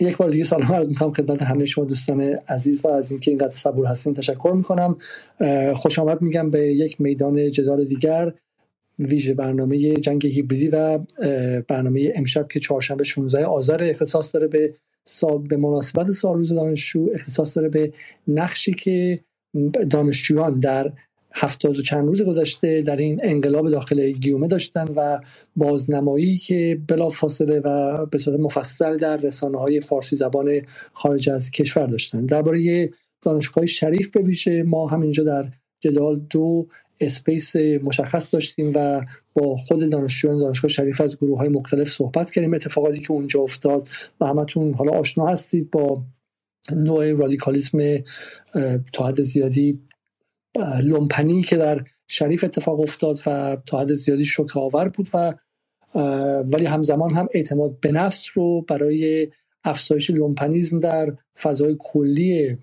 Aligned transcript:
یک 0.00 0.16
بار 0.16 0.30
دیگه 0.30 0.44
سلام 0.44 0.72
عرض 0.72 0.88
می‌کنم 0.88 1.12
خدمت 1.12 1.42
همه 1.42 1.64
شما 1.64 1.84
دوستان 1.84 2.20
عزیز 2.48 2.84
و 2.84 2.88
از 2.88 3.10
اینکه 3.10 3.30
اینقدر 3.30 3.48
صبور 3.48 3.86
هستین 3.86 4.14
تشکر 4.14 4.52
می‌کنم. 4.56 4.96
خوش 5.74 5.98
آمد 5.98 6.22
میگم 6.22 6.50
به 6.50 6.66
یک 6.66 7.00
میدان 7.00 7.52
جدال 7.52 7.84
دیگر 7.84 8.32
ویژه 8.98 9.34
برنامه 9.34 9.94
جنگ 9.94 10.26
هیبریدی 10.26 10.68
و 10.68 10.98
برنامه 11.68 12.12
امشب 12.14 12.48
که 12.48 12.60
چهارشنبه 12.60 13.04
16 13.04 13.46
آذر 13.46 13.84
اختصاص 13.90 14.34
داره 14.34 14.46
به 14.46 14.74
سال 15.04 15.38
به 15.38 15.56
مناسبت 15.56 16.10
سال 16.10 16.36
روز 16.36 16.54
دانشجو 16.54 17.08
اختصاص 17.14 17.56
داره 17.56 17.68
به 17.68 17.92
نقشی 18.28 18.72
که 18.72 19.20
دانشجویان 19.90 20.60
در 20.60 20.92
هفتاد 21.34 21.78
و 21.78 21.82
چند 21.82 22.06
روز 22.06 22.22
گذشته 22.22 22.82
در 22.82 22.96
این 22.96 23.20
انقلاب 23.22 23.70
داخل 23.70 24.10
گیومه 24.10 24.48
داشتن 24.48 24.84
و 24.96 25.20
بازنمایی 25.56 26.38
که 26.38 26.80
بلا 26.88 27.08
فاصله 27.08 27.60
و 27.60 28.06
به 28.06 28.18
صورت 28.18 28.40
مفصل 28.40 28.96
در 28.96 29.16
رسانه 29.16 29.58
های 29.58 29.80
فارسی 29.80 30.16
زبان 30.16 30.60
خارج 30.92 31.30
از 31.30 31.50
کشور 31.50 31.86
داشتن. 31.86 32.26
درباره 32.26 32.90
دانشگاه 33.22 33.66
شریف 33.66 34.10
به 34.10 34.62
ما 34.62 34.86
همینجا 34.86 35.24
در 35.24 35.48
جدال 35.80 36.20
دو 36.30 36.66
اسپیس 37.00 37.56
مشخص 37.56 38.34
داشتیم 38.34 38.72
و 38.74 39.04
با 39.34 39.56
خود 39.56 39.90
دانشجویان 39.90 40.38
دانشگاه 40.38 40.70
شریف 40.70 41.00
از 41.00 41.16
گروه 41.16 41.38
های 41.38 41.48
مختلف 41.48 41.88
صحبت 41.88 42.30
کردیم. 42.30 42.54
اتفاقاتی 42.54 43.00
که 43.00 43.12
اونجا 43.12 43.40
افتاد 43.40 43.88
و 44.20 44.26
همتون 44.26 44.74
حالا 44.74 44.92
آشنا 44.92 45.26
هستید 45.26 45.70
با 45.70 46.02
نوع 46.76 47.12
رادیکالیسم 47.12 47.78
تا 48.92 49.06
حد 49.06 49.22
زیادی 49.22 49.80
لومپنی 50.82 51.42
که 51.42 51.56
در 51.56 51.84
شریف 52.08 52.44
اتفاق 52.44 52.80
افتاد 52.80 53.20
و 53.26 53.56
تا 53.66 53.80
حد 53.80 53.92
زیادی 53.92 54.24
شوک 54.24 54.56
آور 54.56 54.88
بود 54.88 55.08
و 55.14 55.34
ولی 56.42 56.64
همزمان 56.64 57.14
هم 57.14 57.28
اعتماد 57.34 57.80
به 57.80 57.92
نفس 57.92 58.26
رو 58.34 58.62
برای 58.62 59.28
افزایش 59.64 60.10
لومپنیزم 60.10 60.78
در 60.78 61.12
فضای 61.40 61.76
کلی 61.78 62.56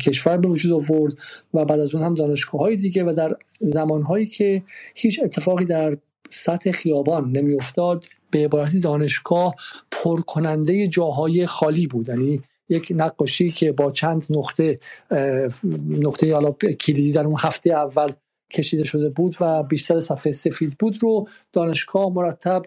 کشور 0.00 0.36
به 0.36 0.48
وجود 0.48 0.72
آورد 0.72 1.12
و 1.54 1.64
بعد 1.64 1.80
از 1.80 1.94
اون 1.94 2.04
هم 2.04 2.14
دانشگاه 2.14 2.60
های 2.60 2.76
دیگه 2.76 3.04
و 3.04 3.12
در 3.12 3.36
زمانهایی 3.60 4.26
که 4.26 4.62
هیچ 4.94 5.20
اتفاقی 5.22 5.64
در 5.64 5.98
سطح 6.30 6.70
خیابان 6.70 7.32
نمیافتاد 7.32 8.04
به 8.30 8.44
عبارتی 8.44 8.80
دانشگاه 8.80 9.54
پر 9.90 10.20
کننده 10.20 10.88
جاهای 10.88 11.46
خالی 11.46 11.86
بود. 11.86 12.08
یعنی 12.08 12.42
یک 12.70 12.92
نقاشی 12.96 13.50
که 13.50 13.72
با 13.72 13.90
چند 13.90 14.26
نقطه 14.30 14.78
نقطه 15.88 16.34
حالا 16.34 16.52
کلیدی 16.52 17.12
در 17.12 17.26
اون 17.26 17.36
هفته 17.38 17.70
اول 17.70 18.12
کشیده 18.50 18.84
شده 18.84 19.10
بود 19.10 19.36
و 19.40 19.62
بیشتر 19.62 20.00
صفحه 20.00 20.32
سفید 20.32 20.76
بود 20.78 20.98
رو 21.02 21.28
دانشگاه 21.52 22.12
مرتب 22.12 22.62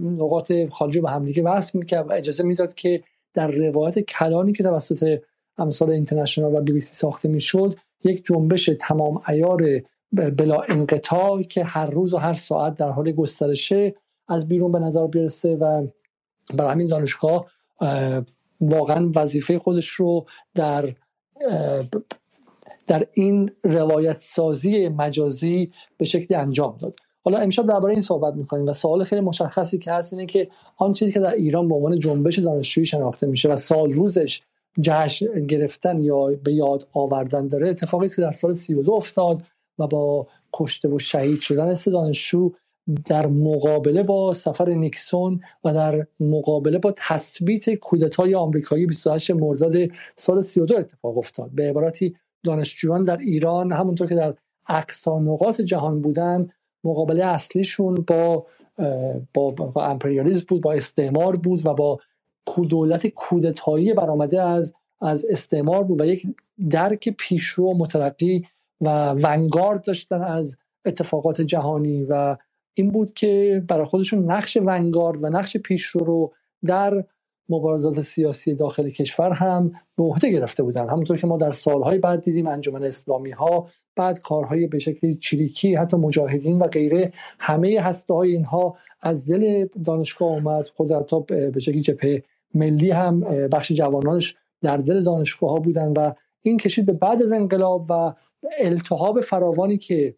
نقاط 0.00 0.52
خارجی 0.70 1.00
به 1.00 1.10
همدیگه 1.10 1.42
وصل 1.42 1.78
می‌کرد 1.78 2.10
و 2.10 2.12
اجازه 2.12 2.44
می‌داد 2.44 2.74
که 2.74 3.02
در 3.34 3.50
روایت 3.50 3.98
کلانی 3.98 4.52
که 4.52 4.62
توسط 4.62 5.20
امثال 5.58 5.90
اینترنشنال 5.90 6.54
و 6.54 6.60
بی 6.60 6.72
بی 6.72 6.80
سی 6.80 6.94
ساخته 6.94 7.28
می‌شد 7.28 7.76
یک 8.04 8.24
جنبش 8.24 8.70
تمام 8.80 9.20
ایار 9.28 9.80
بلا 10.12 10.60
انقطاع 10.68 11.42
که 11.42 11.64
هر 11.64 11.90
روز 11.90 12.14
و 12.14 12.16
هر 12.16 12.34
ساعت 12.34 12.74
در 12.74 12.90
حال 12.90 13.12
گسترشه 13.12 13.94
از 14.28 14.48
بیرون 14.48 14.72
به 14.72 14.78
نظر 14.78 15.06
برسه 15.06 15.56
و 15.56 15.86
برای 16.54 16.70
همین 16.70 16.86
دانشگاه 16.86 17.46
واقعا 18.60 19.10
وظیفه 19.14 19.58
خودش 19.58 19.88
رو 19.88 20.26
در 20.54 20.94
در 22.86 23.06
این 23.14 23.50
روایت 23.64 24.18
سازی 24.18 24.88
مجازی 24.88 25.70
به 25.98 26.04
شکلی 26.04 26.36
انجام 26.36 26.76
داد. 26.80 26.98
حالا 27.24 27.38
امشب 27.38 27.66
درباره 27.66 27.92
این 27.92 28.02
صحبت 28.02 28.34
می‌کنیم 28.34 28.66
و 28.66 28.72
سوال 28.72 29.04
خیلی 29.04 29.20
مشخصی 29.20 29.78
که 29.78 29.92
هست 29.92 30.12
اینه 30.12 30.26
که 30.26 30.48
آن 30.76 30.92
چیزی 30.92 31.12
که 31.12 31.20
در 31.20 31.34
ایران 31.34 31.68
به 31.68 31.74
عنوان 31.74 31.98
جنبش 31.98 32.38
دانشجویی 32.38 32.86
شناخته 32.86 33.26
میشه 33.26 33.48
و 33.48 33.56
سال 33.56 33.90
روزش 33.90 34.40
جشن 34.80 35.46
گرفتن 35.46 36.02
یا 36.02 36.26
به 36.44 36.52
یاد 36.52 36.88
آوردن 36.92 37.48
داره 37.48 37.68
اتفاقی 37.68 38.08
که 38.08 38.22
در 38.22 38.32
سال 38.32 38.52
32 38.52 38.92
افتاد 38.92 39.42
و 39.78 39.86
با 39.86 40.26
کشته 40.52 40.88
و 40.88 40.98
شهید 40.98 41.40
شدن 41.40 41.68
است 41.68 41.88
دانشجو 41.88 42.50
در 43.04 43.26
مقابله 43.26 44.02
با 44.02 44.32
سفر 44.32 44.68
نیکسون 44.68 45.40
و 45.64 45.74
در 45.74 46.06
مقابله 46.20 46.78
با 46.78 46.94
تثبیت 46.96 47.74
کودتای 47.74 48.34
آمریکایی 48.34 48.86
28 48.86 49.30
مرداد 49.30 49.74
سال 50.16 50.40
32 50.40 50.76
اتفاق 50.76 51.18
افتاد. 51.18 51.50
به 51.50 51.70
عبارتی 51.70 52.16
دانشجویان 52.44 53.04
در 53.04 53.16
ایران 53.16 53.72
همونطور 53.72 54.06
که 54.06 54.14
در 54.14 54.34
اقصا 54.68 55.18
نقاط 55.18 55.60
جهان 55.60 56.00
بودن 56.00 56.48
مقابله 56.84 57.26
اصلیشون 57.26 57.94
با 57.94 58.46
با, 59.34 59.50
با 59.50 59.84
امپریالیزم 59.84 60.44
بود 60.48 60.60
با 60.62 60.72
استعمار 60.72 61.36
بود 61.36 61.66
و 61.66 61.74
با 61.74 62.00
دولت 62.68 63.06
کودتایی 63.06 63.94
برآمده 63.94 64.42
از 64.42 64.74
از 65.00 65.26
استعمار 65.30 65.84
بود 65.84 66.00
و 66.00 66.04
یک 66.04 66.26
درک 66.70 67.08
پیشرو 67.08 67.74
مترقی 67.74 68.46
و 68.80 69.10
ونگارد 69.10 69.82
داشتن 69.82 70.22
از 70.22 70.56
اتفاقات 70.84 71.40
جهانی 71.40 72.02
و 72.02 72.36
این 72.74 72.90
بود 72.90 73.14
که 73.14 73.62
برای 73.68 73.84
خودشون 73.84 74.30
نقش 74.30 74.58
ونگارد 74.62 75.24
و 75.24 75.26
نقش 75.26 75.56
پیشرو 75.56 76.04
رو 76.04 76.32
در 76.64 77.04
مبارزات 77.48 78.00
سیاسی 78.00 78.54
داخل 78.54 78.90
کشور 78.90 79.32
هم 79.32 79.72
به 79.96 80.04
عهده 80.04 80.30
گرفته 80.30 80.62
بودن. 80.62 80.88
همونطور 80.88 81.16
که 81.16 81.26
ما 81.26 81.36
در 81.36 81.52
سالهای 81.52 81.98
بعد 81.98 82.20
دیدیم 82.20 82.46
انجمن 82.46 82.82
اسلامی 82.84 83.30
ها 83.30 83.68
بعد 83.96 84.20
کارهای 84.20 84.66
به 84.66 84.78
شکل 84.78 85.14
چریکی 85.14 85.74
حتی 85.74 85.96
مجاهدین 85.96 86.58
و 86.58 86.66
غیره 86.66 87.12
همه 87.38 87.78
هسته 87.80 88.14
های 88.14 88.30
اینها 88.30 88.76
از 89.00 89.26
دل 89.30 89.66
دانشگاه 89.84 90.28
اومد. 90.28 90.66
خود 90.66 90.92
حتی 90.92 91.20
به 91.50 91.60
شکل 91.60 91.78
جبهه 91.78 92.22
ملی 92.54 92.90
هم 92.90 93.20
بخش 93.52 93.72
جوانانش 93.72 94.36
در 94.62 94.76
دل 94.76 95.02
دانشگاه 95.02 95.50
ها 95.50 95.58
بودن 95.58 95.92
و 95.92 96.12
این 96.42 96.56
کشید 96.56 96.86
به 96.86 96.92
بعد 96.92 97.22
از 97.22 97.32
انقلاب 97.32 97.86
و 97.90 98.14
التهاب 98.58 99.20
فراوانی 99.20 99.78
که 99.78 100.14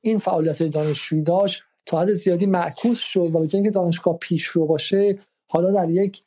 این 0.00 0.18
فعالیت 0.18 0.62
دانشجویی 0.62 1.22
داشت 1.22 1.62
تا 1.86 2.00
حد 2.00 2.12
زیادی 2.12 2.46
معکوس 2.46 2.98
شد 2.98 3.34
و 3.34 3.38
به 3.38 3.48
اینکه 3.54 3.70
دانشگاه 3.70 4.18
پیشرو 4.18 4.66
باشه 4.66 5.18
حالا 5.46 5.70
در 5.70 5.90
یک 5.90 6.22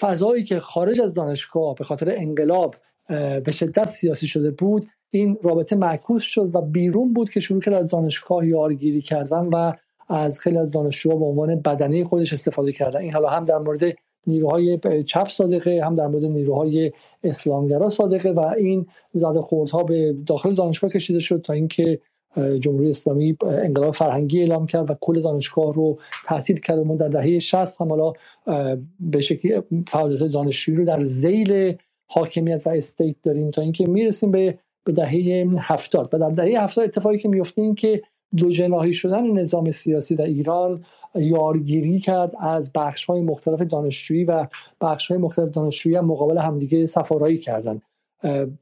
فضایی 0.00 0.44
که 0.44 0.60
خارج 0.60 1.00
از 1.00 1.14
دانشگاه 1.14 1.74
به 1.74 1.84
خاطر 1.84 2.14
انقلاب 2.16 2.76
به 3.44 3.52
شدت 3.52 3.84
سیاسی 3.84 4.26
شده 4.26 4.50
بود 4.50 4.86
این 5.10 5.38
رابطه 5.42 5.76
معکوس 5.76 6.22
شد 6.22 6.54
و 6.54 6.60
بیرون 6.60 7.12
بود 7.12 7.30
که 7.30 7.40
شروع 7.40 7.60
کرد 7.60 7.74
از 7.74 7.90
دانشگاه 7.90 8.46
یارگیری 8.46 9.00
کردن 9.00 9.46
و 9.46 9.72
از 10.08 10.40
خیلی 10.40 10.58
از 10.58 10.70
دانشجوها 10.70 11.16
به 11.16 11.24
عنوان 11.24 11.60
بدنه 11.60 12.04
خودش 12.04 12.32
استفاده 12.32 12.72
کردن. 12.72 13.00
این 13.00 13.12
حالا 13.12 13.28
هم 13.28 13.44
در 13.44 13.58
مورد 13.58 13.82
نیروهای 14.26 14.78
چپ 15.06 15.28
صادقه 15.28 15.80
هم 15.84 15.94
در 15.94 16.06
مورد 16.06 16.24
نیروهای 16.24 16.92
اسلامگرا 17.24 17.88
صادقه 17.88 18.30
و 18.30 18.40
این 18.40 18.86
زده 19.14 19.40
خوردها 19.40 19.82
به 19.82 20.16
داخل 20.26 20.54
دانشگاه 20.54 20.90
کشیده 20.90 21.18
شد 21.18 21.40
تا 21.44 21.52
اینکه 21.52 22.00
جمهوری 22.60 22.90
اسلامی 22.90 23.36
انقلاب 23.42 23.94
فرهنگی 23.94 24.40
اعلام 24.40 24.66
کرد 24.66 24.90
و 24.90 24.94
کل 25.00 25.20
دانشگاه 25.20 25.72
رو 25.72 25.98
تحصیل 26.24 26.60
کرد 26.60 26.78
ما 26.78 26.96
در 26.96 27.08
دهه 27.08 27.38
60 27.38 27.80
هم 27.80 27.88
حالا 27.88 28.12
به 29.00 29.20
شکلی 29.20 29.62
فعالیت 29.88 30.22
دانشجویی 30.22 30.78
رو 30.78 30.84
در 30.84 31.00
زیل 31.00 31.76
حاکمیت 32.06 32.66
و 32.66 32.70
استیت 32.70 33.16
داریم 33.22 33.50
تا 33.50 33.62
اینکه 33.62 33.88
می‌رسیم 33.88 34.30
به 34.30 34.58
به 34.84 34.92
دهه 34.92 35.46
70 35.60 36.10
و 36.12 36.18
در 36.18 36.30
دهه 36.30 36.62
70 36.62 36.84
اتفاقی 36.84 37.18
که 37.18 37.28
میفته 37.28 37.62
این 37.62 37.74
که 37.74 38.02
دو 38.36 38.50
جناحی 38.50 38.92
شدن 38.92 39.30
نظام 39.30 39.70
سیاسی 39.70 40.16
در 40.16 40.24
ایران 40.24 40.84
یارگیری 41.14 41.98
کرد 41.98 42.32
از 42.40 42.72
بخش 42.74 43.04
های 43.04 43.22
مختلف 43.22 43.60
دانشجویی 43.60 44.24
و 44.24 44.46
بخش 44.80 45.10
های 45.10 45.20
مختلف 45.20 45.48
دانشجویی 45.48 45.96
هم 45.96 46.04
مقابل 46.04 46.38
همدیگه 46.38 46.86
سفارایی 46.86 47.38
کردند 47.38 47.82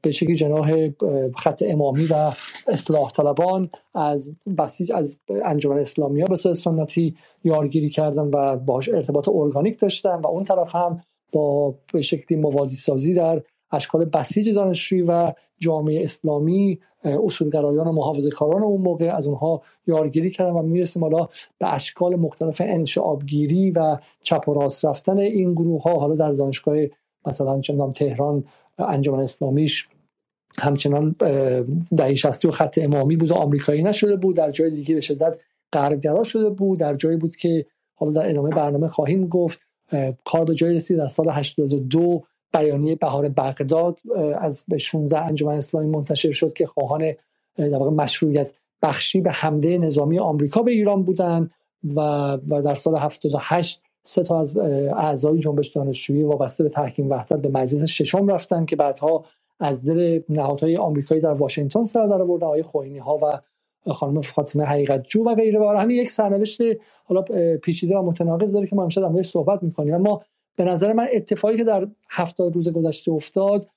به 0.01 0.11
شکلی 0.11 0.35
جناح 0.35 0.89
خط 1.37 1.63
امامی 1.67 2.05
و 2.05 2.31
اصلاح 2.67 3.11
طلبان 3.11 3.69
از 3.93 4.33
بسیج 4.57 4.91
از 4.91 5.19
انجمن 5.45 5.77
اسلامی 5.77 6.21
ها 6.21 6.27
به 6.27 6.35
صورت 6.35 6.55
سنتی 6.55 7.15
یارگیری 7.43 7.89
کردن 7.89 8.29
و 8.33 8.57
باهاش 8.57 8.89
ارتباط 8.89 9.29
ارگانیک 9.29 9.79
داشتن 9.79 10.15
و 10.15 10.27
اون 10.27 10.43
طرف 10.43 10.75
هم 10.75 11.01
با 11.31 11.75
به 11.93 12.01
شکلی 12.01 12.37
موازی 12.37 12.75
سازی 12.75 13.13
در 13.13 13.41
اشکال 13.71 14.05
بسیج 14.05 14.49
دانشجویی 14.49 15.01
و 15.01 15.33
جامعه 15.59 16.03
اسلامی 16.03 16.79
اصولگرایان 17.03 17.87
و 17.87 17.91
محافظه 17.91 18.29
کاران 18.29 18.63
اون 18.63 18.81
موقع 18.81 19.15
از 19.15 19.27
اونها 19.27 19.61
یارگیری 19.87 20.29
کردن 20.29 20.51
و 20.51 20.61
می‌رسیم 20.61 21.03
حالا 21.03 21.27
به 21.59 21.73
اشکال 21.73 22.15
مختلف 22.15 22.61
انشعابگیری 22.65 23.71
و 23.71 23.97
چپ 24.23 24.49
و 24.49 24.53
راست 24.53 24.85
رفتن 24.85 25.17
این 25.17 25.53
گروه 25.53 25.83
ها 25.83 25.99
حالا 25.99 26.15
در 26.15 26.31
دانشگاه 26.31 26.75
مثلا 27.25 27.61
چندان 27.61 27.91
تهران 27.91 28.43
انجمن 28.77 29.19
اسلامیش 29.19 29.87
همچنان 30.59 31.15
دهی 31.97 32.17
شستی 32.17 32.47
و 32.47 32.51
خط 32.51 32.79
امامی 32.81 33.15
بود 33.15 33.31
و 33.31 33.35
آمریکایی 33.35 33.83
نشده 33.83 34.15
بود. 34.15 34.35
در 34.35 34.51
جای 34.51 34.69
دیگه 34.69 34.95
به 34.95 35.01
شدت 35.01 35.39
غربگرا 35.73 36.23
شده 36.23 36.49
بود. 36.49 36.79
در 36.79 36.95
جایی 36.95 37.17
بود 37.17 37.35
که 37.35 37.65
حالا 37.93 38.11
در 38.11 38.29
ادامه 38.29 38.49
برنامه 38.49 38.87
خواهیم 38.87 39.27
گفت. 39.27 39.59
کار 40.25 40.45
به 40.45 40.55
جایی 40.55 40.75
رسید. 40.75 40.97
در 40.97 41.07
سال 41.07 41.29
82 41.29 42.23
بیانیه 42.53 42.95
بهار 42.95 43.29
بغداد 43.29 43.99
از 44.39 44.63
به 44.67 44.77
16 44.77 45.25
انجمن 45.25 45.53
اسلامی 45.53 45.87
منتشر 45.87 46.31
شد 46.31 46.53
که 46.53 46.65
خواهان 46.65 47.13
در 47.57 47.77
واقع 47.77 47.91
مشروعیت 47.91 48.53
بخشی 48.81 49.21
به 49.21 49.31
حمله 49.31 49.77
نظامی 49.77 50.19
آمریکا 50.19 50.61
به 50.63 50.71
ایران 50.71 51.03
بودند 51.03 51.51
و, 51.95 51.99
و 52.49 52.61
در 52.61 52.75
سال 52.75 52.95
78 52.95 53.81
سه 54.03 54.23
تا 54.23 54.39
از 54.39 54.57
اعضای 54.57 55.39
جنبش 55.39 55.67
دانشجویی 55.67 56.23
وابسته 56.23 56.63
به 56.63 56.69
تحکیم 56.69 57.09
وحدت 57.09 57.41
به 57.41 57.49
مجلس 57.49 57.85
ششم 57.85 58.27
رفتن 58.27 58.65
که 58.65 58.75
بعدها 58.75 59.25
از 59.59 59.83
دل 59.83 60.21
نهادهای 60.29 60.77
آمریکایی 60.77 61.21
در 61.21 61.33
واشنگتن 61.33 61.85
سر 61.85 62.07
در 62.07 62.21
آوردن 62.21 62.47
آقای 62.47 62.63
خوینی 62.63 62.97
ها 62.97 63.19
و 63.23 63.41
خانم 63.93 64.21
فاطمه 64.21 64.63
حقیقت 64.63 65.03
جو 65.07 65.23
و 65.23 65.35
غیره. 65.35 65.59
و 65.59 65.77
همین 65.79 65.97
یک 65.97 66.11
سرنوشت 66.11 66.61
حالا 67.03 67.21
پیچیده 67.63 67.97
و 67.97 68.01
متناقض 68.01 68.53
داره 68.53 68.67
که 68.67 68.75
ما 68.75 68.83
امشب 68.83 69.13
در 69.13 69.21
صحبت 69.21 69.63
می‌کنیم. 69.63 69.93
اما 69.93 70.21
به 70.55 70.63
نظر 70.63 70.93
من 70.93 71.07
اتفاقی 71.13 71.57
که 71.57 71.63
در 71.63 71.87
هفتاد 72.09 72.55
روز 72.55 72.69
گذشته 72.69 73.11
افتاد 73.11 73.67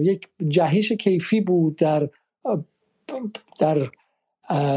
یک 0.00 0.28
جهش 0.48 0.92
کیفی 0.92 1.40
بود 1.40 1.76
در 1.76 2.08
در 3.58 3.78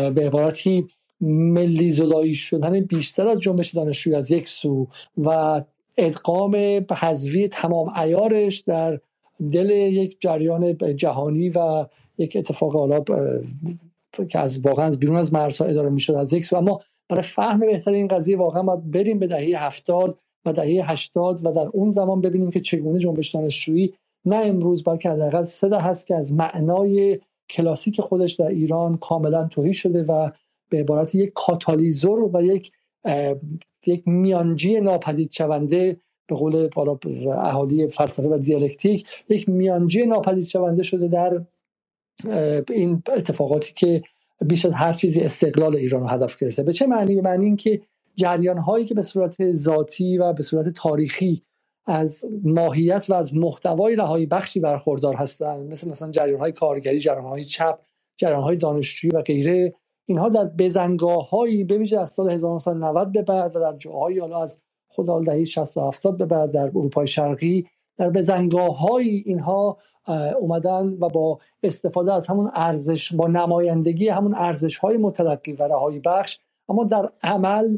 به 0.10 0.28
عبارتی 0.28 0.88
ملی 1.24 1.92
زدایی 1.92 2.34
شدن 2.34 2.80
بیشتر 2.80 3.28
از 3.28 3.40
جنبش 3.40 3.76
دانشجوی 3.76 4.16
از 4.16 4.32
یک 4.32 4.48
سو 4.48 4.88
و 5.18 5.62
ادغام 5.98 6.56
حذوی 6.92 7.48
تمام 7.48 7.90
ایارش 8.00 8.60
در 8.60 9.00
دل 9.52 9.70
یک 9.70 10.18
جریان 10.20 10.78
جهانی 10.96 11.50
و 11.50 11.86
یک 12.18 12.36
اتفاق 12.36 12.74
حالا 12.74 13.04
که 14.30 14.40
از 14.40 14.60
واقعا 14.60 14.86
از 14.86 15.00
بیرون 15.00 15.18
از 15.18 15.34
مرزها 15.34 15.66
اداره 15.66 15.90
می‌شد 15.90 16.14
از 16.14 16.34
یک 16.34 16.46
سو. 16.46 16.56
اما 16.56 16.82
برای 17.10 17.24
فهم 17.24 17.60
بهتر 17.60 17.92
این 17.92 18.08
قضیه 18.08 18.38
واقعا 18.38 18.64
باید 18.64 18.92
بریم 18.92 19.20
به 19.20 19.28
دهه 19.28 19.66
هفتاد 19.66 20.18
و 20.46 20.54
دهه 20.54 20.92
هشتاد 20.92 21.46
و 21.46 21.52
در 21.52 21.68
اون 21.74 21.92
زمان 21.92 22.22
ببینیم 22.22 22.50
که 22.50 22.60
چگونه 22.60 23.00
جنبش 23.00 23.36
دانشجویی 23.36 23.94
نه 24.26 24.36
امروز 24.36 24.84
بلکه 24.84 25.10
حداقل 25.10 25.44
سه 25.44 25.78
هست 25.78 26.08
که 26.08 26.16
از 26.16 26.34
معنای 26.34 27.20
کلاسیک 27.50 28.02
خودش 28.02 28.34
در 28.34 28.48
ایران 28.48 28.98
کاملا 28.98 29.48
توهی 29.48 29.74
شده 29.74 30.04
و 30.04 30.30
به 30.74 30.80
عبارت 30.80 31.16
یک 31.16 31.32
کاتالیزور 31.36 32.36
و 32.36 32.42
یک 32.42 32.72
یک 33.86 34.08
میانجی 34.08 34.80
ناپدید 34.82 35.32
شونده 35.32 35.98
به 36.28 36.36
قول 36.36 36.70
اهالی 37.30 37.88
فلسفه 37.88 38.28
و 38.28 38.38
دیالکتیک 38.38 39.08
یک 39.30 39.50
میانجی 39.50 40.06
ناپدید 40.06 40.46
شونده 40.46 40.84
شده 40.84 41.08
در 41.08 41.42
این 42.70 43.04
اتفاقاتی 43.08 43.74
که 43.74 44.02
بیش 44.48 44.66
از 44.66 44.74
هر 44.74 44.94
چیزی 44.94 45.22
استقلال 45.22 45.76
ایران 45.76 46.02
رو 46.02 46.08
هدف 46.08 46.38
گرفته. 46.38 46.64
به 46.64 46.74
چه 46.74 46.88
معنی؟ 46.88 47.16
به 47.16 47.22
معنی 47.22 47.46
اینکه 47.46 47.82
جریان 48.16 48.58
هایی 48.58 48.86
که 48.86 48.94
به 48.94 49.02
صورت 49.02 49.52
ذاتی 49.52 50.18
و 50.18 50.34
به 50.34 50.44
صورت 50.44 50.70
تاریخی 50.70 51.42
از 51.86 52.26
ماهیت 52.44 53.06
و 53.10 53.14
از 53.14 53.36
محتوای 53.36 53.96
رهایی 53.96 54.26
بخشی 54.26 54.60
برخوردار 54.60 55.16
هستند 55.16 55.72
مثل 55.72 55.90
مثلا 55.90 56.12
جریان 56.12 56.40
های 56.40 56.52
کارگری 56.52 57.00
جریان 57.00 57.26
های 57.26 57.44
چپ 57.44 57.80
جریان 58.18 58.44
های 58.44 58.58
دانشجویی 58.58 59.12
و 59.14 59.22
غیره 59.22 59.74
اینها 60.06 60.30
در 60.30 60.46
بزنگاه 60.46 61.30
هایی 61.30 61.64
به 61.64 62.00
از 62.00 62.10
سال 62.10 62.32
1990 62.32 63.12
به 63.12 63.22
بعد 63.22 63.56
و 63.56 63.60
در 63.60 63.78
جاهایی 63.78 64.20
حالا 64.20 64.42
از 64.42 64.60
خود 64.88 65.26
دهه 65.26 65.44
60 65.44 65.78
و 65.78 65.82
70 65.82 66.18
به 66.18 66.26
بعد 66.26 66.52
در 66.52 66.64
اروپای 66.64 67.08
شرقی 67.08 67.68
در 67.98 68.10
بزنگاه 68.10 68.80
هایی 68.80 69.24
اینها 69.26 69.78
اومدن 70.40 70.98
و 71.00 71.10
با 71.10 71.40
استفاده 71.64 72.14
از 72.14 72.28
همون 72.28 72.52
ارزش 72.54 73.14
با 73.14 73.28
نمایندگی 73.28 74.10
همون 74.10 74.36
ارزش 74.36 74.78
های 74.78 74.98
مترقی 74.98 75.54
و 75.54 75.64
رهایی 75.64 76.00
بخش 76.00 76.40
اما 76.70 76.84
در 76.84 77.10
عمل 77.24 77.78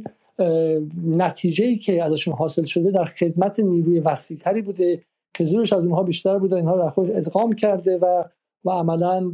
نتیجه 1.07 1.75
که 1.75 2.03
ازشون 2.03 2.33
حاصل 2.33 2.63
شده 2.63 2.91
در 2.91 3.05
خدمت 3.05 3.59
نیروی 3.59 3.99
وسیعتری 3.99 4.61
بوده 4.61 5.03
که 5.33 5.43
زورش 5.43 5.73
از 5.73 5.83
اونها 5.83 6.03
بیشتر 6.03 6.37
بوده 6.37 6.55
اینها 6.55 6.77
در 6.77 6.89
خود 6.89 7.11
ادغام 7.11 7.53
کرده 7.53 7.97
و 7.97 8.23
و 8.65 8.69
عملا 8.69 9.33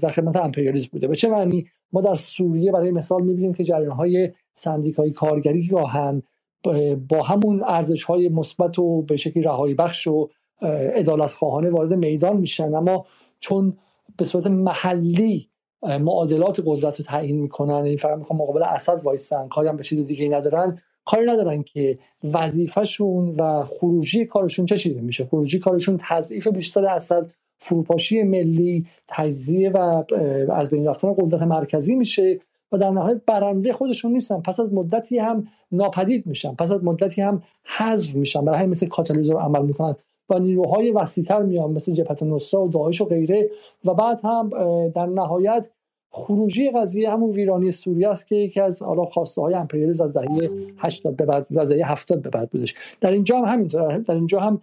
در 0.00 0.10
خدمت 0.10 0.36
امپریالیسم 0.36 0.88
بوده. 0.92 1.08
به 1.08 1.16
چه 1.16 1.28
معنی؟ 1.28 1.66
ما 1.92 2.00
در 2.00 2.14
سوریه 2.14 2.72
برای 2.72 2.90
مثال 2.90 3.22
می‌بینیم 3.22 3.54
که 3.54 3.64
جریان 3.64 3.96
های 3.96 4.32
سندیکای 4.54 5.10
کارگری 5.10 5.68
گاهن 5.68 6.22
با 7.08 7.22
همون 7.22 7.62
ارزش 7.66 8.04
های 8.04 8.28
مثبت 8.28 8.78
و 8.78 9.02
به 9.02 9.16
شکلی 9.16 9.42
رهایی 9.42 9.74
بخش 9.74 10.06
و 10.06 10.28
ادالت 10.94 11.30
خواهانه 11.30 11.70
وارد 11.70 11.92
میدان 11.92 12.36
میشن. 12.36 12.74
اما 12.74 13.06
چون 13.40 13.76
به 14.16 14.24
صورت 14.24 14.46
محلی 14.46 15.48
معادلات 16.00 16.62
قدرت 16.66 16.98
رو 16.98 17.04
تعیین 17.04 17.40
می‌کنن 17.40 17.84
این 17.84 17.96
فقط 17.96 18.18
می‌خوام 18.18 18.38
مقابل 18.38 18.62
اسد 18.62 19.00
وایسن 19.04 19.48
کاری 19.48 19.68
هم 19.68 19.76
به 19.76 19.82
چیز 19.82 20.06
دیگه 20.06 20.28
ندارن 20.28 20.78
کاری 21.04 21.26
ندارن 21.26 21.62
که 21.62 21.98
وظیفهشون 22.24 23.30
و 23.30 23.64
خروجی 23.64 24.26
کارشون 24.26 24.66
چه 24.66 24.78
چیزی 24.78 25.00
میشه. 25.00 25.24
خروجی 25.24 25.58
کارشون 25.58 25.98
تضعیف 26.00 26.48
بیشتر 26.48 26.86
اسد 26.86 27.32
فروپاشی 27.62 28.22
ملی 28.22 28.86
تجزیه 29.08 29.70
و 29.70 30.04
از 30.50 30.70
بین 30.70 30.86
رفتن 30.86 31.14
قدرت 31.18 31.42
مرکزی 31.42 31.94
میشه 31.94 32.38
و 32.72 32.78
در 32.78 32.90
نهایت 32.90 33.20
برنده 33.26 33.72
خودشون 33.72 34.12
نیستن. 34.12 34.40
پس 34.40 34.60
از 34.60 34.72
مدتی 34.72 35.18
هم 35.18 35.44
ناپدید 35.72 36.26
میشن. 36.26 36.54
پس 36.54 36.70
از 36.70 36.84
مدتی 36.84 37.20
هم 37.20 37.42
حذف 37.64 38.14
میشن. 38.14 38.44
برای 38.44 38.58
همین 38.58 38.70
مثل 38.70 38.86
کاتالیزور 38.86 39.40
عمل 39.40 39.62
می‌کنن. 39.62 39.94
با 40.28 40.38
نیروهای 40.38 40.90
وسیعتر 40.90 41.42
میان 41.42 41.72
مثل 41.72 41.92
جبهت 41.92 42.22
نصره 42.22 42.60
و 42.60 42.68
داعش 42.68 43.00
و 43.00 43.04
غیره. 43.04 43.50
و 43.84 43.94
بعد 43.94 44.20
هم 44.24 44.50
در 44.88 45.06
نهایت 45.06 45.70
خروجی 46.10 46.70
قضیه 46.70 47.10
همون 47.10 47.30
ویرانی 47.30 47.70
سوریه 47.70 48.08
است 48.08 48.26
که 48.26 48.36
یکی 48.36 48.60
از 48.60 48.82
حالا 48.82 49.04
خواسته 49.04 49.40
های 49.40 49.54
امپریالیسم 49.54 50.04
از 50.04 50.16
دهه 50.16 50.50
80 50.78 51.16
به 51.16 51.26
بعد 51.26 51.58
از 51.58 51.72
دهه 51.72 51.92
70 51.92 52.22
به 52.22 52.30
بعد 52.30 52.50
بودش. 52.50 52.74
در 53.00 53.12
اینجا 53.12 53.38
هم 53.38 53.44
همینطور. 53.44 53.98
در 53.98 54.14
اینجا 54.14 54.40
هم 54.40 54.62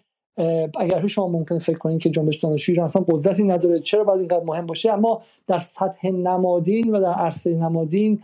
اگر 0.79 1.07
شما 1.07 1.27
ممکن 1.27 1.59
فکر 1.59 1.77
کنید 1.77 2.01
که 2.01 2.09
جنبش 2.09 2.37
دانشجویی 2.37 2.79
اصلا 2.79 3.05
قدرتی 3.07 3.43
نداره 3.43 3.79
چرا 3.79 4.03
باید 4.03 4.19
اینقدر 4.19 4.43
مهم 4.43 4.65
باشه؟ 4.65 4.93
اما 4.93 5.21
در 5.47 5.59
سطح 5.59 6.07
نمادین 6.07 6.91
و 6.91 6.99
در 7.01 7.13
عرصه 7.13 7.55
نمادین 7.55 8.21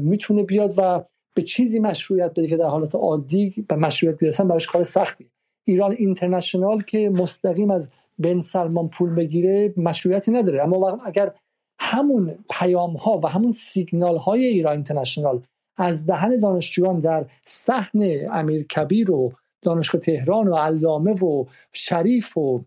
می‌تونه 0.00 0.42
بیاد 0.42 0.72
و 0.76 1.04
به 1.34 1.42
چیزی 1.42 1.78
مشروعیت 1.78 2.30
بده 2.30 2.46
که 2.46 2.56
در 2.56 2.64
حالت 2.64 2.94
عادی 2.94 3.64
به 3.68 3.76
مشروعیت 3.76 4.24
برسن 4.24 4.48
براش 4.48 4.66
کار 4.66 4.82
سختی. 4.82 5.26
ایران 5.64 5.92
اینترنشنال 5.92 6.82
که 6.82 7.10
مستقیم 7.10 7.70
از 7.70 7.90
بن 8.18 8.40
سلمان 8.40 8.88
پول 8.88 9.14
بگیره 9.14 9.74
مشروعیتی 9.76 10.30
نداره. 10.30 10.62
اما 10.62 11.00
اگر 11.04 11.32
همون 11.78 12.38
پیام 12.50 12.96
ها 12.96 13.20
و 13.24 13.28
همون 13.28 13.50
سیگنال 13.50 14.16
های 14.16 14.44
ایران 14.44 14.72
اینترنشنال 14.72 15.42
از 15.76 16.06
دهن 16.06 16.38
دانشجویان 16.38 17.00
در 17.00 17.26
صحن 17.44 18.00
امیر 18.32 18.66
کبیر 18.66 19.10
و 19.10 19.32
دانشگاه 19.66 20.00
تهران 20.00 20.48
و 20.48 20.54
علامه 20.54 21.12
و 21.12 21.44
شریف 21.72 22.36
و 22.36 22.64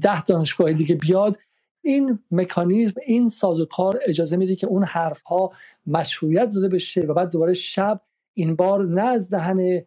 ده 0.00 0.22
دانشگاه 0.22 0.72
دیگه 0.72 0.94
بیاد 0.94 1.38
این 1.82 2.18
مکانیزم 2.30 2.94
این 3.06 3.28
سازوکار 3.28 3.98
اجازه 4.06 4.36
میده 4.36 4.56
که 4.56 4.66
اون 4.66 4.84
حرف 4.84 5.22
ها 5.22 5.52
مشروعیت 5.86 6.50
داده 6.54 6.68
بشه 6.68 7.00
و 7.00 7.14
بعد 7.14 7.32
دوباره 7.32 7.54
شب 7.54 8.00
این 8.34 8.56
بار 8.56 8.84
نه 8.84 9.02
از 9.02 9.30
دهن 9.30 9.82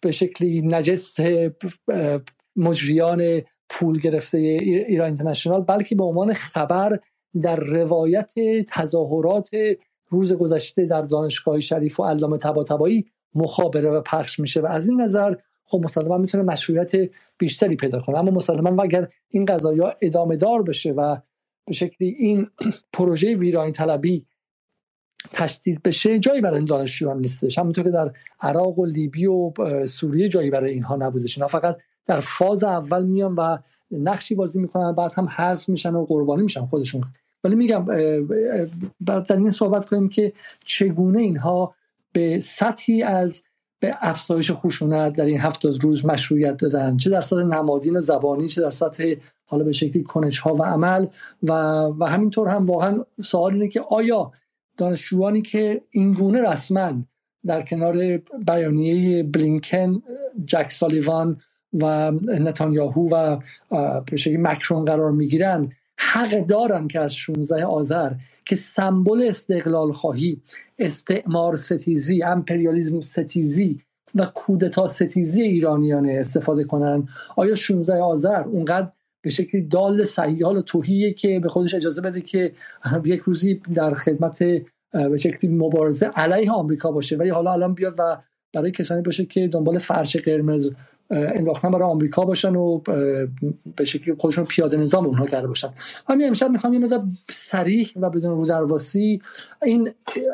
به 0.00 0.10
شکلی 0.10 0.62
نجست 0.62 1.16
مجریان 2.56 3.42
پول 3.68 3.98
گرفته 3.98 4.38
ایران 4.38 5.06
اینترنشنال 5.06 5.62
بلکه 5.62 5.94
به 5.94 6.04
عنوان 6.04 6.32
خبر 6.32 6.98
در 7.40 7.56
روایت 7.56 8.32
تظاهرات 8.68 9.50
روز 10.08 10.34
گذشته 10.34 10.86
در 10.86 11.02
دانشگاه 11.02 11.60
شریف 11.60 12.00
و 12.00 12.04
علامه 12.04 12.38
طباطبایی 12.38 13.06
مخابره 13.34 13.90
و 13.90 14.00
پخش 14.00 14.40
میشه 14.40 14.60
و 14.60 14.66
از 14.66 14.88
این 14.88 15.00
نظر 15.00 15.34
خب 15.64 15.80
مسلما 15.84 16.18
می‌تونه 16.18 16.44
مشروعیت 16.44 16.92
بیشتری 17.38 17.76
پیدا 17.76 18.00
کنه. 18.00 18.18
اما 18.18 18.30
مسلما 18.30 18.82
اگر 18.82 19.08
این 19.28 19.44
قضایی 19.44 19.80
ادامه 20.02 20.36
دار 20.36 20.62
بشه 20.62 20.92
و 20.92 21.16
به 21.66 21.72
شکلی 21.72 22.08
این 22.08 22.50
پروژه 22.92 23.34
ویرانی 23.34 23.72
طلبی 23.72 24.26
تشدید 25.32 25.82
بشه 25.82 26.18
جایی 26.18 26.40
برای 26.40 26.56
این 26.56 26.64
دانشجویان 26.64 27.20
نیستش. 27.20 27.58
همونطور 27.58 27.84
که 27.84 27.90
در 27.90 28.12
عراق 28.40 28.78
و 28.78 28.86
لیبی 28.86 29.26
و 29.26 29.52
سوریه 29.86 30.28
جایی 30.28 30.50
برای 30.50 30.72
اینها 30.72 30.96
نبودش. 30.96 31.38
اینا 31.38 31.48
فقط 31.48 31.78
در 32.06 32.20
فاز 32.20 32.64
اول 32.64 33.04
میان 33.04 33.34
و 33.34 33.58
نقشی 33.90 34.34
بازی 34.34 34.60
می‌کنن 34.60 34.92
بعد 34.92 35.12
هم 35.16 35.28
حذف 35.28 35.68
میشن 35.68 35.94
و 35.94 36.04
قربانی 36.04 36.42
میشن 36.42 36.66
خودشون. 36.66 37.02
ولی 37.44 37.54
میگم 37.54 37.86
در 39.06 39.36
این 39.36 39.50
صحبت 39.50 39.84
کنیم 39.84 40.08
که 40.08 40.32
چگونه 40.64 41.18
اینها 41.18 41.74
به 42.14 42.40
سطحی 42.40 43.02
از 43.02 43.42
به 43.80 43.94
افزایش 44.00 44.52
خشونت 44.52 45.12
در 45.12 45.24
این 45.24 45.40
هفتاد 45.40 45.84
روز 45.84 46.06
مشروعیت 46.06 46.56
دادن. 46.56 46.96
چه 46.96 47.10
در 47.10 47.20
سطح 47.20 47.42
نمادین 47.42 48.00
زبانی 48.00 48.48
چه 48.48 48.60
در 48.60 48.70
سطح 48.70 49.14
حالا 49.44 49.64
به 49.64 49.72
شکلی 49.72 50.02
کنش 50.02 50.38
ها 50.38 50.54
و 50.54 50.62
عمل. 50.62 51.06
و, 51.42 51.52
و 51.98 52.04
همینطور 52.04 52.48
هم 52.48 52.66
واقعا 52.66 53.04
سوال 53.22 53.52
اینه 53.52 53.68
که 53.68 53.80
آیا 53.80 54.32
دانشجوانی 54.76 55.42
که 55.42 55.82
اینگونه 55.90 56.50
رسما 56.50 56.92
در 57.46 57.62
کنار 57.62 58.16
بیانیه 58.46 59.22
بلینکن 59.22 60.02
جک 60.44 60.70
سالیوان 60.70 61.40
و 61.72 62.10
نتانیاهو 62.40 63.08
و 63.12 63.38
به 64.00 64.38
مکرون 64.38 64.84
قرار 64.84 65.10
می‌گیرن 65.10 65.72
حق 65.96 66.46
دارن 66.46 66.88
که 66.88 67.00
از 67.00 67.14
16 67.14 67.64
آذر 67.64 68.12
که 68.44 68.56
سمبل 68.56 69.24
استقلال 69.28 69.92
خواهی 69.92 70.40
استعمار 70.78 71.56
ستیزی 71.56 72.22
امپریالیزم 72.22 73.00
ستیزی 73.00 73.80
و 74.14 74.26
کودتا 74.34 74.86
ستیزی 74.86 75.42
ایرانیان 75.42 76.08
استفاده 76.08 76.64
کنن. 76.64 77.08
آیا 77.36 77.54
16 77.54 77.94
آذر 78.02 78.42
اونقدر 78.42 78.92
به 79.22 79.30
شکلی 79.30 79.62
دال 79.62 80.02
سیال 80.02 80.56
و 80.56 80.62
توهیه 80.62 81.12
که 81.12 81.40
به 81.40 81.48
خودش 81.48 81.74
اجازه 81.74 82.02
بده 82.02 82.20
که 82.20 82.52
یک 83.04 83.20
روزی 83.20 83.60
در 83.74 83.94
خدمت 83.94 84.42
به 84.92 85.18
شکلی 85.18 85.50
مبارزه 85.50 86.06
علیه 86.06 86.52
آمریکا 86.52 86.92
باشه 86.92 87.16
ولی 87.16 87.28
حالا 87.28 87.52
الان 87.52 87.74
بیاد 87.74 87.94
و 87.98 88.16
برای 88.54 88.70
کسانی 88.70 89.02
باشه 89.02 89.24
که 89.24 89.48
دنبال 89.48 89.78
فرش 89.78 90.16
قرمز 90.16 90.70
انداختن 91.10 91.70
برای 91.70 91.84
آمریکا 91.84 92.24
باشن 92.24 92.56
و 92.56 92.78
به 93.76 93.84
شکلی 93.84 94.14
خودشون 94.18 94.44
پیاده 94.44 94.76
نظام 94.76 95.06
اونها 95.06 95.26
کرده 95.26 95.46
باشن. 95.46 95.68
همین 96.08 96.26
امشب 96.26 96.50
می‌خوام 96.50 96.72
یه 96.72 96.78
مقدار 96.78 97.04
سریح 97.30 97.92
و 97.96 98.10
بدون 98.10 98.36
رو 98.36 98.46
درواسی 98.46 99.22
این 99.62 99.90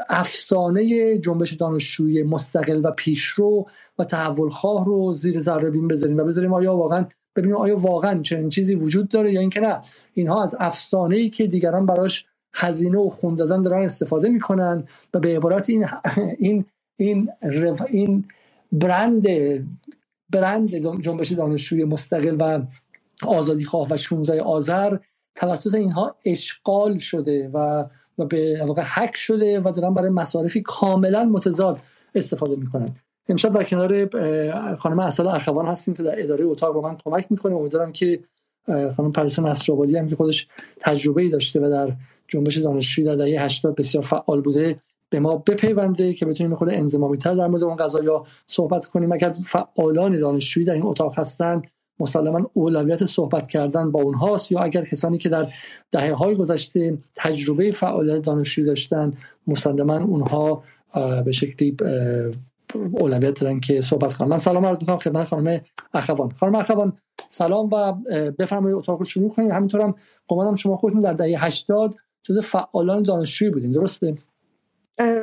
افسانه 0.08 1.18
جنبش 1.18 1.52
دانشجوی 1.52 2.22
مستقل 2.22 2.80
و 2.84 2.90
پیشرو 2.90 3.66
و 3.98 4.04
تحول 4.04 4.48
خواه 4.48 4.84
رو 4.84 5.14
زیر 5.14 5.38
ذره 5.38 5.70
بین 5.70 5.88
بذاریم 5.88 6.16
و 6.16 6.24
بذاریم 6.24 6.54
آیا 6.54 6.76
واقعا 6.76 7.06
ببینیم 7.36 7.56
آیا 7.56 7.76
واقعا 7.76 8.22
چنین 8.22 8.48
چیزی 8.48 8.74
وجود 8.74 9.08
داره 9.08 9.32
یا 9.32 9.40
اینکه 9.40 9.60
نه. 9.60 9.80
اینها 10.14 10.42
از 10.42 10.56
افسانه 10.58 11.16
ای 11.16 11.30
که 11.30 11.46
دیگران 11.46 11.86
براش 11.86 12.26
هزینه 12.54 12.98
و 12.98 13.08
خون 13.08 13.34
دادن 13.34 13.62
دارن 13.62 13.84
استفاده 13.84 14.28
می‌کنن 14.28 14.84
و 15.14 15.18
به 15.18 15.36
عبارت 15.36 15.70
این 15.70 15.86
این 16.38 16.64
این 16.96 17.30
این 17.88 18.24
برند 18.72 19.26
برند 20.32 20.74
جنبش 21.02 21.32
دانشجوی 21.32 21.84
مستقل 21.84 22.36
و 22.38 22.62
آزادی 23.26 23.64
خواه 23.64 23.88
و 23.90 23.96
16 23.96 24.42
آذر 24.42 24.96
توسط 25.34 25.74
اینها 25.74 26.16
اشغال 26.24 26.98
شده 26.98 27.50
و 27.54 27.84
و 28.18 28.24
به 28.24 28.64
واقع 28.66 28.82
حک 28.82 29.16
شده 29.16 29.60
و 29.60 29.72
دارن 29.76 29.94
برای 29.94 30.08
مصارفی 30.08 30.62
کاملا 30.62 31.24
متضاد 31.24 31.78
استفاده 32.14 32.56
می‌کنن. 32.56 32.88
امشب 33.28 33.52
در 33.52 33.64
کنار 33.64 34.06
خانم 34.76 34.98
اصل 34.98 35.26
اخوان 35.26 35.66
هستیم 35.66 35.94
که 35.94 36.02
در 36.02 36.22
اداره 36.22 36.44
اتاق 36.44 36.74
با 36.74 36.80
من 36.80 36.96
کمک 37.04 37.26
می‌کنه. 37.30 37.54
امیدوارم 37.54 37.92
که 37.92 38.20
خانم 38.96 39.12
پریسا 39.12 39.42
نصرآبادی 39.42 39.96
هم 39.96 40.08
که 40.08 40.16
خودش 40.16 40.48
تجربه 40.80 41.22
ای 41.22 41.28
داشته 41.28 41.60
و 41.60 41.70
در 41.70 41.92
جنبش 42.28 42.56
دانشجویی 42.56 43.06
در 43.06 43.14
دهه 43.14 43.44
80 43.44 43.74
بسیار 43.74 44.04
فعال 44.04 44.40
بوده 44.40 44.76
به 45.10 45.20
ما 45.20 45.36
بپیونده 45.36 46.14
که 46.14 46.26
بتونیم 46.26 46.56
خود 46.56 46.68
انضمامی 46.68 47.18
تر 47.18 47.34
در 47.34 47.46
مورد 47.46 47.62
اون 47.62 47.76
قضايا 47.76 48.24
صحبت 48.46 48.86
کنیم. 48.86 49.12
اگر 49.12 49.34
فعالان 49.44 50.18
دانشجویی 50.18 50.66
در 50.66 50.72
این 50.72 50.86
اتاق 50.86 51.18
هستن 51.18 51.62
مسلما 52.00 52.50
اولویت 52.52 53.04
صحبت 53.04 53.46
کردن 53.46 53.90
با 53.90 54.02
اونهاست. 54.02 54.52
یا 54.52 54.58
اگر 54.58 54.84
کسانی 54.84 55.18
که 55.18 55.28
در 55.28 55.46
دهه 55.92 56.12
های 56.12 56.34
گذشته 56.34 56.98
تجربه 57.14 57.70
فعالیت 57.70 58.22
دانشجویی 58.22 58.66
داشتن 58.66 59.12
مسلما 59.46 59.96
اونها 59.96 60.62
به 61.24 61.32
شکلی 61.32 61.76
اولویت 62.92 63.40
دارن 63.40 63.60
که 63.60 63.80
صحبت 63.80 64.14
کنن. 64.14 64.28
من 64.28 64.38
سلام 64.38 64.66
عرض 64.66 64.78
می‌کنم 64.80 64.96
خدمت 64.96 65.26
خانم 65.26 65.60
اخوان. 65.94 66.30
خانم 66.30 66.54
اخوان 66.54 66.92
سلام 67.28 67.68
و 67.72 67.92
بفرمایید 68.38 68.78
اتاق 68.78 68.98
رو 68.98 69.04
شروع 69.04 69.30
کنید 69.30 69.50
همینطورم 69.50 69.94
گمانم 70.28 70.54
شما 70.54 70.76
خودتون 70.76 71.00
در 71.00 71.12
دهه 71.12 71.44
80 71.44 71.94
جزو 72.22 72.40
فعالان 72.40 73.02
دانشجویی 73.02 73.50
بودین. 73.50 73.72
درسته؟ 73.72 74.16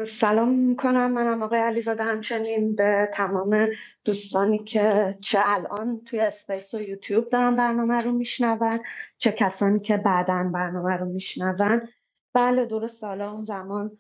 سلام 0.06 0.50
می‌کنم. 0.50 1.12
منم 1.12 1.44
آقای 1.44 1.60
علیزاده 1.60 2.04
همچنین 2.04 2.76
به 2.76 3.10
تمام 3.14 3.68
دوستانی 4.06 4.64
که 4.64 5.16
چه 5.24 5.40
الان 5.44 6.02
توی 6.06 6.20
اسپیس 6.20 6.74
و 6.74 6.82
یوتیوب 6.82 7.30
دارن 7.30 7.56
برنامه 7.56 8.04
رو 8.04 8.12
میشنون 8.12 8.80
چه 9.18 9.32
کسانی 9.32 9.80
که 9.80 9.98
بعدا 9.98 10.52
برنامه 10.54 10.98
رو 10.98 11.06
میشنون. 11.06 11.88
بله 12.34 12.66
درست. 12.66 12.96
سالا 12.96 13.32
اون 13.32 13.44
زمان 13.44 13.98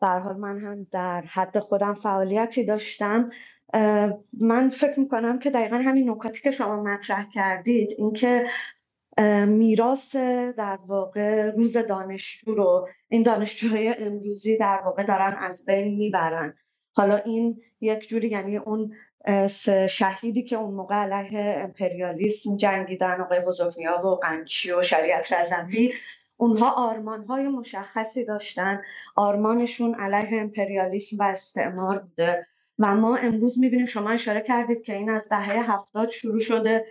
در 0.00 0.18
حال 0.18 0.36
من 0.36 0.58
هم 0.58 0.86
در 0.92 1.20
حد 1.20 1.58
خودم 1.58 1.94
فعالیتی 1.94 2.64
داشتم. 2.64 3.30
من 4.40 4.70
فکر 4.70 5.00
می‌کنم 5.00 5.38
که 5.38 5.50
دقیقا 5.50 5.76
همین 5.76 6.10
نکاتی 6.10 6.40
که 6.42 6.50
شما 6.50 6.82
مطرح 6.82 7.28
کردید 7.32 7.88
اینکه 7.98 8.46
میراث 9.46 10.16
در 10.56 10.78
واقع 10.86 11.50
روز 11.50 11.76
دانشجو 11.76 12.54
رو 12.54 12.88
این 13.08 13.22
دانشجوهای 13.22 13.94
امروزی 13.98 14.56
در 14.56 14.80
واقع 14.84 15.02
دارن 15.02 15.36
از 15.40 15.64
بین 15.64 15.96
می‌برن. 15.96 16.54
حالا 16.92 17.16
این 17.16 17.60
یک 17.80 18.08
جوری 18.08 18.28
یعنی 18.28 18.56
اون 18.56 18.92
شهیدی 19.88 20.42
که 20.42 20.56
اون 20.56 20.74
موقع 20.74 20.94
علیه 20.94 21.56
امپریالیسم 21.58 22.56
جنگیدن 22.56 23.20
آقای 23.20 23.40
بزرگنیا 23.40 24.06
و 24.06 24.16
قنچی 24.16 24.72
و 24.72 24.82
شریعت 24.82 25.32
رزنوی 25.32 25.92
اونها 26.36 26.70
آرمان 26.70 27.24
های 27.24 27.48
مشخصی 27.48 28.24
داشتن. 28.24 28.82
آرمانشون 29.16 29.94
علیه 29.94 30.40
امپریالیسم 30.40 31.16
و 31.18 31.22
استعمار 31.22 31.98
بوده. 31.98 32.46
و 32.78 32.94
ما 32.94 33.16
امروز 33.16 33.58
می‌بینیم 33.58 33.86
شما 33.86 34.10
اشاره 34.10 34.40
کردید 34.40 34.82
که 34.82 34.94
این 34.94 35.10
از 35.10 35.28
دهه 35.28 35.72
هفتاد 35.72 36.10
شروع 36.10 36.40
شده. 36.40 36.84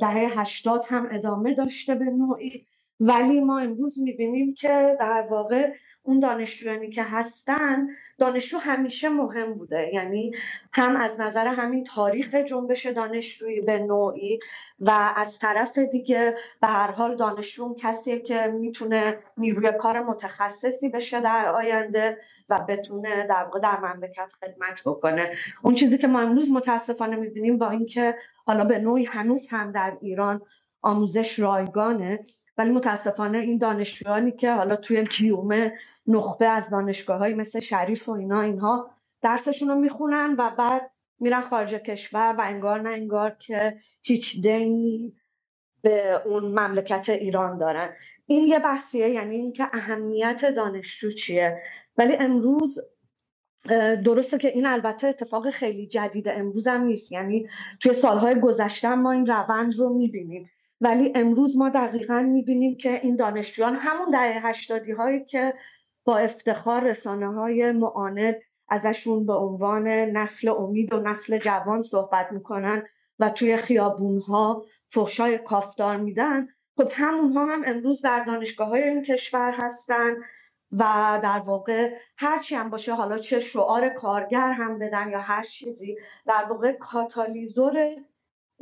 دهه 0.00 0.40
هشتاد 0.40 0.86
هم 0.88 1.08
ادامه 1.12 1.54
داشته 1.54 1.94
به 1.96 2.04
نوعی. 2.04 2.66
ولی 3.02 3.40
ما 3.40 3.58
امروز 3.58 3.98
می‌بینیم 3.98 4.54
که 4.54 4.96
در 5.00 5.26
واقع 5.30 5.72
اون 6.02 6.20
دانشجویانی 6.20 6.90
که 6.90 7.02
هستن 7.02 7.88
دانشجو 8.18 8.58
همیشه 8.58 9.08
مهم 9.08 9.54
بوده. 9.54 9.90
یعنی 9.94 10.32
هم 10.72 10.96
از 10.96 11.20
نظر 11.20 11.46
همین 11.46 11.84
تاریخ 11.84 12.34
جنبش 12.34 12.86
دانشجویی 12.86 13.60
به 13.60 13.78
نوعی 13.78 14.38
و 14.80 15.12
از 15.16 15.38
طرف 15.38 15.78
دیگه 15.78 16.36
به 16.60 16.66
هر 16.66 16.90
حال 16.90 17.16
دانشجو 17.16 17.74
کسیه 17.78 18.18
که 18.18 18.46
می‌تونه 18.46 19.18
نیروی 19.38 19.72
کار 19.72 20.02
متخصصی 20.02 20.88
بشه 20.88 21.20
در 21.20 21.48
آینده 21.48 22.18
و 22.48 22.58
بتونه 22.68 23.26
در 23.26 23.44
واقع 23.44 23.60
در 23.60 23.80
مملکت 23.80 24.32
خدمت 24.40 24.82
بکنه. 24.86 25.30
اون 25.62 25.74
چیزی 25.74 25.98
که 25.98 26.06
ما 26.06 26.20
امروز 26.20 26.50
متاسفانه 26.50 27.16
می‌بینیم 27.16 27.58
با 27.58 27.70
اینکه 27.70 28.14
حالا 28.46 28.64
به 28.64 28.78
نوعی 28.78 29.04
هنوز 29.04 29.48
هم 29.48 29.72
در 29.72 29.96
ایران 30.00 30.42
آموزش 30.82 31.38
رایگانه 31.38 32.20
ولی 32.58 32.70
متاسفانه 32.70 33.38
این 33.38 33.58
دانشجویانی 33.58 34.32
که 34.32 34.52
حالا 34.52 34.76
توی 34.76 35.06
کیومه 35.06 35.78
نخبه 36.06 36.46
از 36.46 36.70
دانشگاه 36.70 37.18
های 37.18 37.34
مثل 37.34 37.60
شریف 37.60 38.08
و 38.08 38.12
اینا 38.12 38.40
اینها 38.40 38.90
درسشون 39.22 39.68
رو 39.68 39.74
می‌خونن 39.74 40.34
و 40.38 40.50
بعد 40.58 40.90
میرن 41.20 41.40
خارج 41.40 41.74
کشور 41.74 42.34
و 42.38 42.40
انگار 42.40 42.80
نه 42.80 42.90
انگار 42.90 43.30
که 43.30 43.74
هیچ 44.02 44.42
دینی 44.42 45.14
به 45.82 46.22
اون 46.26 46.44
مملکت 46.44 47.08
ایران 47.08 47.58
دارن. 47.58 47.92
این 48.26 48.46
یه 48.46 48.58
بحثیه 48.58 49.08
یعنی 49.08 49.36
اینکه 49.36 49.68
اهمیت 49.72 50.54
دانشجو 50.54 51.10
چیه. 51.10 51.62
ولی 51.98 52.16
امروز 52.16 52.78
درسته 54.04 54.38
که 54.38 54.48
این 54.48 54.66
البته 54.66 55.08
اتفاق 55.08 55.50
خیلی 55.50 55.86
جدید 55.86 56.28
امروز 56.28 56.68
هم 56.68 56.82
نیست. 56.84 57.12
یعنی 57.12 57.48
توی 57.80 57.92
سالهای 57.92 58.40
گذشته 58.40 58.94
ما 58.94 59.12
این 59.12 59.26
روند 59.26 59.74
رو 59.78 59.88
می‌بینیم. 59.88 60.50
ولی 60.82 61.12
امروز 61.14 61.56
ما 61.56 61.68
دقیقا 61.68 62.20
می‌بینیم 62.22 62.76
که 62.76 63.00
این 63.02 63.16
دانشجویان 63.16 63.74
همون 63.76 64.10
دهه 64.10 64.46
هشتادی 64.46 64.92
هایی 64.92 65.24
که 65.24 65.54
با 66.04 66.18
افتخار 66.18 66.84
رسانه 66.84 67.32
های 67.32 67.72
معاند 67.72 68.36
ازشون 68.68 69.26
به 69.26 69.32
عنوان 69.32 69.88
نسل 69.88 70.48
امید 70.48 70.92
و 70.94 71.00
نسل 71.00 71.38
جوان 71.38 71.82
صحبت 71.82 72.32
می‌کنن 72.32 72.82
و 73.18 73.30
توی 73.30 73.56
خیابون 73.56 74.20
ها 74.20 74.64
فحشای 74.88 75.38
کافدار 75.38 75.96
میدن 75.96 76.48
خب 76.76 76.88
همونها 76.92 77.46
هم 77.46 77.62
امروز 77.66 78.02
در 78.02 78.24
دانشگاه 78.24 78.68
های 78.68 78.82
این 78.82 79.02
کشور 79.02 79.54
هستن 79.62 80.16
و 80.72 81.20
در 81.22 81.38
واقع 81.38 81.94
هرچی 82.16 82.54
هم 82.54 82.70
باشه 82.70 82.94
حالا 82.94 83.18
چه 83.18 83.40
شعار 83.40 83.88
کارگر 83.88 84.52
هم 84.52 84.78
بدن 84.78 85.10
یا 85.10 85.20
هر 85.20 85.42
چیزی 85.42 85.96
در 86.26 86.44
واقع 86.50 86.72
کاتالیزور 86.72 87.96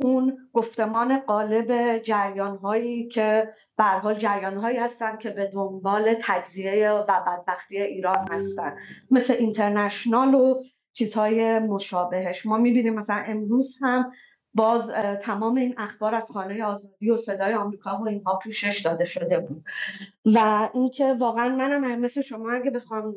اون 0.03 0.37
گفتمان 0.53 1.19
قالب 1.19 1.97
جریان 1.97 2.57
هایی 2.57 3.07
که 3.07 3.53
به 3.77 3.83
حال 3.83 4.15
جریان 4.15 4.57
هایی 4.57 4.77
هستن 4.77 5.17
که 5.17 5.29
به 5.29 5.51
دنبال 5.53 6.15
تجزیه 6.21 6.91
و 6.91 7.03
بدبختی 7.03 7.81
ایران 7.81 8.27
هستن. 8.31 8.75
مثل 9.11 9.33
اینترنشنال 9.33 10.33
و 10.35 10.63
چیزهای 10.93 11.59
مشابهش. 11.59 12.45
ما 12.45 12.57
می‌بینیم 12.57 12.93
مثلا 12.93 13.23
امروز 13.27 13.77
هم 13.81 14.11
باز 14.53 14.91
تمام 15.21 15.55
این 15.55 15.75
اخبار 15.77 16.15
از 16.15 16.23
خانه 16.31 16.63
آزادی 16.63 17.11
و 17.11 17.17
صدای 17.17 17.53
آمریکا 17.53 17.97
و 17.97 18.07
اینها 18.07 18.39
پوشش 18.43 18.81
داده 18.85 19.05
شده 19.05 19.39
بود. 19.39 19.63
و 20.25 20.69
اینکه 20.73 21.13
واقعا 21.13 21.49
منم 21.55 21.99
مثل 21.99 22.21
شما 22.21 22.51
اگه 22.51 22.71
بخوام 22.71 23.15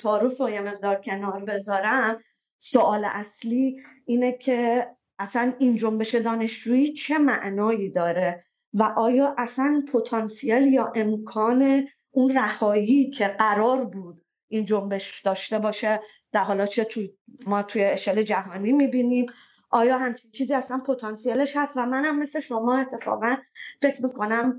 تعارف 0.00 0.40
و 0.40 0.50
یه 0.50 0.60
مقدار 0.60 0.96
کنار 0.96 1.44
بذارم 1.44 2.18
سوال 2.58 3.04
اصلی 3.04 3.76
اینه 4.06 4.32
که 4.32 4.86
اصلا 5.18 5.52
این 5.58 5.76
جنبش 5.76 6.14
دانشجویی 6.14 6.92
چه 6.92 7.18
معنایی 7.18 7.90
داره 7.90 8.44
و 8.74 8.82
آیا 8.82 9.34
اصلا 9.38 9.82
پتانسیل 9.92 10.62
یا 10.62 10.92
امکان 10.94 11.88
اون 12.10 12.34
رهایی 12.34 13.10
که 13.10 13.28
قرار 13.28 13.84
بود 13.84 14.22
این 14.48 14.64
جنبش 14.64 15.22
داشته 15.22 15.58
باشه 15.58 16.00
در 16.32 16.42
حالا 16.44 16.66
چه 16.66 16.84
تو 16.84 17.00
ما 17.46 17.62
توی 17.62 17.84
اشل 17.84 18.22
جهانی 18.22 18.72
می‌بینیم؟ 18.72 19.26
آیا 19.70 19.98
همچین 19.98 20.30
چیزی 20.30 20.54
اصلا 20.54 20.78
پتانسیلش 20.78 21.56
هست؟ 21.56 21.76
و 21.76 21.86
منم 21.86 22.18
مثل 22.18 22.40
شما 22.40 22.78
اتفاقا 22.78 23.36
فکر 23.82 24.02
می‌کنم 24.02 24.58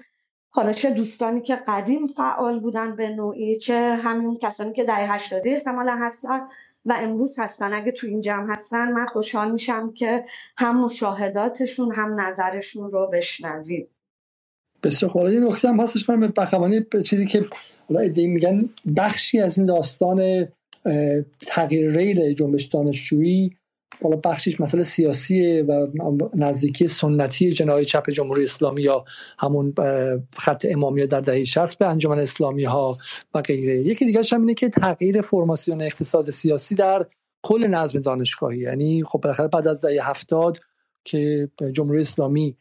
حالا 0.50 0.74
چه 0.74 0.92
دوستانی 0.92 1.42
که 1.42 1.56
قدیم 1.56 2.08
فعال 2.08 2.60
بودن 2.60 2.96
به 2.96 3.10
نوعی 3.10 3.60
چه 3.60 4.00
همین 4.04 4.38
کسانی 4.42 4.74
که 4.74 4.84
در 4.84 5.16
هشتادی 5.16 5.50
احتمالا 5.50 5.96
هستن 5.96 6.48
و 6.90 6.94
امروز 6.98 7.36
هستن. 7.40 7.74
اگه 7.74 7.92
تو 7.92 8.08
این 8.08 8.22
جمع 8.22 8.54
هستن 8.54 8.92
من 8.92 9.06
خوشحال 9.06 9.52
میشم 9.52 9.94
که 9.94 10.26
هم 10.58 10.86
مشاهداتشون 10.86 11.96
هم 11.96 12.22
نظرشون 12.22 12.92
رو 12.92 13.10
بشنویم. 13.14 13.88
بسیار 14.84 15.12
خوب. 15.12 15.30
یه 15.30 15.40
نکته 15.40 15.70
هم 15.70 15.80
هستش 15.80 16.10
من 16.10 16.34
به 16.92 17.04
چیزی 17.04 17.26
که 17.26 17.46
حالا 17.90 18.00
ادعی 18.02 18.28
میگن 18.28 18.70
بخشی 18.98 19.40
از 19.40 19.58
این 19.58 19.68
داستان 19.68 20.48
تغییر 21.48 21.92
ریل 21.98 22.34
جنبش 22.34 22.66
دانشجویی 22.66 23.58
بالا 24.02 24.16
بخشش 24.16 24.62
مسئله 24.62 24.84
سیاسیه 24.84 25.64
و 25.64 25.88
نزدیکی 26.36 26.88
سنتی 26.88 27.52
جنای 27.52 27.86
چپ 27.86 28.10
جمهوری 28.10 28.44
اسلامی 28.44 28.82
یا 28.82 29.06
همون 29.40 29.74
خط 30.38 30.66
امامی 30.70 31.06
در 31.06 31.22
دهه 31.22 31.44
60 31.44 31.78
به 31.78 31.88
انجمن 31.88 32.20
اسلامی 32.20 32.64
ها 32.64 32.98
و 33.34 33.42
غیره. 33.42 33.78
یکی 33.78 34.06
دیگه 34.06 34.22
هم 34.32 34.42
اینه 34.42 34.54
که 34.54 34.70
تغییر 34.70 35.22
فرماسیون 35.22 35.82
اقتصاد 35.82 36.30
سیاسی 36.30 36.76
در 36.76 37.06
کل 37.42 37.68
نظم 37.68 38.00
دانشگاهی. 38.00 38.60
یعنی 38.60 39.04
خب 39.04 39.20
بالاخره 39.20 39.48
بعد 39.48 39.68
از 39.68 39.86
دهه 39.86 40.10
70 40.10 40.58
که 41.04 41.50
جمهوری 41.72 42.00
اسلامی 42.00 42.58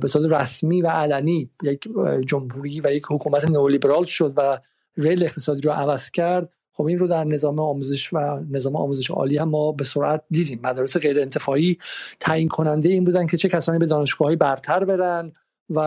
به 0.00 0.08
صورت 0.08 0.32
رسمی 0.32 0.82
و 0.82 0.86
علنی 0.86 1.50
یک 1.62 1.88
جمهوری 2.26 2.80
و 2.80 2.92
یک 2.92 3.04
حکومت 3.10 3.44
نئولیبرال 3.44 4.04
شد 4.04 4.32
و 4.36 4.58
ریل 4.96 5.22
اقتصادی 5.22 5.60
رو 5.60 5.70
عوض 5.70 6.10
کرد 6.10 6.52
خب 6.76 6.84
این 6.86 6.98
رو 6.98 7.06
در 7.06 7.24
نظام 7.24 7.58
آموزش 7.58 8.12
و 8.12 8.18
نظام 8.50 8.76
آموزش 8.76 9.10
عالی 9.10 9.36
هم 9.36 9.48
ما 9.48 9.72
به 9.72 9.84
سرعت 9.84 10.22
دیدیم. 10.30 10.60
مدارس 10.62 10.96
غیر 10.96 11.20
انتفاعی 11.20 11.76
تعیین 12.20 12.48
کننده 12.48 12.88
این 12.88 13.04
بودن 13.04 13.26
که 13.26 13.36
چه 13.36 13.48
کسانی 13.48 13.78
به 13.78 13.86
دانشگاه 13.86 14.36
برتر 14.36 14.84
برن 14.84 15.32
و 15.70 15.80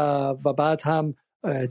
و 0.46 0.53
بعد 0.53 0.82
هم 0.82 1.13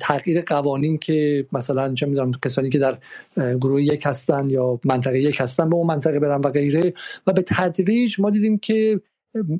تغییر 0.00 0.42
قوانین 0.42 0.98
که 0.98 1.46
مثلا 1.52 1.94
چه 1.94 2.06
می‌دونم 2.06 2.30
کسانی 2.44 2.70
که 2.70 2.78
در 2.78 2.98
گروه 3.36 3.82
یک 3.82 4.02
هستن 4.06 4.50
یا 4.50 4.80
منطقه 4.84 5.20
یک 5.20 5.40
هستن 5.40 5.68
به 5.68 5.76
اون 5.76 5.86
منطقه 5.86 6.20
برن 6.20 6.40
و 6.40 6.50
غیره. 6.50 6.92
و 7.26 7.32
به 7.32 7.42
تدریج 7.46 8.20
ما 8.20 8.30
دیدیم 8.30 8.58
که 8.58 9.00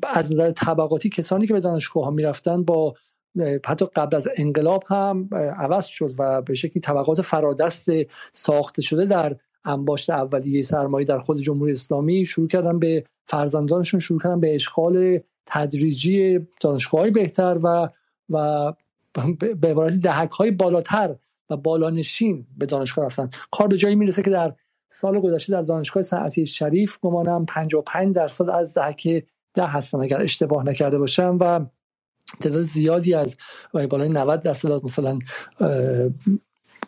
از 0.03 0.31
نظر 0.31 0.51
طبقاتی 0.51 1.09
کسانی 1.09 1.47
که 1.47 1.53
به 1.53 1.59
دانشگاه 1.59 2.03
ها 2.03 2.11
می‌رفتن 2.11 2.63
با 2.63 2.95
حتی 3.65 3.85
قبل 3.95 4.15
از 4.15 4.27
انقلاب 4.35 4.83
هم 4.87 5.29
عوض 5.57 5.85
شد 5.85 6.11
و 6.19 6.41
به 6.41 6.55
شکلی 6.55 6.79
طبقات 6.79 7.21
فرادست 7.21 7.89
ساخته 8.31 8.81
شده 8.81 9.05
در 9.05 9.35
انباشت 9.67 10.09
اولیه 10.09 10.61
سرمایه 10.61 11.05
در 11.05 11.19
خود 11.19 11.41
جمهوری 11.41 11.71
اسلامی 11.71 12.25
شروع 12.25 12.47
کردن 12.47 12.79
به 12.79 13.03
فرزندانشون 13.25 13.99
شروع 13.99 14.19
کردن 14.19 14.39
به 14.39 14.55
اشغال 14.55 15.19
تدریجی 15.45 16.39
دانشگاه 16.61 17.09
بهتر 17.09 17.59
و 17.63 17.89
و 18.29 18.73
به 19.39 19.69
عبارتی 19.69 19.99
دهک 19.99 20.31
های 20.31 20.51
بالاتر 20.51 21.15
و 21.49 21.57
بالانشین 21.57 22.47
به 22.57 22.65
دانشگاه 22.65 23.05
رفتن. 23.05 23.29
کار 23.51 23.67
به 23.67 23.77
جایی 23.77 23.95
می‌رسه 23.95 24.21
که 24.21 24.29
در 24.29 24.53
سال 24.89 25.19
گذشته 25.19 25.53
در 25.53 25.61
دانشگاه 25.61 26.03
صنعتی 26.03 26.45
شریف 26.45 26.99
گمانم 26.99 27.45
55 27.45 28.15
درصد 28.15 28.49
از 28.49 28.73
دهک 28.73 29.25
ده 29.53 29.65
هستن 29.65 30.01
اگر 30.01 30.21
اشتباه 30.21 30.63
نکرده 30.63 30.99
باشم 30.99 31.37
و 31.39 31.65
تعداد 32.39 32.61
زیادی 32.61 33.13
از 33.13 33.37
بالای 33.73 34.09
90 34.09 34.39
درصد 34.43 34.85
مثلا 34.85 35.19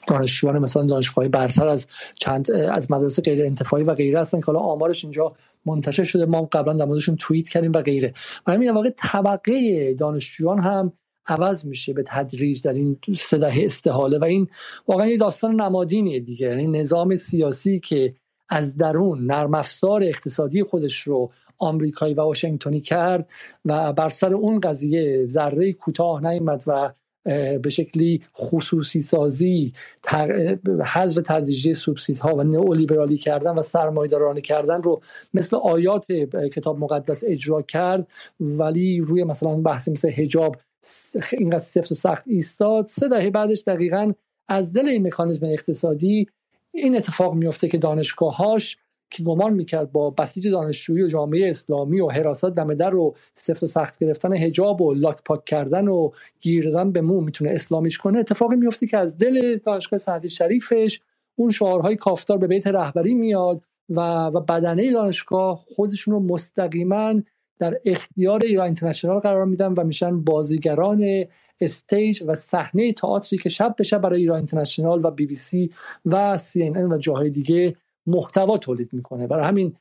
دانشجویان 0.10 0.60
مثلا 0.60 0.84
دانشگاه 0.84 1.28
برتر 1.28 1.68
از 1.68 1.88
چند 2.16 2.51
از 2.51 2.92
مدرسه 2.92 3.22
غیر 3.22 3.46
انتفاعی 3.46 3.84
و 3.84 3.94
غیره 3.94 4.20
هستن 4.20 4.39
که 4.39 4.46
حالا 4.46 4.60
آمارش 4.60 5.04
اینجا 5.04 5.36
منتشر 5.66 6.04
شده. 6.04 6.25
ما 6.25 6.42
قبلا 6.51 6.74
در 6.74 6.86
موردشون 6.86 7.16
توییت 7.16 7.50
کردیم 7.50 7.72
و 7.72 7.82
غیره. 7.82 8.13
و 8.48 8.51
همین 8.51 8.72
واقع 8.72 8.89
طبقه 8.98 9.94
دانشجویان 9.94 10.60
هم 10.60 10.94
عوض 11.28 11.66
میشه 11.66 11.94
به 11.94 12.04
تدریج 12.08 12.63
در 12.63 12.74
این 12.74 12.98
سه 13.18 13.38
دهه 13.38 13.62
استحاله 13.63 14.18
و 14.18 14.24
این 14.24 14.48
واقعا 14.88 15.08
یه 15.08 15.18
داستان 15.18 15.62
نمادینیه 15.62 16.20
دیگه. 16.20 16.48
یعنی 16.48 16.68
نظام 16.68 17.16
سیاسی 17.16 17.80
که 17.80 18.16
از 18.50 18.78
درون 18.78 19.25
نرم 19.25 19.54
افزار 19.54 20.04
اقتصادی 20.04 20.63
خودش 20.63 21.01
رو 21.01 21.32
آمریکایی 21.58 22.13
و 22.13 22.22
واشنگتنی 22.22 22.82
کرد 22.82 23.30
و 23.66 23.94
بر 23.94 24.10
سر 24.10 24.34
اون 24.34 24.60
قضیه 24.60 25.28
ذره 25.28 25.74
کوتاه 25.74 26.24
نیامد 26.24 26.63
و 26.68 26.94
به 27.23 27.69
شکلی 27.69 28.21
خصوصی 28.38 29.01
سازی 29.01 29.73
حذف 30.85 31.21
تدریجی 31.25 31.73
سوبسیدها 31.73 32.35
و 32.35 32.43
نئولیبرالی 32.43 33.17
کردن 33.17 33.51
و 33.51 33.61
سرمایه‌دارانه 33.61 34.41
کردن 34.41 34.81
رو 34.81 35.01
مثل 35.33 35.55
آیات 35.55 36.11
کتاب 36.53 36.79
مقدس 36.79 37.23
اجرا 37.27 37.61
کرد. 37.61 38.07
ولی 38.39 38.99
روی 38.99 39.23
مثلا 39.23 39.55
بحث 39.55 39.89
مثل 39.89 40.09
حجاب 40.09 40.55
اینقدر 41.33 41.59
سفت 41.59 41.91
و 41.91 41.95
سخت 41.95 42.27
ایستاد. 42.27 42.86
سه 42.86 43.08
دهه 43.08 43.29
بعدش 43.29 43.63
دقیقا 43.67 44.12
از 44.47 44.73
دل 44.73 44.88
این 44.88 45.08
مکانیزم 45.08 45.45
اقتصادی 45.45 46.27
این 46.71 46.97
اتفاق 46.97 47.34
میفته 47.34 47.67
که 47.67 47.77
دانشگاهاش 47.77 48.77
که 49.10 49.24
گمان 49.24 49.54
می‌کرد 49.54 49.91
با 49.91 50.10
بسیج 50.10 50.48
دانشجویی 50.48 51.04
و 51.04 51.08
جامعه 51.08 51.50
اسلامی 51.50 52.02
و 52.02 52.10
حراست 52.10 52.45
دم 52.45 52.74
در 52.74 52.95
و 52.95 53.15
سفت 53.34 53.63
و 53.63 53.67
سخت 53.67 54.04
گرفتن 54.04 54.34
حجاب 54.34 54.82
و 54.82 54.93
لاک 54.93 55.17
پاک 55.26 55.45
کردن 55.45 55.88
و 55.88 56.12
گیر 56.39 56.69
دادن 56.69 56.91
به 56.91 57.02
مو 57.02 57.22
می‌تونه 57.22 57.52
اسلامیش 57.52 57.98
کنه 57.98 58.19
اتفاقی 58.19 58.56
میفته 58.56 58.88
که 58.88 58.98
از 58.98 59.17
دل 59.17 59.58
دانشگاه 59.58 60.00
صنعتی 59.99 60.30
شریفش 60.30 61.02
اون 61.36 61.52
شعارهای 61.52 61.95
کافتار 61.95 62.38
به 62.38 62.48
بیت 62.48 62.67
رهبری 62.67 63.15
میاد 63.15 63.62
و, 63.89 64.26
و 64.26 64.39
بدنه 64.39 64.91
دانشگاه 64.91 65.65
خودشون 65.76 66.13
رو 66.13 66.19
مستقیما 66.19 67.13
در 67.60 67.80
اختیار 67.86 68.41
ایران 68.43 68.65
اینترنشنال 68.65 69.19
قرار 69.19 69.45
میدن 69.45 69.74
و 69.74 69.84
میشن 69.84 70.22
بازیگران 70.22 71.26
stage 71.62 72.23
و 72.28 72.36
صحنه 72.36 72.93
تئاتری 72.93 73.39
که 73.39 73.50
شب 73.50 73.76
به 73.78 73.84
شب 73.84 74.02
برای 74.02 74.19
ایران 74.19 74.38
اینترنشنال 74.38 75.06
و 75.06 75.12
بی 75.12 75.26
بی 75.26 75.36
سی 75.36 75.72
و 76.06 76.38
سی 76.38 76.63
این 76.63 76.91
و 76.91 76.98
جاهای 76.98 77.30
دیگه 77.30 77.76
محتوا 78.10 78.58
تولید 78.58 78.89
می‌کنه. 78.93 79.28
برای 79.28 79.45
همین 79.45 79.76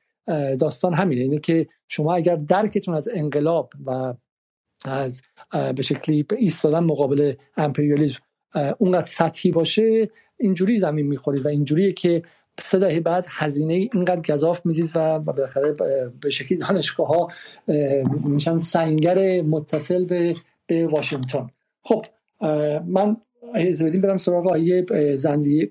داستان 0.60 0.94
همینه. 0.94 1.22
اینه 1.22 1.38
که 1.38 1.66
شما 1.88 2.14
اگر 2.14 2.36
درکتون 2.36 2.94
از 2.94 3.08
انقلاب 3.14 3.72
و 3.86 4.14
از 4.84 5.22
به 5.76 5.82
شکلی 5.82 6.26
ایستادن 6.36 6.78
مقابل 6.78 7.34
امپریالیزم 7.56 8.20
اونقدر 8.78 9.06
سطحی 9.06 9.50
باشه 9.50 10.08
اینجوری 10.36 10.78
زمین 10.78 11.06
می‌خورید 11.06 11.44
و 11.44 11.48
اینجوریه 11.48 11.92
که 11.92 12.22
سه 12.60 12.78
دهه 12.78 13.00
بعد 13.00 13.26
هزینه 13.28 13.74
اینقدر 13.74 14.34
گذاف 14.34 14.66
می‌دید 14.66 14.90
و 14.94 15.18
بالاخره 15.18 15.72
به 16.20 16.30
شکلی 16.30 16.58
دانشگاه 16.58 17.06
ها 17.06 17.28
میشن 18.24 18.58
سنگر 18.58 19.42
متصل 19.42 20.04
به 20.04 20.36
به 20.66 20.86
واشنگتن. 20.86 21.50
خب 21.82 22.04
من 22.86 23.16
از 23.54 23.82
برم 23.82 24.16
سراغ 24.16 24.46
آیه 24.46 24.86
زندی 25.16 25.70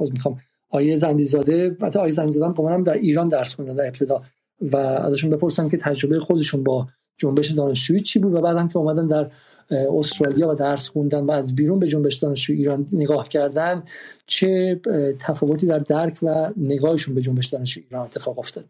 می‌خوام. 0.00 0.40
آیه 0.70 0.96
زندیزاده 0.96 1.76
و 1.80 1.98
آیه 1.98 2.12
زندیزاده 2.12 2.62
هم 2.70 2.84
در 2.84 2.92
ایران 2.92 3.28
درس 3.28 3.54
خوندن 3.54 3.74
در 3.74 3.86
ابتدا 3.86 4.22
و 4.60 4.76
ازشون 4.76 5.30
بپرسم 5.30 5.68
که 5.68 5.76
تجربه 5.76 6.20
خودشون 6.20 6.64
با 6.64 6.88
جنبش 7.16 7.50
دانشجویی 7.50 8.00
چی 8.00 8.18
بود 8.18 8.34
و 8.34 8.40
بعد 8.40 8.56
هم 8.56 8.68
که 8.68 8.76
اومدن 8.76 9.06
در 9.06 9.30
استرالیا 9.70 10.48
و 10.48 10.54
درس 10.54 10.88
خوندن 10.88 11.24
و 11.24 11.30
از 11.30 11.54
بیرون 11.54 11.78
به 11.78 11.86
جنبش 11.86 12.14
دانشجویی 12.14 12.58
ایران 12.58 12.86
نگاه 12.92 13.28
کردن 13.28 13.82
چه 14.26 14.80
تفاوتی 15.18 15.66
در 15.66 15.78
درک 15.78 16.18
و 16.22 16.50
نگاهشون 16.56 17.14
به 17.14 17.20
جنبش 17.20 17.46
دانشجویی 17.46 17.86
ایران 17.90 18.04
اتفاق 18.04 18.38
افتاد؟ 18.38 18.64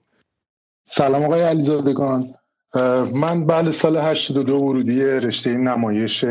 سلام 0.88 1.24
آقای 1.24 1.42
علیزادگان. 1.42 2.34
من 3.14 3.46
بعد 3.46 3.70
سال 3.70 3.96
82 3.96 4.56
ورودی 4.56 5.00
رشته 5.02 5.54
نمایش 5.54 6.24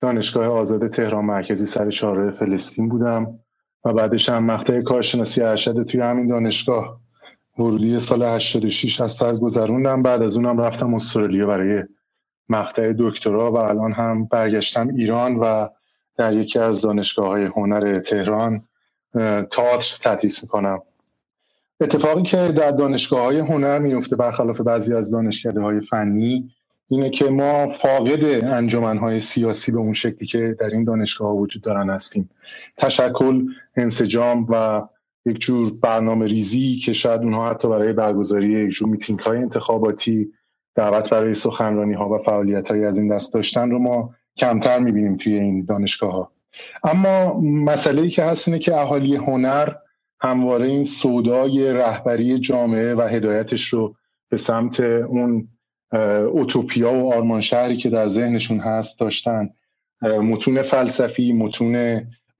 دانشگاه 0.00 0.46
آزاد 0.46 0.88
تهران 0.88 1.24
مرکزی 1.24 1.66
سر 1.66 1.90
چهارراه 1.90 2.30
فلسطین 2.30 2.88
بودم. 2.88 3.38
و 3.84 3.92
بعدش 3.92 4.28
هم 4.28 4.44
مقطع 4.44 4.80
کارشناسی 4.80 5.42
ارشد 5.42 5.82
توی 5.82 6.00
همین 6.00 6.26
دانشگاه 6.26 7.00
ورودی 7.58 8.00
سال 8.00 8.22
86 8.22 9.00
از 9.00 9.12
سر 9.12 9.36
گذروندم. 9.36 10.02
بعد 10.02 10.22
از 10.22 10.36
اونم 10.36 10.60
رفتم 10.60 10.94
استرالیا 10.94 11.46
برای 11.46 11.82
مقطع 12.48 12.92
دکترا 12.98 13.52
و 13.52 13.56
الان 13.56 13.92
هم 13.92 14.24
برگشتم 14.24 14.88
ایران 14.88 15.36
و 15.36 15.68
در 16.16 16.32
یکی 16.32 16.58
از 16.58 16.80
دانشگاه 16.80 17.28
های 17.28 17.44
هنر 17.44 18.00
تهران 18.00 18.62
تئاتر 19.52 19.98
تدریس 20.02 20.42
می‌کنم. 20.42 20.82
اتفاقی 21.80 22.22
که 22.22 22.36
در 22.36 22.70
دانشگاه 22.70 23.20
های 23.24 23.38
هنر 23.38 23.78
میفته 23.78 24.16
برخلاف 24.16 24.60
بعضی 24.60 24.94
از 24.94 25.10
دانشکده 25.10 25.60
های 25.60 25.80
فنی 25.80 26.50
اینه 26.92 27.10
که 27.10 27.24
ما 27.24 27.72
فاقد 27.72 28.44
انجمنهای 28.44 29.20
سیاسی 29.20 29.72
به 29.72 29.78
اون 29.78 29.92
شکلی 29.92 30.26
که 30.26 30.56
در 30.60 30.66
این 30.66 30.84
دانشگاه 30.84 31.28
ها 31.28 31.34
وجود 31.34 31.62
دارن 31.62 31.90
هستیم. 31.90 32.30
تشکل 32.76 33.46
انسجام 33.76 34.46
و 34.50 34.82
یک 35.26 35.38
جور 35.38 35.72
برنامه 35.82 36.26
ریزی 36.26 36.76
که 36.76 36.92
شاید 36.92 37.22
اونها 37.22 37.50
حتی 37.50 37.68
برای 37.68 37.92
برگزاری 37.92 38.64
یک 38.64 38.70
جور 38.70 38.88
میتینگ 38.88 39.18
های 39.18 39.38
انتخاباتی 39.38 40.32
دعوت 40.74 41.10
برای 41.10 41.34
سخنرانی 41.34 41.94
ها 41.94 42.08
و 42.08 42.18
فعالیت 42.18 42.70
های 42.70 42.84
از 42.84 42.98
این 42.98 43.08
دست 43.08 43.34
داشتن 43.34 43.70
رو 43.70 43.78
ما 43.78 44.14
کمتر 44.36 44.78
می‌بینیم 44.78 45.16
توی 45.16 45.34
این 45.34 45.64
دانشگاه 45.64 46.12
ها 46.12 46.32
اما 46.84 47.40
مسئله 47.40 48.02
ای 48.02 48.10
که 48.10 48.22
هست 48.24 48.48
اینه 48.48 48.60
که 48.60 48.76
اهالی 48.76 49.16
هنر 49.16 49.72
همواره 50.20 50.66
این 50.66 50.84
سودای 50.84 51.72
رهبری 51.72 52.38
جامعه 52.38 52.94
و 52.94 53.02
هدایتش 53.02 53.68
رو 53.68 53.94
به 54.28 54.38
سمت 54.38 54.80
اون 54.80 55.48
اوتوپیا 55.92 56.94
و 56.94 57.14
آرمان 57.14 57.40
شهری 57.40 57.76
که 57.76 57.90
در 57.90 58.08
ذهنشون 58.08 58.60
هست 58.60 58.98
داشتن. 58.98 59.50
متون 60.02 60.62
فلسفی 60.62 61.32
متون 61.32 61.72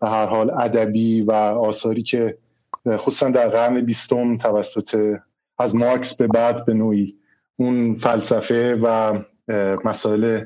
به 0.00 0.08
هر 0.08 0.26
حال 0.26 0.50
ادبی 0.50 1.20
و 1.20 1.32
آثاری 1.32 2.02
که 2.02 2.38
خصوصا 2.88 3.30
در 3.30 3.48
قرن 3.48 3.80
بیستم 3.80 4.38
توسط 4.38 5.16
از 5.58 5.76
مارکس 5.76 6.16
به 6.16 6.26
بعد 6.26 6.66
به 6.66 6.74
نوعی 6.74 7.14
اون 7.56 7.98
فلسفه 7.98 8.74
و 8.82 9.18
مسائل 9.84 10.44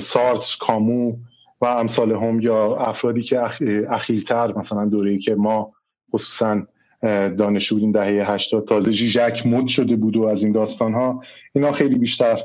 سارت 0.00 0.56
کامو 0.60 1.16
و 1.60 1.66
امثال 1.66 2.12
هم 2.12 2.40
یا 2.40 2.76
افرادی 2.76 3.22
که 3.22 3.42
اخیرتر 3.90 4.52
مثلا 4.58 4.84
دوره 4.84 5.18
که 5.18 5.34
ما 5.34 5.72
خصوصا 6.14 6.62
دانشجو 7.02 7.76
این 7.76 7.92
دهه 7.92 8.32
80 8.32 8.68
تازه 8.68 8.90
جیجک 8.90 9.46
مد 9.46 9.66
شده 9.68 9.96
بود 9.96 10.16
و 10.16 10.24
از 10.24 10.44
این 10.44 10.52
داستان 10.52 10.94
ها 10.94 11.22
اینا 11.52 11.72
خیلی 11.72 11.94
بیشتر 11.94 12.40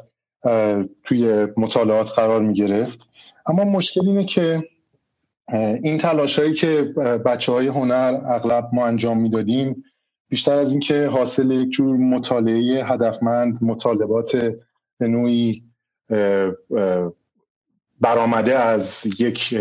توی 1.03 1.47
مطالعات 1.57 2.11
قرار 2.11 2.41
می 2.41 2.53
گرفت 2.53 2.97
اما 3.45 3.63
مشکل 3.63 4.07
اینه 4.07 4.25
که 4.25 4.63
این 5.83 5.97
تلاش 5.97 6.39
هایی 6.39 6.53
که 6.53 6.83
بچه 7.25 7.51
های 7.51 7.67
هنر 7.67 8.21
اغلب 8.25 8.69
ما 8.73 8.85
انجام 8.85 9.21
می‌دادیم 9.21 9.83
بیشتر 10.29 10.55
از 10.55 10.71
اینکه 10.71 11.07
حاصل 11.07 11.51
یک 11.51 11.69
جور 11.69 11.97
مطالعه 11.97 12.85
هدفمند 12.85 13.63
مطالبات 13.63 14.55
به 14.99 15.07
نوعی 15.07 15.63
برآمده 18.01 18.59
از 18.59 19.03
یک 19.19 19.55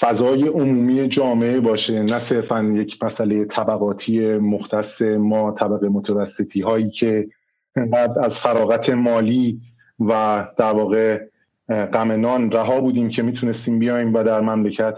فضای 0.00 0.48
عمومی 0.48 1.08
جامعه 1.08 1.60
باشه 1.60 2.02
نه 2.02 2.20
صرفا 2.20 2.62
یک 2.62 3.04
مسئله 3.04 3.44
طبقاتی 3.44 4.36
مختص 4.36 5.02
ما 5.02 5.52
طبقه 5.52 5.88
متوسطی 5.88 6.60
هایی 6.60 6.90
که 6.90 7.28
بعد 7.76 8.18
از 8.18 8.40
فراغت 8.40 8.90
مالی 8.90 9.60
و 10.00 10.44
در 10.58 10.72
واقع 10.72 11.20
غم 11.68 12.12
نان 12.12 12.52
رها 12.52 12.80
بودیم 12.80 13.08
که 13.08 13.22
می‌تونستیم 13.22 13.78
بیایم 13.78 14.14
و 14.14 14.24
در 14.24 14.40
مملکت 14.40 14.94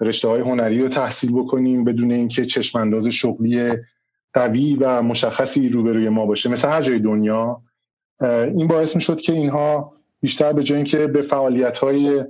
رشته 0.00 0.28
های 0.28 0.40
هنری 0.40 0.82
رو 0.82 0.88
تحصیل 0.88 1.32
بکنیم 1.32 1.84
بدون 1.84 2.12
اینکه 2.12 2.46
چشمانداز 2.46 3.06
شغلی 3.06 3.72
قوی 4.34 4.76
و 4.80 5.02
مشخصی 5.02 5.68
روبروی 5.68 6.08
ما 6.08 6.26
باشه. 6.26 6.50
مثل 6.50 6.68
هر 6.68 6.82
جای 6.82 6.98
دنیا 6.98 7.62
این 8.22 8.66
باعث 8.66 8.96
می 8.96 9.02
شد 9.02 9.20
که 9.20 9.32
اینها 9.32 9.92
بیشتر 10.20 10.52
به 10.52 10.62
جای 10.62 10.76
اینکه 10.76 11.06
به 11.06 11.22
فعالیت 11.22 11.78
های 11.78 12.24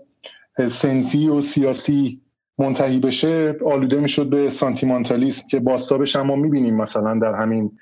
سنفی 0.68 1.28
و 1.28 1.40
سیاسی 1.40 2.20
منتهی 2.58 2.98
بشه 2.98 3.56
آلوده 3.66 4.00
می‌شد 4.00 4.30
به 4.30 4.50
سانتیمانتالیسم 4.50 5.46
که 5.48 5.60
باستابش 5.60 6.16
هم 6.16 6.26
ما 6.26 6.36
می‌بینیم 6.36 6.76
مثلا 6.76 7.18
در 7.18 7.34
همین 7.34 7.78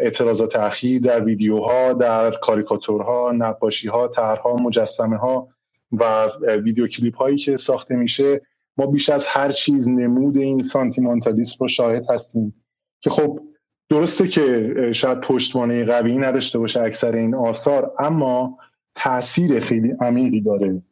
اعتراضات 0.00 0.56
اخیر 0.56 1.02
در 1.02 1.24
ویدیوها 1.24 1.92
در 1.92 2.30
کاریکاتورها 2.30 3.32
نقاشی 3.32 3.88
ها 3.88 4.08
طرحها 4.08 4.56
مجسمه 4.56 5.16
ها 5.16 5.48
و 5.92 6.28
ویدیو 6.64 6.86
کلیپ 6.86 7.16
هایی 7.16 7.38
که 7.38 7.56
ساخته 7.56 7.96
میشه. 7.96 8.40
ما 8.76 8.86
بیش 8.86 9.10
از 9.10 9.26
هر 9.26 9.52
چیز 9.52 9.88
نمود 9.88 10.36
این 10.36 10.62
سانتیمانتالیسم 10.62 11.56
رو 11.60 11.68
شاهد 11.68 12.10
هستیم 12.10 12.54
که 13.00 13.10
خب 13.10 13.40
درسته 13.88 14.28
که 14.28 14.74
شاید 14.92 15.20
پشتوانه 15.20 15.84
قوی 15.84 16.16
نداشته 16.18 16.58
باشه 16.58 16.80
اکثر 16.80 17.16
این 17.16 17.34
آثار 17.34 17.92
اما 17.98 18.58
تاثیر 18.94 19.60
خیلی 19.60 19.92
عمیقی 20.00 20.40
داره. 20.40 20.82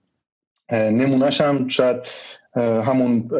نمونهش 0.72 1.40
هم 1.40 1.68
شاید 1.68 1.96
همون 2.56 3.30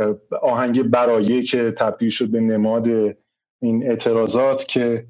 آهنگ 0.43 0.83
برایه 0.83 1.43
که 1.43 1.71
تبدیل 1.79 2.11
شد 2.11 2.29
به 2.29 2.41
نماد 2.41 2.89
این 3.63 3.87
اعتراضات 3.91 4.65
که 4.69 5.07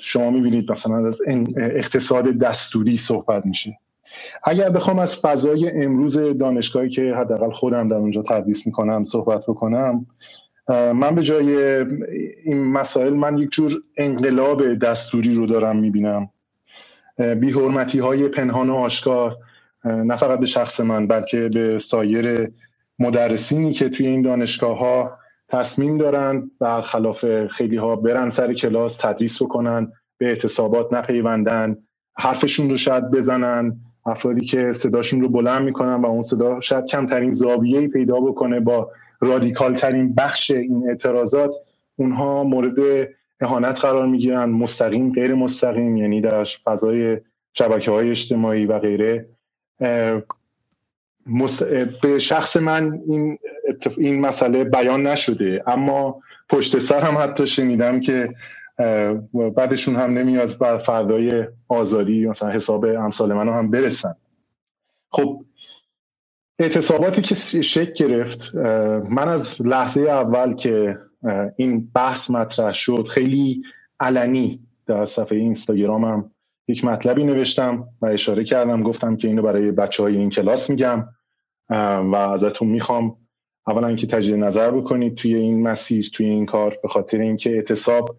شما 0.00 0.30
می‌بینید 0.30 0.72
مثلا 0.72 1.06
از 1.06 1.22
اقتصاد 1.56 2.24
دستوری 2.38 2.96
صحبت 2.96 3.46
میشه. 3.46 3.78
اگر 4.44 4.70
بخوام 4.70 4.98
از 4.98 5.16
فضای 5.16 5.70
امروز 5.84 6.18
دانشگاهی 6.18 6.90
که 6.90 7.14
حداقل 7.14 7.50
خودم 7.50 7.88
در 7.88 7.96
اونجا 7.96 8.22
تدریس 8.22 8.66
می‌کنم 8.66 9.04
صحبت 9.04 9.44
بکنم 9.48 10.06
من 10.68 11.14
به 11.14 11.22
جای 11.22 11.56
این 12.44 12.64
مسائل 12.64 13.12
من 13.12 13.38
یک 13.38 13.50
جور 13.50 13.72
انقلاب 13.96 14.74
دستوری 14.74 15.32
رو 15.34 15.46
دارم 15.46 15.76
می‌بینم. 15.76 16.30
بیحرمتی 17.40 17.98
های 17.98 18.28
پنهان 18.28 18.70
و 18.70 18.74
آشکار. 18.74 19.36
نه 19.86 20.16
فقط 20.16 20.38
به 20.38 20.46
شخص 20.46 20.80
من 20.80 21.06
بلکه 21.06 21.48
به 21.48 21.78
سایر 21.78 22.50
مدرسینی 22.98 23.72
که 23.72 23.88
توی 23.88 24.06
این 24.06 24.22
دانشگاه 24.22 24.78
ها 24.78 25.18
تصمیم 25.48 25.98
دارن 25.98 26.50
برخلاف 26.60 27.46
خیلی 27.46 27.76
ها 27.76 27.96
برن 27.96 28.30
سر 28.30 28.54
کلاس 28.54 28.96
تدریس 28.96 29.42
بکنن 29.42 29.92
به 30.18 30.26
اعتصابات 30.26 30.92
نپیوندن 30.92 31.76
حرفشون 32.16 32.70
رو 32.70 32.76
شاید 32.76 33.10
بزنن 33.10 33.76
افرادی 34.06 34.46
که 34.46 34.72
صداشون 34.72 35.20
رو 35.20 35.28
بلند 35.28 35.62
می‌کنن 35.62 35.94
و 35.94 36.06
اون 36.06 36.22
صدا 36.22 36.60
شاید 36.60 36.86
کمترین 36.86 37.32
زاویه 37.32 37.88
پیدا 37.88 38.20
بکنه 38.20 38.60
با 38.60 38.90
رادیکال 39.20 39.74
ترین 39.74 40.14
بخش 40.14 40.50
این 40.50 40.88
اعتراضات 40.88 41.50
اونها 41.96 42.44
مورد 42.44 43.08
اهانت 43.40 43.80
قرار 43.80 44.06
می‌گیرن 44.06 44.44
مستقیم 44.44 45.12
غیر 45.12 45.34
مستقیم 45.34 45.96
یعنی 45.96 46.20
در 46.20 46.44
فضای 46.64 47.18
شبکه 47.52 47.90
های 47.90 48.10
اجتماعی 48.10 48.66
و 48.66 48.78
غیره. 48.78 49.26
به 52.02 52.18
شخص 52.18 52.56
من 52.56 53.00
این, 53.08 53.38
این 53.96 54.20
مسئله 54.20 54.64
بیان 54.64 55.06
نشده. 55.06 55.64
اما 55.66 56.20
پشت 56.48 56.78
سر 56.78 57.00
هم 57.00 57.18
حتی 57.18 57.46
شنیدم 57.46 58.00
که 58.00 58.34
بعدشون 59.56 59.96
هم 59.96 60.18
نمیاد 60.18 60.58
بر 60.58 60.78
فردای 60.78 61.44
آزادی 61.68 62.26
مثلا 62.26 62.50
حساب 62.50 62.84
امثال 62.84 63.32
منو 63.32 63.52
هم 63.52 63.70
برسن. 63.70 64.14
خب 65.10 65.44
اعتصاباتی 66.58 67.22
که 67.22 67.34
شکل 67.62 67.92
گرفت 67.94 68.54
من 69.10 69.28
از 69.28 69.62
لحظه 69.62 70.00
اول 70.00 70.54
که 70.54 70.98
این 71.56 71.90
بحث 71.94 72.30
مطرح 72.30 72.72
شد 72.72 73.06
خیلی 73.10 73.62
علنی 74.00 74.60
در 74.86 75.06
صفحه 75.06 75.38
اینستاگرامم 75.38 76.30
یک 76.68 76.84
مطلبی 76.84 77.24
نوشتم 77.24 77.88
و 78.02 78.06
اشاره 78.06 78.44
کردم. 78.44 78.82
گفتم 78.82 79.16
که 79.16 79.28
اینو 79.28 79.42
برای 79.42 79.70
بچه 79.70 80.02
های 80.02 80.16
این 80.16 80.30
کلاس 80.30 80.70
میگم. 80.70 81.08
و 82.12 82.16
ازتون 82.16 82.68
می‌خوام 82.68 83.16
اولا 83.66 83.86
اینکه 83.86 84.06
تجدید 84.06 84.34
نظر 84.34 84.70
بکنید 84.70 85.14
توی 85.14 85.34
این 85.34 85.62
مسیر 85.62 86.10
توی 86.14 86.26
این 86.26 86.46
کار 86.46 86.78
به 86.82 86.88
خاطر 86.88 87.20
اینکه 87.20 87.50
اعتصاب 87.50 88.16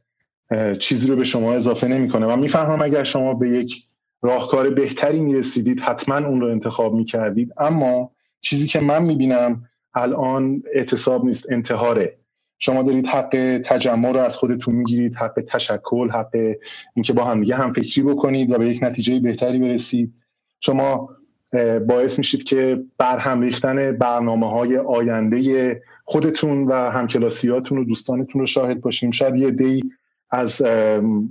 چیزی 0.80 1.08
رو 1.08 1.16
به 1.16 1.24
شما 1.24 1.54
اضافه 1.54 1.88
نمی‌کنه. 1.88 2.26
و 2.26 2.36
می‌فهمم 2.36 2.82
اگر 2.82 3.04
شما 3.04 3.34
به 3.34 3.50
یک 3.50 3.76
راهکار 4.22 4.70
بهتری 4.70 5.20
می‌رسیدید 5.20 5.80
حتما 5.80 6.18
اون 6.28 6.42
رو 6.42 6.48
انتخاب 6.48 6.94
می‌کردید. 6.94 7.54
اما 7.58 8.12
چیزی 8.42 8.68
که 8.68 8.80
من 8.80 9.04
می‌بینم 9.04 9.64
الان 9.94 10.64
اعتصاب 10.74 11.26
نیست 11.26 11.52
انتحاره. 11.52 12.18
شما 12.60 12.84
دارید 12.84 13.08
حق 13.08 13.62
تجمع 13.65 14.12
رو 14.12 14.20
از 14.20 14.38
خودتون 14.38 14.76
می‌گیرید 14.76 15.15
حق 15.15 15.43
تشکل 15.48 16.10
حق 16.10 16.36
اینکه 16.93 17.13
با 17.13 17.24
هم 17.24 17.41
دیگه 17.41 17.56
هم 17.56 17.74
فکری 17.74 18.04
بکنید 18.04 18.52
و 18.52 18.58
به 18.58 18.70
یک 18.70 18.84
نتیجه 18.84 19.20
بهتری 19.20 19.60
برسید. 19.60 20.13
شما 20.60 21.10
باعث 21.88 22.17
میشید 22.17 22.43
که 22.43 22.84
برهم 22.98 23.41
ریختن 23.41 23.91
برنامه 23.91 24.50
های 24.50 24.78
آینده 24.78 25.82
خودتون 26.06 26.63
و 26.63 26.74
همکلاسیاتون 26.74 27.78
و 27.78 27.84
دوستانتون 27.84 28.41
رو 28.41 28.48
شاهد 28.48 28.82
باشیم. 28.82 29.12
شاید 29.12 29.36
یه 29.36 29.52
دی 29.52 29.84
از 30.32 30.62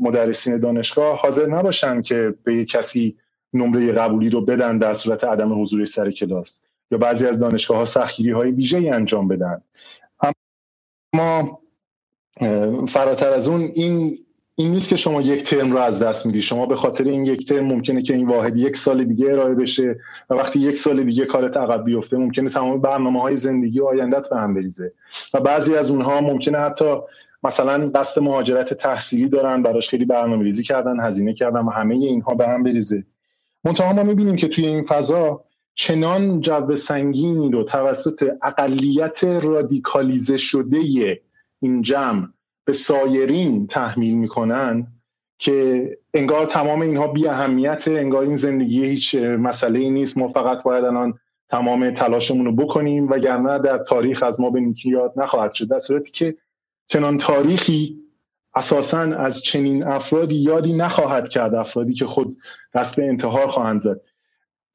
مدرسین 0.01 0.59
دانشگاه 0.59 1.19
حاضر 1.19 1.47
نباشن 1.47 2.03
که 2.03 2.35
به 2.45 2.65
کسی 2.65 3.17
نمره 3.55 3.93
قبولی 3.93 4.29
رو 4.29 4.41
بدن 4.41 4.79
در 4.79 4.95
صورت 4.95 5.25
عدم 5.25 5.63
حضور 5.63 5.85
سر 5.85 6.11
کلاس. 6.11 6.63
یا 6.91 6.99
بعضی 6.99 7.27
از 7.27 7.39
دانشگاه 7.39 7.79
ها 7.79 7.85
سختگیری 7.85 8.31
های 8.31 8.91
انجام 8.91 9.29
بدن. 9.29 9.63
اما 11.13 11.61
فراتر 12.89 13.33
از 13.33 13.49
اون 13.49 13.61
این 13.75 14.19
این 14.59 14.71
نیست 14.71 14.89
که 14.89 14.97
شما 14.97 15.23
یک 15.23 15.45
ترم 15.45 15.73
رو 15.73 15.79
از 15.79 15.99
دست 15.99 16.27
میدی. 16.27 16.43
شما 16.43 16.67
به 16.67 16.77
خاطر 16.77 17.05
این 17.05 17.27
یک 17.27 17.49
ترم 17.49 17.65
ممکنه 17.65 18.03
که 18.03 18.15
این 18.15 18.29
واحد 18.29 18.57
یک 18.57 18.77
سال 18.77 19.05
دیگه 19.05 19.33
ارائه 19.33 19.55
بشه 19.55 19.99
و 20.31 20.35
وقتی 20.35 20.59
یک 20.59 20.79
سال 20.79 21.05
دیگه 21.05 21.25
کارت 21.25 21.57
عقب 21.57 21.85
بیفته 21.85 22.17
ممکنه 22.17 22.51
تمام 22.51 22.81
برنامه 22.81 23.23
های 23.23 23.37
زندگی 23.37 23.81
و 23.81 23.87
آیندت 23.87 24.31
به 24.31 24.37
هم 24.37 24.55
بریزه. 24.55 24.93
و 25.35 25.41
بعضی 25.41 25.75
از 25.75 25.91
اونها 25.91 26.21
ممکنه 26.21 26.59
حتی 26.59 26.97
مثلا 27.43 27.91
قصد 27.95 28.21
مهاجرت 28.21 28.75
تحصیلی 28.75 29.29
دارن 29.29 29.63
براش 29.63 29.89
خیلی 29.89 30.05
برنامه 30.05 30.45
ریزی 30.45 30.63
کردن 30.63 31.01
هزینه 31.01 31.35
کردن 31.35 31.61
و 31.61 31.71
همه 31.71 31.95
اینها 31.95 32.35
به 32.35 32.49
هم 32.49 32.63
بریزه. 32.63 33.05
منتها 33.65 33.93
ما 33.93 34.03
می‌بینیم 34.03 34.37
که 34.37 34.49
توی 34.49 34.67
این 34.67 34.85
فضا 34.85 35.45
چنان 35.79 36.41
جو 36.41 36.77
سنگینی 36.77 37.51
رو 37.51 37.65
توسط 37.65 38.31
اقلیت 38.43 39.25
رادیکالیزه 39.25 40.37
شده 40.37 40.79
این 41.61 41.83
جمع 41.83 42.29
به 42.65 42.73
سایرین 42.73 43.67
تحمیل 43.67 44.15
می‌کنن 44.15 44.87
که 45.39 45.99
انگار 46.15 46.47
تمام 46.47 46.81
اینها 46.81 47.07
بی 47.07 47.29
اهمیت 47.29 47.89
انگار 47.89 48.23
این 48.23 48.37
زندگی 48.37 48.85
هیچ 48.85 49.15
مسئله 49.15 49.79
ای 49.79 49.91
نیست. 49.91 50.19
ما 50.19 50.29
فقط 50.29 50.63
باید 50.63 50.85
الان 50.85 51.19
تمام 51.49 51.91
تلاشمون 51.91 52.47
رو 52.47 52.53
بکنیم 52.53 53.11
وگرنه 53.11 53.59
در 53.59 53.79
تاریخ 53.79 54.23
از 54.23 54.41
ما 54.41 54.51
به 54.51 54.61
نیکی 54.61 54.91
یاد 54.91 55.13
نخواهد 55.17 55.55
شد. 55.55 55.69
در 55.69 55.81
صورتی 55.81 56.11
که 56.11 56.37
چنان 56.89 57.19
تاریخی 57.19 57.97
اساسا 58.55 58.99
از 58.99 59.41
چنین 59.41 59.85
افرادی 59.85 60.35
یادی 60.35 60.73
نخواهد 60.73 61.29
کرد 61.29 61.55
افرادی 61.55 61.95
که 61.95 62.07
خود 62.07 62.37
دست 62.75 62.97
به 62.97 63.05
انتحار 63.05 63.47
خواهند 63.47 63.83
زد. 63.83 64.01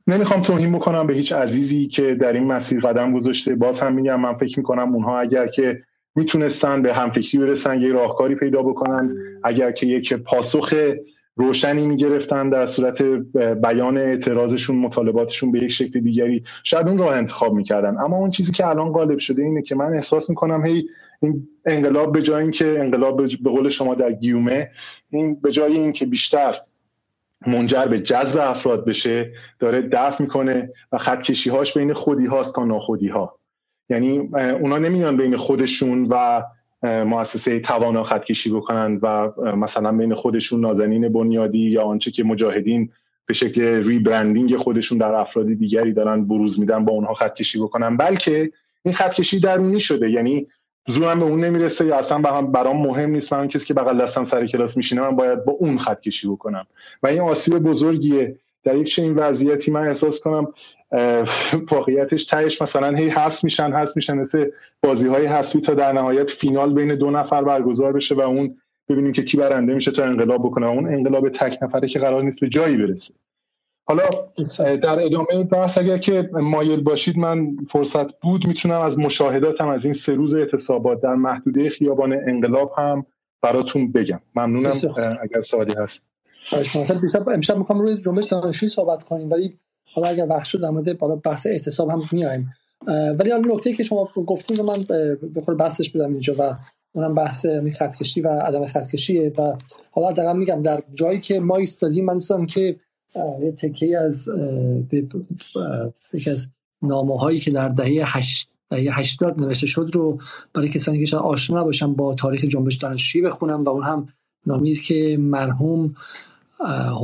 نمی‌خوام 0.07 0.41
توهین 0.41 0.71
بکنم 0.71 1.07
به 1.07 1.13
هیچ 1.13 1.33
عزیزی 1.33 1.87
که 1.87 2.15
در 2.15 2.33
این 2.33 2.43
مسیر 2.43 2.81
قدم 2.81 3.13
گذاشته. 3.13 3.55
باز 3.55 3.79
هم 3.79 3.93
میگم 3.93 4.19
من 4.19 4.33
فکر 4.33 4.59
می‌کنم 4.59 4.95
اونها 4.95 5.19
اگر 5.19 5.47
که 5.47 5.79
می‌تونستن 6.15 6.81
به 6.81 6.93
همفکری 6.93 7.37
برسن 7.37 7.81
یه 7.81 7.91
راهکاری 7.91 8.35
پیدا 8.35 8.61
بکنن. 8.61 9.15
اگر 9.43 9.71
که 9.71 9.85
یک 9.85 10.13
پاسخ 10.13 10.73
روشنی 11.35 11.87
می‌گرفتن 11.87 12.49
در 12.49 12.65
صورت 12.65 13.01
بیان 13.61 13.97
اعتراضشون 13.97 14.75
مطالباتشون 14.75 15.51
به 15.51 15.59
یک 15.59 15.71
شکل 15.71 15.99
دیگری 15.99 16.43
شاید 16.63 16.87
اون 16.87 16.97
راه 16.97 17.15
انتخاب 17.15 17.53
می‌کردن. 17.53 17.97
اما 17.97 18.17
اون 18.17 18.31
چیزی 18.31 18.51
که 18.51 18.67
الان 18.67 18.91
غالب 18.91 19.19
شده 19.19 19.43
اینه 19.43 19.61
که 19.61 19.75
من 19.75 19.93
احساس 19.93 20.29
می‌کنم 20.29 20.65
هی 20.65 20.87
این 21.21 21.47
انقلاب 21.65 22.11
به 22.13 22.21
جای 22.21 22.41
اینکه 22.41 22.79
انقلاب 22.79 23.17
به 23.43 23.49
قول 23.49 23.69
شما 23.69 23.95
در 23.95 24.11
گیومه 24.11 24.71
این 25.09 25.35
به 25.35 25.51
جای 25.51 25.73
اینکه 25.73 26.05
بیشتر 26.05 26.55
منجر 27.47 27.85
به 27.85 27.99
جذب 27.99 28.39
افراد 28.39 28.85
بشه 28.85 29.33
داره 29.59 29.81
دفع 29.81 30.23
می‌کنه 30.23 30.73
و 30.91 30.97
خطکشی 30.97 31.49
هاش 31.49 31.77
بین 31.77 31.93
خودی 31.93 32.25
هاست 32.25 32.55
تا 32.55 32.65
ناخودی 32.65 33.07
ها. 33.07 33.35
یعنی 33.89 34.17
اونا 34.33 34.77
نمیان 34.77 35.17
بین 35.17 35.37
خودشون 35.37 36.07
و 36.09 36.43
مؤسسه 36.83 37.59
توانا 37.59 38.03
خطکشی 38.03 38.51
بکنن 38.51 38.99
و 39.01 39.31
مثلا 39.55 39.91
بین 39.91 40.15
خودشون 40.15 40.61
نازنین 40.61 41.09
بنیادی 41.09 41.59
یا 41.59 41.83
آنچه 41.83 42.11
که 42.11 42.23
مجاهدین 42.23 42.89
به 43.25 43.33
شکل 43.33 43.87
ریبرندینگ 43.87 44.57
خودشون 44.57 44.97
در 44.97 45.13
افراد 45.13 45.47
دیگری 45.53 45.93
دارن 45.93 46.25
بروز 46.27 46.59
میدن 46.59 46.85
با 46.85 46.93
اونها 46.93 47.13
خطکشی 47.13 47.59
بکنن. 47.59 47.97
بلکه 47.97 48.51
این 48.83 48.93
خطکشی 48.93 49.39
درونی 49.39 49.79
شده. 49.79 50.11
یعنی 50.11 50.47
زورم 50.87 51.19
به 51.19 51.25
اون 51.25 51.43
نمی‌رسه 51.43 51.85
یا 51.85 51.95
اصلا 51.95 52.41
برام 52.41 52.77
مهم 52.87 53.09
نیست. 53.09 53.33
من 53.33 53.47
کسی 53.47 53.65
که 53.65 53.73
بغل 53.73 54.01
دستم 54.01 54.25
سر 54.25 54.47
کلاس 54.47 54.77
میشینه 54.77 55.01
من 55.01 55.15
باید 55.15 55.45
با 55.45 55.51
اون 55.51 55.77
خط 55.77 56.01
کشی 56.01 56.27
بکنم. 56.27 56.67
و 57.03 57.07
این 57.07 57.21
آسیب 57.21 57.59
بزرگیه. 57.59 58.35
در 58.63 58.75
یک 58.75 58.87
چنین 58.87 59.15
وضعیتی 59.15 59.71
من 59.71 59.87
احساس 59.87 60.19
کنم 60.19 60.53
واقعیتش 61.71 62.25
تهش 62.25 62.61
مثلا 62.61 62.97
هی 62.97 63.09
حس 63.09 63.43
میشن 63.43 63.71
حس 63.73 63.95
میشن. 63.95 64.17
مثل 64.17 64.45
بازی 64.83 65.07
های 65.07 65.25
حسبی 65.25 65.61
تا 65.61 65.73
در 65.73 65.93
نهایت 65.93 66.31
فینال 66.31 66.73
بین 66.73 66.95
دو 66.95 67.11
نفر 67.11 67.43
برگزار 67.43 67.93
بشه 67.93 68.15
و 68.15 68.21
اون 68.21 68.57
ببینیم 68.89 69.13
که 69.13 69.23
کی 69.23 69.37
برنده 69.37 69.73
میشه 69.73 69.91
تا 69.91 70.03
انقلاب 70.03 70.45
بکنه. 70.45 70.67
اون 70.67 70.93
انقلاب 70.93 71.29
تک 71.29 71.57
نفره 71.61 71.87
که 71.87 71.99
قرار 71.99 72.23
نیست 72.23 72.39
به 72.39 72.49
جایی 72.49 72.77
برسه. 72.77 73.13
حالا 73.85 74.03
در 74.57 75.05
ادامه 75.05 75.43
بحث 75.43 75.77
اگر 75.77 75.97
که 75.97 76.29
مایل 76.33 76.81
باشید 76.81 77.17
من 77.17 77.55
فرصت 77.69 78.19
بود 78.19 78.47
می‌تونم 78.47 78.81
از 78.81 78.99
مشاهداتم 78.99 79.67
از 79.67 79.85
این 79.85 79.93
سه 79.93 80.13
روز 80.13 80.35
اعتصابات 80.35 81.01
در 81.01 81.15
محدوده 81.15 81.69
خیابان 81.69 82.13
انقلاب 82.13 82.73
هم 82.77 83.05
براتون 83.41 83.91
بگم. 83.91 84.19
ممنونم 84.35 84.71
اگر 85.21 85.41
سوالی 85.41 85.73
هست. 85.77 86.03
امشب 87.27 87.57
می‌خوام 87.57 87.79
روی 87.79 87.97
جنبش 87.97 88.23
دانشجویی 88.23 88.69
صحبت 88.69 89.03
کنیم 89.03 89.31
ولی 89.31 89.57
حالا 89.93 90.07
اگر 90.07 90.27
وقت 90.29 90.45
شد 90.45 90.61
در 90.61 90.69
مورد 90.69 91.21
بحث 91.23 91.47
اعتصاب 91.47 91.89
هم 91.89 92.01
میایم 92.11 92.53
ولی 93.19 93.31
حالا 93.31 93.53
نکته 93.53 93.73
که 93.73 93.83
شما 93.83 94.09
گفتین 94.15 94.57
رو 94.57 94.63
من 94.63 94.77
به 95.33 95.41
خود 95.41 95.57
بحثش 95.57 95.89
بدم 95.89 96.11
اینجا 96.11 96.35
و 96.39 96.55
اونم 96.93 97.15
بحث 97.15 97.45
خطکشی 97.77 98.21
و 98.21 98.27
عدم 98.27 98.65
خطکشیه 98.65 99.31
و 99.37 99.53
حالا 99.91 100.11
دقیقا 100.11 100.33
میگم 100.33 100.61
در 100.61 100.83
جایی 100.93 101.19
که 101.19 101.39
ما 101.39 101.57
ایستادیم 101.57 102.05
من 102.05 102.13
دوستم 102.13 102.45
که 102.45 102.75
یه 103.15 103.51
تکه 103.51 103.97
از 103.97 104.29
یکی 106.13 106.29
از 106.29 106.49
نامه 106.81 107.17
هایی 107.17 107.39
که 107.39 107.51
در 107.51 107.69
دهه 107.69 108.17
هشت 108.17 108.49
دهه 108.69 108.99
80 108.99 109.41
نوشته 109.41 109.67
شد 109.67 109.89
رو 109.93 110.19
برای 110.53 110.69
کسانی 110.69 111.05
که 111.05 111.17
آشنا 111.17 111.61
نباشن 111.61 111.93
با 111.93 112.15
تاریخ 112.15 112.45
جنبش 112.45 112.75
دانشجویی 112.75 113.25
بخونم 113.25 113.63
و 113.63 113.69
اون 113.69 113.83
هم 113.83 114.07
نامی 114.45 114.73
که 114.73 115.17
مرحوم 115.19 115.95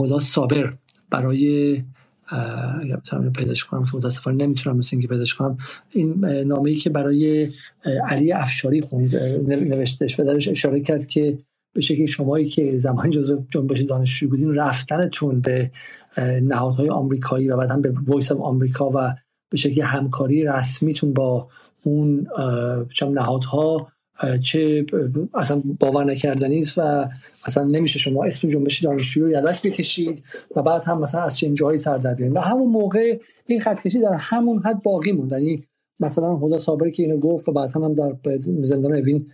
هدا 0.04 0.20
صابر 0.20 0.74
برای 1.10 1.72
اگر 2.82 2.96
بتونم 2.96 3.34
پیداش 3.34 3.66
کنم 3.66 3.86
متاسفانه 3.94 4.46
نمی‌تونم 4.46 4.78
مثل 4.78 4.90
اینکه 4.92 5.08
پیداش 5.08 5.36
کنم. 5.36 5.58
این 5.92 6.26
نامه‌ای 6.26 6.76
که 6.76 6.90
برای 6.90 7.50
علی 8.08 8.32
افشاری 8.32 8.82
خوند 8.82 9.16
نوشتش 9.48 10.20
و 10.20 10.24
درش 10.24 10.48
اشاره 10.48 10.82
کرد 10.82 11.06
که 11.06 11.38
به 11.78 11.84
شکلی 11.84 12.08
شمایی 12.08 12.50
که 12.50 12.78
زمان 12.78 13.10
جزء 13.10 13.38
جنبش 13.50 13.82
دانشجویی 13.82 14.30
بودین 14.30 14.56
رفتنتون 14.56 15.42
به 15.42 15.72
نهادهای 16.42 16.90
آمریکایی 16.90 17.50
و 17.50 17.58
بعد 17.58 17.72
هم 17.72 17.82
به 17.82 17.94
Voice 18.06 18.32
of 18.32 18.42
America 18.42 18.90
و 18.90 19.14
به 19.50 19.58
شکلی 19.58 19.82
همکاری 19.82 20.44
رسمیتون 20.44 21.14
با 21.14 21.48
اون 21.84 22.28
نهادها 23.02 23.88
چه 24.44 24.86
اصلا 25.34 25.62
باور 25.80 26.06
نکردنی 26.06 26.60
است 26.60 26.78
و 26.78 27.08
اصلا 27.46 27.64
نمیشه 27.64 28.00
شما 28.00 28.26
اسم 28.26 28.50
جنبش 28.50 28.84
دانشجویی 28.84 29.34
رو 29.34 29.40
یدک 29.40 29.62
بکشید 29.62 30.24
و 30.56 30.62
بعد 30.62 30.84
هم 30.84 31.02
مثلا 31.02 31.22
از 31.22 31.38
چه 31.38 31.54
جایی 31.54 31.78
سر 31.78 31.98
در 31.98 32.32
و 32.32 32.42
همون 32.42 32.70
موقع 32.70 33.20
این 33.46 33.60
خط 33.60 33.82
کشی 33.82 34.02
در 34.02 34.14
همون 34.20 34.60
حد 34.60 34.84
باقی 34.84 35.12
موند. 35.12 35.32
یعنی 35.32 35.64
مثلا 36.00 36.38
خدا 36.38 36.58
صابری 36.58 36.92
که 36.92 37.04
اینو 37.04 37.18
گفت 37.18 37.50
و 37.50 37.52
بعد 37.52 37.72
هم 37.76 37.94
در 37.94 38.16
زندان 38.62 38.94
اوین 38.94 39.28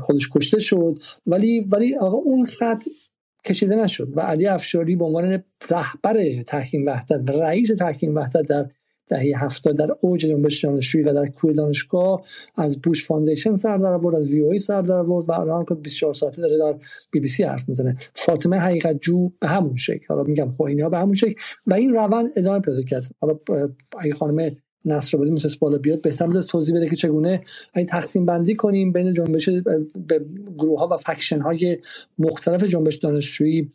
خودش 0.00 0.28
کشته 0.34 0.60
شد. 0.60 0.98
ولی 1.26 1.60
ولی 1.60 1.96
آقا 1.96 2.16
اون 2.16 2.44
خط 2.44 2.82
کشیده 3.44 3.76
نشد 3.76 4.08
و 4.16 4.20
علی 4.20 4.46
افشاری 4.46 4.96
به 4.96 5.04
عنوان 5.04 5.44
رهبر 5.70 6.42
تحکیم 6.42 6.86
وحدت 6.86 7.30
رئیس 7.30 7.68
تحکیم 7.68 8.16
وحدت 8.16 8.42
در 8.42 8.66
دهه 9.08 9.44
هفتاد 9.44 9.76
در 9.76 9.96
اوج 10.00 10.20
جنبش 10.20 10.64
دانشجویی 10.64 11.04
و 11.04 11.14
در 11.14 11.26
کوه 11.26 11.52
دانشگاه 11.52 12.24
از 12.56 12.80
Bush 12.80 13.06
Foundation 13.06 13.54
سر 13.54 13.78
در 13.78 13.92
آورد 13.92 14.16
از 14.16 14.32
وی 14.32 14.58
سر 14.58 14.82
در 14.82 14.94
آورد 14.94 15.28
و 15.28 15.32
الان 15.32 15.64
24 15.82 16.12
ساعته 16.12 16.42
داره 16.42 16.58
در 16.58 16.86
بی 17.10 17.20
بی 17.20 17.28
سی 17.28 17.44
حرف 17.44 17.68
می‌زنه. 17.68 17.96
فاطمه 18.14 18.58
حقیقت 18.58 19.00
جو 19.00 19.30
به 19.40 19.48
همون 19.48 19.76
شکل. 19.76 20.06
حالا 20.08 20.22
میگم 20.22 20.50
خوینی 20.50 20.80
ها 20.80 20.88
به 20.88 20.98
همون 20.98 21.14
شکل. 21.14 21.34
و 21.66 21.74
این 21.74 21.92
روند 21.92 22.30
ادامه 22.36 22.60
پیدا 22.60 22.82
کرد. 22.82 23.04
حالا 23.20 23.38
اگه 23.98 24.12
خانم 24.14 24.50
نصر 24.84 25.16
آبادی 25.16 25.30
می‌تونست 25.30 25.58
بالا 25.58 25.78
بیاد 25.78 26.02
بهتر 26.02 26.26
می‌تونست 26.26 26.48
توضیح 26.48 26.76
بده 26.76 26.88
که 26.88 26.96
چگونه 26.96 27.40
این 27.76 27.86
تقسیم 27.86 28.26
بندی 28.26 28.54
کنیم 28.54 28.92
بین 28.92 29.14
جنبش 29.14 29.48
به 30.08 30.24
گروه 30.58 30.78
ها 30.78 30.88
و 30.88 30.96
faction 30.96 31.40
های 31.40 31.78
مختلف 32.18 32.64
جنبش 32.64 32.96
دانشجویی. 32.96 33.70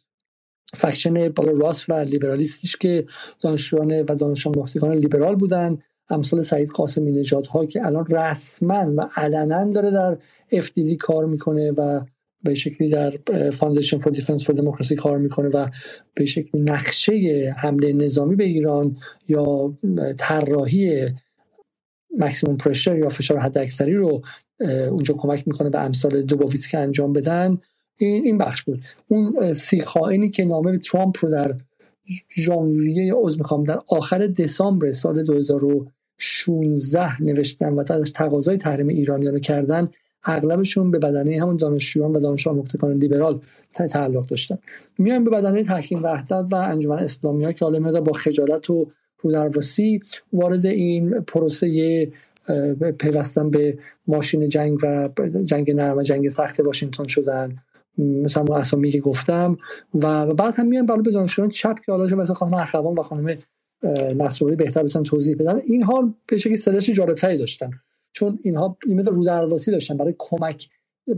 faction 0.73 1.29
بالا 1.29 1.51
راست 1.51 1.89
و 1.89 1.93
لیبرالیستیش 1.93 2.75
که 2.75 3.05
دانشجویان 3.41 4.01
و 4.01 4.15
دانش 4.15 4.47
آموختگان 4.47 4.97
لیبرال 4.97 5.35
بودن. 5.35 5.77
امثال 6.09 6.41
سعید 6.41 6.69
قاسمی 6.69 7.11
نژاد 7.11 7.47
ها 7.47 7.65
که 7.65 7.85
الان 7.85 8.05
رسما 8.05 8.93
و 8.97 9.09
علنا 9.15 9.71
داره 9.71 9.91
در 9.91 10.17
FDD 10.61 10.95
کار 10.99 11.25
می‌کنه 11.25 11.71
و 11.71 12.01
به 12.43 12.55
شکلی 12.55 12.89
در 12.89 13.17
Foundation 13.53 13.97
for 13.97 14.13
Defense 14.13 14.45
for 14.45 14.55
Democracy 14.55 14.95
کار 14.95 15.17
می‌کنه 15.17 15.49
و 15.49 15.67
به 16.13 16.25
شکلی 16.25 16.61
نقشه 16.61 17.13
حمله 17.57 17.93
نظامی 17.93 18.35
به 18.35 18.43
ایران 18.43 18.97
یا 19.27 19.77
طراحی 20.17 21.05
maximum 22.17 22.57
pressure 22.57 22.97
یا 22.97 23.09
فشار 23.09 23.37
حداکثری 23.37 23.93
رو 23.93 24.21
اونجا 24.89 25.13
کمک 25.13 25.47
می‌کنه 25.47 25.69
به 25.69 25.79
امثال 25.79 26.21
دوبوویتز 26.21 26.67
که 26.67 26.77
انجام 26.77 27.13
بدن 27.13 27.57
این 27.97 28.25
این 28.25 28.37
بخش 28.37 28.63
بود. 28.63 28.81
اون 29.07 29.53
سی 29.53 29.81
خائنی 29.81 30.29
که 30.29 30.45
نامه 30.45 30.77
ترامپ 30.77 31.25
رو 31.25 31.31
در 31.31 31.55
ژانویه 32.37 33.13
عضو 33.13 33.37
می‌خوام 33.37 33.63
در 33.63 33.79
آخر 33.87 34.27
دسامبر 34.27 34.91
سال 34.91 35.23
2016 35.23 37.21
نوشتن 37.21 37.73
و 37.73 37.83
از 37.89 38.13
تقاضای 38.13 38.57
تحریم 38.57 38.87
ایرانیان 38.87 39.39
کردن 39.39 39.89
اغلبشون 40.23 40.91
به 40.91 40.99
بدنه 40.99 41.41
همون 41.41 41.57
دانشجویان 41.57 42.15
و 42.15 42.19
دانش 42.19 42.47
آموختگان 42.47 42.93
لیبرال 42.93 43.39
تعلق 43.73 44.25
داشتن. 44.25 44.57
میایم 44.97 45.23
به 45.23 45.29
بدنه 45.29 45.63
تحکیم 45.63 46.03
وحدت 46.03 46.45
و 46.51 46.55
انجمن 46.55 46.97
اسلامی 46.97 47.45
ها 47.45 47.51
که 47.51 47.65
حالا 47.65 48.01
با 48.01 48.13
خجالت 48.13 48.69
و 48.69 48.91
رودرواسی 49.19 49.99
وارد 50.33 50.65
این 50.65 51.21
پروسه 51.21 52.11
پیوستن 52.99 53.49
به 53.49 53.77
ماشین 54.07 54.49
جنگ 54.49 54.77
و 54.83 55.09
جنگ 55.45 55.71
نرم 55.71 55.97
و 55.97 56.01
جنگ 56.01 56.29
سخت 56.29 56.59
واشنگتن 56.59 57.07
شدن. 57.07 57.55
مثلا 57.97 58.43
ما 58.43 58.57
اسامی 58.57 58.91
که 58.91 58.99
گفتم. 58.99 59.57
و 59.93 60.33
بعد 60.33 60.53
هم 60.57 60.67
میان 60.67 60.85
بالا 60.85 61.01
به 61.01 61.11
دانشجویان 61.11 61.49
چپ 61.49 61.79
که 61.85 61.91
حالا 61.91 62.15
مثلا 62.15 62.35
خانم 62.35 62.53
اخوان 62.53 62.95
و 62.99 63.01
خانم 63.01 63.37
نصرانی 64.17 64.55
بهتر 64.55 64.83
بتونن 64.83 65.03
توضیح 65.03 65.35
بدن. 65.35 65.61
اینها 65.65 66.13
به 66.27 66.37
شکلی 66.37 66.55
سرش 66.55 66.89
جالبتری 66.89 67.37
داشتن. 67.37 67.71
چون 68.19 68.39
اینها 68.43 68.77
این 68.87 68.99
مثل 68.99 69.11
رودرواسی 69.11 69.71
داشتن. 69.71 69.97
برای 69.97 70.15
کمک 70.17 70.69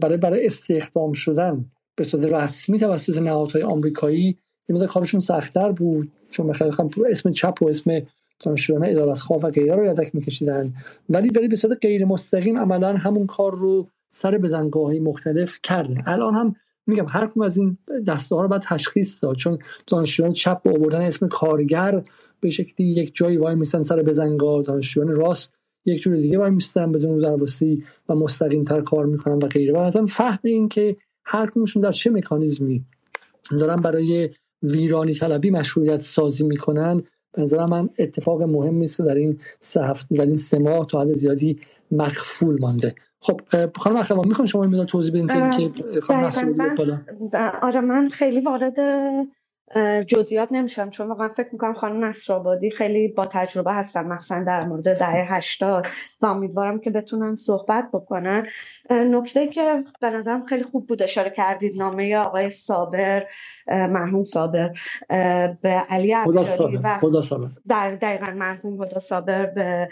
برای 0.02 0.18
برای 0.18 0.46
استخدام 0.46 1.14
شدن 1.14 1.66
به 1.96 2.04
صورت 2.04 2.26
رسمی 2.26 2.80
توسط 2.80 3.18
نهادهای 3.18 3.64
آمریکایی 3.64 4.38
این 4.70 4.88
کارشون 4.88 5.20
سختتر 5.20 5.72
بود. 5.72 6.12
چون 6.32 6.46
مثلا 6.46 6.72
اسم 7.10 7.32
چپ 7.32 7.58
و 7.62 7.70
اسم 7.70 8.02
دانشجویان 8.44 8.86
ادارت 8.86 9.20
خواه 9.20 9.42
و 9.42 9.50
غیره 9.50 9.76
رو 9.76 9.86
یدک 9.86 10.16
میکشیدن. 10.16 10.74
ولی 11.10 11.30
ولی 11.30 11.48
به 11.48 11.56
صورت 11.56 11.78
غیر 11.82 12.06
مستقیم 12.06 12.58
عملا 12.58 12.98
همون 12.98 13.28
کار 13.28 13.56
رو 13.56 13.88
سر 14.12 14.38
بزنگاه 14.38 14.94
مختلف 14.94 15.60
کردن. 15.64 16.04
الان 16.06 16.34
هم 16.34 16.56
میگم 16.88 17.06
هر 17.10 17.28
کدوم 17.28 17.44
از 17.44 17.58
این 17.58 17.78
دسته 18.08 18.36
ها 18.36 18.42
رو 18.42 18.48
باید 18.48 18.62
تشخیص 18.62 19.24
داد. 19.24 19.36
چون 19.36 19.60
دانشجویان 19.88 20.34
چپ 20.34 20.64
با 20.64 20.72
آوردن 20.72 21.02
اسم 21.02 21.28
کارگر 21.28 22.04
به 22.40 22.50
شکلی 22.50 22.88
یک 22.88 23.12
جایی 23.16 23.38
وای 23.38 23.56
میستن 23.56 23.84
سر 23.84 24.02
بزنگاه. 24.02 24.64
دانشجویان 24.64 25.10
راست 25.10 25.61
یک 25.86 26.02
جور 26.02 26.16
دیگه 26.16 26.38
وای 26.38 26.52
میستن 26.52 26.92
بدون 26.92 27.18
درباسی 27.18 27.84
و 28.10 28.16
مستقیم 28.16 28.64
تر 28.64 28.82
کار 28.82 29.06
می‌کنن 29.06 29.36
و 29.36 29.48
غیره. 29.48 29.74
و 29.74 29.78
ازم 29.78 30.06
فهم 30.06 30.40
این 30.44 30.70
که 30.70 30.96
هر 31.26 31.50
کدومشون 31.50 31.82
در 31.82 31.92
چه 31.92 32.10
مکانیزمی 32.10 32.86
دارن 33.60 33.82
برای 33.82 34.30
ویرانی 34.64 35.14
طلبی 35.14 35.50
مشروعیت 35.50 36.02
سازی 36.02 36.48
می‌کنن 36.48 37.02
به 37.34 37.42
نظر 37.42 37.66
من 37.66 37.90
اتفاق 38.00 38.42
مهم 38.44 38.76
نیست 38.76 39.02
در 39.02 39.16
این 39.16 39.40
سه 39.60 39.84
هفته 39.84 40.16
در 40.16 40.26
این 40.26 40.38
سه 40.38 40.60
ماه 40.60 40.86
تا 40.86 41.02
حد 41.02 41.14
زیادی 41.14 41.60
مخفول 41.92 42.58
مانده. 42.62 42.96
خب 43.20 43.42
خانم 43.78 43.96
اخوان 43.96 44.28
می‌خوان 44.28 44.48
شما 44.48 44.64
این 44.64 44.86
توضیح 44.86 45.14
بدین 45.14 45.28
که 45.28 46.02
خانم 46.02 46.32
آره 47.62 47.82
من 47.82 48.10
خیلی 48.10 48.42
وارد 48.42 48.76
جزئیات 50.08 50.52
نمیشم 50.52 50.90
چون 50.90 51.08
واقعا 51.08 51.28
فکر 51.28 51.50
می‌کنم 51.52 51.74
خانم 51.74 52.06
نصرآبادی 52.06 52.72
خیلی 52.72 53.08
با 53.08 53.26
تجربه 53.26 53.74
هستن 53.74 54.06
مثلا 54.06 54.44
در 54.44 54.64
مورد 54.64 55.00
دهه 55.00 55.36
هشتاد 55.36 55.86
و 56.22 56.26
امیدوارم 56.26 56.80
که 56.80 56.90
بتونن 56.90 57.36
صحبت 57.36 57.90
بکنن. 57.94 58.48
نکته 58.90 59.48
که 59.48 59.84
به 60.02 60.10
نظرم 60.10 60.46
خیلی 60.46 60.64
خوب 60.64 60.88
بود 60.88 61.04
اشاره 61.04 61.30
کردید 61.30 61.78
نامه 61.78 62.16
آقای 62.18 62.50
صابر 62.50 63.26
مرحوم 63.68 64.24
صابر 64.24 64.74
به 65.62 65.70
علی 65.90 66.14
افشاری 66.14 66.78
و 66.78 67.00
در 67.68 67.96
دقیقا 67.96 68.32
مرحوم 68.32 68.84
هدا 68.84 69.00
صابر 69.00 69.46
به 69.46 69.90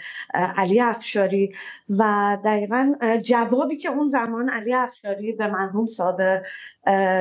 علی 0.56 0.80
افشاری 0.80 1.54
و 1.98 2.36
دقیقا 2.44 2.94
جوابی 3.24 3.76
که 3.76 3.88
اون 3.88 4.08
زمان 4.08 4.48
علی 4.48 4.74
افشاری 4.74 5.32
به 5.32 5.46
مرحوم 5.46 5.86
صابر 5.86 6.42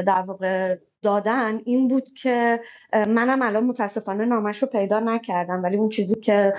در 0.02 0.24
واقع 0.28 0.76
دادن 1.02 1.62
این 1.66 1.88
بود 1.88 2.14
که 2.14 2.62
منم 2.94 3.42
الان 3.42 3.64
متاسفانه 3.64 4.26
نامش 4.26 4.62
رو 4.62 4.68
پیدا 4.68 5.00
نکردم 5.00 5.64
ولی 5.64 5.78
اون 5.78 5.90
چیزی 5.90 6.16
که 6.16 6.54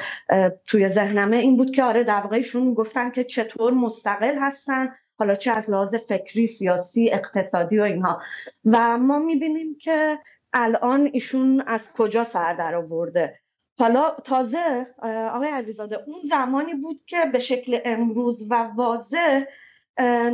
توی 0.66 0.88
ذهنمه 0.88 1.36
این 1.36 1.56
بود 1.56 1.70
که 1.70 1.82
آره 1.82 2.04
در 2.04 2.20
واقع 2.20 2.42
گفتن 2.76 3.10
که 3.10 3.24
چطور 3.24 3.72
مستقل 3.72 4.38
هستن 4.38 4.88
حالا 5.18 5.34
چه 5.34 5.50
از 5.50 5.70
لحاظ 5.70 5.94
فکری 5.94 6.46
سیاسی 6.46 7.10
اقتصادی 7.12 7.78
و 7.78 7.82
اینها. 7.82 8.20
و 8.64 8.98
ما 8.98 9.18
می‌بینیم 9.18 9.76
که 9.80 10.18
الان 10.52 11.10
ایشون 11.12 11.64
از 11.66 11.92
کجا 11.92 12.24
سر 12.24 12.54
در 12.54 12.74
آورده. 12.74 13.40
حالا 13.78 14.16
تازه 14.24 14.86
آقای 15.32 15.48
علیزاده 15.48 15.98
اون 16.06 16.20
زمانی 16.24 16.74
بود 16.74 16.96
که 17.06 17.16
به 17.32 17.38
شکل 17.38 17.78
امروز 17.84 18.46
و 18.50 18.54
واضح 18.76 19.44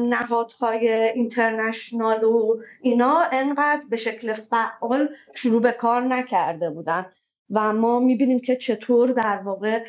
نهادهای 0.08 0.88
اینترنشنال 0.92 2.24
و 2.24 2.56
اینا 2.80 3.22
انقدر 3.32 3.82
به 3.90 3.96
شکل 3.96 4.32
فعال 4.32 5.08
شروع 5.34 5.62
به 5.62 5.72
کار 5.72 6.02
نکرده 6.02 6.70
بودن. 6.70 7.06
و 7.50 7.72
ما 7.72 8.00
می‌بینیم 8.00 8.40
که 8.40 8.56
چطور 8.56 9.12
در 9.12 9.36
واقع 9.44 9.84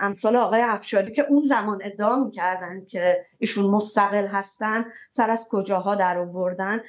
امثال 0.00 0.36
آقای 0.36 0.60
افشاری 0.60 1.12
که 1.12 1.26
اون 1.28 1.42
زمان 1.42 1.80
ادعا 1.84 2.24
می‌کردن 2.24 2.84
که 2.84 3.26
ایشون 3.38 3.70
مستقل 3.70 4.26
هستن 4.26 4.84
سر 5.10 5.30
از 5.30 5.46
کجاها 5.50 5.94
در 5.94 6.18
آوردن. 6.18 6.80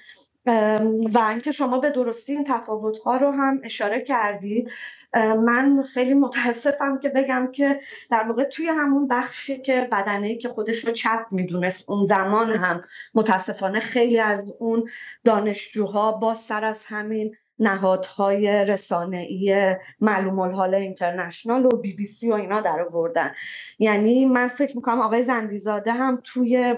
و 1.14 1.26
اینکه 1.30 1.52
شما 1.52 1.80
به 1.80 1.90
درستی 1.90 2.34
این 2.34 2.44
تفاوت 2.44 2.98
ها 3.00 3.18
رو 3.18 3.32
هم 3.32 3.62
اشاره 3.64 4.02
کردید 4.02 4.72
من 5.14 5.84
خیلی 5.94 6.14
متاسفم 6.14 7.00
که 7.00 7.10
بگم 7.10 7.50
که 7.52 7.80
در 8.12 8.24
واقع 8.24 8.44
توی 8.44 8.68
همون 8.68 9.08
بخشی 9.08 9.62
که 9.62 9.88
بدنه 9.92 10.36
که 10.36 10.50
خودش 10.50 10.86
رو 10.86 10.92
چپ 10.92 11.26
می‌دونست 11.32 11.90
اون 11.90 12.06
زمان 12.06 12.56
هم 12.56 12.84
متاسفانه 13.14 13.80
خیلی 13.80 14.20
از 14.20 14.54
اون 14.60 14.90
دانشجوها 15.24 16.12
با 16.12 16.34
سر 16.34 16.66
از 16.66 16.84
همین 16.86 17.36
نهادهای 17.60 18.66
رسانه‌ای 18.66 19.76
معلوم 20.00 20.40
الحال 20.40 20.76
اینترنشنال 20.76 21.66
و 21.66 21.70
بی 21.70 21.94
بی 21.94 22.06
سی 22.06 22.32
و 22.32 22.34
اینا 22.34 22.62
در 22.62 22.82
آوردن. 22.82 23.32
یعنی 23.80 24.26
من 24.26 24.48
فکر 24.48 24.76
می‌کنم 24.76 25.02
آقای 25.02 25.24
زندیزاده 25.24 25.92
هم 25.92 26.22
توی 26.24 26.76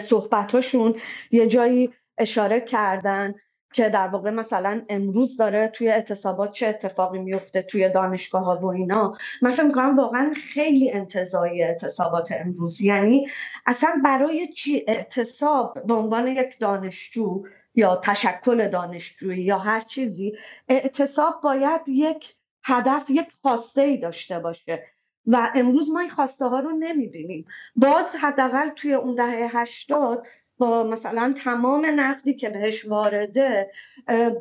صحبتاشون 0.00 0.94
یه 1.30 1.46
جایی 1.46 1.92
اشاره 2.18 2.60
کردن 2.60 3.34
که 3.72 3.88
در 3.88 4.08
واقع 4.08 4.30
مثلا 4.30 4.82
امروز 4.88 5.36
داره 5.36 5.68
توی 5.68 5.88
اعتصابات 5.88 6.52
چه 6.52 6.66
اتفاقی 6.66 7.18
میفته 7.18 7.62
توی 7.62 7.88
دانشگاه 7.92 8.44
ها 8.44 8.58
و 8.62 8.66
اینا. 8.66 9.16
من 9.42 9.50
فکر 9.50 9.62
می‌کنم 9.62 9.96
واقعا 9.96 10.32
خیلی 10.54 10.90
انتظایی 10.90 11.62
اعتصابات 11.62 12.32
امروز. 12.32 12.80
یعنی 12.80 13.26
اصلا 13.66 14.00
برای 14.04 14.52
چی 14.52 14.84
اعتصاب 14.88 15.86
به 15.86 15.94
عنوان 15.94 16.26
یک 16.26 16.58
دانشجو 16.58 17.42
یا 17.74 17.96
تشکل 17.96 18.68
دانشجویی 18.68 19.42
یا 19.42 19.58
هر 19.58 19.80
چیزی 19.80 20.32
اعتصاب 20.68 21.40
باید 21.42 21.80
یک 21.86 22.34
هدف 22.64 23.10
یک 23.10 23.28
خواسته 23.42 23.82
ای 23.82 23.96
داشته 23.98 24.38
باشه. 24.38 24.82
و 25.26 25.50
امروز 25.54 25.90
ما 25.90 26.00
این 26.00 26.10
خواسته 26.10 26.46
ها 26.46 26.60
رو 26.60 26.70
نمی‌بینیم. 26.70 27.46
باز 27.76 28.16
حداقل 28.20 28.68
توی 28.68 28.94
اون 28.94 29.14
دهه 29.14 29.50
هشتاد 29.52 30.26
با 30.62 30.82
مثلا 30.82 31.34
تمام 31.44 32.00
نقدی 32.00 32.34
که 32.34 32.50
بهش 32.50 32.84
وارده 32.84 33.70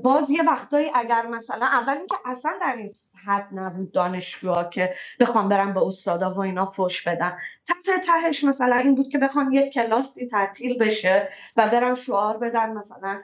باز 0.03 0.31
یه 0.31 0.43
وقتایی 0.43 0.91
اگر 0.95 1.27
مثلا 1.27 1.65
اول 1.65 1.93
اینکه 1.93 2.15
اصلا 2.25 2.51
در 2.61 2.75
این 2.77 2.91
حد 3.25 3.47
نبود 3.51 3.91
دانشجوها 3.91 4.63
که 4.63 4.93
بخوام 5.19 5.49
برم 5.49 5.73
به 5.73 5.87
استادا 5.87 6.33
و 6.33 6.39
اینا 6.39 6.65
فش 6.65 7.07
بدن. 7.07 7.37
ته 7.85 7.99
تهش 7.99 8.43
مثلا 8.43 8.75
این 8.75 8.95
بود 8.95 9.09
که 9.09 9.17
بخوام 9.17 9.53
یک 9.53 9.73
کلاسی 9.73 10.27
تعطیل 10.27 10.77
بشه 10.77 11.29
و 11.57 11.69
برم 11.69 11.95
شعار 11.95 12.37
بدن 12.37 12.69
مثلا 12.69 13.21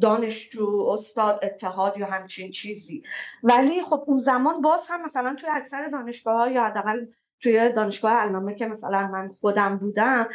دانشجو 0.00 0.86
استاد 0.92 1.40
اتحاد 1.42 1.98
یا 1.98 2.06
همچین 2.06 2.50
چیزی. 2.50 3.02
ولی 3.42 3.82
خب 3.82 4.04
اون 4.06 4.20
زمان 4.20 4.60
باز 4.60 4.86
هم 4.88 5.04
مثلا 5.04 5.36
توی 5.40 5.48
اکثر 5.52 5.88
دانشگاه 5.88 6.36
ها 6.36 6.48
یا 6.48 6.64
حداقل 6.64 7.06
توی 7.42 7.72
دانشگاه 7.72 8.12
علامه 8.12 8.54
که 8.54 8.66
مثلا 8.66 9.06
من 9.06 9.30
خودم 9.40 9.76
بودم 9.76 10.28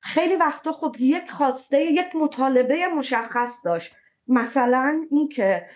خیلی 0.00 0.36
وقتا 0.36 0.72
خب 0.72 0.96
یک 0.98 1.30
خواسته 1.30 1.84
یک 1.84 2.16
مطالبه 2.16 2.86
مشخص 2.86 3.64
داشت. 3.64 3.94
مثلا 4.30 5.06
اینکه 5.10 5.66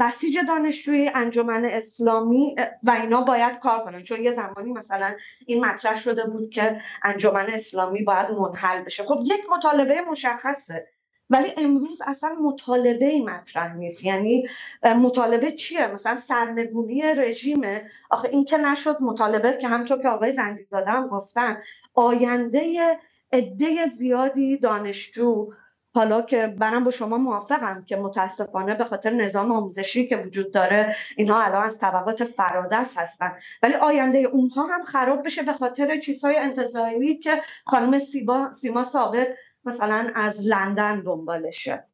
بسیج 0.00 0.38
دانشجوی 0.48 1.10
انجمن 1.14 1.64
اسلامی 1.64 2.56
و 2.82 2.90
اینا 2.90 3.20
باید 3.20 3.58
کار 3.58 3.84
کنن. 3.84 4.02
چون 4.02 4.20
یه 4.20 4.32
زمانی 4.32 4.72
مثلا 4.72 5.14
این 5.46 5.64
مطرح 5.64 5.96
شده 5.96 6.24
بود 6.24 6.50
که 6.50 6.80
انجمن 7.02 7.46
اسلامی 7.50 8.02
باید 8.02 8.30
منحل 8.30 8.82
بشه. 8.82 9.02
خب 9.02 9.18
یک 9.24 9.40
مطالبه 9.56 10.00
مشخصه. 10.00 10.86
ولی 11.30 11.52
امروز 11.56 12.02
اصلا 12.06 12.36
مطالبه 12.42 13.06
ای 13.06 13.24
مطرح 13.24 13.74
نیست. 13.74 14.04
یعنی 14.04 14.48
مطالبه 14.84 15.52
چیه؟ 15.52 15.86
مثلا 15.86 16.16
سرنگونی 16.16 17.02
رژیمه 17.02 17.90
آخه 18.10 18.28
این 18.28 18.44
که 18.44 18.56
نشد 18.56 18.96
مطالبه 19.00 19.58
که 19.60 19.68
همطور 19.68 20.02
که 20.02 20.08
آقای 20.08 20.32
زندیزاده 20.32 20.90
هم 20.90 21.08
گفتن 21.08 21.62
آینده 21.94 22.98
عده 23.32 23.86
زیادی 23.86 24.56
دانشجو 24.56 25.48
حالا 25.94 26.22
که 26.22 26.54
منم 26.60 26.84
با 26.84 26.90
شما 26.90 27.18
موافقم 27.18 27.84
که 27.86 27.96
متاسفانه 27.96 28.74
به 28.74 28.84
خاطر 28.84 29.10
نظام 29.10 29.52
آموزشی 29.52 30.06
که 30.06 30.16
وجود 30.16 30.52
داره 30.52 30.96
اینها 31.16 31.42
الان 31.42 31.64
از 31.64 31.78
طبقات 31.78 32.24
فرادست 32.24 32.98
هستن. 32.98 33.32
ولی 33.62 33.74
آینده 33.74 34.18
اونها 34.18 34.66
هم 34.66 34.84
خراب 34.84 35.26
بشه 35.26 35.42
به 35.42 35.52
خاطر 35.52 36.00
چیزهای 36.00 36.36
انتظایی 36.36 37.16
که 37.16 37.40
خانم 37.66 37.98
سیما, 37.98 38.52
سیما 38.52 38.84
ثابت 38.84 39.26
مثلا 39.64 40.10
از 40.14 40.40
لندن 40.40 41.00
دنبالشه. 41.00 41.84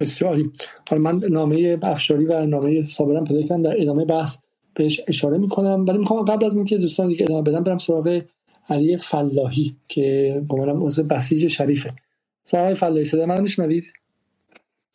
بسیاری 0.00 0.50
حالا 0.90 1.02
من 1.02 1.20
نامه 1.30 1.76
بخشاری 1.76 2.26
و 2.26 2.46
نامه 2.46 2.84
صابرم 2.84 3.24
پیدا 3.24 3.40
کردم 3.48 3.62
در 3.62 3.80
ادامه 3.80 4.04
بحث 4.04 4.38
بهش 4.74 5.00
اشاره 5.08 5.38
می‌کنم. 5.38 5.84
ولی 5.88 5.98
می‌خوام 5.98 6.24
قبل 6.24 6.44
از 6.46 6.56
اینکه 6.56 6.76
دوستان 6.78 7.08
دیگه 7.08 7.24
ادامه 7.24 7.42
بدم 7.42 7.62
برم 7.62 7.78
سراغ 7.78 8.22
علی 8.68 8.96
فلاحی 8.96 9.76
که 9.88 10.42
گمانم 10.48 10.82
عضو 10.84 11.02
بسیج 11.02 11.48
شریفه. 11.48 11.94
سلام 12.44 12.74
فلاحی 12.74 13.04
صدا 13.04 13.26
من 13.26 13.40
میشنوید؟ 13.40 13.84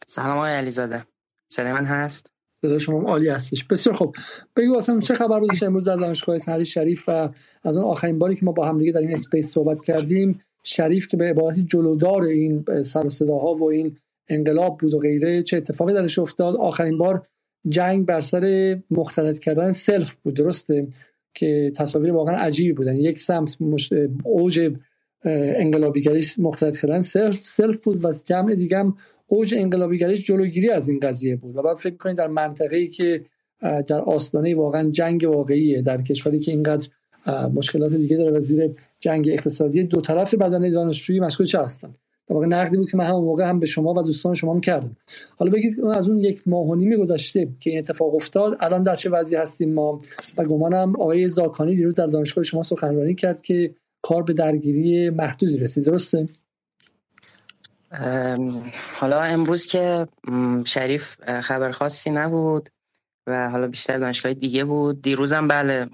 سلام 0.07 0.37
آقای 0.37 0.51
علیزاده. 0.51 1.03
صدای 1.47 1.73
من 1.73 1.85
هست؟ 1.85 2.31
صدا 2.61 2.79
شما 2.79 3.01
عالی 3.01 3.29
هستش. 3.29 3.63
بسیار 3.63 3.95
خب 3.95 4.15
بگو 4.55 4.77
اصلا 4.77 4.99
چه 4.99 5.13
خبر 5.13 5.39
بود؟ 5.39 5.63
امروز 5.63 5.85
در 5.85 5.95
دانشگاه 5.95 6.37
صنعتی 6.37 6.65
شریف 6.65 7.03
و 7.07 7.29
از 7.63 7.77
اون 7.77 7.85
آخرین 7.85 8.19
باری 8.19 8.35
که 8.35 8.45
ما 8.45 8.51
با 8.51 8.67
هم 8.67 8.77
دیگه 8.77 8.91
در 8.91 8.99
این 8.99 9.13
space 9.13 9.53
صحبت 9.53 9.83
کردیم 9.83 10.41
شریف 10.63 11.07
که 11.07 11.17
به 11.17 11.25
عبارتی 11.25 11.63
جلودار 11.63 12.23
این 12.23 12.65
سر 12.83 13.05
و 13.05 13.09
صداها 13.09 13.53
و 13.53 13.69
این 13.71 13.97
انقلاب 14.29 14.77
بود 14.77 14.93
و 14.93 14.99
غیره 14.99 15.43
چه 15.43 15.57
اتفاقی 15.57 15.93
درش 15.93 16.19
افتاد؟ 16.19 16.55
آخرین 16.55 16.97
بار 16.97 17.27
جنگ 17.67 18.05
بر 18.05 18.21
سر 18.21 18.77
مختلط 18.91 19.39
کردن 19.39 19.71
سلف 19.71 20.15
بود 20.15 20.33
درسته؟ 20.33 20.87
که 21.37 21.71
تصاویر 21.75 22.13
واقعا 22.13 22.35
عجیبی 22.35 22.73
بودن. 22.73 22.95
یک 22.95 23.19
سمت 23.19 23.57
اوج 24.23 24.71
انقلابیگریش 25.55 26.39
مختلط 26.39 26.77
کردن. 26.77 27.01
سلف 27.01 27.35
سلف 27.35 27.77
بود 27.77 28.05
و 28.05 28.11
جمع 28.25 28.55
دیگه 28.55 28.77
هم 28.77 28.97
اوج 29.27 29.53
انقلابیگریش 29.57 30.25
جلوگیری 30.25 30.69
از 30.69 30.89
این 30.89 30.99
قضیه 30.99 31.35
بود. 31.35 31.55
و 31.55 31.61
بعد 31.61 31.77
فکر 31.77 31.97
کنید 31.97 32.17
در 32.17 32.27
منطقه‌ای 32.27 32.87
که 32.87 33.25
در 33.61 34.01
آستانه 34.01 34.55
واقعا 34.55 34.89
جنگ 34.89 35.25
واقعیه 35.29 35.81
در 35.81 36.01
کشوری 36.01 36.39
که 36.39 36.51
اینقدر 36.51 36.87
مشکلات 37.53 37.93
دیگه 37.93 38.17
داره 38.17 38.37
و 38.37 38.39
زیر 38.39 38.71
جنگ 38.99 39.29
اقتصادی 39.31 39.83
دو 39.83 40.01
طرف 40.01 40.33
بدنه 40.33 40.71
دانشجویی 40.71 41.19
مشغول 41.19 41.47
چه 41.47 41.59
هستن؟ 41.59 41.95
در 42.27 42.33
واقع 42.33 42.45
نقدی 42.45 42.77
بود 42.77 42.91
که 42.91 42.97
من 42.97 43.05
همون 43.05 43.23
موقع 43.23 43.49
هم 43.49 43.59
به 43.59 43.65
شما 43.65 43.93
و 43.93 44.01
دوستان 44.01 44.33
شما 44.33 44.53
هم 44.53 44.61
کردم. 44.61 44.97
حالا 45.37 45.51
بگید 45.51 45.85
از 45.85 46.09
اون 46.09 46.17
یک 46.17 46.41
ماه 46.45 46.67
و 46.67 46.75
نیم 46.75 46.95
گذشته 46.95 47.47
که 47.59 47.69
این 47.69 47.79
اتفاق 47.79 48.15
افتاد 48.15 48.57
الان 48.59 48.83
در 48.83 48.95
چه 48.95 49.09
وضعی 49.09 49.37
هستیم 49.37 49.73
ما؟ 49.73 49.99
و 50.37 50.45
گمانم 50.45 50.95
آقای 50.95 51.27
زاکانی 51.27 51.75
دیروز 51.75 51.93
در 51.93 52.07
دانشگاه 52.07 52.43
شما 52.43 52.63
سخنرانی 52.63 53.15
کرد 53.15 53.41
که 53.41 53.75
کار 54.01 54.23
به 54.23 54.33
درگیری 54.33 55.09
محدودی 55.09 55.57
رسید. 55.57 55.85
درسته؟ 55.85 56.27
حالا 58.99 59.21
امروز 59.21 59.65
که 59.65 60.07
شریف 60.65 61.29
خبر 61.41 61.71
خاصی 61.71 62.09
نبود 62.09 62.69
و 63.27 63.49
حالا 63.49 63.67
بیشتر 63.67 63.97
دانشگاه 63.97 64.33
دیگه 64.33 64.63
بود. 64.63 65.01
دیروزم 65.01 65.47
بله 65.47 65.89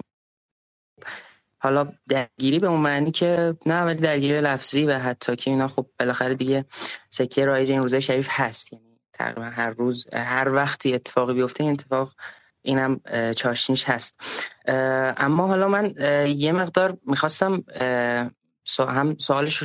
حالا 1.64 1.92
درگیری 2.08 2.58
به 2.58 2.66
اون 2.66 2.80
معنی 2.80 3.10
که 3.10 3.56
نه 3.66 3.82
ولی 3.82 3.98
درگیری 3.98 4.40
لفظی 4.40 4.84
و 4.84 4.98
حتی 4.98 5.36
که 5.36 5.50
اینا 5.50 5.68
خب 5.68 5.86
بالاخره 6.00 6.34
دیگه 6.34 6.64
سکه 7.10 7.44
رایج 7.44 7.70
این 7.70 7.82
روزه 7.82 8.00
شریف 8.00 8.28
هست. 8.30 8.72
یعنی 8.72 9.00
تقریبا 9.12 9.42
هر 9.42 9.70
روز 9.70 10.06
هر 10.12 10.48
وقتی 10.48 10.94
اتفاقی 10.94 11.34
بیفته 11.34 11.64
این 11.64 11.72
اتفاق 11.72 12.12
اینم 12.62 13.00
چاشنیش 13.36 13.84
هست. 13.84 14.14
اما 15.16 15.46
حالا 15.46 15.68
من 15.68 15.94
یه 16.28 16.52
مقدار 16.52 16.96
می‌خواستم 17.06 17.64
هم 18.78 19.16
سوالش 19.18 19.64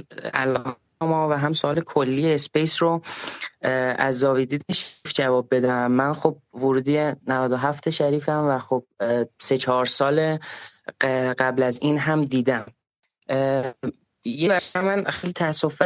ما 1.02 1.30
و 1.30 1.34
هم 1.34 1.54
سوال 1.54 1.82
کلی 1.82 2.34
اسپیس 2.34 2.82
رو 2.82 3.02
از 3.98 4.20
زاویدیدش 4.20 5.02
جواب 5.16 5.56
بدم. 5.56 5.92
من 5.92 6.14
خب 6.14 6.38
ورودی 6.54 7.12
97 7.28 7.90
شریفم 7.90 8.46
و 8.50 8.60
خب 8.60 8.84
سه 9.42 9.58
چهار 9.58 9.86
سال 9.86 10.38
قبل 11.40 11.64
از 11.64 11.80
این 11.82 11.98
هم 11.98 12.26
دیدم. 12.26 12.66
یه 14.26 14.48
برای 14.50 14.88
من 14.88 15.04
خیلی 15.04 15.34
تاسف 15.34 15.82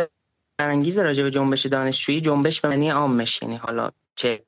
انگیز 0.59 0.99
راجع 0.99 1.23
به 1.23 1.31
جنبش 1.31 1.65
دانشجویی 1.65 2.21
جنبش 2.21 2.61
به 2.61 2.67
معنی 2.69 2.89
عامش 2.89 3.41
یعنی 3.41 3.55
حالا 3.55 3.91
چه 4.15 4.43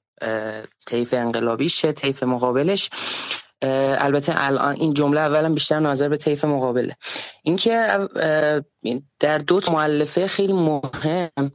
طیف 0.86 1.14
انقلابیش 1.14 1.82
چه 1.82 1.92
طیف 1.92 2.24
مقابلش. 2.24 2.90
البته 3.62 4.34
الان 4.36 4.76
این 4.76 4.94
جمله 4.94 5.20
اولا 5.20 5.54
بیشتر 5.54 5.80
نظر 5.80 6.10
به 6.10 6.18
طیف 6.18 6.46
مقابله. 6.46 6.96
اینکه 7.44 8.00
در 9.20 9.38
دو 9.38 9.62
معلفه 9.72 10.28
خیلی 10.28 10.54
مهم 10.54 11.52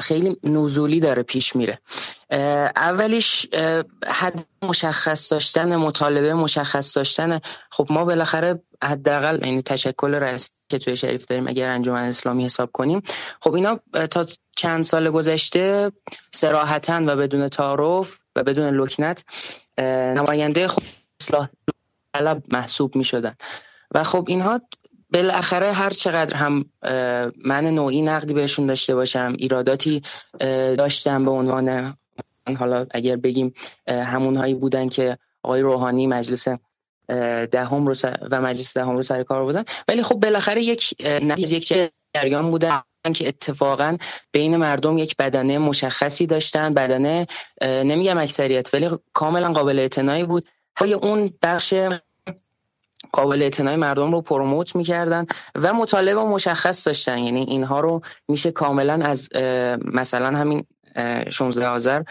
خیلی 0.00 0.36
نزولی 0.44 1.00
داره 1.00 1.22
پیش 1.22 1.56
میره. 1.56 1.78
اولیش 2.76 3.46
حد 4.06 4.44
مشخص 4.62 5.32
داشتن 5.32 5.76
مطالبه 5.76 6.34
مشخص 6.34 6.96
داشتن. 6.96 7.40
خب 7.70 7.86
ما 7.90 8.04
بالاخره 8.04 8.62
حداقل 8.84 9.46
یعنی 9.46 9.62
تشکل 9.62 10.14
رئیس 10.14 10.50
که 10.68 10.78
توی 10.78 10.96
شریف 10.96 11.26
داریم 11.26 11.48
اگر 11.48 11.68
انجمن 11.68 12.08
اسلامی 12.08 12.44
حساب 12.44 12.70
کنیم. 12.72 13.02
خب 13.40 13.54
اینا 13.54 13.80
تا 14.10 14.26
چند 14.56 14.84
سال 14.84 15.10
گذشته 15.10 15.92
سراحتا 16.32 17.02
و 17.06 17.16
بدون 17.16 17.48
تعارف 17.48 18.18
و 18.36 18.42
بدون 18.42 18.74
لکنت 18.74 19.24
نماینده 20.16 20.68
خود 20.68 20.84
اصلاح 21.20 21.48
طلب 22.14 22.42
محسوب 22.48 22.96
می 22.96 23.04
شدن 23.04 23.34
و 23.94 24.04
خب 24.04 24.24
اینها 24.28 24.60
بالاخره 25.12 25.72
هر 25.72 25.90
چقدر 25.90 26.36
هم 26.36 26.64
من 27.44 27.64
نوعی 27.64 28.02
نقدی 28.02 28.34
بهشون 28.34 28.66
داشته 28.66 28.94
باشم 28.94 29.34
ایراداتی 29.38 30.02
داشتم 30.78 31.24
به 31.24 31.30
عنوان 31.30 31.96
حالا 32.58 32.86
اگر 32.90 33.16
بگیم 33.16 33.54
همون 33.88 34.36
هایی 34.36 34.54
بودن 34.54 34.88
که 34.88 35.18
آقای 35.42 35.60
روحانی 35.60 36.06
مجلس 36.06 36.48
دهم 37.50 37.86
رو 37.86 37.94
و 38.30 38.40
مجلس 38.40 38.74
دهم 38.74 38.96
رو 38.96 39.02
سر 39.02 39.22
کار 39.22 39.44
بودن. 39.44 39.64
ولی 39.88 40.02
خب 40.02 40.14
بالاخره 40.14 40.62
یک 40.62 40.94
نتیز 41.04 41.52
یک 41.52 41.90
جریان 42.16 42.50
بودن 42.50 42.82
که 43.14 43.28
اتفاقا 43.28 43.96
بین 44.32 44.56
مردم 44.56 44.98
یک 44.98 45.16
بدنه 45.16 45.58
مشخصی 45.58 46.26
داشتن 46.26 46.74
بدنه 46.74 47.26
نمیگم 47.62 48.18
اکثریت 48.18 48.74
ولی 48.74 48.90
کاملا 49.12 49.52
قابل 49.52 49.78
اعتنایی 49.78 50.24
بود. 50.24 50.48
های 50.76 50.92
اون 50.92 51.32
بخش 51.42 51.74
قابل 53.12 53.42
اعتنای 53.42 53.76
مردم 53.76 54.12
رو 54.12 54.20
پروموت 54.20 54.76
می‌کردن 54.76 55.26
و 55.54 55.72
مطالبه 55.72 56.24
مشخص 56.24 56.86
داشتن. 56.86 57.18
یعنی 57.18 57.40
اینها 57.40 57.80
رو 57.80 58.00
میشه 58.28 58.50
کاملا 58.50 58.94
از 59.04 59.28
مثلا 59.92 60.38
همین 60.38 60.64
16 61.30 61.66
آذر 61.66 62.02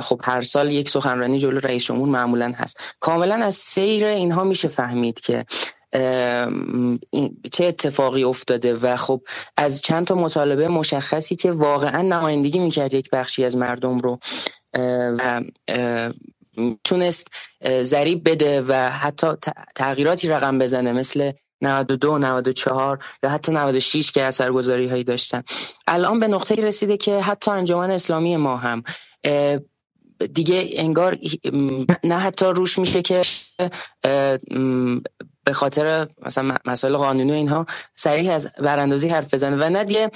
خب 0.00 0.20
هر 0.24 0.42
سال 0.42 0.70
یک 0.70 0.88
سخنرانی 0.88 1.38
جلو 1.38 1.60
رئیس 1.60 1.84
جمهور 1.84 2.08
معمولا 2.08 2.52
هست. 2.56 2.80
کاملا 3.00 3.34
از 3.34 3.54
سیر 3.54 4.04
اینها 4.04 4.44
میشه 4.44 4.68
فهمید 4.68 5.20
که 5.20 5.44
چه 7.52 7.64
اتفاقی 7.64 8.24
افتاده 8.24 8.74
و 8.74 8.96
خب 8.96 9.22
از 9.56 9.82
چند 9.82 10.06
تا 10.06 10.14
مطالبه 10.14 10.68
مشخصی 10.68 11.36
که 11.36 11.52
واقعا 11.52 12.02
نمایندگی 12.02 12.58
می‌کرد 12.58 12.94
یک 12.94 13.10
بخشی 13.10 13.44
از 13.44 13.56
مردم 13.56 13.98
رو 13.98 14.18
و 15.18 15.42
تونست 16.84 17.28
ذریب 17.82 18.30
بده 18.30 18.64
و 18.68 18.90
حتی 18.90 19.26
تغییراتی 19.74 20.28
رقم 20.28 20.58
بزنه 20.58 20.92
مثل 20.92 21.32
92 21.62 22.18
94 22.18 22.98
یا 23.22 23.30
حتی 23.30 23.52
96 23.52 24.12
که 24.12 24.22
اثرگذاری 24.22 24.88
هایی 24.88 25.04
داشتن. 25.04 25.42
الان 25.86 26.20
به 26.20 26.28
نقطه 26.28 26.54
رسیده 26.54 26.96
که 26.96 27.20
حتی 27.20 27.50
انجمن 27.50 27.90
اسلامی 27.90 28.36
ما 28.36 28.56
هم 28.56 28.82
دیگه 30.34 30.68
انگار 30.72 31.18
نه 32.04 32.18
حتی 32.18 32.46
روش 32.46 32.78
میشه 32.78 33.02
که 33.02 33.22
به 35.44 35.52
خاطر 35.52 36.08
مثلا 36.22 36.56
مسائل 36.64 36.96
قانونی 36.96 37.32
اینها 37.32 37.66
سریع 37.96 38.32
از 38.32 38.50
براندازی 38.58 39.08
حرف 39.08 39.34
بزنه 39.34 39.56
و 39.56 39.70
نه 39.70 39.84
دیگه 39.84 40.10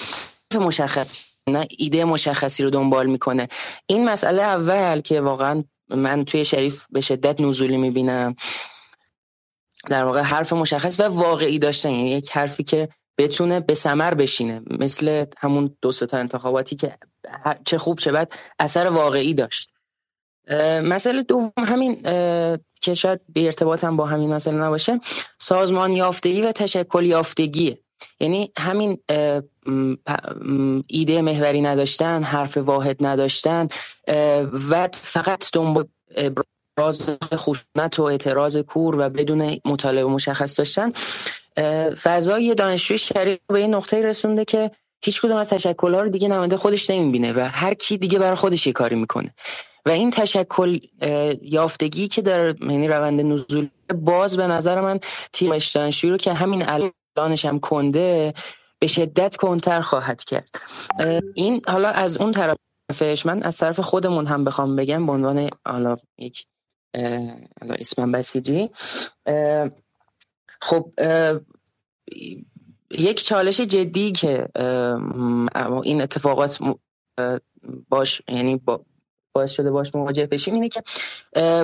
مشخص 0.55 1.31
نه 1.47 1.69
ایده 1.79 2.05
مشخصی 2.05 2.65
رو 2.65 2.71
دنبال 2.71 3.07
می‌کنه. 3.07 3.49
این 3.87 4.05
مسئله 4.05 4.43
اول 4.43 5.01
که 5.01 5.21
واقعا 5.21 5.65
من 5.91 6.25
توی 6.25 6.45
شریف 6.45 6.85
به 6.91 7.01
شدت 7.01 7.41
نزولی 7.41 7.77
می‌بینم. 7.77 8.37
در 9.89 10.05
واقع 10.05 10.21
حرف 10.21 10.53
مشخص 10.53 11.01
و 11.01 11.03
واقعی 11.03 11.59
داشتن. 11.59 11.91
یعنی 11.91 12.11
یک 12.11 12.31
حرفی 12.31 12.65
که 12.65 12.89
بتونه 13.19 13.61
به 13.61 13.75
سمر 13.75 14.15
بشینه. 14.15 14.63
مثل 14.71 15.25
همون 15.39 15.77
دو 15.83 15.93
تا 15.93 16.19
انتخاباتی 16.19 16.77
که 16.77 16.99
چه 17.65 17.79
خوب 17.79 17.99
چه 17.99 18.13
بد 18.13 18.33
اثر 18.59 18.87
واقعی 18.87 19.35
داشت. 19.35 19.71
مسئله 20.83 21.23
دوم 21.23 21.53
همین 21.59 22.03
که 22.81 22.95
شاید 22.95 23.21
به 23.29 23.45
ارتباط 23.45 23.85
هم 23.85 23.97
با 23.97 24.07
همین 24.07 24.35
مسئله 24.35 24.57
نباشه. 24.57 25.01
سازمان 25.39 25.93
یافتگی 25.93 26.43
و 26.43 26.53
تشکل 26.53 27.05
یافتگیه 27.05 27.79
یعنی 28.21 28.53
همین 28.59 28.99
ایده 30.87 31.23
محوری 31.23 31.61
نداشتن 31.61 32.23
حرف 32.23 32.57
واحد 32.57 33.07
نداشتن 33.07 33.69
و 34.71 34.89
فقط 34.93 35.51
دنبال 35.53 35.89
ابراز 36.17 37.17
خشونت 37.35 37.99
و 37.99 38.03
اعتراض 38.03 38.59
کور 38.59 38.97
و 38.99 39.09
بدون 39.09 39.57
مطالبه 39.65 40.11
مشخص 40.11 40.59
داشتن. 40.59 40.91
فضای 42.03 42.55
دانشجوی 42.55 42.99
شریف 42.99 43.39
به 43.47 43.59
این 43.59 43.75
نقطه 43.75 44.03
رسونده 44.03 44.45
که 44.45 44.71
هیچ 45.05 45.21
کدوم 45.21 45.37
از 45.37 45.51
تشکلها 45.51 46.01
رو 46.01 46.09
دیگه 46.09 46.29
نماینده 46.29 46.57
خودش 46.57 46.91
نمی‌بینه 46.91 47.33
و 47.33 47.49
هر 47.53 47.75
کی 47.75 47.99
دیگه 47.99 48.19
برای 48.19 48.35
خودش 48.35 48.67
یه 48.67 48.73
کاری 48.73 48.97
می‌کنه. 48.97 49.35
و 49.87 49.91
این 49.91 50.11
تشکل 50.11 50.79
یافتگی 51.43 52.09
که 52.09 52.23
در 52.23 52.55
یعنی 52.63 52.89
روند 52.89 53.21
نزول 53.21 53.69
باز 53.95 54.37
به 54.37 54.47
نظر 54.47 54.81
من 54.81 55.01
تیم 55.33 55.59
دانشجویی 55.75 56.11
رو 56.11 56.17
که 56.17 56.33
همین 56.33 56.69
الانش 57.21 57.45
هم 57.45 57.61
کنده 57.61 58.35
به 58.79 58.87
شدت 58.87 59.37
کنتر 59.37 59.81
خواهد 59.81 60.25
کرد. 60.25 60.51
این 61.35 61.63
حالا 61.69 61.89
از 61.89 62.17
اون 62.17 62.33
طرفش 62.33 63.27
من 63.27 63.43
از 63.43 63.59
طرف 63.59 63.81
خودمون 63.81 64.27
هم 64.27 64.45
بخوام 64.45 64.77
بگم 64.77 65.07
به 65.07 65.13
عنوان 65.13 65.51
حالا 65.67 65.97
یک 66.19 66.47
حالا 67.61 67.75
اسمم 67.79 68.13
بسیجی. 68.13 68.71
خب 70.61 70.93
یک 72.91 73.25
چالش 73.25 73.61
جدی 73.61 74.13
که 74.13 74.49
این 75.85 76.03
اتفاقات 76.03 76.59
باش 77.89 78.23
یعنی 78.29 78.57
با 78.57 78.85
باعث 79.33 79.51
شده 79.51 79.71
باش 79.71 79.95
مواجه 79.95 80.27
بشیم 80.27 80.55
اینه 80.55 80.69
که 80.69 80.83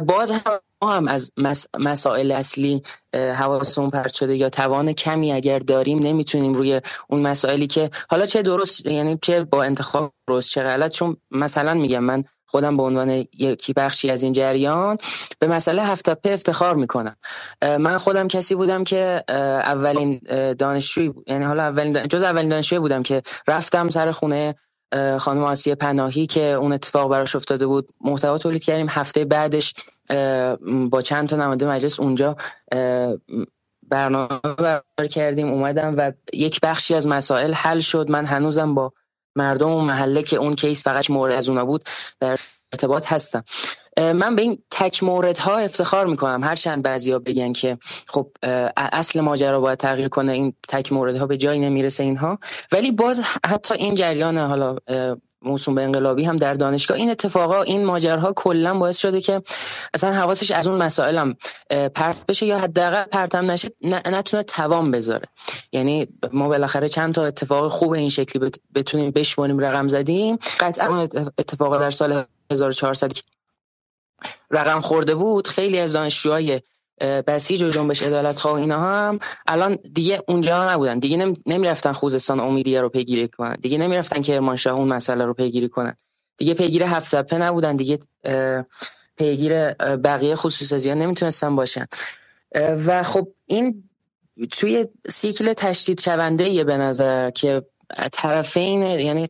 باز 0.00 0.30
هم 0.30 0.60
ما 0.82 0.92
هم 0.92 1.08
از 1.08 1.32
مسائل 1.78 2.32
اصلی 2.32 2.82
حواسمون 3.14 3.90
پرت 3.90 4.14
شده 4.14 4.36
یا 4.36 4.50
توان 4.50 4.92
کمی 4.92 5.32
اگر 5.32 5.58
داریم 5.58 5.98
نمی‌تونیم 5.98 6.54
روی 6.54 6.80
اون 7.08 7.20
مسائلی 7.20 7.66
که 7.66 7.90
حالا 8.10 8.26
چه 8.26 8.42
درست 8.42 8.86
یعنی 8.86 9.18
چه 9.22 9.44
با 9.44 9.62
انتخاب 9.62 10.12
درست 10.28 10.50
چه 10.50 10.62
غلط. 10.62 10.90
چون 10.90 11.16
مثلا 11.30 11.74
میگم 11.74 12.04
من 12.04 12.24
خودم 12.48 12.76
به 12.76 12.82
عنوان 12.82 13.10
یکی 13.38 13.72
بخشی 13.72 14.10
از 14.10 14.22
این 14.22 14.32
جریان 14.32 14.96
به 15.38 15.46
مسئله 15.46 15.82
هفته 15.82 16.16
افتخار 16.24 16.74
می‌کنم. 16.74 17.16
من 17.62 17.98
خودم 17.98 18.28
کسی 18.28 18.54
بودم 18.54 18.84
که 18.84 19.24
اولین 19.28 20.20
دانشجوی 20.58 21.12
یعنی 21.26 21.44
حالا 21.44 21.62
اولین 21.62 22.08
جز 22.08 22.22
اولین 22.22 22.48
دانشجوی 22.48 22.78
بودم 22.78 23.02
که 23.02 23.22
رفتم 23.48 23.88
سر 23.88 24.10
خونه 24.12 24.54
خانم 25.18 25.44
آسیه 25.44 25.74
پناهی 25.74 26.26
که 26.26 26.40
اون 26.40 26.72
اتفاق 26.72 27.10
براش 27.10 27.36
افتاده 27.36 27.66
بود. 27.66 27.88
محتوا 28.00 28.38
تولید 28.38 28.64
کردیم. 28.64 28.86
هفته 28.90 29.24
بعدش 29.24 29.74
با 30.90 31.02
چند 31.02 31.28
تا 31.28 31.36
نماینده 31.36 31.66
مجلس 31.66 32.00
اونجا 32.00 32.36
برنامه 33.88 34.28
برقرار 34.58 35.08
کردیم. 35.10 35.48
اومدم 35.48 35.94
و 35.96 36.12
یک 36.32 36.60
بخشی 36.60 36.94
از 36.94 37.06
مسائل 37.08 37.52
حل 37.52 37.80
شد. 37.80 38.10
من 38.10 38.24
هنوزم 38.24 38.74
با 38.74 38.92
مردم 39.36 39.70
و 39.70 39.80
محله 39.80 40.22
که 40.22 40.36
اون 40.36 40.54
کیس 40.54 40.84
فقط 40.84 41.10
مورد 41.10 41.32
از 41.32 41.48
اونا 41.48 41.64
بود 41.64 41.84
در 42.20 42.38
ارتباط 42.72 43.06
هستم. 43.06 43.44
من 43.96 44.36
به 44.36 44.42
این 44.42 44.58
تک 44.70 45.02
مورد 45.02 45.38
ها 45.38 45.58
افتخار 45.58 46.06
می‌کنم. 46.06 46.44
هرچند 46.44 46.82
بعضیا 46.82 47.18
بگن 47.18 47.52
که 47.52 47.78
خب 48.08 48.30
اصل 48.76 49.20
ماجرا 49.20 49.60
باید 49.60 49.78
تغییر 49.78 50.08
کنه 50.08 50.32
این 50.32 50.54
تک 50.68 50.92
مورد 50.92 51.16
ها 51.16 51.26
به 51.26 51.36
جایی 51.36 51.60
نمی‌رسه 51.60 52.02
اینها. 52.02 52.38
ولی 52.72 52.92
باز 52.92 53.20
حتی 53.46 53.74
این 53.74 53.94
جریان 53.94 54.38
حالا 54.38 54.76
موسوم 55.42 55.74
به 55.74 55.82
انقلابی 55.82 56.24
هم 56.24 56.36
در 56.36 56.54
دانشگاه 56.54 56.96
این 56.96 57.10
اتفاقا 57.10 57.62
این 57.62 57.84
ماجرها 57.84 58.32
کلا 58.32 58.78
باعث 58.78 58.98
شده 58.98 59.20
که 59.20 59.42
اصلا 59.94 60.12
حواسش 60.12 60.50
از 60.50 60.66
اون 60.66 60.82
مسائل 60.82 61.16
هم 61.16 61.36
پرت 61.94 62.26
بشه 62.28 62.46
یا 62.46 62.58
حداقل 62.58 63.02
پرتم 63.02 63.50
نشه 63.50 63.68
نتونه 63.82 64.42
توان 64.42 64.90
بذاره. 64.90 65.26
یعنی 65.72 66.06
ما 66.32 66.48
بالاخره 66.48 66.88
چند 66.88 67.14
تا 67.14 67.24
اتفاق 67.24 67.68
خوب 67.72 67.92
این 67.92 68.08
شکلی 68.08 68.50
بتونیم 68.74 69.10
بشماریم 69.10 69.58
رقم 69.58 69.86
زدیم. 69.86 70.38
قطعا 70.60 71.08
اتفاق 71.38 71.80
در 71.80 71.90
سال 71.90 72.24
1400 72.52 73.12
رقم 74.50 74.80
خورده 74.80 75.14
بود 75.14 75.48
خیلی 75.48 75.78
از 75.78 75.92
دانشجوهای 75.92 76.60
بسیج 77.00 77.62
و 77.62 77.70
جنبش 77.70 78.02
عدالت 78.02 78.38
خواه 78.38 78.54
اینا 78.54 78.80
هم 78.80 79.18
الان 79.46 79.78
دیگه 79.94 80.22
اونجا 80.28 80.72
نبودن. 80.72 80.98
دیگه 80.98 81.34
نمی‌رفتن 81.46 81.92
خوزستان 81.92 82.40
امیدیه 82.40 82.80
رو 82.80 82.88
پیگیری 82.88 83.28
کنن. 83.28 83.56
دیگه 83.62 83.78
نمی‌رفتن 83.78 84.22
کرمانشاه 84.22 84.76
اون 84.76 84.88
مسئله 84.88 85.24
رو 85.24 85.34
پیگیری 85.34 85.68
کنن. 85.68 85.96
دیگه 86.36 86.54
پیگیر 86.54 86.82
هفت 86.82 87.14
تپه 87.14 87.38
نبودن. 87.38 87.76
دیگه 87.76 87.98
پیگیر 89.16 89.72
بقیه 89.96 90.36
خصوصی 90.36 90.88
ها 90.88 90.94
نمی‌تونستن 90.94 91.56
باشن. 91.56 91.86
و 92.86 93.02
خب 93.02 93.28
این 93.46 93.84
توی 94.50 94.86
سیکل 95.08 95.52
تشدید 95.52 96.00
شونده 96.00 96.48
یه 96.48 96.64
به 96.64 96.76
نظر 96.76 97.30
که 97.30 97.62
طرفین 98.12 98.82
یعنی 98.82 99.28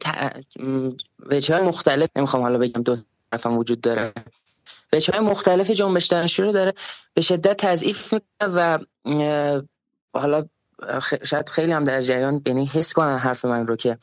وجه 1.30 1.55
های 1.55 1.64
مختلف 1.64 2.09
نمی‌خوام 2.16 2.43
حالا 2.43 2.59
بگم 2.59 2.82
دو 2.82 2.97
طرفم 3.30 3.59
وجود 3.59 3.80
داره. 3.80 4.12
وجه 4.97 5.13
های 5.13 5.21
مختلف 5.21 5.71
جنبش 5.71 6.07
دانشجو 6.07 6.43
رو 6.43 6.53
داره 6.53 6.75
به 7.15 7.21
شدت 7.21 7.57
تضعیف 7.57 8.13
می‌کنه 8.13 8.51
و 8.55 8.79
حالا 10.15 10.49
شاید 11.25 11.49
خیلی 11.49 11.73
هم 11.73 11.85
در 11.85 12.01
جریان 12.01 12.39
بینی 12.39 12.67
حس 12.67 12.93
کنن 12.93 13.17
حرف 13.17 13.45
من 13.45 13.67
رو 13.67 13.77
که 13.77 13.99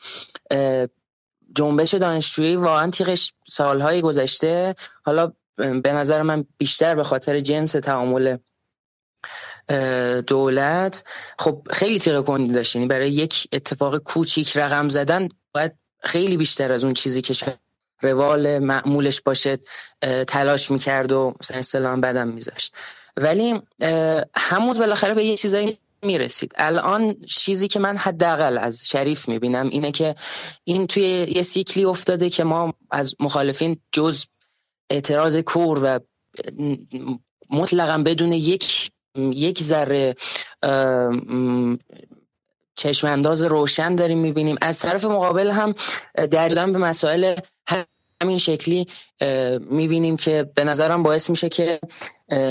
جنبش 1.54 1.94
دانشجویی 1.94 2.56
واقعا 2.56 2.90
تیغش 2.90 3.32
سالهای 3.46 4.00
گذشته. 4.00 4.74
حالا 5.04 5.32
به 5.56 5.92
نظر 5.92 6.22
من 6.22 6.44
بیشتر 6.58 6.94
به 6.94 7.04
خاطر 7.04 7.40
جنس 7.40 7.72
تعامل 7.72 8.36
دولت. 10.26 11.04
خب 11.38 11.68
خیلی 11.70 11.98
تیغ 11.98 12.24
کندی 12.24 12.52
داشت. 12.52 12.76
یعنی 12.76 12.88
برای 12.88 13.10
یک 13.10 13.48
اتفاق 13.52 13.98
کوچیک 13.98 14.56
رقم 14.56 14.88
زدن 14.88 15.28
باید 15.54 15.72
خیلی 16.00 16.36
بیشتر 16.36 16.72
از 16.72 16.84
اون 16.84 16.94
چیزی 16.94 17.22
که 17.22 17.34
روال 18.04 18.58
معمولش 18.58 19.20
باشه 19.20 19.58
تلاش 20.28 20.70
می‌کرد 20.70 21.12
و 21.12 21.34
مثلا 21.40 21.58
اصطلاحا 21.58 21.96
بدم 21.96 22.28
میذاشت. 22.28 22.74
ولی 23.16 23.62
همون 24.36 24.78
بالاخره 24.78 25.14
به 25.14 25.24
یه 25.24 25.36
چیزایی 25.36 25.78
می‌رسید. 26.02 26.52
الان 26.56 27.16
چیزی 27.28 27.68
که 27.68 27.78
من 27.78 27.96
حداقل 27.96 28.58
از 28.58 28.88
شریف 28.88 29.28
می‌بینم 29.28 29.68
اینه 29.68 29.90
که 29.90 30.14
این 30.64 30.86
توی 30.86 31.02
یه 31.28 31.42
سیکلی 31.42 31.84
افتاده 31.84 32.30
که 32.30 32.44
ما 32.44 32.74
از 32.90 33.14
مخالفین 33.20 33.80
جز 33.92 34.24
اعتراض 34.90 35.36
کور 35.36 35.80
و 35.82 35.98
مطلقا 37.50 37.98
بدون 37.98 38.32
یک 38.32 38.90
یک 39.16 39.62
ذره 39.62 40.16
چشم 42.76 43.06
انداز 43.06 43.42
روشن 43.42 43.96
داریم 43.96 44.18
می‌بینیم. 44.18 44.56
از 44.62 44.78
طرف 44.78 45.04
مقابل 45.04 45.50
هم 45.50 45.74
دردن 46.14 46.72
به 46.72 46.78
مسائل 46.78 47.34
همین 48.24 48.38
شکلی 48.38 48.86
می‌بینیم 49.70 50.16
که 50.16 50.50
به 50.54 50.64
نظرم 50.64 51.02
باعث 51.02 51.30
میشه 51.30 51.48
که 51.48 51.78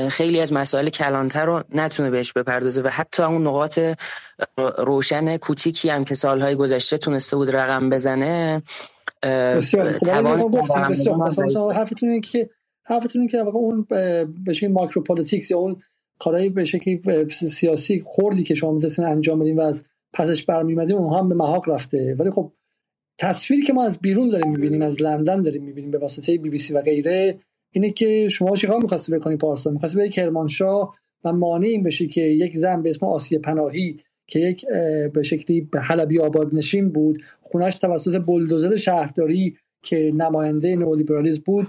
خیلی 0.09 0.39
از 0.39 0.53
مسائل 0.53 0.89
کلانتر 0.89 1.45
رو 1.45 1.63
نتونه 1.75 2.09
بهش 2.09 2.33
بپردازه 2.33 2.81
و 2.81 2.87
حتی 2.87 3.23
اون 3.23 3.47
نقاط 3.47 3.79
روشن 4.77 5.37
کوچیکی 5.37 5.89
هم 5.89 6.03
که 6.03 6.15
سالهای 6.15 6.55
گذشته 6.55 6.97
تونسته 6.97 7.35
بود 7.35 7.55
رقم 7.55 7.89
بزنه 7.89 8.61
حرفتون 11.73 12.21
که 12.21 12.49
حرفتون 12.83 13.27
که 13.27 13.37
اون 13.37 13.87
به 13.89 14.67
macro 14.69 15.03
politics 15.03 15.51
یا 15.51 15.57
اون 15.57 15.81
کارهای 16.19 16.49
به 16.49 16.65
شکلی 16.65 17.01
سیاسی 17.29 18.03
خوردی 18.05 18.43
که 18.43 18.55
شما 18.55 18.71
می‌تونستین 18.71 19.05
انجام 19.05 19.39
بدین 19.39 19.59
و 19.59 19.61
از 19.61 19.83
پسش 20.13 20.43
برمیمدیم 20.43 20.97
اونها 20.97 21.19
هم 21.19 21.29
به 21.29 21.35
محاق 21.35 21.69
رفته. 21.69 22.15
ولی 22.19 22.31
خب 22.31 22.51
تصویری 23.17 23.63
که 23.63 23.73
ما 23.73 23.83
از 23.83 23.99
بیرون 23.99 24.27
داریم 24.29 24.51
می‌بینیم 24.51 24.81
از 24.81 25.01
لندن 25.01 25.41
داریم 25.41 25.63
می‌بینیم 25.63 25.91
به 25.91 25.97
واسطه 25.97 26.37
بی 26.37 26.49
بی 26.49 26.57
سی 26.57 26.73
و 26.73 26.81
غیره 26.81 27.37
اینه 27.71 27.91
که 27.91 28.29
شما 28.29 28.55
چیکار 28.55 28.81
می‌خواستی 28.81 29.11
بکنی 29.11 29.37
پارسا؟ 29.37 29.71
می‌خواستی 29.71 29.97
به 29.97 30.09
کرمانشاه 30.09 30.95
و 31.23 31.33
مانع 31.33 31.67
این 31.67 31.83
بشی 31.83 32.07
که 32.07 32.21
یک 32.21 32.57
زن 32.57 32.81
به 32.81 32.89
اسم 32.89 33.05
آسیه 33.05 33.39
پناهی 33.39 33.99
که 34.27 34.39
یک 34.39 34.65
به 35.13 35.23
شکلی 35.23 35.61
به 35.61 35.79
حلبی 35.79 36.19
آباد 36.19 36.55
نشین 36.55 36.89
بود 36.89 37.21
خونش 37.41 37.75
توسط 37.75 38.25
بلدوزر 38.27 38.75
شهرداری 38.75 39.57
که 39.83 40.11
نماینده 40.15 40.75
نئولیبرالیسم 40.75 41.41
بود 41.45 41.67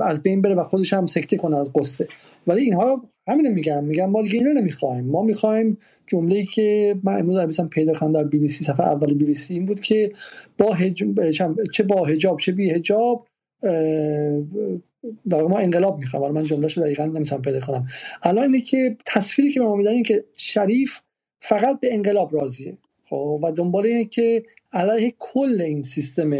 از 0.00 0.22
بین 0.22 0.42
بره 0.42 0.54
و 0.54 0.62
خودش 0.62 0.92
هم 0.92 1.06
سکته 1.06 1.36
کنه 1.36 1.56
از 1.56 1.72
قصه 1.72 2.08
ولی 2.46 2.62
اینها 2.62 3.08
همین 3.28 3.52
میگم 3.52 3.84
میگم 3.84 4.10
ما 4.10 4.22
دیگه 4.22 4.34
اینو 4.34 4.52
نمی‌خوایم. 4.52 5.04
ما 5.04 5.22
می‌خوایم 5.22 5.78
جمله 6.08 6.44
که 6.44 6.96
من 7.02 7.18
امروز 7.18 7.60
پیدا 7.60 7.92
کردم 7.92 8.12
در 8.12 8.24
بی 8.24 8.38
بی 8.38 8.48
سی 8.48 8.64
صفحه 8.64 8.86
اول 8.86 9.14
بی 9.14 9.24
بی 9.24 9.34
سی 9.34 9.54
این 9.54 9.66
بود 9.66 9.80
که 9.80 10.12
با 10.58 10.76
چه 11.72 11.82
با 11.82 12.04
حجاب 12.04 12.38
چه 12.40 12.52
بی 12.52 12.70
حجاب 12.70 13.26
در 15.28 15.42
ما 15.42 15.58
انقلاب 15.58 15.98
می‌خوام. 15.98 16.32
من 16.32 16.44
جمله 16.44 16.68
شو 16.68 16.80
دقیقا 16.80 17.04
نمی‌تونم 17.04 17.42
پیدا 17.42 17.60
کنم. 17.60 17.86
الان 18.22 18.44
اینه 18.44 18.60
که 18.60 18.96
تصویری 19.06 19.52
که 19.52 19.60
ما 19.60 19.76
میدن 19.76 19.90
این 19.90 20.02
که 20.02 20.24
شریف 20.36 21.00
فقط 21.40 21.80
به 21.80 21.94
انقلاب 21.94 22.34
راضیه. 22.34 22.78
خب 23.08 23.40
و 23.42 23.52
دنبال 23.52 23.86
اینه 23.86 24.04
که 24.04 24.42
علیه 24.72 25.14
کل 25.18 25.60
این 25.60 25.82
سیستم 25.82 26.30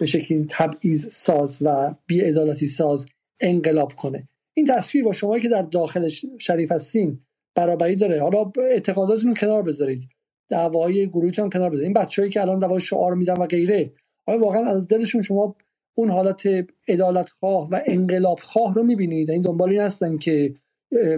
به 0.00 0.06
شکلی 0.06 0.46
تبعیض 0.48 1.08
ساز 1.08 1.58
و 1.60 1.94
بیعدالتی 2.06 2.66
ساز 2.66 3.06
انقلاب 3.40 3.92
کنه. 3.92 4.28
این 4.54 4.66
تصویر 4.66 5.04
با 5.04 5.12
شما 5.12 5.38
که 5.38 5.48
در 5.48 5.62
داخل 5.62 6.08
شریف 6.38 6.72
هستین 6.72 7.18
برابری 7.54 7.96
داره. 7.96 8.22
حالا 8.22 8.52
اعتقاداتتون 8.70 9.34
کنار 9.34 9.62
بذارید. 9.62 10.08
دعوای 10.48 11.08
گروهتون 11.08 11.50
کنار 11.50 11.70
بذارید. 11.70 11.84
این 11.84 11.92
بچه‌ای 11.92 12.30
که 12.30 12.40
الان 12.40 12.58
دعوای 12.58 12.80
شعار 12.80 13.14
میدن 13.14 13.34
و 13.34 13.46
غیره. 13.46 13.92
آیا 14.26 14.38
واقعا 14.38 14.70
از 14.70 14.88
دلشون 14.88 15.22
شما 15.22 15.56
اون 15.94 16.10
حالت 16.10 16.42
عدالت 16.88 17.28
خواه 17.28 17.68
و 17.70 17.80
انقلاب 17.86 18.38
خواه 18.42 18.74
رو 18.74 18.82
می‌بینید؟ 18.82 19.30
این 19.30 19.42
دنبال 19.42 19.70
این 19.70 19.80
هستن 19.80 20.18
که 20.18 20.54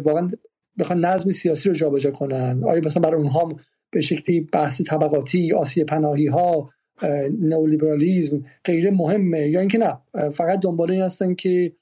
واقعا 0.04 0.30
بخوان 0.78 1.04
نظم 1.04 1.30
سیاسی 1.30 1.68
رو 1.68 1.74
جابجا 1.74 2.10
کنن. 2.10 2.64
آیا 2.64 2.80
مثلا 2.84 3.02
برای 3.02 3.20
اونها 3.20 3.56
به 3.90 4.00
شکلی 4.00 4.40
بحث 4.40 4.82
طبقاتی 4.86 5.52
آسیه 5.52 5.84
پناهی 5.84 6.26
ها 6.26 6.70
نئولیبرالیسم 7.40 8.44
غیره 8.64 8.90
مهمه؟ 8.90 9.48
یا 9.48 9.60
اینکه 9.60 9.78
نه 9.78 9.98
فقط 10.30 10.60
دنبال 10.60 10.90
این 10.90 11.02
هستن 11.02 11.34
که 11.34 11.72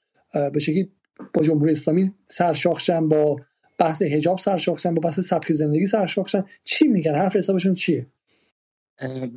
به 0.53 0.59
شکلی 0.59 0.91
با 1.33 1.43
جمهوری 1.43 1.71
اسلامی 1.71 2.11
سرشاخشن 2.27 3.07
با 3.07 3.35
بحث 3.79 4.01
حجاب 4.01 4.39
سرشاخشن 4.39 4.95
با 4.95 5.01
بحث 5.01 5.19
سبک 5.19 5.53
زندگی 5.53 5.85
سرشاخشن 5.85 6.45
چی 6.63 6.87
میگن؟ 6.87 7.15
حرف 7.15 7.35
حسابشون 7.35 7.73
چیه؟ 7.73 8.07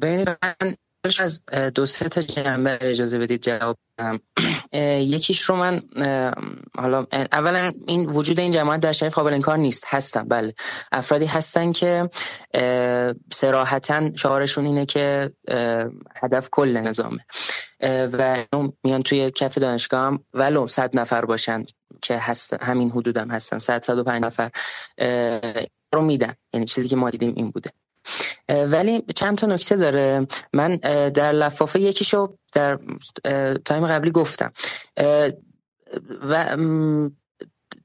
ببین 0.03 0.25
من 0.43 0.77
از 1.21 1.41
دو 1.75 1.87
سه 1.87 2.09
تا 2.09 2.23
جنبه 2.23 2.79
اجازه 2.81 3.19
بدید 3.19 3.43
جواب 3.43 3.79
بدم. 3.99 4.21
یکیش 5.01 5.41
رو 5.41 5.57
من 5.57 5.83
حالا 6.79 7.07
اولا 7.33 7.73
این 7.87 8.07
وجود 8.07 8.41
این 8.41 8.53
جماعت 8.53 8.81
در 8.81 8.93
شریف 8.93 9.15
قابل 9.15 9.35
انکار 9.35 9.57
نیست. 9.57 9.85
هستن. 9.87 10.29
بله. 10.29 10.55
افرادی 10.93 11.27
هستن 11.27 11.73
که 11.73 12.11
سراحتا 13.33 14.17
شعارشون 14.17 14.67
اینه 14.67 14.87
که 14.87 15.33
هدف 16.23 16.49
کل 16.51 16.77
نظامه. 16.77 17.25
و 18.13 18.45
میان 18.85 19.03
توی 19.03 19.31
کف 19.31 19.59
دانشگاه 19.59 20.07
هم 20.07 20.25
ولو 20.35 20.67
صد 20.67 20.99
نفر 20.99 21.25
باشن 21.25 21.65
که 22.03 22.19
هست 22.19 22.53
همین 22.53 22.91
حدودم 22.91 23.23
هم 23.23 23.31
هستن. 23.31 23.59
صد 23.59 23.85
صد 23.85 23.99
و 23.99 24.05
پنج 24.05 24.25
نفر 24.25 24.51
رو 25.93 26.03
میدن. 26.03 26.35
یعنی 26.55 26.67
چیزی 26.67 26.89
که 26.89 26.97
ما 26.97 27.11
دیدیم 27.11 27.33
این 27.37 27.51
بوده. 27.51 27.71
ولی 28.49 29.03
چند 29.17 29.39
تا 29.39 29.47
نکته 29.47 29.77
داره. 29.77 30.27
من 30.53 30.77
در 31.15 31.33
لفافه 31.33 31.81
یکیشو 31.81 32.37
در 32.53 32.79
تایم 33.65 33.87
قبلی 33.87 34.11
گفتم. 34.11 34.53
و 36.29 36.57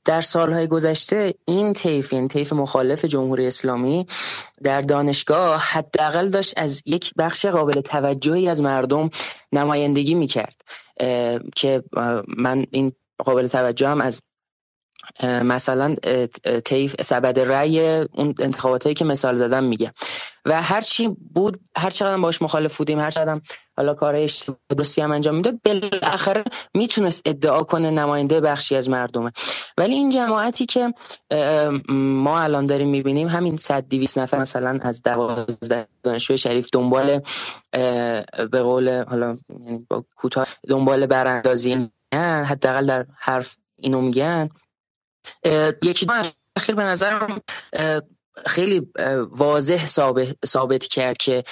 در 0.06 0.22
سالهای 0.22 0.68
گذشته 0.68 1.34
این 1.46 1.74
طیف 1.74 2.14
این 2.14 2.28
طیف 2.28 2.54
مخالف 2.54 3.06
جمهوری 3.06 3.48
اسلامی 3.48 4.08
در 4.64 4.82
دانشگاه 4.82 5.62
حداقل 5.62 6.30
داشت 6.30 6.54
از 6.58 6.84
یک 6.86 7.14
بخش 7.18 7.46
قابل 7.46 7.82
توجهی 7.82 8.50
از 8.50 8.62
مردم 8.62 9.10
نمایندگی 9.52 10.16
می‌کرد. 10.16 10.62
که 11.56 11.84
من 12.38 12.66
این 12.72 12.92
قابل 13.26 13.48
توجه 13.48 13.88
هم 13.88 14.02
از 14.02 14.22
مثلا 15.24 15.96
تیف 16.66 17.02
سبد 17.02 17.40
رأی 17.40 17.98
اون 18.00 18.36
انتخابات 18.40 18.84
هایی 18.84 18.94
که 18.94 19.06
مثال 19.06 19.36
زدم 19.36 19.64
میگه. 19.64 19.94
و 20.46 20.62
هرچی 20.62 21.08
بود 21.34 21.60
هر 21.78 21.90
چقدر 21.90 22.18
باش 22.18 22.42
مخالف 22.42 22.78
بودیم 22.78 23.00
هر 23.00 23.12
چقدر 23.12 23.42
حالا 23.78 23.94
کار 23.94 24.28
درستی 24.70 25.02
هم 25.02 25.12
انجام 25.12 25.36
می‌داد 25.36 25.60
بالاخره 25.66 26.44
می‌تونست 26.74 27.22
ادعا 27.26 27.64
کنه 27.64 27.92
نماینده 27.92 28.42
بخشی 28.42 28.76
از 28.76 28.90
مردمه. 28.90 29.32
ولی 29.78 29.94
این 29.94 30.10
جماعتی 30.10 30.66
که 30.66 30.94
ما 31.90 32.40
الان 32.40 32.66
داریم 32.66 32.90
می‌بینیم 32.90 33.28
همین 33.28 33.58
100 33.58 33.88
200 33.90 34.18
نفر 34.18 34.40
مثلا 34.40 34.80
از 34.82 35.02
12 35.04 35.88
دانشجوی 36.04 36.38
شریف 36.38 36.70
دنبال 36.74 37.22
به 38.52 38.62
قول 38.62 39.04
حالا 39.04 39.38
یعنی 39.50 39.86
با 39.90 40.06
کوتاه 40.16 40.48
دنبال 40.68 41.06
براندازی 41.06 41.90
حداقل 42.46 42.86
در 42.86 43.06
حرف 43.18 43.56
اینو 43.78 44.02
میگن. 44.02 44.50
یکی 45.84 46.06
دو 46.06 46.14
اخیر 46.56 46.76
به 46.76 46.84
نظرم 46.84 47.42
خیلی 48.46 48.88
واضح 49.32 49.86
ثابت 50.46 50.86
کرد 50.86 51.18
که 51.18 51.44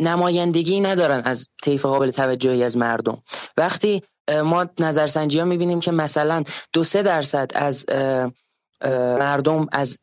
نمایندگی 0.00 0.80
ندارن 0.80 1.22
از 1.24 1.48
طیف 1.62 1.86
قابل 1.86 2.10
توجهی 2.10 2.64
از 2.64 2.76
مردم. 2.76 3.22
وقتی 3.56 4.02
ما 4.44 4.66
نظرسنجی 4.78 5.38
ها 5.38 5.44
می‌بینیم 5.44 5.80
که 5.80 5.92
مثلا 5.92 6.42
دو 6.72 6.84
سه 6.84 7.02
درصد 7.02 7.50
از 7.54 7.86
مردم 9.20 9.66
از 9.72 9.98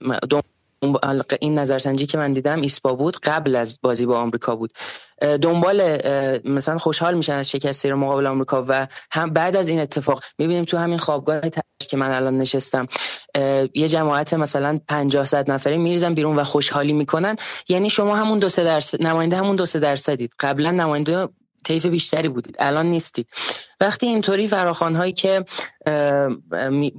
این 1.42 1.60
نظرسنجی 1.60 2.06
که 2.06 2.18
من 2.18 2.34
دیدم 2.34 2.62
ایسپا 2.62 2.96
بود 2.96 3.18
قبل 3.20 3.56
از 3.56 3.80
بازی 3.82 4.06
با 4.06 4.20
آمریکا 4.20 4.56
بود. 4.56 4.74
دنبال 5.22 5.82
مثلا 6.46 6.78
خوشحال 6.78 7.14
میشن 7.14 7.34
از 7.34 7.50
شکست 7.50 7.86
مقابل 7.86 8.28
آمریکا 8.28 8.66
و 8.68 8.88
هم 9.12 9.30
بعد 9.30 9.56
از 9.56 9.68
این 9.70 9.80
اتفاق. 9.80 10.24
می‌بینیم 10.38 10.66
تو 10.66 10.78
همین 10.78 10.98
خوابگاه 10.98 11.40
که 11.96 12.00
من 12.00 12.12
الان 12.12 12.38
نشستم. 12.38 12.88
یه 13.74 13.88
جماعت 13.88 14.34
مثلا 14.34 14.80
50 14.88 15.26
صد 15.26 15.52
نفره 15.52 15.78
میریزن 15.78 16.14
بیرون 16.14 16.36
و 16.36 16.44
خوشحالی 16.44 16.94
می‌کنن. 16.94 17.36
یعنی 17.70 17.90
شما 17.90 18.16
همون 18.16 18.40
دو 18.40 18.50
سه 18.50 18.64
درصد 18.64 19.04
نماینده 19.04 19.38
همون 19.38 19.56
دو 19.56 19.66
سه 19.66 19.80
درصدید. 19.80 20.32
قبلا 20.40 20.72
نماینده 20.72 21.28
طیف 21.64 21.86
بیشتری 21.86 22.30
بودید. 22.30 22.56
الان 22.60 22.86
نیستید. 22.86 23.28
وقتی 23.82 24.08
اینطوری 24.08 24.48
فراخوان 24.48 24.96
هایی 24.96 25.14
که 25.14 25.46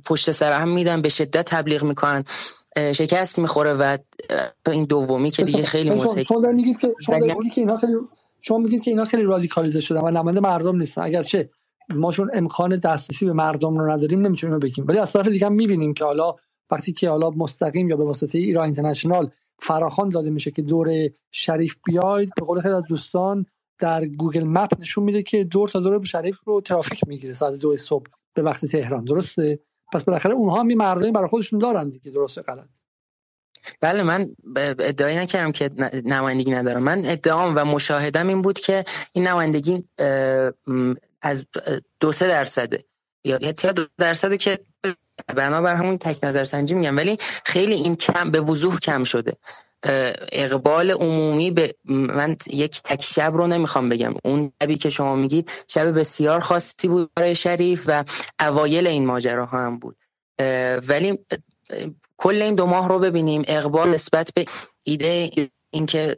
پشت 0.04 0.30
سر 0.30 0.52
هم 0.52 0.68
میدن 0.68 1.02
به 1.02 1.08
شدت 1.08 1.44
تبلیغ 1.44 1.84
می‌کنن 1.84 2.24
شکست 2.76 3.38
می‌خوره 3.38 3.74
و 3.74 3.98
این 4.66 4.84
دومی 4.84 5.30
که 5.30 5.42
دیگه 5.42 5.62
خیلی 5.62 5.90
مزهک 5.90 6.22
شما 6.22 6.40
میگید 6.40 6.78
که 6.78 6.94
شما 7.06 7.18
میگید 7.18 7.52
که 7.52 7.60
اینا 7.60 7.76
خیلی 7.76 7.94
شما 8.42 8.58
میگید 8.58 8.82
که 8.82 8.90
اینا 8.90 9.04
خیلی 9.04 9.22
رادیکالیزه 9.22 9.80
شدن 9.80 10.00
و 10.00 10.10
نماینده 10.10 10.40
مردم 10.40 10.76
نیستن. 10.76 11.02
اگرچه 11.02 11.50
ما 11.94 12.12
چون 12.12 12.30
امکان 12.34 12.76
دسترسی 12.76 13.26
به 13.26 13.32
مردم 13.32 13.78
رو 13.78 13.90
نداریم 13.90 14.20
نمی‌تونیم 14.20 14.58
بگیم. 14.58 14.84
ولی 14.88 14.98
از 14.98 15.12
طرف 15.12 15.28
دیگه 15.28 15.46
هم 15.46 15.52
می‌بینیم 15.52 15.94
که 15.94 16.04
حالا 16.04 16.34
وقتی 16.70 16.92
که 16.92 17.10
حالا 17.10 17.30
مستقیم 17.30 17.88
یا 17.88 17.96
به 17.96 18.04
واسطه 18.04 18.38
ایران 18.38 18.64
اینترنشنال 18.64 19.30
فراخوان 19.58 20.08
داده 20.08 20.30
میشه 20.30 20.50
که 20.50 20.62
دور 20.62 20.88
شریف 21.30 21.76
بیاید 21.84 22.30
به 22.36 22.46
قول 22.46 22.60
خیلی 22.60 22.74
از 22.74 22.84
دوستان 22.88 23.46
در 23.78 24.04
گوگل 24.04 24.44
مپ 24.44 24.80
نشون 24.80 25.04
میده 25.04 25.22
که 25.22 25.44
دور 25.44 25.68
تا 25.68 25.80
دور 25.80 26.04
شریف 26.04 26.40
رو 26.44 26.60
ترافیک 26.60 27.00
می‌گیره 27.06 27.32
ساعت 27.32 27.54
دو 27.54 27.76
صبح 27.76 28.06
به 28.34 28.42
وقت 28.42 28.64
تهران. 28.64 29.04
درسته؟ 29.04 29.58
پس 29.92 30.04
بالاخره 30.04 30.34
اونها 30.34 30.60
هم 30.60 30.66
مردمی 30.66 31.12
برای 31.12 31.28
خودشون 31.28 31.58
دارن 31.58 31.88
دیگه 31.88 32.10
درسته 32.10 32.42
غلط؟ 32.42 32.68
بله 33.80 34.02
من 34.02 34.28
ادعای 34.58 35.16
نکردم 35.16 35.52
که 35.52 35.70
نمایندگی 36.04 36.50
ندارم. 36.50 36.82
من 36.82 37.02
ادعام 37.04 37.54
و 37.56 37.64
مشاهدم 37.64 38.28
این 38.28 38.42
بود 38.42 38.58
که 38.58 38.84
این 39.12 39.26
نمایندگی 39.26 39.84
از 41.22 41.46
دو 42.00 42.12
سه 42.12 42.28
درصده. 42.28 42.84
یا 43.24 43.38
حتی 43.48 43.72
دو 43.72 43.84
درصده 43.98 44.36
که 44.36 44.58
بنابر 45.36 45.74
همون 45.74 45.98
تک 45.98 46.24
نظر 46.24 46.44
سنجی 46.44 46.74
میگم. 46.74 46.96
ولی 46.96 47.16
خیلی 47.44 47.74
این 47.74 47.96
کم 47.96 48.30
به 48.30 48.40
وضوح 48.40 48.78
کم 48.78 49.04
شده. 49.04 49.32
اقبال 50.32 50.90
عمومی 50.90 51.50
به 51.50 51.74
من 51.84 52.36
یک 52.46 52.82
تک 52.82 53.02
شب 53.02 53.32
رو 53.34 53.46
نمی‌خوام 53.46 53.88
بگم. 53.88 54.14
اون 54.24 54.52
شبی 54.62 54.76
که 54.76 54.90
شما 54.90 55.16
میگید 55.16 55.50
شب 55.68 55.98
بسیار 55.98 56.40
خاصی 56.40 56.88
بود 56.88 57.10
برای 57.16 57.34
شریف 57.34 57.84
و 57.86 58.04
اوایل 58.40 58.86
این 58.86 59.06
ماجرا 59.06 59.46
هم 59.46 59.78
بود. 59.78 59.96
ولی 60.88 61.18
کل 62.16 62.42
این 62.42 62.54
دو 62.54 62.66
ماه 62.66 62.88
رو 62.88 62.98
ببینیم. 62.98 63.44
اقبال 63.48 63.90
نسبت 63.90 64.30
به 64.34 64.44
ایده 64.82 65.30
اینکه 65.70 66.16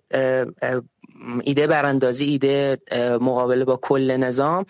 ایده 1.42 1.66
براندازی 1.66 2.24
ایده 2.24 2.78
مقابله 3.20 3.64
با 3.64 3.76
کل 3.76 4.16
نظام. 4.16 4.66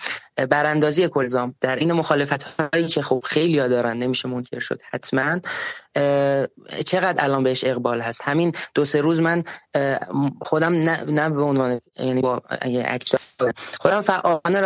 براندازی 0.51 1.09
کل 1.09 1.25
نظام. 1.25 1.55
در 1.61 1.77
این 1.77 1.93
مخالفت 1.93 2.43
هایی 2.43 2.87
که 2.87 3.03
خب 3.03 3.23
خیلی 3.25 3.59
ها 3.59 3.69
دارن 3.69 3.97
نمیشه 3.97 4.29
منکر 4.29 4.59
شد 4.59 4.81
حتما. 4.91 5.41
چقدر 6.87 7.25
الان 7.25 7.43
بهش 7.43 7.65
اقبال 7.65 8.01
هست؟ 8.01 8.23
همین 8.25 8.53
دو 8.75 8.85
سه 8.85 9.01
روز 9.01 9.21
من 9.21 9.45
خودم 10.43 10.73
نه, 10.73 11.05
نه 11.05 11.31
به 11.31 11.43
عنوان 11.43 11.81
یعنی 11.99 12.21
با 12.21 12.43
خودم 13.81 14.01
فعالانه 14.01 14.61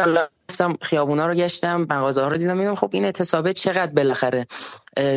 رفتم 0.49 0.77
خیابونا 0.83 1.27
رو 1.27 1.35
گشتم 1.35 1.87
مغازه 1.91 2.23
ها 2.23 2.29
رو 2.29 2.37
دیدم 2.37 2.57
میدم 2.57 2.75
خب 2.75 2.91
این 2.93 3.05
اعتصابه 3.05 3.53
چقدر 3.53 3.93
بالاخره 3.93 4.47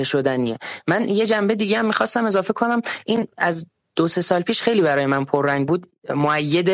شدنیه. 0.03 0.57
من 0.87 1.09
یه 1.09 1.25
جنبه 1.25 1.55
دیگه 1.55 1.77
هم 1.77 1.85
می‌خواستم 1.85 2.25
اضافه 2.25 2.53
کنم. 2.53 2.81
این 3.05 3.27
از 3.37 3.65
دو 3.95 4.07
سه 4.07 4.21
سال 4.21 4.41
پیش 4.41 4.61
خیلی 4.61 4.81
برای 4.81 5.05
من 5.05 5.25
پررنگ 5.25 5.67
بود. 5.67 5.91
معید 6.09 6.69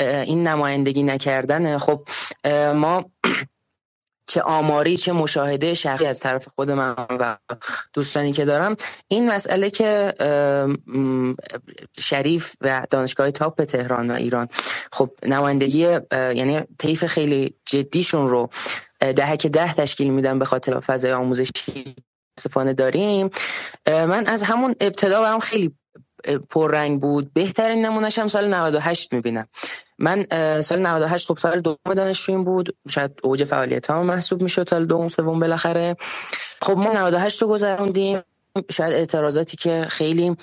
این 0.00 0.46
نمایندگی 0.46 1.02
نکردن. 1.02 1.78
خب 1.78 2.08
ما 2.74 3.04
چه 4.26 4.42
آماری 4.42 4.96
چه 4.96 5.12
مشاهده 5.12 5.74
شخصی 5.74 6.06
از 6.06 6.20
طرف 6.20 6.48
خود 6.54 6.70
من 6.70 6.94
و 7.10 7.36
دوستانی 7.92 8.32
که 8.32 8.44
دارم. 8.44 8.76
این 9.08 9.30
مسئله 9.30 9.70
که 9.70 10.14
شریف 11.98 12.56
و 12.60 12.86
دانشگاه 12.90 13.30
تاپ 13.30 13.64
تهران 13.64 14.10
و 14.10 14.14
ایران. 14.14 14.48
خب 14.92 15.10
نمایندگی 15.26 15.78
یعنی 16.12 16.60
طیف 16.78 17.06
خیلی 17.06 17.54
جدیشون 17.66 18.26
رو 18.26 18.50
دهک 19.00 19.46
ده 19.46 19.74
تشکیل 19.74 20.10
میدن 20.10 20.38
به 20.38 20.44
خاطر 20.44 20.80
فضای 20.80 21.12
آموزشی 21.12 21.94
استفاده 22.38 22.72
داریم. 22.72 23.30
من 23.86 24.26
از 24.26 24.42
همون 24.42 24.74
ابتدا 24.80 25.20
برام 25.20 25.40
خیلی 25.40 25.76
پررنگ 26.50 27.00
بود. 27.00 27.32
بهترین 27.32 27.86
نمونهش 27.86 28.18
هم 28.18 28.28
سال 28.28 28.54
98 28.54 29.12
می‌بینم. 29.14 29.46
من 29.98 30.26
سال 30.60 30.78
98 30.78 31.28
خب 31.28 31.38
سال 31.38 31.60
دوم 31.60 31.94
دانشجویم 31.96 32.44
بود. 32.44 32.76
شاید 32.88 33.10
اوج 33.22 33.44
فعالیت 33.44 33.86
ها 33.90 34.02
محسوب 34.02 34.42
می‌شد 34.42 34.68
سال 34.68 34.86
دوم 34.86 35.08
سوم 35.08 35.40
بالاخره. 35.40 35.96
خب 36.62 36.76
ما 36.78 36.92
98 36.92 37.42
رو 37.42 37.48
گذروندیم. 37.48 38.22
شاید 38.70 38.92
اعتراضاتی 38.92 39.56
که 39.56 39.86
خیلی 39.88 40.36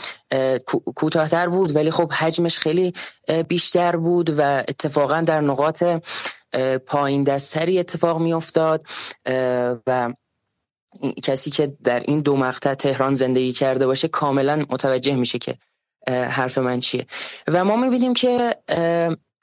کوتاهتر 0.95 1.49
بود 1.49 1.75
ولی 1.75 1.91
خب 1.91 2.13
حجمش 2.13 2.59
خیلی 2.59 2.93
بیشتر 3.47 3.95
بود 3.95 4.34
و 4.38 4.41
اتفاقا 4.41 5.21
در 5.21 5.41
نقاط 5.41 5.84
پایین 6.86 7.23
دستری 7.23 7.80
اتفاق 7.80 8.19
میافتاد. 8.19 8.86
و 9.88 10.13
کسی 11.23 11.51
که 11.51 11.77
در 11.84 11.99
این 11.99 12.19
دو 12.19 12.36
مقطع 12.36 12.73
تهران 12.73 13.13
زندگی 13.13 13.53
کرده 13.53 13.88
باشه 13.88 14.07
کاملا 14.07 14.65
متوجه 14.69 15.15
میشه 15.15 15.38
که 15.38 15.57
حرف 16.10 16.57
من 16.57 16.80
چیه؟ 16.80 17.05
و 17.47 17.66
ما 17.66 17.76
می‌بینیم 17.76 18.14
که 18.14 18.55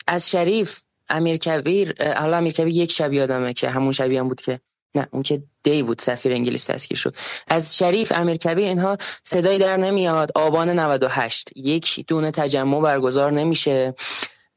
از 0.07 0.31
شریف 0.31 0.81
امیر 1.09 1.37
کبیر 1.37 2.13
حالا 2.15 2.37
امیر 2.37 2.53
کبیر 2.53 2.75
یک 2.75 2.93
شب 2.93 3.13
یادمه 3.13 3.53
که 3.53 3.71
همون 3.71 3.93
شبیه 3.93 4.21
هم 4.21 4.29
بود 4.29 4.41
که 4.41 4.61
نه 4.95 5.09
اون 5.11 5.23
که 5.23 5.43
دی 5.63 5.83
بود 5.83 5.99
سفیر 5.99 6.33
انگلیس 6.33 6.65
تسکیر 6.65 6.97
شد. 6.97 7.15
از 7.49 7.77
شریف 7.77 8.13
امیر 8.13 8.37
کبیر 8.37 8.69
اینها 8.69 8.97
صدایی 9.25 9.59
در 9.59 9.77
نمیاد 9.77 10.33
آبان 10.35 10.79
98 10.79 11.49
یک 11.57 12.05
دونه 12.07 12.31
تجمع 12.31 12.81
برگزار 12.81 13.33
نمیشه. 13.33 13.95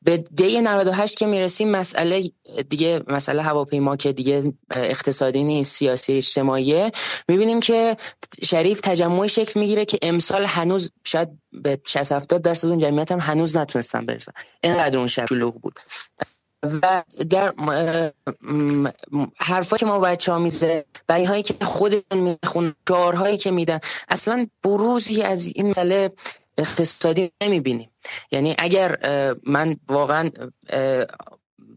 به 0.01 0.17
دی 0.17 0.61
98 0.61 1.17
که 1.17 1.25
می‌رسیم 1.25 1.69
مسئله 1.69 2.31
دیگه 2.69 3.03
مسئله 3.07 3.41
هواپیما 3.41 3.95
که 3.95 4.13
دیگه 4.13 4.53
اقتصادی 4.75 5.43
نیست 5.43 5.75
سیاسی 5.75 6.13
اجتماعیه. 6.13 6.91
می‌بینیم 7.27 7.59
که 7.59 7.97
شریف 8.43 8.81
تجمع 8.81 9.27
شکل 9.27 9.59
می‌گیره 9.59 9.85
که 9.85 9.99
امسال 10.01 10.45
هنوز 10.45 10.91
شاید 11.03 11.29
به 11.51 11.81
60 11.85 12.11
70 12.11 12.41
درصد 12.41 12.67
اون 12.67 12.77
جمعیت 12.77 13.11
هم 13.11 13.19
هنوز 13.19 13.57
نتونستن 13.57 14.05
برسن. 14.05 14.31
اینقدر 14.61 14.97
اون 14.97 15.07
شب 15.07 15.25
شلوغ 15.25 15.53
بود. 15.53 15.79
و 16.63 17.03
در 17.29 17.53
حرفایی 19.37 19.79
که 19.79 19.85
ما 19.85 19.99
بچه 19.99 20.31
ها 20.31 20.39
میزه 20.39 20.85
بیایی 21.07 21.25
هایی 21.25 21.43
که 21.43 21.55
خودشون 21.61 22.19
میخون 22.19 22.73
شعارهایی 22.89 23.37
که 23.37 23.51
میدن 23.51 23.79
اصلا 24.09 24.47
بروزی 24.63 25.21
از 25.21 25.47
این 25.55 25.69
مسئله 25.69 26.11
اقتصادی 26.59 27.31
نمی‌بینیم. 27.43 27.91
یعنی 28.31 28.55
اگر 28.57 28.97
من 29.43 29.75
واقعا 29.87 30.29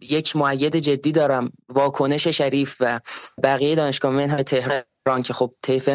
یک 0.00 0.36
معید 0.36 0.76
جدی 0.76 1.12
دارم 1.12 1.52
واکنش 1.68 2.28
شریف 2.28 2.76
و 2.80 3.00
بقیه 3.42 3.74
دانشگاه 3.74 4.12
منهای 4.12 4.42
تهران 4.42 5.22
که 5.24 5.32
خب 5.32 5.54
طیف 5.62 5.90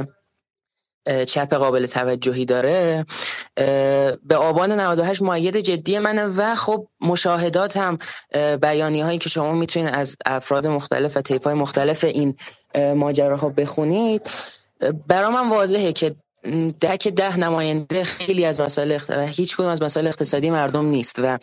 چپ 1.28 1.54
قابل 1.54 1.86
توجهی 1.86 2.46
داره 2.46 3.06
به 4.24 4.36
آبان 4.36 4.72
98 4.72 5.22
معید 5.22 5.58
جدی 5.58 6.00
منه 6.00 6.26
و 6.26 6.56
خب 6.56 6.88
مشاهدات 7.02 7.78
هم 7.78 7.98
بیانی 8.62 9.02
هایی 9.02 9.18
که 9.18 9.30
شما 9.30 9.52
می‌تونید 9.52 9.90
از 9.94 10.16
افراد 10.26 10.68
مختلف 10.68 11.18
و 11.18 11.22
طیف 11.22 11.44
های 11.44 11.54
مختلف 11.54 12.04
این 12.04 12.36
ماجراها 12.76 13.50
بخونید. 13.50 14.30
برا 15.08 15.30
من 15.30 15.50
واضحه 15.50 15.92
که 15.92 16.16
دک 16.82 17.08
ده 17.08 17.40
نماینده 17.40 18.04
خیلی 18.04 18.46
از 18.46 18.62
مسائل 18.62 18.98
و 19.10 19.28
هیچ 19.28 19.56
کدوم 19.58 19.70
از 19.70 19.82
مسائل 19.82 20.08
اقتصادی 20.08 20.50
مردم 20.50 20.86
نیست. 20.86 21.20
و 21.20 21.22
من 21.22 21.38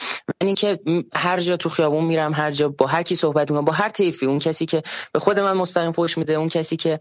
اینکه 0.45 0.79
هر 1.15 1.41
جا 1.41 1.57
تو 1.57 1.69
خیابون 1.69 2.05
میرم 2.05 2.33
هر 2.33 2.51
جا 2.51 2.69
با 2.69 2.87
هر 2.87 3.03
کی 3.03 3.17
صحبت 3.17 3.51
می‌کنم 3.51 3.65
با 3.65 3.73
هر 3.73 3.89
طیفی 3.89 4.27
اون 4.27 4.39
کسی 4.39 4.67
که 4.67 4.83
به 5.13 5.19
خود 5.19 5.41
من 5.41 5.53
مستقیم 5.53 5.93
فوش 5.93 6.19
میده 6.19 6.33
اون 6.33 6.49
کسی 6.49 6.77
که 6.77 6.99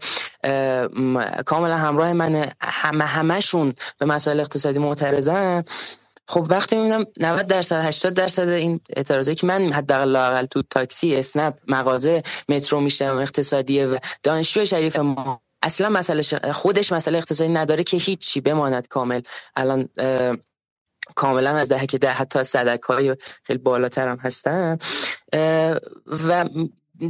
کاملا 1.46 1.76
همراه 1.76 2.12
من 2.12 2.52
همه 2.60 3.04
همشون 3.04 3.74
به 3.98 4.06
مسائل 4.06 4.40
اقتصادی 4.40 4.78
معترضن. 4.78 5.64
خب 6.28 6.46
وقتی 6.50 6.76
می‌بینم 6.76 7.04
90 7.20 7.46
درصد 7.46 7.84
80 7.84 8.14
درصد 8.14 8.48
این 8.48 8.80
اعتراضی 8.96 9.34
که 9.34 9.46
من 9.46 9.72
حداقل 9.72 10.08
لاقل 10.08 10.46
تو 10.46 10.62
تاکسی 10.70 11.16
اسنپ 11.16 11.54
مغازه 11.68 12.22
مترو 12.48 12.80
میشتم 12.80 13.16
اقتصادیه 13.16 13.86
و 13.86 13.96
دانشجو 14.22 14.64
شریف 14.64 14.96
ما 14.98 15.43
اصلا 15.64 15.88
مسئله 15.88 16.22
خودش 16.52 16.92
مسئله 16.92 17.18
اقتصادی 17.18 17.52
نداره 17.52 17.84
که 17.84 17.96
هیچی 17.96 18.40
بماند 18.40 18.88
کامل. 18.88 19.20
الان 19.56 19.88
کاملا 21.14 21.50
از 21.50 21.68
دهه 21.68 21.86
ده 21.86 22.10
حتی 22.10 22.42
صدک 22.42 22.82
های 22.82 23.16
خیلی 23.42 23.58
بالاتر 23.58 24.08
هم 24.08 24.16
هستن 24.16 24.78
و 26.28 26.48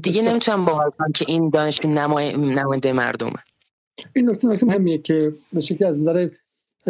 دیگه 0.03 0.23
نمی‌تونم 0.23 0.65
باور 0.65 0.91
کنم 0.91 1.13
که 1.13 1.25
این 1.29 1.51
دانشجو 1.51 1.89
نماینده 1.89 2.93
مردمه. 2.93 3.33
این 4.13 4.31
نکته 4.31 4.49
نکته 4.49 4.67
مهمیه 4.67 4.99
که 4.99 5.33
به 5.53 5.61
شکلی 5.61 5.85
از 5.85 6.01
نظر 6.01 6.29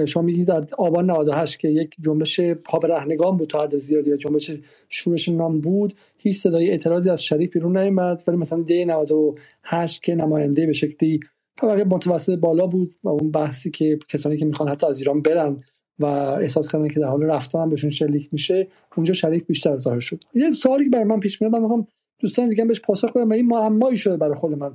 شما 0.07 0.23
میگید 0.23 0.47
در 0.47 0.67
آبان 0.79 1.11
98 1.11 1.59
که 1.59 1.69
یک 1.69 1.95
جنبش 2.01 2.41
پا 2.41 2.79
رهنگان 2.79 3.37
بود 3.37 3.49
تا 3.49 3.63
حد 3.63 3.77
زیادی 3.77 4.11
یا 4.11 4.17
جنبش 4.17 4.51
شورش 4.89 5.29
نام 5.29 5.61
بود 5.61 5.97
هیچ 6.19 6.39
صدای 6.39 6.71
اعتراضی 6.71 7.11
از 7.11 7.23
شریف 7.23 7.53
بیرون 7.53 7.79
نیومد 7.79 8.23
ولی 8.27 8.37
مثلا 8.37 8.63
دی 8.63 8.85
98 8.85 10.03
که 10.03 10.15
نماینده 10.15 10.67
به 10.67 10.73
شکلی 10.73 11.21
طبقه 11.57 11.85
متوسط 11.85 12.39
بالا 12.39 12.67
بود 12.67 12.95
و 13.05 13.09
اون 13.09 13.31
بحثی 13.31 13.71
که 13.71 13.99
کسانی 14.09 14.37
که 14.37 14.45
می‌خوان 14.45 14.69
حتی 14.69 14.87
از 14.87 14.99
ایران 14.99 15.23
برن 15.23 15.61
و 15.99 16.07
احساس 16.07 16.73
کردن 16.73 16.89
که 16.89 17.01
در 17.01 17.07
حال 17.09 17.23
رفتن 17.23 17.59
هم 17.59 17.71
بهشون 17.71 17.91
شلیک 17.91 18.29
میشه 18.33 18.69
اونجا 18.97 19.15
شریف 19.15 19.45
بیشتر 19.47 19.79
ظاهر 19.79 20.01
شد. 20.01 20.25
یه 20.35 20.53
سوالی 20.53 20.85
که 20.85 20.91
برای 20.91 21.05
من 21.05 21.21
پیش 21.21 21.43
میاد 21.43 21.53
من 21.53 21.61
می‌خوام 21.61 21.87
دوستان 22.19 22.49
دیگه 22.49 22.65
بهش 22.65 22.81
پاسخ 22.81 23.13
بدم 23.13 23.33
این 23.33 23.47
معمایی 23.47 23.97
شده 23.97 24.17
برای 24.17 24.35
خود 24.35 24.55
من. 24.55 24.73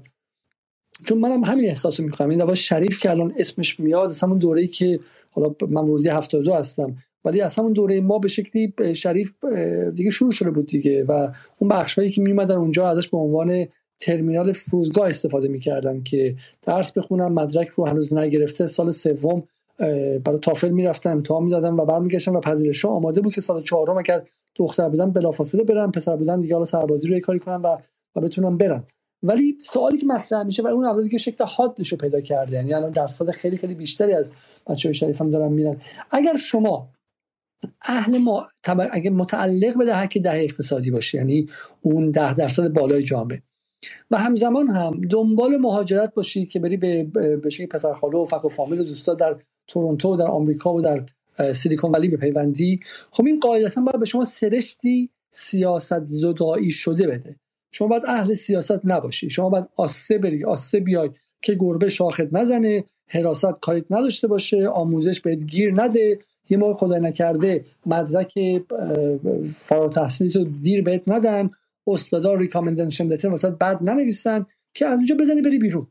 چون 1.06 1.18
منم 1.18 1.44
همین 1.44 1.66
احساس 1.66 2.00
می‌کنم 2.00 2.30
این 2.30 2.56
شریف 2.56 3.00
که 3.00 3.10
الان 3.10 3.34
اسمش 3.38 3.80
میاد 3.80 4.10
از 4.10 4.24
همون 4.24 4.38
دوره‌ای 4.38 4.68
که 4.68 5.00
حالا 5.32 5.56
من 5.70 5.82
ورودی 5.82 6.10
72 6.10 6.54
هستم 6.54 6.96
ولی 7.26 7.42
از 7.42 7.56
همون 7.56 7.74
دوره 7.74 8.02
ما 8.02 8.20
به 8.20 8.28
شکلی 8.28 8.74
شریف 8.96 9.34
دیگه 9.96 10.10
شروع 10.10 10.32
شده 10.32 10.52
بود 10.52 10.68
دیگه 10.68 11.04
و 11.04 11.32
اون 11.58 11.70
بخشهایی 11.70 12.12
که 12.12 12.22
میومدن 12.22 12.56
اونجا 12.56 12.88
ازش 12.88 13.10
به 13.10 13.18
عنوان 13.18 13.66
ترمینال 14.00 14.54
فرودگاه 14.54 15.08
استفاده 15.08 15.48
می‌کردن 15.48 16.04
که 16.04 16.36
درس 16.62 16.92
بخونن 16.92 17.28
مدرک 17.28 17.68
رو 17.68 17.88
هنوز 17.88 18.14
نگرفته. 18.14 18.68
سال 18.68 18.92
سوم 18.92 19.44
برای 20.26 20.40
تافل 20.42 20.70
می‌رفتن 20.70 21.12
امتحان 21.12 21.44
می‌دادن 21.44 21.74
و 21.74 21.86
برمیگشتن 21.86 22.36
و 22.36 22.40
پذیرش 22.40 22.86
آماده 22.86 23.22
بود 23.22 23.34
که 23.34 23.42
سال 23.42 23.64
چهارم 23.64 23.98
اگر 23.98 24.24
دختر 24.56 24.90
بودن 24.90 25.12
بلافاصله 25.12 25.64
برن 25.64 25.92
پسر 25.92 26.16
بودن 26.16 26.42
دیگه 26.42 26.54
حالا 26.54 26.66
سربازی 26.66 27.08
رو 27.08 27.20
کاری 27.20 27.40
کنن 27.40 27.56
و 27.56 27.78
و 28.16 28.22
بتونن 28.22 28.58
برن. 28.58 28.84
ولی 29.24 29.58
سوالی 29.64 29.98
که 29.98 30.06
مطرح 30.06 30.44
میشه 30.44 30.64
و 30.64 30.68
اون 30.68 30.86
افرادی 30.86 31.10
که 31.10 31.18
شکل 31.18 31.44
حادش 31.44 31.92
رو 31.92 31.98
پیدا 31.98 32.22
کرده 32.22 32.54
یعنی 32.54 32.74
الان 32.74 32.92
درصد 32.92 33.32
خیلی 33.32 33.58
خیلی 33.58 33.74
بیشتری 33.74 34.14
از 34.14 34.32
بچه 34.68 34.90
های 34.90 34.94
شریف 34.94 35.22
هم 35.22 35.32
دارن 35.32 35.52
میرن. 35.52 35.78
اگر 36.12 36.36
شما 36.36 36.90
اهل 37.82 38.18
ما 38.18 38.48
اگه 38.92 39.10
متعلق 39.10 39.78
به 39.78 39.86
دهک 39.86 40.18
ده 40.18 40.34
اقتصادی 40.34 40.92
باشه 40.92 41.18
یعنی 41.18 41.50
اون 41.82 42.12
ده 42.12 42.36
درصد 42.36 42.68
بالای 42.68 43.04
جامعه 43.04 43.42
و 44.12 44.18
همزمان 44.18 44.68
هم 44.68 45.02
دنبال 45.10 45.58
مهاجرت 45.58 46.14
باشی 46.14 46.46
که 46.46 46.60
بری 46.60 46.78
به 46.78 47.04
بشه 47.44 47.68
پسرخاله 47.68 48.18
و 48.18 48.26
فک 48.26 48.46
و 48.46 48.48
فامیل 48.48 48.80
و 48.80 48.84
دوستا 48.84 49.14
در 49.14 49.36
تورنتو 49.68 50.14
و 50.14 50.18
در 50.18 50.28
آمریکا 50.28 50.74
و 50.74 50.82
در 50.82 51.04
سیلیکون 51.54 51.92
ولی 51.92 52.08
بپیوندی. 52.08 52.80
خب 53.12 53.26
این 53.26 53.40
قاعدتا 53.40 53.82
باید 53.82 54.00
به 54.00 54.06
شما 54.06 54.24
سرشتی 54.24 55.10
سیاست 55.32 56.06
زدایی 56.06 56.72
شده 56.72 57.08
بده. 57.08 57.36
شما 57.72 57.88
باید 57.88 58.04
اهل 58.08 58.34
سیاست 58.34 58.86
نباشی. 58.86 59.30
شما 59.30 59.50
باید 59.50 59.66
آسه 59.76 60.18
بری 60.18 60.46
آسه 60.46 60.80
بیای 60.80 61.10
که 61.42 61.56
گربه 61.56 61.90
شاخت 61.90 62.34
نزنه 62.34 62.84
حراست 63.08 63.60
کاریت 63.62 63.86
نداشته 63.90 64.28
باشه 64.28 64.68
آموزش 64.68 65.20
بهت 65.20 65.46
گیر 65.46 65.82
نده. 65.82 66.20
یه 66.50 66.58
موقع 66.58 66.74
خدا 66.74 66.98
نکرده 66.98 67.66
مدرک 67.86 68.40
فارغ 69.54 69.94
تحصیلی 69.94 70.30
رو 70.30 70.44
دیر 70.44 70.84
بهت 70.84 71.10
ندن. 71.10 71.50
استادا 71.88 72.34
ریکامندیشن 72.34 73.08
لتر 73.08 73.30
واسه 73.30 73.50
بعد 73.50 73.84
ننویسن 73.84 74.46
که 74.74 74.86
از 74.86 74.98
اونجا 74.98 75.16
بزنی 75.16 75.42
بری 75.42 75.60
بیرون. 75.60 75.88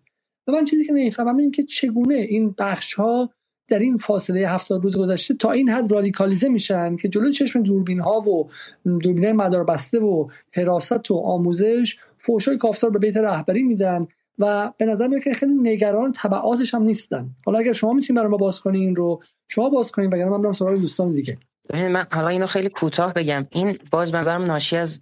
و 0.47 0.53
من 0.53 0.65
چیزی 0.65 0.85
که 0.85 0.93
نمی‌فهمم 0.93 1.37
این 1.37 1.51
که 1.51 1.63
چگونه 1.63 2.15
این 2.15 2.55
بخش 2.59 2.95
ها 2.95 3.31
در 3.69 3.79
این 3.79 3.97
فاصله 3.97 4.49
هفتاد 4.49 4.85
روز 4.85 4.97
گذشته 4.97 5.35
تا 5.35 5.51
این 5.51 5.69
حد 5.69 5.93
رادیکالیزه 5.93 6.49
میشن 6.49 6.97
که 6.97 7.09
جلوی 7.09 7.33
چشم 7.33 7.63
دوربین 7.63 8.01
ها 8.01 8.21
و 8.21 8.51
دوربین 8.85 9.33
مدار 9.33 9.65
بسته 9.65 9.99
و 9.99 10.29
حراست 10.55 11.11
و 11.11 11.15
آموزش 11.15 11.97
فوشای 12.19 12.59
کافتار 12.59 12.91
به 12.91 12.99
بیت 12.99 13.17
رهبری 13.17 13.63
میدن 13.63 14.07
و 14.39 14.73
به 14.79 14.85
نظر 14.85 15.09
میاد 15.09 15.23
که 15.23 15.35
خیلی 15.35 15.55
نگران 15.55 16.13
تبعاتش 16.17 16.75
هم 16.75 16.83
نیستن. 16.83 17.31
حالا 17.47 17.59
اگر 17.59 17.73
شما 17.73 17.93
می‌تونید 17.93 18.21
برای 18.21 18.31
ما 18.31 18.37
باز 18.37 18.61
کنین 18.61 18.97
رو 18.97 19.23
شما 19.49 19.71
باز 19.71 19.93
کنین 19.93 20.13
وگرنه 20.13 20.31
من 20.31 20.43
برم 20.43 20.53
سراغ 20.53 20.79
دوستان 20.79 21.13
دیگه. 21.13 21.39
من 21.75 22.07
حالا 22.13 22.29
اینو 22.29 22.47
خیلی 22.47 22.69
کوتاه 22.69 23.15
بگم. 23.15 23.43
این 23.51 23.75
باز 23.91 24.15
نظرم 24.15 24.43
ناشی 24.43 24.77
از 24.77 25.01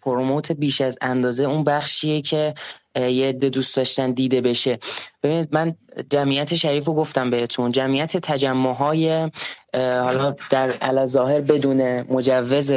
پروموت 0.00 0.52
بیش 0.52 0.80
از 0.80 0.98
اندازه 1.00 1.44
اون 1.44 1.64
بخشیه 1.64 2.20
که 2.20 2.54
یه 2.96 3.28
عده 3.28 3.48
دوست 3.48 3.76
داشتن 3.76 4.10
دیده 4.10 4.40
بشه. 4.40 4.78
ببینید 5.22 5.48
من 5.52 5.74
جمعیت 6.10 6.56
شریف 6.56 6.84
رو 6.84 6.94
گفتم 6.94 7.30
بهتون. 7.30 7.72
جمعیت 7.72 8.16
تجمع 8.16 8.74
های 8.74 9.30
حالا 9.74 10.36
در 10.50 11.06
ظاهر 11.06 11.40
بدون 11.40 12.00
مجوز 12.00 12.72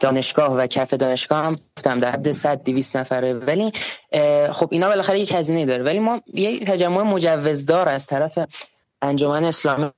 دانشگاه 0.00 0.56
و 0.56 0.66
کف 0.66 0.94
دانشگاه 0.94 1.44
هم 1.44 1.58
گفتم 1.76 1.98
در 1.98 2.10
حد 2.10 2.30
100 2.30 2.62
200 2.64 2.96
نفره. 2.96 3.32
ولی 3.32 3.72
خب 4.52 4.68
اینا 4.70 4.88
بالاخره 4.88 5.20
یک 5.20 5.32
هزینه 5.32 5.66
داره. 5.66 5.82
ولی 5.82 5.98
ما 5.98 6.20
یه 6.34 6.60
تجمع 6.60 7.02
مجوزدار 7.02 7.88
از 7.88 8.06
طرف 8.06 8.38
انجمن 9.02 9.44
اسلامی 9.44 9.90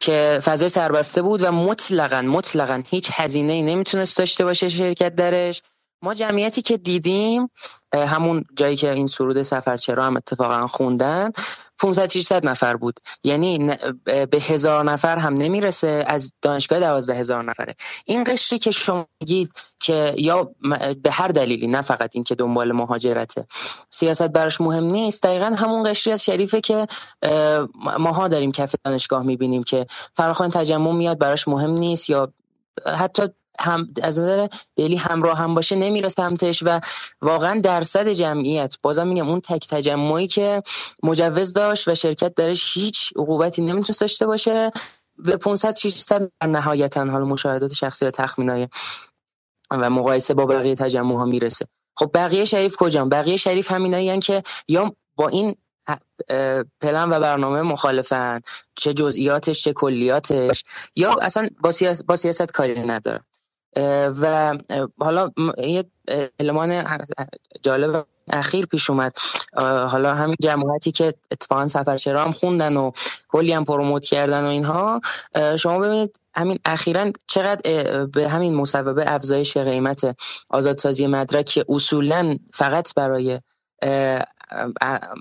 که 0.00 0.40
فضای 0.44 0.68
سربسته 0.68 1.22
بود 1.22 1.42
و 1.42 1.52
مطلقا 1.52 2.22
مطلقا 2.22 2.82
هیچ 2.90 3.10
هزینه 3.12 3.52
ای 3.52 3.62
نمی‌تونست 3.62 4.18
داشته 4.18 4.44
باشه 4.44 4.68
شرکت 4.68 5.14
درش. 5.14 5.62
ما 6.02 6.14
جمعیتی 6.14 6.62
که 6.62 6.76
دیدیم 6.76 7.50
همون 7.94 8.44
جایی 8.56 8.76
که 8.76 8.92
این 8.92 9.06
سرود 9.06 9.42
سفر 9.42 9.76
چرا 9.76 10.04
هم 10.04 10.16
اتفاقا 10.16 10.66
خوندن 10.66 11.32
500 11.78 12.10
600 12.10 12.46
نفر 12.46 12.76
بود. 12.76 13.00
یعنی 13.24 13.70
به 14.04 14.38
هزار 14.40 14.84
نفر 14.84 15.18
هم 15.18 15.32
نمی‌رسه 15.32 16.04
از 16.06 16.32
دانشگاه 16.42 16.80
دوازده 16.80 17.14
هزار 17.14 17.44
نفره. 17.44 17.74
این 18.04 18.24
قشری 18.24 18.58
که 18.58 18.70
شما 18.70 19.06
میگید 19.20 19.52
که 19.80 20.14
یا 20.18 20.50
به 21.02 21.10
هر 21.10 21.28
دلیلی 21.28 21.66
نه 21.66 21.82
فقط 21.82 22.10
این 22.14 22.24
که 22.24 22.34
دنبال 22.34 22.72
مهاجرته. 22.72 23.46
سیاست 23.90 24.28
براش 24.28 24.60
مهم 24.60 24.84
نیست. 24.84 25.22
دقیقا 25.22 25.46
همون 25.46 25.90
قشری 25.90 26.12
از 26.12 26.24
شریفه 26.24 26.60
که 26.60 26.86
ماها 27.98 28.28
داریم 28.28 28.52
کف 28.52 28.74
دانشگاه 28.84 29.22
می‌بینیم 29.22 29.62
که 29.62 29.86
فراخوان 30.14 30.50
تجمع 30.50 30.92
میاد 30.92 31.18
براش 31.18 31.48
مهم 31.48 31.70
نیست 31.70 32.10
یا 32.10 32.32
حتی 32.86 33.22
هم 33.60 33.88
از 34.02 34.18
نظر 34.18 34.48
دلی 34.76 34.96
همراه 34.96 35.38
هم 35.38 35.54
باشه 35.54 35.76
نمیره 35.76 36.08
سمتش 36.08 36.62
و 36.62 36.80
واقعا 37.22 37.60
درصد 37.60 38.08
جمعیت. 38.08 38.74
بازم 38.82 39.08
میگم 39.08 39.28
اون 39.28 39.40
تک 39.40 39.68
تجمعی 39.68 40.26
که 40.26 40.62
مجوز 41.02 41.52
داشت 41.52 41.88
و 41.88 41.94
شرکت 41.94 42.34
درش 42.34 42.76
هیچ 42.76 43.12
عقوبتی 43.16 43.62
نمی‌تونست 43.62 44.00
داشته 44.00 44.26
باشه 44.26 44.70
به 45.18 45.36
500 45.36 45.74
600 45.74 46.32
نهایتا 46.48 47.04
حال 47.04 47.22
مشاهدات 47.22 47.72
شخصی 47.72 48.06
و 48.06 48.10
تخمینای 48.10 48.68
و 49.70 49.90
مقایسه 49.90 50.34
با 50.34 50.46
بقیه 50.46 50.74
تجمع 50.74 51.16
ها 51.16 51.24
می‌رسه. 51.24 51.66
خب 51.96 52.10
بقیه 52.14 52.44
شریف 52.44 52.76
کجا 52.76 53.04
بقیه 53.04 53.36
شریف 53.36 53.72
همینایی 53.72 54.18
که 54.18 54.42
یا 54.68 54.96
با 55.16 55.28
این 55.28 55.56
پلن 56.80 57.10
و 57.10 57.20
برنامه 57.20 57.62
مخالفن 57.62 58.40
چه 58.74 58.94
جزئیاتش 58.94 59.62
چه 59.62 59.72
کلیاتش 59.72 60.64
یا 60.96 61.12
اصلا 61.22 61.48
با 61.60 61.72
سیاست, 61.72 62.06
با 62.06 62.16
سیاست 62.16 62.52
کاری 62.52 62.82
نداره 62.82 63.20
و 64.20 64.54
حالا 65.00 65.30
یه 65.58 65.84
علمان 66.40 66.84
جالب 67.62 68.06
اخیر 68.32 68.66
پیش 68.66 68.90
اومد. 68.90 69.16
حالا 69.88 70.14
همین 70.14 70.36
جماعتی 70.42 70.92
که 70.92 71.14
اتفاقا 71.30 71.68
سفر 71.68 71.96
چرا 71.96 72.24
هم 72.24 72.32
خوندن 72.32 72.76
و 72.76 72.90
کلی 73.28 73.52
هم 73.52 73.64
پروموت 73.64 74.04
کردن 74.04 74.44
و 74.44 74.46
اینها 74.46 75.00
شما 75.58 75.78
ببینید 75.78 76.18
همین 76.34 76.58
اخیرا 76.64 77.12
چقدر 77.26 77.60
به 78.04 78.28
همین 78.28 78.54
مصوبه 78.54 79.04
افزایش 79.12 79.56
قیمت 79.56 80.16
آزادسازی 80.48 81.06
مدرک 81.06 81.64
اصولا 81.68 82.38
فقط 82.52 82.94
برای 82.94 83.40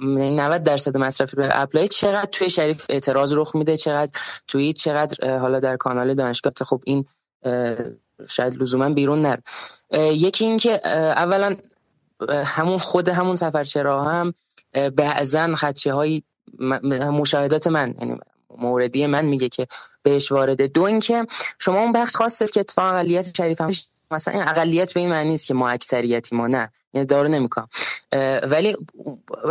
90 0.05 0.63
درصد 0.63 0.97
مصرف 0.97 1.35
به 1.35 1.49
اپلای 1.61 1.87
چقدر 1.87 2.29
توی 2.31 2.49
شریف 2.49 2.85
اعتراض 2.89 3.33
رخ 3.33 3.55
میده 3.55 3.77
چقدر 3.77 4.11
توی 4.47 4.73
چقدر 4.73 5.37
حالا 5.37 5.59
در 5.59 5.77
کانال 5.77 6.13
دانشگاه. 6.13 6.53
خب 6.65 6.81
این 6.85 7.05
شاید 8.29 8.61
لزوما 8.61 8.89
بیرون 8.89 9.21
نر 9.21 9.37
یکی 10.13 10.45
این 10.45 10.57
که 10.57 10.87
اولا 10.87 11.55
همون 12.29 12.77
خود 12.77 13.09
همون 13.09 13.35
سفر 13.35 13.63
چرا 13.63 14.03
هم 14.03 14.33
بعضا 14.95 15.55
خدچه 15.55 15.93
هایی 15.93 16.23
مشاهدات 17.11 17.67
من 17.67 17.95
یعنی 17.99 18.17
موردی 18.57 19.05
من 19.07 19.25
میگه 19.25 19.49
که 19.49 19.67
بهش 20.03 20.31
وارده. 20.31 20.67
دو 20.67 20.81
اینکه 20.81 21.27
شما 21.59 21.79
اون 21.79 21.91
بخش 21.91 22.15
خاصه 22.15 22.47
که 22.47 22.59
اتفاق 22.59 22.93
اقلیت 22.93 23.37
شریف 23.37 23.61
هم 23.61 23.71
مثلا 24.11 24.33
این 24.33 24.43
اقلیت 24.43 24.93
به 24.93 24.99
این 24.99 25.09
معنی 25.09 25.29
نیست 25.29 25.45
که 25.47 25.53
ما 25.53 25.69
اکثریتی 25.69 26.35
ما 26.35 26.47
نه 26.47 26.71
یعنی 26.93 27.07
دارو 27.07 27.27
نمی‌کنم. 27.27 27.67
ولی 28.43 28.77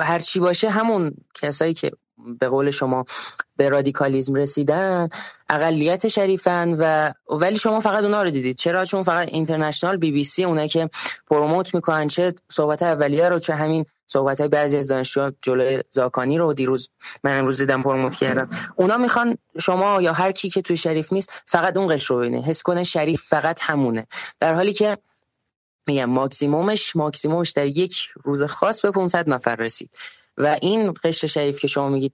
هر 0.02 0.18
چی 0.18 0.40
باشه 0.40 0.70
همون 0.70 1.12
کسایی 1.34 1.74
که 1.74 1.90
به 2.38 2.48
قول 2.48 2.70
شما 2.70 3.04
به 3.56 3.68
رادیکالیزم 3.68 4.34
رسیدن 4.34 5.08
اقلیت 5.48 6.08
شریفن 6.08 6.76
و 6.78 7.12
ولی 7.36 7.58
شما 7.58 7.80
فقط 7.80 8.04
اونا 8.04 8.22
رو 8.22 8.30
دیدید. 8.30 8.56
چرا؟ 8.56 8.84
چون 8.84 9.02
فقط 9.02 9.28
اینترنشنال 9.28 9.96
بی 9.96 10.12
بی 10.12 10.24
سی 10.24 10.44
اونایی 10.44 10.68
که 10.68 10.90
promote 11.26 11.74
می‌کنن 11.74 12.08
چه 12.08 12.34
صحبت 12.50 12.82
اولیه 12.82 13.28
رو 13.28 13.38
چه 13.38 13.54
همین 13.54 13.84
صحبت 14.06 14.40
های 14.40 14.48
بعضی 14.48 14.76
از 14.76 14.88
دانشجوها 14.88 15.32
جلوی 15.42 15.82
زاکانی 15.90 16.38
رو 16.38 16.54
دیروز 16.54 16.88
من 17.24 17.38
امروز 17.38 17.58
دیدم 17.58 17.82
promote 17.82 18.14
کردم 18.14 18.48
اونا 18.76 18.96
می‌خوان 18.96 19.38
شما 19.60 20.02
یا 20.02 20.12
هر 20.12 20.32
کی 20.32 20.50
که 20.50 20.62
توی 20.62 20.76
شریف 20.76 21.12
نیست 21.12 21.32
فقط 21.46 21.76
اون 21.76 21.94
قشر 21.94 22.14
رو 22.14 22.20
ببینه. 22.20 22.42
حس 22.42 22.62
کنه 22.62 22.84
شریف 22.84 23.22
فقط 23.22 23.58
همونه. 23.60 24.06
در 24.40 24.54
حالی 24.54 24.72
که 24.72 24.98
میگم 25.86 26.04
ماکسیمومش 26.04 26.96
ماکسیمومش 26.96 27.50
در 27.50 27.66
یک 27.66 28.08
روز 28.24 28.42
خاص 28.42 28.82
به 28.82 28.90
500 28.90 29.30
نفر 29.30 29.56
رسید. 29.56 29.90
و 30.40 30.56
این 30.62 30.94
قشر 31.04 31.26
شریف 31.26 31.60
که 31.60 31.68
شما 31.68 31.88
میگید 31.88 32.12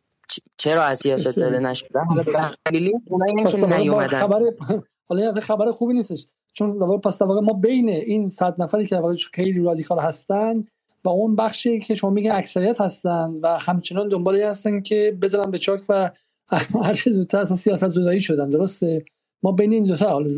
چرا 0.57 0.83
از 0.83 0.99
سیاست 0.99 1.31
زده 1.31 1.61
نشدن 1.61 2.07
خبر 4.09 4.41
حالا 5.09 5.33
خبر 5.33 5.73
خوبی 5.73 5.95
نیستش. 5.95 6.27
چون 6.53 6.99
پس 7.01 7.23
ما 7.23 7.53
بین 7.53 7.89
این 7.89 8.29
صد 8.29 8.55
نفری 8.59 8.87
که 8.87 9.01
خیلی 9.33 9.65
رادیکال 9.65 9.99
هستن 9.99 10.65
و 11.05 11.09
اون 11.09 11.37
بخشی 11.37 11.81
که 11.81 11.95
شما 11.95 12.11
میگن 12.11 12.33
اکثریت 12.33 12.81
هستن 12.81 13.31
و 13.43 13.59
همچنان 13.59 14.09
دنبالی 14.09 14.43
هستن 14.43 14.81
که 14.81 15.19
بذارن 15.23 15.51
به 15.51 15.59
چاک 15.59 15.81
و 15.89 16.11
هر 16.85 16.95
چه 16.95 17.13
زودتر 17.13 17.41
اصلا 17.41 17.57
سیاست 17.57 17.89
زدایی 17.89 18.21
شدن. 18.21 18.51
درسته؟ 18.51 19.05
ما 19.47 19.53
بین 19.53 19.73
این 19.73 19.85
دو 19.85 19.97
تا 19.97 20.09
حال 20.09 20.29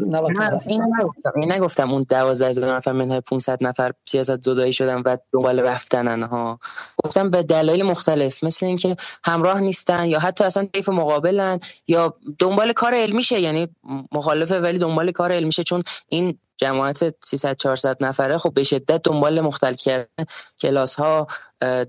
این 0.67 0.83
نگفتم 1.01 1.33
این 1.37 1.53
نگفتم 1.53 1.91
اون 1.91 2.03
12000 2.03 2.77
نفر 2.77 2.93
منهای 2.93 3.21
500 3.21 3.59
نفر 3.61 3.93
سیاست 4.05 4.43
زدایی 4.43 4.73
شدن 4.73 5.03
و 5.05 5.17
دنبال 5.33 5.61
رفتنن 5.61 6.23
ها. 6.23 6.59
گفتم 7.05 7.31
به 7.31 7.43
دلایل 7.43 7.83
مختلف 7.83 8.45
مثل 8.45 8.67
اینکه 8.67 8.97
همراه 9.25 9.61
نیستن 9.61 10.05
یا 10.05 10.19
حتی 10.19 10.45
اصلا 10.45 10.69
طیف 10.73 10.89
مقابلن 10.89 11.61
یا 11.87 12.15
دنبال 12.39 12.73
کار 12.73 12.95
علمیشه 12.95 13.41
یعنی 13.41 13.69
مخالفه 14.13 14.59
ولی 14.59 14.79
دنبال 14.79 15.13
کار 15.13 15.33
علمیشه 15.33 15.63
چون 15.63 15.83
این 16.09 16.39
جماعت 16.57 17.15
300 17.25 17.57
400 17.57 18.05
نفره 18.05 18.39
خب 18.39 18.55
به 18.55 18.65
شدت 18.65 19.03
دنبال 19.03 19.41
مختل 19.41 19.75
کردن. 19.75 20.25
کلاس 20.61 20.95
ها 20.95 21.27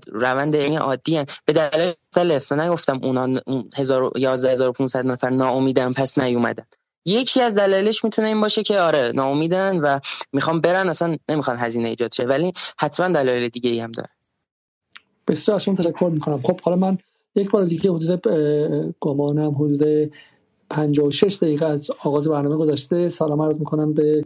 روند 0.06 0.56
علمی 0.56 0.76
عادی 0.76 1.16
هن. 1.16 1.26
به 1.44 1.52
دلیل 1.52 1.92
مختلف 2.06 2.52
نگفتم 2.52 3.00
اونا 3.02 3.40
11500 3.76 5.06
نفر 5.06 5.30
ناامیدن 5.30 5.92
پس 5.92 6.18
نیومدن. 6.18 6.66
یکی 7.04 7.40
از 7.40 7.58
دلایلش 7.58 8.04
می‌تونه 8.04 8.28
این 8.28 8.40
باشه 8.40 8.62
که 8.62 8.78
آره 8.78 9.12
ناامیدن 9.14 9.80
و 9.80 10.00
می‌خوام 10.32 10.60
برن 10.60 10.88
اصلا 10.88 11.16
نمی‌خوان 11.28 11.56
هزینه 11.56 11.88
ایجاد 11.88 12.12
شه. 12.12 12.24
ولی 12.24 12.52
حتما 12.78 13.08
دلایل 13.08 13.48
دیگه 13.48 13.70
ای 13.70 13.80
هم 13.80 13.92
داره. 13.92 14.08
بسیار 15.28 15.54
از 15.54 15.64
تشکر 15.64 16.10
می‌کنم. 16.12 16.42
خب 16.42 16.60
حالا 16.60 16.76
من 16.76 16.98
یک 17.34 17.50
بار 17.50 17.64
دیگه 17.64 17.90
حدود 17.90 18.28
گمانم 19.00 19.54
حدود 19.54 20.12
56 20.70 21.36
دقیقه 21.36 21.66
از 21.66 21.90
آغاز 22.04 22.28
برنامه 22.28 22.56
گذشته 22.56 23.08
سلام 23.08 23.42
عرض 23.42 23.56
می‌کنم 23.56 23.92
به 23.92 24.24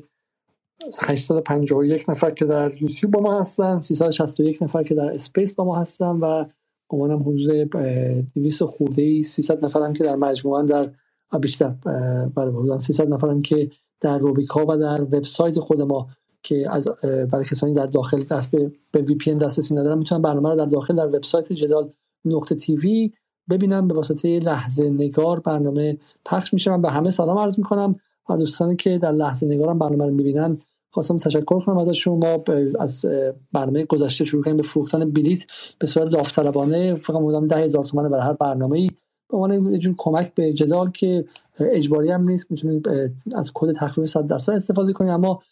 851 1.03 2.11
نفر 2.11 2.31
که 2.31 2.45
در 2.45 2.83
یوتیوب 2.83 3.13
با 3.13 3.21
ما 3.21 3.41
هستن 3.41 3.81
361 3.81 4.63
نفر 4.63 4.83
که 4.83 4.95
در 4.95 5.11
اسپیس 5.11 5.55
با 5.55 5.65
ما 5.65 5.77
هستن 5.77 6.11
و 6.11 6.45
گمانم 6.89 7.23
حدود 7.23 7.71
200 8.35 8.65
خورده 8.65 9.03
ای 9.03 9.23
300 9.23 9.65
نفر 9.65 9.81
هم 9.81 9.93
که 9.93 10.05
در 10.05 10.17
مجموعا 10.17 10.63
در 10.63 10.91
بیشتر 11.39 11.69
برای 12.37 12.53
حدود 12.53 12.79
300 12.79 13.09
نفر 13.09 13.29
هم 13.29 13.43
که 13.43 13.71
در 14.01 14.19
روبیکا 14.19 14.65
و 14.69 14.77
در 14.77 15.03
وبسایت 15.03 15.61
خود 15.61 15.83
ما 15.83 16.09
که 16.43 16.67
از 16.71 16.89
برای 17.33 17.45
کسانی 17.45 17.75
در 17.75 17.87
داخل 17.87 18.23
دست 18.23 18.51
به, 18.51 18.73
به 18.91 19.03
وی 19.03 19.15
پی 19.15 19.35
دسترسی 19.35 19.75
ندارن 19.75 19.99
می‌تونن 19.99 20.23
برنامه 20.23 20.49
رو 20.49 20.57
در 20.57 20.65
داخل 20.65 20.97
در 20.97 21.07
وبسایت 21.07 21.53
جدال 21.53 21.93
نقطه 22.25 22.55
تیوی 22.55 23.13
ببینم 23.51 23.89
به 23.89 23.95
واسطه 23.95 24.39
لحظه 24.39 24.91
نگار 24.91 25.41
برنامه 25.41 25.99
پخش 26.25 26.55
میشه. 26.55 26.71
من 26.71 26.83
به 26.83 26.91
همه 26.91 27.11
سلام 27.11 27.39
عرض 27.39 27.59
می‌کنم 27.59 27.97
و 28.31 28.37
دوستانی 28.37 28.77
که 28.77 28.99
در 28.99 29.13
لحظه 29.13 29.47
نگارم 29.47 29.79
برنامه 29.79 30.07
رو 30.07 30.15
می‌بینن 30.15 30.59
خواستم 30.91 31.19
تشکر 31.19 31.61
کنم 31.61 31.79
از 31.79 31.89
شما 31.89 32.45
از 32.81 33.05
برنامه 33.53 33.85
گذشته 33.85 34.25
شروع 34.25 34.43
کنیم 34.43 34.57
به 34.57 34.63
فروختن 34.63 35.11
بلیت 35.11 35.45
به 35.79 35.87
صورت 35.87 36.09
داوطلبانه. 36.09 36.95
فقط 36.95 37.21
بودم 37.21 37.47
ده 37.47 37.57
هزار 37.57 37.85
تومن 37.85 38.09
برای 38.09 38.25
هر 38.25 38.33
برنامه 38.33 38.79
ای 38.79 38.91
به 39.35 39.41
عنوان 39.41 39.73
یه 39.73 39.79
جور 39.79 39.95
کمک 39.99 40.35
به 40.35 40.53
جدال 40.53 40.91
که 40.91 41.25
اجباری 41.59 42.11
هم 42.11 42.29
نیست 42.29 42.51
می‌تونید 42.51 42.89
از 43.35 43.51
کد 43.55 43.73
تخفیف 43.73 44.05
100 44.05 44.27
درصد 44.27 44.53
استفاده 44.53 44.93
کنید 44.93 45.11
اما 45.11 45.43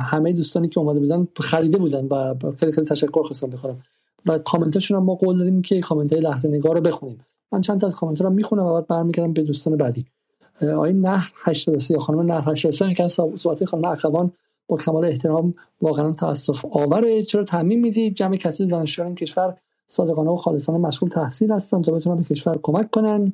همه 0.00 0.32
دوستانی 0.32 0.68
که 0.68 0.80
اومده 0.80 1.00
بودن 1.00 1.28
خریده 1.40 1.78
بودن 1.78 2.04
و 2.04 2.34
خیلی 2.58 2.72
خیلی 2.72 2.86
تشکر 2.86 3.22
خواستم 3.22 3.50
بخورم. 3.50 3.82
و 4.26 4.38
کامنتاشون 4.38 4.96
هم 4.96 5.04
ما 5.04 5.14
قول 5.14 5.38
دادیم 5.38 5.62
که 5.62 5.80
کامنت 5.80 6.12
های 6.12 6.22
لحظه 6.22 6.48
نگار 6.48 6.74
رو 6.74 6.80
بخونیم. 6.80 7.20
من 7.52 7.60
چند 7.60 7.80
تا 7.80 7.86
از 7.86 7.94
کامنت 7.94 8.20
رو 8.20 8.30
می‌خونم 8.30 8.62
و 8.62 8.74
بعد 8.74 8.86
برمیگردم 8.86 9.32
به 9.32 9.42
دوستان 9.42 9.76
بعدی. 9.76 10.06
آقای 10.74 10.92
نهر 10.92 11.32
83 11.44 11.94
یا 11.94 12.00
خانم 12.00 12.20
نهر 12.20 12.50
83 12.50 12.94
که 12.94 13.08
صحبت 13.08 13.64
خانم 13.64 13.84
اخوان 13.84 14.32
با 14.68 14.76
کمال 14.76 15.04
احترام 15.04 15.54
واقعا 15.82 16.12
تاسف 16.12 16.64
آوره. 16.64 17.22
چرا 17.22 17.44
تعمین 17.44 17.80
می‌دید؟ 17.80 18.14
جمع 18.14 18.36
کسی 18.36 18.66
دانشجویان 18.66 19.14
کشور 19.14 19.56
صادقانه 19.86 20.30
و 20.30 20.36
خالصانه 20.36 20.78
مشغول 20.78 21.08
تحصیل 21.08 21.52
هستن 21.52 21.82
تا 21.82 21.92
بتونن 21.92 22.16
به 22.16 22.24
کشور 22.24 22.58
کمک 22.62 22.90
کنن. 22.90 23.32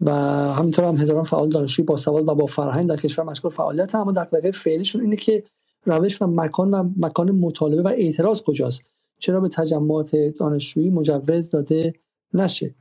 و 0.00 0.10
همینطور 0.52 0.84
هم 0.84 0.96
هزاران 0.96 1.24
فعال 1.24 1.48
دانشجوی 1.48 1.84
با 1.84 1.96
سواد 1.96 2.28
و 2.28 2.34
با 2.34 2.46
فرهنگ 2.46 2.88
در 2.88 2.96
کشور 2.96 3.24
مشغول 3.24 3.50
فعالیت 3.50 3.94
اما 3.94 4.12
دغدغه 4.12 4.50
فعلیشون 4.50 5.00
اینه 5.00 5.16
که 5.16 5.44
روش 5.86 6.22
و 6.22 6.26
مکان 6.26 6.70
و 6.70 6.90
مکان 6.96 7.30
مطالبه 7.30 7.82
و 7.82 7.88
اعتراض 7.88 8.42
کجاست؟ 8.42 8.82
چرا 9.18 9.40
به 9.40 9.48
تجمعات 9.48 10.16
دانشجویی 10.16 10.90
مجوز 10.90 11.50
داده 11.50 11.92
نشه؟ 12.34 12.74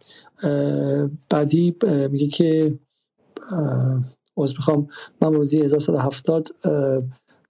بعدی 1.30 1.76
میگه 2.12 2.28
که 2.28 2.80
از 4.38 4.54
می‌خوام 4.58 4.88
من 5.22 5.28
ورودی 5.28 5.62
1170 5.62 6.50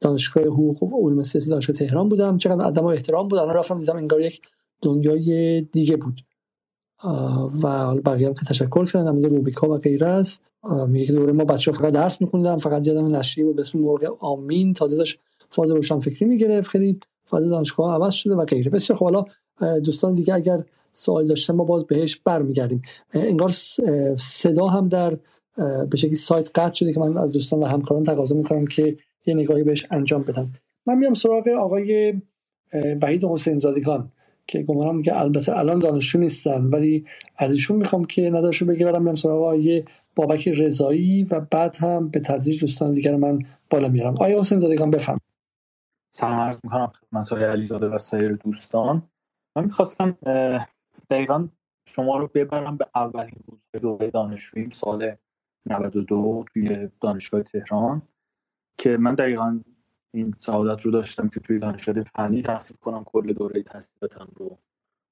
دانشگاه 0.03 0.43
حقوق 0.43 0.83
و 0.83 1.09
علوم 1.09 1.23
سیاسی 1.23 1.49
دانشگاه 1.49 1.75
تهران 1.75 2.09
بودم. 2.09 2.37
چقدر 2.37 2.81
و 2.81 2.85
احترام 2.85 3.27
بود 3.27 3.39
الان 3.39 3.55
رفتم 3.55 3.79
دیدم 3.79 3.97
انگار 3.97 4.21
یک 4.21 4.41
دنیای 4.81 5.61
دیگه 5.61 5.97
بود. 5.97 6.21
و 7.63 7.67
حالا 7.67 8.01
بقیه 8.05 8.27
هم 8.27 8.33
که 8.33 8.45
تشکر 8.45 8.85
کردم 8.85 9.21
در 9.21 9.29
روبیکا 9.29 9.69
و 9.69 9.77
غیره 9.77 10.07
است. 10.07 10.41
میگه 10.87 11.05
که 11.05 11.13
دوره 11.13 11.33
ما 11.33 11.45
بچه 11.45 11.71
فقط 11.71 11.93
درس 11.93 12.21
میخوندم 12.21 12.57
فقط 12.57 12.87
یادم 12.87 13.15
نشریه 13.15 13.53
به 13.53 13.59
اسم 13.59 13.79
مرغ 13.79 14.17
آمین. 14.19 14.73
تازه 14.73 14.97
داشت 14.97 15.19
فاز 15.49 15.71
روشن 15.71 15.99
فکری 15.99 16.25
می‌گرفت. 16.25 16.69
خیلی 16.69 16.99
فاز 17.25 17.49
دانشگاه 17.49 17.93
عوض 17.93 18.13
شده 18.13 18.35
و 18.35 18.45
غیره. 18.45 18.71
بسیار 18.71 18.99
حالا 18.99 19.25
دوستان 19.83 20.13
دیگه 20.13 20.33
اگر 20.33 20.63
سوال 20.91 21.25
داشتن 21.25 21.55
ما 21.55 21.63
باز 21.63 21.85
بهش 21.85 22.15
برمیگردیم. 22.15 22.81
انگار 23.13 23.49
صدا 24.17 24.67
هم 24.67 24.87
در 24.87 25.17
به 25.89 25.97
شکلی 25.97 26.15
سایت 26.15 26.51
قطع 26.55 26.73
شده 26.73 26.93
که 26.93 26.99
من 26.99 27.17
از 27.17 27.31
دوستان 27.31 27.59
و 27.59 27.65
همکاران 27.65 28.03
تقاضا 28.03 28.35
می‌کنم 28.35 28.67
که 28.67 28.97
یه 29.25 29.33
نگاهی 29.33 29.63
بهش 29.63 29.87
انجام 29.91 30.23
بدم. 30.23 30.51
من 30.85 30.97
میام 30.97 31.13
سراغ 31.13 31.47
آقای 31.47 32.21
وحید 33.01 33.25
حسین 33.25 33.59
زادگان 33.59 34.09
که 34.47 34.63
گمانم 34.63 35.01
که 35.01 35.19
البته 35.19 35.57
الان 35.57 35.79
دانشجو 35.79 36.19
نیستن 36.19 36.65
ولی 36.65 37.05
از 37.37 37.51
ایشون 37.51 37.77
می‌خوام 37.77 38.05
که 38.05 38.29
نداشو 38.29 38.65
بگه. 38.65 38.85
برم 38.85 39.03
میام 39.03 39.15
سراغ 39.15 39.41
آقای 39.41 39.83
بابک 40.15 40.47
رضایی 40.47 41.23
و 41.23 41.39
بعد 41.51 41.75
هم 41.79 42.09
به 42.09 42.19
تدریج 42.19 42.61
دوستان 42.61 42.93
دیگر 42.93 43.15
من 43.15 43.39
بالا 43.69 43.89
میارم. 43.89 44.13
آقای 44.13 44.39
حسین 44.39 44.59
زادگان 44.59 44.91
بفهم. 44.91 45.19
سلام 46.13 46.39
عرض 46.39 46.57
می‌کنم 46.63 46.87
خدمت 46.87 47.29
های 47.29 47.43
علیزاده 47.43 47.87
و 47.87 47.97
سایر 47.97 48.33
دوستان. 48.33 49.03
من 49.55 49.65
می‌خواستم 49.65 50.17
دقیقا 51.09 51.47
شما 51.87 52.17
رو 52.17 52.29
ببرم 52.33 52.77
به 52.77 52.87
اولین 52.95 53.35
روز 53.47 53.59
دوره 53.81 54.11
دانشجوییم 54.11 54.69
سال 54.69 55.15
92 55.65 56.45
توی 56.53 56.89
دانشگاه 57.01 57.43
تهران. 57.43 58.01
که 58.77 58.97
من 58.97 59.15
دقیقا 59.15 59.59
این 60.13 60.35
سعادت 60.39 60.81
رو 60.81 60.91
داشتم 60.91 61.29
که 61.29 61.39
توی 61.39 61.59
دانشگاه 61.59 62.03
فنی 62.03 62.41
تحصیل 62.41 62.77
کنم 62.77 63.03
کل 63.03 63.33
دوره 63.33 63.63
تحصیلاتم 63.63 64.27
رو. 64.35 64.57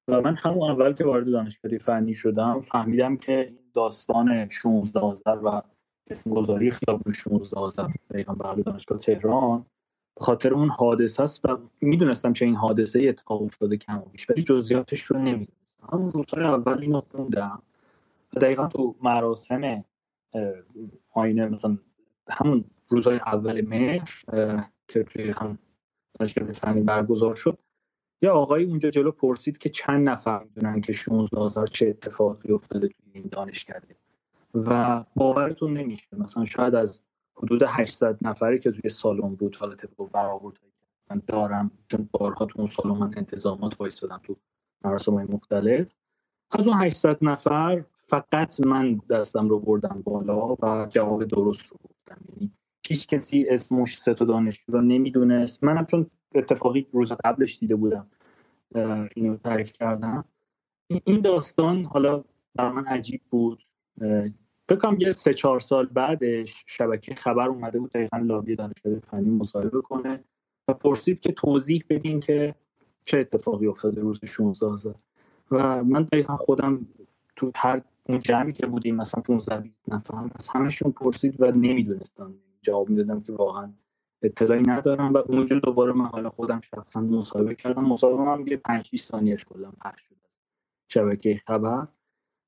و 0.07 0.21
من 0.21 0.35
همون 0.35 0.71
اول 0.71 0.93
که 0.93 1.05
وارد 1.05 1.31
دانشگاه 1.31 1.77
فنی 1.77 2.13
شدم 2.13 2.61
فهمیدم 2.61 3.17
که 3.17 3.45
این 3.47 3.57
داستان 3.73 4.49
16 4.49 4.99
آذر 4.99 5.37
و 5.43 5.61
اسم 6.07 6.29
گذاری 6.29 6.71
خیابون 6.71 7.13
16 7.13 7.59
آذر 7.59 7.87
دقیقا 8.09 8.33
برای 8.33 8.63
دانشگاه 8.63 8.97
تهران 8.97 9.65
به 10.15 10.25
خاطر 10.25 10.53
اون 10.53 10.69
حادثه 10.69 11.23
است 11.23 11.45
و 11.45 11.57
می‌دونستم 11.81 12.33
چه 12.33 12.45
این 12.45 12.55
حادثه 12.55 12.99
اتفاق 12.99 13.41
افتاده 13.41 13.77
کم 13.77 14.03
بیش 14.11 14.29
ولی 14.29 14.43
جزئیاتش 14.43 15.01
رو 15.01 15.17
نمی‌دونستم. 15.17 15.53
همون 15.93 16.11
روزهای 16.11 16.45
اول 16.45 16.81
اینو 16.81 17.01
خوندم 17.01 17.61
و 18.35 18.39
دقیقا 18.39 18.67
تو 18.67 18.95
مراسم 19.03 19.79
آینه 21.13 21.45
مثلا 21.45 21.77
همون 22.29 22.65
روزهای 22.91 23.17
اول 23.17 23.61
مهر 23.67 24.23
که 24.87 25.03
توی 25.03 25.31
هم 25.31 25.57
دانشگاه 26.19 26.51
فنی 26.51 26.81
برگزار 26.81 27.35
شد. 27.35 27.57
یه 28.21 28.29
آقایی 28.29 28.65
اونجا 28.65 28.89
جلو 28.89 29.11
پرسید 29.11 29.57
که 29.57 29.69
چند 29.69 30.09
نفر 30.09 30.43
می‌دونن 30.43 30.81
که 30.81 30.93
16 30.93 31.65
چه 31.71 31.87
اتفاقی 31.87 32.53
افتاده 32.53 32.87
توی 32.87 33.11
این 33.13 33.29
دانشکده. 33.31 33.95
و 34.53 35.03
باورتون 35.15 35.77
نمیشه 35.77 36.07
مثلا 36.17 36.45
شاید 36.45 36.75
از 36.75 37.01
حدود 37.35 37.63
800 37.67 38.17
نفری 38.21 38.59
که 38.59 38.71
توی 38.71 38.89
سالن 38.89 39.35
بود 39.35 39.55
حالا 39.55 39.75
طبق 39.75 40.09
برآورد 40.13 40.57
من 41.09 41.21
دارم 41.27 41.71
چون 41.87 42.09
بارها 42.11 42.45
تو 42.45 42.59
اون 42.59 42.67
سالن 42.67 42.97
من 42.97 43.11
انتظامات 43.17 43.81
وایسادم 43.81 44.21
تو 44.23 44.35
مراسم 44.85 45.13
مختلف 45.13 45.87
از 46.51 46.67
اون 46.67 46.83
800 46.83 47.17
نفر 47.21 47.83
فقط 48.07 48.59
من 48.59 49.01
دستم 49.09 49.49
رو 49.49 49.59
بردم 49.59 50.01
بالا 50.05 50.55
و 50.55 50.87
جواب 50.89 51.23
درست 51.23 51.71
رو 51.71 51.77
گفتم. 51.83 52.21
یعنی 52.29 52.51
هیچ 52.91 53.07
کسی 53.07 53.45
اسمش 53.49 54.01
سه 54.01 54.13
تا 54.13 54.25
دانشجو 54.25 54.73
رو 54.73 54.81
نمی‌دونست. 54.81 55.63
منم 55.63 55.85
چون 55.85 56.05
اتفاقی 56.35 56.87
روز 56.91 57.11
قبلش 57.11 57.59
دیده 57.59 57.75
بودم 57.75 58.07
اینو 59.15 59.37
تعریف 59.37 59.71
کردم. 59.71 60.25
این 61.03 61.21
داستان 61.21 61.83
حالا 61.83 62.23
بر 62.55 62.71
من 62.71 62.85
عجیب 62.85 63.21
بود. 63.29 63.63
بکنم 64.69 64.97
یه 64.99 65.13
سه 65.13 65.33
چهار 65.33 65.59
سال 65.59 65.85
بعدش 65.85 66.63
شبکه 66.67 67.15
خبر 67.15 67.47
اومده 67.47 67.79
بود 67.79 67.91
دقیقا 67.91 68.17
لابی 68.17 68.55
دانشگاه 68.55 68.99
فنی 68.99 69.29
مصاحبه 69.29 69.81
کنه 69.81 70.23
و 70.67 70.73
پرسید 70.73 71.19
که 71.19 71.31
توضیح 71.31 71.83
بدین 71.89 72.19
که 72.19 72.55
چه 73.05 73.17
اتفاقی 73.17 73.67
افتاده 73.67 74.01
روز 74.01 74.19
16 74.25 74.95
و 75.51 75.83
من 75.83 76.03
دقیقا 76.03 76.37
خودم 76.37 76.87
تو 77.35 77.51
هر 77.55 77.81
اون 78.03 78.19
جمعی 78.19 78.53
که 78.53 78.65
بودیم 78.65 78.95
مثلا 78.95 79.21
15 79.21 79.59
20 79.59 79.75
نفر 79.87 80.29
از 80.35 80.47
همشون 80.47 80.91
پرسید 80.91 81.41
و 81.41 81.51
نمی‌دونستم. 81.51 82.33
جواب 82.61 82.89
می‌دادم 82.89 83.21
که 83.21 83.33
واقعا 83.33 83.73
اطلاعی 84.21 84.61
ندارم 84.61 85.13
و 85.13 85.17
اونجا 85.17 85.59
دوباره 85.59 85.93
من 85.93 86.05
حالا 86.05 86.29
خودم 86.29 86.61
شخصا 86.61 87.01
مصاحبه 87.01 87.55
کردم. 87.55 87.85
مصاحبه 87.85 88.23
من 88.23 88.47
یه 88.47 88.57
5 88.57 88.85
6 88.85 89.01
ثانیهش 89.01 89.45
کلا 89.45 89.71
پخش 89.81 90.01
شد 90.01 90.15
شبکه 90.87 91.41
خبر. 91.47 91.87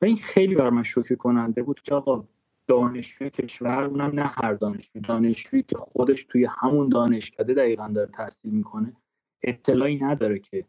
و 0.02 0.06
این 0.06 0.16
خیلی 0.16 0.56
بر 0.56 0.70
من 0.70 0.84
شوکه 0.84 1.16
کننده 1.16 1.64
بود 1.64 1.82
که 1.82 1.96
آقا 1.96 2.28
دانشجوی 2.68 3.30
کشور 3.30 3.84
اونم 3.84 4.20
نه 4.20 4.26
هر 4.26 4.54
دانشجوی 4.54 5.02
دانشجویی 5.02 5.64
که 5.64 5.78
خودش 5.78 6.24
توی 6.24 6.48
همون 6.50 6.90
دانشکده 6.90 7.54
دقیقا 7.54 7.88
داره 7.88 8.12
تحصیل 8.12 8.52
می‌کنه 8.52 8.94
اطلاعی 9.44 9.96
نداره 9.96 10.40
که 10.40 10.66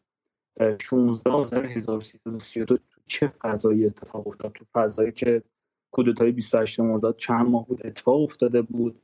16332 0.60 2.78
چه 3.06 3.28
فضایی 3.28 3.86
اتفاق 3.86 4.28
افتاد؟ 4.28 4.52
تو 4.52 4.64
فضایی 4.72 5.12
که 5.12 5.42
کودتای 5.90 6.32
28 6.32 6.80
مرداد 6.80 7.16
چند 7.16 7.48
ماه 7.48 7.66
بود 7.66 7.86
اتفاق 7.86 8.20
افتاده 8.20 8.62
بود. 8.62 9.00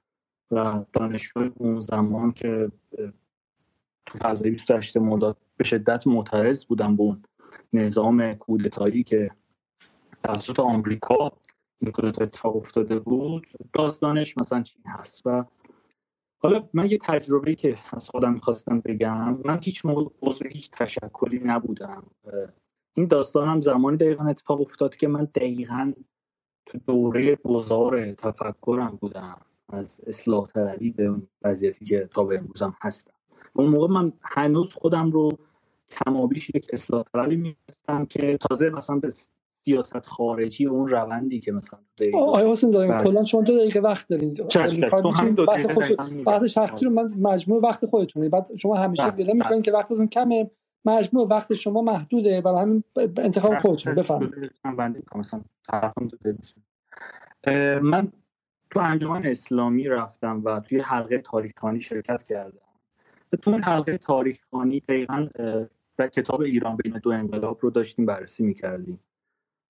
و 0.51 0.85
دانشجوی 0.93 1.51
اون 1.57 1.81
زمان 1.81 2.33
که 2.33 2.71
تو 4.07 4.19
فضای 4.19 4.51
28 4.51 4.97
مرداد 4.97 5.37
به 5.57 5.65
شدت 5.65 6.07
معترض 6.07 6.65
بودن 6.65 6.97
به 6.97 7.03
اون 7.03 7.23
نظام 7.73 8.35
کودتایی 8.35 9.03
که 9.03 9.31
توسط 10.25 10.61
آمریکا 10.61 11.33
این 11.79 11.93
کودتا 11.93 12.25
اتفاق 12.25 12.57
افتاده 12.57 12.99
بود. 12.99 13.47
داستانش 13.73 14.39
مثلا 14.39 14.63
چی 14.63 14.79
هست؟ 14.87 15.27
و 15.27 15.45
حالا 16.43 16.69
من 16.73 16.91
یه 16.91 16.99
تجربه 17.03 17.55
که 17.55 17.79
از 17.93 18.09
خودم 18.09 18.33
می‌خواستم 18.33 18.81
بگم 18.81 19.39
من 19.45 19.59
هیچ 19.63 19.87
موقع 19.87 20.11
عضو 20.23 20.45
هیچ 20.49 20.71
تشکلی 20.71 21.41
نبودم. 21.45 22.07
این 22.95 23.07
داستان 23.07 23.49
هم 23.49 23.61
زمانی 23.61 23.97
دقیقا 23.97 24.25
اتفاق 24.25 24.61
افتاد 24.61 24.97
که 24.97 25.09
من 25.09 25.25
دقیقا 25.25 25.93
تو 26.67 26.79
دوره 26.79 27.37
گذار 27.37 28.13
تفکرم 28.13 28.99
بودم. 29.01 29.41
از 29.73 30.01
اصلاح 30.07 30.47
طلبی 30.47 30.91
به 30.91 31.05
اون 31.05 31.27
وضعیتی 31.43 31.85
که 31.85 32.09
تا 32.15 32.25
به 32.25 32.39
امروزم 32.39 32.75
هستم. 32.83 33.13
اون 33.53 33.67
موقع 33.67 33.87
من 33.87 34.13
هنوز 34.23 34.73
خودم 34.73 35.11
رو 35.11 35.39
کمابیش 35.91 36.51
یک 36.55 36.67
اصلاح 36.73 37.05
طلبی 37.13 37.37
میستم 37.37 38.05
که 38.05 38.39
تازه 38.49 38.71
مثلا 38.71 38.97
به 38.97 39.13
سیاست 39.65 40.07
خارجی 40.07 40.67
و 40.67 40.73
اون 40.73 40.89
روندی 40.89 41.41
که 41.41 41.53
مثلا 41.53 41.79
آیا 42.15 42.51
حسین 42.51 42.71
داریم. 42.71 42.93
بله. 42.93 43.05
کلا 43.05 43.25
شما 43.25 43.43
دو 43.43 43.59
دقیقه 43.59 43.81
وقت 43.81 44.09
دارید 44.09 44.49
بحث 46.27 46.45
شخصی 46.45 46.85
رو 46.85 46.91
من 46.91 47.11
مجموع 47.19 47.63
وقت 47.63 47.87
خودتونه. 47.87 48.29
بعد 48.29 48.57
شما 48.57 48.77
همیشه 48.77 49.03
بله، 49.03 49.25
گله 49.25 49.33
می‌کنید 49.33 49.53
بله. 49.53 49.63
که 49.63 49.73
وقتتون 49.73 50.07
کمه. 50.07 50.51
مجموع 50.85 51.29
وقت 51.29 51.55
شما 51.55 51.83
محدوده. 51.83 52.41
برای 52.41 52.61
همین 52.61 52.85
انتخاب 53.17 53.59
خودتون. 53.59 53.95
بفرمایید. 53.95 54.53
من 57.83 58.13
تو 58.71 58.81
انجمن 58.81 59.27
اسلامی 59.27 59.89
رفتم 59.89 60.43
و 60.45 60.61
توی 60.61 60.81
حلقه 60.81 61.19
تاریخانی 61.19 61.81
شرکت 61.81 62.23
کردم. 62.23 62.59
تو 63.43 63.51
این 63.51 63.63
حلقه 63.63 63.99
تاریخانی 63.99 64.81
دقیقا 64.81 65.29
در 65.97 66.09
کتاب 66.09 66.41
ایران 66.41 66.77
بین 66.77 66.99
دو 66.99 67.11
انقلاب 67.11 67.59
رو 67.61 67.71
داشتیم 67.71 68.07
بررسی 68.07 68.43
می‌کردیم. 68.43 69.01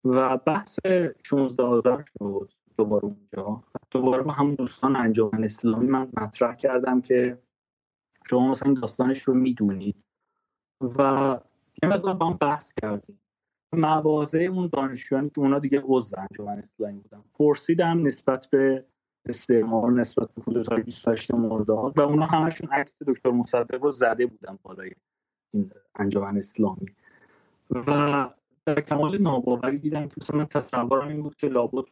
و 0.04 0.36
بحث 0.36 0.78
16 1.22 1.62
آذر 1.62 2.02
شد 2.02 2.52
دوباره 2.76 3.04
اونجا. 3.04 3.62
دوباره 3.90 4.22
با 4.22 4.32
همون 4.32 4.54
دوستان 4.54 4.96
انجمن 4.96 5.44
اسلامی 5.44 5.86
من 5.86 6.08
مطرح 6.16 6.54
کردم 6.54 7.00
که 7.00 7.38
شما 8.30 8.50
مثلا 8.50 8.74
داستانش 8.74 9.22
رو 9.22 9.34
می‌دونید. 9.34 10.04
و 10.80 11.38
یه 11.82 11.88
مقدار 11.88 12.14
با 12.14 12.26
هم 12.26 12.36
بحث 12.36 12.72
کردیم. 12.82 13.20
مواضع 13.72 14.38
اون 14.38 14.70
دانشجویانی 14.72 15.30
که 15.30 15.40
اونا 15.40 15.58
دیگه 15.58 15.82
عضو 15.84 16.16
انجمن 16.18 16.58
اسلامی 16.58 17.00
بودن. 17.00 17.22
پرسیدم 17.34 18.06
نسبت 18.06 18.46
به 18.46 18.84
استعمار 19.26 19.92
نسبت 19.92 20.34
به 20.34 20.42
کودتای 20.42 20.82
28 20.82 21.34
مرداد 21.34 21.98
و 21.98 22.02
اونا 22.02 22.26
همشون 22.26 22.68
عکس 22.72 23.02
دکتر 23.02 23.30
مصدق 23.30 23.84
رو 23.84 23.90
زده 23.90 24.26
بودن 24.26 24.58
بالای 24.62 24.90
این 25.54 25.70
انجمن 25.94 26.38
اسلامی. 26.38 26.86
و 27.70 28.30
در 28.66 28.80
کمال 28.80 29.18
ناباوری 29.18 29.78
دیدم 29.78 30.08
که 30.08 30.14
مثلا 30.20 30.44
تصورم 30.44 31.08
این 31.08 31.22
بود 31.22 31.36
که 31.36 31.46
لابد 31.46 31.84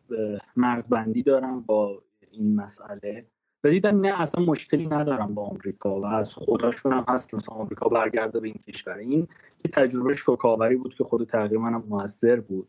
مرزبندی 0.56 1.22
دارم 1.22 1.60
با 1.60 2.02
این 2.30 2.56
مسئله. 2.56 3.26
و 3.64 3.70
دیدم 3.70 4.00
نه 4.00 4.20
اصلا 4.20 4.44
مشکلی 4.44 4.86
ندارم 4.86 5.34
با 5.34 5.42
آمریکا 5.42 6.00
و 6.00 6.06
از 6.06 6.34
خودشون 6.34 6.92
هم 6.92 7.04
هست 7.08 7.28
که 7.28 7.36
مثلا 7.36 7.54
آمریکا 7.54 7.88
برگرده 7.88 8.40
به 8.40 8.48
این 8.48 8.60
کشور. 8.68 8.94
این 8.94 9.28
یه 9.64 9.70
تجربه 9.72 10.14
شوکاوری 10.14 10.76
بود 10.76 10.94
که 10.94 11.04
خود 11.04 11.24
تقریبا 11.24 11.66
هم 11.66 11.84
موثر 11.88 12.40
بود. 12.40 12.68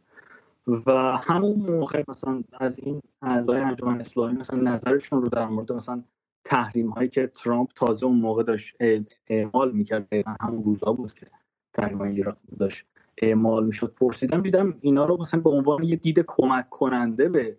و 0.85 0.91
همون 1.17 1.55
موقع 1.55 2.03
مثلا 2.07 2.43
از 2.59 2.79
این 2.79 3.01
اعضای 3.21 3.61
انجمن 3.61 3.99
اسلامی 3.99 4.37
مثلا 4.37 4.59
نظرشون 4.59 5.21
رو 5.21 5.29
در 5.29 5.47
مورد 5.47 5.71
مثلا 5.71 6.03
تحریم 6.45 6.89
هایی 6.89 7.09
که 7.09 7.27
ترامپ 7.27 7.69
تازه 7.75 8.05
اون 8.05 8.19
موقع 8.19 8.43
داشت 8.43 8.75
اعمال 9.27 9.71
می‌کرد 9.71 10.07
همون 10.41 10.63
روزا 10.63 10.93
بود 10.93 11.13
که 11.13 11.27
تحریم 11.73 12.35
داشت 12.59 12.85
اعمال 13.21 13.65
می‌شد 13.65 13.93
پرسیدم 13.93 14.41
دیدم 14.41 14.77
اینا 14.81 15.05
رو 15.05 15.17
مثلا 15.21 15.39
به 15.39 15.49
عنوان 15.49 15.83
یه 15.83 15.95
دید 15.95 16.19
کمک 16.27 16.69
کننده 16.69 17.29
به 17.29 17.57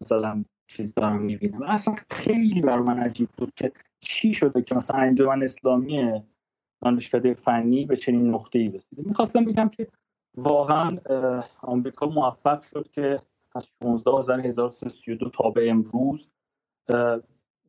مثلا 0.00 0.44
چیز 0.76 0.94
دارم 0.94 1.22
می‌بینم. 1.22 1.62
اصلا 1.62 1.94
خیلی 2.10 2.60
بر 2.60 2.78
من 2.78 2.98
عجیب 2.98 3.28
بود 3.38 3.54
که 3.54 3.72
چی 4.00 4.34
شده 4.34 4.62
که 4.62 4.74
مثلا 4.74 5.00
انجمن 5.00 5.42
اسلامی 5.42 6.22
دانشکده 6.82 7.34
فنی 7.34 7.84
به 7.84 7.96
چنین 7.96 8.30
نقطه 8.30 8.58
ای 8.58 8.68
رسیده. 8.68 9.02
می‌خواستم 9.06 9.44
بگم 9.44 9.68
که 9.68 9.88
واقعا 10.36 10.98
آمریکا 11.62 12.06
موفق 12.06 12.62
شد 12.62 12.88
که 12.90 13.22
از 13.54 13.66
16 13.82 14.10
آذر 14.10 14.40
1332 14.40 15.30
تا 15.30 15.50
به 15.50 15.70
امروز 15.70 16.28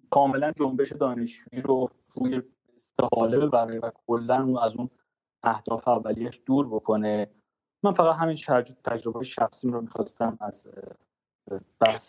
کاملا 0.10 0.52
جنبش 0.52 0.92
دانشجویی 0.92 1.62
رو 1.62 1.90
روی 2.16 2.42
استحاله 2.88 3.40
ببره 3.40 3.80
و 3.80 3.92
کلا 4.08 4.62
از 4.62 4.76
اون 4.76 4.90
اهداف 5.44 5.88
اولیش 5.88 6.42
دور 6.46 6.68
بکنه. 6.68 7.28
من 7.84 7.94
فقط 7.94 8.16
همین 8.16 8.38
تجربه 8.84 9.24
شخصی 9.24 9.70
رو 9.70 9.82
می‌خواستم 9.82 10.38
از 10.42 10.68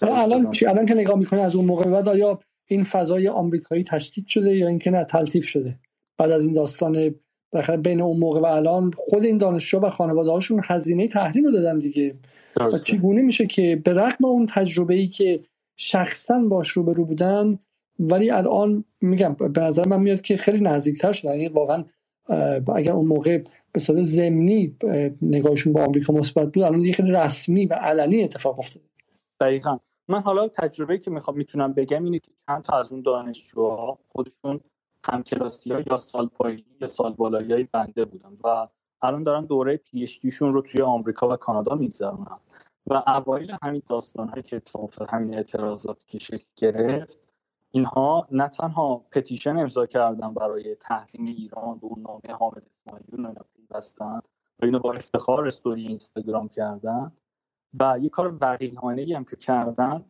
الان 0.02 0.52
الان 0.66 0.86
که 0.86 0.94
نگاه 0.94 1.18
می‌کنه 1.18 1.40
از 1.40 1.54
اون 1.54 1.64
موقع 1.64 1.90
بعد 1.90 2.08
آیا 2.08 2.40
این 2.66 2.84
فضای 2.84 3.28
آمریکایی 3.28 3.84
تشدید 3.84 4.26
شده 4.26 4.56
یا 4.56 4.68
اینکه 4.68 4.90
نه 4.90 5.04
تلطیف 5.04 5.44
شده؟ 5.44 5.78
بعد 6.18 6.30
از 6.30 6.44
این 6.44 6.52
داستان 6.52 7.14
بالاخره 7.52 7.76
بین 7.76 8.00
اون 8.00 8.18
موقع 8.18 8.40
و 8.40 8.44
الان 8.44 8.90
خود 8.96 9.24
این 9.24 9.38
دانشجو 9.38 9.80
و 9.80 9.90
خانواده 9.90 10.30
هاشون 10.30 10.60
هزینه 10.64 11.08
تحریم 11.08 11.44
رو 11.44 11.52
دادن 11.52 11.78
دیگه. 11.78 12.14
و 12.60 12.78
چگونه 12.78 13.22
میشه 13.22 13.46
که 13.46 13.80
به 13.84 13.92
رغم 13.92 14.24
اون 14.24 14.46
تجربه 14.46 14.94
ای 14.94 15.06
که 15.06 15.40
شخصا 15.76 16.38
باش 16.38 16.68
رو 16.68 16.92
رو 16.92 17.04
بودن 17.04 17.58
ولی 17.98 18.30
الان 18.30 18.84
میگم 19.00 19.34
به 19.34 19.60
نظر 19.60 19.88
من 19.88 20.00
میاد 20.00 20.20
که 20.20 20.36
خیلی 20.36 20.60
نزدیکتر 20.60 21.12
شدن. 21.12 21.34
یعنی 21.34 21.48
واقعا 21.48 21.84
اگر 22.74 22.92
اون 22.92 23.06
موقع 23.06 23.42
به 23.72 23.80
صورت 23.80 24.02
زمینی 24.02 24.76
نگاهشون 25.22 25.72
با 25.72 25.84
آمریکا 25.84 26.12
مثبت 26.12 26.52
بود 26.52 26.58
الان 26.58 26.92
خیلی 26.92 27.10
رسمی 27.10 27.66
و 27.66 27.74
علنی 27.74 28.22
اتفاق 28.22 28.58
افتاده. 28.58 28.84
دقیقا. 29.40 29.78
من 30.08 30.20
حالا 30.20 30.48
تجربه 30.48 30.98
که 30.98 31.10
می‌خوام 31.10 31.36
می‌تونم 31.36 31.72
بگم 31.72 32.04
اینه 32.04 32.18
که 32.18 32.30
چند 32.46 32.62
تا 32.62 32.78
از 32.78 32.92
اون 32.92 33.02
دانشجوها 33.02 33.98
خودشون 34.08 34.60
همکلاسی 35.04 35.70
یا 35.70 35.96
سال 35.96 36.26
پایینی 36.26 36.64
یا 36.80 36.86
سال 36.86 37.12
بالایی 37.12 37.52
های 37.52 37.68
بنده 37.72 38.04
بودن 38.04 38.36
و 38.44 38.68
الان 39.02 39.22
دارن 39.22 39.44
دوره 39.44 39.76
پی 39.76 40.08
رو 40.40 40.62
توی 40.62 40.82
آمریکا 40.82 41.28
و 41.28 41.36
کانادا 41.36 41.74
میگذرونن 41.74 42.38
و 42.86 43.02
اوایل 43.06 43.56
همین 43.62 43.82
داستان 43.88 44.28
هایی 44.28 44.42
که 44.42 44.56
اتفاق 44.56 45.10
همین 45.10 45.34
اعتراضات 45.34 46.06
که 46.06 46.18
شکل 46.18 46.46
گرفت 46.56 47.18
اینها 47.70 48.28
نه 48.30 48.48
تنها 48.48 49.04
پتیشن 49.12 49.56
امضا 49.56 49.86
کردن 49.86 50.34
برای 50.34 50.74
تحریم 50.74 51.26
ایران 51.26 51.78
به 51.78 51.86
اون 51.86 52.02
نامه 52.02 52.38
حامد 52.38 52.62
اسماعیلی 52.66 53.38
هستن 53.74 54.20
و 54.58 54.64
اینو 54.64 54.78
با 54.78 54.92
افتخار 54.92 55.46
استوری 55.46 55.86
اینستاگرام 55.86 56.48
کردن 56.48 57.12
و 57.80 57.98
یه 58.02 58.08
کار 58.08 58.38
وقیحانه 58.40 59.16
هم 59.16 59.24
که 59.24 59.36
کردن 59.36 60.04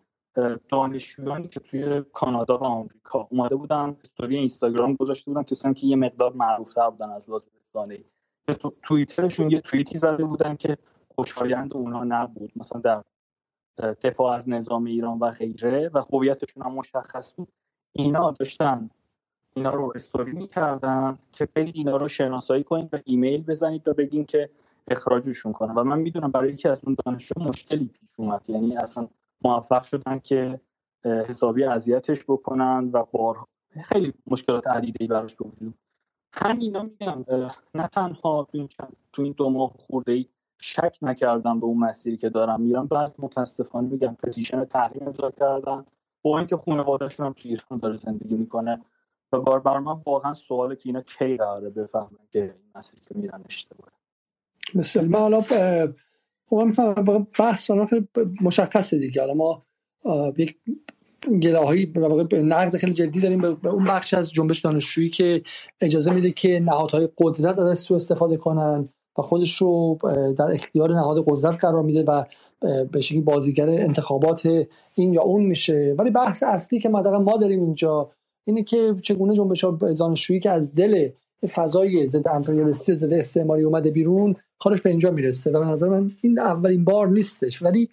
دانشجویانی 0.69 1.49
که 1.49 1.61
توی 1.61 2.03
کانادا 2.13 2.59
و 2.59 2.65
آمریکا 2.65 3.29
اومده 3.31 3.57
بودن 3.57 3.97
استوری 4.05 4.37
اینستاگرام 4.37 4.95
گذاشته 4.95 5.31
بودن 5.31 5.43
کسانی 5.43 5.75
که 5.75 5.87
یه 5.87 5.97
مقدار 5.97 6.33
معروفتر 6.33 6.91
بودن 6.91 7.11
از 7.11 7.29
لحاظ 7.29 7.47
رسانه‌ای 7.69 8.05
تو 8.47 8.73
توییترشون 8.83 9.51
یه 9.51 9.61
توییتی 9.61 9.99
زده 9.99 10.25
بودن 10.25 10.57
که 10.57 10.79
خوشایند 11.15 11.75
اونا 11.75 12.05
نبود 12.05 12.53
مثلا 12.57 12.81
در 12.81 13.03
دفاع 13.93 14.37
از 14.37 14.49
نظام 14.49 14.85
ایران 14.85 15.19
و 15.19 15.31
غیره 15.31 15.91
و 15.95 15.99
هویتشون 16.13 16.63
هم 16.63 16.73
مشخص 16.73 17.35
بود. 17.37 17.49
اینا 17.93 18.31
داشتن 18.31 18.91
اینا 19.55 19.71
رو 19.71 19.93
استوری 19.95 20.33
می‌کردن 20.33 21.19
که 21.33 21.49
برید 21.55 21.77
اینا 21.77 21.97
رو 21.97 22.09
شناسایی 22.09 22.65
کنید 22.65 22.95
و 22.95 22.99
ایمیل 23.05 23.43
بزنید 23.43 23.89
و 23.89 23.95
بگین 23.95 24.25
که 24.25 24.51
اخراجشون 24.89 25.53
کنن 25.53 25.75
و 25.75 25.85
من 25.85 25.99
می‌دونم 25.99 26.31
برای 26.31 26.53
یکی 26.53 26.69
از 26.69 26.81
اون 26.85 26.97
دانشجو 27.05 27.41
مشکلی 27.41 27.87
پیش 27.87 28.09
اومد. 28.17 28.43
یعنی 28.49 28.77
اصلا 28.77 29.09
موفق 29.45 29.85
شدن 29.85 30.19
که 30.19 30.61
حسابی 31.05 31.65
اذیتش 31.65 32.25
بکنن 32.29 32.91
و 32.93 33.05
بار 33.13 33.37
خیلی 33.85 34.15
مشکلات 34.27 34.67
عدیده 34.67 34.97
ای 35.01 35.07
براش 35.07 35.35
به 35.35 35.45
وجود 35.45 35.75
همینا 36.33 36.83
میگم 36.83 37.25
نه 37.75 37.89
تنها 37.89 38.49
تو 39.13 39.23
این, 39.23 39.33
دو 39.33 39.51
ماه 39.51 39.71
خورده 39.71 40.13
ای 40.13 40.27
شک 40.61 40.99
نکردم 41.03 41.61
به 41.61 41.67
اون 41.67 41.79
مسیری 41.79 42.17
که 42.17 42.29
دارم 42.29 42.61
میرم. 42.61 42.87
بعد 42.87 43.17
متاسفانه 43.19 43.89
میگم 43.89 44.15
پتیشن 44.15 44.65
تحریم 44.65 45.07
امضا 45.07 45.31
کردن. 45.31 45.85
با 46.23 46.39
اینکه 46.39 46.57
خانوادهشون 46.57 47.27
هم 47.27 47.33
تو 47.33 47.49
ایران 47.49 47.79
داره 47.83 47.97
زندگی 47.97 48.35
می‌کنه. 48.35 48.85
و 49.33 49.41
بار 49.41 49.61
بر 49.61 49.79
من 49.79 50.01
واقعا 50.07 50.35
سواله 50.35 50.77
که 50.77 50.89
اینا 50.89 51.01
کی 51.01 51.37
قراره 51.37 51.71
بفهمن 51.71 52.27
که 52.31 52.43
این 52.43 52.71
مسیری 52.75 53.03
که 53.03 53.15
میرن 53.19 53.45
اشتباهه. 53.49 53.93
مثل 54.75 55.05
من 55.05 55.19
حالا 55.19 55.45
بحث 57.39 57.71
مشخصه 58.41 58.99
دیگه. 58.99 59.21
حالا 59.21 59.35
ما 59.35 59.63
یک 60.39 60.57
به 62.29 62.43
نقد 62.43 62.77
خیلی 62.77 62.93
جدی 62.93 63.21
داریم. 63.21 63.41
به 63.41 63.69
اون 63.69 63.85
بخش 63.85 64.15
از 64.15 64.33
جنبش 64.33 64.61
دانشجویی 64.61 65.11
که 65.11 65.43
اجازه 65.81 66.13
میده 66.13 66.31
که 66.31 66.61
نهادهای 66.61 67.09
قدرت 67.19 67.59
از 67.59 67.79
سو 67.79 67.95
استفاده 67.95 68.37
کنن 68.37 68.89
و 69.19 69.23
خودش 69.23 69.57
رو 69.57 69.99
در 70.39 70.53
اختیار 70.53 70.95
نهاد 70.95 71.25
قدرت 71.27 71.57
قرار 71.57 71.83
میده 71.83 72.03
و 72.03 72.25
به 72.93 73.01
شکلی 73.01 73.21
بازیگر 73.21 73.69
انتخابات 73.69 74.67
این 74.95 75.13
یا 75.13 75.23
اون 75.23 75.45
میشه. 75.45 75.95
ولی 75.99 76.11
بحث 76.11 76.43
اصلی 76.43 76.79
که 76.79 76.89
ما 76.89 77.19
ما 77.19 77.37
داریم 77.37 77.61
اینجا 77.61 78.11
اینه 78.45 78.63
که 78.63 78.97
چگونه 79.03 79.35
جنبش 79.35 79.65
دانشجویی 79.99 80.41
که 80.41 80.51
از 80.51 80.75
دل 80.75 81.09
فضای 81.47 82.07
ضد 82.07 82.29
امپریالیستی 82.29 82.93
و 82.93 82.95
ضد 82.95 83.13
استعماری 83.13 83.63
اومده 83.63 83.91
بیرون 83.91 84.37
کارش 84.59 84.81
به 84.81 84.91
اینجا 84.91 85.11
می‌رسه 85.11 85.51
و 85.51 85.61
به 85.61 85.67
نظر 85.67 85.89
من 85.89 86.11
این 86.21 86.39
اولین 86.39 86.85
بار 86.85 87.09
نیستش. 87.09 87.63
ولی 87.63 87.89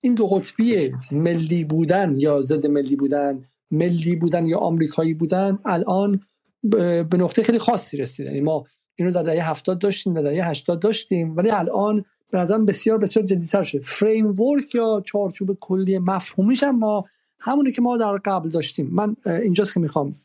این 0.00 0.14
دو 0.14 0.26
قطبی 0.26 0.92
ملی 1.12 1.64
بودن 1.64 2.18
یا 2.18 2.40
ضد 2.40 2.66
ملی 2.66 2.96
بودن 2.96 3.44
ملی 3.70 4.16
بودن 4.16 4.46
یا 4.46 4.58
آمریکایی 4.58 5.14
بودن 5.14 5.58
الان 5.64 6.20
به 6.62 7.16
نقطه 7.18 7.42
خیلی 7.42 7.58
خاصی 7.58 7.96
رسیده 7.96 8.28
یعنی 8.28 8.40
ما 8.40 8.64
اینو 8.96 9.10
در 9.10 9.22
دهه 9.22 9.50
70 9.50 9.78
داشتیم 9.78 10.14
در 10.14 10.22
دهه 10.22 10.48
80 10.48 10.80
داشتیم 10.80 11.36
ولی 11.36 11.50
الان 11.50 12.04
به 12.30 12.38
نظرم 12.38 12.66
بسیار 12.66 12.98
بسیار 12.98 13.26
جدیتر 13.26 13.62
شده. 13.62 13.80
فریم 13.80 14.26
ورک 14.26 14.74
یا 14.74 15.02
چارچوب 15.06 15.58
کلی 15.60 15.98
مفهومیش 15.98 16.62
هم 16.62 16.78
ما 16.78 17.04
همونی 17.40 17.72
که 17.72 17.82
ما 17.82 17.96
در 17.96 18.16
قبل 18.16 18.48
داشتیم. 18.48 18.88
من 18.92 19.16
اینجاست 19.26 19.74
که 19.74 19.80
می‌خوام 19.80 20.16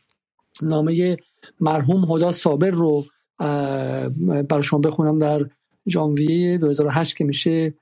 نامه 0.62 1.18
مرحوم 1.60 2.12
هدا 2.12 2.32
صابر 2.32 2.70
رو 2.70 3.06
برای 4.50 4.64
شما 4.64 4.80
بخونم 4.80 5.20
در 5.20 5.46
ژانویه 5.90 6.58
2008 6.58 7.16
که 7.16 7.24
میشه 7.24 7.74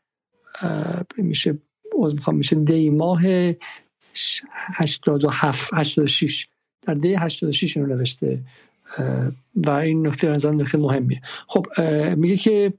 میشه 1.18 1.58
از 2.04 2.16
می‌خوام 2.16 2.36
میشه 2.38 2.56
دی 2.56 2.90
ماه 2.90 3.22
87 4.76 5.70
86 5.74 6.48
در 6.82 6.94
دی 6.94 7.14
86 7.14 7.78
اینو 7.78 7.96
نوشته 7.96 8.40
و 9.56 9.70
این 9.70 10.08
نکته 10.08 10.28
از 10.28 10.46
نکته 10.46 10.78
مهمیه. 10.78 11.22
خب 11.48 11.66
میگه 12.18 12.38
که 12.38 12.74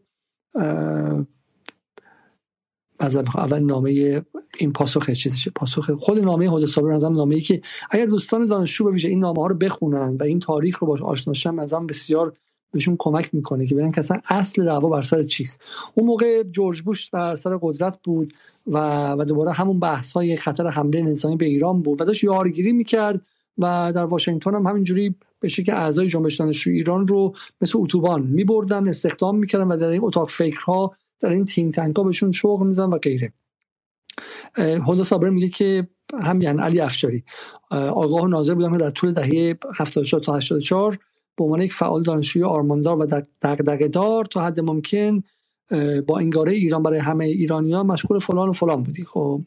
از 3.05 3.17
اول 3.17 3.59
نامه 3.59 4.23
این 4.59 4.73
پاسخ 4.73 5.11
چیزشه 5.11 5.51
پاسخ؟ 5.51 5.91
خود 5.91 6.19
نامه 6.19 6.51
حد 6.51 6.67
صابر 6.67 6.93
از 6.93 7.05
نامه 7.05 7.35
ای 7.35 7.41
که 7.41 7.61
اگر 7.91 8.07
دوستان 8.07 8.47
دانشجو 8.47 8.91
به 8.91 9.09
این 9.09 9.19
نامه 9.19 9.41
ها 9.41 9.47
رو 9.47 9.55
بخونن 9.55 10.17
و 10.21 10.23
این 10.23 10.41
تاریخ 10.41 10.79
رو 10.79 10.87
باش 10.87 11.03
آشنا 11.03 11.63
از 11.63 11.75
بسیار 11.75 12.33
بهشون 12.73 12.97
کمک 12.99 13.35
می‌کنه 13.35 13.67
که 13.67 13.75
ببینن 13.75 13.93
که 13.93 14.03
اصل 14.29 14.65
دعوا 14.65 14.89
بر 14.89 15.03
سر 15.03 15.23
چیست. 15.23 15.61
اون 15.95 16.07
موقع 16.07 16.43
جورج 16.43 16.83
بوش 16.83 17.11
بر 17.11 17.37
سر 17.37 17.59
قدرت 17.63 17.99
بود 18.05 18.35
و 18.67 19.11
و 19.13 19.25
دوباره 19.25 19.53
همون 19.53 19.81
بحث 19.81 20.13
های 20.13 20.37
خطر 20.37 20.69
حمله 20.69 21.03
نظامی 21.03 21.37
به 21.37 21.47
ایران 21.47 21.83
بود 21.83 22.01
و 22.01 22.05
داشت 22.05 22.25
یارگیری 22.25 22.73
می‌کرد 22.73 23.21
و 23.59 23.93
در 23.95 24.05
واشنگتن 24.05 24.55
هم 24.55 24.67
همینجوری 24.67 25.15
به 25.41 25.49
که 25.49 25.75
اعضای 25.75 26.09
جنبش 26.09 26.37
دانشجوی 26.37 26.75
ایران 26.75 27.07
رو 27.07 27.35
مثل 27.61 27.79
اتوبان 27.79 28.23
میبردن 28.23 28.89
استخدام 28.89 29.39
می‌کردن 29.39 29.65
و 29.65 29.77
در 29.77 29.89
این 29.89 30.01
اتاق 30.05 30.29
فکرها 30.29 30.93
در 31.23 31.31
این 31.31 31.45
تیم 31.45 31.71
تنک 31.71 31.97
ها 31.97 32.03
بهشون 32.03 32.33
شغل 32.33 32.67
میدن 32.67 32.85
و 32.85 32.99
غیره. 32.99 33.33
هودا 34.57 35.03
صابر 35.03 35.31
میگه 35.31 35.49
که 35.49 35.89
هم 36.21 36.41
یعنی 36.41 36.63
علی 36.63 36.81
افشاری. 36.81 37.25
آگاه 37.71 38.23
و 38.23 38.29
ناظر 38.29 38.55
بودم 38.55 38.79
در 38.79 38.91
طول 38.91 39.13
دهه 39.13 39.59
74 39.79 40.23
تا 40.23 40.37
84 40.37 40.99
به 41.37 41.45
عنوان 41.45 41.61
یک 41.63 41.73
فعال 41.73 42.03
دانشجوی 42.03 42.43
آرماندار 42.43 42.97
و 42.97 43.23
دغدغه 43.43 43.89
دار 43.89 44.25
تا 44.25 44.41
حد 44.41 44.61
ممکن 44.61 45.23
با 46.07 46.19
انگاره 46.19 46.53
ایران 46.53 46.83
برای 46.83 46.99
همه 46.99 47.25
ایرانیا 47.25 47.83
مشغول 47.83 48.19
فلان 48.19 48.49
و 48.49 48.53
فلان 48.53 48.83
بودی. 48.83 49.05
خب. 49.05 49.43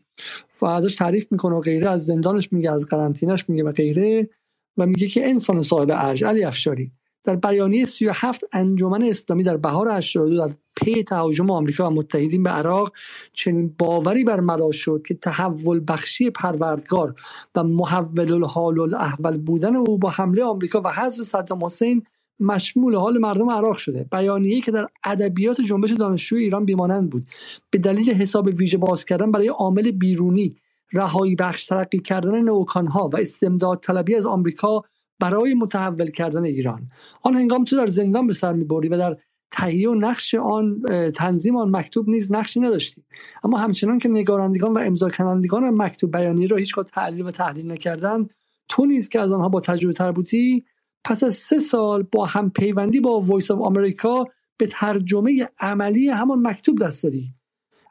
و 0.61 0.65
ازش 0.65 0.95
تعریف 0.95 1.31
می‌کنه 1.31 1.55
و 1.55 1.59
غیره 1.59 1.89
از 1.89 2.05
زندانش 2.05 2.53
میگه 2.53 2.71
از 2.71 2.85
قرنطینش 2.85 3.49
میگه 3.49 3.63
و 3.63 3.71
غیره 3.71 4.29
و 4.77 4.85
میگه 4.85 5.07
که 5.07 5.29
انسان 5.29 5.61
صاحب 5.61 5.89
ارج 5.91 6.23
علی 6.23 6.43
افشاری. 6.43 6.91
در 7.25 7.35
بیانیه 7.35 7.85
37 7.85 8.43
انجمن 8.53 9.03
اسلامی 9.03 9.43
در 9.43 9.57
بهار 9.57 9.89
82 9.89 10.47
در 10.47 10.53
پی 10.75 11.03
تهاجم 11.03 11.49
آمریکا 11.49 11.87
و 11.87 11.93
متحدین 11.93 12.43
به 12.43 12.49
عراق 12.49 12.93
چنین 13.33 13.75
باوری 13.79 14.23
بر 14.23 14.39
ملا 14.39 14.71
شد 14.71 15.03
که 15.07 15.13
تحول 15.13 15.81
بخشی 15.87 16.29
پروردگار 16.29 17.15
و 17.55 17.63
محول 17.63 18.33
الحال 18.33 18.79
الاحول 18.79 19.37
بودن 19.37 19.75
او 19.75 19.97
با 19.97 20.09
حمله 20.09 20.43
آمریکا 20.43 20.81
و 20.81 20.87
حذف 20.87 21.21
صدام 21.21 21.65
حسین 21.65 22.03
مشمول 22.39 22.95
حال 22.95 23.17
مردم 23.17 23.49
عراق 23.49 23.77
شده. 23.77 24.05
بیانیه‌ای 24.11 24.61
که 24.61 24.71
در 24.71 24.87
ادبیات 25.03 25.61
جنبش 25.61 25.91
دانشجوی 25.91 26.43
ایران 26.43 26.65
بیمانند 26.65 27.09
بود. 27.09 27.27
به 27.71 27.77
دلیل 27.77 28.11
حساب 28.13 28.47
ویژه 28.47 28.77
باز 28.77 29.05
کردن 29.05 29.31
برای 29.31 29.47
عامل 29.47 29.91
بیرونی 29.91 30.55
رهایی 30.93 31.35
بخش 31.35 31.65
ترقی 31.65 31.99
کردن 31.99 32.41
neocon 32.41 32.99
ها 32.99 33.09
و 33.13 33.17
استمداد 33.17 33.79
طلبی 33.79 34.15
از 34.15 34.25
آمریکا 34.25 34.83
برای 35.19 35.53
متحول 35.53 36.11
کردن 36.11 36.43
ایران. 36.43 36.89
آن 37.21 37.35
هنگام 37.35 37.63
تو 37.63 37.77
در 37.77 37.87
زندان 37.87 38.27
به 38.27 38.33
سر 38.33 38.53
می‌بری 38.53 38.89
و 38.89 38.97
در 38.97 39.17
تهیه 39.51 39.89
و 39.89 39.95
نقش 39.95 40.35
آن 40.35 40.81
تنظیم 41.15 41.55
آن 41.55 41.75
مکتوب 41.75 42.09
نیز 42.09 42.31
نقشی 42.31 42.59
نداشتی. 42.59 43.03
اما 43.43 43.57
همچنان 43.57 43.99
که 43.99 44.09
نگارندگان 44.09 44.73
و 44.73 44.77
امضا 44.77 45.09
کنندگان 45.09 45.69
مکتوب 45.69 46.17
بیانیه 46.17 46.47
را 46.47 46.57
هیچگاه 46.57 46.85
تحلیل 46.85 47.25
و 47.25 47.31
تحلیل 47.31 47.71
نکردن 47.71 48.27
تو 48.69 48.85
نیز 48.85 49.09
که 49.09 49.19
از 49.19 49.31
آنها 49.31 49.49
با 49.49 49.59
تجربه 49.59 49.93
تر 49.93 50.11
بودی 50.11 50.65
پس 51.03 51.23
از 51.23 51.33
سه 51.33 51.59
سال 51.59 52.03
با 52.03 52.25
هم 52.25 52.49
پیوندی 52.49 52.99
با 52.99 53.21
Voice 53.21 53.51
of 53.51 53.61
America 53.61 54.25
به 54.57 54.67
ترجمه 54.67 55.49
عملی 55.59 56.09
همان 56.09 56.47
مکتوب 56.47 56.77
دست 56.77 57.03
دادی. 57.03 57.33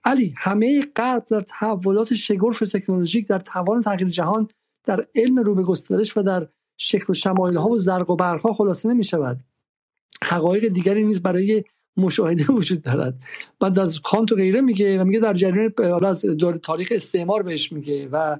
علی 0.04 0.34
همه 0.36 0.82
غرب 0.96 1.24
در 1.24 1.40
تحولات 1.40 2.14
شگرف 2.14 2.58
تکنولوژیک 2.58 3.28
در 3.28 3.38
توان 3.38 3.80
تغییر 3.80 4.08
جهان 4.08 4.48
در 4.84 5.06
علم 5.14 5.38
رو 5.38 5.54
به 5.54 5.62
گسترش 5.62 6.16
و 6.16 6.22
در 6.22 6.48
شکل 6.78 7.06
و 7.08 7.14
شمایل 7.14 7.56
ها 7.56 7.68
و 7.68 7.78
زرق 7.78 8.10
و 8.10 8.16
برق 8.16 8.40
ها 8.40 8.52
خلاصه 8.52 8.88
نمی 8.88 9.04
شود 9.04 9.40
حقایق 10.22 10.68
دیگری 10.68 11.04
نیز 11.04 11.22
برای 11.22 11.64
مشاهده 11.96 12.52
وجود 12.52 12.82
دارد. 12.82 13.14
بعد 13.60 13.78
از 13.78 14.00
کانت 14.00 14.32
و 14.32 14.34
غیره 14.34 14.60
میگه 14.60 15.00
و 15.00 15.04
میگه 15.04 15.20
در 15.20 15.34
جریان 15.34 15.72
از 16.04 16.26
تاریخ 16.62 16.92
استعمار 16.94 17.42
بهش 17.42 17.72
میگه 17.72 18.08
و 18.08 18.36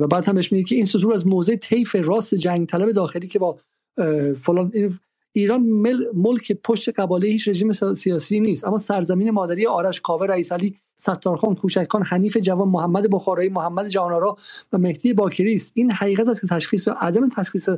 و 0.00 0.06
بعد 0.06 0.24
هم 0.24 0.34
میگه 0.34 0.62
که 0.62 0.74
این 0.74 0.84
سطور 0.84 1.12
از 1.12 1.26
موضع 1.26 1.56
طیف 1.56 1.94
راست 1.94 2.34
جنگ 2.34 2.66
طلب 2.66 2.92
داخلی 2.92 3.26
که 3.26 3.38
با 3.38 3.58
فلان 4.38 4.98
ایران 5.38 5.62
مل 5.62 6.04
ملک 6.14 6.52
پشت 6.52 7.00
قباله 7.00 7.28
هیچ 7.28 7.48
رژیم 7.48 7.72
سیاسی 7.94 8.40
نیست. 8.40 8.64
اما 8.64 8.76
سرزمین 8.76 9.30
مادری 9.30 9.66
آرش 9.66 10.00
کاوه 10.00 10.26
رئیس 10.26 10.52
علی 10.52 10.76
ستارخان 10.96 11.54
کوچکان 11.54 12.02
حنیف 12.02 12.36
جوان 12.36 12.68
محمد 12.68 13.10
بخارایی 13.10 13.48
محمد 13.48 13.88
جهانآرا 13.88 14.36
و 14.72 14.78
مهدی 14.78 15.12
باکری 15.12 15.54
است. 15.54 15.72
این 15.74 15.90
حقیقت 15.90 16.28
است 16.28 16.40
که 16.40 16.46
تشخیص 16.46 16.88
و 16.88 16.94
عدم 17.00 17.28
تشخیص 17.28 17.68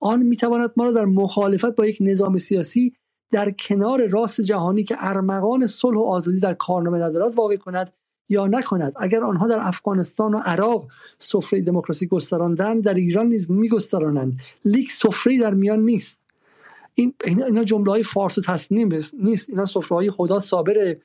آن 0.00 0.22
می‌تواند 0.22 0.70
ما 0.76 0.84
را 0.84 0.92
در 0.92 1.04
مخالفت 1.04 1.76
با 1.76 1.86
یک 1.86 1.98
نظام 2.00 2.38
سیاسی 2.38 2.92
در 3.32 3.50
کنار 3.50 4.06
راست 4.06 4.40
جهانی 4.40 4.84
که 4.84 4.96
ارمغان 4.98 5.66
صلح 5.66 5.96
و 5.96 6.02
آزادی 6.02 6.40
در 6.40 6.54
کارنامه 6.54 6.98
ندارد 6.98 7.34
واقع 7.34 7.56
کند 7.56 7.92
یا 8.28 8.46
نکند. 8.46 8.92
اگر 8.96 9.24
آنها 9.24 9.48
در 9.48 9.58
افغانستان 9.60 10.34
و 10.34 10.38
عراق 10.38 10.86
سفره 11.18 11.60
دموکراسی 11.60 12.06
گستراندن 12.06 12.80
در 12.80 12.94
ایران 12.94 13.26
نیز 13.26 13.50
میگسترانند. 13.50 14.40
لیک 14.64 14.90
سفره 14.90 15.38
در 15.38 15.54
میان 15.54 15.80
نیست. 15.80 16.27
این 16.98 17.14
اینا 17.46 17.64
جمله 17.64 17.90
های 17.90 18.02
فارس 18.02 18.38
و 18.38 18.40
تصنیم 18.40 18.88
نیست. 19.18 19.48
اینا 19.48 19.64
سفره 19.64 19.96
های 19.96 20.10
خدا 20.10 20.38
صابر 20.38 20.96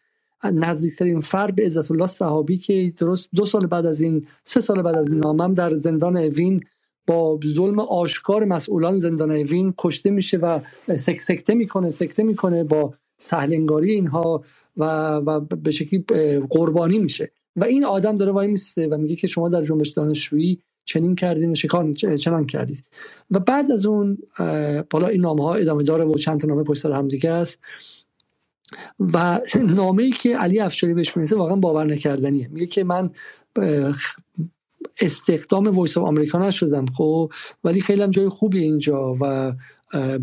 نزدیکترین 0.44 1.20
فرد 1.20 1.56
به 1.56 1.66
عزت 1.66 1.92
الله 1.92 2.06
صحابی 2.06 2.58
که 2.58 2.94
درست 2.98 3.30
دو 3.36 3.46
سال 3.46 3.68
بعد 3.68 3.86
از 3.86 4.02
این 4.02 4.28
سه 4.44 4.62
سال 4.62 4.82
بعد 4.82 4.96
از 4.96 5.12
این 5.12 5.20
نامم 5.20 5.54
در 5.54 5.74
زندان 5.74 6.18
اوین 6.18 6.62
با 7.08 7.40
ظلم 7.46 7.80
آشکار 7.80 8.46
مسئولان 8.46 8.98
زندان 8.98 9.32
اوین 9.32 9.74
کشته 9.78 10.10
میشه 10.10 10.38
و 10.38 10.60
سک 10.96 11.22
سکته 11.22 11.54
می‌کنه 11.54 11.90
سکته 11.90 12.24
می‌کنه 12.24 12.64
با 12.64 12.94
سهلنگاری 13.20 13.92
اینها 13.92 14.44
و, 14.78 15.16
و 15.16 15.40
به 15.40 15.72
شکلی 15.72 16.06
قربانی 16.50 17.00
میشه. 17.00 17.32
و 17.56 17.64
این 17.64 17.86
آدم 17.86 18.16
داره 18.16 18.32
وایمیسته 18.32 18.88
و 18.88 18.98
میگه 18.98 19.16
که 19.16 19.28
شما 19.28 19.50
در 19.50 19.64
جنبش 19.64 19.90
دانشجویی 19.90 20.60
چنین 20.86 21.16
کردین 21.16 21.52
و 21.52 21.56
شکار 21.56 21.94
چنان 21.94 22.46
کردید. 22.46 22.84
و 23.32 23.40
بعد 23.40 23.72
از 23.72 23.86
اون 23.86 24.18
بالا 24.90 25.08
این 25.08 25.22
نامه 25.22 25.44
ها 25.44 25.56
ادامه 25.56 25.84
داره 25.84 26.06
و 26.06 26.16
چند 26.16 26.40
تا 26.40 26.48
نامه 26.48 26.64
پشت 26.64 26.86
هم 26.86 27.08
دیگه 27.08 27.32
است. 27.32 27.60
و 29.00 29.42
نامه 29.80 30.04
ای 30.04 30.12
که 30.12 30.38
علی 30.38 30.60
افشاری 30.60 30.94
بهش 30.94 31.18
می‌رسه 31.18 31.36
واقعا 31.36 31.56
باور 31.56 31.86
نکردنیه. 31.86 32.48
میگه 32.52 32.66
که 32.66 32.84
من 32.84 33.12
استخدام 35.02 35.68
Voice 35.68 35.98
of 35.98 36.08
America 36.08 36.48
نشدم 36.48 36.86
خب 36.86 37.32
ولی 37.64 37.82
خیلی 37.82 38.02
هم 38.02 38.10
جای 38.10 38.30
خوبی 38.30 38.60
اینجا 38.64 39.18
و 39.22 39.54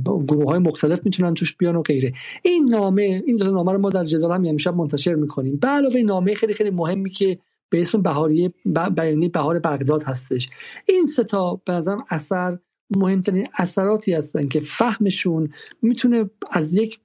گروه 0.06 0.44
های 0.44 0.58
مختلف 0.58 1.00
می‌تونن 1.04 1.34
توش 1.34 1.56
بیان 1.56 1.76
و 1.76 1.82
غیره. 1.82 2.12
این 2.42 2.68
نامه 2.68 3.22
این 3.26 3.36
دو 3.36 3.50
نامه 3.50 3.72
رو 3.72 3.78
ما 3.78 3.90
در 3.90 4.04
جدال 4.04 4.32
هم 4.32 4.44
امشب 4.46 4.74
منتشر 4.74 5.14
می‌کنیم. 5.14 5.56
به 5.56 5.68
علاوه 5.68 6.02
نامه 6.02 6.34
خیلی 6.34 6.54
خیلی 6.54 6.70
مهمی 6.70 7.10
که 7.10 7.38
به 7.70 7.80
اسم 7.80 8.02
بهاری 8.02 8.54
بیانی 8.96 9.28
بهار 9.28 9.58
بغداد 9.58 10.02
هستش. 10.02 10.48
این 10.86 11.06
ستا 11.06 11.60
به 11.64 11.72
نظرم 11.72 12.04
اثر 12.10 12.58
مهمترین 12.96 13.48
اثراتی 13.58 14.12
هستن 14.12 14.48
که 14.48 14.60
فهمشون 14.60 15.48
می‌تونه 15.82 16.30
از 16.50 16.74
یک 16.74 17.00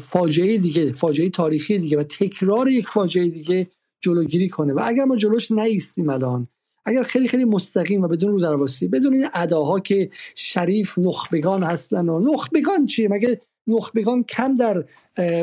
فاجعه 0.00 0.58
دیگه 0.58 0.92
فاجعه 0.92 1.30
تاریخی 1.30 1.78
دیگه 1.78 1.98
و 1.98 2.02
تکرار 2.02 2.68
یک 2.68 2.88
فاجعه 2.88 3.28
دیگه 3.28 3.66
جلوگیری 4.00 4.48
کنه. 4.48 4.72
و 4.72 4.80
اگر 4.84 5.04
ما 5.04 5.16
جلوش 5.16 5.50
نیستیم 5.50 6.10
الان 6.10 6.48
اگر 6.84 7.02
خیلی 7.02 7.28
خیلی 7.28 7.44
مستقیم 7.44 8.02
و 8.02 8.08
بدون 8.08 8.32
رو 8.32 8.40
درواسی 8.40 8.88
بدون 8.88 9.14
این 9.14 9.28
اداها 9.34 9.80
که 9.80 10.10
شریف 10.34 10.98
نخبگان 10.98 11.62
هستن 11.62 12.08
و 12.08 12.32
نخبگان 12.32 12.86
چیه؟ 12.86 13.08
مگه 13.08 13.40
نخبگان 13.66 14.24
کم 14.24 14.56
در 14.56 14.84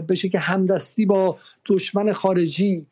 بشه 0.01 0.29
که 0.29 0.39
همدستی 0.39 1.05
با 1.05 1.37
دشمن 1.65 2.11
خارجی 2.11 2.85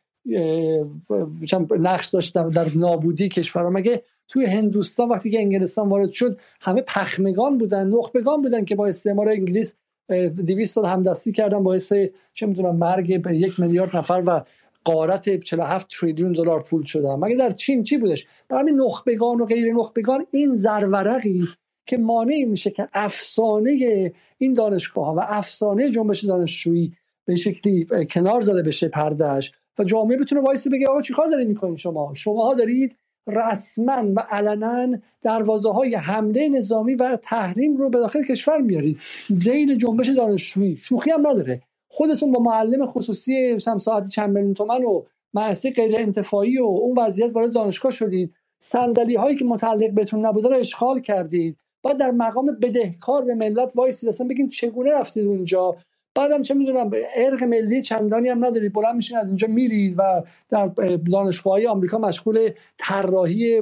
نقش 1.80 2.06
داشتن 2.06 2.48
در 2.48 2.68
نابودی 2.76 3.30
کشور 3.30 3.70
مگه 3.70 4.02
توی 4.28 4.46
هندوستان 4.46 5.10
وقتی 5.10 5.30
که 5.30 5.40
انگلستان 5.40 5.90
وارد 5.90 6.12
شد 6.12 6.40
همه 6.62 6.82
پخمگان 6.82 7.58
بودن 7.58 7.88
نخبگان 7.88 8.42
بودن 8.42 8.66
که 8.66 8.76
با 8.76 8.88
استعمار 8.88 9.30
انگلیس 9.30 9.76
200 10.10 10.74
سال 10.74 10.86
همدستی 10.86 11.32
کردن 11.32 11.64
باعث 11.64 11.94
چه 12.34 12.46
می‌دونم 12.46 12.76
مرگ 12.76 13.10
یک 13.32 13.60
میلیارد 13.60 13.96
نفر 13.96 14.24
و 14.26 14.44
قارت 14.84 15.40
47 15.40 15.88
تریلیون 16.00 16.34
دلار 16.34 16.64
پول 16.64 16.84
شدن. 16.84 17.16
مگه 17.16 17.36
در 17.36 17.52
چین 17.52 17.84
چی 17.84 17.98
بودش؟ 17.98 18.26
برای 18.50 18.72
نخبگان 18.72 19.42
و 19.42 19.46
غیر 19.46 19.74
نخبگان 19.74 20.26
این 20.32 20.56
زرورقی 20.56 21.40
است 21.40 21.58
که 21.86 21.98
مانعی 21.98 22.46
میشه 22.46 22.72
که 22.72 22.88
افسانه 22.94 24.12
این 24.38 24.54
دانشگاه 24.54 25.06
ها 25.06 25.16
و 25.16 25.20
افسانه 25.28 25.90
جنبش 25.90 26.26
دانشجویی 26.26 26.94
به 27.26 27.36
شکلی 27.36 27.88
کنار 28.10 28.42
زده 28.42 28.64
بشه 28.64 28.88
پردهش 28.88 29.52
و 29.80 29.84
جامعه 29.84 30.18
بتونه 30.18 30.42
وایسی 30.42 30.70
بگه 30.70 30.88
آقا 30.88 31.02
چیکار 31.02 31.28
دارید 31.28 31.48
می‌کنین 31.48 31.76
شما؟ 31.76 32.14
شما 32.14 32.54
دارید 32.54 32.98
رسما 33.28 34.04
و 34.16 34.20
علنا 34.30 34.98
دروازه 35.22 35.72
های 35.72 35.96
حمله 35.96 36.50
نظامی 36.50 36.96
و 36.96 37.18
تحریم 37.22 37.78
رو 37.78 37.90
به 37.90 38.00
داخل 38.00 38.24
کشور 38.24 38.62
میارید. 38.62 38.98
زیل 39.30 39.76
جنبش 39.76 40.10
دانشجویی. 40.10 40.78
شوخی 40.78 41.12
هم 41.12 41.28
نداره. 41.28 41.62
خودتون 41.90 42.32
با 42.32 42.40
معلم 42.44 42.86
خصوصی 42.86 43.60
ساعتی 43.60 44.10
چند 44.10 44.30
میلیون 44.30 44.54
تومن 44.54 44.84
و 44.84 45.04
مؤسسه 45.34 45.72
غیر 45.72 45.96
انتفاعی 45.98 46.60
و 46.60 46.64
اون 46.64 47.00
وضعیت 47.00 47.36
وارد 47.36 47.54
دانشگاه 47.54 47.92
شدید. 47.92 48.34
صندلی 48.60 49.16
هایی 49.16 49.36
که 49.36 49.46
متعلق 49.46 49.92
بهتون 49.94 50.26
نبوده 50.26 50.50
رو 50.50 50.56
اشغال 50.56 51.02
کردید. 51.02 51.58
بعد 51.84 51.98
در 51.98 52.12
مقام 52.12 52.58
بدهکار 52.62 53.26
به 53.26 53.36
ملت 53.36 53.72
وایسید. 53.76 54.10
اصلا 54.10 54.28
بگین 54.28 54.50
چگونه 54.50 54.92
رفتید 54.92 55.26
اونجا؟ 55.26 55.76
بعدم 56.18 56.42
چه 56.42 56.54
می‌دونم 56.54 56.92
ارق 57.16 57.44
ملی 57.44 57.82
چندانی 57.82 58.30
هم 58.30 58.46
ندارید 58.46 58.74
بلند 58.74 58.96
میشین 58.96 59.18
از 59.18 59.28
اینجا 59.28 59.48
میرید 59.48 59.96
و 59.98 60.24
در 60.50 60.68
دانشگاه 61.12 61.54
های 61.54 61.68
آمریکا 61.68 61.98
مشغول 61.98 62.50
طراحی 62.78 63.62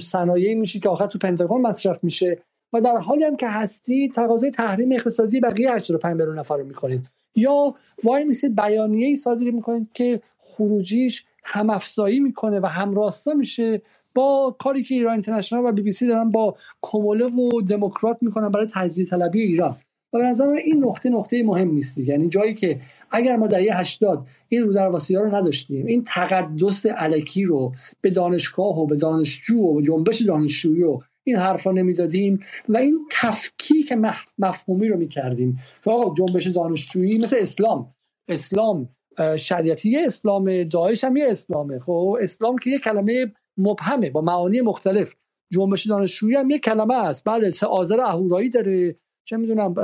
صنایعی 0.00 0.54
میشید 0.54 0.82
که 0.82 0.88
آخر 0.88 1.06
تو 1.06 1.18
پنتاگون 1.18 1.60
مصرف 1.60 2.04
میشه. 2.04 2.38
و 2.72 2.80
در 2.80 2.96
حالی 2.96 3.24
هم 3.24 3.36
که 3.36 3.48
هستی 3.48 4.08
تقاضای 4.08 4.50
تحریم 4.50 4.92
اقتصادی 4.92 5.40
بقیه 5.40 5.72
85 5.72 6.16
میلیون 6.16 6.38
نفر 6.38 6.56
رو 6.56 6.64
می‌کنید. 6.64 7.06
یا 7.36 7.74
وای 8.04 8.24
میسید 8.24 8.56
بیانیه 8.56 9.06
ای 9.06 9.16
صادر 9.16 9.50
می‌کنید 9.50 9.92
که 9.94 10.20
خروجیش 10.38 11.24
هم 11.44 11.70
افزایی 11.70 12.20
می‌کنه 12.20 12.60
و 12.60 12.66
هم 12.66 12.94
راستا 12.94 13.32
میشه. 13.34 13.82
با 14.14 14.56
کاری 14.58 14.82
که 14.82 14.94
ایران 14.94 15.12
اینترنشنال 15.12 15.64
و 15.64 15.72
بی 15.72 15.82
بی 15.82 15.90
سی 15.90 16.06
دارن 16.06 16.30
با 16.30 16.56
کوموله 16.80 17.24
و 17.24 17.62
دموکرات 17.62 18.18
می‌کنن 18.20 18.48
برای 18.48 18.66
تجزیه 18.74 19.06
طلبی 19.06 19.40
ایران. 19.40 19.76
و 20.12 20.18
به 20.18 20.24
نظر 20.24 20.48
این 20.48 20.84
نقطه 20.84 21.10
نقطه 21.10 21.42
مهم 21.42 21.70
نیست 21.70 21.98
یعنی 21.98 22.28
جایی 22.28 22.54
که 22.54 22.78
اگر 23.10 23.36
ما 23.36 23.46
در 23.46 23.60
80 23.72 24.26
این 24.48 24.62
رو 24.62 24.78
ها 24.78 25.22
رو 25.22 25.34
نداشتیم 25.34 25.86
این 25.86 26.04
تقدس 26.06 26.86
علکی 26.86 27.44
رو 27.44 27.72
به 28.00 28.10
دانشگاه 28.10 28.78
و 28.78 28.86
به 28.86 28.96
دانشجو 28.96 29.58
و 29.58 29.74
به 29.74 29.82
جنبش 29.82 30.22
دانشجویی 30.22 30.82
و 30.82 30.98
این 31.24 31.36
حرفا 31.36 31.72
نمی‌دادیم 31.72 32.40
و 32.68 32.76
این 32.76 32.98
تفکیک 33.10 33.92
مفهومی 34.38 34.88
رو 34.88 34.96
می‌کردیم 34.96 35.58
که 35.84 35.90
آقا 35.90 36.14
جنبش 36.14 36.46
دانشجویی 36.46 37.18
مثل 37.18 37.36
اسلام 37.40 37.94
اسلام 38.28 38.88
شریعتی 39.36 39.96
اسلام 39.96 40.64
داعش 40.64 41.04
هم 41.04 41.16
یه 41.16 41.26
اسلامه. 41.30 41.78
خب 41.78 42.16
اسلام 42.20 42.58
که 42.58 42.70
یه 42.70 42.78
کلمه 42.78 43.32
مبهمه 43.56 44.10
با 44.10 44.20
معانی 44.20 44.60
مختلف. 44.60 45.14
جنبش 45.52 45.86
دانشجویی 45.86 46.36
هم 46.36 46.50
یه 46.50 46.58
کلمه 46.58 46.94
است. 46.94 47.24
بله 47.24 47.50
سه 47.50 47.66
آذر 47.66 48.00
اهورایی 48.00 48.48
داره. 48.48 48.96
چه 49.28 49.36
می‌دونم 49.36 49.74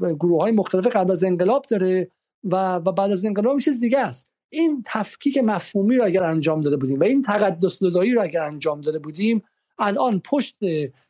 گروه 0.00 0.42
های 0.42 0.52
مختلف 0.52 0.86
قبل 0.86 1.10
از 1.10 1.24
انقلاب 1.24 1.64
داره 1.70 2.08
و, 2.44 2.74
و 2.76 2.92
بعد 2.92 3.10
از 3.10 3.24
انقلاب 3.24 3.54
میشه 3.54 3.70
دیگه 3.72 3.98
است. 3.98 4.28
این 4.50 4.82
تفکیک 4.86 5.38
مفهومی 5.38 5.96
رو 5.96 6.04
اگر 6.04 6.22
انجام 6.22 6.60
داده 6.60 6.76
بودیم 6.76 7.00
و 7.00 7.04
این 7.04 7.22
تقدس 7.22 7.78
دادایی 7.78 8.12
رو 8.12 8.22
اگر 8.22 8.42
انجام 8.42 8.80
داده 8.80 8.98
بودیم 8.98 9.42
الان 9.78 10.20
پشت 10.20 10.56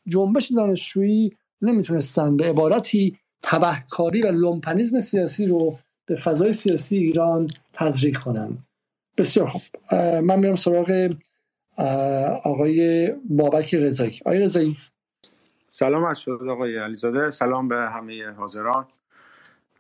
جنبش 0.07 0.53
دانشجویی 0.53 1.33
نمی‌تونستن 1.63 2.37
به 2.37 2.45
عبارتی 2.45 3.17
تبهکاری 3.43 4.23
و 4.23 4.27
لومپنیزم 4.27 5.01
سیاسی 5.01 5.47
رو 5.47 5.79
به 6.07 6.17
فضای 6.17 6.53
سیاسی 6.53 6.97
ایران 6.97 7.49
تزریق 7.73 8.19
کنن. 8.19 8.59
بسیار 9.19 9.47
خوب. 9.47 9.63
من 10.21 10.39
میرم 10.39 10.55
سراغ 10.55 11.11
آقای 12.45 13.09
بابک 13.31 13.75
رضایی. 13.75 14.21
آقای 14.25 14.39
رضایی 14.39 14.77
سلام 15.77 16.05
از 16.05 16.21
شد 16.21 16.41
آقای 16.49 16.77
علیزاده. 16.77 17.31
سلام 17.31 17.69
به 17.69 17.77
همه 17.77 18.31
حاضران. 18.31 18.87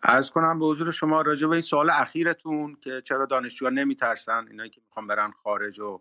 از 0.03 0.31
کنم 0.31 0.59
به 0.59 0.67
حضور 0.67 0.91
شما 0.91 1.23
راجع 1.23 1.47
به 1.47 1.53
این 1.53 1.63
سوال 1.63 1.91
اخیرتون 1.91 2.77
که 2.81 3.03
چرا 3.05 3.27
دانشجوها 3.27 3.71
نمیترسن؟ 3.71 4.47
اینایی 4.51 4.71
که 4.71 4.81
می‌خوان 4.87 5.07
برن 5.07 5.31
خارج 5.31 5.81
و 5.81 6.01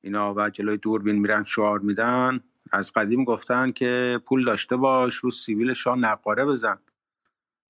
اینا 0.00 0.34
و 0.34 0.50
جلوی 0.50 0.76
دوربین 0.76 1.18
میرن 1.18 1.44
شعار 1.44 1.78
میدن. 1.78 2.40
از 2.72 2.92
قدیم 2.92 3.24
گفتن 3.24 3.72
که 3.72 4.20
پول 4.26 4.44
داشته 4.44 4.76
باش 4.76 5.14
رو 5.14 5.30
سیویل 5.30 5.72
شاه 5.72 5.98
نقاره 5.98 6.44
بزن. 6.44 6.78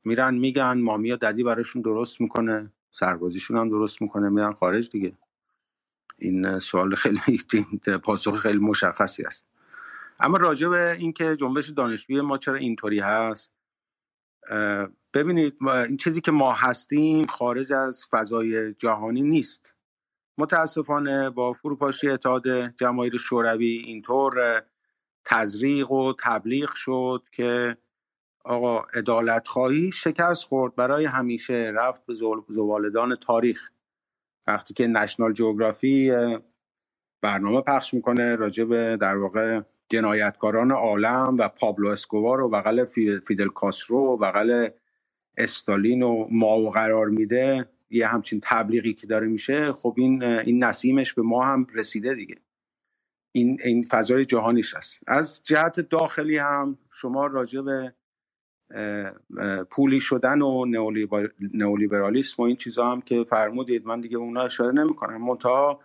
میرن 0.04 0.34
میگن 0.34 0.78
مامی 0.80 1.12
و 1.12 1.16
ددی 1.16 1.42
براشون 1.42 1.82
درست 1.82 2.20
می‌کنه 2.20 2.72
سربازیشون 2.92 3.56
هم 3.56 3.68
درست 3.68 4.02
می‌کنه 4.02 4.28
میرن 4.28 4.52
خارج 4.52 4.90
دیگه. 4.90 5.12
این 6.18 6.58
سوال 6.58 6.94
خیلی 6.94 7.20
پاسخ 8.04 8.38
خیلی 8.38 8.58
مشخصی 8.58 9.22
است 9.22 9.57
اما 10.20 10.36
راجع 10.36 10.68
به 10.68 10.96
اینکه 10.98 11.36
جنبش 11.36 11.68
دانشجوی 11.68 12.20
ما 12.20 12.38
چرا 12.38 12.54
اینطوری 12.54 13.00
هست 13.00 13.52
ببینید 15.14 15.56
این 15.62 15.96
چیزی 15.96 16.20
که 16.20 16.32
ما 16.32 16.52
هستیم 16.52 17.26
خارج 17.26 17.72
از 17.72 18.06
فضای 18.10 18.74
جهانی 18.74 19.22
نیست. 19.22 19.72
متاسفانه 20.38 21.30
با 21.30 21.52
فروپاشی 21.52 22.08
اتحاد 22.08 22.48
جماهیر 22.76 23.18
شوروی 23.18 23.66
اینطور 23.66 24.62
تزریق 25.24 25.90
و 25.90 26.12
تبلیغ 26.18 26.74
شد 26.74 27.22
که 27.32 27.76
آقا 28.44 28.82
ادالت 28.94 29.48
خواهی 29.48 29.92
شکست 29.92 30.44
خورد 30.44 30.74
برای 30.74 31.04
همیشه 31.04 31.72
رفت 31.74 32.06
به 32.06 32.14
زوالدان 32.48 33.16
تاریخ. 33.16 33.70
وقتی 34.46 34.74
که 34.74 34.86
نشنال 34.86 35.32
جغرافی 35.32 36.12
برنامه 37.22 37.60
پخش 37.60 37.94
می‌کنه 37.94 38.36
راجع 38.36 38.64
به 38.64 38.96
در 39.00 39.16
واقع 39.16 39.60
جنایتکاران 39.88 40.70
عالم 40.70 41.36
و 41.38 41.48
پابلو 41.48 41.88
اسکوبار 41.88 42.40
و 42.40 42.48
بغل 42.48 42.84
فیدل 43.26 43.48
کاسترو 43.48 43.98
و 43.98 44.16
بغل 44.16 44.68
استالین 45.36 46.02
و 46.02 46.26
ماو 46.30 46.70
قرار 46.70 47.06
میده 47.06 47.68
یه 47.90 48.06
همچین 48.06 48.40
تبلیغی 48.42 48.94
که 48.94 49.06
داره 49.06 49.26
میشه 49.26 49.72
خب 49.72 49.94
این 49.96 50.22
این 50.22 50.64
نسیمش 50.64 51.14
به 51.14 51.22
ما 51.22 51.44
هم 51.44 51.66
رسیده 51.74 52.14
دیگه. 52.14 52.36
این 53.32 53.58
این 53.64 53.84
فضای 53.84 54.24
جهانیش 54.24 54.74
هست. 54.74 54.98
از 55.06 55.40
جهت 55.44 55.80
داخلی 55.80 56.38
هم 56.38 56.78
شما 56.92 57.26
راجع 57.26 57.60
به 57.60 57.94
پولی 59.70 60.00
شدن 60.00 60.42
و 60.42 60.64
نئولیبرالیسم 61.54 62.42
و 62.42 62.46
این 62.46 62.56
چیزها 62.56 62.92
هم 62.92 63.00
که 63.00 63.24
فرمودید 63.24 63.86
من 63.86 64.00
دیگه 64.00 64.16
اونا 64.16 64.42
اشاره 64.42 64.72
نمی‌کنم. 64.72 65.22
منتها 65.22 65.80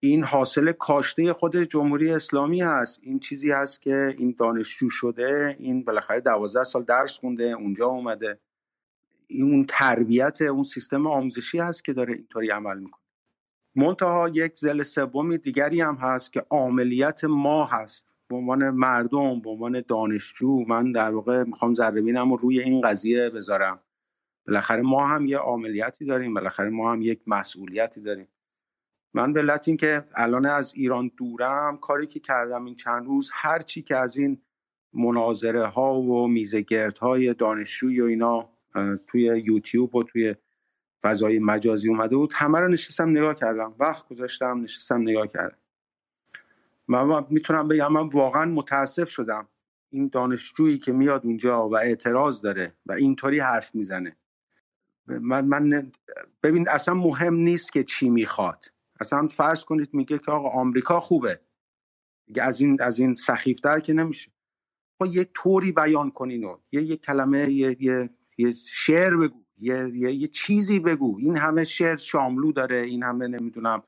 این 0.00 0.24
حاصل 0.24 0.72
کاشته 0.72 1.32
خود 1.32 1.56
جمهوری 1.56 2.10
اسلامی 2.10 2.60
هست. 2.60 3.00
این 3.02 3.18
چیزی 3.18 3.50
هست 3.50 3.82
که 3.82 4.14
این 4.18 4.36
دانشجو 4.38 4.90
شده 4.90 5.56
این 5.58 5.84
بالاخره 5.84 6.20
دوازده 6.20 6.64
سال 6.64 6.84
درس 6.84 7.18
خونده 7.18 7.44
اونجا 7.44 7.86
اومده. 7.86 8.40
این 9.26 9.52
اون 9.52 9.64
تربیت 9.68 10.42
اون 10.42 10.62
سیستم 10.62 11.06
آموزشی 11.06 11.58
هست 11.58 11.84
که 11.84 11.92
داره 11.92 12.14
اینطوری 12.14 12.50
عمل 12.50 12.78
می‌کنه. 12.78 13.02
منتها 13.74 14.28
یک 14.28 14.58
زل 14.58 14.82
سومی 14.82 15.38
دیگری 15.38 15.80
هم 15.80 15.94
هست 15.94 16.32
که 16.32 16.46
عملیت 16.50 17.24
ما 17.24 17.64
هست. 17.64 18.08
به 18.28 18.36
عنوان 18.36 18.70
مردم 18.70 19.40
به 19.40 19.50
عنوان 19.50 19.82
دانشجو 19.88 20.64
من 20.68 20.92
در 20.92 21.10
واقع 21.10 21.42
می‌خوام 21.42 21.74
ذربینم 21.74 22.30
رو 22.30 22.36
روی 22.36 22.60
این 22.60 22.80
قضیه 22.80 23.30
بذارم. 23.30 23.80
بالاخره 24.46 24.82
ما 24.82 25.06
هم 25.06 25.26
یه 25.26 25.38
عملیاتی 25.38 26.04
داریم 26.04 26.34
بالاخره 26.34 26.70
ما 26.70 26.92
هم 26.92 27.02
یک 27.02 27.20
مسئولیتی 27.26 28.00
داریم. 28.00 28.28
من 29.16 29.32
به 29.32 29.40
علت 29.40 29.76
که 29.76 30.04
الان 30.14 30.46
از 30.46 30.74
ایران 30.74 31.10
دورم 31.16 31.76
کاری 31.76 32.06
که 32.06 32.20
کردم 32.20 32.64
این 32.64 32.74
چند 32.74 33.06
روز 33.06 33.30
هر 33.32 33.62
چی 33.62 33.82
که 33.82 33.96
از 33.96 34.16
این 34.16 34.42
مناظره 34.92 35.66
ها 35.66 35.94
و 35.94 36.28
میزگرد 36.28 36.98
های 36.98 37.34
دانشجوی 37.34 38.00
و 38.00 38.04
اینا 38.04 38.48
توی 39.06 39.42
یوتیوب 39.44 39.94
و 39.94 40.02
توی 40.02 40.34
فضای 41.02 41.38
مجازی 41.38 41.88
اومده 41.88 42.16
بود 42.16 42.32
همه 42.34 42.60
رو 42.60 42.68
نشستم 42.68 43.10
نگاه 43.10 43.34
کردم. 43.34 43.74
وقت 43.78 44.08
گذاشتم 44.08 44.60
نشستم 44.60 45.02
نگاه 45.02 45.26
کردم. 45.26 45.58
من 46.88 47.26
می‌تونم 47.30 47.68
بگم 47.68 47.92
من 47.92 48.06
واقعا 48.06 48.44
متاسف 48.44 49.08
شدم. 49.08 49.48
این 49.90 50.08
دانشجویی 50.08 50.78
که 50.78 50.92
میاد 50.92 51.24
اونجا 51.24 51.68
و 51.68 51.76
اعتراض 51.76 52.40
داره 52.40 52.72
و 52.86 52.92
اینطوری 52.92 53.38
حرف 53.38 53.74
می‌زنه. 53.74 54.16
من, 55.06 55.44
من 55.44 55.92
ببین 56.42 56.68
اصلا 56.68 56.94
مهم 56.94 57.34
نیست 57.34 57.72
که 57.72 57.84
چی 57.84 58.10
می‌خواد. 58.10 58.75
اصلا 59.00 59.28
فرض 59.28 59.64
کنید 59.64 59.94
میگه 59.94 60.18
که 60.18 60.30
آقا 60.30 60.48
آمریکا 60.48 61.00
خوبه. 61.00 61.40
دیگه 62.26 62.42
از 62.42 62.60
این 62.60 62.82
از 62.82 62.98
این 62.98 63.14
سخیفتر 63.14 63.80
که 63.80 63.92
نمیشه. 63.92 64.30
خب 64.98 65.06
یه 65.06 65.24
طوری 65.34 65.72
بیان 65.72 66.10
کنین 66.10 66.44
و 66.44 66.58
یه 66.72 66.82
یه 66.82 66.96
کلمه 66.96 67.50
یه, 67.50 67.76
یه, 67.80 68.10
یه 68.38 68.52
شعر 68.52 69.16
بگو. 69.16 69.44
یه،, 69.58 69.90
یه،, 69.94 70.12
یه 70.12 70.28
چیزی 70.28 70.80
بگو. 70.80 71.18
این 71.18 71.36
همه 71.36 71.64
شعر 71.64 71.96
شاملو 71.96 72.52
داره. 72.52 72.76
این 72.76 73.02
همه 73.02 73.28
نمی‌دونم 73.28 73.82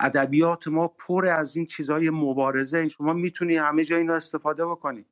ادبیات 0.00 0.68
ما 0.68 0.88
پر 0.88 1.26
از 1.26 1.56
این 1.56 1.66
چیزهای 1.66 2.10
مبارزه. 2.10 2.88
شما 2.88 3.12
می‌تونی 3.12 3.56
همه 3.56 3.84
جا 3.84 3.96
اینو 3.96 4.12
استفاده 4.12 4.66
بکنی. 4.66 5.06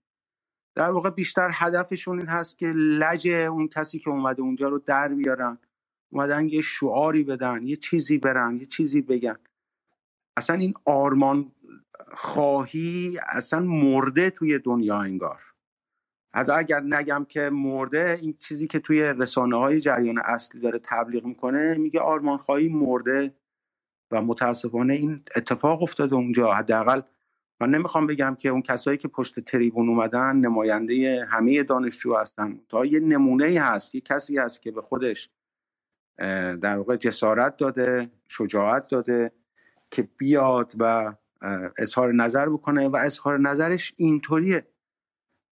در 0.74 0.90
واقع 0.90 1.10
بیشتر 1.10 1.50
هدفشون 1.52 2.18
این 2.18 2.28
هست 2.28 2.58
که 2.58 2.66
لج 2.76 3.28
اون 3.28 3.68
کسی 3.68 3.98
که 3.98 4.10
اومده 4.10 4.42
اونجا 4.42 4.68
رو 4.68 4.78
در 4.78 5.08
بیارن. 5.08 5.58
اومدن 6.12 6.48
یه 6.48 6.60
شعاری 6.60 7.22
بدن 7.22 7.66
یه 7.66 7.76
چیزی 7.76 8.18
برن 8.18 8.56
یه 8.56 8.66
چیزی 8.66 9.00
بگن. 9.00 9.36
اصلا 10.36 10.56
این 10.56 10.74
آرمان 10.84 11.52
خواهی 12.12 13.18
اصلا 13.28 13.60
مرده 13.60 14.30
توی 14.30 14.58
دنیا 14.58 14.96
انگار. 14.96 15.40
حتی 16.34 16.52
اگر 16.52 16.80
نگم 16.80 17.26
که 17.28 17.50
مرده 17.50 18.18
این 18.22 18.34
چیزی 18.40 18.66
که 18.66 18.78
توی 18.78 19.02
رسانه 19.02 19.58
های 19.58 19.80
جریان 19.80 20.18
اصلی 20.24 20.60
داره 20.60 20.80
تبلیغ 20.84 21.24
می‌کنه 21.24 21.74
میگه 21.74 22.00
آرمان 22.00 22.38
خواهی 22.38 22.68
مرده 22.68 23.34
و 24.10 24.22
متاسفانه 24.22 24.94
این 24.94 25.22
اتفاق 25.36 25.82
افتاده 25.82 26.14
اونجا. 26.14 26.52
حداقل 26.52 27.00
من 27.60 27.70
نمی‌خوام 27.70 28.06
بگم 28.06 28.36
که 28.38 28.48
اون 28.48 28.62
کسایی 28.62 28.98
که 28.98 29.08
پشت 29.08 29.40
تریبون 29.40 29.88
اومدن 29.88 30.36
نماینده 30.36 31.26
همه 31.30 31.62
دانشجو 31.62 32.14
هستن. 32.14 32.60
تا 32.68 32.86
یه 32.86 33.00
نمونه 33.00 33.60
هست 33.60 33.94
یه 33.94 34.00
کسی 34.00 34.38
هست 34.38 34.62
که 34.62 34.70
به 34.70 34.82
خودش 34.82 35.30
در 36.62 36.76
واقع 36.76 36.96
جسارت 36.96 37.56
داده 37.56 38.10
شجاعت 38.28 38.88
داده 38.88 39.32
که 39.90 40.02
بیاد 40.02 40.72
و 40.78 41.14
اظهار 41.78 42.12
نظر 42.12 42.48
بکنه 42.48 42.88
و 42.88 42.96
اظهار 42.96 43.38
نظرش 43.38 43.94
اینطوریه. 43.96 44.66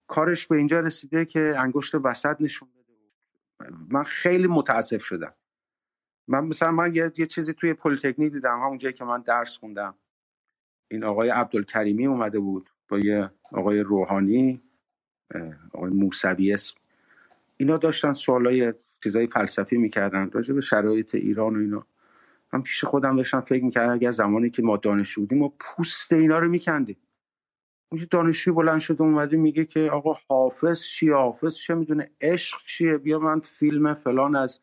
کارش 0.07 0.47
به 0.47 0.57
اینجا 0.57 0.81
رسیده 0.81 1.25
که 1.25 1.55
انگشت 1.59 1.95
وسط 1.95 2.37
نشون 2.41 2.69
بده. 2.69 3.71
من 3.89 4.03
خیلی 4.03 4.47
متاسف 4.47 5.03
شدم. 5.03 5.33
من 6.29 6.45
مثلا 6.45 6.71
من 6.71 6.95
یه, 6.95 7.13
یه 7.17 7.27
چیزی 7.27 7.55
توی 7.55 7.75
پلیتکنیک 7.75 8.33
دیدم. 8.33 8.61
همون 8.61 8.79
جایی 8.79 8.95
که 8.95 9.05
من 9.05 9.23
درس 9.23 9.57
خوندم. 9.57 9.95
این 10.91 11.05
آقای 11.05 11.29
عبدالکریمی 11.29 12.07
اومده 12.07 12.39
بود 12.39 12.71
با 12.89 12.99
یه 12.99 13.31
آقای 13.53 13.81
روحانی 13.81 14.63
آقای 15.73 15.91
موسوی 15.91 16.53
اسم. 16.53 16.75
اینا 17.57 17.77
داشتن 17.77 18.13
سوالای 18.13 18.75
چیزای 19.05 19.27
فلسفی 19.27 19.77
می‌کردن. 19.77 20.31
راجع 20.31 20.55
به 20.55 20.61
شرایط 20.61 21.15
ایران 21.15 21.57
و 21.57 21.59
اینا. 21.59 21.87
من 22.53 22.63
پیش 22.63 22.85
خودم 22.85 23.17
داشتم 23.17 23.41
فکر 23.41 23.65
می‌کردم 23.65 23.93
اگر 23.93 24.13
زمانی 24.13 24.51
که 24.51 24.63
ما 24.63 24.77
دانشجو 24.77 25.21
بودیم 25.21 25.39
ما 25.39 25.55
پوست 25.61 26.13
اینا 26.13 26.39
رو 26.39 26.49
میکندیم. 26.49 26.97
اون 27.93 28.07
دانشجو 28.11 28.55
بلند 28.55 28.81
شده 28.81 29.03
اومده 29.03 29.37
میگه 29.37 29.65
که 29.65 29.91
آقا 29.91 30.15
حافظ 30.29 30.83
چیه 30.83 31.15
حافظ 31.15 31.55
چه 31.55 31.75
می‌دونه؟ 31.75 32.11
عشق 32.21 32.59
چیه؟ 32.67 32.99
بیا 32.99 33.19
من 33.19 33.41
فیلم 33.41 33.95
فلان 33.95 34.37
از 34.37 34.61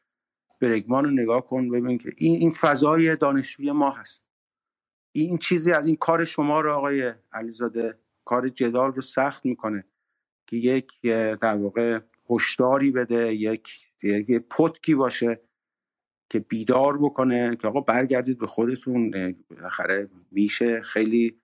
برگمان 0.61 1.03
رو 1.03 1.11
نگاه 1.11 1.47
کن 1.47 1.69
ببین 1.69 1.97
که 1.97 2.11
این 2.17 2.41
این 2.41 2.51
فضای 2.51 3.15
دانشجوی 3.15 3.71
ما 3.71 3.91
هست. 3.91 4.23
این 5.11 5.37
چیزی 5.37 5.71
از 5.71 5.85
این 5.85 5.95
کار 5.95 6.25
شما 6.25 6.61
رو 6.61 6.73
آقای 6.73 7.13
علیزاده 7.33 7.99
کار 8.25 8.49
جدال 8.49 8.93
رو 8.93 9.01
سخت 9.01 9.45
می‌کنه 9.45 9.85
که 10.47 10.57
یک 10.57 11.01
در 11.41 11.55
واقع 11.55 11.99
هشداری 12.29 12.91
بده 12.91 13.33
یک 13.35 13.86
یک 14.03 14.31
پتکی 14.31 14.95
باشه 14.95 15.41
که 16.29 16.39
بیدار 16.39 16.97
بکنه 16.97 17.55
که 17.55 17.67
آقا 17.67 17.81
برگردید 17.81 18.37
به 18.37 18.47
خودتون 18.47 19.11
بالاخره 19.49 20.09
میشه 20.31 20.81
خیلی 20.81 21.41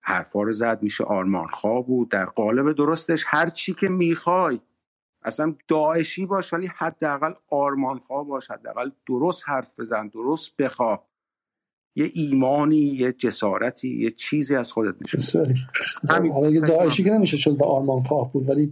حرفا 0.00 0.42
رو 0.42 0.52
زد 0.52 0.82
میشه 0.82 1.04
آرمان 1.04 1.46
خواب 1.46 1.86
بود. 1.86 2.08
در 2.08 2.24
قالب 2.24 2.72
درستش 2.72 3.24
هر 3.26 3.50
چی 3.50 3.74
که 3.74 3.88
می‌خوای. 3.88 4.60
اصلا 5.24 5.56
داعشی 5.68 6.26
باش 6.26 6.52
ولی 6.52 6.66
حداقل 6.76 7.34
آرمان 7.50 7.98
خواه 7.98 8.26
باش 8.26 8.50
حداقل 8.50 8.90
درست 9.06 9.48
حرف 9.48 9.80
بزن 9.80 10.08
درست 10.08 10.56
بخواه 10.56 11.11
یه 11.96 12.10
ایمانی 12.14 12.76
یه 12.76 13.12
جسارتی 13.12 13.88
یه 13.88 14.10
چیزی 14.10 14.56
از 14.56 14.72
خودت 14.72 14.94
نشون 15.00 15.54
حالا 16.08 16.60
داعشی 16.60 17.04
که 17.04 17.10
نمیشه 17.10 17.36
شد 17.36 17.60
و 17.60 17.64
آرمان 17.64 18.02
خواه 18.02 18.32
بود 18.32 18.48
ولی 18.48 18.70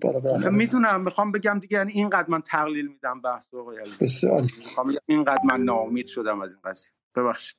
می‌دونم 0.51 1.01
می‌خوام 1.05 1.33
بگم 1.33 1.59
دیگه 1.59 1.77
یعنی 1.79 1.93
اینقدر 1.93 2.29
من 2.29 2.43
تقلیل 2.47 2.87
میدم 2.87 3.21
بحث 3.21 3.55
آقای 3.55 3.77
بسیار. 4.01 4.41
می‌خوام 4.41 4.95
اینقدر 5.07 5.43
من 5.45 5.61
ناامید 5.61 6.07
شدم 6.07 6.41
از 6.41 6.53
این 6.53 6.61
قضیه. 6.65 6.91
ببخشید. 7.17 7.57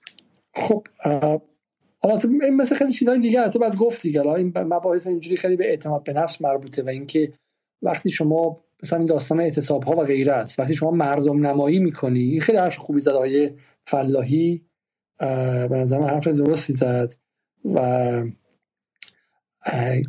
خب 0.56 0.88
حالا 2.00 2.20
این 2.42 2.56
مثل 2.56 2.76
خیلی 2.76 2.92
چیزای 2.92 3.20
دیگه 3.20 3.42
هست 3.42 3.58
بعد 3.58 3.76
گفت 3.76 4.02
دیگه 4.02 4.28
این 4.28 4.54
مباحث 4.58 5.08
اینجوری 5.08 5.38
خیلی 5.38 5.56
به 5.56 5.70
اعتماد 5.70 6.04
به 6.04 6.14
نفس 6.14 6.42
مربوطه 6.42 6.84
و 6.84 6.90
اینکه 6.90 7.32
وقتی 7.82 8.12
شما 8.12 8.64
مثلا 8.84 9.00
این 9.00 9.08
داستان 9.08 9.40
اعتصاب 9.40 9.84
ها 9.84 9.96
و 9.96 10.06
غیرت 10.06 10.56
وقتی 10.58 10.76
شما 10.76 10.92
مردم 10.92 11.48
نمایی 11.48 11.80
می‌کنی 11.80 12.40
خیلی 12.40 12.58
حرف 12.58 12.78
خوبی 12.78 13.00
زد 13.00 13.12
آقای 13.12 13.52
فلاحی. 13.88 14.66
به 15.70 15.78
نظر 15.78 16.02
حرف 16.02 16.28
درستی 16.28 16.74
زد 16.74 17.14
و 17.66 18.24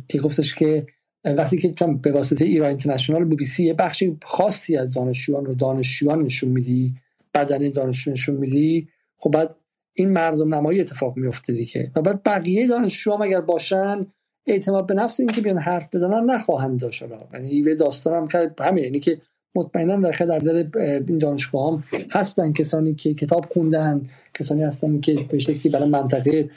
که 0.07 0.19
گفتش 0.19 0.55
که 0.55 0.85
وقتی 1.25 1.57
که 1.57 1.75
به 2.01 2.11
واسطه 2.11 2.45
ایران 2.45 2.69
اینترنشنال 2.69 3.25
بی 3.25 3.35
بی 3.35 3.45
سی 3.45 3.65
یه 3.65 3.73
بخشی 3.73 4.17
خاصی 4.23 4.77
از 4.77 4.93
دانشجویان 4.93 5.45
رو 5.45 5.53
دانشجویان 5.53 6.21
نشون 6.21 6.49
میدی 6.49 6.95
بدن 7.33 7.69
دانشجو 7.69 8.11
نشون 8.11 8.35
میدی 8.35 8.87
خب 9.17 9.31
بعد 9.31 9.55
این 9.93 10.09
مردم 10.09 10.55
نمایی 10.55 10.81
اتفاق 10.81 11.17
میفته 11.17 11.53
دیگه. 11.53 11.91
و 11.95 12.01
بعد 12.01 12.23
بقیه 12.23 12.67
دانشجو 12.67 13.13
هم 13.13 13.21
اگر 13.21 13.41
باشن 13.41 14.07
اعتماد 14.47 14.87
به 14.87 14.93
نفس 14.93 15.19
اینکه 15.19 15.41
بیان 15.41 15.57
حرف 15.57 15.89
بزنن 15.93 16.29
نخواهند 16.29 16.79
داشت. 16.79 17.03
یعنی 17.33 17.49
یه 17.49 17.75
داستان 17.75 18.13
هم 18.13 18.27
که 18.27 18.51
همه 18.59 18.81
یعنی 18.81 18.99
که 18.99 19.21
مطمئنا 19.55 20.09
در 20.09 20.11
در 20.39 21.01
این 21.07 21.17
دانشگاه 21.17 21.73
هم 21.73 21.83
هستن 22.11 22.53
کسانی 22.53 22.95
که 22.95 23.13
کتاب 23.13 23.45
خوندن 23.53 24.01
کسانی 24.33 24.63
هستن 24.63 24.99
که 24.99 25.25
به 25.29 25.39
شکلی 25.39 25.71
برای 25.71 25.89
منطقه 25.89 26.49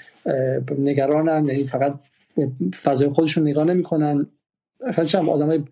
نگرانن 0.78 1.48
یعنی 1.48 1.64
فقط 1.64 1.94
فضای 2.82 3.08
خودشون 3.08 3.48
نگاه 3.48 3.64
نمی‌کنن. 3.64 4.26
خیلی 4.94 5.08
هم 5.14 5.28
آدمای 5.28 5.64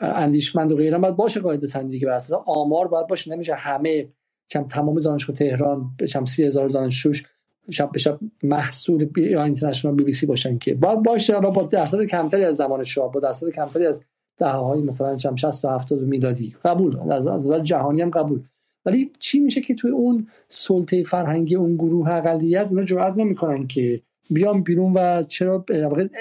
اندیشمند 0.00 0.72
و 0.72 0.76
غیره 0.76 0.98
باید 0.98 1.16
باشه 1.16 1.40
قاعدتا 1.40 1.82
دیگه. 1.82 2.06
به 2.06 2.36
آمار 2.46 2.88
باید 2.88 3.06
باشه. 3.06 3.32
نمیشه 3.32 3.54
همه 3.54 4.08
کم 4.50 4.64
تمام 4.64 5.00
دانشگاه 5.00 5.36
تهران 5.36 5.90
چم 6.08 6.24
سی 6.24 6.44
هزار 6.44 6.68
دانشجوش 6.68 7.24
شب 7.70 7.92
به 7.92 7.98
شب 7.98 8.18
محصول 8.42 9.10
یا 9.16 9.44
اینترنشنال 9.44 9.94
بی 9.94 10.04
بی 10.04 10.12
سی 10.12 10.26
باشن 10.26 10.58
که. 10.58 10.74
باید 10.74 11.02
باشه. 11.02 11.34
حالا 11.34 11.50
با 11.50 11.62
درصد 11.62 12.04
کمتری 12.04 12.44
از 12.44 12.56
زمان 12.56 12.84
شاه 12.84 13.12
با 13.12 13.20
درصد 13.20 13.50
کمتری 13.50 13.86
از 13.86 14.02
دهه 14.36 14.74
مثلا 14.74 15.16
60 15.16 15.62
تا 15.62 15.74
70 15.74 16.00
میلادی 16.00 16.54
قبول. 16.64 17.12
از 17.12 17.28
نظر 17.28 17.60
جهانی 17.60 18.02
هم 18.02 18.10
قبول. 18.10 18.40
ولی 18.84 19.10
چی 19.18 19.38
میشه 19.38 19.60
که 19.60 19.74
توی 19.74 19.90
اون 19.90 20.26
سلطه 20.48 21.02
فرهنگی 21.02 21.56
اون 21.56 21.74
گروه 21.74 22.10
اقلیت 22.10 22.66
اینا 22.70 22.84
جرئت 22.84 23.14
نمی‌کنن 23.16 23.66
که 23.66 24.00
بیان 24.30 24.62
بیرون 24.62 24.92
و 24.92 25.22
چرا 25.22 25.64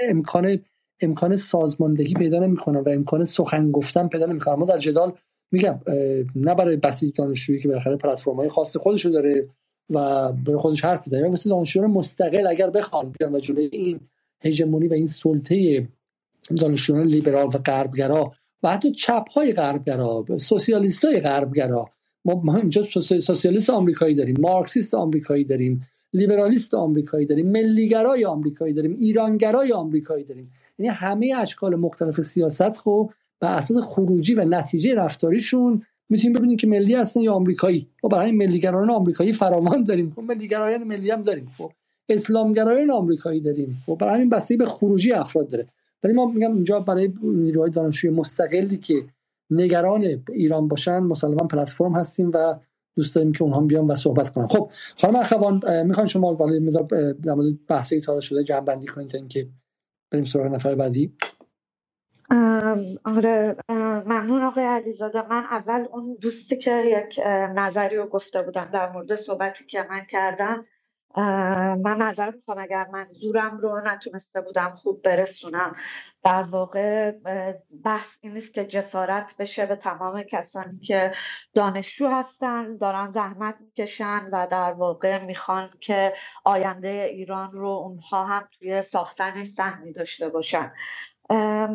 امکان 0.09 0.59
امکان 1.01 1.35
سازماندهی 1.35 2.13
پیدا 2.13 2.39
نمی‌کنن 2.39 2.79
و 2.79 2.89
امکان 2.89 3.23
سخن 3.23 3.71
گفتن 3.71 4.07
پیدا 4.07 4.25
نمی‌کنن. 4.25 4.55
ما 4.55 4.65
در 4.65 4.77
جدال 4.77 5.13
میگم 5.51 5.79
نه 6.35 6.55
برای 6.55 6.77
بسیج 6.77 7.15
دانشجویی 7.15 7.59
که 7.59 7.67
بالاخره 7.67 7.95
پلتفرم 7.95 8.35
های 8.35 8.49
خاص 8.49 8.77
خودشو 8.77 9.09
داره 9.09 9.47
و 9.89 10.31
به 10.33 10.57
خودش 10.57 10.85
حرف 10.85 11.07
می‌زنه. 11.07 11.29
مثل 11.29 11.49
دانشجویان 11.49 11.91
مستقل 11.91 12.47
اگر 12.47 12.69
بخوان 12.69 13.13
بیان 13.19 13.35
و 13.35 13.39
جلوی 13.39 13.69
این 13.71 13.99
هژمونی 14.43 14.87
و 14.87 14.93
این 14.93 15.07
سلطه 15.07 15.87
دانشجویان 16.57 17.07
لیبرال 17.07 17.47
و 17.47 17.57
غربگرا 17.57 18.31
و 18.63 18.69
حتی 18.69 18.91
چپ 18.91 19.29
های 19.29 19.53
غربگرا 19.53 20.25
سوسیالیست 20.37 21.05
های 21.05 21.19
غربگرا. 21.19 21.85
ما 22.25 22.55
اینجا 22.55 22.83
سوسیالیست 23.21 23.69
آمریکایی 23.69 24.15
داریم 24.15 24.35
مارکسیست 24.39 24.93
آمریکایی 24.93 25.43
داریم 25.43 25.81
لیبرالیست 26.13 26.73
آمریکایی 26.73 27.25
داریم 27.25 27.51
ملیگرای 27.51 28.25
آمریکایی 28.25 28.73
داریم 28.73 28.95
ایرانگرای 28.99 29.71
آمریکایی 29.71 30.23
داریم. 30.23 30.51
یعنی 30.79 30.89
همه 30.89 31.33
اشکال 31.37 31.75
مختلف 31.75 32.21
سیاست 32.21 32.77
خب 32.77 33.11
بر 33.39 33.53
اساس 33.53 33.77
خروجی 33.77 34.33
و 34.33 34.45
نتیجه 34.45 34.93
رفتاریشون 34.93 35.81
می‌تونیم 36.09 36.37
ببینیم 36.37 36.57
که 36.57 36.67
ملی 36.67 36.95
هستن 36.95 37.21
یا 37.21 37.33
آمریکایی. 37.33 37.87
ما 38.03 38.09
برای 38.09 38.31
ملیگرایان 38.31 38.91
آمریکایی 38.91 39.33
فراوان 39.33 39.83
داریم 39.83 40.09
خب 40.09 40.21
ملیگرایان 40.21 40.83
ملی 40.83 41.11
هم 41.11 41.21
داریم 41.21 41.51
خب 41.57 41.71
اسلامگرایان 42.09 42.91
آمریکایی 42.91 43.41
داریم 43.41 43.83
خب 43.85 43.97
برای 43.99 44.13
همین 44.13 44.29
بستگی 44.29 44.57
به 44.57 44.65
خروجی 44.65 45.11
افراد 45.11 45.49
داره. 45.49 45.67
ولی 46.05 46.13
ما 46.13 46.25
میگم 46.25 46.53
اینجا 46.53 46.79
برای 46.79 47.13
نیروهای 47.23 47.71
دانشجوی 47.71 48.11
مستقلی 48.11 48.77
که 48.77 48.93
نگران 49.49 50.23
ایران 50.29 50.67
باشن 50.67 50.99
مسلما 50.99 51.47
پلتفرم 51.47 51.95
هستیم 51.95 52.31
و 52.33 52.55
دوست 52.97 53.15
داریم 53.15 53.31
که 53.31 53.43
اونها 53.43 53.61
بیان 53.61 53.87
و 53.87 53.95
صحبت 53.95 54.29
کنن. 54.29 54.47
خب 54.47 54.71
خانم 54.97 55.15
اخوان 55.15 55.61
می‌خوان 55.85 56.07
شما 56.07 56.35
ولی 56.35 56.71
در 57.23 57.33
مورد 57.33 57.65
بحثی 57.67 58.01
تا 58.01 58.19
شده 58.19 58.43
جمع 58.43 58.59
بندی 58.59 58.87
کنید 58.87 59.07
تا 59.07 59.17
اینکه 59.17 59.47
بریم 60.11 60.25
سراغ 60.25 60.45
نفر 60.45 60.75
بعدی. 60.75 61.13
آره 63.05 63.55
ممنون 64.05 64.41
آقای 64.41 64.63
علیزاده. 64.63 65.27
من 65.29 65.43
اول 65.51 65.85
اون 65.91 66.17
دوستی 66.21 66.57
که 66.57 66.83
یک 66.85 67.19
نظری 67.55 67.95
رو 67.95 68.05
گفته 68.05 68.41
بودم 68.41 68.69
در 68.73 68.91
مورد 68.91 69.15
صحبتی 69.15 69.65
که 69.65 69.85
من 69.89 70.01
کردم 70.01 70.63
من 71.17 71.97
نظر 71.99 72.31
می‌کنم 72.31 72.63
اگر 72.63 72.87
منظورم 72.93 73.57
رو 73.57 73.81
نتونسته 73.85 74.41
بودم 74.41 74.69
خوب 74.69 75.01
برسونم. 75.01 75.75
در 76.23 76.43
واقع 76.43 77.11
بحث 77.83 78.17
این 78.21 78.33
نیست 78.33 78.53
که 78.53 78.65
جسارت 78.65 79.37
بشه 79.39 79.65
به 79.65 79.75
تمام 79.75 80.23
کسانی 80.23 80.79
که 80.79 81.11
دانشجو 81.53 82.07
هستن 82.07 82.77
دارن 82.77 83.11
زحمت 83.11 83.55
می‌کشن 83.59 84.29
و 84.31 84.47
در 84.51 84.71
واقع 84.73 85.25
می‌خوان 85.25 85.69
که 85.81 86.13
آینده 86.43 87.07
ایران 87.11 87.51
رو 87.51 87.69
اونها 87.69 88.25
هم 88.25 88.47
توی 88.59 88.81
ساختن 88.81 89.43
سهمی 89.43 89.93
داشته 89.93 90.29
باشن. 90.29 90.71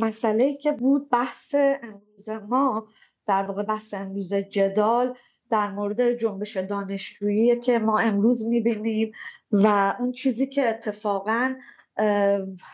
مسئله 0.00 0.54
که 0.54 0.72
بود 0.72 1.10
بحث 1.10 1.54
امروز 1.54 2.28
ما 2.28 2.88
در 3.26 3.42
واقع 3.42 3.62
بحث 3.62 3.94
امروز 3.94 4.34
جدال 4.34 5.16
در 5.51 5.70
مورد 5.70 6.12
جنبش 6.12 6.56
دانشجویی 6.56 7.60
که 7.60 7.78
ما 7.78 7.98
امروز 7.98 8.48
می‌بینیم 8.48 9.12
و 9.52 9.97
اون 10.01 10.12
چیزی 10.12 10.47
که 10.47 10.68
اتفاقا 10.68 11.55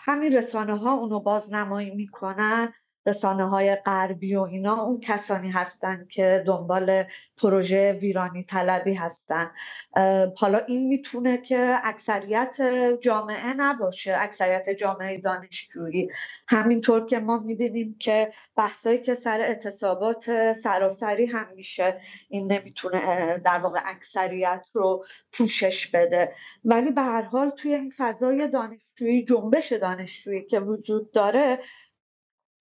همین 0.05 0.33
رسانه 0.37 0.77
ها 0.79 0.95
اونو 0.95 1.21
بازنمایی 1.21 1.91
می‌کنن. 1.95 2.73
رسانه 3.07 3.49
های 3.49 3.75
غربی 3.75 4.37
و 4.37 4.41
اینا 4.41 4.83
اون 4.83 5.01
کسانی 5.01 5.51
هستند 5.51 6.09
که 6.09 6.45
دنبال 6.47 7.05
پروژه 7.37 7.93
ویرانی 7.93 8.45
طلبی 8.45 8.95
هستن. 8.95 9.51
حالا 10.37 10.59
این 10.59 10.89
می‌تونه 10.89 11.39
که 11.39 11.79
اکثریت 11.85 12.57
جامعه 13.01 13.55
نباشه 13.55 14.17
اکثریت 14.19 14.71
جامعه 14.71 15.21
دانشجویی. 15.21 16.09
همینطور 16.49 17.07
که 17.07 17.19
ما 17.19 17.39
می‌بینیم 17.39 17.97
که 18.01 18.33
بحثایی 18.57 18.99
که 18.99 19.15
سر 19.15 19.41
اعتصابات 19.41 20.53
سراسری 20.53 21.27
هم 21.27 21.47
میشه 21.57 22.01
این 22.29 22.53
نمی‌تونه 22.53 23.39
در 23.39 23.59
واقع 23.59 23.81
اکثریت 23.85 24.67
رو 24.73 25.05
پوشش 25.33 25.87
بده. 25.87 26.33
ولی 26.65 26.91
به 26.91 27.03
هر 27.03 27.23
حال 27.23 27.51
توی 27.51 27.75
این 27.75 27.93
فضای 27.97 28.49
دانشجویی 28.49 29.25
جنبش 29.25 29.73
دانشجویی 29.73 30.45
که 30.45 30.61
وجود 30.61 31.13
داره 31.13 31.59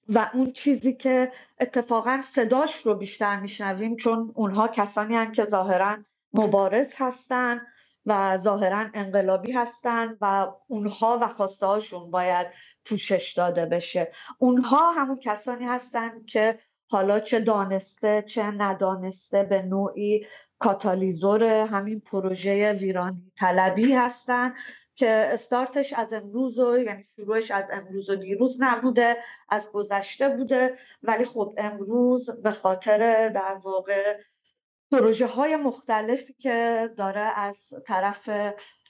و 0.10 0.30
اون 0.34 0.52
چیزی 0.52 0.94
که 0.94 1.32
اتفاقا 1.60 2.22
صداش 2.22 2.76
رو 2.76 2.96
بیشتر 2.96 3.40
میشنویم 3.40 3.96
چون 3.96 4.32
اونها 4.36 4.68
کسانی 4.68 5.16
هستند 5.16 5.34
که 5.36 5.46
ظاهرا 5.46 5.98
مبارز 6.34 6.94
هستن 6.98 7.62
و 8.06 8.38
ظاهرا 8.38 8.90
انقلابی 8.94 9.52
هستن 9.52 10.18
و 10.22 10.48
اونها 10.68 11.20
و 11.22 11.28
خواسته 11.28 11.68
باید 12.12 12.48
پوشش 12.86 13.34
داده 13.38 13.66
بشه. 13.66 14.12
اونها 14.40 14.92
همون 14.92 15.20
کسانی 15.20 15.66
هستند 15.66 16.26
که 16.26 16.60
حالا 16.90 17.20
چه 17.20 17.40
دانسته 17.40 18.24
چه 18.28 18.44
ندانسته 18.44 19.44
به 19.44 19.62
نوعی 19.62 20.26
کاتالیزور 20.60 21.44
همین 21.44 22.00
پروژه 22.00 22.74
ویرانی 22.74 23.32
طلبی 23.38 23.94
هستن 23.94 24.54
که 24.96 25.10
استارتش 25.10 25.94
از 25.94 26.14
امروز 26.14 26.60
و 26.60 26.78
یعنی 26.78 27.04
شروعش 27.16 27.52
از 27.52 27.66
امروز 27.72 28.10
و 28.10 28.16
دیروز 28.16 28.58
نبوده 28.60 29.18
از 29.50 29.72
گذشته 29.72 30.30
بوده. 30.30 30.78
ولی 31.04 31.26
خب 31.26 31.54
امروز 31.58 32.42
به 32.44 32.52
خاطر 32.52 33.30
در 33.30 33.60
واقع 33.64 34.18
پروژه 34.96 35.28
های 35.28 35.56
مختلفی 35.56 36.34
که 36.34 36.90
داره 36.98 37.40
از 37.40 37.74
طرف 37.86 38.30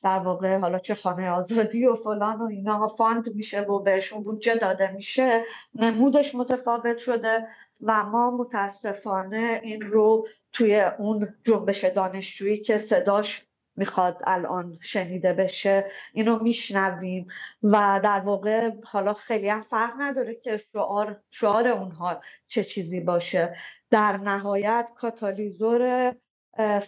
در 0.04 0.20
واقع 0.20 0.58
حالا 0.58 0.80
چه 0.80 0.96
خانه 0.96 1.30
آزادی 1.30 1.86
و 1.86 1.96
فلان 1.96 2.42
و 2.42 2.44
اینا 2.44 2.88
fund 2.88 3.36
میشه 3.36 3.62
و 3.62 3.80
بهشون 3.80 4.24
بودجه 4.24 4.56
داده 4.56 4.92
میشه 4.92 5.44
نمودش 5.76 6.36
متفاوت 6.36 6.98
شده 6.98 7.48
و 7.82 8.04
ما 8.04 8.32
متاسفانه 8.32 9.62
این 9.64 9.82
رو 9.82 10.28
توی 10.54 10.82
اون 11.00 11.28
جنبش 11.44 11.84
دانشجویی 11.86 12.58
که 12.62 12.78
صداش 12.78 13.46
می‌خواد 13.76 14.22
الان 14.28 14.78
شنیده 14.82 15.34
بشه 15.34 15.92
اینو 16.14 16.44
میشنویم. 16.44 17.28
و 17.64 18.00
در 18.04 18.20
واقع 18.20 18.72
حالا 18.84 19.14
خیلی 19.14 19.50
هم 19.50 19.62
فرق 19.62 19.94
نداره 20.00 20.36
که 20.36 20.58
شعار 20.58 21.22
شعار 21.32 21.68
اونها 21.68 22.22
چه 22.48 22.64
چیزی 22.64 23.00
باشه. 23.00 23.56
در 23.90 24.18
نهایت 24.18 24.88
کاتالیزور 24.96 26.16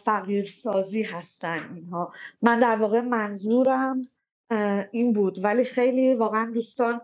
فقیرسازی 0.06 1.04
هستن 1.04 1.74
اینها. 1.76 2.14
من 2.42 2.60
در 2.60 2.76
واقع 2.76 3.02
منظورم 3.02 4.02
این 4.92 5.14
بود. 5.14 5.44
ولی 5.44 5.64
خیلی 5.64 6.16
واقعا 6.16 6.52
دوستان 6.54 7.02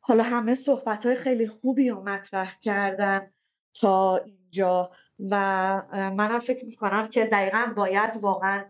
حالا 0.00 0.22
همه 0.22 0.54
صحبت 0.54 1.06
های 1.06 1.14
خیلی 1.14 1.46
خوبی 1.46 1.90
رو 1.90 2.02
مطرح 2.02 2.58
کردن 2.60 3.30
تا 3.80 4.16
اینجا. 4.16 4.90
و 5.30 5.36
منم 5.92 6.38
فکر 6.38 6.64
می‌کنم 6.64 7.08
که 7.08 7.24
دقیقا 7.24 7.72
باید 7.76 8.10
واقعا 8.20 8.64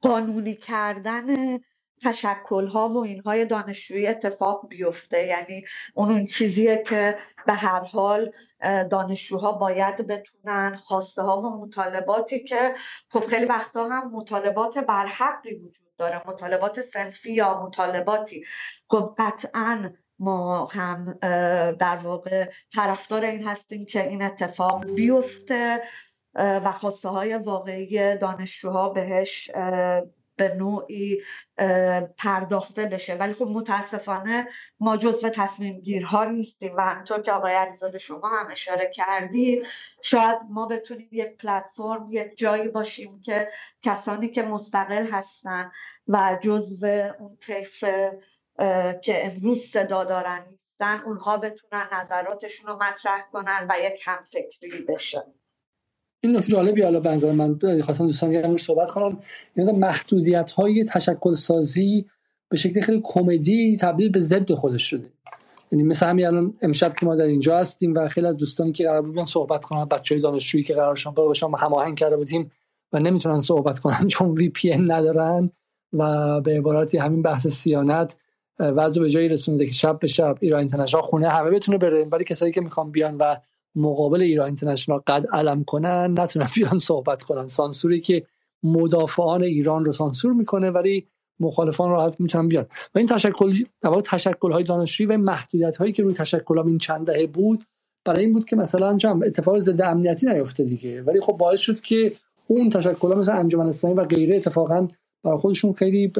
قانونی 0.00 0.54
کردن 0.54 1.58
تشکل 2.02 2.66
ها 2.66 2.88
و 2.88 2.96
اینهای 2.96 3.44
دانشجویی 3.44 4.06
اتفاق 4.06 4.68
بیفته. 4.68 5.26
یعنی 5.26 5.64
اون 5.94 6.26
چیزیه 6.26 6.82
که 6.86 7.18
به 7.46 7.52
هر 7.52 7.80
حال 7.80 8.32
دانشجوها 8.90 9.52
باید 9.52 10.06
بتونن. 10.06 10.76
خواسته 10.76 11.22
ها 11.22 11.40
و 11.40 11.66
مطالباتی 11.66 12.44
که 12.44 12.74
خب 13.08 13.26
خیلی 13.26 13.44
وقتا 13.46 13.88
هم 13.88 14.10
مطالبات 14.12 14.78
برحقی 14.78 15.54
وجود 15.54 15.96
داره. 15.98 16.22
مطالبات 16.26 16.80
سنفی 16.80 17.32
یا 17.32 17.62
مطالباتی. 17.62 18.44
خب 18.90 19.14
قطعا 19.18 19.90
ما 20.18 20.66
هم 20.66 21.18
در 21.72 21.96
واقع 21.96 22.50
طرفدار 22.74 23.24
این 23.24 23.48
هستیم 23.48 23.86
که 23.86 24.08
این 24.08 24.22
اتفاق 24.22 24.86
بیفته. 24.86 25.82
و 26.34 26.72
خواسته 26.72 27.08
های 27.08 27.34
واقعی 27.34 28.16
دانشجوها 28.16 28.88
بهش 28.88 29.50
به 30.38 30.54
نوعی 30.54 31.22
پرداخته 32.16 32.84
بشه. 32.84 33.14
ولی 33.14 33.32
خب 33.32 33.48
متاسفانه 33.48 34.48
ما 34.80 34.96
جزو 34.96 35.28
تصمیم 35.28 35.80
گیرها 35.80 36.24
نیستیم 36.24 36.72
و 36.76 36.80
همطور 36.80 37.22
که 37.22 37.32
آقای 37.32 37.52
علیزاده 37.52 37.98
شما 37.98 38.28
هم 38.28 38.50
اشاره 38.50 38.90
کردید 38.94 39.66
شاید 40.02 40.38
ما 40.50 40.66
بتونیم 40.66 41.08
یک 41.12 41.36
پلتفرم 41.36 42.06
یک 42.10 42.36
جایی 42.36 42.68
باشیم 42.68 43.20
که 43.24 43.48
کسانی 43.82 44.28
که 44.28 44.42
مستقل 44.42 45.06
هستن 45.10 45.70
و 46.08 46.38
جزو 46.42 46.86
اون 47.18 47.36
طیف 47.36 47.84
که 49.02 49.26
امروز 49.26 49.62
صدا 49.64 50.04
دارن 50.04 50.44
نیستن 50.50 51.02
اونها 51.06 51.36
بتونن 51.36 51.88
نظراتشون 51.92 52.70
رو 52.70 52.82
مطرح 52.82 53.28
کنن 53.32 53.66
و 53.70 53.74
یک 53.80 54.00
همفکری 54.04 54.82
بشه 54.88 55.24
این 56.20 56.36
نکته 56.36 56.52
جالبی 56.52 56.82
حالا 56.82 57.00
بنظر 57.00 57.32
من 57.32 57.58
خواستم 57.84 58.06
دوستان 58.06 58.32
یه 58.32 58.56
صحبت 58.56 58.90
کنم 58.90 59.18
یعنی 59.56 59.72
محدودیت 59.72 60.50
های 60.50 60.84
تشکل 60.84 61.34
سازی 61.34 62.06
به 62.48 62.56
شکل 62.56 62.80
خیلی 62.80 63.00
کمدی 63.04 63.76
تبدیل 63.76 64.08
به 64.08 64.20
ضد 64.20 64.52
خودش 64.52 64.82
شده 64.82 65.10
یعنی 65.72 65.84
مثل 65.84 66.06
همین 66.06 66.26
الان 66.26 66.54
امشب 66.62 66.94
که 66.94 67.06
ما 67.06 67.16
در 67.16 67.24
اینجا 67.24 67.58
هستیم 67.58 67.94
و 67.94 68.08
خیلی 68.08 68.26
از 68.26 68.36
دوستانی 68.36 68.72
که 68.72 68.84
قرار 68.84 69.02
بودن 69.02 69.24
صحبت 69.24 69.64
کنن 69.64 69.84
بچه 69.84 70.14
های 70.14 70.22
دانشجویی 70.22 70.64
که 70.64 70.74
قرار 70.74 70.96
شما 70.96 71.12
باشن 71.12 71.46
هماهنگ 71.58 71.98
کرده 71.98 72.16
بودیم 72.16 72.50
و 72.92 72.98
نمی‌تونن 72.98 73.40
صحبت 73.40 73.78
کنن 73.78 74.08
چون 74.12 74.30
وی 74.30 74.48
پی 74.48 74.76
ندارن 74.76 75.50
و 75.92 76.40
به 76.40 76.58
عبارتی 76.58 76.98
همین 76.98 77.22
بحث 77.22 77.46
سیانت 77.46 78.16
وضع 78.58 79.00
به 79.00 79.10
جایی 79.10 79.28
رسونده 79.28 79.66
که 79.66 79.72
شب 79.72 79.98
به 79.98 80.06
شب 80.06 80.36
ایران 80.40 80.58
اینترنشنال 80.58 81.02
خونه 81.02 81.28
همه 81.28 81.50
بتونه 81.50 81.78
بره. 81.78 82.04
ولی 82.04 82.24
کسایی 82.24 82.52
که 82.52 82.60
می‌خوان 82.60 82.90
بیان 82.90 83.16
و 83.16 83.36
مقابل 83.78 84.22
ایران 84.22 84.46
اینترنشنال 84.46 85.00
قد 85.06 85.26
علم 85.32 85.64
کنن 85.64 86.14
نتونن 86.18 86.48
بیان 86.54 86.78
صحبت 86.78 87.22
کنن. 87.22 87.48
سانسوری 87.48 88.00
که 88.00 88.22
مدافعان 88.62 89.42
ایران 89.42 89.84
رو 89.84 89.92
سانسور 89.92 90.32
می‌کنه 90.32 90.70
ولی 90.70 91.06
مخالفان 91.40 91.90
راحت 91.90 92.20
می‌تونن 92.20 92.48
بیان. 92.48 92.66
و 92.94 92.98
این 92.98 93.06
تشکل 93.06 93.54
تشکل 94.04 94.52
های 94.52 94.64
دانشجویی 94.64 95.06
و 95.10 95.16
محدودیت 95.16 95.76
هایی 95.76 95.92
که 95.92 96.02
روی 96.02 96.14
تشکل 96.14 96.58
این 96.58 96.78
چند 96.78 97.06
دهه 97.06 97.26
بود 97.26 97.64
برای 98.04 98.24
این 98.24 98.32
بود 98.32 98.44
که 98.44 98.56
مثلا 98.56 98.96
جمع 98.96 99.26
اتفاق 99.26 99.58
ضد 99.58 99.82
امنیتی 99.82 100.26
نیفته 100.26 100.64
دیگه. 100.64 101.02
ولی 101.02 101.20
خب 101.20 101.32
باعث 101.32 101.60
شد 101.60 101.80
که 101.80 102.12
اون 102.46 102.70
تشکل 102.70 103.08
مثل 103.18 103.32
انجمن 103.32 103.66
اسلامی 103.66 103.96
و 103.96 104.04
غیره 104.04 104.36
اتفاقا 104.36 104.88
برای 105.24 105.38
خودشون 105.38 105.72
خیلی 105.72 106.12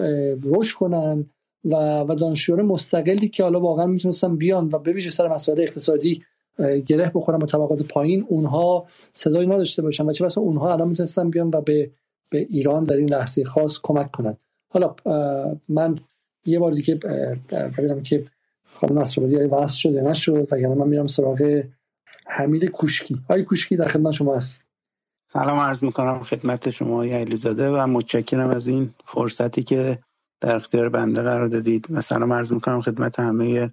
رشد 0.45 0.77
کنن 0.77 1.27
و 1.65 2.01
و 2.01 2.15
دانشجویان 2.15 2.67
مستقلی 2.67 3.29
که 3.29 3.43
حالا 3.43 3.61
واقعا 3.61 3.87
می‌تونستن 3.87 4.37
بیان 4.37 4.69
و 4.73 4.79
به 4.79 5.11
سر 5.11 5.29
مسائل 5.29 5.61
اقتصادی 5.61 6.23
گره 6.87 7.13
بخورن 7.15 7.39
با 7.39 7.47
طبقات 7.47 7.83
پایین 7.83 8.27
اونها 8.29 8.87
صدایی 9.13 9.47
نداشته 9.47 9.83
باشن 9.83 10.07
و 10.07 10.13
چه 10.13 10.25
بسا 10.25 10.41
اونها 10.41 10.73
الان 10.73 10.89
می‌تونستن 10.89 11.31
بیان 11.31 11.51
و 11.55 11.61
به 11.61 11.91
به 12.31 12.39
ایران 12.39 12.85
در 12.85 12.97
این 12.97 13.11
لحظه 13.11 13.45
خاص 13.45 13.79
کمک 13.83 14.11
کنن. 14.11 14.37
حالا 14.69 14.95
من 15.69 15.99
یه 16.45 16.59
بار 16.59 16.73
دیگه 16.73 16.95
ببینم 17.79 18.03
که 18.03 18.25
خانم 18.73 18.99
نصرآبادی 18.99 19.37
واسه 19.37 19.77
شده 19.77 20.03
نشد 20.03 20.53
و 20.53 20.75
من 20.75 20.89
میرم 20.89 21.07
سراغ 21.07 21.63
حمید 22.27 22.65
کوشکی. 22.65 23.21
آقای 23.25 23.45
کوشکی 23.45 23.77
در 23.77 23.89
خدمت 23.89 24.13
شما 24.13 24.35
هست 24.37 24.61
سلام 25.33 25.59
عرض 25.59 25.85
می‌کنم 25.85 26.23
خدمت 26.23 26.71
شما 26.71 27.05
علیزاده 27.05 27.71
و 27.71 27.87
متشکرم 27.87 28.51
از 28.51 28.67
این 28.67 28.95
فرصتی 29.07 29.63
که 29.63 29.99
در 30.41 30.57
اختیار 30.57 30.89
بنده 30.89 31.23
قرار 31.23 31.49
دادید 31.49 31.87
و 31.91 32.01
سلام 32.01 32.33
عرض 32.33 32.53
می‌کنم 32.53 32.81
خدمت 32.81 33.21
همه 33.21 33.71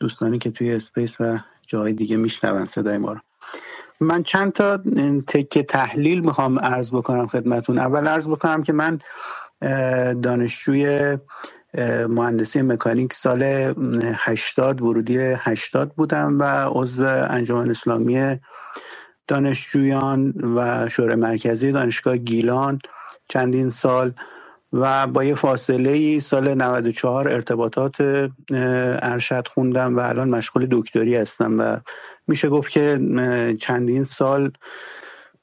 دوستانی 0.00 0.38
که 0.38 0.50
توی 0.50 0.72
اسپیس 0.72 1.10
و 1.20 1.38
جای 1.72 1.92
دیگه 1.92 2.16
میشنون 2.16 2.64
صدای 2.64 2.98
ما 2.98 3.12
رو. 3.12 3.20
من 4.00 4.22
چند 4.22 4.52
تا 4.52 4.76
تکه 5.28 5.62
تحلیل 5.62 6.20
می‌خوام 6.20 6.58
عرض 6.58 6.94
بکنم 6.94 7.26
خدمتون. 7.26 7.78
اول 7.78 8.08
عرض 8.08 8.28
بکنم 8.28 8.62
که 8.62 8.72
من 8.72 8.98
دانشجوی 10.22 11.18
مهندسی 12.08 12.62
مکانیک 12.62 13.12
سال 13.12 13.42
80 14.14 14.82
ورودی 14.82 15.18
80 15.18 15.94
بودم 15.94 16.38
و 16.40 16.44
عضو 16.68 17.04
انجمن 17.30 17.70
اسلامی 17.70 18.40
دانشجویان 19.28 20.30
و 20.56 20.88
شورای 20.88 21.16
مرکزی 21.16 21.72
دانشگاه 21.72 22.16
گیلان. 22.16 22.80
چندین 23.28 23.70
سال 23.70 24.12
و 24.72 25.06
با 25.06 25.24
یه 25.24 25.34
فاصله 25.34 25.90
ای 25.90 26.20
سال 26.20 26.54
94 26.54 27.28
ارتباطات 27.28 27.96
ارشد 29.02 29.48
خوندم 29.48 29.96
و 29.96 30.00
الان 30.00 30.28
مشغول 30.28 30.66
دکتری 30.70 31.16
هستم 31.16 31.60
و 31.60 31.76
میشه 32.26 32.48
گفت 32.48 32.70
که 32.70 33.00
چندین 33.60 34.08
سال 34.18 34.50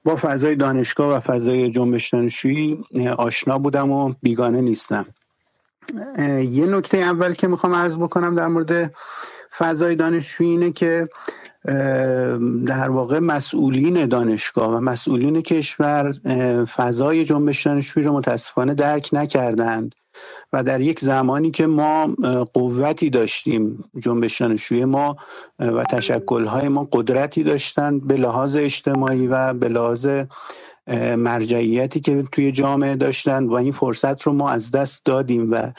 با 0.04 0.16
فضای 0.16 0.56
دانشگاه 0.56 1.18
و 1.18 1.20
فضای 1.20 1.72
جنبش 1.72 2.10
دانشجویی 2.10 2.84
آشنا 3.18 3.60
بودم 3.60 3.92
و 3.92 4.14
بیگانه 4.22 4.62
نیستم. 4.62 5.06
یه 6.50 6.66
نکته 6.66 6.98
اول 6.98 7.34
که 7.34 7.48
می‌خوام 7.48 7.76
عرض 7.76 7.98
بکنم 7.98 8.36
در 8.36 8.48
مورد 8.48 8.92
فضای 9.58 9.96
دانشجویی 9.96 10.50
اینه 10.50 10.72
که 10.72 11.08
در 12.66 12.90
واقع 12.90 13.20
مسئولین 13.20 14.06
دانشگاه 14.06 14.76
و 14.76 14.80
مسئولین 14.80 15.42
کشور 15.42 16.12
فضای 16.66 17.26
جنبش 17.26 17.68
دانشجویی 17.68 18.08
رو 18.08 18.14
متاسفانه 18.14 18.74
درک 18.74 19.10
نکردند 19.14 19.96
و 20.54 20.64
در 20.64 20.82
یک 20.82 21.00
زمانی 21.00 21.52
که 21.52 21.68
ما 21.68 22.16
قوتی 22.54 23.10
داشتیم 23.10 23.84
جنبش 23.98 24.42
دانشجویی 24.42 24.86
ما 24.86 25.18
و 25.60 25.84
تشکلهای 25.84 26.68
ما 26.68 26.88
قدرتی 26.92 27.44
داشتند 27.44 28.08
به 28.08 28.18
لحاظ 28.18 28.56
اجتماعی 28.56 29.28
و 29.28 29.54
به 29.54 29.70
لحاظ 29.70 30.08
مرجعیتی 31.18 32.00
که 32.00 32.24
توی 32.32 32.52
جامعه 32.52 32.96
داشتن 32.96 33.44
و 33.44 33.54
این 33.54 33.72
فرصت 33.72 34.22
رو 34.22 34.34
ما 34.34 34.50
از 34.50 34.72
دست 34.72 35.06
دادیم 35.06 35.52
و 35.52 35.72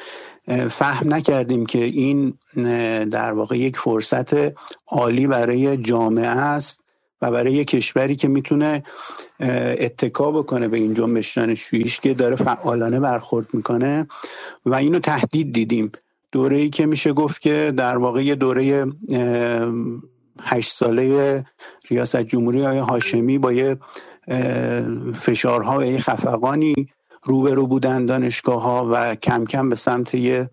فهم 0.69 1.15
نکردیم 1.15 1.67
که 1.67 1.85
این 1.85 2.35
در 3.11 3.33
واقع 3.33 3.59
یک 3.59 3.77
فرصت 3.77 4.35
عالی 4.89 5.27
برای 5.27 5.77
جامعه 5.77 6.27
است 6.27 6.81
و 7.23 7.31
برای 7.31 7.53
یک 7.53 7.69
کشوری 7.69 8.17
که 8.17 8.29
می‌تونه 8.29 8.83
اتکا 9.81 10.31
بکنه 10.31 10.69
به 10.69 10.77
این 10.77 10.95
جنبش 10.95 11.39
دانشجوییش 11.39 12.01
که 12.01 12.15
داره 12.15 12.37
فعالانه 12.37 13.01
برخورد 13.01 13.47
می‌کنه 13.53 14.07
و 14.67 14.75
اینو 14.75 14.99
تهدید 14.99 15.53
دیدیم. 15.53 15.93
دوره 16.33 16.57
ای 16.57 16.71
که 16.71 16.87
میشه 16.87 17.13
گفت 17.13 17.41
که 17.41 17.73
در 17.77 17.97
واقع 17.97 18.25
یه 18.25 18.35
دوره 18.35 18.87
هشت 20.43 20.75
ساله 20.75 21.45
ریاست 21.91 22.23
جمهوری 22.23 22.63
های 22.63 22.79
هاشمی 22.79 23.39
با 23.39 23.53
یه 23.53 23.77
فشارها 25.15 25.79
و 25.79 25.99
خفقانی 25.99 26.75
روبرو 27.23 27.67
بودن 27.67 28.07
دانشگاه 28.07 28.63
ها 28.63 28.89
و 28.93 29.15
کم 29.15 29.45
کم 29.45 29.69
به 29.69 29.77
سمت 29.77 30.15
یه 30.15 30.51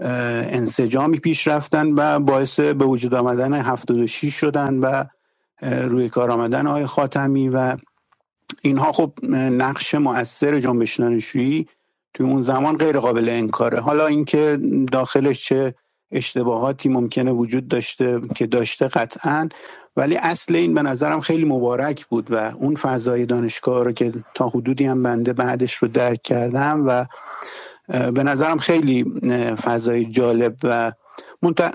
انسجامی 0.00 1.18
پیش 1.18 1.48
رفتن 1.48 1.92
و 1.92 2.20
باعث 2.20 2.60
به 2.60 2.84
وجود 2.84 3.14
آمدن 3.14 3.54
76 3.54 4.34
شدن 4.34 4.78
و 4.78 5.04
روی 5.62 6.08
کار 6.08 6.30
آمدن 6.30 6.66
آقای 6.66 6.86
خاتمی 6.86 7.48
و 7.48 7.76
اینها 8.62 8.92
خب 8.92 9.12
نقش 9.32 9.94
مؤثر 9.94 10.60
جنبش 10.60 11.00
دانشجویی 11.00 11.66
توی 12.14 12.26
اون 12.26 12.42
زمان 12.42 12.76
غیر 12.76 12.98
قابل 12.98 13.28
انکاره. 13.28 13.80
حالا 13.80 14.06
اینکه 14.06 14.60
داخلش 14.92 15.44
چه 15.44 15.74
اشتباهاتی 16.10 16.88
ممکنه 16.88 17.32
وجود 17.32 17.68
داشته 17.68 18.20
که 18.34 18.46
داشته 18.46 18.88
قطعا 18.88 19.48
ولی 20.00 20.16
اصل 20.16 20.56
این 20.56 20.74
به 20.74 20.82
نظرم 20.82 21.20
خیلی 21.20 21.44
مبارک 21.44 22.06
بود 22.06 22.30
و 22.30 22.34
اون 22.36 22.74
فضای 22.74 23.26
دانشگاه 23.26 23.84
رو 23.84 23.92
که 23.92 24.12
تا 24.34 24.48
حدودی 24.48 24.84
هم 24.84 25.02
بنده 25.02 25.32
بعدش 25.32 25.74
رو 25.74 25.88
درک 25.88 26.22
کردم 26.22 26.84
و 26.86 27.06
به 28.10 28.22
نظرم 28.22 28.58
خیلی 28.58 29.04
فضای 29.64 30.04
جالب 30.04 30.56
و 30.64 30.92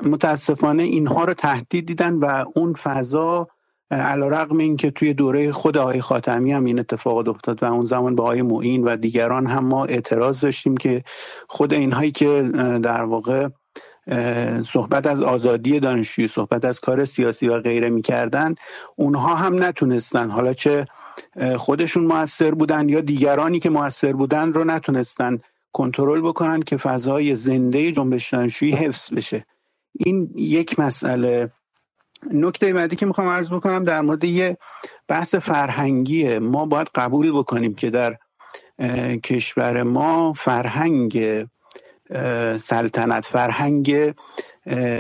متاسفانه 0.03 0.83
اینها 0.83 1.23
رو 1.23 1.33
تهدید 1.33 1.85
دیدن 1.85 2.13
و 2.13 2.45
اون 2.55 2.73
فضا 2.73 3.47
علا 3.91 4.27
رقم 4.27 4.57
این 4.57 4.77
که 4.77 4.91
توی 4.91 5.13
دوره 5.13 5.51
خود 5.51 5.77
آقای 5.77 6.01
خاتمی 6.01 6.51
هم 6.51 6.65
این 6.65 6.79
اتفاق 6.79 7.27
افتاد 7.27 7.63
و 7.63 7.65
اون 7.65 7.85
زمان 7.85 8.15
به 8.15 8.23
آقای 8.23 8.41
معین 8.41 8.83
و 8.83 8.95
دیگران 8.95 9.47
هم 9.47 9.65
ما 9.65 9.85
اعتراض 9.85 10.39
داشتیم 10.39 10.77
که 10.77 11.03
خود 11.47 11.73
اینهایی 11.73 12.11
که 12.11 12.49
در 12.83 13.03
واقع 13.03 13.47
صحبت 14.65 15.07
از 15.07 15.21
آزادی 15.21 15.79
دانشجویی 15.79 16.27
صحبت 16.27 16.65
از 16.65 16.79
کار 16.79 17.05
سیاسی 17.05 17.47
و 17.47 17.59
غیره 17.59 17.89
می‌کردن 17.89 18.55
اونها 18.95 19.35
هم 19.35 19.63
نتونستن. 19.63 20.29
حالا 20.29 20.53
چه 20.53 20.85
خودشون 21.57 22.03
موثر 22.03 22.51
بودن 22.51 22.89
یا 22.89 23.01
دیگرانی 23.01 23.59
که 23.59 23.69
موثر 23.69 24.13
بودن 24.13 24.51
رو 24.51 24.63
نتونستن 24.63 25.37
کنترل 25.73 26.21
بکنن 26.21 26.59
که 26.59 26.77
فضای 26.77 27.35
زنده 27.35 27.91
جنبش 27.91 28.33
دانشجویی 28.33 28.71
حفظ 28.71 29.13
بشه. 29.13 29.45
این 29.93 30.29
یک 30.35 30.79
مسئله. 30.79 31.51
نکته 32.33 32.73
بعدی 32.73 32.95
که 32.95 33.05
می‌خوام 33.05 33.27
عرض 33.27 33.51
بکنم 33.51 33.83
در 33.83 34.01
مورد 34.01 34.23
یه 34.23 34.57
بحث 35.07 35.35
فرهنگیه 35.35 36.39
ما 36.39 36.65
باید 36.65 36.89
قبول 36.95 37.31
بکنیم 37.31 37.75
که 37.75 37.89
در 37.89 38.17
کشور 39.23 39.83
ما 39.83 40.33
فرهنگ 40.33 41.45
سلطنت 42.57 43.25
فرهنگ 43.25 44.13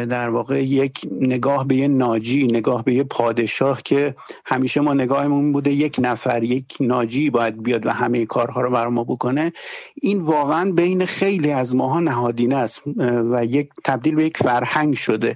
در 0.09 0.29
واقع 0.29 0.63
یک 0.63 1.01
نگاه 1.21 1.67
به 1.67 1.75
یه 1.75 1.87
ناجی 1.87 2.47
نگاه 2.47 2.83
به 2.83 2.93
یه 2.93 3.03
پادشاه 3.03 3.81
که 3.81 4.15
همیشه 4.45 4.81
ما 4.81 4.93
نگاهمون 4.93 5.51
بوده 5.51 5.71
یک 5.71 5.95
نفر 5.99 6.43
یک 6.43 6.77
ناجی 6.79 7.29
باید 7.29 7.63
بیاد 7.63 7.85
و 7.85 7.89
همه 7.89 8.25
کارها 8.25 8.61
رو 8.61 8.71
بر 8.71 8.87
ما 8.87 9.03
بکنه. 9.03 9.51
این 10.01 10.21
واقعا 10.21 10.71
بین 10.71 11.05
خیلی 11.05 11.51
از 11.51 11.75
ماها 11.75 11.99
نهادینه 11.99 12.55
است 12.55 12.81
و 13.31 13.45
یک 13.45 13.69
تبدیل 13.83 14.15
به 14.15 14.25
یک 14.25 14.37
فرهنگ 14.37 14.95
شده. 14.95 15.35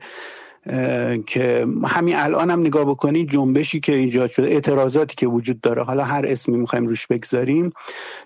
که 1.28 1.68
همین 1.88 2.16
الان 2.16 2.50
هم 2.50 2.60
نگاه 2.60 2.86
بکنید 2.86 3.30
جنبشی 3.30 3.80
که 3.80 3.96
ایجاد 3.96 4.30
شده 4.30 4.48
اعتراضاتی 4.48 5.16
که 5.16 5.28
وجود 5.28 5.62
داره. 5.62 5.84
حالا 5.84 6.04
هر 6.04 6.26
اسمی 6.28 6.58
می‌خوایم 6.58 6.86
روش 6.86 7.08
بگذاریم. 7.08 7.72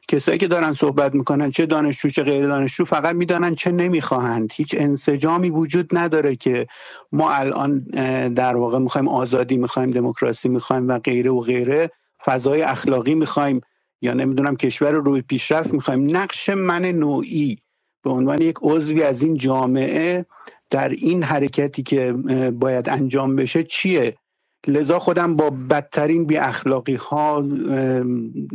کسایی 0.08 0.38
که 0.38 0.48
دارن 0.48 0.74
صحبت 0.74 1.16
می‌کنن 1.16 1.50
چه 1.50 1.66
دانشجو 1.66 2.10
چه 2.10 2.24
غیر 2.24 2.48
دانشجو 2.48 2.86
فقط 2.86 3.16
می‌دانن 3.16 3.56
چه 3.56 3.72
نمی‌خواهند. 3.72 4.52
هیچ 4.54 4.76
انسجامی 4.78 5.50
وجود 5.50 5.90
نداره 5.98 6.36
که 6.36 6.68
ما 7.12 7.32
الان 7.32 7.80
در 8.30 8.56
واقع 8.56 8.80
می‌خوایم 8.80 9.08
آزادی 9.08 9.58
می‌خوایم 9.58 9.92
دموکراسی 9.92 10.50
می‌خوایم 10.50 10.88
و 10.88 11.00
غیره 11.00 11.32
و 11.32 11.40
غیره 11.40 11.90
فضای 12.26 12.62
اخلاقی 12.62 13.16
می‌خوایم 13.16 13.62
یا 14.02 14.14
نمی‌دونم 14.14 14.56
کشور 14.56 14.92
رو 14.92 15.02
روی 15.02 15.22
پیشرفت 15.22 15.74
می‌خوایم. 15.74 16.18
نقش 16.18 16.50
من 16.50 16.86
نوعی 16.86 17.58
به 18.04 18.10
عنوان 18.10 18.42
یک 18.42 18.56
عضوی 18.62 19.04
از 19.04 19.22
این 19.22 19.38
جامعه 19.38 20.26
در 20.70 20.90
این 20.90 21.24
حرکتی 21.24 21.84
که 21.84 22.14
باید 22.60 22.90
انجام 22.90 23.36
بشه 23.36 23.64
چیه؟ 23.64 24.16
لذا 24.68 25.00
خودم 25.00 25.36
با 25.36 25.50
بدترین 25.50 26.26
بی 26.26 26.38
اخلاقی 26.38 26.96
ها 26.96 27.42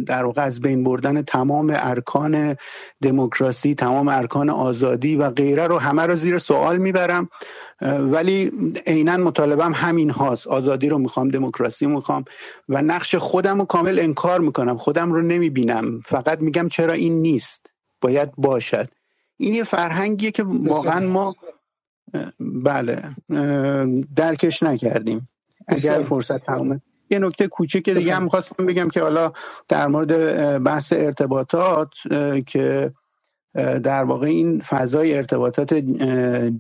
در 0.07 0.25
واقع 0.25 0.43
از 0.43 0.61
بین 0.61 0.85
بردن 0.85 1.23
تمام 1.23 1.73
ارکان 1.77 2.57
دموکراسی 3.03 3.75
تمام 3.75 4.09
ارکان 4.09 4.51
آزادی 4.51 5.17
و 5.17 5.31
غیره 5.31 5.67
رو 5.67 5.79
همه 5.79 6.03
رو 6.03 6.15
زیر 6.15 6.39
سوال 6.39 6.79
می‌برم. 6.79 7.29
ولی 7.99 8.53
عینا 8.87 9.17
مطالبم 9.17 9.73
همین 9.75 10.11
هاست. 10.11 10.47
آزادی 10.47 10.89
رو 10.89 10.99
می‌خوام 10.99 11.29
دموکراسی 11.29 11.87
می‌خوام 11.87 12.25
و 12.69 12.83
نقش 12.83 13.15
خودم 13.15 13.59
رو 13.59 13.65
کامل 13.65 13.99
انکار 13.99 14.41
می‌کنم. 14.41 14.77
خودم 14.77 15.13
رو 15.13 15.23
نمی‌بینم. 15.23 16.01
فقط 16.05 16.41
میگم 16.41 16.69
چرا 16.69 16.93
این 16.93 17.23
نیست. 17.23 17.71
باید 18.01 18.31
باشد. 18.37 18.89
این 19.39 19.55
یه 19.55 19.65
فرهنگیه 19.65 20.31
که 20.31 20.43
واقعا 20.47 21.07
ما 21.07 21.37
بله 22.41 23.17
درکش 24.17 24.63
نکردیم. 24.63 25.29
اگر 25.69 26.03
فرصت 26.03 26.47
تمامه 26.47 26.81
یه 27.11 27.19
نکته 27.19 27.49
کوچیک 27.49 27.91
دیگه 27.91 28.15
هم 28.15 28.29
خواستم 28.29 28.67
بگم 28.67 28.89
که 28.89 29.03
حالا 29.03 29.33
در 29.69 29.87
مورد 29.87 30.13
بحث 30.63 30.93
ارتباطات 30.93 31.95
که 32.47 32.93
در 33.83 34.05
واقع 34.05 34.27
این 34.27 34.61
فضای 34.61 35.15
ارتباطات 35.15 35.75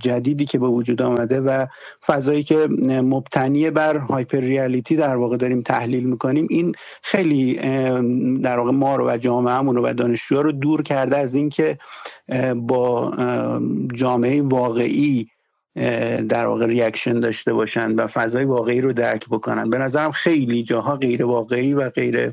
جدیدی 0.01 0.45
که 0.45 0.59
به 0.59 0.69
وجود 0.69 1.03
آمده 1.03 1.41
و 1.41 1.67
فضایی 2.07 2.43
که 2.43 2.67
مبتنی 2.87 3.71
بر 3.71 3.97
hyperreality 3.97 4.97
در 4.97 5.17
واقع 5.17 5.37
داریم 5.37 5.63
تحلیل 5.63 6.05
می‌کنیم 6.05 6.47
این 6.51 6.75
خیلی 7.03 7.55
در 8.43 8.59
واقع 8.59 8.71
ما 8.71 8.97
رو 8.97 9.11
و 9.11 9.17
جامعهمون 9.17 9.77
رو 9.77 9.87
و 9.87 9.95
دانشجوها 9.95 10.43
رو 10.43 10.53
دور 10.53 10.83
کرده 10.83 11.17
از 11.17 11.35
اینکه 11.35 11.79
با 12.57 13.13
جامعه 13.95 14.43
واقعی 14.43 15.29
در 16.29 16.47
واقع 16.47 16.67
reaction 16.67 17.21
داشته 17.21 17.53
باشن 17.53 17.95
و 17.95 18.07
فضای 18.07 18.45
واقعی 18.45 18.81
رو 18.81 18.93
درک 18.93 19.29
بکنن. 19.29 19.71
به 19.71 19.79
نظرم 19.79 20.13
خیلی 20.13 20.63
جاها 20.63 20.97
غیر 20.97 21.25
واقعی 21.25 21.75
و 21.75 21.91
غیر 21.91 22.33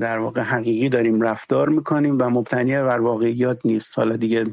در 0.00 0.18
واقع 0.18 0.40
حقیقی 0.40 0.88
داریم 0.88 1.20
رفتار 1.20 1.68
می‌کنیم 1.68 2.18
و 2.20 2.30
مبتنی 2.30 2.72
بر 2.72 3.00
واقعیات 3.00 3.66
نیست. 3.66 3.92
حالا 3.94 4.16
دیگه 4.16 4.44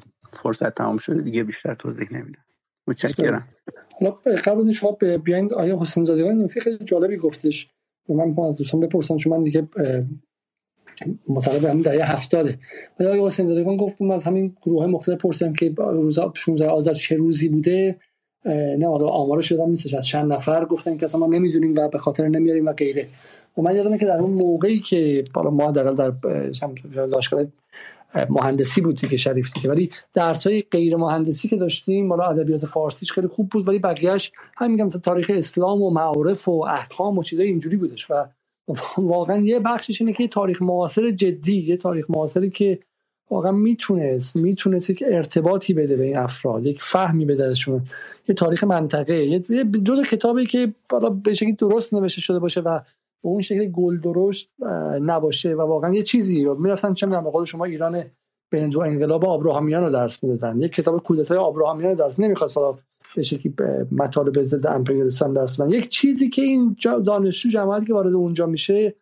فرصت 0.43 0.75
تمام 0.75 0.97
شده 0.97 1.21
دیگه 1.21 1.43
بیشتر 1.43 1.73
توضیح 1.73 2.07
نمیدم. 2.11 2.45
متشکرم. 2.87 3.47
حالا 3.99 4.11
قبل 4.45 4.71
شما 4.71 4.97
بیاین 5.23 5.53
آیا 5.53 5.79
حسین 5.81 6.05
زادگان 6.05 6.43
نکته 6.43 6.61
خیلی 6.61 6.77
جالبی 6.85 7.17
گفتش. 7.17 7.69
من 8.09 8.27
می‌خوام 8.27 8.47
از 8.47 8.57
دوستان 8.57 8.79
بپرسم 8.79 9.17
چون 9.17 9.37
من 9.37 9.43
دیگه 9.43 9.67
مطالبه 11.27 11.69
همین 11.69 11.81
دهه 11.81 12.11
هفتاده. 12.11 12.57
ولی 12.99 13.09
آقای 13.09 13.25
حسین 13.25 13.47
زادگان 13.47 13.77
گفت 13.77 14.01
از 14.01 14.23
همین 14.23 14.55
گروه 14.61 14.85
مختلف 14.85 15.17
پرسیدم 15.17 15.53
که 15.53 15.73
روز 15.77 16.19
16 16.33 16.69
آذر 16.69 16.93
چه 16.93 17.15
روزی 17.15 17.49
بوده؟ 17.49 17.99
نه 18.77 18.87
حالا 18.87 19.07
آمارش 19.07 19.49
شدم 19.49 19.69
نیستش. 19.69 19.93
از 19.93 20.05
چند 20.05 20.33
نفر 20.33 20.65
گفتن 20.65 20.97
که 20.97 21.05
اصلا 21.05 21.19
ما 21.19 21.27
نمی‌دونیم 21.27 21.75
و 21.75 21.89
به 21.89 21.97
خاطر 21.97 22.27
نمیاریم 22.27 22.65
و 22.65 22.73
غیره. 22.73 23.05
و 23.57 23.61
من 23.61 23.75
یادمه 23.75 23.97
که 23.97 24.05
در 24.05 24.17
اون 24.17 24.31
موقعی 24.31 24.79
که 24.79 25.23
بالا 25.33 25.49
ما 25.49 25.71
در 25.71 25.83
در 25.83 26.09
دانشگاه 26.93 27.43
مهندسی 28.29 28.81
بود 28.81 28.99
که 28.99 29.17
شریف 29.17 29.53
دیگه. 29.53 29.69
ولی 29.69 29.89
درس 30.13 30.47
های 30.47 30.61
غیر 30.71 30.95
مهندسی 30.95 31.47
که 31.47 31.55
داشتیم 31.55 32.09
بالا 32.09 32.23
ادبیات 32.23 32.65
فارسیش 32.65 33.11
خیلی 33.11 33.27
خوب 33.27 33.49
بود 33.49 33.67
ولی 33.67 33.79
بقیهش 33.79 34.31
هم 34.57 34.71
میگم 34.71 34.89
تاریخ 34.89 35.31
اسلام 35.33 35.81
و 35.81 35.89
معارف 35.89 36.47
و 36.47 36.51
احکام 36.51 37.17
و 37.17 37.23
چیزای 37.23 37.47
اینجوری 37.47 37.77
بودش. 37.77 38.11
و 38.11 38.25
واقعا 38.97 39.37
یه 39.37 39.59
بخشش 39.59 40.01
اینه 40.01 40.13
که 40.13 40.27
تاریخ 40.27 40.61
معاصر 40.61 41.11
جدی 41.11 41.57
یه 41.57 41.77
تاریخ 41.77 42.09
معاصری 42.09 42.49
که 42.49 42.79
واقعا 43.29 43.51
می‌تونست 43.51 44.35
می‌تونست 44.35 44.89
یک 44.89 45.03
ارتباطی 45.07 45.73
بده 45.73 45.97
به 45.97 46.03
این 46.03 46.17
افراد 46.17 46.65
یک 46.65 46.81
فهمی 46.81 47.25
بده 47.25 47.43
ازشون. 47.43 47.81
یه 48.27 48.35
تاریخ 48.35 48.63
منطقه 48.63 49.25
یه 49.25 49.63
دو 49.63 50.03
کتابی 50.03 50.45
که 50.45 50.73
بالا 50.89 51.09
به 51.09 51.35
درست 51.59 51.93
نوشته 51.93 52.21
شده 52.21 52.39
باشه 52.39 52.61
و 52.61 52.79
به 53.23 53.29
اون 53.29 53.41
شکل 53.41 53.65
گل 53.65 53.99
درشت 53.99 54.53
نباشه 55.01 55.53
و 55.53 55.61
واقعا 55.61 55.93
یه 55.93 56.03
چیزی. 56.03 56.45
می‌رفتن 56.59 56.93
چه 56.93 57.05
می‌دونم 57.05 57.31
خود 57.31 57.45
شما 57.45 57.65
ایران 57.65 58.03
بین 58.49 58.69
دو 58.69 58.79
انقلاب 58.79 59.25
آبراهامیان 59.25 59.83
رو 59.83 59.89
درس 59.89 60.23
می‌دادن. 60.23 60.61
یک 60.61 60.71
کتاب 60.71 61.03
کودتای 61.03 61.37
آبراهامیان 61.37 61.91
رو 61.91 61.97
درس 61.97 62.19
نمی‌خواست 62.19 62.57
به 63.15 63.23
شکلی 63.23 63.53
مطالب 63.91 64.41
ضد 64.41 64.67
امپریالیستان 64.67 65.33
درس 65.33 65.59
بدن. 65.59 65.69
یک 65.69 65.89
چیزی 65.89 66.29
که 66.29 66.41
این 66.41 66.75
دانشجو 67.05 67.49
جماعتی 67.49 67.85
که 67.85 67.93
وارد 67.93 68.13
اونجا 68.13 68.45
میشه 68.45 68.95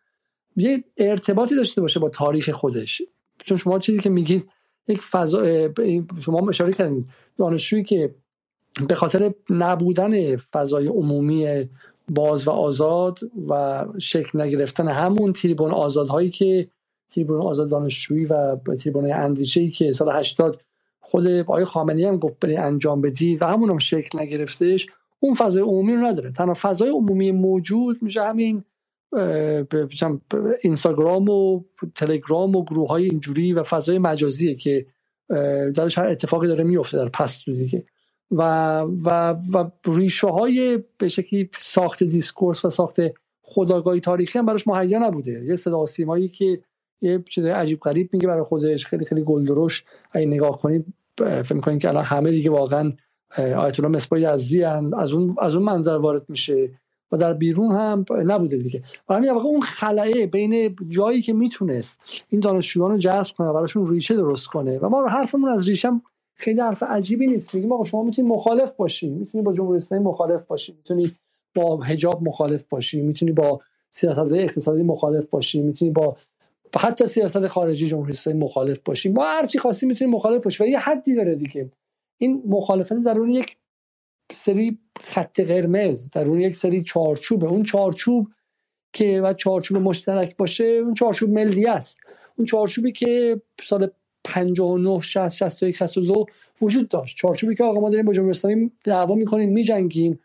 یه 0.56 0.84
ارتباطی 0.96 1.56
داشته 1.56 1.80
باشه 1.80 2.00
با 2.00 2.08
تاریخ 2.08 2.50
خودش. 2.50 3.02
چون 3.44 3.56
شما 3.56 3.78
چیزی 3.78 3.98
که 3.98 4.10
میگید 4.10 4.50
یک 4.88 5.02
فضا 5.02 5.68
شما 6.20 6.48
اشاره 6.48 6.72
کردین 6.72 7.08
دانشجویی 7.38 7.84
که 7.84 8.14
به 8.88 8.94
خاطر 8.94 9.34
نبودن 9.50 10.36
فضای 10.36 10.86
عمومی 10.86 11.68
باز 12.10 12.48
و 12.48 12.50
آزاد 12.50 13.18
و 13.48 13.84
شکل 14.00 14.40
نگرفتن 14.40 14.88
همون 14.88 15.32
تریبون 15.32 15.70
آزادهایی 15.70 16.30
که 16.30 16.66
تریبون 17.10 17.40
آزاد 17.40 17.70
دانشجویی 17.70 18.24
و 18.24 18.56
تریبون 18.56 19.12
اندیشه 19.12 19.60
ای 19.60 19.70
که 19.70 19.92
سال 19.92 20.16
80 20.16 20.60
خود 21.00 21.26
آقای 21.26 21.64
خامنه‌ای 21.64 22.04
هم 22.04 22.18
گفت 22.18 22.38
بری 22.40 22.56
انجام 22.56 23.00
بدی 23.00 23.36
و 23.36 23.44
همون 23.44 23.70
هم 23.70 23.78
شکل 23.78 24.20
نگرفتش 24.20 24.86
اون 25.20 25.34
فضای 25.34 25.62
عمومی 25.62 25.92
رو 25.92 26.00
نداره. 26.00 26.32
تنها 26.32 26.54
فضای 26.54 26.88
عمومی 26.88 27.32
موجود 27.32 28.02
میشه 28.02 28.22
همین 28.22 28.64
اینستاگرام 30.62 31.28
و 31.28 31.64
تلگرام 31.94 32.56
و 32.56 32.64
گروه 32.64 32.88
های 32.88 33.04
اینجوری 33.04 33.52
و 33.52 33.62
فضای 33.62 33.98
مجازیه 33.98 34.54
که 34.54 34.86
درش 35.74 35.98
هر 35.98 36.08
اتفاقی 36.08 36.48
داره 36.48 36.64
میفته 36.64 36.96
در 36.96 37.08
پس 37.08 37.44
دیگه 37.44 37.84
و 38.30 38.42
و 38.80 39.36
و 39.52 39.70
ریشه 39.86 40.28
های 40.28 40.82
به 40.98 41.08
شکلی 41.08 41.50
ساخت 41.58 42.04
discourse 42.04 42.64
و 42.64 42.70
ساخت 42.70 43.00
خودآگاهی 43.42 44.00
تاریخی 44.00 44.38
هم 44.38 44.46
براش 44.46 44.66
مهیا 44.66 44.98
نبوده. 44.98 45.44
یه 45.44 45.56
صدا 45.56 45.86
سیمایی 45.86 46.28
که 46.28 46.60
یه 47.00 47.24
چیز 47.28 47.44
عجیب 47.44 47.80
غریب 47.80 48.10
میگه 48.12 48.26
برای 48.26 48.42
خودش 48.42 48.86
خیلی 48.86 49.04
خیلی 49.04 49.22
گل‌درشت 49.22 49.84
اگه 50.12 50.26
نگاه 50.26 50.58
کنید 50.58 50.86
فکر 51.18 51.54
می‌کنید 51.54 51.80
که 51.80 51.88
الان 51.88 52.04
همه 52.04 52.30
دیگه 52.30 52.50
واقعا 52.50 52.92
آیت 53.36 53.80
الله 53.80 53.96
مصباح 53.96 54.20
یزدی 54.20 54.64
از 54.64 55.12
اون 55.12 55.36
از 55.40 55.54
اون 55.54 55.64
منظر 55.64 55.96
وارد 55.96 56.22
میشه 56.28 56.70
و 57.12 57.16
در 57.16 57.34
بیرون 57.34 57.74
هم 57.74 58.04
نبوده 58.24 58.56
دیگه. 58.56 58.82
و 59.08 59.14
همین 59.14 59.30
واقعا 59.30 59.48
اون 59.48 59.62
خلأ 59.62 60.26
بین 60.26 60.76
جایی 60.88 61.22
که 61.22 61.32
می‌تونست 61.32 62.00
این 62.28 62.40
دانشجویان 62.40 62.90
رو 62.90 62.98
جذب 62.98 63.34
کنه 63.36 63.52
براشون 63.52 63.90
ریشه 63.90 64.14
درست 64.14 64.46
کنه. 64.46 64.78
و 64.78 64.88
ما 64.88 65.00
رو 65.00 65.08
حرفمون 65.08 65.50
از 65.50 65.68
ریشه 65.68 65.88
خیلی 66.40 66.60
حرف 66.60 66.82
عجیبی 66.82 67.26
نیست. 67.26 67.54
میگیم 67.54 67.72
آقا 67.72 67.84
شما 67.84 68.02
می‌تونی 68.02 68.28
مخالف 68.28 68.72
باشی. 68.72 69.08
می‌تونی 69.08 69.44
با 69.44 69.52
جمهوری 69.52 69.76
اسلامی 69.76 70.04
مخالف 70.04 70.42
باشی. 70.42 70.72
می‌تونی 70.72 71.12
با 71.54 71.76
حجاب 71.76 72.22
مخالف 72.22 72.62
باشی. 72.62 73.00
می‌تونی 73.00 73.32
با 73.32 73.60
سیاست 73.90 74.32
اقتصادی 74.32 74.82
مخالف 74.82 75.26
باشی. 75.26 75.60
می‌تونی 75.60 75.90
با 75.90 76.16
حتی 76.80 77.06
سیاست 77.06 77.46
خارجی 77.46 77.86
جمهوری 77.86 78.12
اسلامی 78.12 78.40
مخالف 78.40 78.78
باشی. 78.78 79.08
ما 79.08 79.24
هر 79.24 79.46
چی 79.46 79.58
خواستی 79.58 79.86
می‌تونی 79.86 80.10
مخالف 80.10 80.44
باشی. 80.44 80.64
و 80.64 80.66
یه 80.66 80.78
حدی 80.78 81.14
داره 81.14 81.34
دیگه. 81.34 81.70
این 82.18 82.42
مخالفت 82.46 82.92
در 82.92 83.18
یک 83.28 83.56
سری 84.32 84.78
خط 85.00 85.40
قرمز 85.40 86.10
در 86.10 86.26
اون 86.26 86.40
یک 86.40 86.56
سری 86.56 86.82
چارچوبه. 86.82 87.46
اون 87.46 87.62
چارچوب 87.62 88.28
که 88.92 89.20
و 89.20 89.32
چارچوب 89.32 89.76
مشترک 89.76 90.36
باشه 90.36 90.64
اون 90.64 90.94
چارچوب 90.94 91.30
ملی 91.30 91.66
است. 91.66 91.98
اون 92.36 92.46
چارچوبی 92.46 92.92
که 92.92 93.42
سال 93.62 93.90
59 94.30 95.00
60 95.00 95.28
61 95.36 95.76
62 95.76 96.26
وجود 96.62 96.88
داشت. 96.88 97.16
چارچوبی 97.16 97.54
که 97.54 97.64
آقا 97.64 97.80
ما 97.80 97.90
داریم 97.90 98.06
با 98.06 98.12
جمهوری 98.12 98.30
اسلامی 98.30 98.70
دعوا 98.84 99.14
می‌کنیم 99.14 99.50
میجنگیم 99.52 100.20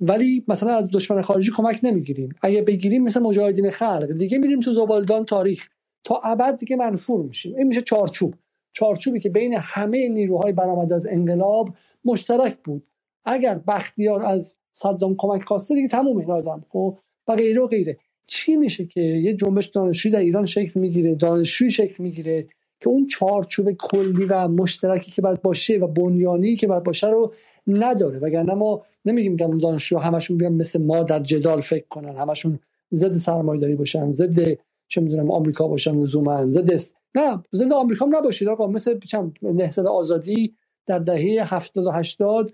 ولی 0.00 0.44
مثلا 0.48 0.76
از 0.76 0.90
دشمن 0.92 1.20
خارجی 1.20 1.50
کمک 1.56 1.80
نمی‌گیریم. 1.82 2.34
اگه 2.42 2.62
بگیریم 2.62 3.04
مثل 3.04 3.20
مجاهدین 3.20 3.70
خلق 3.70 4.12
دیگه 4.18 4.38
میریم 4.38 4.60
تو 4.60 4.72
زبالدان 4.72 5.24
تاریخ. 5.24 5.68
تا 6.04 6.20
ابد 6.24 6.56
دیگه 6.56 6.76
منفور 6.76 7.22
میشیم. 7.22 7.56
این 7.56 7.66
میشه 7.66 7.82
چارچوب 7.82 8.34
چارچوبی 8.72 9.20
که 9.20 9.30
بین 9.30 9.56
همه 9.60 10.08
نیروهای 10.08 10.52
برآمده 10.52 10.94
از 10.94 11.06
انقلاب 11.06 11.68
مشترک 12.04 12.56
بود. 12.64 12.82
اگر 13.24 13.60
بختیار 13.68 14.22
از 14.22 14.54
صدام 14.72 15.14
کمک 15.18 15.42
خواسته 15.42 15.74
دیگه 15.74 15.88
تموم 15.88 16.18
این 16.18 16.30
آدم 16.30 16.64
خب؟ 16.68 16.98
و 17.28 17.36
غیره 17.36 17.60
و 17.62 17.66
غیره. 17.66 17.98
چی 18.26 18.56
میشه 18.56 18.84
که 18.86 19.00
یه 19.00 19.34
جنبش 19.34 19.66
دانشجویی 19.66 20.12
در 20.12 20.18
ایران 20.20 20.46
شکل 20.46 20.80
می‌گیره 20.80 21.14
دانشجویی 21.14 21.70
شکل 21.70 22.02
می‌گیره؟ 22.02 22.46
که 22.80 22.88
اون 22.88 23.06
چارچوب 23.06 23.72
کلی 23.72 24.24
و 24.24 24.48
مشترکی 24.48 25.10
که 25.10 25.22
باید 25.22 25.42
باشه 25.42 25.78
و 25.78 25.86
بنیانی 25.86 26.56
که 26.56 26.66
باید 26.66 26.82
باشه 26.82 27.06
رو 27.06 27.34
نداره. 27.66 28.18
وگرنه 28.18 28.54
ما 28.54 28.82
نمیگیم 29.04 29.36
که 29.36 29.46
دانشجو 29.62 29.98
همشون 29.98 30.36
بیان 30.36 30.52
مثل 30.52 30.82
ما 30.82 31.02
در 31.02 31.20
جدال 31.20 31.60
فکر 31.60 31.86
کنن. 31.88 32.16
همشون 32.16 32.58
ضد 32.94 33.16
سرمایه‌داری 33.16 33.74
باشن 33.74 34.10
ضد 34.10 34.58
چه 34.88 35.00
می‌دونم 35.00 35.30
آمریکا 35.30 35.68
باشن 35.68 36.00
لزوما 36.00 36.50
ضد 36.50 36.70
نه 37.14 37.42
ضد 37.54 37.72
آمریکا 37.72 38.04
هم 38.06 38.16
نباشید 38.16 38.48
آقا. 38.48 38.66
مثل 38.66 38.98
نهضت 39.42 39.86
آزادی 39.86 40.54
در 40.86 40.98
دهه 40.98 41.54
70 41.54 41.86
و 41.86 41.90
80 41.90 42.52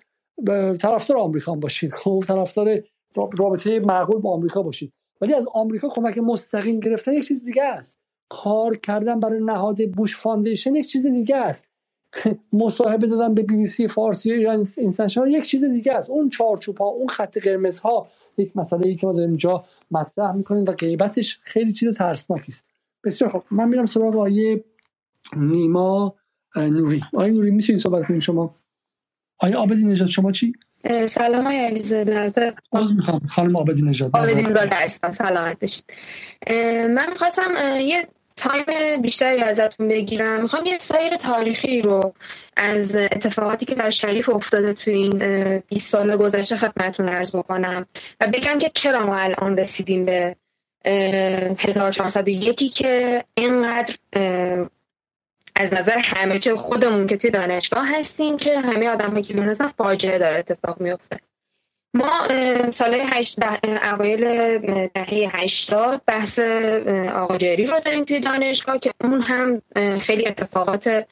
طرفدار 0.79 1.19
آمریکا 1.19 1.55
باشید. 1.55 1.93
خب 2.03 2.25
طرفدار 2.27 2.83
رابطه 3.39 3.81
معقول 3.81 4.21
با 4.21 4.33
آمریکا 4.33 4.63
باشید. 4.63 4.93
ولی 5.21 5.35
از 5.35 5.47
آمریکا 5.55 5.89
کمک 5.89 6.19
مستقیم 6.19 6.81
گرفتن 6.81 7.13
یک 7.13 7.29
چیز 7.29 7.45
دیگه 7.45 7.63
است. 7.63 7.99
کار 8.29 8.77
کردن 8.77 9.21
برای 9.21 9.41
نهاد 9.41 9.91
Bush 9.91 10.17
Foundation 10.17 10.75
یک 10.75 10.87
چیز 10.87 11.07
دیگه 11.07 11.37
است. 11.37 11.65
مصاحبه 12.53 13.07
دادن 13.07 13.35
به 13.35 13.43
بی 13.43 13.57
بی 13.57 13.67
سی 13.67 13.89
فارسی 13.89 14.31
و 14.31 14.35
ایران 14.35 14.67
اینترنشنال 14.77 15.31
یک 15.31 15.45
چیز 15.45 15.65
دیگه 15.65 15.93
است. 15.93 16.11
اون 16.11 16.29
چارچوب 16.29 16.79
ها 16.79 16.85
اون 16.85 17.09
خط 17.09 17.39
قرمز 17.39 17.81
ها 17.81 18.09
یک 18.39 18.57
مسئله 18.57 18.87
ای 18.87 18.97
که 18.97 19.07
ما 19.07 19.13
داریم 19.13 19.29
اینجا 19.29 19.65
مطرح 19.91 20.33
می‌کنیم 20.33 20.65
و 20.65 20.73
غیبتش 20.73 21.39
خیلی 21.43 21.73
چیز 21.73 21.99
ترسناکی 21.99 22.53
است. 22.53 22.67
بسیار 23.05 23.31
خب 23.31 23.43
من 23.51 23.69
میرم 23.69 23.85
سراغ 23.85 24.17
آقای 24.17 24.65
نیما 25.37 26.15
نوری. 26.57 27.03
آیه 27.15 27.33
نوری 27.33 27.51
می‌تونید 27.51 27.83
صحبت 27.83 28.07
کنید 28.07 28.21
شما؟ 28.21 28.55
آیه 29.39 29.57
آبدی 29.57 29.85
نجات 29.85 30.09
شما 30.09 30.33
چی؟ 30.33 30.53
سلام 31.09 31.45
های 31.45 31.59
علیزه 31.59 32.05
در 32.05 32.55
می‌خوام. 32.73 33.21
خانم 33.27 33.57
آبدی 33.57 33.83
نجات 33.83 34.15
آبدی 34.15 34.43
نجات 34.43 34.73
هستم. 34.73 35.13
سلامت 35.13 35.59
بشید 35.59 35.85
من 36.91 37.11
می‌خواستم 37.11 37.51
یه 37.81 38.09
تایم 38.37 39.03
بیشتری 39.03 39.43
ازتون 39.43 39.89
بگیرم. 39.89 40.43
می‌خوام 40.43 40.67
یه 40.67 40.79
سایر 40.79 41.17
تاریخی 41.17 41.83
رو 41.83 42.15
از 42.57 42.97
اتفاقاتی 42.97 43.67
که 43.67 43.75
در 43.75 43.91
شریف 43.91 44.29
افتاده 44.29 44.73
تو 44.73 44.91
این 44.91 45.19
20 45.59 45.91
سال 45.91 46.17
گذشته 46.17 46.57
خدمتتون 46.57 47.09
عرض 47.09 47.37
بکنم 47.37 47.87
و 48.21 48.27
بگم 48.27 48.59
که 48.59 48.71
چرا 48.75 49.07
ما 49.07 49.17
الان 49.17 49.57
رسیدیم 49.57 50.05
به 50.05 50.37
1401 50.85 52.75
که 52.75 53.25
اینقدر 53.35 53.95
از 55.57 55.73
نظر 55.73 55.99
همه 55.99 56.39
چه 56.39 56.57
خودمون 56.57 57.07
که 57.07 57.17
توی 57.17 57.31
دانشگاه 57.31 57.99
هستیم 57.99 58.37
که 58.37 58.61
همه 58.61 58.89
آدم 58.89 59.23
که 59.23 59.35
بیرون 59.35 59.55
فاجعه 59.55 60.19
داره 60.19 60.39
اتفاق 60.39 60.81
میفته 60.81 61.21
ما 61.95 62.29
سال 62.75 63.01
هشت 63.01 63.39
اوایل 63.93 64.59
دهه 64.89 65.31
هشتاد 65.33 66.03
بحث 66.07 66.39
آقا 67.15 67.37
جری 67.37 67.67
رو 67.67 67.81
داریم 67.81 68.05
توی 68.05 68.21
دانشگاه 68.21 68.79
که 68.79 68.93
اون 69.05 69.23
هم 69.23 69.63
خیلی 69.99 70.27
اتفاقات 70.27 71.07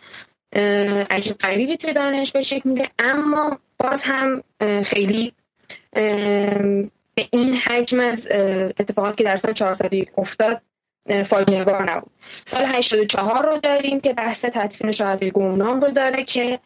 عجیب 1.10 1.38
غریبی 1.38 1.76
توی 1.76 1.92
دانشگاه 1.92 2.42
شکل 2.42 2.68
میده. 2.68 2.88
اما 2.98 3.58
باز 3.78 4.02
هم 4.04 4.42
خیلی 4.84 5.32
به 7.14 7.28
این 7.30 7.56
حجم 7.56 8.00
از 8.00 8.28
اتفاقات 8.80 9.16
که 9.16 9.24
در 9.24 9.36
سال 9.36 9.52
401 9.52 10.10
افتاد 10.16 10.60
فاجعه 11.26 11.64
بار 11.64 11.92
نبود. 11.92 12.10
سال 12.44 12.64
84 12.64 13.46
رو 13.46 13.58
داریم 13.58 14.00
که 14.00 14.12
بحث 14.12 14.44
تدفین 14.44 14.92
شهدای 14.92 15.30
گمنام 15.30 15.80
رو 15.80 15.90
داره 15.90 16.24
که 16.24 16.58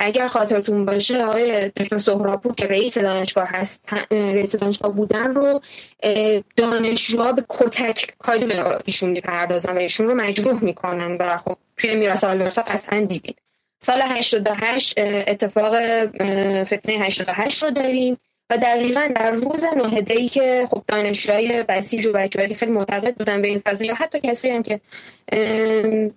اگر 0.00 0.28
خاطرتون 0.28 0.84
باشه 0.84 1.24
آقای 1.24 1.68
دکتر 1.68 1.98
سهراپور 1.98 2.54
که 2.54 2.66
رئیس 2.66 2.98
دانشگاه 2.98 3.48
هست 3.48 3.84
رئیس 4.10 4.56
دانشگاه 4.56 4.92
بودن 4.92 5.34
رو 5.34 5.60
دانشجوها 6.56 7.32
به 7.32 7.44
کتک 7.48 8.14
کاری 8.18 8.46
به 8.46 8.78
ایشون 8.84 9.10
می‌پردازن 9.10 9.74
و 9.76 9.78
ایشون 9.78 10.06
رو 10.06 10.14
مجروح 10.14 10.64
می‌کنن. 10.64 11.16
و 11.16 11.36
خب 11.36 11.56
توی 11.76 11.96
میراث 11.96 12.24
آلبرتا 12.24 12.62
قطعا 12.62 13.00
دیدید 13.00 13.36
سال 13.82 14.02
88 14.02 14.94
اتفاق 14.98 15.74
فتنه 16.64 16.94
88 16.94 17.62
رو 17.62 17.70
داریم. 17.70 18.16
و 18.52 18.56
دقیقا 18.56 19.08
در 19.16 19.30
روز 19.30 19.64
نهده 19.64 20.14
ای 20.14 20.28
که 20.28 20.68
خب 20.70 20.82
دانشجوهای 20.88 21.62
بسیج 21.62 22.06
و 22.06 22.12
بچه‌ای 22.12 22.54
خیلی 22.54 22.72
معتقد 22.72 23.14
بودن 23.14 23.42
به 23.42 23.48
این 23.48 23.58
فضا 23.58 23.84
یا 23.84 23.94
حتی 23.94 24.20
کسی 24.20 24.50
هم 24.50 24.62
که 24.62 24.80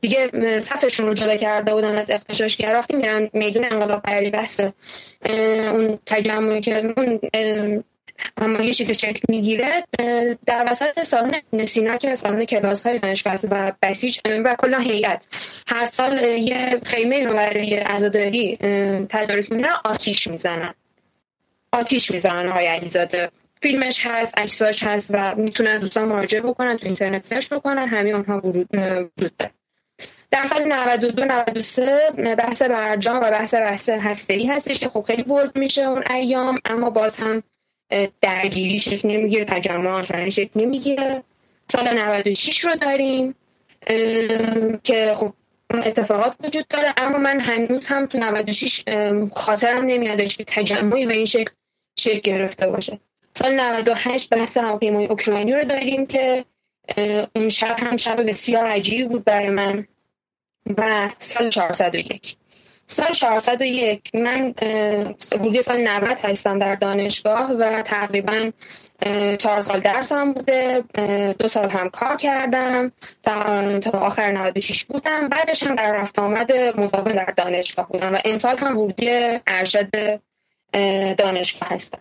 دیگه 0.02 0.30
صفشون 0.60 1.08
رو 1.08 1.14
جدا 1.14 1.36
کرده 1.36 1.74
بودن 1.74 1.96
از 1.96 2.10
اختشاشگرا 2.10 2.80
وقتی 2.80 2.96
میرن 2.96 3.30
میدون 3.34 3.66
انقلاب 3.72 4.02
پری 4.02 4.30
بحث 4.30 4.62
اون 5.30 6.00
تجمعی 6.06 6.62
که 6.62 6.94
اون 6.98 7.20
همایشی 8.42 8.86
که 8.86 8.94
شکل 8.94 9.22
می‌گیره 9.30 9.84
در 10.46 10.66
وسط 10.68 11.04
سالن 11.04 11.42
نسینا 11.54 11.98
که 11.98 12.16
سالن 12.16 12.46
کلاس 12.46 12.88
های 12.88 13.00
دانشگاه 13.00 13.40
و 13.52 13.72
بسیج 13.82 14.20
و 14.26 14.56
کلا 14.60 14.80
هیئت. 14.80 15.26
هر 15.68 15.86
سال 15.86 16.24
یه 16.24 16.82
خیمه 16.86 17.24
رو 17.24 17.36
برای 17.36 17.74
عزاداری 17.74 18.58
تدارک 19.10 19.52
میرن 19.52 19.74
آتیش 19.86 20.28
می‌زنن. 20.28 20.74
آتیش 21.76 22.12
می‌زنن 22.12 22.50
های 22.50 22.68
علیزاده. 22.68 23.32
فیلمش 23.62 24.06
هست 24.06 24.38
عکساش 24.38 24.84
هست 24.84 25.08
و 25.14 25.36
می‌تونن 25.36 25.78
دوستان 25.78 26.06
مراجعه 26.06 26.42
بکنن 26.42 26.78
تو 26.78 26.86
اینترنت 26.86 27.26
سرچ 27.26 27.54
بکنن 27.54 27.88
همه 27.88 28.10
اونها 28.10 28.42
وجود 28.44 28.70
داره. 29.38 29.52
در 30.32 30.46
سال 30.48 30.64
92 30.64 31.26
93 31.26 32.36
بحث 32.38 32.62
برجام 32.62 33.18
و 33.18 33.20
بحث 33.20 33.54
بحث 33.54 33.90
هسته 33.90 34.42
هستش 34.50 34.80
که 34.80 34.90
خب 34.90 35.02
خیلی 35.02 35.24
برد 35.24 35.58
میشه 35.58 35.82
اون 35.82 36.04
ایام 36.10 36.60
اما 36.66 36.90
باز 36.90 37.18
هم 37.18 37.44
درگیری 38.22 38.80
شکل 38.80 39.10
نمی‌گیره 39.10 39.46
تجمع 39.46 39.90
آنچنانی 39.90 40.32
شکل 40.32 40.62
نمی‌گیره. 40.62 41.24
سال 41.72 42.00
96 42.00 42.66
رو 42.66 42.76
داریم 42.76 43.36
که 44.84 45.14
خب 45.16 45.34
اتفاقات 45.74 46.36
وجود 46.44 46.68
داره 46.68 46.94
اما 46.98 47.18
من 47.18 47.40
هنوز 47.40 47.88
هم 47.88 48.06
تو 48.06 48.18
96 48.18 48.84
خاطرم 49.32 49.86
نمیادش 49.86 50.38
که 50.38 50.44
تجمعی 50.48 51.06
به 51.06 51.14
این 51.14 51.26
شکل 51.26 51.52
شکل 52.00 52.20
گرفته 52.20 52.68
باشه. 52.68 53.00
سال 53.34 53.60
98 53.60 54.30
بحث 54.30 54.58
هواپیمای 54.58 55.06
اوکراینی 55.06 55.54
رو 55.54 55.64
داریم 55.64 56.06
که 56.06 56.46
اون 57.36 57.50
شب 57.50 57.76
هم 57.80 57.98
شب 57.98 58.28
بسیار 58.28 58.66
عجیبی 58.66 59.04
بود 59.04 59.24
برای 59.24 59.50
من 59.50 59.88
و 60.78 61.10
سال 61.20 61.50
401 61.50 62.38
سال 62.88 63.12
401 63.12 64.12
من 64.14 64.54
حدود 65.34 65.62
سال 65.62 65.82
90 65.82 66.20
هستم 66.20 66.60
در 66.60 66.76
دانشگاه 66.76 67.52
و 67.52 67.82
تقریبا 67.82 68.52
چهار 69.38 69.62
سال 69.62 69.80
درسم 69.80 70.34
بوده 70.34 70.84
دو 71.40 71.48
سال 71.48 71.70
هم 71.70 71.90
کار 71.90 72.16
کردم 72.16 72.92
تا 73.24 74.00
آخر 74.00 74.32
96 74.32 74.84
بودم. 74.84 75.30
بعدش 75.30 75.64
هم 75.64 75.76
در 75.76 75.96
رفت 75.96 76.20
آمد 76.20 76.54
مداوم 76.54 77.12
در 77.12 77.34
دانشگاه 77.38 77.88
بودم 77.88 78.14
و 78.14 78.18
امسال 78.26 78.58
هم 78.58 78.78
ورودی 78.78 79.40
ارشد 79.48 80.20
دانشگاه 81.18 81.70
هستم. 81.70 82.00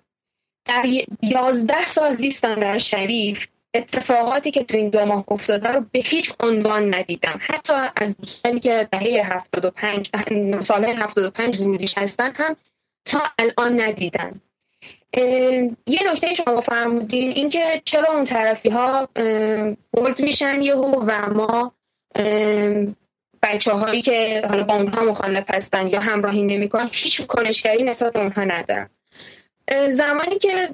در 0.65 0.85
یازده 1.23 1.87
سال 1.87 2.15
زیستم 2.15 2.55
در 2.55 2.79
شریف. 2.79 3.47
اتفاقاتی 3.75 4.51
که 4.51 4.65
تو 4.65 4.77
این 4.77 4.89
دو 4.89 5.05
ماه 5.05 5.25
افتاده 5.29 5.69
رو 5.69 5.81
به 5.93 5.99
هیچ 5.99 6.33
عنوان 6.41 6.95
ندیدم. 6.95 7.39
حتی 7.41 7.73
از 7.97 8.17
دوستانی 8.17 8.61
که 8.61 8.89
دهه 8.93 9.33
75 9.33 10.11
سال 10.65 10.85
75 10.85 11.61
ورودیش 11.61 11.99
هستن 11.99 12.33
هم 12.35 12.57
تا 13.05 13.23
الان 13.39 13.81
ندیدن 13.81 14.41
یه 15.87 16.01
نکته 16.13 16.35
شما 16.35 16.61
فرمودین 16.61 17.31
اینکه 17.31 17.83
چرا 17.85 18.15
اون 18.15 18.25
طرفی 18.25 18.69
ها 18.69 19.09
بولد 19.93 20.23
میشن 20.23 20.63
یهو 20.63 21.05
و 21.07 21.35
ما 21.35 21.73
بچه 23.45 23.73
هایی 23.73 24.03
که 24.03 24.43
حالا 24.49 24.63
با 24.63 24.75
اونها 24.75 25.03
مخالف 25.03 25.45
هستن 25.49 25.89
یا 25.89 26.01
همراهی 26.01 26.43
نمی‌کنن 26.43 26.89
هیچ 26.93 27.27
کنشگری 27.27 27.83
نسبت 27.83 28.13
به 28.13 28.21
اونها 28.21 28.45
ندارن. 28.45 28.91
زمانی 29.91 30.39
که 30.39 30.69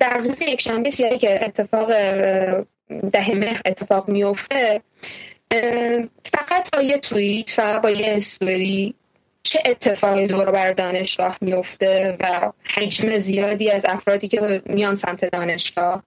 در 0.00 0.18
روز 0.18 0.42
یک 0.42 0.60
شنبه 0.60 0.90
سیاری 0.90 1.18
که 1.18 1.44
اتفاق 1.44 1.88
ده 3.12 3.34
مهر 3.34 3.60
اتفاق 3.66 4.08
میفته 4.08 4.82
فقط 6.24 6.70
با 6.72 6.82
یه 6.82 6.98
توییت 6.98 7.50
فقط 7.50 7.82
با 7.82 7.90
یه 7.90 8.16
استوری 8.16 8.94
چه 9.42 9.62
اتفاقی 9.66 10.26
دور 10.26 10.50
بر 10.50 10.72
دانشگاه 10.72 11.38
میفته 11.40 12.16
و 12.20 12.52
حجم 12.74 13.18
زیادی 13.18 13.70
از 13.70 13.84
افرادی 13.84 14.28
که 14.28 14.62
میان 14.66 14.94
سمت 14.94 15.24
دانشگاه 15.24 16.02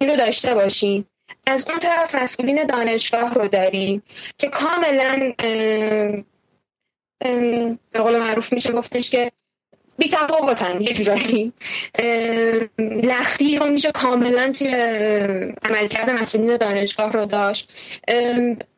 این 0.00 0.10
رو 0.10 0.16
داشته 0.16 0.54
باشیم 0.54 1.06
از 1.46 1.68
اون 1.68 1.78
طرف 1.78 2.14
مسئولین 2.14 2.66
دانشگاه 2.66 3.34
رو 3.34 3.48
داریم 3.48 4.02
که 4.38 4.48
کاملا 4.48 5.32
به 7.90 7.98
قول 7.98 8.18
معروف 8.18 8.52
میشه 8.52 8.72
گفتش 8.72 9.10
که 9.10 9.32
بی 9.98 10.08
تفاوتن 10.08 10.80
یه 10.80 10.94
جورایی. 10.94 11.52
لختی 12.78 13.58
رو 13.58 13.68
میشه 13.68 13.92
کاملا 13.92 14.52
توی 14.52 14.74
عملکرد 15.62 16.10
مسئولین 16.10 16.56
دانشگاه 16.56 17.12
رو 17.12 17.26
داشت. 17.26 17.70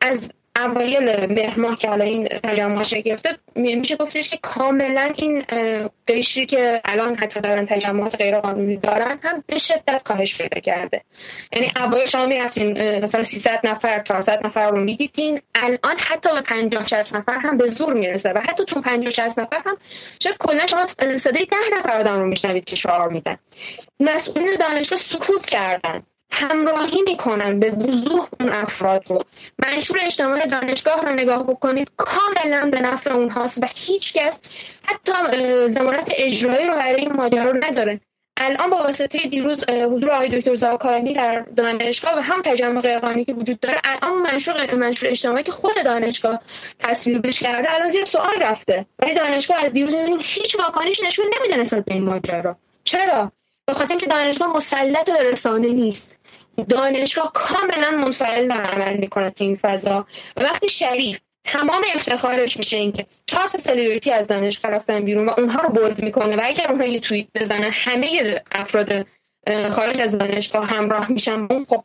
از 0.01 0.29
اوایل 0.55 1.33
مهر 1.33 1.75
که 1.75 1.87
حالا 1.87 2.05
این 2.05 2.27
تجمع 2.27 2.83
گرفته 2.83 3.37
میشه 3.55 3.95
گفتش 3.95 4.29
که 4.29 4.37
کاملا 4.41 5.13
این 5.15 5.43
قشری 6.07 6.45
که 6.45 6.81
الان 6.85 7.15
حتی 7.15 7.41
دارن 7.41 7.65
تجمعات 7.65 8.15
غیر 8.15 8.39
قانونی 8.39 8.77
دارن 8.77 9.19
هم 9.23 9.43
به 9.47 9.57
شدت 9.57 10.01
کاهش 10.03 10.41
پیدا 10.41 10.59
کرده. 10.59 11.01
یعنی 11.53 11.71
اوایل 11.75 12.05
شما 12.05 12.25
می‌رفتین 12.25 12.99
مثلا 12.99 13.23
300 13.23 13.59
نفر 13.63 14.01
400 14.03 14.45
نفر 14.45 14.69
رو 14.69 14.79
می‌دیدین 14.79 15.41
الان 15.55 15.97
حتی 15.97 16.29
به 16.33 16.41
50 16.41 16.87
60 16.87 17.15
نفر 17.15 17.37
هم 17.37 17.57
به 17.57 17.67
زور 17.67 17.93
می‌رسه 17.93 18.33
و 18.33 18.37
حتی 18.37 18.65
تو 18.65 18.81
50 18.81 19.11
60 19.11 19.39
نفر 19.39 19.61
هم 19.65 19.77
شاید 20.19 20.37
کلا 20.37 20.67
شما 20.67 20.85
صدای 21.17 21.45
10 21.45 21.57
نفر 21.77 21.99
آدم 21.99 22.19
رو 22.19 22.27
میشنوید 22.27 22.65
که 22.65 22.75
شعار 22.75 23.09
میدن. 23.09 23.35
مسئولین 23.99 24.55
دانشگاه 24.59 24.99
سکوت 24.99 25.45
کردن. 25.45 26.03
همراهی 26.31 27.01
می‌کنن 27.01 27.59
به 27.59 27.71
وضوح 27.71 28.27
اون 28.39 28.49
افراد 28.49 29.03
رو. 29.09 29.23
منشور 29.65 29.99
اجتماعی 30.01 30.49
دانشگاه 30.49 31.01
رو 31.01 31.13
نگاه 31.13 31.43
بکنید 31.43 31.91
کاملا 31.97 32.69
به 32.71 32.79
نفع 32.79 33.13
اونهاست 33.13 33.63
و 33.63 33.67
هیچکس 33.75 34.39
حتی 34.85 35.11
زمانت 35.69 36.11
اجرایی 36.15 36.67
رو 36.67 36.73
برای 36.73 37.01
این 37.01 37.13
ماجرا 37.13 37.51
نداره. 37.51 37.99
الان 38.37 38.69
با 38.69 38.77
واسطه 38.77 39.19
دیروز 39.19 39.69
حضور 39.69 40.11
آقای 40.11 40.29
دکتر 40.39 40.55
زاکانی 40.55 41.13
در 41.13 41.45
دانشگاه 41.55 42.17
و 42.17 42.19
هم 42.19 42.41
تجمع 42.41 42.81
غیرقانونی 42.81 43.25
که 43.25 43.33
وجود 43.33 43.59
داره 43.59 43.77
الان 43.83 44.17
منشور 44.17 44.75
منشور 44.75 45.09
اجتماعی 45.09 45.43
که 45.43 45.51
خود 45.51 45.75
دانشگاه 45.85 46.41
تصویبش 46.79 47.39
کرده 47.39 47.75
الان 47.75 47.89
زیر 47.89 48.05
سوال 48.05 48.41
رفته. 48.41 48.85
ولی 48.99 49.13
دانشگاه 49.13 49.65
از 49.65 49.73
دیروز 49.73 49.95
هیچ 50.19 50.59
واکنش 50.59 51.03
نشون 51.03 51.25
نمیده 51.39 51.61
نسبت 51.61 51.85
به 51.85 51.93
این 51.93 52.03
ماجرا. 52.03 52.55
چرا؟ 52.83 53.31
به 53.65 53.73
خاطر 53.73 53.91
اینکه 53.91 54.07
دانشگاه 54.07 54.57
مسلط 54.57 55.11
به 55.11 55.31
رسانه 55.31 55.67
نیست. 55.67 56.19
دانشگاه 56.69 57.31
کاملا 57.33 57.91
منفعل 57.91 58.47
در 58.47 58.61
عمل 58.61 58.97
می‌کنه 58.97 59.29
تو 59.29 59.43
این 59.43 59.55
فضا. 59.55 60.07
و 60.37 60.43
وقتی 60.43 60.69
شریف 60.69 61.19
تمام 61.43 61.81
افتخارش 61.95 62.57
میشه 62.57 62.77
اینکه 62.77 63.05
چهار 63.25 63.47
تا 63.47 63.57
سلبریتی 63.57 64.11
از 64.11 64.27
دانشگاه 64.27 64.71
رفتن 64.71 65.05
بیرون 65.05 65.29
و 65.29 65.33
اونها 65.37 65.61
رو 65.61 65.69
بولد 65.69 66.03
می‌کنه 66.03 66.35
و 66.35 66.41
اگر 66.43 66.71
اونها 66.71 66.87
یه 66.87 66.99
توییت 66.99 67.27
بزنن 67.35 67.69
همه 67.71 68.41
افراد 68.51 69.05
خارج 69.71 70.01
از 70.01 70.17
دانشگاه 70.17 70.65
همراه 70.65 71.11
میشن 71.11 71.47
خب 71.47 71.83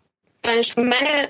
من 0.77 1.27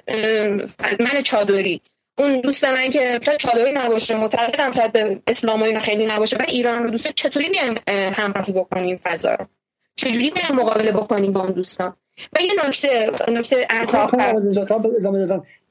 من 1.01 1.23
چادری. 1.23 1.81
اون 2.19 2.41
دوست 2.41 2.65
من 2.65 2.91
که 2.91 3.21
چادری 3.39 3.73
نباشه 3.73 4.17
معتقدم 4.17 4.73
شاید 4.73 4.93
به 4.93 5.23
اسلام 5.27 5.63
و 5.63 5.65
اینا 5.65 5.81
خیلی 5.81 6.07
نباشه 6.07 6.37
و 6.37 6.43
ایران 6.49 6.83
رو 6.83 6.91
دوست 6.91 7.09
چطوری 7.09 7.49
میایم 7.49 7.81
همراهی 8.13 8.53
بکنیم 8.53 8.97
فضا 8.97 9.35
رو؟ 9.35 9.47
چجوری 9.97 10.33
میایم 10.35 10.53
مقابله 10.55 10.93
بکنیم 10.93 11.33
با 11.33 11.41
اون 11.41 11.53
دوستان؟ 11.53 11.97
و 12.33 12.39
یه 12.41 12.69
نکته 12.69 13.11
نکته 13.29 13.67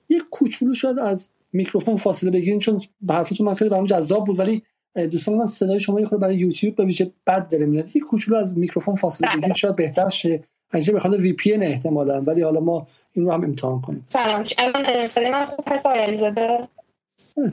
یه 0.09 0.19
کوچولو 0.31 0.73
شاید 0.73 0.99
از 0.99 1.29
میکروفون 1.53 1.97
فاصله 1.97 2.31
بگیرین 2.31 2.59
چون 2.59 2.81
حرفتون 3.09 3.47
من 3.47 3.53
خیلی 3.53 3.69
برام 3.69 3.85
جذاب 3.85 4.25
بود 4.25 4.39
ولی 4.39 4.63
دوستان 5.11 5.35
من 5.35 5.45
صدای 5.45 5.79
شما 5.79 5.99
یه 5.99 6.07
برای 6.07 6.35
یوتیوب 6.35 6.75
به 6.75 6.85
ویژه 6.85 7.11
بد 7.27 7.47
داره 7.51 7.65
میاد. 7.65 7.95
یه 7.95 8.01
کوچولو 8.01 8.37
از 8.37 8.57
میکروفون 8.57 8.95
فاصله 8.95 9.29
بگیرین 9.35 9.53
شاید 9.53 9.75
بهتر 9.75 10.09
شه. 10.09 10.43
همیشه 10.73 10.91
بخواد 10.91 11.13
VPN 11.13 11.63
احتمالاً 11.63 12.21
ولی 12.21 12.41
حالا 12.41 12.59
ما 12.59 12.87
این 13.13 13.25
رو 13.25 13.31
هم 13.31 13.43
امتحان 13.43 13.81
کنیم. 13.81 14.05
سلام. 14.07 14.43
الان 14.57 15.07
صدای 15.07 15.31
من 15.31 15.45
خوب 15.45 15.65
هست 15.67 15.85
آقای 15.85 15.99
علیزاده؟ 15.99 16.67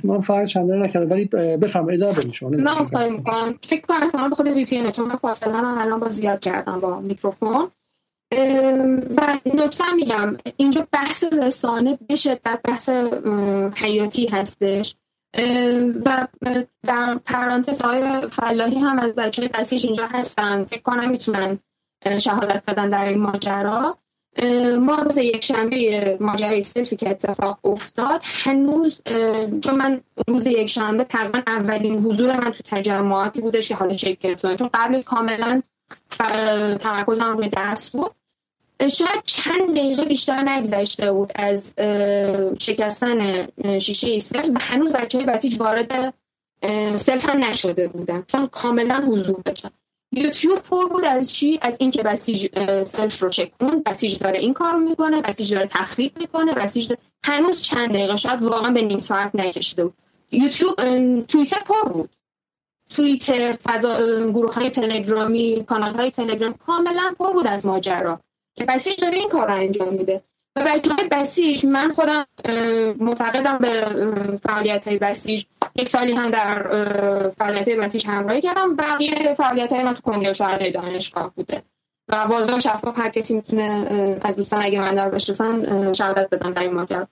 من 0.05 0.20
فرق 0.20 0.44
چندانی 0.44 0.72
نکرده 0.73 1.06
ولی 1.06 1.24
بفرمایید 1.56 2.02
ادامه 2.02 2.19
بدید 2.19 2.32
شما 2.32 2.48
من 2.48 2.69
اصلا 2.69 3.09
می‌کنم. 3.09 3.59
فکر 3.62 3.81
کنم 3.81 4.02
احتمال 4.02 4.28
به 4.28 4.35
خود 4.35 4.47
VPN 4.47 4.90
چون 4.93 5.09
من 5.09 5.16
فاصله 5.16 5.60
من 5.62 5.78
الان 5.78 6.01
با 6.01 6.09
زیاد 6.09 6.40
کردم 6.40 6.81
با 6.81 7.01
میکروفون. 7.01 7.69
و 9.16 9.38
نکته 9.54 9.92
میگم 9.94 10.36
اینجا 10.56 10.86
بحث 10.92 11.24
رسانه 11.32 11.98
به 12.09 12.16
شدت 12.16 12.60
بحث 12.64 12.88
حیاتی 13.76 14.26
هستش. 14.26 14.94
و 16.04 16.26
در 16.86 17.20
پرانتز 17.24 17.82
های 17.82 18.28
فلاحی 18.30 18.78
هم 18.78 18.98
از 18.98 19.14
بچه 19.14 19.48
بسیج 19.48 19.86
اینجا 19.86 20.06
هستن. 20.06 20.64
فکر 20.64 20.82
کنم 20.82 21.10
می‌تونن 21.10 21.59
شهادت 22.20 22.62
بدن 22.66 22.90
در 22.90 23.04
این 23.04 23.18
ماجرا. 23.18 23.98
ما 24.80 24.94
روز 24.94 25.18
یک 25.18 25.44
شنبه 25.44 26.16
ماجرای 26.20 26.62
سلفی 26.62 26.96
که 26.96 27.10
اتفاق 27.10 27.59
افتاد 27.64 28.20
هنوز 28.24 29.02
چون 29.64 29.74
من 29.76 30.00
روز 30.28 30.46
یک 30.46 30.66
شنبه 30.66 31.04
تقریبا 31.04 31.42
اولین 31.46 31.98
حضور 31.98 32.36
من 32.36 32.50
تو 32.50 32.62
تجمعاتی 32.70 33.40
بودش 33.40 33.68
که 33.68 33.74
حالا 33.74 33.96
شکل 33.96 34.54
چون 34.54 34.70
قبل 34.74 35.02
کاملا 35.02 35.62
تمرکزم 36.80 37.36
روی 37.36 37.48
درس 37.48 37.90
بود. 37.90 38.10
شاید 38.88 39.22
چند 39.24 39.70
دقیقه 39.70 40.04
بیشتر 40.04 40.48
نگذشته 40.48 41.12
بود 41.12 41.32
از 41.34 41.74
شکستن 42.60 43.48
شیشه 43.78 44.18
سلف 44.18 44.50
و 44.50 44.59
هنوز 44.60 44.92
بچه 44.92 45.18
های 45.18 45.26
بسیج 45.26 45.60
وارد 45.60 46.14
سلف 46.96 47.28
هم 47.28 47.44
نشده 47.44 47.88
بودن. 47.88 48.24
چون 48.26 48.46
کاملا 48.46 49.04
حضور 49.09 49.40
داشتن. 49.44 49.70
یوتیوب 50.12 50.59
پر 50.59 50.88
بود 50.88 51.04
از 51.04 51.32
چی؟ 51.32 51.59
از 51.62 51.76
اینکه 51.80 52.02
بسیج 52.02 52.46
سلف 52.84 53.22
رو 53.22 53.30
شکوند 53.30 53.82
بسیج 53.86 54.18
داره 54.18 54.40
این 54.40 54.54
کار 54.54 54.76
می‌کنه 54.76 55.22
بسیج 55.22 55.54
داره 55.54 55.66
تخریب 55.66 56.18
می‌کنه 56.18 56.54
بسیج 56.54 56.92
هنوز 57.24 57.62
چند 57.62 57.88
دقیقه 57.88 58.16
شاید 58.16 58.42
واقعا 58.42 58.70
به 58.70 58.82
نیم 58.82 59.00
ساعت 59.00 59.34
نکشیده 59.34 59.84
بود. 59.84 59.94
یوتیوب 60.32 60.74
توییتر 61.26 61.60
پر 61.66 61.88
بود. 61.92 62.10
توییتر 62.90 63.52
فضا 63.52 63.94
گروه 64.30 64.54
های 64.54 64.70
تلگرامی 64.70 65.64
کانال 65.64 65.94
های 65.94 66.10
تلگرام 66.10 66.54
کاملا 66.66 67.14
پر 67.18 67.32
بود 67.32 67.46
از 67.46 67.66
ماجرا. 67.66 68.20
بسیج 68.68 69.00
داره 69.00 69.18
این 69.18 69.28
کار 69.28 69.46
رو 69.46 69.54
انجام 69.54 69.94
میده. 69.94 70.22
و 70.56 70.64
بچه 70.66 70.94
های 70.94 71.08
بسیج 71.08 71.66
من 71.66 71.92
خودم 71.92 72.26
معتقدم 73.00 73.58
به 73.58 73.86
فعالیت 74.42 74.88
های 74.88 74.98
بسیج. 74.98 75.44
یک 75.74 75.88
سالی 75.88 76.12
هم 76.12 76.30
در 76.30 76.62
فعالیت 77.38 77.68
های 77.68 77.76
بسیج 77.76 78.06
همراهی 78.06 78.40
کردم. 78.40 78.76
بقیه 78.76 79.34
فعالیت 79.34 79.72
های 79.72 79.82
من 79.82 79.94
تو 79.94 80.02
کنگره 80.02 80.32
شهرهای 80.32 80.70
دانشگاه 80.70 81.32
بوده. 81.34 81.62
و 82.08 82.16
واضح 82.16 82.58
شفاف 82.58 82.98
هر 82.98 83.08
کسی 83.08 83.34
می‌تونه 83.34 84.18
از 84.22 84.36
دوستان 84.36 84.62
اگه 84.62 84.80
من 84.80 84.94
در 84.94 85.08
بشناسن 85.08 85.92
شهادت 85.92 86.30
بدن 86.30 86.52
در 86.52 86.62
این 86.62 86.72
ماجرا 86.72 87.08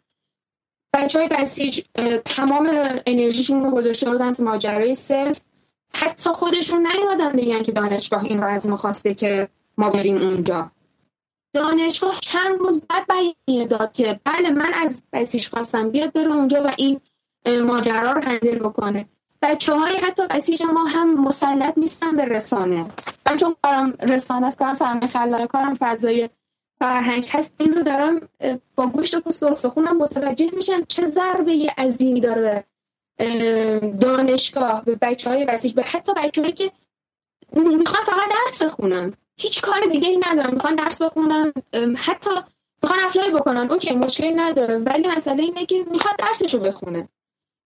بچه 0.95 1.19
های 1.19 1.29
بسیج 1.29 1.83
تمام 2.25 2.71
انرژیشون 3.07 3.65
رو 3.65 3.71
گذاشته 3.71 4.11
بودن 4.11 4.35
تو 4.35 4.43
ماجرای 4.43 4.95
سلف 4.95 5.41
حتی 5.95 6.31
خودشون 6.31 6.87
نیومدن 6.87 7.33
بگن 7.33 7.63
که 7.63 7.73
دانشگاه 7.73 8.25
این 8.25 8.43
رو 8.43 8.49
از 8.49 8.67
ما 8.67 8.77
خواسته 8.77 9.15
که 9.15 9.49
ما 9.79 9.91
بریم 9.91 10.17
اونجا. 10.17 10.71
دانشگاه 11.53 12.19
چند 12.21 12.59
روز 12.59 12.83
بعد 12.89 13.07
بیانیه 13.09 13.67
داد 13.67 13.93
که 13.93 14.21
بله 14.25 14.51
من 14.51 14.73
از 14.75 15.03
بسیج 15.13 15.49
خواستم 15.49 15.91
بیاد 15.91 16.13
بره 16.13 16.33
اونجا 16.33 16.63
و 16.65 16.73
این 16.77 17.01
ماجرا 17.47 18.13
رو 18.13 18.23
هندل 18.23 18.59
بکنه. 18.59 19.07
بچه 19.43 19.75
های 19.75 19.97
حتی 19.97 20.27
بسیج 20.27 20.63
ما 20.63 20.85
هم 20.85 21.25
مسلط 21.25 21.79
نیستن 21.79 22.17
به 22.17 22.25
رسانه. 22.25 22.87
من 23.27 23.37
چون 23.37 23.57
کارم 23.63 23.93
رسانه 24.01 24.47
است 24.47 24.59
کارم 24.59 24.75
سرمه 24.75 25.07
خلال 25.07 25.47
کارم 25.47 25.77
فضای 25.81 26.31
فرهنگ 26.79 27.27
هست 27.31 27.55
این 27.59 27.75
رو 27.75 27.83
دارم 27.83 28.29
با 28.77 28.87
گوشت 28.87 29.15
و 29.15 29.21
پوست 29.21 29.43
و 29.43 29.81
متوجه 29.81 30.51
میشم 30.53 30.85
چه 30.85 31.03
ضربه 31.03 31.75
عظیمی 31.79 32.21
داره 32.21 32.65
دانشگاه 34.01 34.85
به 34.85 34.95
بچه 34.95 35.31
های 35.31 35.45
بسیج 35.45 35.75
به 35.75 35.83
حتی 35.83 36.13
بچه 36.17 36.53
که 36.53 36.73
می‌خوان 37.53 38.05
فقط 38.05 38.31
درس 38.31 38.63
بخونن. 38.63 39.13
هیچ 39.41 39.63
کار 39.63 39.81
دیگه 39.93 40.09
ای 40.09 40.21
ندارن 40.27 40.55
می‌خوان 40.55 40.75
درس 40.75 41.03
بخونن 41.03 41.53
حتی 41.97 42.31
می‌خوان 42.83 43.01
اپلای 43.09 43.31
بکنن. 43.31 43.71
اوکی 43.71 43.95
مشکلی 43.95 44.31
نداره. 44.31 44.79
ولی 44.79 45.09
مسئله 45.09 45.43
اینه 45.43 45.67
که 45.67 45.85
می‌خواد 45.91 46.17
درسش 46.19 46.55
رو 46.55 46.61
بخونه. 46.61 47.09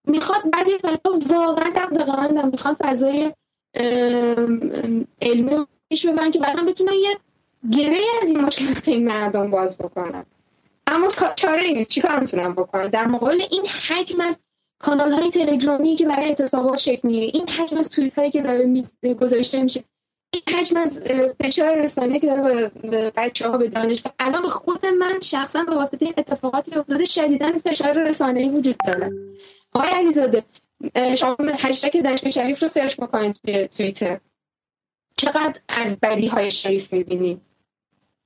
می‌خواد 0.07 0.51
بعضی 0.51 0.71
فضا 0.77 1.39
واقعا 1.39 1.69
دقیقا 1.69 2.49
می‌خواد 2.51 2.75
فضای 2.83 3.33
علمی 5.21 5.65
پیش 5.89 6.07
ببرن 6.07 6.31
که 6.31 6.39
بعدا 6.39 6.63
بتونن 6.63 6.93
یه 6.93 7.17
گره 7.71 8.01
از 8.21 8.29
این 8.29 8.41
مشکلات 8.41 8.87
این 8.87 9.07
مردم 9.07 9.51
باز 9.51 9.77
بکنن. 9.77 10.25
اما 10.87 11.11
چاره 11.35 11.63
ای 11.63 11.73
نیست. 11.73 11.89
چیکار 11.89 12.19
می‌تونن 12.19 12.53
بکنن؟ 12.53 12.87
در 12.87 13.07
مقابل 13.07 13.41
این 13.51 13.67
حجم 13.67 14.21
از 14.21 14.39
کانال 14.79 15.11
های 15.11 15.29
تلگرامی 15.29 15.95
که 15.95 16.05
برای 16.05 16.25
اعتصابات 16.25 16.77
شکل 16.77 17.07
می‌گیره 17.07 17.25
این 17.33 17.49
حجم 17.49 17.77
از 17.77 17.89
توییت 17.89 18.19
هایی 18.19 18.31
که 18.31 18.41
داره 18.41 18.83
گذاشته 19.13 19.63
میشه 19.63 19.83
حجم 20.55 20.77
از 20.77 20.99
فشار 21.43 21.75
رسانه 21.75 22.19
که 22.19 22.27
داره 22.27 22.71
به 22.83 23.11
بچه 23.15 23.49
ها 23.49 23.57
به 23.57 23.67
دانشگاه. 23.67 24.13
الان 24.19 24.49
خود 24.49 24.85
من 24.85 25.19
شخصا 25.19 25.63
به 25.63 25.75
واسطه 25.75 26.13
اتفاقاتی 26.17 26.75
افتاده 26.75 27.05
شدیدن 27.05 27.59
فشار 27.59 28.03
رسانه 28.03 28.49
وجود 28.49 28.75
داره. 28.87 29.11
آقای 29.73 29.89
علیزاده 29.89 30.43
شما 31.17 31.37
هشتگ 31.41 32.01
دانشگاه 32.01 32.31
شریف 32.31 32.63
رو 32.63 32.67
سرچ 32.67 32.97
بکنید 32.97 33.39
توی 33.43 33.67
توییتر. 33.67 34.19
چقدر 35.17 35.59
از 35.67 35.99
بدی 35.99 36.27
های 36.27 36.51
شریف 36.51 36.93
می‌بینید 36.93 37.41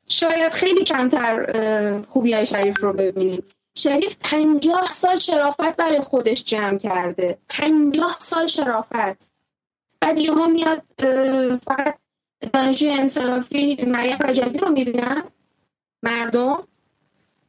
شاید 0.07 0.53
خیلی 0.53 0.83
کمتر 0.83 2.01
خوبی 2.07 2.33
های 2.33 2.45
شریف 2.45 2.79
رو 2.79 2.93
ببینید 2.93 3.43
شریف 3.77 4.15
پنجاه 4.19 4.93
سال 4.93 5.17
شرافت 5.17 5.75
برای 5.75 6.01
خودش 6.01 6.43
جمع 6.43 6.77
کرده. 6.77 7.37
پنجاه 7.49 8.17
سال 8.19 8.47
شرافت. 8.47 9.31
بعد 10.01 10.19
یهو 10.19 10.47
میاد 10.47 10.81
فقط 11.63 11.97
دانشجوی 12.53 12.89
انصرافی 12.89 13.85
مریم 13.87 14.17
رجبی 14.17 14.59
رو 14.59 14.69
می‌بینن؟ 14.69 15.23
مردم؟ 16.03 16.63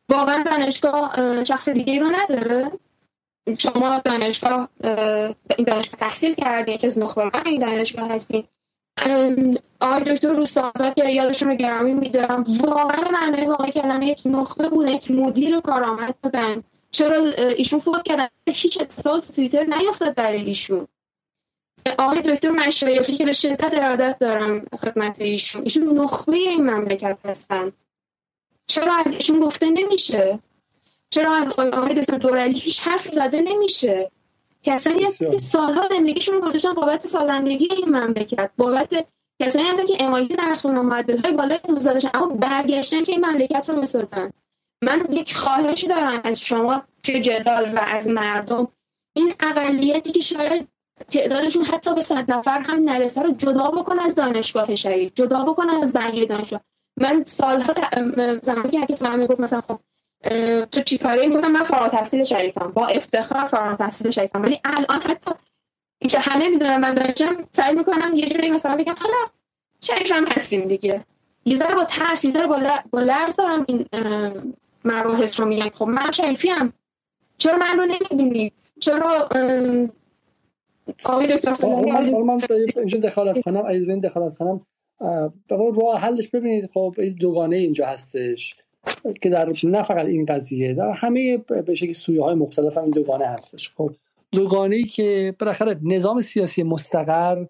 واقعا 0.09 0.43
دانشگاه 0.43 1.45
شخص 1.45 1.69
دیگه 1.69 2.01
رو 2.01 2.11
نداره؟ 2.11 2.73
شما 3.59 3.99
دانشگاه 4.05 4.69
این 5.57 5.67
دانشگاه 5.67 6.01
تحصیل 6.01 6.35
کردین 6.35 6.79
که 6.79 6.87
از 6.87 6.99
نخبگان 6.99 7.47
این 7.47 7.61
دانشگاه 7.61 8.13
هستین. 8.13 8.45
آقای 9.81 10.03
دکتر 10.05 10.33
روستازاد 10.33 10.95
که 10.95 11.09
یادشون 11.09 11.49
رو 11.49 11.55
گرامی 11.55 11.95
میدارم. 11.95 12.45
واقعا 12.49 13.11
معنای 13.11 13.47
واقعی 13.47 13.73
کلمه 13.73 14.07
یک 14.07 14.23
نخبه 14.25 14.69
بودن 14.69 14.89
یک 14.89 15.11
مدیر 15.11 15.61
کارآمد 15.61 16.15
بودن. 16.23 16.63
چرا 16.91 17.25
ایشون 17.57 17.79
فوت 17.79 18.03
کردن؟ 18.03 18.29
هیچ 18.47 18.81
اتفاق 18.81 19.21
توییتر 19.21 19.65
نیفتاد 19.65 20.15
برای 20.15 20.43
ایشون. 20.43 20.87
آقای 21.99 22.21
دکتر 22.21 22.51
مشایخی 22.51 23.17
که 23.17 23.25
به 23.25 23.33
شدت 23.33 23.75
ارادت 23.75 24.19
دارم 24.19 24.67
خدمت 24.81 25.21
ایشون. 25.21 25.63
ایشون 25.63 25.99
نخبه 25.99 26.37
این 26.37 26.71
مملکت 26.71 27.19
هستن. 27.25 27.73
چرا 28.67 28.95
از 29.07 29.17
ایشون 29.17 29.41
گفته 29.41 29.71
نمیشه؟ 29.71 30.39
چرا 31.11 31.33
از 31.33 31.53
آقای 31.53 31.95
دکتر 31.95 32.19
دورلی 32.19 32.59
هیچ 32.59 32.81
حرف 32.81 33.09
زده 33.09 33.41
نمیشه؟ 33.41 34.11
کسانی 34.63 35.05
هستن 35.05 35.31
که 35.31 35.39
سالها 35.39 35.89
زندگیشون 35.89 36.35
رو 36.35 36.41
گذاشتن 36.41 36.73
بابت 36.73 37.07
سالندگی 37.07 37.69
این 37.73 37.89
مملکت 37.89 38.51
بابت 38.57 39.07
کسانی 39.43 39.69
هستن 39.69 39.87
که 39.87 40.05
امایتی 40.05 40.37
درس 40.37 40.63
خوندن 40.63 40.81
معدل 40.81 41.37
بالای 41.37 41.59
19 41.69 41.93
داشتن 41.93 42.11
اما 42.15 42.27
برگشتن 42.27 43.05
که 43.05 43.13
این 43.13 43.27
مملکت 43.27 43.71
رو 43.71 43.81
می‌سازن 43.81 44.33
من 44.83 45.07
یک 45.11 45.37
خواهشی 45.37 45.87
دارم 45.87 46.21
از 46.25 46.41
شما 46.41 46.83
توی 47.03 47.21
جدال 47.21 47.73
و 47.75 47.79
از 47.79 48.09
مردم 48.09 48.69
این 49.17 49.35
اقلیتی 49.41 50.13
که 50.13 50.21
شاید 50.21 50.69
تعدادشون 51.09 51.65
حتی 51.65 51.95
به 51.95 52.01
صد 52.01 52.31
نفر 52.33 52.59
هم 52.59 52.85
نرسه 52.85 53.23
رو 53.23 53.33
جدا 53.33 53.71
بکن 53.71 53.99
از 53.99 54.15
دانشگاه 54.15 54.75
شریف 54.75 55.13
جدا 55.15 55.45
بکن 55.45 55.71
از 55.71 55.93
بقیه 55.93 56.27
دانشگاه. 56.27 56.61
من 56.97 57.25
سالها 57.25 57.75
زمانی 58.43 58.71
که 58.71 58.79
هرکس 58.79 59.03
من 59.03 59.19
می‌گفت 59.19 59.41
مثلا 59.41 59.61
خب 59.61 59.81
تو 60.65 60.83
چی 60.83 60.99
کاره 60.99 61.27
می‌گفتم 61.27 61.51
من 61.51 61.63
فارغ 61.63 61.89
تحصیل 61.89 62.25
شریفم 62.25 62.73
با 62.75 62.87
افتخار 62.87 63.47
فارغ 63.47 63.77
تحصیل 63.77 64.11
شریفم. 64.11 64.43
ولی 64.43 64.61
الان 64.65 65.01
حتی 65.03 65.31
اینکه 65.99 66.19
همه 66.19 66.49
می‌دونم 66.49 66.81
من 66.81 66.95
دانشم 66.95 67.37
سعی 67.53 67.75
می‌کنم 67.75 68.15
یه 68.15 68.29
جوری 68.29 68.51
مثلا 68.51 68.77
بگم 68.77 68.95
حالا 69.01 69.17
شریفم 69.81 70.25
هستیم 70.27 70.69
دیگه. 70.69 71.05
یه 71.45 71.57
ذره 71.57 71.75
با 71.75 71.85
ترس 71.85 72.25
یه 72.25 72.31
ذره 72.31 72.47
با, 72.93 73.01
لرز 73.01 73.37
دارم 73.37 73.65
این 73.69 73.87
مباحث 74.85 75.41
رو 75.41 75.47
میگم. 75.47 75.71
خب 75.71 75.85
من 75.85 76.11
شریفی 76.11 76.49
هم 76.49 76.73
چرا 77.39 77.59
من 77.59 77.79
رو 77.79 77.85
نمی‌بینی؟ 77.85 78.53
چرا 78.81 79.29
آقای 81.05 81.27
دکتر 81.27 81.57
من, 82.25 82.41
اینجا 82.77 82.99
دخالت 82.99 83.41
کنم 83.41 83.63
عزیز 83.67 83.87
بین 83.87 84.01
دخالت 84.01 84.39
کنم. 84.39 84.61
راه 85.51 85.99
حلش 85.99 86.29
ببینید. 86.29 86.71
خب 86.75 86.95
این 86.99 87.17
دوگانه 87.21 87.57
اینجا 87.57 87.87
هستش 87.87 88.55
که 89.23 89.31
در 89.31 89.53
نه 89.65 89.83
فقط 89.83 90.07
این 90.07 90.25
قضیه 90.25 90.75
در 90.75 90.91
همه 90.91 91.37
به 91.37 91.75
شکل 91.75 91.93
سویه 91.93 92.23
های 92.23 92.35
مختلف 92.35 92.79
هم 92.79 92.85
این 92.85 92.93
دوگانه 92.93 93.25
هستش. 93.27 93.71
خب 93.77 93.91
دوگانه 94.33 94.77
ای 94.77 94.85
که 94.85 95.35
بالاخره 95.39 95.79
نظام 95.83 96.21
سیاسی 96.21 96.63
مستقر 96.63 97.47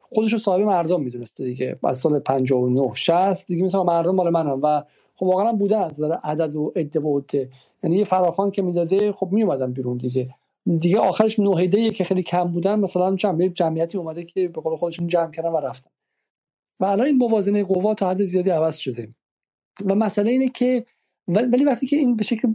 خودش 0.00 0.32
رو 0.32 0.38
صاحب 0.38 0.60
مردم 0.60 1.02
می‌دونسته 1.02 1.44
دیگه. 1.44 1.76
از 1.84 1.98
سال 1.98 2.18
59 2.18 2.90
60 2.94 3.46
دیگه 3.46 3.64
مثلا 3.64 3.82
مردم 3.82 4.14
مال 4.14 4.30
منم 4.30 4.60
و 4.62 4.82
خب 5.16 5.26
واقعا 5.26 5.52
بودن 5.52 5.78
از 5.78 6.00
نظر 6.00 6.14
عدد 6.24 6.56
و 6.56 6.72
عده 6.76 7.00
و 7.00 7.18
عده. 7.18 7.48
یعنی 7.84 7.96
یه 7.96 8.04
فراخان 8.04 8.50
که 8.50 8.62
می‌داده 8.62 9.12
خب 9.12 9.28
میومدن 9.32 9.72
بیرون 9.72 9.96
دیگه. 9.96 10.28
دیگه 10.78 10.98
آخرش 10.98 11.38
نوهیده 11.38 11.90
که 11.90 12.04
خیلی 12.04 12.22
کم 12.22 12.44
بودن 12.44 12.80
مثلا 12.80 13.16
جمعیت 13.16 13.54
جمعیتی 13.54 13.98
اومده 13.98 14.24
که 14.24 14.48
به 14.48 14.60
قول 14.60 14.76
خودشون 14.76 15.06
جمع 15.06 15.30
کردن 15.30 15.48
و 15.48 15.56
رفتن. 15.56 15.90
و 16.80 16.84
الان 16.84 17.06
این 17.06 17.16
موازنه 17.16 17.64
قوا 17.64 17.94
تا 17.94 18.10
حد 18.10 18.24
زیادی 18.24 18.50
عوض 18.50 18.76
شده. 18.76 19.14
و 19.86 19.94
مسئله 19.94 20.30
اینه 20.30 20.48
که 20.48 20.86
ولی 21.28 21.64
وقتی 21.64 21.86
که 21.86 21.96
این 21.96 22.16
به 22.16 22.24
شکل 22.24 22.54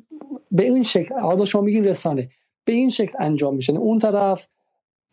به 0.52 0.64
این 0.64 0.84
شکل 0.84 1.15
حالا 1.15 1.45
شما 1.45 1.61
میگین 1.61 1.84
رسانه. 1.84 2.30
به 2.65 2.73
این 2.73 2.90
شکل 2.90 3.11
انجام 3.19 3.56
میشه. 3.56 3.73
اون 3.73 3.99
طرف 3.99 4.48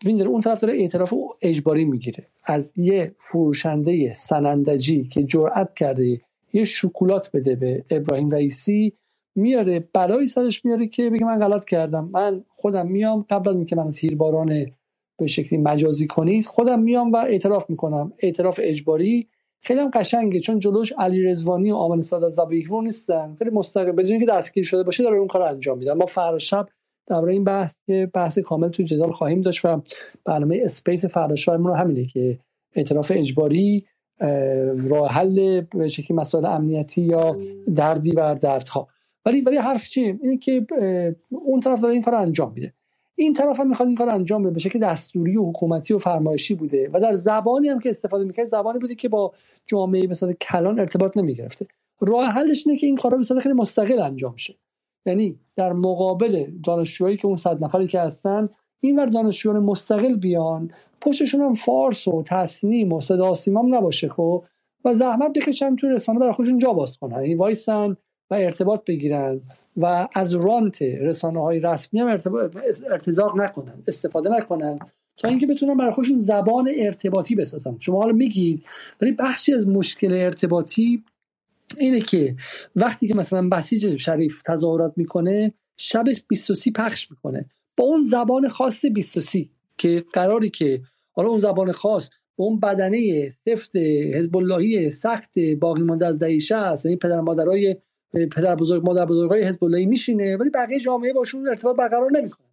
اون 0.05 0.40
طرف 0.40 0.60
داره 0.60 0.74
اعتراف 0.74 1.14
اجباری 1.43 1.85
می‌گیره. 1.85 2.27
از 2.44 2.73
یه 2.77 3.14
فروشنده 3.18 4.12
سنندجی 4.12 5.05
که 5.05 5.23
جرأت 5.23 5.74
کرده 5.74 6.20
یه 6.52 6.64
شکلات 6.64 7.31
بده 7.35 7.56
به 7.56 7.85
ابراهیم 7.90 8.31
رئیسی 8.31 8.93
میاره 9.35 9.89
بلایی 9.93 10.27
سرش 10.27 10.64
میاره 10.64 10.89
که 10.89 11.10
بگه 11.10 11.24
من 11.24 11.39
غلط 11.39 11.64
کردم 11.64 12.09
من 12.12 12.44
خودم 12.66 12.86
میام 12.86 13.26
قبل 13.30 13.48
از 13.48 13.56
اینکه 13.56 13.76
من 13.76 13.90
تیرباران 13.90 14.66
به 15.18 15.26
شکلی 15.26 15.59
مجازی 15.59 16.06
کنید 16.06 16.44
خودم 16.44 16.80
میام 16.82 17.12
و 17.12 17.16
اعتراف 17.16 17.70
می‌کنم. 17.70 18.12
اعتراف 18.18 18.60
اجباری. 18.62 19.28
خیلی 19.62 19.80
هم 19.80 19.90
قشنگه 19.94 20.40
چون 20.40 20.59
جلوش 20.59 20.93
علی 20.98 21.22
رزوانی 21.22 21.72
و 21.72 21.74
آمن 21.74 22.01
ساده 22.01 22.28
زبیح 22.28 22.68
رو 22.68 22.82
نیستن. 22.82 23.36
خیلی 23.38 23.51
مستقل 23.51 23.93
بدون 23.93 24.10
اینکه 24.10 24.26
دستگیر 24.26 24.64
شده 24.64 24.82
باشه 24.82 25.02
داره 25.02 25.18
اون 25.18 25.26
کار 25.26 25.43
انجام 25.43 25.78
میدن 25.78 25.93
ما 25.93 26.06
فردا 26.06 26.38
شب 26.38 26.68
درباره 27.06 27.32
این 27.32 27.44
بحث 27.44 27.76
بحث 28.14 28.38
کامل 28.38 28.68
تو 28.68 28.82
جدال 28.82 29.10
خواهیم 29.10 29.40
داشت 29.40 29.64
و 29.64 29.82
برنامه 30.24 30.60
اسپیس 30.64 31.05
فردا 31.05 31.36
شب 31.36 31.52
رو 31.52 31.74
همینه 31.74 32.05
که 32.05 32.38
اعتراف 32.74 33.12
اجباری 33.14 33.86
راه 34.88 35.10
حل 35.10 35.60
به 35.60 35.88
شکلی 35.88 36.16
مسائل 36.16 36.47
امنیتی 36.47 37.02
یا 37.02 37.36
دردی 37.74 38.12
و 38.12 38.34
دردها. 38.34 38.88
ولی 39.27 39.40
ولی 39.40 39.57
حرف 39.57 39.89
چیه 39.89 40.19
اینه 40.23 40.36
که 40.36 40.66
اون 41.31 41.61
طرف 41.61 41.81
داره 41.81 41.94
این 41.94 42.03
کار 42.03 42.15
انجام 42.15 42.53
میده. 42.53 42.73
این 43.15 43.32
طرف 43.32 43.61
هم 43.61 43.69
می‌خواد 43.69 43.89
این 43.89 43.97
کار 43.97 44.09
انجام 44.09 44.43
بده 44.43 44.53
به 44.53 44.61
شکل 44.61 44.78
دستوری 44.78 45.36
و 45.36 45.51
حکومتی 45.51 45.94
و 45.94 45.98
فرمایشی 45.98 46.55
بوده 46.55 46.90
و 46.93 47.01
در 47.01 47.12
زبانی 47.12 47.69
هم 47.69 47.78
که 47.78 47.89
استفاده 47.89 48.24
می‌کنه 48.24 48.44
زبانی 48.44 48.78
بوده 48.78 48.94
که 48.94 49.09
با 49.09 49.32
جامعه 49.66 50.07
مثلا 50.07 50.32
کلان 50.32 50.81
ارتباط 50.81 51.16
نمی‌گرفته. 51.16 51.66
راه 52.01 52.27
حلش 52.27 52.66
اینه 52.66 52.78
که 52.78 52.86
این 52.86 52.97
کارا 52.97 53.19
به 53.19 53.40
خیلی 53.40 53.55
مستقل 53.55 53.98
انجام 53.98 54.36
شه. 54.36 54.55
یعنی 55.07 55.39
در 55.57 55.73
مقابل 55.73 56.47
دانشجوهایی 56.65 57.16
که 57.16 57.27
اون 57.27 57.36
صد 57.36 57.65
نفری 57.65 57.86
که 57.86 58.01
هستن 58.01 58.48
این 58.81 58.98
ور 58.98 59.07
دانشجویان 59.07 59.62
مستقل 59.62 60.16
بیان 60.16 60.70
پشتشون 61.01 61.40
هم 61.40 61.55
فارس 61.55 62.09
و 62.09 62.23
تصنیم 62.27 62.93
و 62.93 63.01
صدا 63.01 63.32
نباشه 63.74 64.09
خب؟ 64.09 64.44
و 64.85 64.94
زحمت 64.94 65.32
بکشن 65.32 65.77
تو 65.77 65.89
رسانه 65.89 66.19
برای 66.19 66.32
خودشون 66.32 66.59
جا 66.59 66.73
باز 66.73 66.97
کنن. 66.98 67.15
این 67.15 67.23
یعنی 67.23 67.35
وایسن 67.35 67.97
و 68.31 68.35
ارتباط 68.35 68.85
بگیرن 68.85 69.40
و 69.77 70.09
از 70.15 70.35
رانت 70.35 70.82
رسانه 70.82 71.40
های 71.40 71.61
رسمی 71.61 72.01
هم 72.01 72.07
ارتزاق 72.90 73.40
نکنن 73.40 73.82
استفاده 73.89 74.31
نکنن 74.31 74.78
تا 75.16 75.28
اینکه 75.28 75.47
بتونن 75.47 75.77
برای 75.77 75.93
خودشون 75.93 76.19
زبان 76.19 76.70
ارتباطی 76.77 77.35
بسازن. 77.35 77.77
شما 77.81 77.98
حالا 77.98 78.12
میگید 78.12 78.65
ولی 79.01 79.12
بخشی 79.12 79.53
از 79.53 79.69
مشکل 79.69 80.12
ارتباطی 80.12 81.05
اینه 81.78 82.01
که 82.01 82.36
وقتی 82.77 83.09
که 83.09 83.15
مثلا 83.15 83.48
بسیج 83.48 83.97
شریف 83.97 84.43
تظاهرات 84.43 84.93
می‌کنه 84.97 85.53
شبش 85.77 86.23
23 86.28 86.70
پخش 86.70 87.11
می‌کنه. 87.11 87.47
با 87.77 87.85
اون 87.85 88.05
زبان 88.05 88.48
خاص 88.48 88.85
23 88.85 89.48
که 89.78 90.05
قراری 90.12 90.51
که 90.51 90.82
حالا 91.12 91.28
اون 91.28 91.40
زبان 91.40 91.73
خاص 91.73 92.11
اون 92.36 92.61
بدنه 92.61 93.31
سفت 93.31 93.77
حزب 94.15 94.36
اللهی 94.36 94.90
سخت 94.90 95.39
باقی 95.39 95.82
مانده 95.82 96.07
از 96.07 96.19
دهه 96.19 96.39
60 96.39 96.85
یعنی 96.85 96.97
پدر 96.97 97.20
مادرای 97.20 97.77
پدر 98.12 98.55
بزرگ 98.55 98.87
مادر 98.87 99.05
بزرگ 99.05 99.31
های 99.31 99.43
حزب 99.43 99.65
الله 99.65 99.87
میشینه 99.87 100.37
ولی 100.37 100.51
بقیه 100.51 100.81
جامعه 100.81 101.12
باشون 101.12 101.49
ارتباط 101.49 101.77
برقرار 101.77 102.11
نمی‌کنه. 102.11 102.47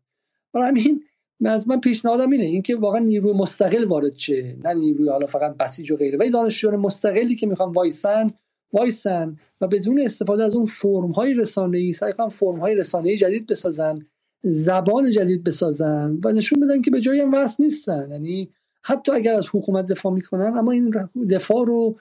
برای 0.53 0.67
همین 0.67 1.03
از 1.45 1.67
من 1.67 1.79
پیشنهادم 1.79 2.29
اینه 2.29 2.43
اینکه 2.43 2.75
واقعا 2.75 2.99
نیروی 2.99 3.33
مستقل 3.33 3.83
وارد 3.83 4.15
شه 4.15 4.57
نه 4.63 4.73
نیروی 4.73 5.09
حالا 5.09 5.25
فقط 5.25 5.57
بسیج 5.57 5.91
و 5.91 5.95
غیره. 5.95 6.17
ولی 6.17 6.29
دانشجویان 6.29 6.79
مستقلی 6.79 7.35
که 7.35 7.47
می‌خوان 7.47 7.71
وایسن 7.71 8.31
وایسن 8.73 9.37
و 9.61 9.67
بدون 9.67 10.01
استفاده 10.01 10.43
از 10.43 10.55
اون 10.55 10.65
فرم 10.65 11.11
های 11.11 11.33
رسانه 11.33 11.77
ای 11.77 11.91
سعی 11.91 12.13
کنن 12.13 12.29
فرم 12.29 12.59
های 12.59 12.75
رسانه 12.75 13.09
ای 13.09 13.17
جدید 13.17 13.47
بسازن 13.47 14.05
زبان 14.43 15.11
جدید 15.11 15.43
بسازن 15.43 16.19
و 16.23 16.31
نشون 16.31 16.59
بدن 16.59 16.81
که 16.81 16.91
به 16.91 17.01
جایی 17.01 17.21
هم 17.21 17.33
وصل 17.33 17.63
نیستن. 17.63 18.07
یعنی 18.11 18.49
حتی 18.83 19.11
اگر 19.11 19.33
از 19.33 19.45
حکومت 19.51 19.87
دفاع 19.87 20.13
می‌کنن 20.13 20.57
اما 20.57 20.71
این 20.71 21.09
دفاع 21.29 21.65
رو 21.65 21.99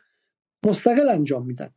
مستقل 0.66 1.09
انجام 1.09 1.47
میدن. 1.47 1.70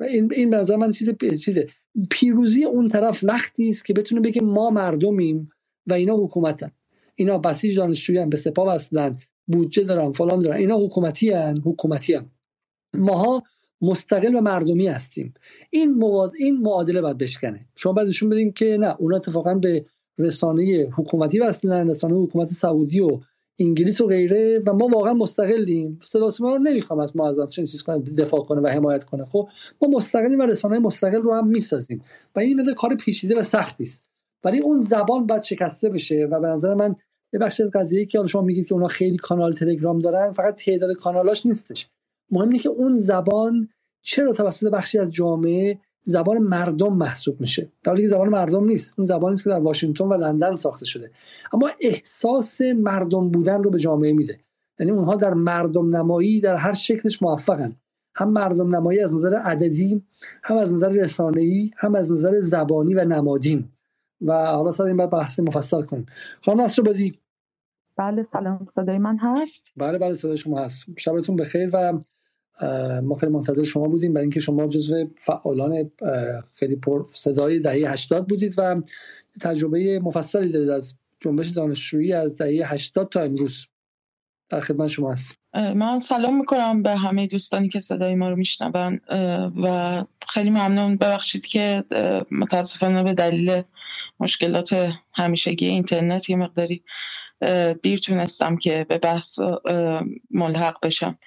این 0.00 0.32
این 0.34 0.50
به 0.50 0.76
من 0.76 0.92
چیز 0.92 1.10
چیزه. 1.40 1.66
پیروزی 2.10 2.64
اون 2.64 2.88
طرف 2.88 3.24
وقتی 3.24 3.68
است 3.68 3.84
که 3.84 3.94
بتونه 3.94 4.20
بگه 4.20 4.42
ما 4.42 4.70
مردمیم 4.70 5.50
و 5.86 5.92
اینا 5.92 6.16
حکومتن. 6.16 6.70
اینا 7.14 7.38
بسیج 7.38 7.76
دانشجویان 7.76 8.30
به 8.30 8.36
سپاه 8.36 8.74
وصلن 8.74 9.18
بودجه 9.46 9.84
دارن 9.84 10.12
فلان 10.12 10.40
دارن. 10.40 10.56
اینا 10.56 10.78
حکومتی 10.78 11.30
هن 11.30 11.58
حکومتی 11.64 12.14
هم. 12.14 12.30
ماها 12.94 13.42
مستقل 13.80 14.34
و 14.34 14.40
مردمی 14.40 14.86
هستیم. 14.86 15.34
این 15.70 15.92
مواز 15.92 16.34
این 16.34 16.56
معادله 16.56 17.00
باید 17.00 17.18
بشکنه. 17.18 17.66
شما 17.76 17.92
باید 17.92 18.08
نشون 18.08 18.28
بدین 18.28 18.52
که 18.52 18.76
نه 18.80 18.96
اونا 18.98 19.16
اتفاقا 19.16 19.54
به 19.54 19.86
رسانه 20.18 20.88
حکومتی 20.96 21.38
وصلن 21.38 21.88
رسانه 21.88 22.14
حکومت 22.14 22.48
سعودی 22.48 23.00
و 23.00 23.20
انگلیس 23.58 24.00
و 24.00 24.06
غیره 24.06 24.62
و 24.66 24.72
ما 24.72 24.86
واقعا 24.86 25.14
مستقلیم. 25.14 25.98
صدا 26.02 26.30
ما 26.40 26.56
رو 26.56 26.58
نمی‌خوام 26.58 27.00
از 27.00 27.16
ما 27.16 27.28
از 27.28 27.50
چیز 27.50 27.82
کنه 27.82 27.98
دفاع 27.98 28.40
کنه 28.40 28.60
و 28.60 28.66
حمایت 28.66 29.04
کنه. 29.04 29.24
خب 29.24 29.48
ما 29.82 29.88
مستقلیم 29.88 30.38
و 30.38 30.42
رسانه 30.42 30.78
مستقل 30.78 31.22
رو 31.22 31.34
هم 31.34 31.46
می‌سازیم. 31.46 32.02
و 32.36 32.40
این 32.40 32.60
مثل 32.60 32.74
کار 32.74 32.96
پیچیده 32.96 33.38
و 33.38 33.42
سختی 33.42 33.84
است 33.84 34.04
ولی 34.44 34.58
اون 34.58 34.80
زبان 34.80 35.26
باید 35.26 35.42
شکسته 35.42 35.88
بشه 35.88 36.28
و 36.30 36.40
به 36.40 36.48
نظر 36.48 36.74
من 36.74 36.96
یه 37.32 37.40
بخش 37.40 37.60
از 37.60 37.70
قضیه 37.70 38.04
که 38.04 38.26
شما 38.26 38.42
میگید 38.42 38.66
که 38.66 38.74
اونا 38.74 38.86
خیلی 38.86 39.16
کانال 39.16 39.52
تلگرام 39.52 39.98
دارن 39.98 40.32
فقط 40.32 40.54
تعداد 40.64 40.96
کانالاش 40.96 41.46
نیستش. 41.46 41.88
مهم 42.30 42.48
اینه 42.48 42.58
که 42.58 42.68
اون 42.68 42.98
زبان 42.98 43.68
چرا 44.02 44.32
توسط 44.32 44.66
بخشی 44.66 44.98
از 44.98 45.12
جامعه 45.12 45.78
زبان 46.08 46.38
مردم 46.38 46.92
محسوب 46.92 47.40
میشه. 47.40 47.68
در 47.82 47.92
حالی 47.92 48.02
که 48.02 48.08
زبان 48.08 48.28
مردم 48.28 48.64
نیست. 48.64 48.94
اون 48.96 49.06
زبانی 49.06 49.36
که 49.36 49.50
در 49.50 49.58
واشنگتن 49.58 50.04
و 50.04 50.14
لندن 50.14 50.56
ساخته 50.56 50.86
شده. 50.86 51.10
اما 51.52 51.70
احساس 51.80 52.60
مردم 52.60 53.30
بودن 53.30 53.62
رو 53.62 53.70
به 53.70 53.78
جامعه 53.78 54.12
میده. 54.12 54.38
یعنی 54.78 54.92
اونها 54.92 55.16
در 55.16 55.34
مردم 55.34 55.96
نمایی 55.96 56.40
در 56.40 56.56
هر 56.56 56.72
شکلش 56.72 57.22
موفقن. 57.22 57.76
هم 58.14 58.30
مردم 58.30 58.76
نمایی 58.76 59.00
از 59.00 59.14
نظر 59.14 59.34
عددی 59.34 60.02
هم 60.44 60.56
از 60.56 60.74
نظر 60.74 60.88
رسانه‌ای 60.88 61.70
هم 61.76 61.94
از 61.94 62.12
نظر 62.12 62.40
زبانی 62.40 62.94
و 62.94 63.04
نمادین. 63.04 63.68
و 64.20 64.32
حالا 64.32 64.70
سر 64.70 64.84
این 64.84 64.96
بعد 64.96 65.10
بحث 65.10 65.40
مفصل 65.40 65.82
کنیم. 65.82 66.06
خانم 66.44 66.60
نصر 66.60 66.82
بدی 66.82 67.14
بله 67.96 68.22
سلام. 68.22 68.66
صدای 68.70 68.98
من 68.98 69.18
هست؟ 69.18 69.62
بله 69.76 69.98
بله 69.98 70.14
صدای 70.14 70.36
شما 70.36 70.60
هست. 70.60 70.84
شبتون 70.98 71.36
بخیر 71.36 71.70
و 71.72 71.98
ما 73.02 73.14
خیلی 73.14 73.32
منتظر 73.32 73.64
شما 73.64 73.88
بودیم 73.88 74.12
برای 74.12 74.24
اینکه 74.24 74.40
شما 74.40 74.66
جزو 74.66 75.08
فعالان 75.16 75.90
خیلی 76.54 76.76
پر 76.76 77.06
صدای 77.12 77.58
دهه 77.58 77.92
80 77.92 78.26
بودید 78.26 78.54
و 78.56 78.82
تجربه 79.40 79.98
مفصلی 79.98 80.48
دارید 80.48 80.68
از 80.68 80.94
جنبش 81.20 81.48
دانشجویی 81.48 82.12
از 82.12 82.38
دهه 82.38 82.72
80 82.72 83.08
تا 83.08 83.20
امروز 83.20 83.66
در 84.48 84.60
خدمت 84.60 84.88
شما 84.88 85.12
هست 85.12 85.34
من 85.54 85.98
سلام 85.98 86.38
می‌کنم 86.38 86.82
به 86.82 86.96
همه 86.96 87.26
دوستانی 87.26 87.68
که 87.68 87.78
صدای 87.78 88.14
ما 88.14 88.28
رو 88.28 88.36
میشنون 88.36 89.00
و 89.62 90.04
خیلی 90.28 90.50
ممنون. 90.50 90.96
ببخشید 90.96 91.46
که 91.46 91.84
متاسفانه 92.30 93.02
به 93.02 93.14
دلیل 93.14 93.62
مشکلات 94.20 94.92
همیشگی 95.12 95.66
اینترنت 95.66 96.30
یه 96.30 96.36
مقداری 96.36 96.82
دیر 97.82 97.98
تونستم 97.98 98.56
که 98.56 98.86
به 98.88 98.98
بحث 98.98 99.38
ملحق 100.30 100.76
بشم. 100.82 101.18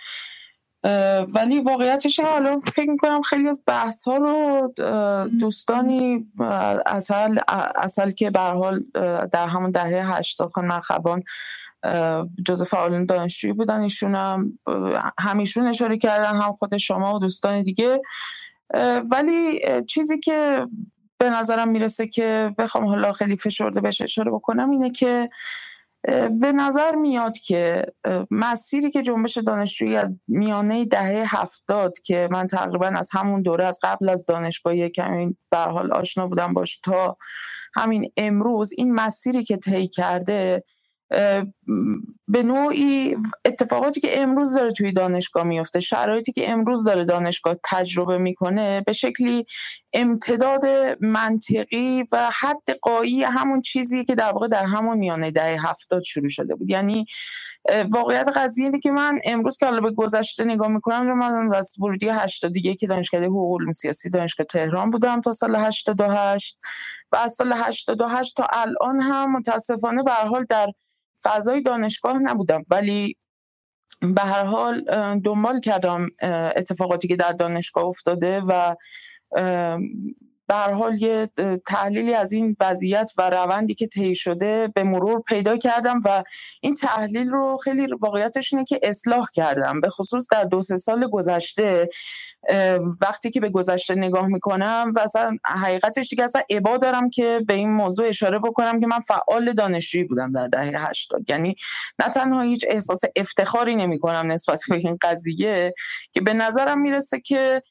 ولی 1.33 1.59
واقعیتش 1.59 2.19
حالا 2.19 2.59
فکر 2.59 2.89
می‌کنم 2.89 3.21
خیلی 3.21 3.47
از 3.47 3.63
بحث 3.67 4.07
ها 4.07 4.17
رو 4.17 4.73
دوستانی 5.39 6.27
اصل, 6.85 7.39
اصل 7.75 8.11
که 8.11 8.29
به 8.29 8.39
حال 8.39 8.83
در 9.31 9.47
همون 9.47 9.71
دهه 9.71 10.17
هشتاد 10.17 10.49
خانم 10.49 10.79
خبان 10.79 11.23
جز 12.45 12.63
فعالان 12.63 13.05
دانشجویی 13.05 13.53
بودن 13.53 13.81
ایشون 13.81 14.15
هم 14.15 14.59
همیشون 15.19 15.67
اشاره 15.67 15.97
کردن 15.97 16.41
هم 16.41 16.53
خود 16.53 16.77
شما 16.77 17.15
و 17.15 17.19
دوستان 17.19 17.63
دیگه. 17.63 18.01
ولی 19.11 19.61
چیزی 19.87 20.19
که 20.19 20.67
به 21.17 21.29
نظرم 21.29 21.69
می‌رسه 21.69 22.07
که 22.07 22.55
بخوام 22.57 22.85
حالا 22.85 23.11
خیلی 23.11 23.37
فشرده 23.37 23.81
بهش 23.81 24.01
اشاره 24.01 24.31
بکنم 24.31 24.69
اینه 24.71 24.91
که 24.91 25.29
به 26.41 26.51
نظر 26.51 26.95
میاد 26.95 27.37
که 27.37 27.85
مسیری 28.31 28.91
که 28.91 29.01
جنبش 29.01 29.37
دانشجویی 29.37 29.95
از 29.95 30.15
میانه 30.27 30.85
دهه 30.85 31.23
هفتاد 31.27 31.99
که 31.99 32.29
من 32.31 32.47
تقریبا 32.47 32.87
از 32.87 33.09
همون 33.13 33.41
دوره 33.41 33.65
از 33.65 33.79
قبل 33.83 34.09
از 34.09 34.25
دانشگاه 34.25 34.89
کمی 34.89 35.37
به 35.49 35.57
حال 35.57 35.91
آشنا 35.93 36.27
بودم 36.27 36.53
باش 36.53 36.77
تا 36.77 37.17
همین 37.73 38.11
امروز 38.17 38.73
این 38.77 38.93
مسیری 38.93 39.43
که 39.43 39.57
طی 39.57 39.87
کرده 39.87 40.63
به 42.27 42.43
نوعی 42.43 43.15
اتفاقاتی 43.45 44.01
که 44.01 44.21
امروز 44.21 44.53
داره 44.53 44.71
توی 44.71 44.91
دانشگاه 44.91 45.43
میفته 45.43 45.79
شرایطی 45.79 46.31
که 46.31 46.51
امروز 46.51 46.83
داره 46.83 47.05
دانشگاه 47.05 47.55
تجربه 47.71 48.17
می‌کنه 48.17 48.81
به 48.81 48.93
شکلی 48.93 49.45
امتداد 49.93 50.61
منطقی 51.01 52.05
و 52.11 52.31
حد 52.39 52.77
قایی 52.81 53.23
همون 53.23 53.61
چیزی 53.61 54.05
که 54.05 54.15
در 54.15 54.31
واقع 54.31 54.47
در 54.47 54.65
همون 54.65 54.97
میانه 54.97 55.31
دهه 55.31 55.69
هفتاد 55.69 56.01
شروع 56.01 56.29
شده 56.29 56.55
بود. 56.55 56.69
یعنی 56.69 57.05
واقعیت 57.91 58.29
قضیه 58.35 58.65
اینه 58.65 58.79
که 58.79 58.91
من 58.91 59.19
امروز 59.25 59.57
که 59.57 59.65
حالا 59.65 59.81
به 59.81 59.91
گذشته 59.91 60.43
نگاه 60.43 60.67
می‌کنم 60.67 61.07
رو 61.07 61.15
من 61.15 61.55
از 61.55 61.75
ورودی 61.79 62.09
81 62.09 62.79
که 62.79 62.87
دانشکده 62.87 63.25
حقوق 63.25 63.61
علوم 63.61 63.71
سیاسی 63.71 64.09
دانشگاه 64.09 64.45
تهران 64.45 64.89
بودم 64.89 65.21
تا 65.21 65.31
سال 65.31 65.55
88 65.55 66.59
و 67.11 67.15
از 67.15 67.33
سال 67.33 67.53
88 67.53 68.37
تا 68.37 68.47
الان 68.49 69.01
هم 69.01 69.31
متاسفانه 69.31 70.03
به 70.03 70.11
حال 70.11 70.45
در 70.49 70.67
فضای 71.23 71.61
دانشگاه 71.61 72.19
نبودم. 72.19 72.63
ولی 72.69 73.17
به 74.01 74.21
هر 74.21 74.43
حال 74.43 74.85
دنبال 75.19 75.59
کردم 75.59 76.07
اتفاقاتی 76.55 77.07
که 77.07 77.15
در 77.15 77.31
دانشگاه 77.31 77.83
افتاده 77.83 78.41
و 78.47 78.75
هر 80.55 80.71
حال 80.71 81.01
یه 81.01 81.29
تحلیلی 81.67 82.13
از 82.13 82.33
این 82.33 82.55
وضعیت 82.59 83.11
و 83.17 83.29
روندی 83.29 83.73
که 83.73 83.87
طی 83.87 84.15
شده 84.15 84.67
به 84.75 84.83
مرور 84.83 85.21
پیدا 85.21 85.57
کردم 85.57 86.01
و 86.05 86.23
این 86.61 86.73
تحلیل 86.73 87.29
رو 87.29 87.57
خیلی 87.63 87.87
واقعیتش 88.01 88.53
اینه 88.53 88.65
که 88.65 88.79
اصلاح 88.83 89.27
کردم. 89.33 89.81
به 89.81 89.89
خصوص 89.89 90.27
در 90.31 90.43
دو 90.43 90.61
سه 90.61 90.77
سال 90.77 91.07
گذشته 91.07 91.89
وقتی 93.01 93.29
که 93.29 93.39
به 93.39 93.49
گذشته 93.49 93.95
نگاه 93.95 94.27
می‌کنم 94.27 94.93
و 94.95 94.99
اصلا 94.99 95.37
حقیقتش 95.45 96.09
دیگه 96.09 96.23
اصلا 96.23 96.41
عبا 96.49 96.77
دارم 96.77 97.09
که 97.09 97.41
به 97.47 97.53
این 97.53 97.69
موضوع 97.69 98.07
اشاره 98.07 98.39
بکنم 98.39 98.79
که 98.79 98.87
من 98.87 98.99
فعال 98.99 99.53
دانشجویی 99.53 100.03
بودم 100.03 100.31
در 100.31 100.47
دهه 100.47 100.89
80 100.89 101.29
یعنی 101.29 101.55
نه 101.99 102.09
تنها 102.09 102.41
هیچ 102.41 102.65
احساس 102.69 103.01
افتخاری 103.15 103.75
نمی 103.75 103.99
کنم 103.99 104.31
نسبت 104.31 104.61
به 104.69 104.75
این 104.75 104.97
قضیه 105.01 105.73
که 106.13 106.21
به 106.21 106.33
نظرم 106.33 106.81
می‌رسه 106.81 107.19
که 107.19 107.61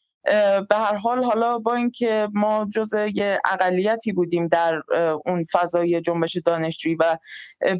به 0.68 0.76
هر 0.76 0.94
حال 0.94 1.24
حالا 1.24 1.58
با 1.58 1.74
اینکه 1.74 2.28
ما 2.32 2.66
جزء 2.74 3.08
اقلیتی 3.44 4.12
بودیم 4.12 4.48
در 4.48 4.82
اون 5.26 5.44
فضای 5.52 6.00
جنبش 6.00 6.36
دانشجویی 6.36 6.96
و 7.00 7.18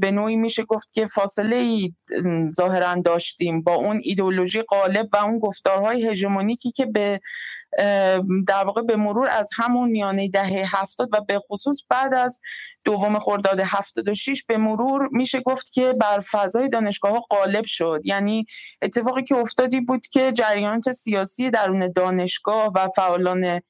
به 0.00 0.10
نوعی 0.10 0.36
میشه 0.36 0.62
گفت 0.62 0.92
که 0.92 1.06
فاصله 1.06 1.56
ای 1.56 1.94
ظاهرا 2.50 2.94
داشتیم 3.04 3.62
با 3.62 3.74
اون 3.74 4.00
ایدولوژی 4.04 4.62
غالب 4.62 5.08
و 5.12 5.16
اون 5.16 5.38
گفتارهای 5.38 6.06
هژمونیکی 6.08 6.70
که 6.70 6.86
به 6.86 7.20
در 8.48 8.64
واقع 8.64 8.82
به 8.82 8.96
مرور 8.96 9.28
از 9.28 9.50
همون 9.56 9.88
میانه 9.88 10.28
دهه 10.28 10.80
هفتاد 10.80 11.08
و 11.12 11.20
به 11.20 11.40
خصوص 11.50 11.78
بعد 11.88 12.14
از 12.14 12.40
دوم 12.84 13.18
خرداد 13.18 13.60
76 13.64 14.44
به 14.44 14.56
مرور 14.56 15.08
میشه 15.12 15.40
گفت 15.40 15.72
که 15.72 15.92
بر 15.92 16.20
فضای 16.30 16.68
دانشگاه 16.68 17.12
ها 17.12 17.20
غالب 17.30 17.64
شد. 17.64 18.00
یعنی 18.04 18.44
اتفاقی 18.82 19.22
که 19.22 19.34
افتادی 19.34 19.80
بود 19.80 20.06
که 20.06 20.32
جریانات 20.32 20.90
سیاسی 20.90 21.50
درون 21.50 21.92
دانشگاه 21.92 22.72
و 22.74 22.88
فعالان 22.96 23.60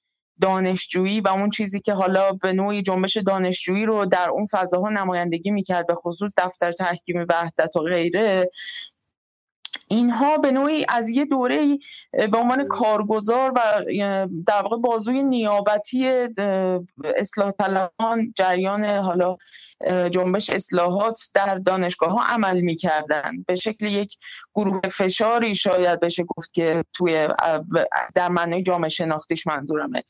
دانشجویی 0.40 1.20
و 1.20 1.28
اون 1.28 1.50
چیزی 1.50 1.80
که 1.80 1.92
حالا 1.92 2.32
به 2.32 2.52
نوعی 2.52 2.82
جنبش 2.82 3.16
دانشجویی 3.16 3.84
رو 3.84 4.06
در 4.06 4.30
اون 4.30 4.46
فضاها 4.50 4.88
نمایندگی 4.88 5.50
می‌کرد 5.50 5.86
به 5.86 5.94
خصوص 5.94 6.34
دفتر 6.36 6.72
تحکیم 6.72 7.26
وحدت 7.28 7.76
و 7.76 7.80
غیره 7.80 8.50
اینها 9.88 10.38
به 10.38 10.50
نوعی 10.50 10.84
از 10.88 11.08
یه 11.08 11.24
دوره 11.24 11.78
به 12.12 12.38
عنوان 12.38 12.68
کارگزار 12.68 13.52
و 13.56 13.84
در 14.46 14.62
واقع 14.62 14.76
بازوی 14.76 15.22
نیابتی 15.22 16.28
اصلاح 17.16 17.50
طلبان 17.50 18.32
جریان 18.36 18.84
حالا 18.84 19.36
جنبش 20.10 20.50
اصلاحات 20.50 21.20
در 21.34 21.54
دانشگاه 21.54 22.10
ها 22.10 22.24
عمل 22.24 22.60
می 22.60 22.76
کردن. 22.76 23.42
به 23.46 23.54
شکل 23.54 23.86
یک 23.86 24.16
گروه 24.54 24.80
فشاری 24.88 25.54
شاید 25.54 26.00
بشه 26.00 26.24
گفت 26.24 26.52
که 26.52 26.84
توی 26.92 27.28
در 28.14 28.28
معنی 28.28 28.62
جامعه 28.62 28.88
شناختیش 28.88 29.46
منظورمه 29.46 30.02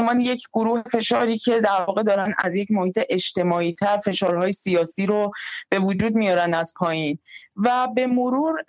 عنوان 0.00 0.20
یک 0.20 0.42
گروه 0.52 0.82
فشاری 0.82 1.38
که 1.38 1.60
در 1.60 1.84
واقع 1.86 2.02
دارن 2.02 2.34
از 2.38 2.56
یک 2.56 2.70
محیط 2.70 3.00
اجتماعی 3.08 3.72
تر 3.72 3.96
فشارهای 3.96 4.52
سیاسی 4.52 5.06
رو 5.06 5.30
به 5.68 5.78
وجود 5.78 6.14
میارن 6.14 6.54
از 6.54 6.74
پایین. 6.76 7.18
و 7.56 7.88
به 7.94 8.06
مرور 8.06 8.62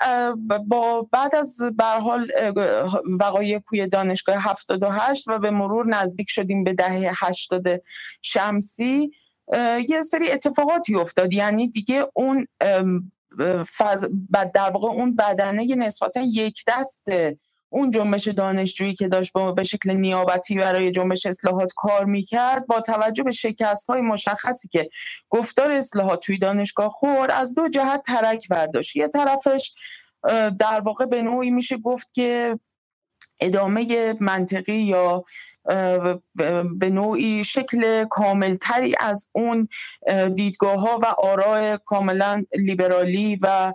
با 0.68 1.08
بعد 1.12 1.36
از 1.36 1.58
حال 1.80 2.32
وقایع 3.20 3.60
کوی 3.60 3.88
دانشگاه 3.88 4.36
78 4.40 5.28
و 5.28 5.40
به 5.40 5.52
مرور 5.52 5.88
نزدیک 5.88 6.30
شدیم 6.30 6.64
به 6.64 6.74
دهه 6.74 7.12
80 7.16 7.82
شمسی 8.22 9.12
یه 9.90 10.02
سری 10.02 10.32
اتفاقاتی 10.32 10.96
افتاد. 10.96 11.34
یعنی 11.34 11.68
دیگه 11.68 12.08
اون 12.14 12.48
فز... 13.78 14.08
در 14.54 14.70
واقع 14.70 14.88
اون 14.88 15.16
بدنه 15.16 15.76
نسبتا 15.76 16.22
یک 16.22 16.64
دست 16.68 17.04
اون 17.70 17.92
جنبش 17.92 18.28
دانشجویی 18.28 18.94
که 18.94 19.08
داشت 19.08 19.34
با 19.34 19.52
به 19.52 19.64
شکل 19.64 19.94
نیابتی 19.94 20.56
برای 20.56 20.92
جنبش 20.92 21.26
اصلاحات 21.26 21.72
کار 21.76 22.06
می‌کرد 22.06 22.68
با 22.68 22.82
توجه 22.82 23.24
به 23.24 23.32
شکست 23.32 23.90
های 23.90 24.02
مشخصی 24.02 24.68
که 24.68 24.90
گفتار 25.30 25.72
اصلاحات 25.72 26.20
توی 26.26 26.38
دانشگاه 26.38 26.90
خورد 26.90 27.32
از 27.32 27.56
دو 27.56 27.70
جهت 27.70 28.04
ترک 28.04 28.48
برداشت. 28.50 28.96
یه 28.96 29.08
طرفش 29.08 29.74
در 30.60 30.82
واقع 30.86 31.06
به 31.06 31.22
نوعی 31.22 31.52
میشه 31.52 31.78
گفت 31.78 32.14
که 32.14 32.60
ادامه 33.42 34.14
منطقی 34.20 34.74
یا 34.82 35.24
به 36.76 36.90
نوعی 36.90 37.44
شکل 37.44 38.06
کاملتری 38.06 38.96
از 39.00 39.30
اون 39.34 39.68
دیدگاه 40.36 40.80
ها 40.80 41.00
و 41.04 41.06
آراء 41.06 41.78
کاملا 41.78 42.44
لیبرالی 42.56 43.38
و 43.42 43.74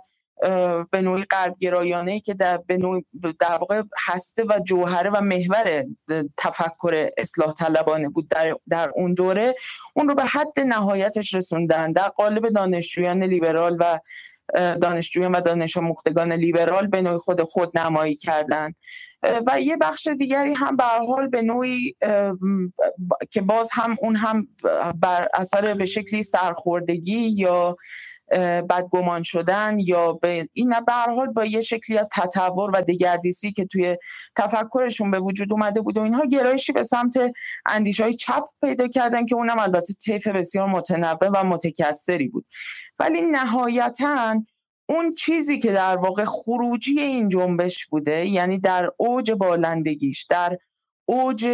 به 0.91 1.01
نوعی 1.01 1.23
غربگرایانه 1.23 2.19
که 2.19 2.33
در 2.33 2.57
به 2.57 2.77
نوعی 2.77 3.05
در 3.39 3.57
واقع 3.57 3.83
هسته 4.07 4.43
و 4.43 4.59
جوهره 4.65 5.09
و 5.09 5.21
محور 5.21 5.85
تفکر 6.37 7.09
اصلاح 7.17 7.53
طلبانه 7.53 8.09
بود 8.09 8.27
در, 8.27 8.53
در 8.69 8.91
اون 8.95 9.13
دوره. 9.13 9.53
اون 9.93 10.07
رو 10.07 10.15
به 10.15 10.23
حد 10.23 10.59
نهایتش 10.59 11.33
رسوندن. 11.33 11.91
در 11.91 12.07
قالب 12.09 12.49
دانشجویان 12.49 13.23
لیبرال 13.23 13.77
و 13.79 13.99
دانشجویان 14.53 15.31
و 15.31 15.41
دانش 15.41 15.77
مختگان 15.77 16.33
لیبرال 16.33 16.87
به 16.87 17.01
نوعی 17.01 17.17
خود 17.17 17.41
خود 17.41 17.77
نمایی 17.77 18.15
کردن 18.15 18.73
و 19.47 19.61
یه 19.61 19.77
بخش 19.77 20.07
دیگری 20.07 20.53
هم 20.53 20.75
به 20.75 20.83
حال 20.83 21.27
به 21.27 21.41
نوعی 21.41 21.95
که 23.31 23.41
باز 23.41 23.69
هم 23.73 23.97
اون 24.01 24.15
هم 24.15 24.47
بر 24.95 25.27
اثر 25.33 25.73
به 25.73 25.85
شکلی 25.85 26.23
سرخوردگی 26.23 27.19
یا 27.19 27.75
بدگمان 28.69 29.23
شدن 29.23 29.79
یا 29.79 30.13
به 30.13 30.49
این 30.53 30.69
به 30.69 30.93
حال 30.93 31.27
با 31.27 31.45
یه 31.45 31.61
شکلی 31.61 31.97
از 31.97 32.09
تطور 32.11 32.71
و 32.73 32.81
دگردیسی 32.81 33.51
که 33.51 33.65
توی 33.65 33.97
تفکرشون 34.35 35.11
به 35.11 35.19
وجود 35.19 35.53
اومده 35.53 35.81
بود 35.81 35.97
و 35.97 36.01
اینها 36.01 36.25
گرایشی 36.25 36.71
به 36.71 36.83
سمت 36.83 37.17
اندیش 37.65 38.01
های 38.01 38.13
چپ 38.13 38.43
پیدا 38.61 38.87
کردن 38.87 39.25
که 39.25 39.35
اونم 39.35 39.59
البته 39.59 39.93
طیف 39.93 40.27
بسیار 40.27 40.67
متنوع 40.67 41.29
و 41.33 41.43
متکثری 41.43 42.27
بود. 42.27 42.45
ولی 42.99 43.21
نهایتا 43.21 44.35
اون 44.89 45.13
چیزی 45.13 45.59
که 45.59 45.71
در 45.71 45.97
واقع 45.97 46.25
خروجی 46.25 46.99
این 46.99 47.29
جنبش 47.29 47.85
بوده 47.85 48.25
یعنی 48.25 48.59
در 48.59 48.89
اوج 48.97 49.31
بالندگیش 49.31 50.23
در 50.23 50.57
اوج 51.05 51.47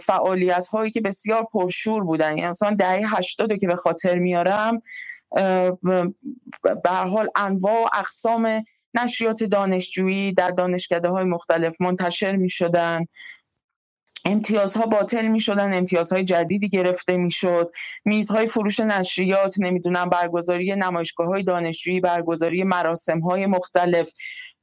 فعالیت 0.00 0.66
هایی 0.66 0.90
که 0.90 1.00
بسیار 1.00 1.46
پرشور 1.52 2.04
بودن. 2.04 2.38
یعنی 2.38 2.50
مثلا 2.50 2.76
دهه 2.78 3.16
هشتاد 3.16 3.58
که 3.58 3.66
به 3.66 3.76
خاطر 3.76 4.18
میارم 4.18 4.82
به 6.62 6.90
حال 6.90 7.28
انواع 7.36 7.82
و 7.82 7.88
اقسام 7.92 8.64
نشریات 8.94 9.44
دانشجویی 9.44 10.32
در 10.32 10.50
دانشکده 10.50 11.08
های 11.08 11.24
مختلف 11.24 11.80
منتشر 11.80 12.36
می 12.36 12.48
شدن 12.48 13.04
امتیازها 14.24 14.86
باطل 14.86 15.26
می 15.26 15.40
شدن 15.40 15.74
امتیازهای 15.74 16.24
جدیدی 16.24 16.68
گرفته 16.68 17.16
می 17.16 17.30
شد 17.30 17.70
میزهای 18.04 18.46
فروش 18.46 18.80
نشریات 18.80 19.54
نمی‌دونم 19.60 20.08
برگزاری 20.08 20.76
نمایشگاه 20.76 21.26
های 21.26 21.42
دانشجویی 21.42 22.00
برگزاری 22.00 22.64
مراسم 22.64 23.20
های 23.20 23.46
مختلف 23.46 24.12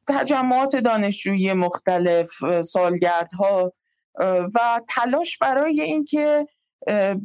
تجمعات 0.08 0.76
دانشجویی 0.76 1.54
مختلف 1.54 2.30
سالگردها. 2.62 3.74
و 4.56 4.82
تلاش 4.90 5.38
برای 5.38 5.82
اینکه 5.82 6.48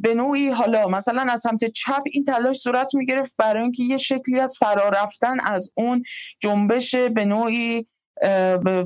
به 0.01 0.15
نوعی 0.15 0.49
حالا 0.49 0.87
مثلا 0.87 1.31
از 1.31 1.41
سمت 1.41 1.65
چپ 1.65 2.01
این 2.05 2.23
تلاش 2.23 2.57
صورت 2.57 2.95
می 2.95 3.05
گرفت 3.05 3.35
برای 3.37 3.61
اینکه 3.61 3.83
یه 3.83 3.97
شکلی 3.97 4.39
از 4.39 4.57
فرار 4.59 4.95
رفتن 5.03 5.39
از 5.39 5.71
اون 5.75 6.03
جنبش 6.39 6.95
به 6.95 7.25
نوعی 7.25 7.87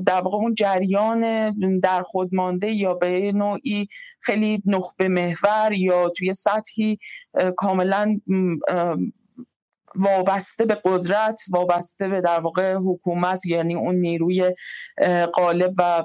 در 0.06 0.20
واقع 0.24 0.36
اون 0.36 0.54
جریان 0.54 1.50
در 1.80 2.02
خود 2.02 2.34
مانده 2.34 2.70
یا 2.70 2.94
به 2.94 3.32
نوعی 3.32 3.86
خیلی 4.20 4.62
نخبه 4.66 5.08
محور 5.08 5.72
یا 5.72 6.08
توی 6.08 6.32
سطحی 6.32 6.98
کاملا 7.56 8.20
وابسته 9.96 10.64
به 10.64 10.80
قدرت 10.84 11.40
وابسته 11.50 12.08
به 12.08 12.20
در 12.20 12.40
واقع 12.40 12.74
حکومت 12.74 13.46
یعنی 13.46 13.74
اون 13.74 13.94
نیروی 13.94 14.52
غالب 15.34 15.74
و 15.78 16.04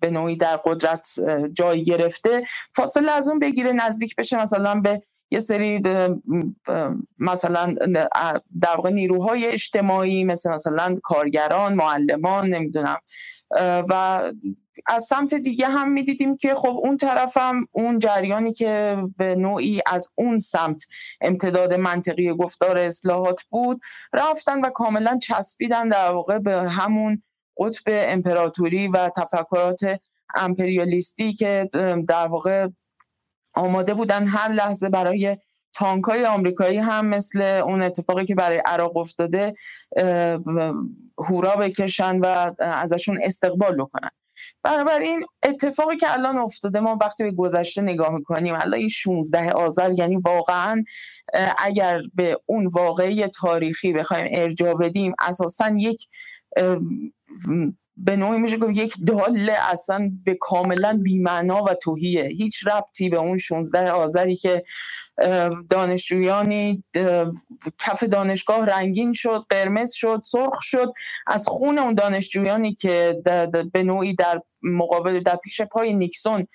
به 0.00 0.10
نوعی 0.10 0.36
در 0.36 0.56
قدرت 0.56 1.08
جای 1.52 1.82
گرفته. 1.82 2.40
فاصله 2.74 3.12
از 3.12 3.28
اون 3.28 3.38
بگیره 3.38 3.72
نزدیک 3.72 4.16
بشه 4.16 4.36
مثلا 4.42 4.74
به 4.74 5.02
یه 5.30 5.40
سری 5.40 5.82
مثلا 7.18 7.74
در 8.60 8.76
واقع 8.76 8.90
نیروهای 8.90 9.46
اجتماعی 9.46 10.24
مثل 10.24 10.50
مثلا 10.50 10.98
کارگران 11.02 11.74
معلمان 11.74 12.48
نمی‌دونم. 12.48 12.98
و 13.60 14.22
از 14.86 15.04
سمت 15.04 15.34
دیگه 15.34 15.66
هم 15.66 15.92
می‌دیدیم 15.92 16.36
که 16.36 16.54
خب 16.54 16.80
اون 16.82 16.96
طرف 16.96 17.36
هم 17.36 17.68
اون 17.72 17.98
جریانی 17.98 18.52
که 18.52 18.96
به 19.16 19.34
نوعی 19.34 19.80
از 19.86 20.08
اون 20.14 20.38
سمت 20.38 20.84
امتداد 21.20 21.74
منطقی 21.74 22.32
گفتار 22.32 22.78
اصلاحات 22.78 23.42
بود 23.50 23.80
رفتن 24.12 24.60
و 24.60 24.70
کاملا 24.70 25.18
چسبیدن 25.18 25.88
در 25.88 26.10
واقع 26.10 26.38
به 26.38 26.70
همون 26.70 27.22
قطب 27.58 27.82
امپراتوری 27.86 28.88
و 28.88 29.10
تفکرات 29.16 30.00
امپریالیستی 30.34 31.32
که 31.32 31.68
در 32.08 32.26
واقع 32.26 32.68
آماده 33.54 33.94
بودن 33.94 34.26
هر 34.26 34.48
لحظه 34.48 34.88
برای 34.88 35.36
تانک 35.72 36.04
های 36.04 36.24
آمریکایی 36.26 36.78
هم 36.78 37.06
مثل 37.06 37.42
اون 37.42 37.82
اتفاقی 37.82 38.24
که 38.24 38.34
برای 38.34 38.62
عراق 38.66 38.96
افتاده 38.96 39.52
هورا 41.18 41.56
بکشن 41.56 42.18
و 42.18 42.52
ازشون 42.58 43.18
استقبال 43.22 43.76
بکنن. 43.76 44.10
بنابراین 44.62 45.24
اتفاقی 45.42 45.96
که 45.96 46.12
الان 46.12 46.38
افتاده 46.38 46.80
ما 46.80 46.98
وقتی 47.00 47.24
به 47.24 47.30
گذشته 47.30 47.82
نگاه 47.82 48.10
می‌کنیم 48.10 48.54
الان 48.54 48.74
این 48.74 48.88
16 48.88 49.52
آذر 49.52 49.92
یعنی 49.98 50.16
واقعا 50.16 50.82
اگر 51.58 52.00
به 52.14 52.38
اون 52.46 52.66
واقعی 52.66 53.26
تاریخی 53.26 53.92
بخوایم 53.92 54.28
ارجاع 54.30 54.74
بدیم 54.74 55.14
اساسا 55.18 55.74
یک 55.78 56.08
به 57.96 58.16
نوعی 58.16 58.38
میشه 58.38 58.56
گفت 58.56 58.76
یک 58.76 58.94
دال 59.06 59.50
اصلا 59.50 60.10
به 60.24 60.34
کاملا 60.40 61.00
بیمعنا 61.02 61.64
و 61.64 61.74
توهیه. 61.74 62.24
هیچ 62.24 62.66
ربطی 62.66 63.08
به 63.08 63.16
اون 63.16 63.38
16 63.38 63.90
آذری 63.90 64.36
که 64.36 64.60
دانشجویانی 65.70 66.84
کف 67.78 68.04
دانشگاه 68.04 68.66
رنگین 68.66 69.12
شد 69.12 69.40
قرمز 69.50 69.92
شد 69.92 70.20
سرخ 70.22 70.62
شد. 70.62 70.92
از 71.26 71.48
خون 71.48 71.78
اون 71.78 71.94
دانشجویانی 71.94 72.74
که 72.74 73.16
به 73.72 73.82
نوعی 73.82 74.14
در 74.14 74.42
مقابل 74.62 75.20
در 75.20 75.36
پیش 75.36 75.62
پای 75.62 75.94
نیکسون 75.94 76.46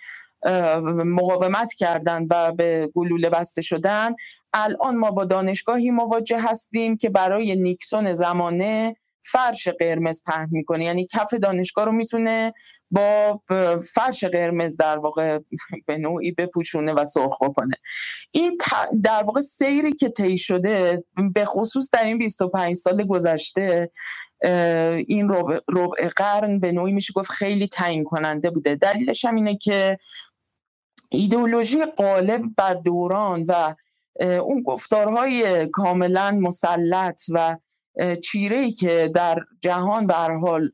مقاومت 1.06 1.74
کردند 1.74 2.28
و 2.32 2.52
به 2.52 2.90
گلوله 2.96 3.30
بسته 3.30 3.62
شدن 3.62 4.14
الان 4.54 4.96
ما 4.96 5.12
با 5.12 5.26
دانشگاهی 5.26 5.92
مواجه 5.92 6.42
هستیم 6.42 6.98
که 6.98 7.10
برای 7.10 7.56
نیکسون 7.56 8.14
زمانه 8.14 8.96
فرش 9.24 9.68
قرمز 9.68 10.24
پهن 10.24 10.48
می‌کنه. 10.52 10.86
یعنی 10.86 11.06
کف 11.06 11.34
دانشگاه 11.34 11.86
رو 11.86 11.92
می‌تونه 11.92 12.54
با 12.92 13.42
فرش 13.94 14.24
قرمز 14.24 14.78
در 14.78 14.98
واقع 14.98 15.40
به 15.86 15.98
نوعی 15.98 16.32
بپوشونه 16.32 16.94
و 16.94 17.06
سرخ 17.06 17.42
بکنه. 17.42 17.76
این 18.32 18.58
در 19.04 19.24
واقع 19.24 19.40
سیری 19.40 19.94
که 19.94 20.10
طی 20.10 20.38
شده 20.38 21.04
به 21.34 21.46
خصوص 21.46 21.90
در 21.94 22.04
این 22.04 22.18
25 22.18 22.76
سال 22.76 23.04
گذشته 23.04 23.92
این 25.08 25.30
ربع, 25.70 26.08
قرن 26.16 26.60
به 26.60 26.72
نوعی 26.72 26.94
میشه 26.94 27.14
گفت 27.14 27.32
خیلی 27.32 27.68
تعیین 27.68 28.04
کننده 28.04 28.50
بوده. 28.50 28.76
دلیلش 28.76 29.26
هم 29.26 29.36
اینه 29.36 29.58
که 29.58 29.98
ایدئولوژی 31.10 31.86
غالب 31.86 32.42
بر 32.58 32.74
دوران 32.74 33.46
و 33.48 33.76
اون 34.20 34.62
گفتارهای 34.62 35.68
کاملا 35.68 36.32
مسلط 36.32 37.22
و 37.30 37.58
چیره 38.24 38.58
ای 38.58 38.72
که 38.72 39.12
در 39.16 39.40
جهان 39.62 40.08
به 40.08 40.14
حال 40.14 40.72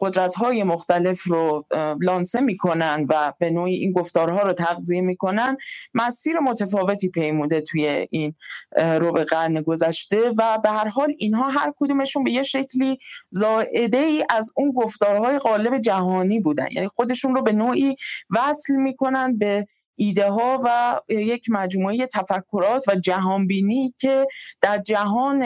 قدرت 0.00 0.34
های 0.34 0.62
مختلف 0.62 1.22
رو 1.22 1.66
لانسه 2.00 2.40
می‌کنن 2.40 3.06
و 3.08 3.32
به 3.38 3.50
نوعی 3.50 3.74
این 3.74 3.92
گفتارها 3.92 4.42
رو 4.42 4.52
تغذیه 4.52 5.00
می‌کنن 5.00 5.56
مسیر 5.94 6.38
متفاوتی 6.38 7.08
پیموده 7.08 7.60
توی 7.60 8.06
این 8.10 8.34
ربع 8.76 9.24
قرن 9.24 9.62
گذشته 9.62 10.32
و 10.38 10.58
به 10.62 10.70
هر 10.70 10.88
حال 10.88 11.12
اینها 11.18 11.50
هر 11.50 11.72
کدومشون 11.76 12.24
به 12.24 12.30
یه 12.30 12.42
شکلی 12.42 12.98
زائده 13.30 13.98
ای 13.98 14.24
از 14.30 14.52
اون 14.56 14.72
گفتارهای 14.72 15.38
غالب 15.38 15.78
جهانی 15.78 16.40
بودن. 16.40 16.68
یعنی 16.72 16.88
خودشون 16.88 17.34
رو 17.34 17.42
به 17.42 17.52
نوعی 17.52 17.96
وصل 18.30 18.74
می‌کنن 18.76 19.38
به 19.38 19.66
ایده 19.96 20.30
ها 20.30 20.58
و 20.64 21.00
یک 21.08 21.44
مجموعه 21.50 22.06
تفکرات 22.06 22.84
و 22.88 22.94
جهانبینی 22.94 23.94
که 23.98 24.26
در 24.60 24.78
جهان 24.78 25.38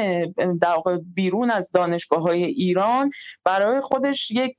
در 0.60 0.76
بیرون 1.14 1.50
از 1.50 1.70
دانشگاه 1.70 2.22
های 2.22 2.44
ایران 2.44 3.10
برای 3.44 3.80
خودش 3.80 4.30
یک 4.30 4.56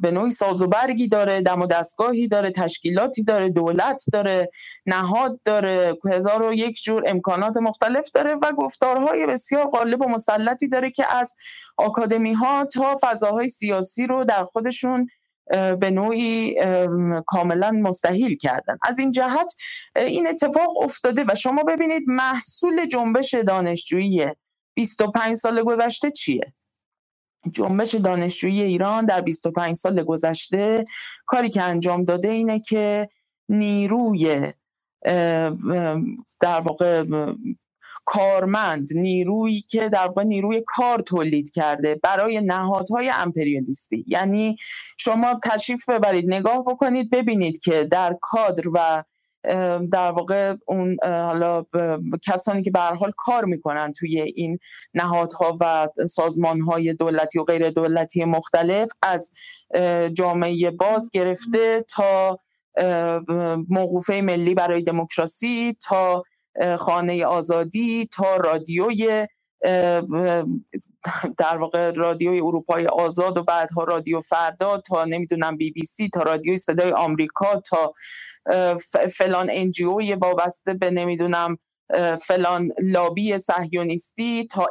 به 0.00 0.10
نوعی 0.10 0.30
ساز 0.30 0.62
و 0.62 0.66
برگی 0.66 1.08
داره 1.08 1.40
دم 1.40 1.60
و 1.60 1.66
دستگاهی 1.66 2.28
داره 2.28 2.50
تشکیلاتی 2.50 3.24
داره 3.24 3.48
دولت 3.48 4.02
داره 4.12 4.50
نهاد 4.86 5.40
داره 5.44 5.94
هزار 6.12 6.42
و 6.42 6.54
یک 6.54 6.82
جور 6.82 7.02
امکانات 7.06 7.56
مختلف 7.56 8.10
داره 8.10 8.34
و 8.34 8.52
گفتارهای 8.52 9.26
بسیار 9.26 9.66
غالب 9.66 10.00
و 10.00 10.08
مسلطی 10.08 10.68
داره 10.68 10.90
که 10.90 11.14
از 11.14 11.34
آکادمی 11.76 12.32
ها 12.32 12.64
تا 12.64 12.96
فضاهای 13.00 13.48
سیاسی 13.48 14.06
رو 14.06 14.24
در 14.24 14.44
خودشون 14.44 15.06
به 15.80 15.90
نوعی 15.90 16.54
کاملا 17.26 17.70
مستحیل 17.70 18.36
کردن. 18.36 18.78
از 18.82 18.98
این 18.98 19.10
جهت 19.10 19.54
این 19.96 20.26
اتفاق 20.26 20.82
افتاده 20.82 21.24
و 21.28 21.34
شما 21.34 21.62
ببینید 21.62 22.02
محصول 22.06 22.86
جنبش 22.86 23.34
دانشجویی 23.34 24.26
25 24.74 25.36
سال 25.36 25.62
گذشته 25.62 26.10
چیه؟ 26.10 26.52
جنبش 27.52 27.94
دانشجویی 27.94 28.62
ایران 28.62 29.06
در 29.06 29.20
25 29.20 29.74
سال 29.74 30.02
گذشته 30.02 30.84
کاری 31.26 31.50
که 31.50 31.62
انجام 31.62 32.04
داده 32.04 32.30
اینه 32.30 32.60
که 32.60 33.08
نیروی 33.48 34.52
در 36.40 36.60
واقع 36.60 37.04
کارمند 38.04 38.88
نیرویی 38.94 39.60
که 39.60 39.88
در 39.88 40.06
واقع 40.06 40.24
نیروی 40.24 40.62
کار 40.66 40.98
تولید 40.98 41.50
کرده 41.52 41.94
برای 41.94 42.40
نهادهای 42.40 43.10
امپریالیستی. 43.14 44.04
یعنی 44.06 44.56
شما 44.98 45.40
تشریف 45.44 45.88
ببرید 45.88 46.34
نگاه 46.34 46.64
بکنید 46.64 47.10
ببینید 47.10 47.58
که 47.58 47.84
در 47.84 48.16
کادر 48.20 48.68
و 48.74 49.04
در 49.92 50.10
واقع 50.10 50.54
اون 50.66 50.96
حالا 51.04 51.64
کسانی 52.26 52.62
که 52.62 52.70
به 52.70 52.80
حال 52.80 53.12
کار 53.16 53.44
می‌کنن 53.44 53.92
توی 53.92 54.20
این 54.20 54.58
نهادها 54.94 55.56
و 55.60 55.88
سازمانهای 56.06 56.94
دولتی 56.94 57.38
و 57.38 57.44
غیر 57.44 57.70
دولتی 57.70 58.24
مختلف 58.24 58.88
از 59.02 59.30
جامعه 60.12 60.70
باز 60.70 61.10
گرفته 61.12 61.84
تا 61.96 62.38
موقوفه 63.68 64.20
ملی 64.20 64.54
برای 64.54 64.82
دموکراسی 64.82 65.76
تا 65.88 66.24
خانه 66.78 67.26
آزادی 67.26 68.08
تا 68.12 68.36
رادیوی 68.36 69.26
در 71.38 71.58
واقع 71.58 71.90
رادیوی 71.90 72.40
اروپای 72.40 72.86
آزاد 72.86 73.36
و 73.38 73.42
بعدها 73.42 73.84
رادیو 73.84 74.20
فردا 74.20 74.78
تا 74.78 75.04
نمی‌دونم 75.04 75.56
بی 75.56 75.70
بی 75.70 75.84
سی 75.84 76.08
تا 76.08 76.22
رادیوی 76.22 76.56
صدای 76.56 76.92
آمریکا 76.92 77.60
تا 77.60 77.92
فلان 79.16 79.48
انجیوی 79.52 80.14
وابسته 80.14 80.74
به 80.74 80.90
نمی‌دونم 80.90 81.58
فلان 82.26 82.72
لابی 82.82 83.38
صهیونیستی 83.38 84.46
تا 84.46 84.66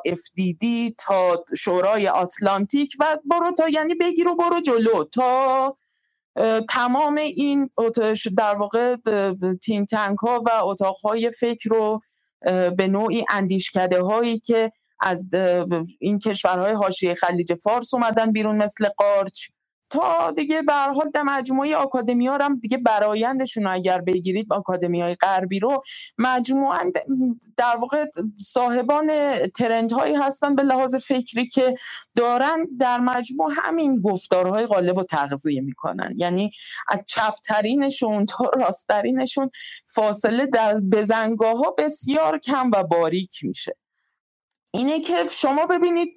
دی 0.60 0.96
تا 1.08 1.44
شورای 1.58 2.08
آتلانتیک 2.08 2.94
و 3.00 3.18
برو 3.26 3.52
تا 3.52 3.70
یعنی 3.70 3.96
بگیر 3.96 4.28
و 4.28 4.36
برو 4.36 4.62
جلو 4.62 5.04
تا 5.04 5.76
تمام 6.70 7.18
این 7.18 7.70
در 8.38 8.56
واقع 8.56 8.96
تیم 9.64 9.86
تنک 9.86 10.18
ها 10.18 10.44
و 10.46 10.50
اتاق 10.64 10.98
های 10.98 11.32
فکر 11.40 11.70
رو 11.70 12.02
به 12.78 12.88
نوعی 12.88 13.26
اندیشکده 13.30 14.02
هایی 14.02 14.40
که 14.40 14.72
از 15.00 15.30
این 16.00 16.20
کشورهای 16.20 16.74
حاشیه 16.74 17.14
خلیج 17.14 17.54
فارس 17.54 17.94
اومدن 17.94 18.32
بیرون 18.32 18.56
مثل 18.56 18.88
قارچ. 18.98 19.48
تا 19.90 20.32
دیگه 20.32 20.62
به 20.62 20.74
حال 20.74 21.10
در 21.14 21.24
مجموعه 21.24 21.76
آکادمی 21.76 22.28
ها 22.28 22.38
هم 22.38 22.60
دیگه 22.60 22.78
برایندشون 22.78 23.68
اگر 23.68 24.02
بگیرید 24.02 24.54
آکادمی 24.54 25.02
های 25.02 25.16
غربی 25.16 25.60
رو 25.60 25.80
مجموعا 26.18 26.92
در 27.58 27.78
واقع 27.78 28.06
صاحبان 28.38 29.10
ترند 29.48 29.92
هایی 29.92 30.16
هستن 30.16 30.56
به 30.56 30.64
لحاظ 30.64 30.96
فکری 30.96 31.48
که 31.48 31.76
دارن 32.16 32.68
در 32.80 33.00
مجموع 33.00 33.54
همین 33.58 34.02
گفتارهای 34.02 34.66
غالب 34.66 34.98
و 34.98 35.04
تغذیه 35.04 35.62
می‌کنن. 35.62 36.14
یعنی 36.18 36.52
از 36.88 37.00
چپترینشون 37.08 38.26
تا 38.26 38.52
راستترینشون 38.54 39.50
فاصله 39.86 40.46
در 40.46 40.76
بزنگاه 40.92 41.58
ها 41.58 41.76
بسیار 41.78 42.40
کم 42.40 42.70
و 42.74 42.84
باریک 42.84 43.40
میشه. 43.44 43.76
اینه 44.72 45.00
که 45.00 45.16
شما 45.32 45.66
ببینید 45.66 46.16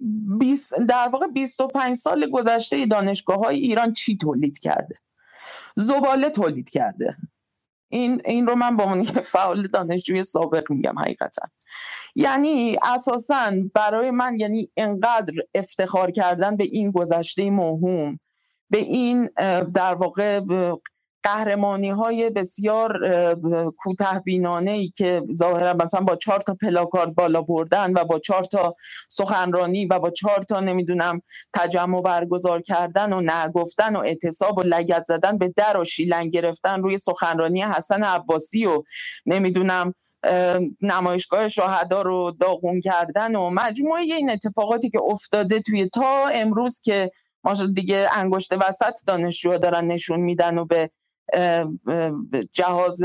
در 0.88 1.08
واقع 1.08 1.26
25 1.26 1.96
سال 1.96 2.30
گذشته 2.30 2.86
دانشگاه 2.86 3.36
های 3.36 3.56
ایران 3.56 3.92
چی 3.92 4.16
تولید 4.16 4.58
کرده؟ 4.58 4.94
زباله 5.76 6.30
تولید 6.30 6.70
کرده. 6.70 7.16
این 7.88 8.22
این 8.24 8.46
رو 8.46 8.54
من 8.54 8.76
با 8.76 8.86
من 8.86 9.02
فعال 9.02 9.66
دانشجوی 9.66 10.24
سابق 10.24 10.70
میگم 10.70 10.98
حقیقتا. 10.98 11.48
یعنی 12.14 12.78
اساسا 12.82 13.52
برای 13.74 14.10
من 14.10 14.40
یعنی 14.40 14.70
انقدر 14.76 15.34
افتخار 15.54 16.10
کردن 16.10 16.56
به 16.56 16.64
این 16.64 16.90
گذشته 16.90 17.50
موهوم 17.50 18.18
به 18.70 18.78
این 18.78 19.30
در 19.74 19.94
واقع 19.94 20.40
قهرمانی 21.22 21.90
های 21.90 22.30
بسیار 22.30 22.98
کوته 23.78 24.20
بینانه 24.24 24.70
ای 24.70 24.88
که 24.88 25.22
ظاهرا 25.34 25.74
مثلا 25.74 26.00
با 26.00 26.16
چهار 26.16 26.40
تا 26.40 26.56
پلاکارد 26.62 27.14
بالا 27.14 27.42
بردن 27.42 27.92
و 27.92 28.04
با 28.04 28.18
چهار 28.18 28.44
تا 28.44 28.74
سخنرانی 29.10 29.86
و 29.86 29.98
با 29.98 30.10
چهار 30.10 30.42
تا 30.42 30.60
نمی‌دونم 30.60 31.22
تجمع 31.54 32.02
برگزار 32.02 32.60
کردن 32.60 33.12
و 33.12 33.20
نگفتن 33.20 33.96
و 33.96 33.98
اعتصاب 33.98 34.58
و 34.58 34.62
لگت 34.62 35.04
زدن 35.04 35.38
به 35.38 35.52
در 35.56 35.76
و 35.76 35.84
شیلنگ 35.84 36.32
گرفتن 36.32 36.82
روی 36.82 36.98
سخنرانی 36.98 37.62
حسن 37.62 38.02
عباسی 38.02 38.66
و 38.66 38.82
نمی‌دونم 39.26 39.94
نمایشگاه 40.80 41.48
شهدا 41.48 42.02
رو 42.02 42.30
داغون 42.40 42.80
کردن 42.80 43.36
و 43.36 43.50
مجموعه 43.50 44.02
این 44.02 44.30
اتفاقاتی 44.30 44.90
که 44.90 45.00
افتاده 45.02 45.60
توی 45.60 45.88
تا 45.88 46.26
امروز 46.26 46.80
که 46.80 47.10
ما 47.44 47.54
دیگه 47.74 48.08
انگشت 48.12 48.52
وسط 48.52 48.94
دانشجوها 49.06 49.58
دارن 49.58 49.86
نشون 49.86 50.20
میدن 50.20 50.58
و 50.58 50.64
به 50.64 50.90
جهاز 52.52 53.04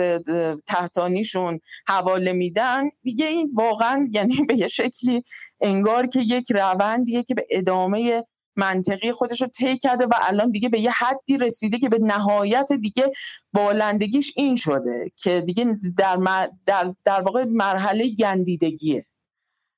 تحتانیشون 0.68 1.60
حواله 1.88 2.34
میدن. 2.34 2.90
دیگه 3.04 3.26
این 3.26 3.52
واقعا 3.56 4.08
یعنی 4.12 4.36
به 4.48 4.58
یه 4.58 4.68
شکلی 4.68 5.24
انگار 5.62 6.08
که 6.08 6.20
یک 6.20 6.52
روندیه 6.52 7.24
که 7.24 7.34
به 7.36 7.46
ادامه 7.50 8.24
منطقی 8.56 9.12
خودش 9.12 9.42
رو 9.42 9.48
طی 9.48 9.78
کرده 9.78 10.06
و 10.06 10.14
الان 10.22 10.52
دیگه 10.52 10.70
به 10.70 10.80
یه 10.80 10.92
حدی 10.92 11.38
رسیده 11.38 11.80
که 11.80 11.90
به 11.90 12.00
نهایت 12.02 12.74
دیگه 12.74 13.12
بالندگیش 13.54 14.34
این 14.36 14.56
شده 14.56 15.12
که 15.16 15.42
دیگه 15.42 15.78
در, 15.98 16.50
در, 16.66 16.94
در 17.06 17.22
واقع 17.22 17.44
مرحله 17.44 18.10
گندیدگیه. 18.10 19.06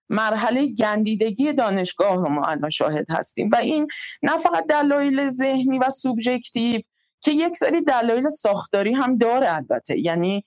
مرحله 0.09 0.67
گندیدگی 0.67 1.53
دانشگاه 1.53 2.15
رو 2.15 2.29
ما 2.29 2.45
الان 2.45 2.69
شاهد 2.69 3.05
هستیم 3.09 3.49
و 3.51 3.55
این 3.55 3.87
نه 4.23 4.37
فقط 4.37 4.67
دلایل 4.67 5.27
ذهنی 5.27 5.79
و 5.79 5.89
سوبژکتیو 5.89 6.81
که 7.21 7.31
یک 7.31 7.55
سری 7.55 7.81
دلایل 7.81 8.29
ساختاری 8.29 8.93
هم 8.93 9.17
داره 9.17 9.55
البته. 9.55 9.99
یعنی 9.99 10.43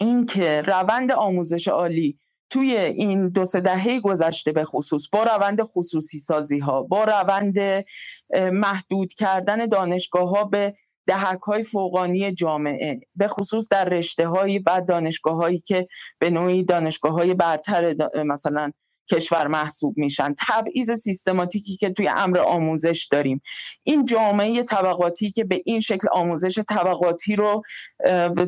اینکه 0.00 0.62
روند 0.62 1.12
آموزش 1.12 1.68
عالی 1.68 2.18
توی 2.50 2.76
این 2.76 3.28
دو 3.28 3.44
سه 3.44 3.60
دهه 3.60 4.00
گذشته 4.00 4.52
به 4.52 4.64
خصوص 4.64 5.08
با 5.12 5.22
روند 5.22 5.62
خصوصی 5.62 6.18
سازی 6.18 6.58
ها 6.58 6.82
با 6.82 7.04
روند 7.04 7.84
محدود 8.52 9.12
کردن 9.12 9.66
دانشگاه 9.66 10.28
ها 10.28 10.44
به 10.44 10.72
دهک 11.06 11.40
های 11.40 11.62
فوقانی 11.62 12.32
جامعه 12.32 13.00
به 13.16 13.28
خصوص 13.28 13.68
در 13.68 13.84
رشته 13.84 14.28
هایی 14.28 14.58
بعد 14.58 14.88
دانشگاه 14.88 15.36
هایی 15.36 15.58
که 15.58 15.84
به 16.18 16.30
نوعی 16.30 16.64
دانشگاه 16.64 17.12
های 17.12 17.34
برتر 17.34 17.94
مثلا 18.14 18.72
کشور 19.10 19.46
محسوب 19.46 19.98
میشن. 19.98 20.34
تبعیض 20.48 20.90
سیستماتیکی 20.90 21.76
که 21.76 21.90
توی 21.90 22.08
امر 22.08 22.38
آموزش 22.38 23.08
داریم. 23.10 23.42
این 23.82 24.04
جامعه 24.04 24.62
طبقاتی 24.62 25.30
که 25.30 25.44
به 25.44 25.62
این 25.66 25.80
شکل 25.80 26.08
آموزش 26.12 26.58
طبقاتی 26.68 27.36
رو 27.36 27.62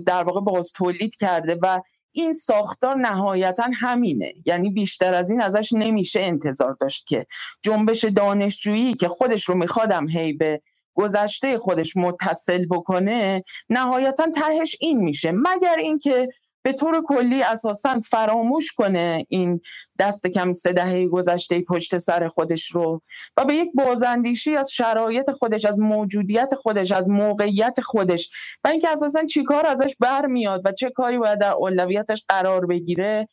در 0.06 0.22
واقع 0.22 0.40
باز 0.40 0.72
تولید 0.72 1.16
کرده 1.16 1.58
و 1.62 1.80
این 2.12 2.32
ساختار 2.32 2.96
نهایتا 2.96 3.68
همینه. 3.80 4.32
یعنی 4.46 4.70
بیشتر 4.70 5.14
از 5.14 5.30
این 5.30 5.40
ازش 5.40 5.72
نمیشه 5.72 6.20
انتظار 6.20 6.76
داشت 6.80 7.06
که 7.06 7.26
جنبش 7.62 8.04
دانشجویی 8.04 8.94
که 8.94 9.08
خودش 9.08 9.44
رو 9.44 9.54
میخوادم 9.54 10.08
هی 10.08 10.32
به 10.32 10.60
گذشته 10.94 11.58
خودش 11.58 11.96
متصل 11.96 12.66
بکنه 12.70 13.44
نهایتا 13.70 14.30
تهش 14.30 14.76
این 14.80 14.98
میشه. 14.98 15.32
مگر 15.32 15.76
اینکه 15.78 16.26
به 16.62 16.72
طور 16.72 17.02
کلی 17.06 17.42
اساسا 17.42 18.00
فراموش 18.00 18.72
کنه 18.72 19.26
این 19.28 19.60
دست 19.98 20.26
کم 20.26 20.52
سه 20.52 20.72
دهه 20.72 21.08
گذشته 21.08 21.60
پشت 21.60 21.96
سر 21.96 22.28
خودش 22.28 22.70
رو 22.70 23.02
و 23.36 23.44
به 23.44 23.54
یک 23.54 23.70
بازندیشی 23.74 24.56
از 24.56 24.72
شرایط 24.72 25.30
خودش 25.30 25.64
از 25.64 25.80
موجودیت 25.80 26.54
خودش 26.54 26.92
از 26.92 27.10
موقعیت 27.10 27.80
خودش 27.80 28.30
و 28.64 28.68
اینکه 28.68 28.88
اساسا 28.88 29.24
چیکار 29.24 29.66
ازش 29.66 29.96
برمیاد 30.00 30.62
و 30.64 30.72
چه 30.72 30.90
کاری 30.90 31.18
باید 31.18 31.38
در 31.38 31.52
اولویتش 31.52 32.24
قرار 32.28 32.66
بگیره 32.66 33.28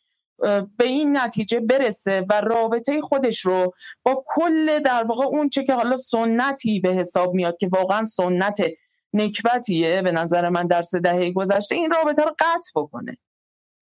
به 0.76 0.84
این 0.84 1.16
نتیجه 1.16 1.60
برسه 1.60 2.24
و 2.30 2.40
رابطه 2.40 3.00
خودش 3.00 3.40
رو 3.40 3.74
با 4.02 4.24
کل 4.26 4.78
در 4.78 5.04
واقع 5.04 5.24
اون 5.24 5.48
چه 5.48 5.64
که 5.64 5.74
حالا 5.74 5.96
سنتی 5.96 6.80
به 6.80 6.88
حساب 6.88 7.34
میاد 7.34 7.56
که 7.56 7.68
واقعا 7.72 8.04
سنت 8.04 8.62
نکبتیه 9.12 10.02
به 10.02 10.12
نظر 10.12 10.48
من 10.48 10.66
در 10.66 10.82
سه 10.82 11.00
دهه 11.00 11.30
گذشته. 11.32 11.74
این 11.74 11.90
رابطه 11.90 12.22
رو 12.22 12.34
قطع 12.38 12.70
بکنه. 12.76 13.18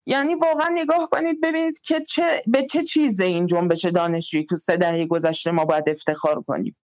یعنی 0.06 0.36
واقعا 0.36 0.70
نگاه 0.74 1.10
کنید 1.10 1.42
ببینید 1.42 1.82
که 1.82 2.02
چه 2.02 2.44
به 2.48 2.64
چه 2.64 2.84
چیز 2.84 3.20
این 3.20 3.46
جنبش 3.46 3.86
دانشجویی 3.86 4.46
تو 4.46 4.56
سه 4.56 4.78
دهه 4.78 5.06
گذشته 5.06 5.52
ما 5.52 5.66
باید 5.66 5.90
افتخار 5.90 6.42
کنیم. 6.42 6.78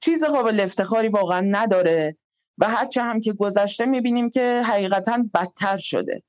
چیز 0.00 0.24
قابل 0.24 0.60
افتخاری 0.60 1.08
واقعا 1.08 1.40
نداره 1.40 2.16
و 2.58 2.68
هرچه 2.68 3.02
هم 3.02 3.20
که 3.20 3.32
گذشته 3.32 3.86
می‌بینیم 3.86 4.30
که 4.30 4.62
حقیقتا 4.64 5.24
بدتر 5.34 5.76
شده. 5.76 6.22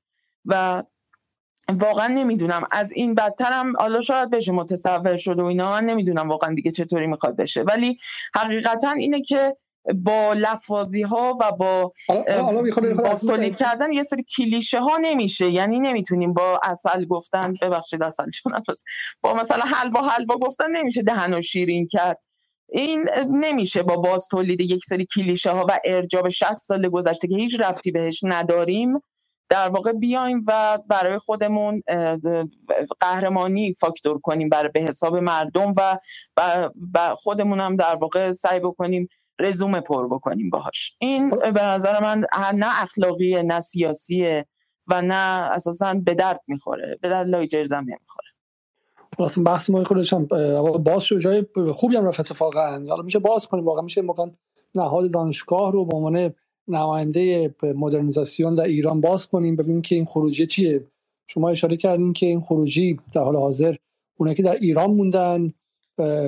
و 0.44 0.82
واقعا 1.68 2.06
نمی‌دونم. 2.06 2.68
از 2.70 2.92
این 2.92 3.14
بدتر 3.14 3.52
هم 3.52 3.76
حالا 3.78 4.00
شاید 4.00 4.30
بشه 4.30 4.52
متصور 4.52 5.16
شده 5.16 5.42
و 5.42 5.44
اینا. 5.44 5.72
من 5.72 5.84
نمی‌دونم 5.84 6.28
واقعا 6.28 6.54
دیگه 6.54 6.70
چطوری 6.70 7.06
می‌خواد 7.06 7.36
بشه. 7.36 7.62
ولی 7.62 7.98
حقیقتا 8.34 8.90
اینه 8.90 9.20
که 9.20 9.56
با 9.94 10.32
لفاظی 10.32 11.02
ها 11.02 11.34
و 11.40 11.52
با 11.52 11.92
با 12.94 13.14
تولید 13.14 13.56
کردن 13.56 13.92
یه 13.92 14.02
سری 14.02 14.24
کلیشه 14.36 14.80
ها 14.80 14.96
نمیشه. 15.00 15.50
یعنی 15.50 15.80
نمی‌تونیم 15.80 16.32
با 16.32 16.60
اصل 16.62 17.04
گفتن 17.04 17.54
ببخشید 17.62 18.02
اصل 18.02 18.24
با 19.20 19.34
مثلا 19.34 19.64
حلوا 19.64 20.02
حلوا 20.02 20.36
گفتن 20.36 20.70
نمیشه 20.70 21.02
دهن 21.02 21.34
و 21.34 21.40
شیرین 21.40 21.86
کرد. 21.86 22.18
این 22.68 23.08
نمیشه 23.30 23.82
با 23.82 23.96
باز 23.96 24.28
تولید 24.28 24.60
یک 24.60 24.84
سری 24.84 25.06
کلیشه 25.14 25.50
ها 25.50 25.66
و 25.68 25.78
ارجاب 25.84 26.28
60 26.28 26.52
سال 26.52 26.88
گذشته 26.88 27.28
که 27.28 27.34
هیچ 27.34 27.60
ربطی 27.60 27.90
بهش 27.90 28.20
نداریم 28.22 29.02
در 29.48 29.68
واقع 29.68 29.92
بیایم 29.92 30.40
و 30.46 30.78
برای 30.88 31.18
خودمون 31.18 31.82
قهرمانی 33.00 33.72
فاکتور 33.72 34.18
کنیم 34.18 34.48
برای 34.48 34.70
به 34.74 34.80
حساب 34.80 35.16
مردم 35.16 35.72
و 36.94 37.14
خودمون 37.16 37.60
هم 37.60 37.76
در 37.76 37.96
واقع 37.96 38.30
سعی 38.30 38.60
بکنیم 38.60 39.08
رزومه 39.40 39.80
پر 39.80 40.06
بکنیم 40.06 40.50
باهاش. 40.50 40.94
این. 41.00 41.30
به 41.30 41.64
نظر 41.64 42.02
من 42.02 42.24
نه 42.54 42.82
اخلاقی 42.82 43.42
نه 43.42 43.60
سیاسیه 43.60 44.46
و 44.86 45.02
نه 45.02 45.50
اساسا 45.52 45.94
به 45.94 46.14
درد 46.14 46.40
می‌خوره 46.46 46.98
به 47.02 47.08
درد 47.08 47.28
لای 47.28 47.46
جرزم 47.46 47.76
نمی‌خوره. 47.76 48.28
واسه 49.18 49.42
بحث 49.42 49.70
ما 49.70 49.84
خودش 49.84 50.12
هم 50.12 50.24
باز 50.84 51.02
شد 51.02 51.18
جای 51.18 51.46
خوبی 51.74 51.96
هم 51.96 52.06
رفت 52.06 52.20
اتفاقا. 52.20 52.84
حالا 52.88 53.02
میشه 53.02 53.18
باز 53.18 53.46
کنیم 53.46 53.64
واقعا 53.64 53.82
میشه 53.82 54.00
موقع 54.00 54.26
نهاد 54.74 55.10
دانشگاه 55.10 55.72
رو 55.72 55.84
به 55.84 55.96
عنوان 55.96 56.34
نماینده 56.68 57.54
مدرنیزاسیون 57.62 58.54
در 58.54 58.64
ایران 58.64 59.00
باز 59.00 59.26
کنیم 59.26 59.56
ببینیم 59.56 59.82
که 59.82 59.94
این 59.94 60.04
خروجی 60.04 60.46
چیه. 60.46 60.84
شما 61.26 61.50
اشاره 61.50 61.76
کردین 61.76 62.12
که 62.12 62.26
این 62.26 62.40
خروجی 62.40 63.00
در 63.12 63.22
حال 63.22 63.36
حاضر 63.36 63.76
اونایی 64.16 64.36
که 64.36 64.42
در 64.42 64.54
ایران 64.54 64.90
موندن 64.90 65.52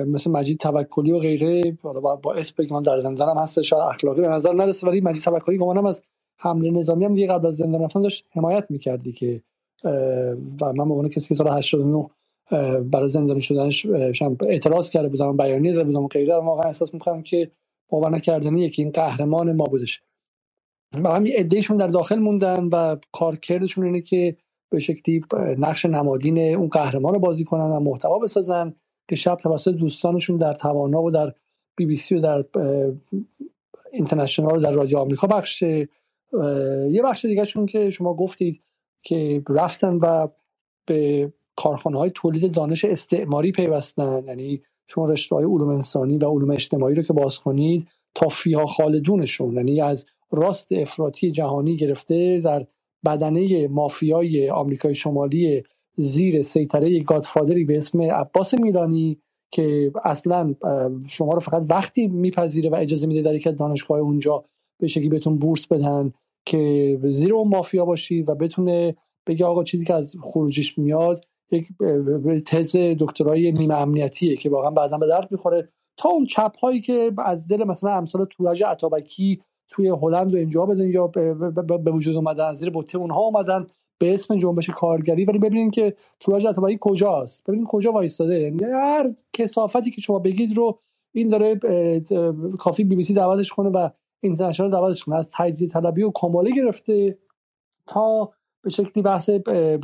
مثل 0.07 0.31
مجید 0.31 0.59
توکلی 0.59 1.11
و 1.11 1.19
غیره. 1.19 1.77
با, 1.83 2.15
با 2.15 2.33
اسم 2.33 2.53
بگم 2.57 2.81
در 2.81 2.99
زندان 2.99 3.37
هم 3.37 3.43
هست 3.43 3.61
شاید 3.61 3.83
اخلاقی 3.83 4.21
به 4.21 4.27
نظر 4.27 4.53
نرسه 4.53 4.87
ولی 4.87 5.01
مجید 5.01 5.23
توکلی 5.23 5.57
گمانم 5.57 5.85
از 5.85 6.03
حمله 6.37 6.71
نظامی 6.71 7.05
هم 7.05 7.15
دیگه 7.15 7.27
قبل 7.27 7.47
از 7.47 7.57
زندان 7.57 7.81
رفتن 7.83 8.01
داشت 8.01 8.25
حمایت 8.31 8.71
می‌کردی 8.71 9.11
که 9.11 9.41
و 10.61 10.73
من 10.73 11.01
به 11.01 11.09
کسی 11.09 11.27
که 11.27 11.35
سال 11.35 11.47
89 11.57 12.09
برای 12.81 13.07
زندانی 13.07 13.41
شدنش 13.41 13.85
اعتراض 14.47 14.89
کرده 14.89 15.09
بودم 15.09 15.37
بیانیه 15.37 15.73
داده 15.73 15.83
بودم 15.83 16.03
و 16.03 16.07
غیره 16.07 16.35
واقعا 16.35 16.63
احساس 16.63 16.93
می‌کنم 16.93 17.23
که 17.23 17.51
باور 17.89 18.09
نکردنی 18.09 18.61
یکی 18.61 18.81
این 18.81 18.91
قهرمان 18.91 19.55
ما 19.55 19.65
بودش. 19.65 20.01
و 21.03 21.09
همین 21.09 21.33
ادهشون 21.35 21.77
در 21.77 21.87
داخل 21.87 22.19
موندن 22.19 22.65
و 22.65 22.95
کارکردشون 23.11 23.85
اینه 23.85 24.01
که 24.01 24.37
به 24.71 24.79
شکلی 24.79 25.21
نقش 25.57 25.85
نمادین 25.85 26.55
اون 26.55 26.67
قهرمان 26.67 27.13
رو 27.13 27.19
بازی 27.19 27.43
کنن 27.43 27.71
و 27.71 27.79
محتوا 27.79 28.19
بسازن. 28.19 28.73
که 29.11 29.17
شب 29.17 29.35
توسط 29.35 29.71
دوستانشون 29.71 30.37
در 30.37 30.53
توانا 30.53 31.03
و 31.03 31.11
در 31.11 31.33
بی 31.75 31.85
بی 31.85 31.95
سی 31.95 32.15
و 32.15 32.19
در 32.19 32.43
اینترنشنال 33.91 34.61
در 34.61 34.71
رادیو 34.71 34.97
آمریکا 34.97 35.27
بخش 35.27 35.61
یه 35.61 37.01
بخش 37.03 37.25
دیگه 37.25 37.45
چون 37.45 37.65
که 37.65 37.89
شما 37.89 38.13
گفتید 38.13 38.61
که 39.03 39.43
رفتن 39.49 39.95
و 39.95 40.27
به 40.85 41.33
کارخانه 41.55 41.97
های 41.97 42.11
تولید 42.15 42.51
دانش 42.51 42.85
استعماری 42.85 43.51
پیوستن. 43.51 44.23
یعنی 44.27 44.61
شما 44.87 45.05
رشته 45.05 45.35
های 45.35 45.45
علوم 45.45 45.69
انسانی 45.69 46.17
و 46.17 46.29
علوم 46.29 46.51
اجتماعی 46.51 46.95
رو 46.95 47.03
که 47.03 47.13
باز 47.13 47.39
کنید 47.39 47.87
تا 48.15 48.27
فیها 48.29 48.65
خالدونشون. 48.65 49.55
یعنی 49.55 49.81
از 49.81 50.05
راست 50.31 50.67
افراطی 50.71 51.31
جهانی 51.31 51.75
گرفته 51.77 52.41
در 52.43 52.67
بدنه 53.05 53.67
مافیای 53.67 54.49
آمریکای 54.49 54.95
شمالی 54.95 55.63
زیر 55.95 56.41
سیطره 56.41 56.99
گادفادری 56.99 57.63
به 57.63 57.77
اسم 57.77 58.01
عباس 58.01 58.53
میلانی 58.53 59.17
که 59.51 59.91
اصلا 60.03 60.55
شما 61.07 61.33
رو 61.33 61.39
فقط 61.39 61.63
وقتی 61.69 62.07
میپذیره 62.07 62.69
و 62.69 62.75
اجازه 62.75 63.07
میده 63.07 63.21
در 63.21 63.35
یک 63.35 63.47
دانشگاه 63.59 63.99
اونجا 63.99 64.43
به 64.79 64.87
شکلی 64.87 65.09
بهتون 65.09 65.37
بورس 65.37 65.67
بدن 65.67 66.11
که 66.45 66.99
زیر 67.03 67.33
اون 67.33 67.47
مافیا 67.47 67.85
باشی 67.85 68.21
و 68.21 68.35
بتونه 68.35 68.95
بگه 69.27 69.45
آقا 69.45 69.63
چیزی 69.63 69.85
که 69.85 69.93
از 69.93 70.15
خروجش 70.21 70.77
میاد 70.77 71.25
یک 71.51 71.67
تز 72.45 72.75
دکترای 72.75 73.51
نیمه 73.51 73.75
امنیتیه 73.75 74.35
که 74.35 74.49
واقعا 74.49 74.71
بعدا 74.71 74.97
به 74.97 75.07
درد 75.07 75.31
می‌خوره. 75.31 75.69
تا 75.97 76.09
اون 76.09 76.25
چپ 76.25 76.57
هایی 76.57 76.81
که 76.81 77.11
از 77.17 77.47
دل 77.47 77.63
مثلا 77.63 77.91
امثال 77.91 78.25
توراج 78.25 78.63
عطابکی 78.63 79.41
توی 79.69 79.89
هلند 79.89 80.33
و 80.33 80.37
اینجا 80.37 80.65
بدن 80.65 80.89
یا 80.89 81.07
به 81.77 81.91
وجود 81.91 82.15
اومدن 82.15 82.45
از 82.45 82.57
زیر 82.57 82.69
بوته 82.69 82.97
اونها 82.97 83.19
اومدن 83.19 83.67
به 84.01 84.13
اسم 84.13 84.39
جنبش 84.39 84.69
کارگری 84.69 85.25
ولی 85.25 85.39
ببینید 85.39 85.73
که 85.73 85.95
توراج 86.19 86.47
عطابکی 86.47 86.77
کجاست. 86.81 87.43
ببینید 87.47 87.67
کجا 87.69 87.91
وایستاده. 87.91 88.39
یعنی 88.39 88.63
هر 88.63 89.13
کسافتی 89.33 89.91
که 89.91 90.01
شما 90.01 90.19
بگید 90.19 90.57
رو 90.57 90.79
این 91.11 91.27
داره 91.27 91.59
کافی 92.59 92.83
بی 92.83 92.95
بی 92.95 93.03
سی 93.03 93.13
دعوتش 93.13 93.49
کنه 93.49 93.69
و 93.69 93.89
اینترنشنال 94.21 94.71
دعوتش 94.71 95.03
کنه. 95.03 95.15
از 95.15 95.29
تجزیه 95.33 95.67
طلبی 95.67 96.03
و 96.03 96.11
کومله 96.13 96.51
گرفته 96.51 97.17
تا 97.87 98.31
به 98.61 98.69
شکلی 98.69 99.03
بحث 99.03 99.29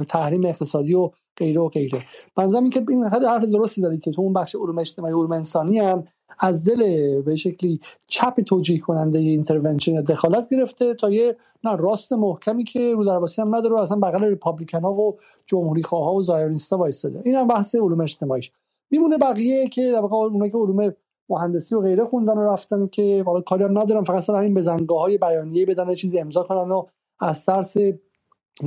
تحریم 0.07 0.45
اقتصادی 0.45 0.94
و 0.94 1.11
غیره 1.38 1.61
و 1.61 1.68
غیره. 1.68 2.02
منظورم 2.38 2.64
این 2.64 2.72
که 2.72 2.85
این 2.89 3.03
حرف 3.03 3.44
درستی 3.44 3.81
دارید 3.81 4.03
که 4.03 4.11
تو 4.11 4.22
اون 4.22 4.34
بخش 4.34 4.56
علوم 4.56 4.80
اجتماعی 4.80 5.14
علوم 5.14 5.31
انسانی 5.31 5.80
هم 5.80 6.03
از 6.40 6.64
دل 6.64 7.22
به 7.22 7.36
شکلی 7.36 7.80
چپ 8.08 8.41
توجیه 8.41 8.80
کننده 8.80 9.20
intervention 9.19 9.94
یا 9.94 10.02
دخالت 10.02 10.49
گرفته 10.49 10.94
تا 10.94 11.10
یه 11.10 11.36
نه 11.64 11.76
راست 11.76 12.14
محکمی 12.14 12.64
که 12.64 12.94
رو 12.94 13.06
درواسی 13.06 13.41
هم 13.41 13.56
نداره 13.56 13.76
و 13.76 13.78
اصلا 13.78 13.98
بغل 13.98 14.24
Republican 14.24 14.82
ها 14.82 14.94
و 14.94 15.18
جمهوری 15.45 15.84
خواه 15.84 16.16
و 16.16 16.22
Zionist 16.22 16.70
ا 16.70 16.78
وایساده 16.78 17.22
این 17.26 17.36
هم 17.36 17.48
بحث 17.48 17.76
علوم 17.76 18.02
اجتماعیش. 18.02 18.52
میمونه 18.91 19.18
بقیه 19.18 19.68
که 19.68 19.91
در 19.91 19.99
واقع 19.99 20.16
اونایی 20.16 20.52
که 20.52 20.58
علوم 20.58 20.94
مهندسی 21.30 21.76
و 21.76 21.82
غیره 21.82 22.06
خوندن 22.06 22.38
و 22.38 22.54
رفتن 22.54 22.88
که 22.88 23.24
والا 23.26 23.41
کاری 23.41 23.64
هم 23.64 23.78
ندارن 23.78 24.04
فقط 24.04 24.24
سر 24.24 24.36
همین 24.36 24.54
بزنگاه 24.54 24.99
های 24.99 25.18
بیانیه 25.18 25.66
بدن 25.66 25.94
چیزی 25.94 26.20
امضا 26.20 26.44
کنن 26.44 26.72
و 26.72 26.86
از 27.20 27.45
ترس 27.45 27.78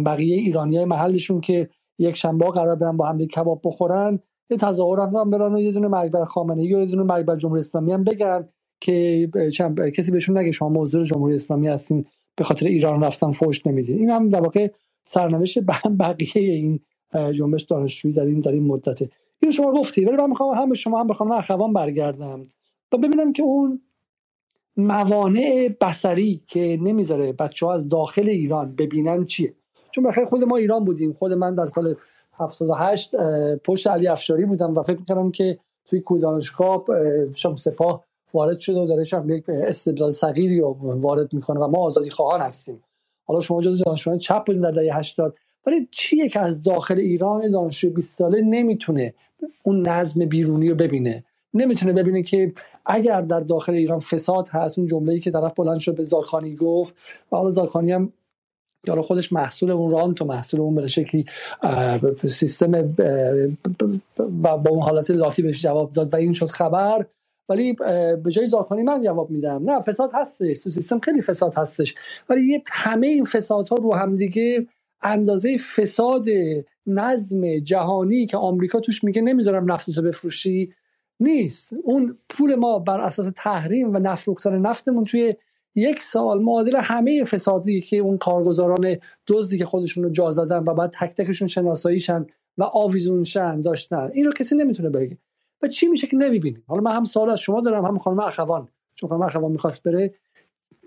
بقیه 0.06 0.36
ایرانی 0.36 0.76
های 0.76 0.84
محلشون 0.84 1.40
که 1.40 1.70
یک 1.98 2.16
شنبه 2.16 2.46
قرار 2.46 2.76
برن 2.76 2.96
با 2.96 3.06
هم 3.06 3.18
کباب 3.18 3.60
بخورن 3.64 4.18
یه 4.50 4.56
تظاهرات 4.56 5.14
هم 5.14 5.30
برن 5.30 5.54
و 5.54 5.60
یه 5.60 5.72
دونه 5.72 5.88
مرگ 5.88 6.12
بر 6.12 6.24
خامنه 6.24 6.62
و 6.62 6.64
یه 6.64 6.86
دونه 6.86 7.02
مرگ 7.02 7.26
بر 7.26 7.36
جمهوری 7.36 7.58
اسلامی 7.58 7.92
هم 7.92 8.04
بگن 8.04 8.48
که 8.80 9.28
کسی 9.96 10.10
بهشون 10.10 10.38
نگه 10.38 10.52
شما 10.52 10.68
موضوع 10.68 11.04
جمهوری 11.04 11.34
اسلامی 11.34 11.68
هستین 11.68 12.06
به 12.36 12.44
خاطر 12.44 12.66
ایران 12.66 13.04
رفتن 13.04 13.32
فوش 13.32 13.66
نمی‌دید 13.66 13.98
این 13.98 14.10
هم 14.10 14.28
در 14.28 14.40
واقع 14.40 14.70
سرنوشت 15.04 15.58
بقیه 16.00 16.52
این 16.52 16.80
جنبش 17.12 17.62
دانشجویی 17.62 18.14
در 18.14 18.26
این 18.26 18.40
در 18.40 18.52
این 18.52 18.66
مدته. 18.66 19.08
این 19.42 19.52
شما 19.52 19.72
گفتی 19.72 20.04
ولی 20.04 20.16
من 20.16 20.28
می‌خوام 20.28 20.58
هم 20.58 20.74
شما 20.74 21.00
هم 21.00 21.06
بخوام 21.06 21.32
اخوان 21.32 21.72
برگردم 21.72 22.46
و 22.92 22.98
ببینم 22.98 23.32
که 23.32 23.42
اون 23.42 23.80
موانع 24.76 25.76
بسری 25.80 26.42
که 26.46 26.78
نمی‌ذاره 26.82 27.32
بچه 27.32 27.66
ها 27.66 27.74
از 27.74 27.88
داخل 27.88 28.28
ایران 28.28 28.74
ببینن 28.74 29.26
چیه. 29.26 29.54
چون 29.90 30.04
بخیر 30.04 30.24
خود 30.24 30.44
ما 30.44 30.56
ایران 30.56 30.84
بودیم 30.84 31.12
خود 31.12 31.32
من 31.32 31.54
در 31.54 31.66
سال 31.66 31.94
78 32.40 33.10
پشت 33.64 33.86
علی 33.86 34.08
افشاری 34.08 34.44
بودم 34.44 34.74
و 34.74 34.82
فکر 34.82 34.98
می‌کردم 34.98 35.30
که 35.30 35.58
توی 35.84 36.00
کودانشگاه 36.00 36.84
شم 37.34 37.56
سپاه 37.56 38.04
وارد 38.34 38.60
شده 38.60 38.80
و 38.80 38.86
داره 38.86 39.04
شم 39.04 39.30
یک 39.30 39.44
استبداد 39.48 40.10
صغیری 40.10 40.60
رو 40.60 40.76
وارد 40.80 41.34
می‌کنه 41.34 41.60
و 41.60 41.68
ما 41.68 41.78
آزادی 41.78 42.10
خواهان 42.10 42.40
هستیم. 42.40 42.82
حالا 43.24 43.40
شما 43.40 43.62
جز 43.62 43.82
دانشجویان 43.82 44.18
چپ 44.18 44.46
بودین 44.46 44.62
در 44.62 44.70
دهه 44.70 44.96
80 44.96 45.36
ولی 45.66 45.88
چیه 45.90 46.28
که 46.28 46.40
از 46.40 46.62
داخل 46.62 46.98
ایران 46.98 47.50
دانشجوی 47.50 47.90
20 47.90 48.18
ساله 48.18 48.40
نمی‌تونه 48.40 49.14
اون 49.62 49.88
نظم 49.88 50.24
بیرونی 50.24 50.68
رو 50.68 50.74
ببینه؟ 50.74 51.24
نمی‌تونه 51.54 51.92
ببینه 51.92 52.22
که 52.22 52.52
اگر 52.86 53.20
در 53.20 53.40
داخل 53.40 53.72
ایران 53.72 54.00
فساد 54.00 54.48
هست 54.48 54.78
اون 54.78 54.86
جمله‌ای 54.88 55.20
که 55.20 55.30
طرف 55.30 55.54
بلند 55.54 55.78
شد 55.78 55.94
به 55.94 56.04
زاکانی 56.04 56.56
گفت 56.56 56.94
و 57.32 57.36
حالا 57.36 57.50
زاکانی 57.50 57.92
هم 57.92 58.12
یا 58.86 59.02
خودش 59.02 59.32
محصول 59.32 59.70
اون 59.70 59.90
رانت 59.90 60.22
و 60.22 60.24
محصول 60.24 60.60
اون 60.60 60.74
به 60.74 60.86
شکلی 60.86 61.24
سیستم 62.26 62.72
و 64.42 64.58
با 64.58 64.70
اون 64.70 64.82
حالت 64.82 65.10
لاتی 65.10 65.42
بهش 65.42 65.62
جواب 65.62 65.92
داد 65.92 66.12
و 66.12 66.16
این 66.16 66.32
شد 66.32 66.46
خبر. 66.46 67.06
ولی 67.48 67.72
به 68.24 68.30
جای 68.30 68.48
زاکانی 68.48 68.82
من 68.82 69.02
جواب 69.02 69.30
میدم. 69.30 69.70
نه 69.70 69.80
فساد 69.80 70.10
هستش. 70.14 70.60
تو 70.62 70.70
سیستم 70.70 70.98
خیلی 70.98 71.22
فساد 71.22 71.54
هستش. 71.54 71.94
ولی 72.28 72.62
همه 72.72 73.06
این 73.06 73.24
فسادها 73.24 73.76
رو 73.76 73.94
هم 73.94 74.16
دیگه 74.16 74.66
اندازه 75.02 75.56
فساد 75.56 76.24
نظم 76.86 77.58
جهانی 77.58 78.26
که 78.26 78.36
آمریکا 78.36 78.80
توش 78.80 79.04
میگه 79.04 79.22
نمی‌ذارم 79.22 79.72
نفتتو 79.72 80.02
بفروشی 80.02 80.72
نیست. 81.20 81.72
اون 81.84 82.18
پول 82.28 82.54
ما 82.54 82.78
بر 82.78 83.00
اساس 83.00 83.30
تحریم 83.36 83.94
و 83.94 83.98
نفروختن 83.98 84.58
نفتمون 84.58 85.04
توی 85.04 85.34
یک 85.74 86.02
سال 86.02 86.42
معادل 86.42 86.76
همه 86.76 87.24
فسادی 87.24 87.80
که 87.80 87.96
اون 87.96 88.18
کارگزاران 88.18 88.96
دزدی 89.26 89.58
که 89.58 89.64
خودشون 89.64 90.04
رو 90.04 90.10
جا 90.10 90.30
زدن 90.30 90.58
و 90.58 90.74
بعد 90.74 90.90
تک 90.90 91.14
تکشون 91.14 91.48
شناساییشن 91.48 92.26
و 92.58 92.62
آویزونشن 92.62 93.60
داشتن. 93.60 94.10
این 94.14 94.26
رو 94.26 94.32
کسی 94.32 94.56
نمی‌تونه 94.56 94.90
بگه. 94.90 95.18
و 95.62 95.66
چی 95.66 95.86
میشه 95.86 96.06
که 96.06 96.16
نمی‌بینیم؟ 96.16 96.64
حالا 96.66 96.80
من 96.80 96.92
هم 96.92 97.04
سوال 97.04 97.30
از 97.30 97.40
شما 97.40 97.60
دارم 97.60 97.84
هم 97.84 97.98
خانم 97.98 98.20
اخوان. 98.20 98.68
چون 98.94 99.08
خانم 99.08 99.22
اخوان 99.22 99.52
می‌خواست 99.52 99.82
بره. 99.82 100.14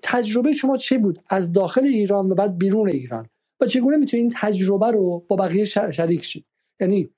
تجربه 0.03 0.53
شما 0.53 0.77
چه 0.77 0.97
بود؟ 0.97 1.17
از 1.29 1.51
داخل 1.51 1.83
ایران 1.83 2.31
و 2.31 2.35
بعد 2.35 2.57
بیرون 2.57 2.89
ایران. 2.89 3.27
و 3.61 3.65
چگونه 3.65 3.97
می‌تونید 3.97 4.23
این 4.23 4.33
تجربه 4.35 4.91
رو 4.91 5.23
با 5.27 5.35
بقیه 5.35 5.65
شریک 5.65 6.23
شید 6.23 6.45
یعنی 6.79 7.09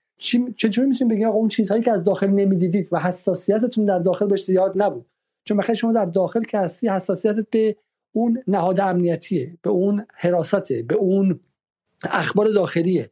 چجوری 0.56 0.88
می‌تونید 0.90 1.14
بگید 1.14 1.28
اون 1.28 1.48
چیزهایی 1.48 1.84
که 1.84 1.92
از 1.92 2.04
داخل 2.04 2.28
نمی‌دیدید 2.28 2.90
و 2.92 3.00
حساسیتتون 3.00 3.86
در 3.86 4.00
داخل 4.00 4.26
بهش 4.26 4.44
زیاد 4.46 4.82
نبود؟ 4.82 5.06
چون 5.46 5.58
بخیر 5.58 5.76
شما 5.76 5.94
در 5.94 6.06
داخل 6.06 6.44
که 6.44 6.60
هستی 6.60 6.90
حساسیت 6.90 7.36
به 7.36 7.76
اون 8.14 8.44
نهاد 8.48 8.80
امنیتیه 8.80 9.58
به 9.62 9.70
اون 9.70 10.06
حراسته 10.16 10.84
به 10.84 10.96
اون 10.96 11.40
اخبار 12.12 12.48
داخلیه. 12.48 13.12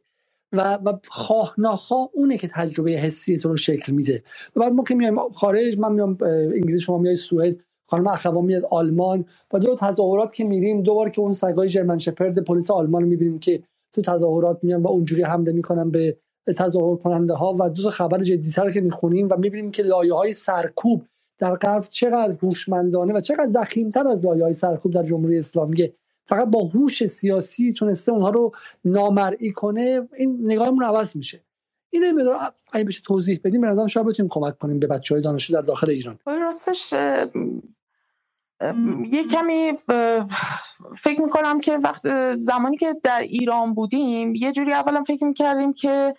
و 0.52 0.78
و 0.84 0.98
خواه 1.08 1.54
ناخواه 1.58 2.08
اونه 2.12 2.38
که 2.38 2.48
تجربه 2.48 2.90
حسی 2.90 3.36
تو 3.36 3.48
رو 3.48 3.56
شکل 3.56 3.92
میده. 3.92 4.22
و 4.56 4.60
بعد 4.60 4.72
ما 4.72 4.84
که 4.84 4.94
میایم 4.94 5.28
خارج 5.32 5.78
من 5.78 5.92
میام 5.92 6.18
انگلیس 6.22 6.80
شما 6.80 6.98
میای 6.98 7.16
سوئد 7.16 7.56
خانم 7.86 8.06
اخوان 8.06 8.44
میاد 8.44 8.64
آلمان. 8.70 9.24
و 9.52 9.58
دو 9.58 9.74
تظاهرات 9.74 10.34
که 10.34 10.44
میریم 10.44 10.82
دوبار 10.82 11.08
که 11.10 11.20
اون 11.20 11.32
سگای 11.32 11.68
جرمن 11.68 11.98
شپرد 11.98 12.38
پلیس 12.44 12.70
آلمان 12.70 13.02
رو 13.02 13.08
می‌بینیم 13.08 13.38
که 13.38 13.62
تو 13.92 14.02
تظاهرات 14.02 14.58
میان 14.62 14.82
و 14.82 14.88
اونجوری 14.88 15.22
حمله 15.22 15.52
می‌کنن 15.52 15.90
به 15.90 16.16
تظاهر 16.56 16.96
کننده 16.96 17.34
ها 17.34 17.56
و 17.58 17.70
دو 17.70 17.82
تا 17.82 17.90
خبر 17.90 18.22
جدیتر 18.22 18.70
که 18.70 18.80
می‌خونیم 18.80 19.28
و 19.30 19.36
می‌بینیم 19.36 19.70
که 19.70 19.82
لایه 19.82 20.14
های 20.14 20.32
سرکوب 20.32 21.02
در 21.38 21.54
غرب 21.54 21.84
چقدر 21.90 22.36
هوشمندانه 22.42 23.14
و 23.14 23.20
چقدر 23.20 23.48
زخیمتر 23.48 24.08
از 24.08 24.24
لایه 24.24 24.44
های 24.44 24.52
سرکوب 24.52 24.92
در 24.92 25.02
جمهوری 25.02 25.38
اسلامی 25.38 25.92
فقط 26.26 26.48
با 26.48 26.60
هوش 26.60 27.06
سیاسی 27.06 27.72
تونسته 27.72 28.12
اونها 28.12 28.30
رو 28.30 28.52
نامرئی 28.84 29.52
کنه 29.52 30.08
این 30.16 30.38
نگاهمون 30.42 30.84
عوض 30.84 31.16
میشه. 31.16 31.40
اینو 31.90 32.20
مدار 32.20 32.52
اگه 32.72 32.84
بشه 32.84 33.02
توضیح 33.02 33.40
بدیم 33.44 33.60
به 33.60 33.66
نظرم 33.66 33.86
شاید 33.86 34.06
بتونیم 34.06 34.28
کمک 34.28 34.58
کنیم 34.58 34.78
به 34.78 34.86
بچه 34.86 35.14
های 35.14 35.22
دانشجو 35.22 35.54
در 35.54 35.60
داخل 35.60 35.90
ایران. 35.90 36.18
راستش 36.26 36.92
یه 39.10 39.24
کمی 39.32 39.72
فکر 40.96 41.20
می‌کنم 41.20 41.60
که 41.60 41.76
وقت 41.76 42.36
زمانی 42.36 42.76
که 42.76 42.94
در 43.02 43.20
ایران 43.20 43.74
بودیم 43.74 44.34
یه 44.34 44.52
جوری 44.52 44.72
اولا 44.72 45.02
فکر 45.02 45.24
می‌کردیم 45.24 45.72
که 45.72 46.14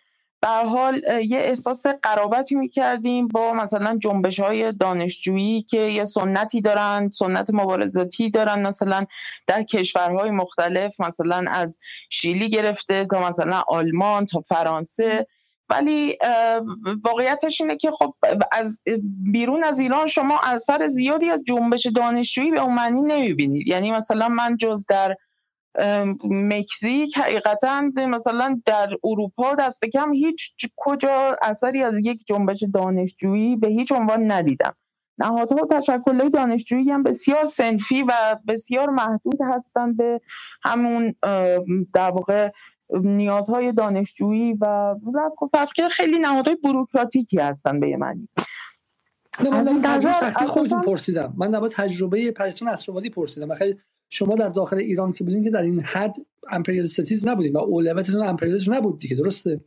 به 0.46 0.52
حال 0.52 1.02
یه 1.28 1.38
احساس 1.38 1.88
قرابتی 1.88 2.56
می‌کردیم 2.56 3.28
با 3.28 3.54
مثلا 3.54 3.98
جنبش 3.98 4.40
های 4.40 4.72
دانشجویی 4.72 5.62
که 5.62 5.80
یه 5.80 6.04
سنتی 6.04 6.62
دارن 6.62 7.10
سنت 7.10 7.50
مبارزاتی 7.54 8.30
دارن 8.30 8.68
مثلا 8.68 9.06
در 9.48 9.64
کشورهای 9.64 10.30
مختلف 10.32 11.02
مثلا 11.02 11.46
از 11.48 11.80
شیلی 12.10 12.50
گرفته 12.50 13.06
تا 13.06 13.28
مثلا 13.28 13.64
آلمان 13.68 14.26
تا 14.26 14.42
فرانسه. 14.42 15.28
ولی 15.70 16.18
واقعیتش 17.04 17.62
اینه 17.62 17.78
که 17.78 17.92
خب 17.92 18.14
از 18.52 18.82
بیرون 19.32 19.64
از 19.64 19.80
ایران 19.80 20.08
شما 20.08 20.40
اثر 20.44 20.88
زیادی 20.88 21.30
از 21.30 21.44
جنبش 21.48 21.88
دانشجویی 21.96 22.52
به 22.52 22.62
اون 22.62 22.74
معنی 22.74 23.02
نمی‌بینید. 23.02 23.68
یعنی 23.68 23.92
مثلا 23.92 24.30
من 24.30 24.58
جز 24.58 24.86
در 24.90 25.16
مکزیک 26.24 27.18
حقیقتا 27.18 27.82
مثلا 27.96 28.62
در 28.66 28.90
اروپا 29.04 29.56
دست 29.56 29.86
کم 29.86 30.14
هیچ 30.14 30.52
کجا 30.76 31.38
اثری 31.42 31.84
از 31.84 31.94
یک 32.04 32.26
جنبش 32.28 32.64
دانشجویی 32.74 33.56
به 33.56 33.68
هیچ 33.68 33.92
عنوان 33.92 34.32
ندیدم. 34.32 34.76
نهادها 35.18 35.68
و 35.72 35.82
تشکلهای 35.82 36.30
دانشجویی 36.30 36.92
هم 36.92 37.04
بسیار 37.04 37.46
سنفی 37.46 38.04
و 38.04 38.40
بسیار 38.48 38.90
محدود 38.90 39.40
هستند 39.54 39.98
به 39.98 40.22
همون 40.64 41.16
در 41.94 42.12
واقع 42.12 42.50
نیازهای 42.90 43.72
دانشجویی 43.72 44.54
و 44.62 44.96
تفکر 45.54 45.88
خیلی 45.88 46.20
نهادهای 46.20 46.58
بروکراتیکی 46.64 47.38
هستن 47.38 47.80
به 47.80 47.98
معنی. 47.98 48.30
من 49.40 49.64
در 49.64 50.30
خودتون 50.48 50.82
پرسیدم. 50.82 51.34
من 51.38 51.52
در 51.52 51.68
تجربه 51.68 52.32
پرستون 52.32 52.68
اسرابادی 52.68 53.10
پرسیدم. 53.10 53.56
خیلی 53.56 53.78
شما 54.16 54.36
در 54.36 54.50
داخل 54.50 54.78
ایران 54.78 55.14
که 55.14 55.24
بودین 55.24 55.44
که 55.44 55.50
در 55.50 55.62
این 55.62 55.80
حد 55.80 56.16
امپریالیستیز 56.52 57.28
نبودین 57.28 57.54
و 57.54 57.58
اولویتتون 57.58 58.24
امپریالیسم 58.24 58.74
نبود 58.74 59.00
دیگه 59.00 59.16
درسته؟ 59.16 59.60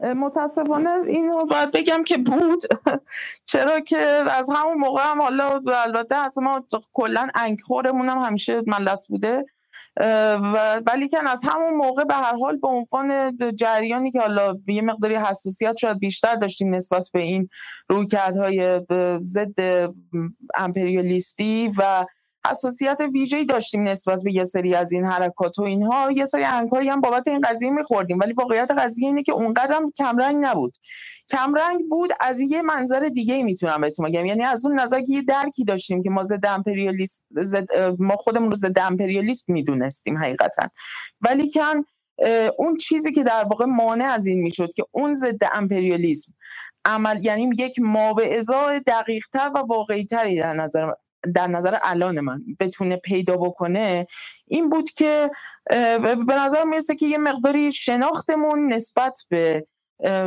متاسفانه 0.00 0.90
اینو 1.06 1.46
باید 1.46 1.72
بگم 1.72 2.04
که 2.04 2.18
بود. 2.18 2.62
چرا 3.50 3.80
که 3.80 3.96
از 4.30 4.50
همون 4.54 4.78
موقع 4.78 5.02
هم 5.04 5.22
حالا 5.22 5.60
البته 5.86 6.16
از 6.16 6.38
ما 6.38 6.64
کلا 6.92 7.28
انکخورمون 7.34 8.08
هم 8.08 8.18
همیشه 8.18 8.62
ملس 8.66 9.08
بوده. 9.08 9.44
ولی 10.86 11.08
که 11.10 11.28
از 11.28 11.42
همون 11.44 11.74
موقع 11.74 12.04
به 12.04 12.14
هر 12.14 12.36
حال 12.36 12.56
به 12.56 12.68
عنوان 12.68 13.36
جریانی 13.54 14.10
که 14.10 14.20
حالا 14.20 14.54
یه 14.68 14.82
مقداری 14.82 15.14
حساسیت 15.14 15.76
شاید 15.76 15.98
بیشتر 15.98 16.34
داشتیم 16.34 16.74
نسبت 16.74 17.10
به 17.12 17.20
این 17.20 17.48
رویکردهای 17.88 18.80
ضد 19.22 19.90
امپریالیستی 20.58 21.70
و 21.78 22.06
حساسیت 22.50 23.00
ویژه‌ای 23.12 23.44
داشتیم 23.44 23.82
نسبت 23.82 24.22
به 24.24 24.32
یه 24.32 24.44
سری 24.44 24.74
از 24.74 24.92
این 24.92 25.06
حرکات 25.06 25.58
و 25.58 25.62
اینها. 25.62 26.12
یه 26.12 26.24
سری 26.24 26.44
انکایی 26.44 26.88
هم 26.88 27.00
بابت 27.00 27.28
این 27.28 27.40
قضیه 27.40 27.70
میخوردیم 27.70 28.18
ولی 28.18 28.32
واقعیت 28.32 28.70
قضیه 28.70 29.06
اینه 29.06 29.22
که 29.22 29.32
اونقدر 29.32 29.74
هم 29.74 29.90
کمرنگ 29.90 30.36
نبود. 30.40 30.76
کمرنگ 31.32 31.88
بود 31.90 32.10
از 32.20 32.40
یه 32.40 32.62
منظر 32.62 33.00
دیگه 33.00 33.42
می‌تونم 33.42 33.80
بهتون 33.80 34.08
بگم. 34.08 34.26
یعنی 34.26 34.44
از 34.44 34.66
اون 34.66 34.80
نظر 34.80 35.00
که 35.00 35.14
یه 35.14 35.22
درکی 35.22 35.64
داشتیم 35.64 36.02
که 36.02 36.10
ما 36.10 36.24
ضد 36.24 36.46
امپریالیست 36.46 37.26
ما 37.98 38.16
خودمون 38.16 38.50
رو 38.50 38.56
ضد 38.56 38.78
امپریالیست 38.78 39.48
می‌دونستیم 39.48 40.18
حقیقتا. 40.18 40.68
ولی 41.20 41.50
کن 41.50 41.84
اون 42.58 42.76
چیزی 42.76 43.12
که 43.12 43.22
در 43.22 43.44
واقع 43.44 43.64
مانع 43.64 44.04
از 44.04 44.26
این 44.26 44.40
می‌شد 44.40 44.72
که 44.72 44.84
اون 44.92 45.12
ضد 45.12 45.44
امپریالیسم 45.52 46.32
عمل 46.84 47.24
یعنی 47.24 47.50
یک 47.58 47.74
ما 47.78 48.12
به 48.12 48.38
ازای 48.38 48.80
و 49.54 49.58
واقعیتری 49.58 50.36
در 50.36 50.54
نظر 50.54 50.90
در 51.34 51.46
نظر 51.46 51.78
الان 51.82 52.20
من 52.20 52.40
بتونه 52.60 52.96
پیدا 52.96 53.36
بکنه 53.36 54.06
این 54.46 54.68
بود 54.70 54.90
که 54.90 55.30
به 56.26 56.34
نظر 56.34 56.64
می‌رسه 56.64 56.94
که 56.94 57.06
یه 57.06 57.18
مقداری 57.18 57.72
شناختمون 57.72 58.72
نسبت 58.72 59.18
به 59.28 59.66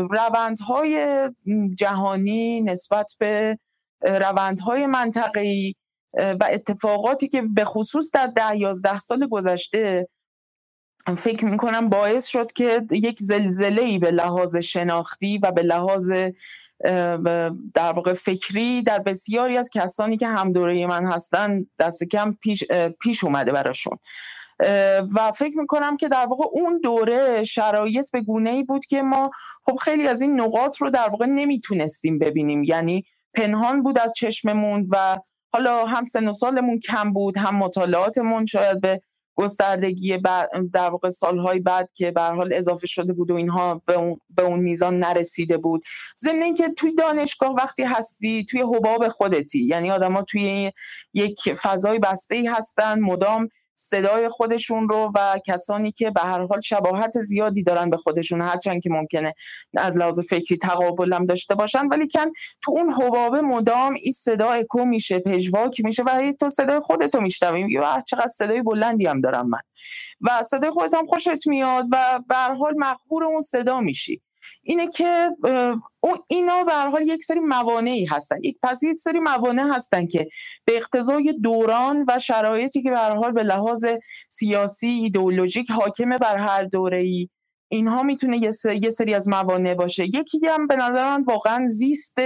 روندهای 0.10 1.30
جهانی 1.76 2.62
نسبت 2.62 3.12
به 3.20 3.60
روندهای 4.02 4.88
منطقه‌ای 4.88 5.76
و 6.14 6.48
اتفاقاتی 6.52 7.28
که 7.28 7.42
به 7.42 7.66
خصوص 7.66 8.12
در 8.14 8.28
ده 8.28 8.58
یازده 8.58 9.00
سال 9.00 9.28
گذشته 9.28 10.08
فکر 11.18 11.46
می‌کنم 11.46 11.90
باعث 11.90 12.28
شد 12.28 12.52
که 12.52 12.82
یک 12.92 13.20
زلزله 13.20 13.82
ای 13.82 14.00
به 14.00 14.12
لحاظ 14.12 14.56
شناختی 14.58 15.38
و 15.38 15.52
به 15.52 15.64
لحاظ 15.64 16.12
در 17.74 17.92
واقع 17.92 18.14
فکری 18.14 18.84
در 18.84 19.00
بسیاری 19.00 19.58
از 19.58 19.70
کسانی 19.74 20.18
که 20.18 20.28
هم 20.28 20.52
دوره 20.52 20.88
من 20.88 21.06
هستن 21.06 21.66
دست 21.80 22.04
کم 22.04 22.38
پیش, 22.42 22.64
پیش 23.02 23.24
اومده 23.24 23.52
براشون. 23.52 23.98
و 25.16 25.32
فکر 25.36 25.58
می‌کنم 25.58 25.98
که 25.98 26.08
در 26.08 26.26
واقع 26.26 26.44
اون 26.52 26.80
دوره 26.84 27.44
شرایط 27.44 28.12
به 28.12 28.22
گونه 28.22 28.50
ای 28.50 28.64
بود 28.64 28.86
که 28.86 29.02
ما 29.02 29.32
خب 29.64 29.76
خیلی 29.76 30.08
از 30.08 30.22
این 30.22 30.42
نقاط 30.42 30.78
رو 30.78 30.90
در 30.90 31.10
واقع 31.10 31.26
نمی‌تونستیم 31.26 32.20
ببینیم. 32.20 32.64
یعنی 32.64 33.04
پنهان 33.34 33.84
بود 33.84 34.00
از 34.00 34.14
چشممون 34.14 34.88
و 34.90 35.18
حالا 35.54 35.86
هم 35.86 36.04
سن 36.04 36.28
و 36.28 36.32
سالمون 36.32 36.80
کم 36.80 37.14
بود 37.14 37.38
هم 37.38 37.56
مطالعاتمون 37.56 38.46
شاید 38.46 38.82
به 38.82 39.02
گستردگی 39.36 40.18
در 40.74 40.90
واقع 40.90 41.10
سالهای 41.10 41.60
بعد 41.60 41.92
که 41.92 42.12
به 42.12 42.22
حال 42.22 42.54
اضافه 42.54 42.88
شده 42.88 43.14
بود 43.14 43.32
و 43.32 43.36
اینها 43.36 43.82
به 43.86 43.94
اون, 43.94 44.20
به 44.30 44.44
اون 44.44 44.60
میزان 44.60 45.00
نرسیده 45.00 45.58
بود. 45.58 45.84
ضمن 46.18 46.42
اینکه 46.42 46.70
توی 46.70 46.96
دانشگاه 46.96 47.56
وقتی 47.56 47.84
هستی 47.84 48.46
توی 48.46 48.62
حباب 48.62 49.08
خودتی 49.08 49.64
یعنی 49.64 49.92
آدما 49.92 50.22
توی 50.22 50.72
یک 51.14 51.54
فضای 51.54 52.00
بسته 52.00 52.36
ای 52.36 52.48
هستن 52.48 53.00
مدام 53.00 53.50
صدای 53.82 54.30
خودشون 54.30 54.90
رو 54.90 55.12
و 55.16 55.40
کسانی 55.46 55.92
که 55.92 56.12
به 56.12 56.22
هر 56.22 56.46
حال 56.46 56.62
شباهت 56.62 57.20
زیادی 57.20 57.64
دارن 57.64 57.90
به 57.90 57.98
خودشون 57.98 58.42
هرچند 58.42 58.82
که 58.82 58.90
ممکنه 58.90 59.34
از 59.78 59.98
لحاظ 59.98 60.20
فکری 60.20 60.58
تقابلم 60.58 61.26
داشته 61.26 61.56
باشن. 61.56 61.88
ولی 61.88 62.08
کن 62.08 62.32
تو 62.62 62.72
اون 62.72 62.94
حبابه 62.94 63.42
مدام 63.42 63.94
این 63.94 64.12
صدا 64.12 64.52
اکو 64.52 64.86
میشه 64.86 65.20
پژواک 65.20 65.82
میشه 65.84 66.04
و 66.04 66.34
تو 66.40 66.50
صدای 66.50 66.80
خودتو 66.80 67.22
میشنوی 67.22 67.64
میگی 67.64 67.80
چقدر 68.08 68.28
صدای 68.28 68.62
بلندی 68.62 69.06
هم 69.06 69.22
دارم 69.22 69.50
من. 69.50 69.62
و 70.22 70.44
صدای 70.44 70.72
خودت 70.72 70.94
هم 70.94 71.06
خوشت 71.06 71.48
میاد 71.48 71.86
و 71.92 72.20
به 72.30 72.36
هر 72.36 72.54
حال 72.54 72.74
مخبور 72.78 73.24
اون 73.24 73.42
صدا 73.42 73.82
میشی. 73.82 74.22
اینه 74.64 74.88
که 74.88 75.30
اون 76.00 76.18
اینا 76.28 76.64
به 76.64 76.74
حال 76.74 77.02
یک 77.02 77.24
سری 77.24 77.40
موانعی 77.40 78.06
هستن. 78.06 78.44
یک 78.44 78.58
پس 78.64 78.84
یک 78.84 79.00
سری 79.00 79.20
موانع 79.20 79.76
هستن 79.76 80.08
که 80.08 80.28
به 80.66 80.78
اقتضای 80.78 81.34
دوران 81.44 82.06
و 82.08 82.20
شرایطی 82.20 82.82
که 82.82 82.92
به 82.92 82.98
حال 82.98 83.32
به 83.32 83.44
لحاظ 83.44 83.86
سیاسی 84.30 84.88
ایدئولوژیک 84.88 85.72
حاکم 85.72 86.18
بر 86.18 86.38
هر 86.38 86.64
دوره 86.64 86.98
ای 86.98 87.30
اینها 87.68 88.04
می‌تونه 88.04 88.38
یه 88.82 88.90
سری 88.90 89.14
از 89.14 89.28
موانع 89.28 89.76
باشه. 89.76 90.06
یکی 90.06 90.40
هم 90.48 90.68
به 90.68 90.76
نظر 90.76 91.04
من 91.04 91.24
واقعا 91.24 91.68
زیست 91.68 92.20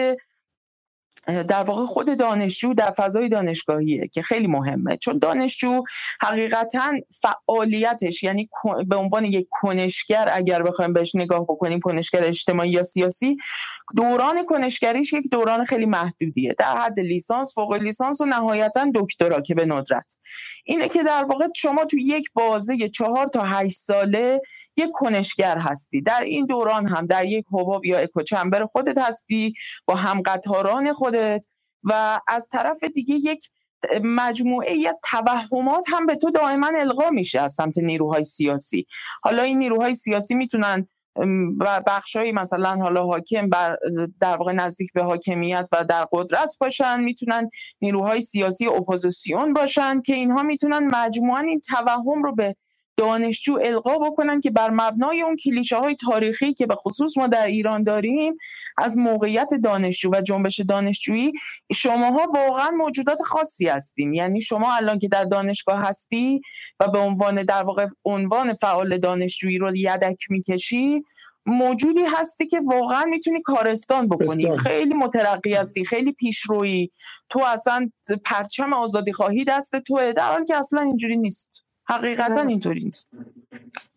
در 1.28 1.64
واقع 1.64 1.86
خود 1.86 2.18
دانشجو 2.18 2.74
در 2.74 2.92
فضای 2.98 3.30
دانشگاهیه 3.30 4.08
که 4.08 4.22
خیلی 4.22 4.48
مهمه. 4.48 4.98
چون 4.98 5.18
دانشجو 5.18 5.84
حقیقتا 6.22 6.94
فعالیتش 7.22 8.24
یعنی 8.24 8.50
به 8.88 8.96
عنوان 8.96 9.26
یک 9.26 9.48
کنشگر 9.52 10.30
اگر 10.34 10.64
بخوایم 10.64 10.94
بهش 10.94 11.16
نگاه 11.16 11.44
بکنیم 11.44 11.80
کنشگر 11.80 12.24
اجتماعی 12.24 12.70
یا 12.70 12.84
سیاسی 12.84 13.38
دوران 13.96 14.46
کنشگریش 14.46 15.14
یک 15.14 15.30
دوران 15.32 15.64
خیلی 15.64 15.86
محدودیه. 15.86 16.56
در 16.58 16.78
حد 16.78 17.00
لیسانس 17.00 17.54
فوق 17.56 17.74
لیسانس 17.74 18.22
و 18.22 18.26
نهایتا 18.26 18.92
دکترا 18.96 19.42
که 19.42 19.56
به 19.56 19.66
ندرت. 19.66 20.18
اینه 20.66 20.88
که 20.88 21.04
در 21.04 21.26
واقع 21.30 21.48
شما 21.56 21.86
تو 21.86 21.98
یک 21.98 22.32
بازه 22.34 22.90
چهار 22.90 23.28
تا 23.28 23.44
هشت 23.44 23.78
ساله 23.78 24.42
یک 24.78 24.90
کنشگر 24.94 25.58
هستی. 25.58 26.02
در 26.02 26.24
این 26.24 26.46
دوران 26.46 26.88
هم 26.88 27.06
در 27.06 27.26
یک 27.26 27.46
حباب 27.52 27.86
یا 27.86 28.00
اکوچمبر 28.00 28.66
خودت 28.66 28.98
هستی 28.98 29.54
با 29.86 29.96
همقطاران 29.96 30.94
خودت 31.16 31.46
و 31.84 32.22
از 32.28 32.50
طرف 32.52 32.84
دیگه 32.84 33.16
یک 33.16 33.50
مجموعه 34.04 34.72
ای 34.72 34.88
از 34.88 35.00
توهمات 35.12 35.86
هم 35.92 36.06
به 36.06 36.16
تو 36.16 36.32
دائما 36.32 36.68
القا 36.68 37.10
میشه 37.10 37.42
از 37.42 37.54
سمت 37.54 37.78
نیروهای 37.78 38.24
سیاسی. 38.24 38.86
حالا 39.24 39.44
این 39.44 39.58
نیروهای 39.58 39.94
سیاسی 39.94 40.36
می‌تونن 40.36 40.88
بخشهایی 41.88 42.32
مثلا 42.32 42.76
حالا 42.76 43.06
حاکم 43.06 43.50
بر 43.50 43.78
در 44.20 44.38
واقع 44.38 44.54
نزدیک 44.54 44.94
به 44.94 45.04
حاکمیت 45.04 45.68
و 45.72 45.84
در 45.84 46.08
قدرت 46.12 46.54
باشن 46.60 47.04
می‌تونن 47.04 47.50
نیروهای 47.82 48.22
سیاسی 48.22 48.68
اپوزیسیون 48.68 49.54
باشن 49.54 50.02
که 50.02 50.14
اینها 50.14 50.44
می‌تونن 50.44 50.88
مجموعا 50.88 51.40
این 51.40 51.60
توهم 51.60 52.24
رو 52.24 52.36
به 52.36 52.56
دانشجو 52.98 53.60
القا 53.62 53.98
بکنن 53.98 54.42
که 54.42 54.52
بر 54.52 54.70
مبنای 54.70 55.22
اون 55.22 55.36
کلیشه 55.36 55.78
های 55.78 55.96
تاریخی 55.96 56.54
که 56.54 56.66
به 56.66 56.76
خصوص 56.76 57.18
ما 57.18 57.28
در 57.28 57.46
ایران 57.46 57.84
داریم 57.84 58.38
از 58.78 58.98
موقعیت 58.98 59.50
دانشجو 59.64 60.12
و 60.14 60.22
جنبش 60.22 60.60
دانشجویی 60.60 61.32
شماها 61.74 62.28
واقعا 62.34 62.72
موجودات 62.72 63.22
خاصی 63.22 63.68
هستیم. 63.68 64.14
یعنی 64.14 64.42
شما 64.42 64.76
الان 64.76 65.00
که 65.00 65.08
در 65.08 65.24
دانشگاه 65.24 65.82
هستی 65.88 66.42
و 66.80 66.88
به 66.88 67.00
عنوان 67.00 67.44
در 67.44 67.64
واقع 67.64 67.86
عنوان 68.06 68.54
فعال 68.54 68.98
دانشجویی 68.98 69.58
رو 69.58 69.78
یدک 69.78 70.18
می‌کشی 70.30 71.04
موجودی 71.46 72.04
هستی 72.18 72.48
که 72.48 72.60
واقعا 72.60 73.06
می‌تونی 73.06 73.42
کارستان 73.42 74.10
بکنی. 74.10 74.58
خیلی 74.58 74.94
مترقی 74.94 75.54
هستی 75.54 75.86
خیلی 75.86 76.12
پیشرویی. 76.12 76.92
تو 77.30 77.44
اصلا 77.44 77.90
پرچم 78.26 78.74
آزادی 78.74 79.14
خواهی 79.14 79.44
دست 79.44 79.76
توه 79.76 80.14
در 80.14 80.32
حالی 80.32 80.46
که 80.46 80.56
اصلا 80.56 80.82
اینجوری 80.82 81.18
نیست. 81.18 81.65
حقیقتا 81.88 82.42
اینطوری 82.42 82.84
نیست. 82.84 83.10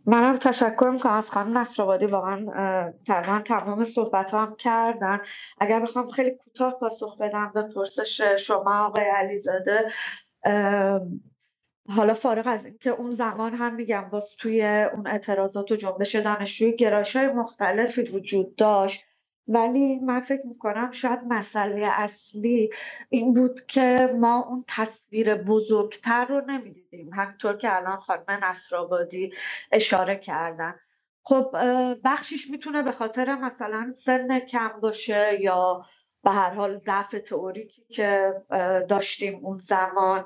منم 0.07 0.37
تشکر 0.37 0.91
می‌کنم. 0.93 1.13
از 1.13 1.31
خانم 1.31 1.59
نصرآبادی 1.59 2.07
واقعا 2.07 2.93
تقریبا 3.07 3.41
تمام 3.45 3.85
صحبت 3.85 4.35
هم 4.35 4.57
کردن. 4.57 5.21
اگر 5.61 5.81
بخوام 5.81 6.11
خیلی 6.11 6.31
کوتاه 6.31 6.79
پاسخ 6.81 7.19
بدم 7.19 7.51
به 7.55 7.63
پرسش 7.63 8.21
شما 8.21 8.87
آقای 8.87 9.05
علیزاده 9.05 9.93
حالا 11.89 12.15
فارغ 12.15 12.47
از 12.47 12.67
اینکه 12.67 12.91
اون 12.91 13.11
زمان 13.11 13.55
هم 13.55 13.75
میگم 13.75 14.09
باز 14.13 14.37
توی 14.39 14.63
اون 14.67 15.07
اعتراضات 15.07 15.73
و 15.73 15.77
جنبش 15.77 16.15
دانشجوی 16.15 16.77
گرایش 16.77 17.17
های 17.17 17.27
مختلفی 17.27 18.03
وجود 18.03 18.57
داشت. 18.57 19.05
ولی 19.49 19.99
من 19.99 20.21
فکر 20.21 20.47
می‌کنم 20.47 20.91
شاید 20.91 21.21
مسئله 21.29 21.87
اصلی 21.93 22.71
این 23.09 23.35
بود 23.35 23.67
که 23.67 24.09
ما 24.21 24.43
اون 24.49 24.65
تصویر 24.69 25.35
بزرگتر 25.35 26.25
رو 26.25 26.41
نمی‌دیدیم. 26.47 27.15
همینطور 27.15 27.57
که 27.57 27.77
الان 27.77 27.97
خانم 27.97 28.25
نصرآبادی 28.29 29.33
اشاره 29.73 30.17
کردن. 30.17 30.75
خب 31.23 31.51
بخشش 32.05 32.51
می‌تونه 32.51 32.83
به 32.83 32.93
خاطر 32.93 33.35
مثلا 33.35 33.93
سن 33.97 34.39
کم 34.41 34.69
باشه 34.83 35.41
یا 35.41 35.85
به 36.25 36.31
هر 36.31 36.51
حال 36.51 36.79
ضعف 36.79 37.11
تئوریکی 37.11 37.85
که 37.89 38.35
داشتیم 38.89 39.41
اون 39.47 39.57
زمان. 39.59 40.25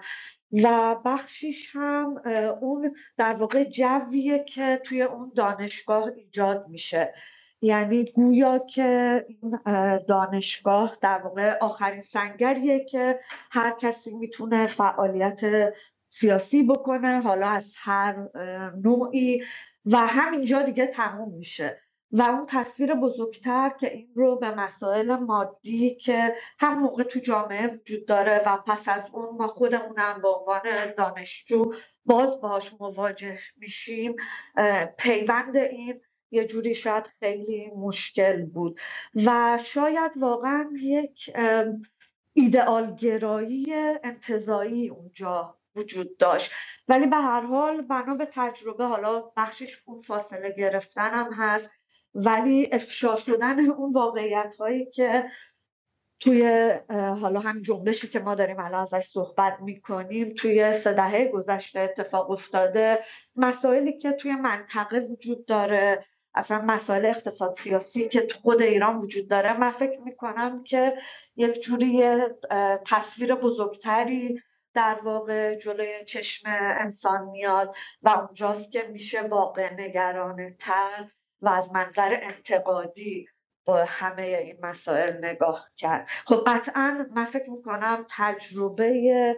و 0.64 0.96
بخشیش 1.04 1.76
هم 1.76 2.22
اون 2.60 2.94
در 3.16 3.32
واقع 3.34 3.64
جویه 3.64 4.44
که 4.44 4.80
توی 4.84 5.02
اون 5.02 5.32
دانشگاه 5.36 6.04
ایجاد 6.16 6.68
میشه. 6.68 7.14
یعنی 7.62 8.04
گویا 8.04 8.58
که 8.58 9.24
این 9.28 9.58
دانشگاه 10.08 10.96
در 11.00 11.18
واقع 11.18 11.58
آخرین 11.58 12.00
سنگریه 12.00 12.84
که 12.84 13.20
هر 13.50 13.70
کسی 13.80 14.14
می‌تونه 14.14 14.66
فعالیت 14.66 15.40
سیاسی 16.08 16.62
بکنه 16.62 17.20
حالا 17.20 17.48
از 17.48 17.74
هر 17.76 18.28
نوعی 18.84 19.42
و 19.86 19.96
همینجا 19.96 20.62
دیگه 20.62 20.86
تموم 20.86 21.34
میشه. 21.34 21.80
و 22.12 22.22
اون 22.22 22.46
تصویر 22.48 22.94
بزرگتر 22.94 23.72
که 23.80 23.92
این 23.92 24.08
رو 24.14 24.38
به 24.38 24.54
مسائل 24.54 25.16
مادی 25.16 25.94
که 25.94 26.34
هم 26.60 26.78
موقع 26.78 27.02
تو 27.02 27.20
جامعه 27.20 27.66
وجود 27.66 28.06
داره 28.06 28.42
و 28.46 28.56
پس 28.56 28.88
از 28.88 29.02
اون 29.12 29.36
ما 29.36 29.48
خودمونم 29.48 30.20
به 30.22 30.28
عنوان 30.28 30.62
دانشجو 30.98 31.72
باز 32.06 32.40
باش 32.40 32.74
مواجه 32.80 33.38
میشیم 33.56 34.16
پیوند 34.98 35.56
این 35.56 36.00
یه 36.32 36.46
جوری 36.46 36.76
شاید 36.76 37.06
خیلی 37.20 37.72
مشکل 37.76 38.46
بود. 38.46 38.80
و 39.26 39.58
شاید 39.64 40.12
واقعا 40.16 40.70
یک 40.82 41.30
ایدئال 42.34 42.96
گرایی 42.96 43.74
انتظایی 44.04 44.88
اونجا 44.90 45.58
وجود 45.76 46.18
داشت. 46.18 46.52
ولی 46.88 47.06
به 47.06 47.16
هر 47.16 47.42
حال 47.42 47.82
بنا 47.82 48.14
به 48.16 48.28
تجربه 48.32 48.86
حالا 48.86 49.20
بخشش 49.38 49.82
اون 49.86 50.00
فاصله 50.00 50.54
گرفتن 50.58 51.10
هم 51.10 51.32
هست 51.32 51.70
ولی 52.14 52.70
افشا 52.72 53.16
شدن 53.16 53.60
اون 53.70 53.92
واقعیت 53.94 54.54
هایی 54.60 54.86
که 54.86 55.24
توی 56.20 56.70
حالا 56.90 57.40
هم 57.40 57.62
جنبشی 57.62 58.08
که 58.08 58.20
ما 58.20 58.36
داریم 58.36 58.60
الان 58.60 58.82
ازش 58.82 59.06
صحبت 59.06 59.58
می‌کنیم 59.62 60.28
توی 60.28 60.74
سه 60.74 60.94
دهه 60.94 61.28
گذشته 61.28 61.80
اتفاق 61.80 62.30
افتاده 62.32 63.00
مسائلی 63.36 63.98
که 63.98 64.12
توی 64.12 64.32
منطقه 64.32 65.00
وجود 65.00 65.46
داره. 65.46 66.04
اصلا 66.34 66.58
مسائل 66.58 67.06
اقتصاد 67.06 67.54
سیاسی 67.54 68.08
که 68.08 68.28
خود 68.42 68.62
ایران 68.62 68.96
وجود 68.98 69.28
داره 69.28 69.58
من 69.60 69.70
فکر 69.70 70.00
می‌کنم 70.00 70.62
که 70.62 70.98
یک 71.36 71.60
جوری 71.60 72.02
تصویر 72.86 73.34
بزرگتری 73.34 74.40
در 74.74 74.98
واقع 75.04 75.54
جلوی 75.54 76.04
چشم 76.04 76.48
انسان 76.80 77.24
میاد 77.24 77.74
و 78.02 78.08
اونجاست 78.08 78.72
که 78.72 78.82
میشه 78.82 79.22
واقع 79.22 79.74
نگرانه 79.74 80.56
تر 80.58 81.10
و 81.42 81.48
از 81.48 81.72
منظر 81.72 82.18
انتقادی 82.22 83.26
با 83.64 83.84
همه 83.88 84.22
این 84.22 84.56
مسائل 84.62 85.24
نگاه 85.24 85.68
کرد. 85.76 86.08
خب 86.26 86.44
قطعا 86.46 87.06
من 87.10 87.24
فکر 87.24 87.50
می‌کنم 87.50 88.06
تجربه 88.16 89.36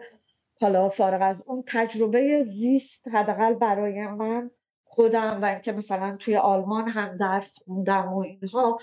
حالا 0.61 0.89
فارغ 0.89 1.23
از 1.23 1.37
اون 1.47 1.65
تجربه 1.67 2.45
زیست 2.45 3.09
حداقل 3.09 3.55
برای 3.55 4.07
من 4.07 4.51
خودم 4.95 5.43
و 5.43 5.45
اینکه 5.45 5.73
مثلا 5.73 6.17
توی 6.17 6.37
آلمان 6.37 6.89
هم 6.89 7.17
درس 7.17 7.59
خوندم 7.65 8.13
و 8.13 8.19
اینها 8.19 8.81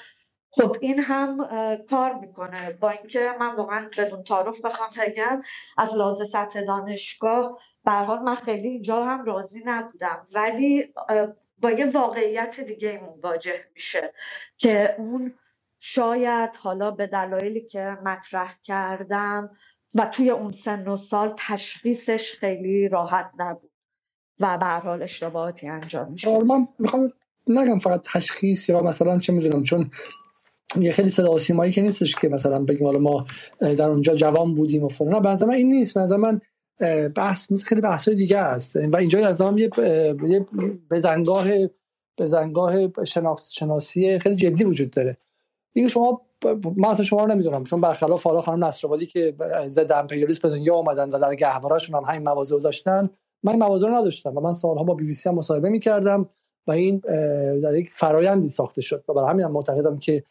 خب 0.54 0.78
این 0.82 1.00
هم 1.00 1.48
کار 1.90 2.14
می‌کنه. 2.14 2.72
با 2.72 2.90
اینکه 2.90 3.36
من 3.40 3.56
واقعا 3.56 3.88
بدون 3.98 4.24
تعارف 4.24 4.62
بخوام 4.66 4.90
بگم 5.08 5.42
از 5.78 5.96
لحاظ 5.96 6.30
سطح 6.30 6.62
دانشگاه 6.62 7.60
به 7.86 7.92
حال 7.92 8.20
من 8.20 8.36
خیلی 8.36 8.68
اینجا 8.68 9.06
هم 9.06 9.26
راضی 9.26 9.62
نبودم. 9.66 10.28
ولی 10.34 10.94
با 11.62 11.72
یه 11.72 11.92
واقعیت 11.92 12.60
دیگه 12.60 13.02
مواجه 13.04 13.66
میشه 13.74 14.14
که 14.58 14.96
اون 14.98 15.34
شاید 15.80 16.56
حالا 16.56 16.92
به 16.92 17.08
دلایلی 17.08 17.62
که 17.62 17.98
مطرح 18.04 18.56
کردم 18.64 19.50
و 19.96 20.06
توی 20.06 20.30
اون 20.30 20.52
سن 20.52 20.88
و 20.88 20.98
سال 20.98 21.36
تشخیصش 21.38 22.34
خیلی 22.40 22.90
راحت 22.90 23.32
نبود. 23.38 23.71
و 24.40 24.58
به 24.58 24.66
حال 24.66 25.04
اشتباهاتی 25.04 25.68
انجام 25.68 26.12
میشه. 26.12 26.38
من 26.38 26.68
می‌خوام 26.80 27.12
نگم 27.48 27.80
فقط 27.80 28.08
تشخیص 28.14 28.70
یا 28.70 28.82
مثلا 28.82 29.20
چه 29.20 29.34
می‌دونم 29.34 29.64
چون 29.64 29.90
یه 30.80 30.92
خیلی 30.92 31.10
صدا 31.10 31.38
سیمایی 31.38 31.72
که 31.72 31.82
نیستش 31.82 32.16
که 32.16 32.30
مثلا 32.30 32.64
بگیم 32.64 32.86
حالا 32.86 33.00
ما 33.00 33.26
در 33.60 33.90
اونجا 33.90 34.16
جوان 34.16 34.54
بودیم 34.54 34.84
و 34.84 34.88
فلان. 34.88 35.28
نه 35.28 35.54
این 35.54 35.70
نیست. 35.70 35.98
به 35.98 36.18
من 36.18 36.42
بحث 37.16 37.52
مثل 37.52 37.66
خیلی 37.66 37.82
بحث 37.82 38.08
های 38.08 38.18
دیگه 38.18 38.38
است. 38.38 38.76
و 38.76 38.96
اینجا 38.96 39.28
از 39.28 39.42
هم 39.42 39.58
یه 39.58 39.70
بزنگاه 40.92 41.48
بزنگاه 42.18 43.04
شناخت 43.04 43.52
شناسی 43.52 44.20
خیلی 44.20 44.36
جدی 44.36 44.64
وجود 44.64 44.92
داره. 44.92 45.18
دیگه 45.74 45.88
شما 45.88 46.22
من 46.78 46.90
اصلا 46.90 47.06
شما 47.06 47.26
رو 47.26 47.32
نمی‌دونم 47.32 47.64
چون 47.64 47.82
برخلاف 47.82 48.24
حالا 48.24 48.42
خانم 48.42 48.64
نصرآبادی 48.64 49.06
که 49.06 49.36
ضد 49.68 49.92
امپریالیسم 49.92 50.40
به 50.44 50.50
دنیا 50.50 50.76
اومدن 50.76 51.10
و 51.10 51.20
در 51.20 51.36
گهوارهشون 51.36 51.96
هم 51.96 52.04
همین 52.04 52.30
مواضع 52.30 52.60
داشتن 52.60 53.10
من 53.44 53.56
مواضع 53.56 53.88
رو 53.88 53.96
نداشتم 53.96 54.38
و 54.38 54.40
من 54.40 54.54
سالها 54.54 54.84
با 54.84 54.94
بی 54.94 55.06
بی 55.06 55.12
سی 55.12 55.30
هم 55.30 55.36
مصاحبه 55.36 55.70
می‌کردم 55.70 56.30
و 56.68 56.72
این 56.72 56.98
در 57.64 57.76
یک 57.76 57.90
فرایندی 57.94 58.50
ساخته 58.50 58.82
شد 58.82 59.04
و 59.08 59.14
برای 59.14 59.30
همین 59.30 59.46
هم 59.46 59.52
معتقدم 59.52 59.96
که 59.96 60.24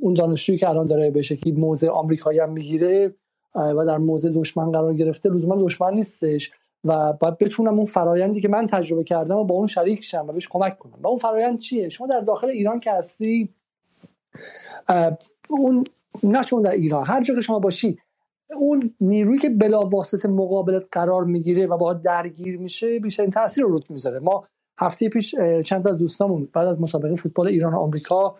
اون 0.00 0.14
دانشجویی 0.14 0.58
که 0.58 0.68
الان 0.68 0.86
داره 0.86 1.10
به 1.10 1.22
شکلی 1.22 1.52
موضع 1.52 1.88
آمریکایی 1.88 2.38
هم 2.38 2.52
می‌گیره 2.52 3.14
و 3.54 3.86
در 3.86 3.98
موضع 3.98 4.30
دشمن 4.34 4.72
قرار 4.72 4.94
گرفته 4.94 5.30
لزوما 5.30 5.62
دشمن 5.62 5.94
نیستش 5.94 6.50
و 6.84 7.12
باید 7.12 7.38
بتونم 7.38 7.76
اون 7.76 7.84
فرایندی 7.84 8.40
که 8.40 8.48
من 8.48 8.66
تجربه 8.66 9.04
کردم 9.04 9.36
و 9.36 9.44
با 9.44 9.54
اون 9.54 9.66
شریک 9.66 10.04
شم 10.04 10.24
و 10.28 10.32
بهش 10.32 10.48
کمک 10.48 10.78
کنم. 10.78 10.98
و 11.02 11.08
اون 11.08 11.18
فرایند 11.18 11.58
چیه؟ 11.58 11.88
شما 11.88 12.06
در 12.06 12.20
داخل 12.20 12.46
ایران 12.46 12.80
که 12.80 12.92
هستی 12.92 13.54
اون 15.48 15.84
نه 16.22 16.44
چون 16.44 16.62
در 16.62 16.70
ایران 16.70 17.06
هر 17.06 17.22
جا 17.22 17.34
که 17.34 17.40
شما 17.40 17.58
باشی 17.58 17.98
اون 18.58 18.94
نیرویی 19.00 19.38
که 19.38 19.50
بلا 19.50 19.80
واسطه 19.80 20.28
مقابلت 20.28 20.88
قرار 20.92 21.24
می‌گیره 21.24 21.66
و 21.66 21.76
با 21.76 21.92
درگیر 21.92 22.58
میشه 22.58 22.98
بیشترین 22.98 23.30
تاثیر 23.30 23.64
رو 23.64 23.70
روت 23.70 23.90
می‌ذاره. 23.90 24.18
ما 24.18 24.44
هفته 24.78 25.08
پیش 25.08 25.34
چند 25.64 25.88
از 25.88 25.98
دوستامون 25.98 26.48
بعد 26.52 26.68
از 26.68 26.80
مسابقه 26.80 27.14
فوتبال 27.14 27.48
ایران 27.48 27.74
و 27.74 27.78
آمریکا 27.78 28.36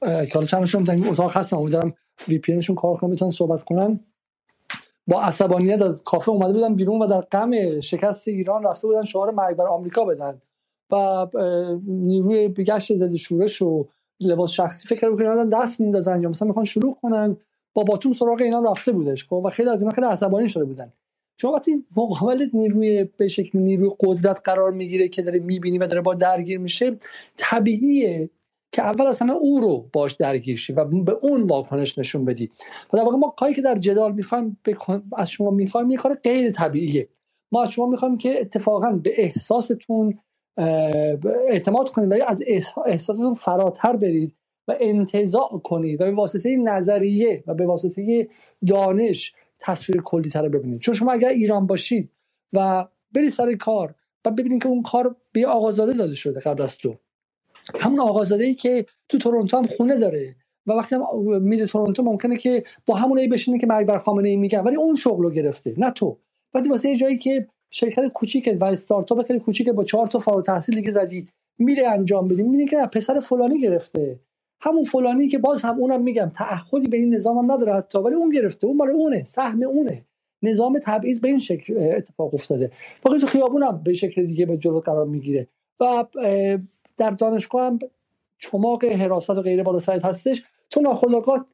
که 0.00 0.30
حالا 0.34 0.46
چندشون 0.46 0.82
در 0.82 1.08
اتاق 1.08 1.36
هستن 1.36 1.56
امیدوارم 1.56 1.94
وی 2.28 2.38
پی 2.38 2.60
کار 2.76 2.96
کنن 2.96 3.10
بتونن 3.10 3.30
صحبت 3.30 3.62
کنن. 3.62 4.00
با 5.06 5.22
عصبانیت 5.22 5.82
از 5.82 6.04
کافه 6.04 6.30
اومده 6.30 6.52
بودن 6.52 6.74
بیرون 6.74 7.02
و 7.02 7.06
در 7.06 7.20
غم 7.20 7.80
شکست 7.80 8.28
ایران 8.28 8.62
رفته 8.64 8.86
بودن 8.86 9.04
شعار 9.04 9.30
مرگ 9.30 9.56
بر 9.56 9.66
آمریکا 9.66 10.04
بدن. 10.04 10.42
و 10.90 11.26
نیروی 11.86 12.48
گشت 12.48 12.96
ضد 12.96 13.14
شورش 13.14 13.62
و 13.62 13.88
لباس 14.20 14.50
شخصی 14.50 14.88
فکر 14.88 15.08
می‌کردن 15.08 15.48
دست 15.48 15.80
میندازن 15.80 16.22
یا 16.22 16.28
مثلا 16.28 16.48
می‌خوان 16.48 16.64
شروع 16.64 16.96
کنن. 17.02 17.36
با 17.74 17.82
باتون 17.82 18.12
سراغ 18.12 18.40
اینا 18.40 18.60
رفته 18.60 18.92
بودش 18.92 19.24
خب؟ 19.24 19.42
و 19.44 19.50
خیلی 19.50 19.68
از 19.68 19.82
اینا 19.82 19.94
خیلی 19.94 20.06
عصبانی 20.06 20.48
شده 20.48 20.64
بودن. 20.64 20.92
شما 21.40 21.52
وقتی 21.52 21.84
مقابل 21.96 22.48
نیروی 22.52 23.04
به 23.16 23.28
شکل 23.28 23.58
نیروی 23.58 23.90
قدرت 24.00 24.40
قرار 24.44 24.70
می‌گیره 24.70 25.08
که 25.08 25.22
داره 25.22 25.38
می‌بینی 25.38 25.78
و 25.78 25.86
داره 25.86 26.00
با 26.00 26.14
درگیر 26.14 26.58
میشه 26.58 26.96
طبیعیه 27.36 28.30
که 28.72 28.82
اول 28.82 29.06
از 29.06 29.22
همه 29.22 29.32
او 29.32 29.60
رو 29.60 29.88
باش 29.92 30.12
درگیر 30.12 30.56
شی 30.56 30.72
و 30.72 30.84
به 30.84 31.12
اون 31.22 31.42
واکنش 31.42 31.98
نشون 31.98 32.24
بدی. 32.24 32.50
و 32.92 32.96
در 32.96 33.04
واقع 33.04 33.16
ما 33.16 33.34
کاری 33.36 33.54
که 33.54 33.62
در 33.62 33.74
جدال 33.74 34.12
می‌خوایم 34.12 34.58
از 35.16 35.30
شما 35.30 35.50
می‌خوایم 35.50 35.90
یه 35.90 35.96
کار 35.96 36.14
غیر 36.14 36.50
طبیعیه. 36.50 37.08
ما 37.52 37.62
از 37.62 37.70
شما 37.70 37.86
می‌خوایم 37.86 38.18
که 38.18 38.40
اتفاقا 38.40 38.90
به 38.90 39.12
احساستون 39.16 40.18
اعتماد 41.48 41.88
کنید 41.88 42.10
ولی 42.10 42.20
از 42.20 42.42
احساستون 42.86 43.34
فراتر 43.34 43.96
برید. 43.96 44.34
و 44.68 44.76
انتظاع 44.80 45.60
کنید 45.64 46.00
و 46.00 46.04
به 46.04 46.12
واسطه 46.12 46.56
نظریه 46.56 47.44
و 47.46 47.54
به 47.54 47.66
واسطه 47.66 48.28
دانش 48.66 49.32
تصویر 49.58 50.02
کلی 50.02 50.28
تر 50.28 50.48
ببینید. 50.48 50.80
چون 50.80 50.94
شما 50.94 51.12
اگر 51.12 51.28
ایران 51.28 51.66
باشید 51.66 52.10
و 52.52 52.86
برید 53.12 53.30
سر 53.30 53.54
کار 53.54 53.94
و 54.24 54.30
ببینید 54.30 54.62
که 54.62 54.68
اون 54.68 54.82
کار 54.82 55.16
به 55.32 55.46
آقازاده 55.46 55.92
داده 55.92 56.14
شده 56.14 56.40
قبل 56.40 56.62
از 56.62 56.76
تو. 56.78 56.96
همون 57.80 58.00
آقازاده 58.00 58.44
ای 58.44 58.54
که 58.54 58.86
تو 59.08 59.18
تورنتو 59.18 59.56
هم 59.56 59.66
خونه 59.66 59.96
داره 59.98 60.36
و 60.66 60.72
وقتی 60.72 60.96
میره 61.40 61.66
تورنتو 61.66 62.02
ممکنه 62.02 62.36
که 62.36 62.64
با 62.86 62.94
همون 62.94 63.18
ای 63.18 63.28
بشینه 63.28 63.58
که 63.58 63.66
مرگ 63.66 63.86
بر 63.86 63.98
خامنه 63.98 64.28
ای 64.28 64.36
میگن 64.36 64.60
ولی 64.60 64.76
اون 64.76 64.94
شغل 64.94 65.22
رو 65.22 65.30
گرفته 65.30 65.74
نه 65.78 65.90
تو. 65.90 66.18
وقتی 66.54 66.70
واسه 66.70 66.88
یه 66.88 66.96
جایی 66.96 67.18
که 67.18 67.46
شرکت 67.70 68.08
کوچیکه 68.08 68.56
و 68.60 68.64
استارتاپ 68.64 69.22
خیلی 69.26 69.38
کوچیکه 69.38 69.72
با 69.72 69.84
چهار 69.84 70.06
تا 70.06 70.18
فارغ 70.18 70.44
تحصیل 70.44 70.74
دیگه 70.74 70.90
زدی 70.90 71.28
میره 71.58 71.88
انجام 71.88 72.28
بدی 72.28 72.42
می‌بینی 72.42 72.66
که 72.66 72.76
پسر 72.92 73.20
فلانی 73.20 73.60
گرفته. 73.60 74.20
همون 74.62 74.84
فلانی 74.84 75.28
که 75.28 75.38
باز 75.38 75.62
هم 75.62 75.78
اونم 75.78 76.02
میگم 76.02 76.28
تعهدی 76.28 76.88
به 76.88 76.96
این 76.96 77.14
نظام 77.14 77.38
هم 77.38 77.52
نداره 77.52 77.74
حتی 77.74 77.98
ولی 77.98 78.14
اون 78.14 78.30
گرفته 78.30 78.66
اون 78.66 78.76
مال 78.76 78.90
اونه 78.90 79.22
سهم 79.22 79.62
اونه. 79.62 80.04
نظام 80.42 80.78
تبعیض 80.82 81.20
به 81.20 81.28
این 81.28 81.38
شکل 81.38 81.92
اتفاق 81.96 82.34
افتاده. 82.34 82.70
فقط 83.02 83.20
تو 83.20 83.26
خیابونم 83.26 83.82
به 83.84 83.92
شکل 83.92 84.26
دیگه 84.26 84.46
به 84.46 84.56
جلو 84.56 84.80
قرار 84.80 85.06
می‌گیره. 85.06 85.48
و 85.80 86.04
در 86.96 87.10
دانشگاه 87.10 87.66
هم 87.66 87.78
چماق 88.38 88.84
حراست 88.84 89.30
و 89.30 89.42
غیره 89.42 89.62
بالا 89.62 89.78
سرت 89.78 90.04
هستش. 90.04 90.42
تو 90.70 90.80
ناخودآگاه 90.80 91.46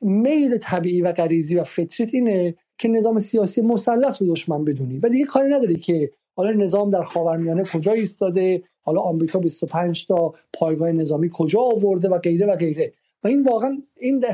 میل 0.00 0.56
طبیعی 0.56 1.02
و 1.02 1.12
غریزی 1.12 1.56
و 1.56 1.64
فطریت 1.64 2.14
اینه 2.14 2.54
که 2.78 2.88
نظام 2.88 3.18
سیاسی 3.18 3.60
مسلط 3.60 4.22
رو 4.22 4.32
دشمن 4.32 4.64
بدونی. 4.64 4.98
و 4.98 5.08
دیگه 5.08 5.24
کاری 5.24 5.50
نداری 5.50 5.76
که 5.76 6.10
حالا 6.38 6.50
نظام 6.50 6.90
در 6.90 7.02
خاورمیانه 7.02 7.64
کجا 7.64 7.92
ایستاده؟ 7.92 8.62
حالا 8.82 9.00
آمریکا 9.00 9.38
25 9.38 10.06
تا 10.06 10.34
پایگاه 10.54 10.92
نظامی 10.92 11.30
کجا 11.32 11.60
آورده 11.60 12.08
و 12.08 12.18
غیره 12.18 12.46
و 12.46 12.56
غیره. 12.56 12.92
و 13.24 13.28
این 13.28 13.42
واقعا 13.42 13.82
این 13.96 14.24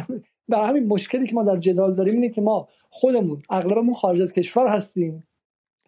برای 0.49 0.69
همین 0.69 0.87
مشکلی 0.87 1.27
که 1.27 1.35
ما 1.35 1.43
در 1.43 1.57
جدال 1.57 1.95
داریم 1.95 2.15
اینه 2.15 2.29
که 2.29 2.41
ما 2.41 2.69
خودمون 2.91 3.43
اغلبمون 3.51 3.95
خارج 3.95 4.23
از 4.23 4.33
کشور 4.33 4.67
هستیم. 4.67 5.25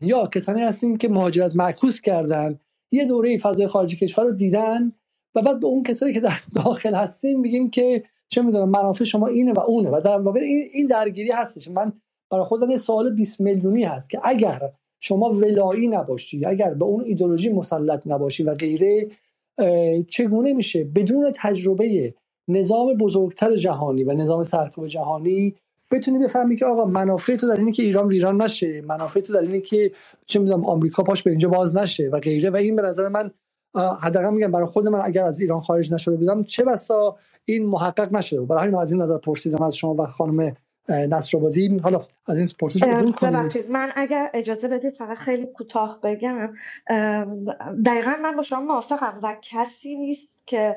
یا 0.00 0.26
کسانی 0.26 0.62
هستیم 0.62 0.96
که 0.96 1.08
مهاجرت 1.08 1.56
معکوس 1.56 2.00
کردن 2.00 2.58
یه 2.90 3.04
دوره 3.04 3.38
فضای 3.38 3.66
خارج 3.66 3.98
کشور 3.98 4.24
رو 4.24 4.32
دیدن 4.32 4.92
و 5.34 5.42
بعد 5.42 5.60
به 5.60 5.66
اون 5.66 5.82
کسایی 5.82 6.14
که 6.14 6.20
در 6.20 6.38
داخل 6.64 6.94
هستیم 6.94 7.40
میگیم 7.40 7.70
که 7.70 8.02
چه 8.28 8.42
می‌دونم 8.42 8.68
منافع 8.68 9.04
شما 9.04 9.26
اینه 9.26 9.52
و 9.52 9.60
اونه. 9.60 9.90
و 9.90 10.00
در 10.04 10.18
واقع 10.18 10.40
این 10.72 10.86
درگیری 10.86 11.30
هستش. 11.30 11.68
من 11.68 11.92
برای 12.30 12.44
خودم 12.44 12.70
یه 12.70 12.76
سوال 12.76 13.14
20 13.14 13.40
میلیونی 13.40 13.84
هست 13.84 14.10
که 14.10 14.20
اگر 14.24 14.72
شما 15.06 15.30
ولایی 15.30 15.88
نباشی. 15.88 16.46
اگر 16.46 16.74
به 16.74 16.84
اون 16.84 17.04
ایدولوژی 17.04 17.48
مسلط 17.48 18.06
نباشی 18.06 18.42
و 18.42 18.54
غیره 18.54 19.08
چگونه 20.08 20.52
میشه؟ 20.52 20.84
بدون 20.84 21.32
تجربه 21.34 22.14
نظام 22.48 22.94
بزرگتر 22.94 23.56
جهانی 23.56 24.04
و 24.04 24.12
نظام 24.12 24.42
سرکوب 24.42 24.86
جهانی 24.86 25.54
بتونی 25.90 26.18
بفهمی 26.18 26.56
که 26.56 26.66
آقا 26.66 26.84
منافع 26.84 27.36
تو 27.36 27.48
در 27.48 27.56
اینه 27.56 27.72
که 27.72 27.82
ایران 27.82 28.08
ویران 28.08 28.42
نشه 28.42 28.80
منافع 28.80 29.20
تو 29.20 29.32
در 29.32 29.40
اینه 29.40 29.60
که 29.60 29.92
چه 30.26 30.38
می‌دونم 30.38 30.64
آمریکا 30.64 31.02
پاش 31.02 31.22
به 31.22 31.30
اینجا 31.30 31.48
باز 31.48 31.76
نشه 31.76 32.08
و 32.12 32.20
غیره. 32.20 32.50
و 32.50 32.56
این 32.56 32.76
به 32.76 32.82
نظر 32.82 33.08
من 33.08 33.30
حداقل 34.00 34.34
میگم 34.34 34.52
برای 34.52 34.66
خود 34.66 34.88
من 34.88 35.00
اگر 35.04 35.24
از 35.24 35.40
ایران 35.40 35.60
خارج 35.60 35.92
نشده 35.92 36.16
بودم 36.16 36.42
چه 36.42 36.64
بسا 36.64 37.16
این 37.44 37.66
محقق 37.66 38.14
نشده 38.14 38.40
برای 38.40 38.62
همین 38.62 38.74
از 38.74 38.92
این 38.92 39.02
نظر 39.02 39.18
پرسیدم 39.18 39.62
از 39.62 39.76
شما 39.76 39.94
و 39.94 40.06
خانم 40.06 40.54
نصرآبادی. 40.88 41.80
حالا 41.82 42.00
از 42.26 42.38
این 42.38 42.48
پرسش 42.58 42.82
من 43.68 43.92
اگر 43.96 44.30
اجازه 44.34 44.68
بدید 44.68 44.94
فقط 44.94 45.16
خیلی 45.16 45.46
کوتاه 45.46 46.00
بگم. 46.02 46.54
دقیقا 47.86 48.14
من 48.22 48.36
با 48.36 48.42
شما 48.42 48.60
موافقم 48.60 49.20
و 49.22 49.36
کسی 49.42 49.96
نیست 49.96 50.34
که 50.46 50.76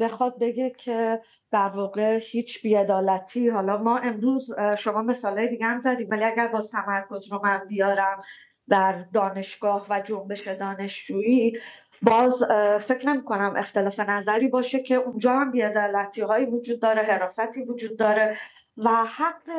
بخواد 0.00 0.38
بگه 0.38 0.70
که 0.70 1.20
در 1.52 1.68
واقع 1.68 2.18
هیچ 2.22 2.62
بیعدالتی. 2.62 3.48
حالا 3.48 3.82
ما 3.82 3.98
امروز 3.98 4.54
شما 4.78 5.02
مثاله 5.02 5.46
دیگه 5.46 5.66
هم 5.66 5.78
زدیم 5.78 6.08
ولی 6.10 6.24
اگر 6.24 6.48
با 6.48 6.60
تمرکز 6.60 7.32
رو 7.32 7.40
من 7.44 7.60
بیارم 7.68 8.22
در 8.68 9.04
دانشگاه 9.12 9.86
و 9.90 10.00
جنبش 10.00 10.48
دانشجویی 10.48 11.58
باز 12.02 12.42
فکر 12.80 13.08
نمی 13.08 13.24
کنم 13.24 13.54
اختلاف 13.56 14.00
نظری 14.00 14.48
باشه 14.48 14.82
که 14.82 14.94
اونجا 14.94 15.32
هم 15.32 15.50
بیعدالتی 15.50 16.20
هایی 16.20 16.46
وجود 16.46 16.80
داره 16.80 17.02
حراستی 17.02 17.62
وجود 17.62 17.98
داره 17.98 18.38
و 18.76 19.04
حق 19.04 19.50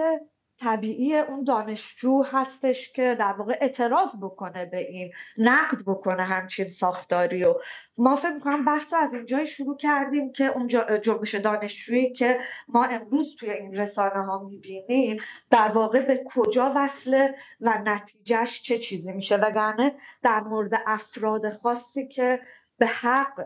طبیعی 0.62 1.18
اون 1.18 1.44
دانشجو 1.44 2.24
هستش 2.24 2.92
که 2.92 3.16
در 3.20 3.34
واقع 3.38 3.58
اعتراض 3.62 4.10
بکنه 4.22 4.66
به 4.66 4.78
این 4.78 5.12
نقد 5.38 5.78
بکنه 5.88 6.24
همچین 6.24 6.70
ساختاری 6.70 7.44
و 7.44 7.56
ما 7.98 8.16
فکر 8.16 8.34
می‌کنم 8.34 8.66
بحث 8.66 8.94
رو 8.94 9.00
از 9.00 9.14
اینجای 9.14 9.48
شروع 9.48 9.78
کردیم 9.78 10.32
که 10.32 10.46
اون 10.46 10.68
جنبش 11.02 11.36
دانشجویی 11.36 12.14
که 12.14 12.40
ما 12.68 12.86
امروز 12.86 13.36
توی 13.40 13.50
این 13.50 13.76
رسانه 13.76 14.26
ها 14.26 14.44
می‌بینیم 14.44 15.22
در 15.50 15.68
واقع 15.68 16.06
به 16.06 16.24
کجا 16.36 16.74
وصله 16.76 17.36
و 17.62 17.82
نتیجهش 17.84 18.62
چه 18.62 18.78
چیزی 18.78 19.12
میشه. 19.12 19.36
وگرنه 19.36 19.96
در 20.24 20.40
مورد 20.40 20.72
افراد 20.88 21.50
خاصی 21.50 22.08
که 22.08 22.40
به 22.78 22.88
حق 22.88 23.46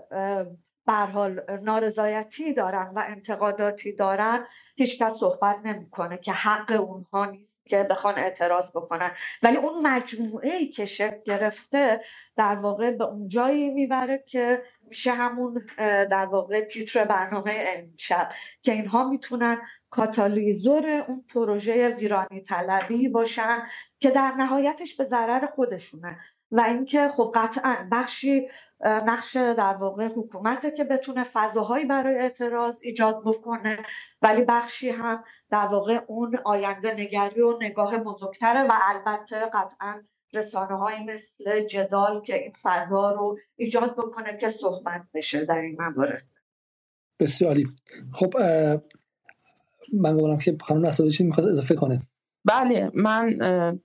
حال 0.91 1.41
نارضایتی 1.61 2.53
دارن 2.53 2.91
و 2.95 3.03
انتقاداتی 3.07 3.95
دارن 3.95 4.45
هیچکس 4.75 5.13
صحبت 5.13 5.55
نمی‌کنه 5.63 6.17
که 6.17 6.31
حق 6.31 6.71
اونها 6.71 7.25
نیست 7.25 7.53
که 7.65 7.87
بخوان 7.89 8.19
اعتراض 8.19 8.71
بکنن. 8.71 9.11
ولی 9.43 9.57
اون 9.57 9.87
مجموعه 9.87 10.53
ای 10.55 10.67
که 10.67 10.85
شکل 10.85 11.19
گرفته 11.25 12.01
در 12.37 12.55
واقع 12.55 12.91
به 12.91 13.03
اون 13.03 13.27
جایی 13.27 13.69
می‌بره 13.69 14.23
که 14.27 14.61
میشه 14.87 15.11
همون 15.11 15.61
در 15.77 16.25
واقع 16.25 16.61
تیتر 16.61 17.05
برنامه 17.05 17.65
امشب 17.67 18.29
که 18.61 18.71
اینها 18.71 19.09
می‌تونن 19.09 19.61
کاتالیزور 19.89 20.87
اون 21.07 21.25
پروژه 21.33 21.89
ویرانی 21.89 22.41
طلبی 22.41 23.09
باشن 23.09 23.63
که 23.99 24.11
در 24.11 24.31
نهایتش 24.37 24.95
به 24.95 25.03
ضرر 25.03 25.45
خودشونه. 25.45 26.17
و 26.53 26.61
اینکه 26.61 27.11
خب 27.15 27.31
قطعا 27.35 27.87
بخشی 27.91 28.47
نقش 28.85 29.35
در 29.35 29.73
واقع 29.73 30.07
حکومته 30.07 30.71
که 30.71 30.83
بتونه 30.83 31.23
فضاهایی 31.23 31.85
برای 31.85 32.15
اعتراض 32.15 32.79
ایجاد 32.83 33.21
بکنه 33.25 33.77
ولی 34.21 34.45
بخشی 34.47 34.89
هم 34.89 35.23
در 35.49 35.67
واقع 35.67 35.99
اون 36.07 36.39
آینده 36.45 36.93
نگری 36.93 37.41
و 37.41 37.57
نگاه 37.61 37.97
بزرگتره 37.97 38.63
و 38.63 38.71
البته 38.81 39.35
قطعا 39.53 40.01
رسانه 40.33 40.77
های 40.77 40.95
مثل 41.03 41.67
جدال 41.67 42.21
که 42.21 42.35
این 42.35 42.53
فضا 42.63 43.11
رو 43.11 43.37
ایجاد 43.55 43.93
بکنه 43.93 44.37
که 44.37 44.49
صحبت 44.49 45.01
بشه 45.13 45.45
در 45.45 45.61
این 45.61 45.81
موارد. 45.81 46.23
بسیاری 47.19 47.67
خب 48.13 48.33
من 49.93 50.17
گفتم 50.17 50.37
که 50.37 50.57
خانم 50.61 50.85
نصابی 50.85 51.11
چی 51.11 51.23
می‌خواست 51.23 51.49
اضافه 51.49 51.75
کنه. 51.75 52.01
بله 52.45 52.91
من 52.93 53.37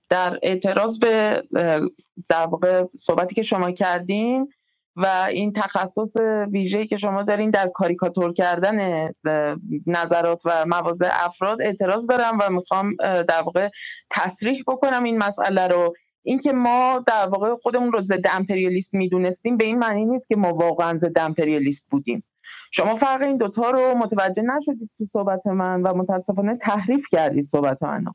در 0.09 0.39
اعتراض 0.43 0.99
به 0.99 1.43
در 2.29 2.45
واقع 2.45 2.83
صحبتی 2.95 3.35
که 3.35 3.41
شما 3.41 3.71
کردین 3.71 4.47
و 4.95 5.27
این 5.29 5.53
تخصص 5.53 6.15
ویژه‌ای 6.51 6.87
که 6.87 6.97
شما 6.97 7.23
دارین 7.23 7.49
در 7.49 7.67
کاریکاتور 7.67 8.33
کردن 8.33 9.09
نظرات 9.87 10.41
و 10.45 10.65
مواضع 10.65 11.09
افراد 11.11 11.61
اعتراض 11.61 12.07
دارم 12.07 12.37
و 12.41 12.49
می‌خوام 12.49 12.95
در 12.99 13.41
واقع 13.45 13.69
تصریح 14.09 14.63
بکنم 14.67 15.03
این 15.03 15.17
مسئله 15.17 15.67
رو. 15.67 15.93
اینکه 16.23 16.53
ما 16.53 17.03
در 17.07 17.27
واقع 17.27 17.55
خودمون 17.55 17.91
رو 17.91 18.01
ضد 18.01 18.27
امپریالیست 18.31 18.93
می‌دونستیم 18.93 19.57
به 19.57 19.65
این 19.65 19.79
معنی 19.79 20.05
نیست 20.05 20.27
که 20.27 20.35
ما 20.35 20.53
واقعا 20.53 20.97
ضد 20.97 21.19
امپریالیست 21.19 21.87
بودیم. 21.89 22.23
شما 22.71 22.95
فرق 22.95 23.21
این 23.21 23.37
دوتا 23.37 23.71
رو 23.71 23.97
متوجه 23.97 24.41
نشدید 24.41 24.89
تو 24.97 25.05
صحبت 25.13 25.47
من 25.47 25.81
و 25.81 25.93
متاسفانه 25.93 26.57
تحریف 26.61 27.05
کردید 27.11 27.47
صحبت 27.47 27.83
منو 27.83 28.11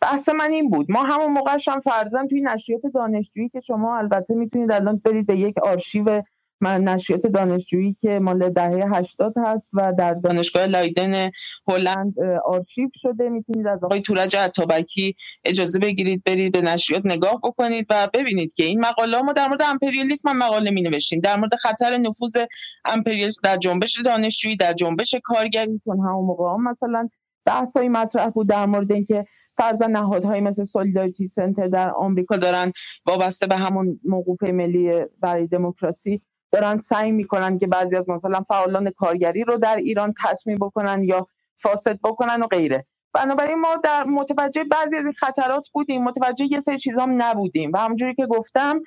بحث 0.00 0.28
من 0.28 0.52
این 0.52 0.70
بود. 0.70 0.86
ما 0.90 1.02
همون 1.02 1.32
موقعش 1.32 1.68
هم 1.68 1.80
فرزن 1.80 2.26
توی 2.26 2.40
نشریات 2.40 2.82
دانشجویی 2.94 3.48
که 3.48 3.60
شما 3.60 3.98
البته 3.98 4.34
می‌تونید 4.34 4.72
الان 4.72 5.00
برید 5.04 5.26
به 5.26 5.38
یک 5.38 5.58
آرشیو 5.58 6.22
من 6.60 6.84
نشریات 6.84 7.26
دانشجویی 7.26 7.96
که 8.00 8.18
مال 8.18 8.50
دهه 8.50 8.96
80 8.96 9.34
هست 9.36 9.66
و 9.72 9.92
در 9.98 10.14
دانشگاه 10.14 10.66
لایدن 10.66 11.30
هلند 11.68 12.14
آرشیو 12.44 12.88
شده. 12.94 13.28
می‌تونید 13.28 13.66
از 13.66 13.84
آقای 13.84 14.00
تورج 14.00 14.36
عطابکی 14.36 15.14
اجازه 15.44 15.78
بگیرید 15.78 16.22
برید 16.26 16.52
به 16.52 16.60
نشریات 16.60 17.06
نگاه 17.06 17.40
بکنید 17.44 17.86
و 17.90 18.08
ببینید 18.14 18.54
که 18.54 18.64
این 18.64 18.80
مقاله 18.80 19.22
ما 19.22 19.32
در 19.32 19.48
مورد 19.48 19.62
امپریالیسم 19.62 20.28
هم 20.28 20.38
مقاله 20.38 20.70
می 20.70 20.82
نوشتیم 20.82 21.20
در 21.20 21.36
مورد 21.36 21.54
خطر 21.54 21.96
نفوذ 21.96 22.36
امپریالیسم 22.84 23.40
در 23.44 23.56
جنبش 23.56 24.00
دانشجویی 24.00 24.56
در 24.56 24.72
جنبش 24.72 25.14
کارگری 25.24 25.80
چون 25.84 25.98
همون 25.98 26.24
موقع 26.24 26.54
هم 26.54 26.70
مثلا 26.70 27.08
بحثایی 27.46 27.88
مطرح 27.88 28.30
بود 28.30 28.48
در 28.48 28.66
مورد 28.66 28.92
اینکه 28.92 29.26
فرضا 29.56 29.86
نهادهایی 29.86 30.40
مثل 30.40 30.64
سولیداریتی 30.64 31.26
سنتر 31.26 31.68
در 31.68 31.90
آمریکا 31.90 32.36
دارن 32.36 32.72
وابسته 33.06 33.46
به 33.46 33.56
همون 33.56 34.00
موقوف 34.04 34.42
ملی 34.42 35.04
برای 35.20 35.46
دموکراسی 35.46 36.22
دارن 36.52 36.80
سعی 36.80 37.12
می‌کنن 37.12 37.58
که 37.58 37.66
بعضی 37.66 37.96
از 37.96 38.08
مثلا 38.08 38.40
فعالان 38.48 38.90
کارگری 38.90 39.44
رو 39.44 39.56
در 39.56 39.76
ایران 39.76 40.14
تطمیع 40.24 40.56
بکنن 40.56 41.04
یا 41.04 41.26
فاسد 41.56 41.98
بکنن 42.04 42.42
و 42.42 42.46
غیره. 42.46 42.86
بنابراین 43.12 43.60
ما 43.60 43.76
در 43.84 44.04
متوجه 44.04 44.64
بعضی 44.64 44.96
از 44.96 45.04
این 45.04 45.12
خطرات 45.12 45.68
بودیم 45.72 46.04
متوجه 46.04 46.46
یه 46.50 46.60
سری 46.60 46.78
چیزا 46.78 47.06
نبودیم 47.06 47.70
و 47.74 47.76
همونجوری 47.76 48.14
که 48.14 48.26
گفتم 48.26 48.82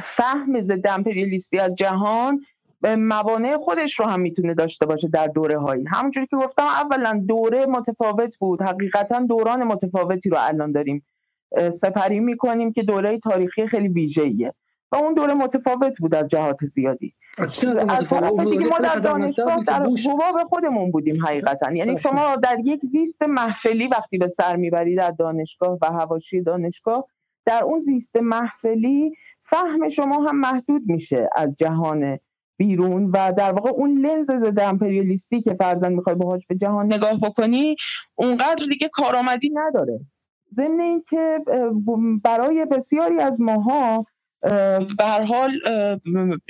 فهم 0.00 0.60
ضد 0.60 0.86
امپریالیستی 0.86 1.58
از 1.58 1.74
جهان 1.74 2.40
موانع 2.84 3.56
خودش 3.56 4.00
رو 4.00 4.06
هم 4.06 4.20
می‌تونه 4.20 4.54
داشته 4.54 4.86
باشه 4.86 5.08
در 5.08 5.26
دوره 5.26 5.58
هایی 5.58 5.84
همونجوری 5.92 6.26
که 6.26 6.36
گفتم 6.36 6.62
اولا 6.62 7.24
دوره 7.28 7.66
متفاوت 7.66 8.36
بود. 8.38 8.62
حقیقتا 8.62 9.18
دوران 9.18 9.64
متفاوتی 9.64 10.30
رو 10.30 10.36
الان 10.40 10.72
داریم 10.72 11.04
سپری 11.72 12.20
می‌کنیم 12.20 12.72
که 12.72 12.82
دوره 12.82 13.18
تاریخی 13.18 13.66
خیلی 13.66 13.88
ویژه‌ایه. 13.88 14.54
و 14.92 14.96
اون 14.96 15.14
دوره 15.14 15.34
متفاوت 15.34 15.98
بود 15.98 16.14
از 16.14 16.28
جهات 16.28 16.66
زیادی. 16.66 17.14
از 17.38 17.60
دیگه 18.50 18.66
ما 18.66 18.78
در 18.78 18.98
دانشگاه 18.98 19.56
در 19.66 19.82
حباب 19.82 20.48
خودمون 20.48 20.90
بودیم 20.90 21.26
حقیقتا. 21.26 21.72
یعنی 21.72 21.98
شما 21.98 22.36
در 22.36 22.56
یک 22.64 22.84
زیست 22.84 23.22
محفلی 23.22 23.88
وقتی 23.88 24.18
به 24.18 24.28
سر 24.28 24.56
می‌بری 24.56 24.96
در 24.96 25.10
دانشگاه 25.10 25.78
و 25.82 25.86
هواشی 25.86 26.42
دانشگاه 26.42 27.04
در 27.44 27.64
اون 27.64 27.78
زیست 27.78 28.16
محفلی 28.16 29.12
فهم 29.42 29.88
شما 29.88 30.26
هم 30.28 30.40
محدود 30.40 30.82
میشه 30.86 31.28
از 31.36 31.54
جهان 31.58 32.18
بیرون 32.56 33.10
و 33.10 33.32
در 33.36 33.52
واقع 33.52 33.70
اون 33.70 34.06
لنز 34.06 34.30
ضد 34.30 34.60
امپریالیستی 34.60 35.42
که 35.42 35.54
فرزن 35.54 35.92
می‌خوای 35.92 36.16
باهاش 36.16 36.46
به 36.46 36.54
جهان 36.54 36.92
نگاه 36.92 37.20
بکنی 37.20 37.76
اونقدر 38.14 38.66
دیگه 38.68 38.88
کارآمدی 38.88 39.50
نداره. 39.54 40.00
ضمن 40.54 40.80
اینکه 40.80 41.38
برای 42.24 42.64
بسیاری 42.64 43.20
از 43.20 43.40
ماها 43.40 44.06
به 44.98 45.04
هر 45.04 45.22
حال 45.22 45.50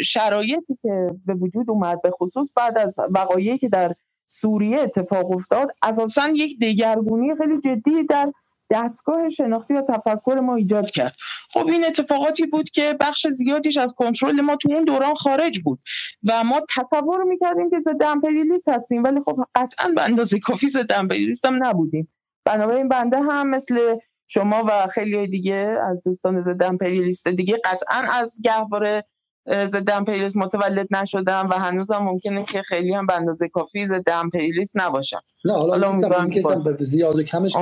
شرایطی 0.01 0.79
که 0.83 1.07
به 1.27 1.35
وجود 1.35 1.71
اومد 1.71 2.03
به 2.03 2.11
خصوص 2.11 2.49
بعد 2.57 2.79
از 2.79 2.95
وقایعی 3.11 3.59
که 3.59 3.69
در 3.69 3.95
سوریه 4.29 4.81
اتفاق 4.81 5.31
افتاد 5.31 5.69
اساسا 5.83 6.29
یک 6.29 6.61
دگرگونی 6.61 7.35
خیلی 7.37 7.61
جدی 7.61 8.05
در 8.09 8.33
دستگاه 8.73 9.28
شناختی 9.28 9.75
و 9.75 9.83
تفکر 9.83 10.41
ما 10.42 10.55
ایجاد 10.55 10.91
کرد. 10.91 11.15
خب 11.51 11.67
این 11.67 11.84
اتفاقاتی 11.84 12.47
بود 12.47 12.70
که 12.70 12.97
بخش 13.01 13.26
زیادیش 13.28 13.76
از 13.76 13.94
کنترل 13.94 14.41
ما 14.41 14.57
تو 14.57 14.73
اون 14.73 14.84
دوران 14.84 15.15
خارج 15.15 15.60
بود 15.60 15.81
و 16.28 16.44
ما 16.44 16.60
تصور 16.76 17.23
می‌کردیم 17.25 17.70
که 17.70 17.78
ضد 17.78 18.02
امپریالیست 18.02 18.68
هستیم 18.68 19.05
ولی 19.05 19.20
خب 19.25 19.44
قطعا 19.55 19.89
به 19.97 20.02
اندازه 20.02 20.39
کافی 20.39 20.68
ضد 20.68 20.92
امپریالیست 20.92 21.44
هم 21.44 21.67
نبودیم. 21.67 22.12
بنابراین 22.44 22.89
بنده 22.89 23.18
هم 23.18 23.51
مثل 23.51 23.97
شما 24.28 24.65
و 24.68 24.86
خیلی 24.86 25.26
دیگه 25.26 25.76
از 25.91 26.02
دوستان 26.05 26.41
ضد 26.41 26.62
امپریالیست 26.62 27.28
دیگه 27.28 27.60
قطعا 27.65 28.02
از 28.12 28.41
گهواره 28.44 29.05
ضد 29.49 29.91
امپریالیسم 29.91 30.41
متولد 30.41 30.87
نشدم 30.91 31.49
و 31.51 31.55
هنوزم 31.55 31.99
ممکنه 31.99 32.45
که 32.45 32.62
خیلی 32.62 32.95
هم 32.95 33.07
به 33.07 33.17
اندازه 33.17 33.49
کافی 33.49 33.87
ضد 33.87 34.09
امپریالیست 34.09 34.81
نباشم. 34.81 35.23
نه 35.45 35.53
حالا 35.53 35.89
امیدوارم 35.89 36.31
که 36.31 36.43
به 36.79 36.85
زیاد 36.85 37.19
و 37.19 37.23
کمش 37.23 37.57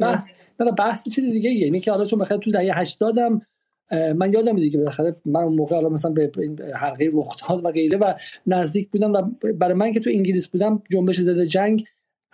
بحث 0.00 0.28
نه 0.60 0.72
بحث 0.72 1.08
چیز 1.08 1.24
دیگه 1.24 1.50
یعنی 1.50 1.80
که 1.80 1.90
حالا 1.90 2.04
تو 2.04 2.16
بخاطر 2.16 2.36
تو 2.36 2.50
دهه 2.50 2.78
80 2.78 3.18
هم 3.18 3.42
من 3.90 4.32
یادم 4.32 4.56
دیگه 4.56 4.78
بالاخره 4.78 5.16
من 5.24 5.40
اون 5.40 5.54
موقع 5.54 5.74
حالا 5.74 5.88
مثلا 5.88 6.10
به 6.10 6.32
حلقه 6.74 7.10
رخداد 7.12 7.64
و 7.64 7.70
غیره 7.70 7.98
و 7.98 8.14
نزدیک 8.46 8.90
بودم 8.90 9.12
و 9.12 9.22
برای 9.52 9.74
من 9.74 9.92
که 9.92 10.00
تو 10.00 10.10
انگلیس 10.14 10.46
بودم 10.48 10.82
جنبش 10.90 11.20
ضد 11.20 11.44
جنگ 11.44 11.84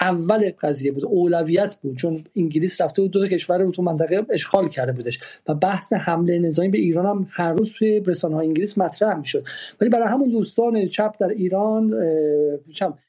اول 0.00 0.50
قضیه 0.60 0.92
بود 0.92 1.04
اولویت 1.04 1.76
بود 1.82 1.96
چون 1.96 2.24
انگلیس 2.36 2.80
رفته 2.80 3.02
بود 3.02 3.10
دو 3.10 3.26
کشور 3.26 3.58
رو 3.58 3.70
تو 3.70 3.82
منطقه 3.82 4.26
اشغال 4.30 4.68
کرده 4.68 4.92
بودش 4.92 5.18
و 5.48 5.54
بحث 5.54 5.92
حمله 5.92 6.38
نظامی 6.38 6.68
به 6.68 6.78
ایران 6.78 7.06
هم 7.06 7.24
هر 7.30 7.52
روز 7.52 7.72
توی 7.72 8.02
رسانه 8.06 8.36
انگلیس 8.36 8.78
مطرح 8.78 9.18
می‌شد. 9.18 9.44
ولی 9.80 9.90
برای 9.90 10.08
همون 10.08 10.30
دوستان 10.30 10.88
چپ 10.88 11.14
در 11.20 11.28
ایران 11.28 11.94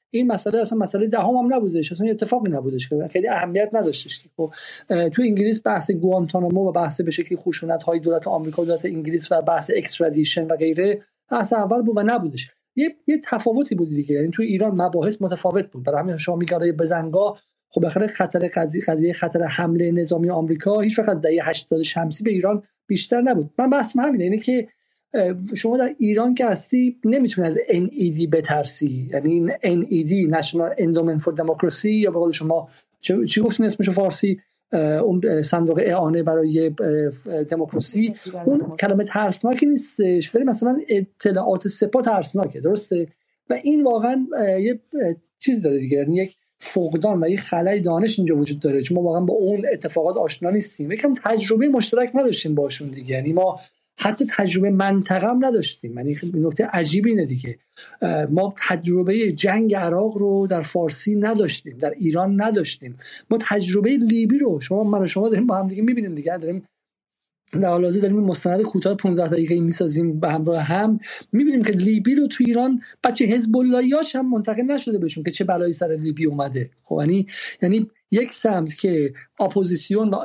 این 0.09 0.27
مسئله 0.27 0.61
اصلا 0.61 0.77
مسئله 0.77 1.07
دهم 1.07 1.35
هم 1.35 1.53
نبودش 1.53 1.91
اصلا 1.91 2.09
اتفاقی 2.09 2.51
نبودش 2.51 2.89
که 2.89 3.07
خیلی 3.11 3.27
اهمیت 3.27 3.69
نداشتش 3.73 4.21
خب 4.37 4.53
تو 4.89 5.21
انگلیس 5.21 5.61
بحث 5.65 5.91
گوانتانامو 5.91 6.69
و 6.69 6.71
بحث 6.71 7.01
به 7.01 7.11
شکلی 7.11 7.37
خشونت 7.37 7.83
های 7.83 7.99
دولت 7.99 8.27
آمریکا 8.27 8.61
و 8.61 8.65
دولت 8.65 8.85
انگلیس 8.85 9.31
و 9.31 9.41
بحث 9.41 9.71
extradition 9.75 10.45
و 10.45 10.55
غیره 10.55 11.01
بحث 11.31 11.53
اول 11.53 11.81
بود 11.81 11.97
و 11.97 12.03
نبودش. 12.03 12.47
یه 12.77 12.95
یه 13.07 13.19
تفاوتی 13.23 13.75
بود 13.75 13.89
دیگه. 13.89 14.15
یعنی 14.15 14.31
تو 14.31 14.41
ایران 14.41 14.81
مباحث 14.81 15.21
متفاوت 15.21 15.71
بود. 15.71 15.83
برای 15.83 15.99
همین 15.99 16.17
شما 16.17 16.35
میگه 16.35 16.57
بزنگا 16.57 17.37
خب 17.69 17.85
بخاطر 17.85 18.07
خطر 18.07 18.47
قضیه 18.47 18.81
قضیه 18.87 19.13
خطر 19.13 19.43
حمله 19.43 19.91
نظامی 19.91 20.29
آمریکا 20.29 20.79
هیچ 20.79 20.99
وقت 20.99 21.09
از 21.09 21.21
دهه 21.21 21.49
80 21.49 21.81
شمسی 21.81 22.23
به 22.23 22.29
ایران 22.29 22.63
بیشتر 22.87 23.21
نبود. 23.21 23.49
من 23.59 23.69
بحث 23.69 23.97
همینه. 23.97 24.23
اینه 24.23 24.37
که 24.37 24.67
شما 25.55 25.77
در 25.77 25.95
ایران 25.97 26.33
که 26.33 26.45
هستی 26.45 26.97
نمی‌تونی 27.05 27.47
از 27.47 27.57
NED 27.57 28.29
بترسی. 28.31 29.09
یعنی 29.13 29.31
این 29.31 29.51
NED 29.51 30.35
National 30.35 30.75
Endowment 30.79 31.23
for 31.23 31.35
Democracy 31.35 31.85
یا 31.85 32.11
به 32.11 32.19
قول 32.19 32.31
شما 32.31 32.69
چی 33.01 33.41
گفتین 33.41 33.65
اسمشو 33.65 33.91
فارسی؟ 33.91 34.41
اون 34.73 35.41
صندوق 35.41 35.81
اعانه 35.83 36.23
برای 36.23 36.71
دموکراسی. 37.49 38.15
اون 38.45 38.75
کلمه 38.79 39.03
ترسناکی 39.03 39.65
نیستش 39.65 40.35
ولی 40.35 40.43
مثلا 40.43 40.81
اطلاعات 40.89 41.67
سپاه 41.67 42.01
ترسناکه 42.01 42.61
درسته؟ 42.61 43.07
و 43.49 43.53
این 43.63 43.83
واقعا 43.83 44.27
یه 44.59 44.79
چیز 45.39 45.63
داره 45.63 45.79
دیگه 45.79 45.97
یعنی 45.97 46.15
یک 46.15 46.35
فقدان 46.59 47.23
و 47.23 47.27
یه 47.27 47.37
خلای 47.37 47.79
دانش 47.79 48.19
اینجا 48.19 48.37
وجود 48.37 48.59
داره 48.59 48.81
چون 48.81 48.97
ما 48.97 49.03
واقعا 49.03 49.21
با 49.21 49.33
اون 49.33 49.65
اتفاقات 49.73 50.17
آشنا 50.17 50.49
نیستیم. 50.49 50.91
یکم 50.91 51.13
تجربه 51.13 51.67
مشترک 51.67 52.11
نداشتیم 52.15 52.55
باشون 52.55 52.87
دیگه 52.87 53.11
یعنی 53.11 53.33
ما 53.33 53.59
حتی 53.99 54.25
تجربه 54.29 54.69
منطقه 54.69 55.27
هم 55.27 55.45
نداشتیم. 55.45 55.97
یعنی 55.97 56.15
نکته 56.33 56.65
عجیبی 56.65 57.09
اینه 57.09 57.25
دیگه. 57.25 57.59
ما 58.29 58.53
تجربه 58.67 59.31
جنگ 59.31 59.75
عراق 59.75 60.17
رو 60.17 60.47
در 60.47 60.61
فارسی 60.61 61.15
نداشتیم 61.15 61.77
در 61.77 61.89
ایران 61.89 62.41
نداشتیم. 62.41 62.97
ما 63.29 63.37
تجربه 63.41 63.89
لیبی 63.89 64.37
رو 64.37 64.61
شما 64.61 64.83
من 64.83 65.01
و 65.01 65.05
شما 65.05 65.29
داریم 65.29 65.47
با 65.47 65.57
هم 65.57 65.67
دیگه 65.67 65.81
می‌بینیم 65.81 66.15
دیگه 66.15 66.37
داریم 66.37 66.63
در 67.53 67.69
حال 67.69 67.83
حاضر 67.83 67.99
داریم 67.99 68.19
مستند 68.19 68.61
کوتاه 68.61 68.95
15 68.95 69.27
دقیقه 69.27 69.59
می‌سازیم 69.59 70.19
به 70.19 70.31
همراه 70.31 70.61
هم. 70.61 70.99
می‌بینیم 71.31 71.63
که 71.63 71.71
لیبی 71.71 72.15
رو 72.15 72.27
تو 72.27 72.43
ایران 72.47 72.81
بچه 73.03 73.25
حزب 73.25 73.57
اللهیاش 73.57 74.15
هم 74.15 74.29
منتقل 74.29 74.61
نشده 74.63 74.97
بهشون 74.97 75.23
که 75.23 75.31
چه 75.31 75.43
بلایی 75.43 75.71
سر 75.71 75.97
لیبی 75.99 76.25
اومده. 76.25 76.69
خب 76.83 76.97
یعنی 76.99 77.27
یعنی 77.61 77.89
یک 78.11 78.33
سمت 78.33 78.75
که 78.75 79.13
اپوزیسیون 79.39 80.09
و 80.09 80.15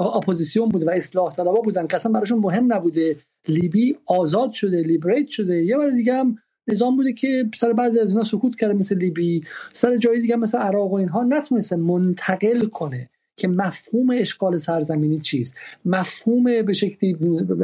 اپوزیسیون 0.00 0.68
بود 0.68 0.86
و 0.86 0.90
اصلاح 0.90 1.34
طلبا 1.34 1.60
بودن 1.60 1.86
که 1.86 1.96
اصلا 1.96 2.12
براشون 2.12 2.38
مهم 2.38 2.72
نبوده. 2.72 3.16
لیبی 3.48 3.96
آزاد 4.06 4.52
شده 4.52 4.82
liberate 4.82 5.28
شده. 5.28 5.64
یه 5.64 5.76
بار 5.76 5.90
دیگه 5.90 6.14
هم 6.14 6.38
نظام 6.68 6.96
بوده 6.96 7.12
که 7.12 7.44
سر 7.56 7.72
بعضی 7.72 8.00
از 8.00 8.10
اینا 8.10 8.24
سکوت 8.24 8.56
کرده 8.56 8.74
مثل 8.74 8.96
لیبی. 8.96 9.42
سر 9.72 9.96
جای 9.96 10.20
دیگه 10.20 10.36
مثل 10.36 10.58
عراق 10.58 10.92
و 10.92 10.94
اینها 10.94 11.22
نتونسته 11.24 11.76
منتقل 11.76 12.66
کنه 12.66 13.10
که 13.36 13.48
مفهوم 13.48 14.10
اشغال 14.10 14.56
سرزمینی 14.56 15.18
چیست. 15.18 15.56
مفهوم 15.84 16.62
به 16.62 16.72
شکلی 16.72 17.16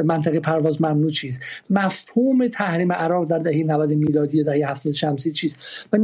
منطقه 0.05 0.39
پرواز 0.39 0.81
ممنوع 0.81 1.11
چیست. 1.11 1.41
مفهوم 1.69 2.47
تحریم 2.47 2.91
عراق 2.91 3.29
در 3.29 3.39
دهه 3.39 3.63
90 3.63 3.93
میلادی 3.93 4.43
دهه 4.43 4.69
70 4.69 4.93
شمسی 4.93 5.31
چیست. 5.31 5.59
و, 5.93 5.97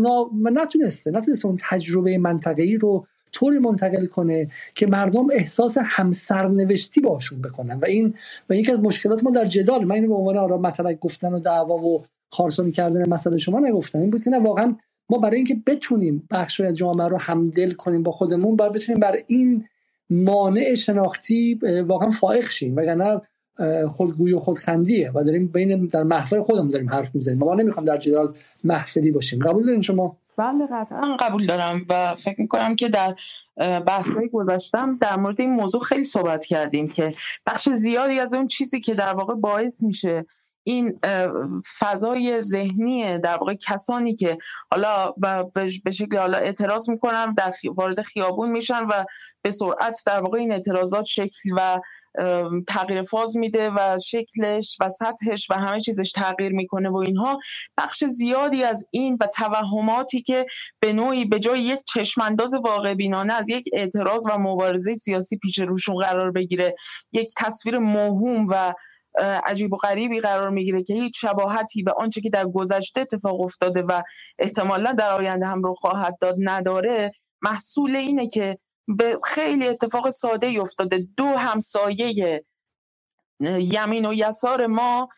و 0.44 0.50
نتونسته 0.50 1.12
نتونسته 1.12 1.46
اون 1.46 1.58
تجربه 1.62 2.18
منطقه‌ای 2.18 2.78
رو 2.78 3.08
طوری 3.34 3.60
منتقل 3.60 4.06
کنه 4.06 4.48
که 4.76 4.88
مردم 4.88 5.28
احساس 5.34 5.78
همسرنوشتی 5.82 7.02
باشون 7.02 7.42
بکنن. 7.42 7.80
و 7.80 7.86
این 7.86 8.14
و 8.50 8.56
یکی 8.56 8.72
از 8.72 8.80
مشکلات 8.80 9.24
ما 9.24 9.32
در 9.32 9.46
جدال 9.46 9.86
من 9.86 9.96
اینو 9.96 10.08
به 10.08 10.14
عنوان 10.14 10.38
آرا 10.38 10.58
مطلب 10.58 11.00
گفتن 11.00 11.34
و 11.34 11.40
دعوا 11.40 11.78
و 11.78 12.04
کارتون 12.32 12.72
کردن 12.72 13.10
مسئله 13.10 13.38
شما 13.38 13.60
نگفتم. 13.60 14.00
این 14.00 14.10
بود 14.10 14.24
که 14.24 14.30
نه 14.30 14.40
واقعا 14.40 14.76
ما 15.10 15.18
برای 15.18 15.36
اینکه 15.36 15.58
بتونیم 15.68 16.28
بخش 16.32 16.62
از 16.62 16.76
جامعه 16.76 17.08
رو 17.08 17.18
همدل 17.18 17.72
کنیم 17.72 18.04
با 18.04 18.12
خودمون 18.12 18.56
باید 18.56 18.72
بتونیم 18.72 19.00
بر 19.00 19.16
این 19.28 19.66
مانع 20.10 20.76
شناختی 20.76 21.60
واقعا 21.88 22.10
فائق 22.10 22.50
شیم. 22.50 22.76
وگرنه 22.76 23.22
خودگویی 23.88 24.34
و 24.34 24.38
خودخندیه 24.38 25.12
و 25.12 25.24
داریم 25.24 25.48
بین 25.48 25.86
در 25.86 26.04
محفل 26.04 26.42
خودمون 26.42 26.70
داریم 26.70 26.90
حرف 26.90 27.16
می‌زنیم. 27.16 27.38
ما 27.38 27.56
نمی‌خوام 27.56 27.86
در 27.86 27.98
جدال 27.98 28.36
محفلی 28.64 29.12
باشیم. 29.12 29.40
قبول 29.40 29.66
دارین 29.66 29.82
شما؟ 29.82 30.18
بله 30.38 30.68
قطعا. 30.72 31.18
قبول 31.20 31.46
دارم 31.46 31.86
و 31.90 32.16
فکر 32.16 32.42
می‌کنم 32.42 32.76
که 32.76 32.90
در 32.90 33.16
بحثهای 33.80 34.30
گذاشتم 34.30 34.98
در 34.98 35.16
مورد 35.16 35.42
این 35.42 35.52
موضوع 35.54 35.84
خیلی 35.84 36.04
صحبت 36.04 36.46
کردیم 36.46 36.88
که 36.88 37.16
بخش 37.46 37.70
زیادی 37.70 38.20
از 38.20 38.34
اون 38.34 38.48
چیزی 38.48 38.80
که 38.80 38.94
در 38.94 39.14
واقع 39.14 39.36
باعث 39.36 39.84
میشه 39.84 40.26
این 40.64 41.00
فضای 41.80 42.42
ذهنی 42.42 43.18
در 43.18 43.38
واقع 43.38 43.54
کسانی 43.54 44.16
که 44.16 44.38
حالا 44.72 45.14
به 45.84 45.92
شکل 45.92 46.18
حالا 46.18 46.38
اعتراض 46.38 46.90
می‌کنن 46.90 47.34
در 47.34 47.54
وارد 47.76 48.02
خیابون 48.02 48.52
میشن 48.52 48.84
و 48.86 49.06
به 49.42 49.52
سرعت 49.52 50.04
در 50.06 50.22
واقع 50.22 50.38
این 50.38 50.52
اعتراضات 50.52 51.06
شکل 51.06 51.50
و 51.58 51.80
تغییر 52.68 53.02
فاز 53.02 53.38
میده 53.38 53.70
و 53.70 53.98
شکلش 54.06 54.78
و 54.80 54.90
سطحش 54.90 55.52
و 55.52 55.54
همه 55.54 55.82
چیزش 55.82 56.12
تغییر 56.12 56.52
می‌کنه 56.52 56.90
و 56.90 56.96
اینها 56.98 57.40
بخش 57.78 58.04
زیادی 58.04 58.64
از 58.64 58.88
این 58.92 59.18
و 59.22 59.28
توهماتی 59.28 60.22
که 60.22 60.46
به 60.80 60.94
نوعی 60.94 61.26
به 61.26 61.40
جای 61.40 61.60
یک 61.62 61.80
چشمانداز 61.94 62.54
واقع 62.54 62.94
بینانه 62.94 63.34
از 63.34 63.50
یک 63.50 63.66
اعتراض 63.74 64.26
و 64.30 64.38
مبارزه 64.38 64.94
سیاسی 64.94 65.38
پیش 65.38 65.60
روشون 65.60 65.96
قرار 65.96 66.32
بگیره 66.32 66.74
یک 67.12 67.34
تصویر 67.38 67.78
موهوم 67.78 68.48
و 68.50 68.74
عجیب 69.20 69.74
و 69.74 69.78
غریبی 69.78 70.20
قرار 70.20 70.50
می‌گیره 70.50 70.84
که 70.84 70.94
هیچ 70.94 71.22
شباهتی 71.22 71.84
به 71.84 71.92
آنچه 71.92 72.22
که 72.22 72.30
در 72.30 72.46
گذشته 72.46 73.02
اتفاق 73.02 73.42
افتاده 73.42 73.82
و 73.82 74.04
احتمالا 74.40 74.94
در 74.94 75.12
آینده 75.12 75.46
هم 75.46 75.62
رو 75.62 75.74
خواهد 75.74 76.18
داد 76.22 76.36
نداره. 76.38 77.12
محصول 77.42 77.96
اینه 77.96 78.28
که 78.28 78.58
به 78.88 79.18
خیلی 79.24 79.68
اتفاق 79.68 80.10
ساده 80.10 80.58
افتاده. 80.62 81.08
دو 81.18 81.26
همسایه 81.26 82.44
یمین 83.42 84.06
و 84.06 84.14
یسار 84.14 84.68
ما 84.68 85.10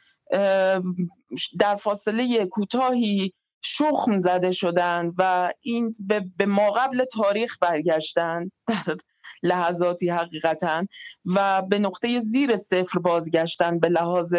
در 1.59 1.75
فاصله 1.75 2.45
کوتاهی 2.45 3.33
شخم 3.61 4.17
زده 4.17 4.51
شدن 4.51 5.11
و 5.17 5.51
این 5.61 5.91
به 6.37 6.45
ما 6.45 6.71
قبل 6.71 7.05
تاریخ 7.05 7.57
برگشتن. 7.61 8.51
در 8.67 8.97
لحظاتی 9.43 10.09
حقیقتا 10.09 10.87
و 11.35 11.61
به 11.61 11.79
نقطه 11.79 12.19
زیر 12.19 12.55
صفر 12.55 12.99
بازگشتن 12.99 13.79
به 13.79 13.89
لحاظ 13.89 14.35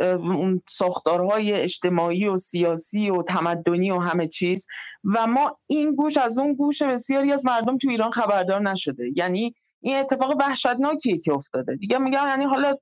اون 0.00 0.62
ساختارهای 0.68 1.52
اجتماعی 1.52 2.28
و 2.28 2.36
سیاسی 2.36 3.10
و 3.10 3.22
تمدنی 3.22 3.90
و 3.90 3.98
همه 3.98 4.28
چیز. 4.28 4.66
و 5.04 5.26
ما 5.26 5.58
این 5.66 5.94
گوش 5.94 6.16
از 6.16 6.38
اون 6.38 6.54
گوش 6.54 6.82
بسیاری 6.82 7.32
از 7.32 7.46
مردم 7.46 7.78
تو 7.78 7.88
ایران 7.88 8.10
خبردار 8.10 8.70
نشده. 8.70 9.12
یعنی 9.16 9.54
این 9.80 9.96
اتفاق 9.96 10.36
وحشتناکیه 10.40 11.18
که 11.18 11.32
افتاده. 11.32 11.76
دیگه 11.76 11.98
میگم 11.98 12.26
یعنی 12.28 12.44
حالا 12.44 12.74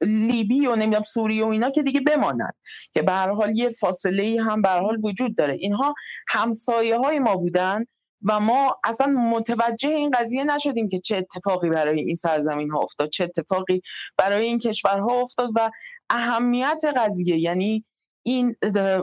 لیبی 0.00 0.66
و 0.66 0.76
نمی‌دونم 0.76 1.02
سوریه 1.02 1.44
و 1.44 1.48
اینا 1.48 1.70
که 1.70 1.82
دیگه 1.82 2.00
بماند. 2.00 2.54
که 2.94 3.02
به 3.02 3.12
هر 3.12 3.30
حال 3.30 3.56
یه 3.56 3.70
فاصله 3.70 4.22
ای 4.22 4.38
هم 4.38 4.62
به 4.62 4.68
حال 4.68 4.98
وجود 5.02 5.36
داره. 5.36 5.54
اینها 5.54 5.94
همسایه 6.28 6.96
های 6.98 7.18
ما 7.18 7.36
بودن. 7.36 7.84
و 8.28 8.40
ما 8.40 8.80
اصلا 8.84 9.06
متوجه 9.06 9.88
این 9.88 10.10
قضیه 10.10 10.44
نشدیم 10.44 10.88
که 10.88 11.00
چه 11.00 11.16
اتفاقی 11.16 11.70
برای 11.70 12.00
این 12.00 12.14
سرزمین 12.14 12.70
ها 12.70 12.78
افتاد 12.78 13.08
چه 13.08 13.24
اتفاقی 13.24 13.82
برای 14.16 14.46
این 14.46 14.58
کشورها 14.58 15.20
افتاد 15.20 15.50
و 15.54 15.70
اهمیت 16.10 16.82
قضیه. 16.96 17.38
یعنی 17.38 17.84
این 18.22 18.56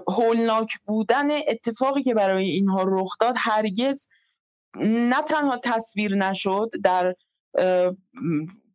هولناک 0.07 0.73
بودن 0.85 1.27
اتفاقی 1.47 2.03
که 2.03 2.13
برای 2.13 2.49
اینها 2.49 2.83
رخ 2.87 3.17
داد 3.19 3.35
هرگز 3.37 4.07
نه 4.81 5.21
تنها 5.21 5.57
تصویر 5.63 6.15
نشد 6.15 6.69
در 6.83 7.15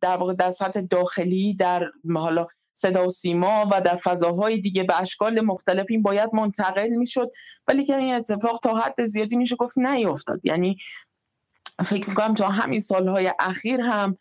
در 0.01 0.17
واقع 0.17 0.33
در 0.33 0.51
سطح 0.51 0.81
داخلی 0.81 1.53
در 1.53 1.91
حالا 2.15 2.47
صدا 2.77 3.05
و 3.05 3.09
سیما 3.09 3.69
و 3.71 3.81
در 3.81 3.95
فضاهای 4.03 4.57
دیگه 4.57 4.83
به 4.83 5.01
اشکال 5.01 5.41
مختلف 5.41 5.85
این 5.89 6.01
باید 6.01 6.29
منتقل 6.33 6.87
می‌شد. 6.87 7.31
ولی 7.67 7.85
که 7.85 7.95
این 7.95 8.13
اتفاق 8.13 8.59
تا 8.63 8.75
حد 8.75 9.03
زیادی 9.03 9.37
میشه 9.37 9.55
گفت 9.55 9.77
نیافتاد. 9.77 10.39
یعنی 10.43 10.77
فکر 11.85 12.09
می‌کنم 12.09 12.33
تا 12.33 12.47
همین 12.47 12.79
سالهای 12.79 13.33
اخیر 13.39 13.81
هم 13.81 14.17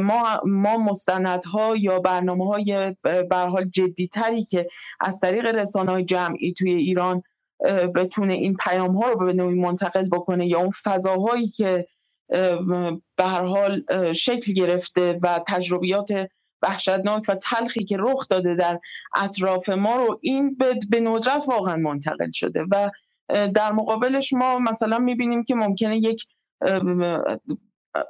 ما 0.00 0.40
ما 0.44 0.76
مستندها 0.76 1.76
یا 1.76 1.98
برنامه 1.98 2.46
های 2.46 2.96
حال 3.30 3.64
جدی 3.64 4.08
تری 4.08 4.44
که 4.44 4.66
از 5.00 5.20
طریق 5.20 5.46
رسانه 5.46 5.92
های 5.92 6.04
جمعی 6.04 6.52
توی 6.52 6.70
ایران 6.70 7.22
بتونه 7.94 8.34
این 8.34 8.54
پیام 8.54 8.96
ها 8.96 9.12
رو 9.12 9.26
به 9.26 9.32
نوعی 9.32 9.54
منتقل 9.54 10.08
بکنه 10.08 10.46
یا 10.46 10.58
اون 10.58 10.70
فضاهایی 10.84 11.46
که 11.46 11.86
به 13.16 13.24
هر 13.24 13.44
حال 13.44 13.82
شکل 14.12 14.52
گرفته 14.52 15.18
و 15.22 15.40
تجربیات 15.48 16.28
وحشتناک 16.62 17.22
و 17.28 17.34
تلخی 17.34 17.84
که 17.84 17.96
رخ 18.00 18.28
داده 18.28 18.54
در 18.54 18.80
اطراف 19.16 19.68
ما 19.68 19.96
رو 19.96 20.18
این 20.22 20.56
به 20.90 21.00
ندرت 21.00 21.42
واقعا 21.46 21.76
منتقل 21.76 22.30
شده 22.30 22.64
و 22.70 22.90
در 23.54 23.72
مقابلش 23.72 24.32
ما 24.32 24.58
مثلا 24.58 24.98
می‌بینیم 24.98 25.44
که 25.44 25.54
ممکنه 25.54 25.96
یک 25.96 26.24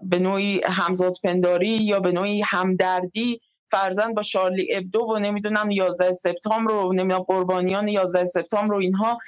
به 0.03 0.19
نوعی 0.19 0.61
همزاد 0.65 1.15
پنداری 1.25 1.69
یا 1.69 2.01
به 2.01 2.13
نوعی 2.13 2.43
همدردی 2.43 3.41
فرزن 3.71 4.15
با 4.15 4.23
شارلی 4.23 4.75
ابدو 4.75 5.01
و 5.01 5.19
نمی‌دونم 5.19 5.71
11 5.71 6.13
سپتامبر 6.13 6.73
رو 6.73 6.93
نمی‌دونم 6.93 7.23
قربانیان 7.23 7.89
11 7.89 8.25
سپتامبر 8.25 8.75
رو 8.75 8.81
اینها 8.81 9.19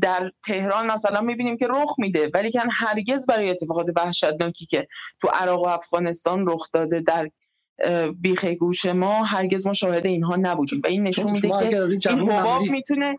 در 0.00 0.30
تهران 0.46 0.86
مثلا 0.86 1.20
می‌بینیم 1.20 1.56
که 1.56 1.66
رخ 1.70 1.94
میده. 1.98 2.30
ولی 2.34 2.50
که 2.50 2.62
هرگز 2.70 3.26
برای 3.26 3.50
اتفاقات 3.50 3.86
وحشتناکی 3.96 4.66
که 4.66 4.86
تو 5.20 5.28
عراق 5.28 5.62
و 5.62 5.68
افغانستان 5.68 6.46
رخ 6.48 6.70
داده 6.72 7.00
در 7.00 7.30
بیخ 8.20 8.44
گوش 8.44 8.86
ما 8.86 9.24
هرگز 9.24 9.66
ما 9.66 9.72
شاهد 9.72 10.06
اینها 10.06 10.36
نبودیم. 10.36 10.80
و 10.84 10.86
این 10.86 11.02
نشون 11.02 11.32
میده 11.32 11.48
که 11.98 12.10
این 12.10 12.30
حباب 12.30 12.62
می‌تونه 12.62 13.16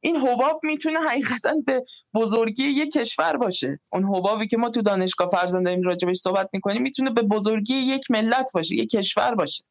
این 0.00 0.16
حباب 0.16 0.60
می‌تونه 0.62 0.98
حقیقتا 1.00 1.54
به 1.66 1.84
بزرگی 2.14 2.64
یک 2.64 2.92
کشور 2.92 3.36
باشه. 3.36 3.78
اون 3.92 4.04
حبابی 4.04 4.46
که 4.46 4.56
ما 4.56 4.70
تو 4.70 4.82
دانشگاه 4.82 5.28
فرزند 5.28 5.64
داریم 5.64 5.82
راجبش 5.82 6.16
صحبت 6.16 6.50
می‌کنیم 6.52 6.82
می‌تونه 6.82 7.10
به 7.10 7.22
بزرگی 7.22 7.74
یک 7.74 8.10
ملت 8.10 8.50
باشه 8.54 8.76
یک 8.76 8.90
کشور 8.90 9.34
باشه. 9.34 9.64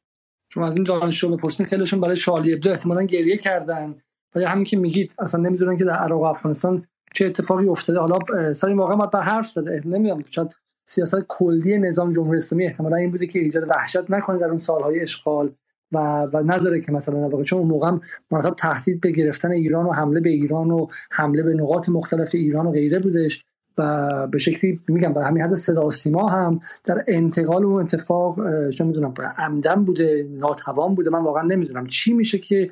شما 0.53 0.67
از 0.67 0.75
این 0.75 0.83
دانشجو 0.83 1.35
بپرسین 1.35 1.65
خیلیشون 1.65 2.01
برای 2.01 2.15
شالی 2.15 2.53
ابدو 2.53 2.69
احتمالا 2.69 3.03
گریه 3.03 3.37
کردن. 3.37 4.01
ولی 4.35 4.45
همین 4.45 4.65
که 4.65 4.77
میگید 4.77 5.15
اصلا 5.19 5.41
نمی‌دونن 5.41 5.77
که 5.77 5.83
در 5.83 5.95
عراق 5.95 6.21
و 6.21 6.25
افغانستان 6.25 6.87
چه 7.13 7.25
اتفاقی 7.25 7.67
افتاده. 7.67 7.99
حالا 7.99 8.19
سر 8.53 8.67
این 8.67 8.77
واقعا 8.77 8.95
ما 8.95 9.05
به 9.05 9.19
حرف 9.19 9.47
زده 9.47 9.81
نمی‌دونم 9.85 10.23
شاید 10.29 10.55
سیاست 10.87 11.25
کلی 11.27 11.77
نظام 11.77 12.11
جمهوری 12.11 12.37
اسلامی 12.37 12.65
احتمالا 12.65 12.95
این 12.95 13.11
بوده 13.11 13.27
که 13.27 13.39
ایجاد 13.39 13.69
وحشت 13.69 14.11
نکنه 14.11 14.37
در 14.37 14.47
اون 14.47 14.57
سالهای 14.57 14.99
اشغال 14.99 15.53
و 15.91 16.27
و 16.33 16.43
نذاره 16.43 16.81
که 16.81 16.91
مثلا 16.91 17.19
واقعا 17.19 17.43
چون 17.43 17.59
اون 17.59 17.67
موقع 17.67 17.91
مرتب 18.31 18.55
تهدید 18.55 19.01
به 19.01 19.11
گرفتن 19.11 19.51
ایران 19.51 19.85
و 19.85 19.91
حمله 19.91 20.19
به 20.19 20.29
ایران 20.29 20.71
و 20.71 20.87
حمله 21.11 21.43
به 21.43 21.53
نقاط 21.53 21.89
مختلف 21.89 22.35
ایران 22.35 22.65
و 22.65 22.71
غیره 22.71 22.99
بودش. 22.99 23.45
و 23.77 24.27
به 24.27 24.37
شکلی 24.37 24.79
میگم 24.87 25.13
برای 25.13 25.27
همین 25.27 25.43
حد 25.43 25.55
صدا 25.55 25.85
و 25.85 25.91
سیما 25.91 26.29
هم 26.29 26.59
در 26.83 27.03
انتقال 27.07 27.65
اون 27.65 27.81
اتفاق 27.81 28.35
چه 28.69 28.83
می‌دونم 28.83 29.13
عمدن 29.37 29.83
بوده 29.83 30.27
ناتوان 30.31 30.95
بوده 30.95 31.09
من 31.09 31.23
واقعا 31.23 31.43
نمی‌دونم 31.43 31.87
چی 31.87 32.13
میشه 32.13 32.37
که 32.37 32.69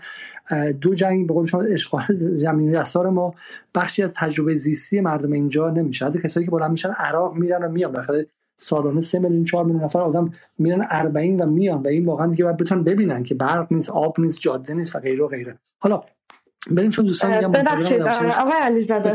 دو 0.82 0.95
جنگ 0.95 1.27
به 1.27 1.34
قول 1.34 1.45
شما 1.45 1.61
اشغال 1.61 2.03
زمین 2.16 2.72
دستار 2.72 3.09
ما 3.09 3.34
بخشی 3.75 4.03
از 4.03 4.14
تجربه 4.16 4.56
زیستی 4.56 5.01
مردم 5.01 5.32
اینجا 5.32 5.69
نمیشه. 5.69 6.06
از 6.06 6.17
کسایی 6.17 6.45
که 6.45 6.51
بلند 6.51 6.72
میشن 6.72 6.92
عراق 6.92 7.35
میرن 7.35 7.64
و 7.64 7.69
میان. 7.69 7.92
بخاطر 7.92 8.25
سالانه 8.58 9.01
سه 9.01 9.19
میلیون 9.19 9.43
چهار 9.43 9.66
میلیون 9.66 9.84
نفر 9.84 10.01
آدم 10.01 10.32
میرن 10.58 10.88
40 10.92 11.42
و 11.42 11.45
میان. 11.45 11.82
و 11.82 11.88
این 11.88 12.06
واقعا 12.06 12.27
دیگه 12.27 12.43
باید 12.43 12.58
بتونن 12.58 12.84
ببینن 12.84 13.24
که 13.24 13.35
برق 13.35 13.74
نیست 13.74 13.90
آب 13.90 14.19
نیست 14.19 14.40
جاده 14.40 14.74
نیست 14.74 14.95
و 14.95 15.00
غیره 15.00 15.24
و 15.24 15.27
غیره. 15.27 15.59
حالا 15.80 16.01
بریم 16.72 16.90
چون 16.90 17.06
دوستان 17.06 17.52
ببخشید 17.52 18.02
آقای 18.02 18.60
علیزاده 18.61 19.14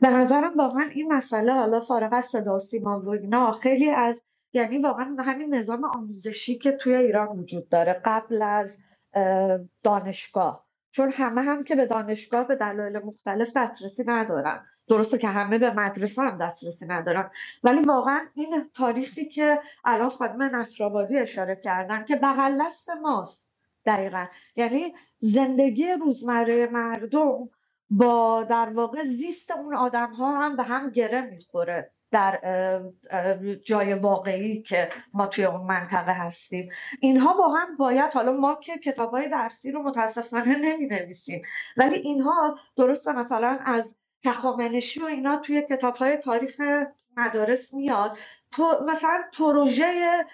به 0.00 0.08
نظرم 0.08 0.52
واقعا 0.56 0.82
این 0.94 1.12
مسئله 1.12 1.52
حالا 1.52 1.80
فارغ 1.80 2.12
از 2.12 2.24
صدا 2.24 2.56
و 2.56 2.58
سیما 2.58 3.00
و 3.00 3.08
اینا 3.08 3.52
خیلی 3.52 3.90
از 3.90 4.22
یعنی 4.52 4.78
واقعا 4.78 5.16
همین 5.18 5.54
نظام 5.54 5.84
آموزشی 5.84 6.58
که 6.58 6.72
توی 6.72 6.94
ایران 6.94 7.28
وجود 7.28 7.68
داره 7.68 8.02
قبل 8.04 8.42
از 8.42 8.78
دانشگاه. 9.82 10.66
چون 10.92 11.12
همه 11.12 11.42
هم 11.42 11.64
که 11.64 11.74
به 11.74 11.86
دانشگاه 11.86 12.48
به 12.48 12.56
دلایل 12.56 12.98
مختلف 12.98 13.52
دسترسی 13.56 14.04
ندارن. 14.06 14.64
درسته 14.88 15.18
که 15.18 15.28
همه 15.28 15.58
به 15.58 15.70
مدرسه 15.70 16.22
هم 16.22 16.38
دسترسی 16.46 16.86
ندارن. 16.86 17.30
ولی 17.64 17.84
واقعا 17.84 18.20
این 18.34 18.70
تاریخی 18.74 19.28
که 19.28 19.60
الان 19.84 20.08
خانم 20.08 20.56
نصرآبادی 20.56 21.18
اشاره 21.18 21.56
کردن 21.56 22.04
که 22.04 22.16
بغل 22.16 22.62
دست 22.66 22.90
ماست. 23.02 23.49
دقیقا. 23.90 24.26
یعنی 24.56 24.94
زندگی 25.20 25.92
روزمره 25.92 26.66
مردم 26.66 27.48
با 27.90 28.44
در 28.44 28.70
واقع 28.74 29.04
زیست 29.04 29.50
اون 29.50 29.74
آدم 29.74 30.12
ها 30.12 30.38
هم 30.38 30.56
به 30.56 30.62
هم 30.62 30.90
گره 30.90 31.20
می‌خوره 31.20 31.90
در 32.12 32.40
جای 33.64 33.94
واقعی 33.94 34.62
که 34.62 34.88
ما 35.14 35.26
توی 35.26 35.44
اون 35.44 35.60
منطقه 35.60 36.12
هستیم. 36.12 36.70
اینها 37.00 37.36
واقعا 37.38 37.66
باید 37.78 38.12
حالا 38.12 38.32
ما 38.32 38.54
که 38.54 38.78
کتاب 38.78 39.10
های 39.10 39.28
درسی 39.28 39.72
رو 39.72 39.82
متاسفانه 39.82 40.58
نمی 40.58 40.86
نویسیم 40.86 41.42
ولی 41.76 41.96
اینها 41.96 42.58
درسته 42.76 43.12
مثلا 43.12 43.58
از 43.64 43.94
تخامنشی 44.24 45.00
و 45.00 45.04
اینا 45.04 45.36
توی 45.36 45.62
کتاب 45.62 45.96
های 45.96 46.16
تاریخ 46.16 46.60
مدارس 47.16 47.74
میاد. 47.74 48.18
مثلا 48.58 49.22
پروژه 49.38 50.24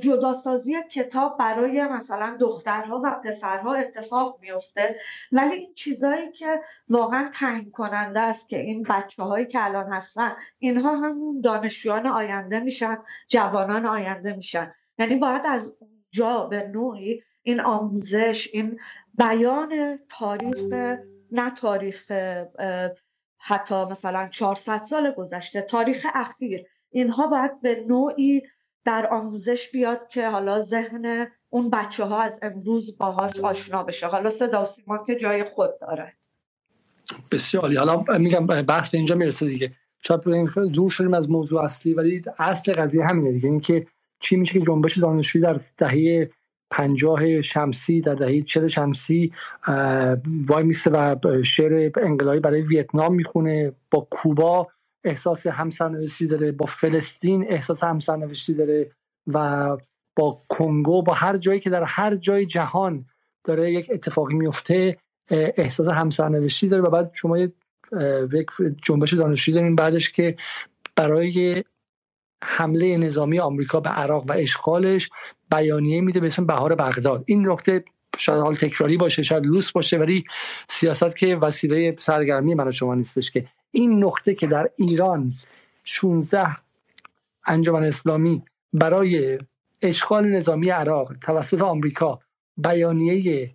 جداسازی 0.00 0.82
کتاب 0.90 1.38
برای 1.38 1.84
مثلا 1.84 2.36
دخترها 2.40 3.00
و 3.04 3.20
پسرها 3.24 3.74
اتفاق 3.74 4.38
میفته 4.40 4.96
ولی 5.32 5.54
این 5.54 5.74
چیزایی 5.74 6.32
که 6.32 6.60
واقعا 6.88 7.30
تعیین 7.34 7.70
کننده 7.70 8.20
است 8.20 8.48
که 8.48 8.58
این 8.58 8.82
بچه 8.82 9.22
هایی 9.22 9.46
که 9.46 9.64
الان 9.64 9.92
هستن 9.92 10.36
اینها 10.58 10.96
هم 10.96 11.40
دانشجویان 11.40 12.06
آینده 12.06 12.60
میشن 12.60 12.98
جوانان 13.28 13.86
آینده 13.86 14.36
میشن. 14.36 14.74
یعنی 14.98 15.16
باید 15.16 15.42
از 15.44 15.76
اونجا 15.80 16.46
به 16.46 16.68
نوعی 16.68 17.22
این 17.42 17.60
آموزش 17.60 18.48
این 18.52 18.80
بیان 19.18 19.98
تاریخ 20.08 20.72
نه 21.32 21.50
تاریخ 21.50 22.12
حتی 23.38 23.84
مثلا 23.84 24.28
400 24.28 24.84
سال 24.84 25.10
گذشته 25.10 25.62
تاریخ 25.62 26.06
اخیر. 26.14 26.66
اینها 26.92 27.26
باید 27.26 27.60
به 27.60 27.84
نوعی 27.88 28.42
در 28.84 29.06
آموزش 29.06 29.70
بیاد 29.72 30.08
که 30.08 30.28
حالا 30.28 30.62
ذهن 30.62 31.26
اون 31.50 31.70
بچه 31.70 32.04
ها 32.04 32.22
از 32.22 32.32
امروز 32.42 32.98
باهاش 32.98 33.40
آشنا 33.40 33.82
بشه. 33.82 34.06
حالا 34.06 34.30
صدا 34.30 34.64
سیما 34.64 35.04
که 35.06 35.16
جای 35.16 35.44
خود 35.44 35.70
داره. 35.80 36.12
بسیاری 37.32 37.76
حالا 37.76 38.04
میگم 38.18 38.46
بحث 38.46 38.90
به 38.90 38.98
اینجا 38.98 39.14
می‌رسه 39.14 39.46
دیگه. 39.46 39.72
شاید 40.02 40.20
دور 40.54 40.90
شدیم 40.90 41.14
از 41.14 41.30
موضوع 41.30 41.62
اصلی 41.62 41.94
ولی 41.94 42.22
اصل 42.38 42.72
قضیه 42.72 43.04
همینه 43.04 43.32
دیگه. 43.32 43.48
اینکه 43.48 43.86
چی 44.20 44.36
میشه 44.36 44.52
که 44.52 44.60
جنبش 44.60 44.98
دانشجویی 44.98 45.44
در 45.44 45.60
دهه 45.76 46.30
پنجاه 46.70 47.40
شمسی 47.40 48.00
در 48.00 48.14
دهه 48.14 48.42
چل 48.42 48.66
شمسی 48.66 49.32
وای 50.46 50.64
میسته 50.64 50.90
و 50.90 51.16
شعر 51.42 51.90
انقلابی 51.96 52.40
برای 52.40 52.62
ویتنام 52.62 53.14
می‌خونه 53.14 53.72
با 53.90 54.06
کوبا 54.10 54.68
احساس 55.04 55.46
همسرنوشتی 55.46 56.26
داره 56.26 56.52
با 56.52 56.66
فلسطین 56.66 57.46
احساس 57.48 57.84
همسرنوشتی 57.84 58.54
داره 58.54 58.90
و 59.26 59.76
با 60.16 60.42
کنگو 60.48 61.02
با 61.02 61.14
هر 61.14 61.36
جایی 61.36 61.60
که 61.60 61.70
در 61.70 61.84
هر 61.84 62.16
جای 62.16 62.46
جهان 62.46 63.06
داره 63.44 63.72
یک 63.72 63.90
اتفاقی 63.92 64.34
میفته 64.34 64.96
احساس 65.30 65.88
همسرنوشتی 65.88 66.68
داره 66.68 66.82
و 66.82 66.90
بعد 66.90 67.10
شما 67.14 67.38
یک 67.38 68.46
جنبش 68.82 69.12
دانشجویی 69.14 69.54
دارین 69.58 69.76
بعدش 69.76 70.10
که 70.10 70.36
برای 70.96 71.64
حمله 72.44 72.96
نظامی 72.96 73.38
آمریکا 73.38 73.80
به 73.80 73.90
عراق 73.90 74.24
و 74.30 74.32
اشغالش 74.32 75.10
بیانیه 75.50 76.00
میده 76.00 76.20
به 76.20 76.26
اسم 76.26 76.46
بهار 76.46 76.74
بغداد. 76.74 77.24
این 77.26 77.48
نقطه 77.48 77.84
شاید 78.18 78.42
حال 78.42 78.54
تکراری 78.54 78.96
باشه 78.96 79.22
شاید 79.22 79.46
لوس 79.46 79.72
باشه 79.72 79.98
ولی 79.98 80.24
سیاست 80.68 81.16
که 81.16 81.36
وسیله 81.36 81.96
سرگرمی 81.98 82.54
من 82.54 82.68
و 82.68 82.72
شما 82.72 82.94
نیستش 82.94 83.30
که 83.30 83.44
این 83.72 84.04
نقطه 84.04 84.34
که 84.34 84.46
در 84.46 84.70
ایران 84.76 85.32
16 85.84 86.56
انجمن 87.46 87.84
اسلامی 87.84 88.42
برای 88.72 89.38
اشغال 89.82 90.28
نظامی 90.28 90.68
عراق 90.68 91.12
توسط 91.20 91.62
آمریکا 91.62 92.20
بیانیه 92.56 93.54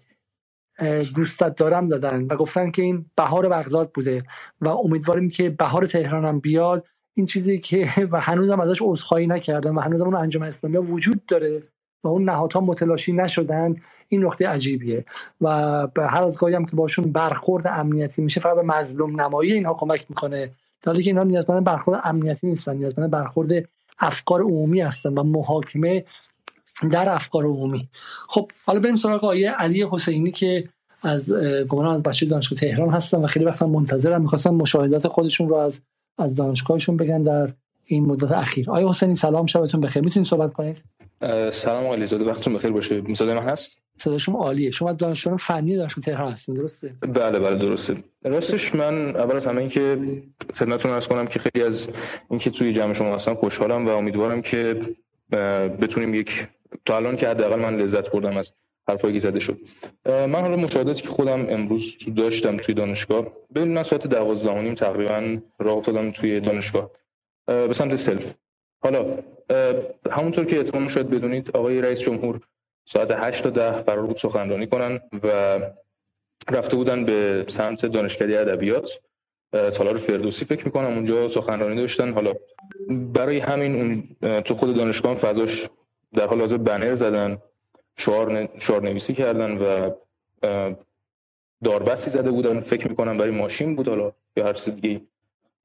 دوستت 1.15 1.55
دارم 1.55 1.87
دادن 1.87 2.23
و 2.23 2.35
گفتن 2.35 2.71
که 2.71 2.81
این 2.81 3.05
بهار 3.17 3.49
بغداد 3.49 3.91
بوده 3.91 4.23
و 4.61 4.67
امیدواریم 4.67 5.29
که 5.29 5.49
بهار 5.49 5.85
تهران 5.85 6.25
هم 6.25 6.39
بیاد. 6.39 6.87
این 7.13 7.25
چیزی 7.25 7.59
که 7.59 7.89
و 8.11 8.19
هنوزم 8.21 8.59
ازش 8.59 8.77
عذرخواهی 8.81 9.27
نکردن 9.27 9.75
و 9.75 9.79
هنوزم 9.79 10.05
اون 10.05 10.15
انجمن 10.15 10.47
اسلامی 10.47 10.77
وجود 10.77 11.25
داره. 11.25 11.63
اون 12.09 12.23
نهادها 12.23 12.61
متلاشی 12.61 13.13
نشدن 13.13 13.75
این 14.09 14.23
نقطه 14.23 14.47
عجیبیه. 14.47 15.05
و 15.41 15.87
به 15.87 16.07
هر 16.07 16.23
از 16.23 16.37
گاهی 16.37 16.55
هم 16.55 16.65
که 16.65 16.75
باشون 16.75 17.11
برخورد 17.11 17.67
امنیتی 17.67 18.21
میشه 18.21 18.41
فقط 18.41 18.55
به 18.55 18.61
مظلوم 18.61 19.21
نمایی 19.21 19.53
اینها 19.53 19.73
کمک 19.73 20.05
می‌کنه. 20.09 20.51
در 20.81 20.93
که 20.93 21.09
اینها 21.09 21.23
نیازمند 21.23 21.63
برخورد 21.63 22.01
امنیتی 22.03 22.47
نیستن 22.47 22.75
نیازمند 22.75 23.11
برخورد 23.11 23.49
افکار 23.99 24.41
عمومی 24.41 24.81
هستن 24.81 25.13
و 25.13 25.23
محاکمه 25.23 26.05
در 26.91 27.09
افکار 27.09 27.43
عمومی. 27.43 27.89
خب 28.27 28.51
حالا 28.65 28.79
بریم 28.79 28.95
سراغ 28.95 29.23
آیه 29.25 29.51
علی 29.51 29.87
حسینی 29.91 30.31
که 30.31 30.69
از 31.03 31.33
گمانم 31.69 31.89
از 31.89 32.03
بچه 32.03 32.25
دانشگاه 32.25 32.59
تهران 32.59 32.89
هستن 32.89 33.23
و 33.23 33.27
خیلی 33.27 33.45
وقتا 33.45 33.67
منتظرم. 33.67 34.21
می‌خواستم 34.21 34.55
مشاهدات 34.55 35.07
خودشون 35.07 35.49
رو 35.49 35.55
از 35.55 35.81
از 36.17 36.35
دانشگاهشون 36.35 36.97
بگن 36.97 37.23
در 37.23 37.53
این 37.87 38.05
مدت 38.05 38.31
اخیر. 38.31 38.71
آیا 38.71 38.89
حسینی 38.89 39.15
سلام 39.15 39.45
شبتون 39.45 39.81
بخیر. 39.81 40.03
می‌تونید 40.03 40.29
صحبت 40.29 40.53
کنید؟ 40.53 40.83
سلام 41.51 41.85
آقای 41.85 42.05
زاده 42.05 42.25
وقتتون 42.25 42.53
بخیر 42.53 42.71
باشه. 42.71 43.13
صدای 43.13 43.33
من 43.33 43.43
هست؟ 43.43 43.77
صدای 43.97 44.19
شما 44.19 44.39
عالیه. 44.39 44.71
شما 44.71 44.93
دانشجو 44.93 45.37
فنی 45.37 45.75
دانشگاه 45.75 46.03
تهران 46.03 46.31
هستین 46.31 46.55
درسته؟ 46.55 46.93
بله 47.01 47.39
بله 47.39 47.57
درسته. 47.57 47.95
راستش 48.23 48.75
من 48.75 49.15
اول 49.15 49.35
از 49.35 49.47
همه 49.47 49.59
اینکه 49.59 49.97
خدمتتون 50.55 50.91
عرض 50.91 51.07
کنم 51.07 51.27
که 51.27 51.39
خیلی 51.39 51.65
از 51.65 51.89
اینکه 52.29 52.49
توی 52.49 52.73
جمع 52.73 52.93
شما 52.93 53.15
هستم 53.15 53.35
خوشحالم 53.35 53.87
و 53.87 53.89
امیدوارم 53.89 54.41
که 54.41 54.79
بتونیم 55.81 56.13
یک 56.13 56.47
تا 56.85 56.95
الان 56.95 57.15
که 57.15 57.27
حداقل 57.27 57.59
من 57.59 57.77
لذت 57.77 58.11
بردم 58.11 58.37
از 58.37 58.53
حرفایی 58.89 59.13
که 59.13 59.19
زده 59.19 59.39
شد. 59.39 59.57
من 60.05 60.41
حالا 60.41 60.55
مشاهداتی 60.55 61.01
که 61.01 61.09
خودم 61.09 61.49
امروز 61.49 61.97
تو 61.97 62.11
داشتم 62.11 62.57
توی 62.57 62.75
دانشگاه 62.75 63.27
ببین 63.55 63.73
من 63.73 63.83
ساعت 63.83 64.07
12 64.07 64.75
تقریبا 64.75 65.37
راه 65.59 65.73
افتادم 65.73 66.11
توی 66.11 66.39
دانشگاه. 66.39 66.91
به 67.47 67.73
سمت 67.73 67.95
سلف. 67.95 68.35
حالا 68.79 69.17
همونطور 70.11 70.45
که 70.45 70.57
احتمال 70.57 70.87
شاید 70.87 71.09
بدونید 71.09 71.51
آقای 71.57 71.81
رئیس 71.81 71.99
جمهور 71.99 72.39
ساعت 72.85 73.11
8 73.11 73.43
تا 73.43 73.49
10 73.49 73.71
قرار 73.71 74.05
بود 74.05 74.17
سخنرانی 74.17 74.67
کنن 74.67 75.01
و 75.23 75.59
رفته 76.51 76.75
بودن 76.75 77.05
به 77.05 77.45
سمت 77.47 77.85
دانشکده 77.85 78.39
ادبیات. 78.39 78.99
تالار 79.51 79.97
فردوسی 79.97 80.45
فکر 80.45 80.65
می‌کنم 80.65 80.93
اونجا 80.93 81.27
سخنرانی 81.27 81.75
داشتن. 81.75 82.13
حالا 82.13 82.33
برای 82.89 83.37
همین 83.37 83.75
اون 83.75 84.41
تو 84.41 84.55
خود 84.55 84.75
دانشگاه 84.75 85.13
فضاش 85.13 85.69
در 86.13 86.27
حال 86.27 86.39
حاضر 86.39 86.57
بنر 86.57 86.93
زدن 86.93 87.37
شعار, 87.97 88.49
شعار 88.57 88.81
نویسی 88.81 89.13
کردن 89.13 89.57
و 89.57 89.91
داربستی 91.63 92.11
زده 92.11 92.31
بودن. 92.31 92.59
فکر 92.59 92.87
می‌کنم 92.87 93.17
برای 93.17 93.31
ماشین 93.31 93.75
بود 93.75 93.87
حالا 93.87 94.11
یا 94.37 94.45
هر 94.45 94.53
چیز 94.53 94.75
دیگه 94.75 95.01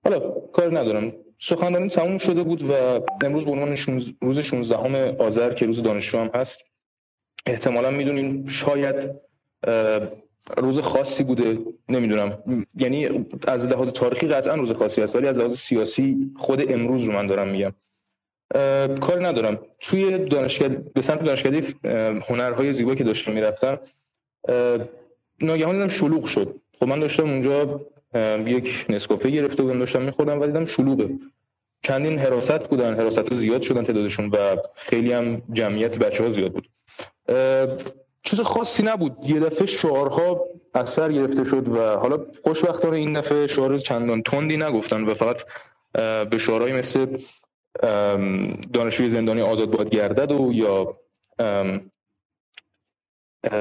حالا 0.04 0.20
کار 0.30 0.78
ندارم. 0.78 1.12
سخنرانی 1.44 1.88
تموم 1.88 2.18
شده 2.18 2.42
بود 2.42 2.62
و 2.62 2.72
امروز 3.24 3.44
به 3.44 3.50
عنوان 3.50 3.76
روز 4.20 4.38
16 4.38 5.16
آذر 5.18 5.52
که 5.52 5.66
روز 5.66 5.82
دانشجو 5.82 6.18
هم 6.18 6.30
هست 6.34 6.64
احتمالا 7.46 7.90
می‌دونین 7.90 8.48
شاید 8.48 9.10
روز 10.56 10.78
خاصی 10.80 11.24
بوده 11.24 11.58
نمی‌دونم. 11.88 12.38
یعنی 12.76 13.26
از 13.48 13.68
لحاظ 13.68 13.92
تاریخی 13.92 14.26
قطعا 14.26 14.54
روز 14.54 14.72
خاصی 14.72 15.02
هست 15.02 15.16
ولی 15.16 15.26
از 15.26 15.38
لحاظ 15.38 15.58
سیاسی 15.58 16.30
خود 16.36 16.72
امروز 16.72 17.02
رو 17.02 17.12
من 17.12 17.26
دارم 17.26 17.48
میگم. 17.48 17.72
کار 19.00 19.26
ندارم. 19.26 19.58
توی 19.80 20.18
دانشگاه 20.18 20.68
به 20.68 21.02
سمت 21.02 21.24
دانشکده 21.24 21.62
هنرهای 22.28 22.72
زیبا 22.72 22.94
که 22.94 23.04
داشتم 23.04 23.32
می‌رفتم 23.32 23.80
ناگهان 25.40 25.72
دیدم 25.72 25.88
شلوغ 25.88 26.24
شد. 26.24 26.60
خب 26.80 26.88
من 26.88 27.00
داشتم 27.00 27.30
اونجا 27.30 27.80
یک 28.46 28.86
نسکافه 28.88 29.30
گرفته 29.30 29.62
بودم 29.62 29.78
داشتم 29.78 30.02
میخوردم 30.02 30.40
و 30.40 30.46
دیدم 30.46 30.64
شلوغه. 30.64 31.10
چندین 31.82 32.18
حراست 32.18 32.68
بودن 32.68 32.94
حراست 32.94 33.34
زیاد 33.34 33.62
شدن 33.62 33.82
تعدادشون 33.82 34.28
و 34.28 34.56
خیلی 34.74 35.12
هم 35.12 35.42
جمعیت 35.52 35.98
بچه 35.98 36.24
ها 36.24 36.30
زیاد 36.30 36.52
بود. 36.52 36.68
چیز 38.22 38.40
خاصی 38.40 38.82
نبود. 38.82 39.16
یه 39.26 39.40
دفعه 39.40 39.66
شعارها 39.66 40.44
اثر 40.74 41.12
گرفته 41.12 41.44
شد 41.44 41.68
و 41.68 41.96
حالا 41.96 42.26
خوشبختانه 42.44 42.96
این 42.96 43.12
دفعه 43.12 43.46
شعار 43.46 43.78
چندان 43.78 44.22
تندی 44.22 44.56
نگفتن 44.56 45.04
و 45.04 45.14
فقط 45.14 45.44
به 46.30 46.38
شعارهایی 46.38 46.74
مثل 46.74 47.18
دانشجوی 48.72 49.08
زندانی 49.08 49.40
آزاد 49.40 49.70
باید 49.70 49.90
گردد 49.90 50.32
و 50.32 50.52
یا 50.52 50.96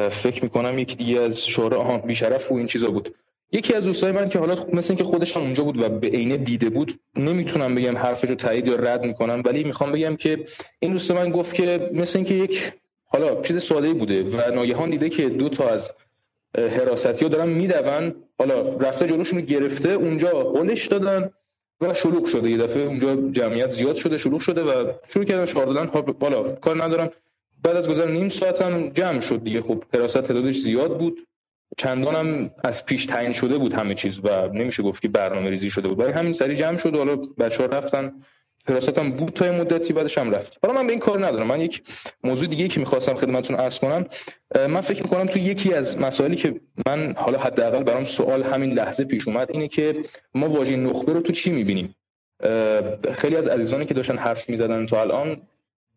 فکر 0.09 0.43
می‌کنم 0.43 0.77
یک 0.77 0.97
دیگه 0.97 1.19
از 1.19 1.47
شعار 1.47 1.75
آها 1.75 1.97
بیشرف 1.97 2.51
و 2.51 2.55
این 2.55 2.67
چیزا 2.67 2.87
بود. 2.87 3.15
یکی 3.51 3.73
از 3.73 3.85
دوستای 3.85 4.11
من 4.11 4.29
که 4.29 4.39
حالا 4.39 4.55
مثل 4.73 4.93
اینکه 4.93 5.03
خودش 5.03 5.37
اونجا 5.37 5.63
بود 5.63 5.79
و 5.81 5.89
به 5.89 6.07
عینه 6.07 6.37
دیده 6.37 6.69
بود 6.69 6.99
نمی‌تونم 7.15 7.75
بگم 7.75 7.97
حرفش 7.97 8.29
رو 8.29 8.35
تایید 8.35 8.67
یا 8.67 8.75
رد 8.75 9.03
می‌کنم 9.03 9.41
ولی 9.45 9.63
می‌خوام 9.63 9.91
بگم 9.91 10.15
که 10.15 10.45
این 10.79 10.91
دوست 10.91 11.11
من 11.11 11.29
گفت 11.29 11.55
که 11.55 11.89
مثل 11.93 12.19
اینکه 12.19 12.35
یک 12.35 12.73
حالا 13.05 13.41
چیز 13.41 13.63
ساده 13.63 13.93
بوده 13.93 14.23
و 14.23 14.51
ناگهان 14.51 14.89
دیده 14.89 15.09
که 15.09 15.29
دو 15.29 15.49
تا 15.49 15.69
از 15.69 15.91
حراستی 16.55 17.25
ها 17.25 17.29
دارن 17.29 17.49
میدون 17.49 18.15
حالا 18.39 18.77
رفته 18.77 19.07
جلوشون 19.07 19.39
رو 19.39 19.45
گرفته 19.45 19.89
اونجا 19.89 20.29
قلش 20.29 20.87
دادن 20.87 21.29
و 21.81 21.93
شلوغ 21.93 22.25
شده. 22.25 22.49
یه 22.49 22.57
دفعه 22.57 22.83
اونجا 22.83 23.15
جمعیت 23.15 23.69
زیاد 23.69 23.95
شده 23.95 24.17
شلوغ 24.17 24.39
شده 24.39 24.63
و 24.63 24.91
شروع 25.07 25.25
کردن 25.25 25.45
شعار 25.45 25.65
دادن. 25.65 25.85
بالا 26.11 26.43
کار 26.43 26.83
ندارم. 26.83 27.09
بعد 27.63 27.75
از 27.75 27.89
گذر 27.89 28.11
نیم 28.11 28.29
ساعت 28.29 28.61
هم 28.61 28.89
جمع 28.89 29.19
شد 29.19 29.43
دیگه. 29.43 29.61
خب 29.61 29.83
حراست 29.93 30.21
تعدادش 30.21 30.57
زیاد 30.57 30.97
بود. 30.97 31.27
چندان 31.77 32.15
هم 32.15 32.51
از 32.63 32.85
پیش 32.85 33.05
تعیین 33.05 33.31
شده 33.31 33.57
بود 33.57 33.73
همه 33.73 33.95
چیز 33.95 34.19
و 34.23 34.47
نمیشه 34.47 34.83
گفت 34.83 35.01
که 35.01 35.07
برنامه 35.07 35.49
ریزی 35.49 35.69
شده 35.69 35.87
بود. 35.87 35.97
برای 35.97 36.11
همین 36.11 36.33
سری 36.33 36.55
جمع 36.55 36.77
شد. 36.77 36.95
و 36.95 36.97
حالا 36.97 37.15
بچه‌ها 37.15 37.69
رفتن. 37.69 38.13
حراستم 38.67 39.11
بود 39.11 39.33
تا 39.33 39.51
مدتی 39.51 39.93
بعدش 39.93 40.17
هم 40.17 40.31
رفت. 40.31 40.59
حالا 40.63 40.75
من 40.75 40.87
به 40.87 40.91
این 40.91 40.99
کار 40.99 41.25
ندارم. 41.25 41.47
من 41.47 41.61
یک 41.61 41.83
موضوع 42.23 42.47
دیگه 42.47 42.67
که 42.67 42.79
می‌خواستم 42.79 43.13
خدمتتون 43.13 43.57
عرض 43.57 43.79
کنم 43.79 44.05
من 44.55 44.81
فکر 44.81 45.03
می‌کنم 45.03 45.25
تو 45.25 45.39
یکی 45.39 45.73
از 45.73 45.97
مسائلی 45.97 46.35
که 46.35 46.61
من 46.85 47.13
حالا 47.17 47.37
حداقل 47.37 47.83
برام 47.83 48.03
سوال 48.03 48.43
همین 48.43 48.73
لحظه 48.73 49.03
پیش 49.03 49.27
اومد 49.27 49.51
اینه 49.51 49.67
که 49.67 50.03
ما 50.35 50.49
واژه 50.49 50.75
نخبه 50.75 51.13
رو 51.13 51.21
تو 51.21 51.33
چی 51.33 51.51
می‌بینیم؟ 51.51 51.95
خیلی 53.11 53.35
از 53.35 53.47
عزیزانی 53.47 53.85
که 53.85 53.93
داشتن 53.93 54.17
حرف 54.17 54.49
می‌زدن 54.49 54.85
تو 54.85 54.95
الان 54.95 55.41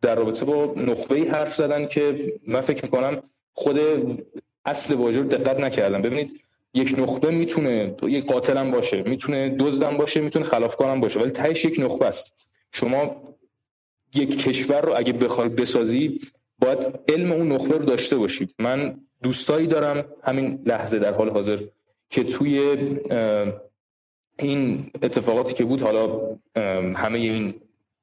در 0.03 0.15
رابطه 0.15 0.45
با 0.45 0.75
نخبه 0.77 1.21
حرف 1.21 1.55
زدن 1.55 1.87
که 1.87 2.33
من 2.47 2.61
فکر 2.61 2.85
می‌کنم 2.85 3.23
خود 3.53 3.79
اصل 4.65 4.95
واژه 4.95 5.19
رو 5.19 5.25
دقت 5.25 5.61
نکردم. 5.61 6.03
ببینید 6.03 6.41
یک 6.75 6.95
نخبه 6.99 7.31
می‌تونه 7.31 7.95
یک 8.03 8.27
قاتلم 8.27 8.71
باشه 8.71 9.03
می‌تونه 9.03 9.57
دزدم 9.59 9.97
باشه 9.97 10.21
می‌تونه 10.21 10.45
خلافکارم 10.45 11.01
باشه 11.01 11.21
ولی 11.21 11.31
تهش 11.31 11.65
یک 11.65 11.77
نخبه 11.81 12.07
است. 12.07 12.33
شما 12.73 13.23
یک 14.15 14.43
کشور 14.43 14.81
رو 14.81 14.93
اگه 14.97 15.13
بخوای 15.13 15.49
بسازی 15.49 16.21
باید 16.59 17.01
علم 17.09 17.33
اون 17.33 17.53
نخبه 17.53 17.79
رو 17.79 17.85
داشته 17.85 18.17
باشی 18.17 18.49
من 18.59 19.01
دوستایی 19.23 19.67
دارم 19.67 20.05
همین 20.23 20.63
لحظه 20.67 20.99
در 20.99 21.15
حال 21.15 21.31
حاضر 21.31 21.59
که 22.11 22.25
توی 22.25 22.59
این 24.39 24.91
اتفاقاتی 25.03 25.55
که 25.55 25.65
بود 25.65 25.83
حالا 25.83 26.21
همه 26.95 27.19
این 27.19 27.55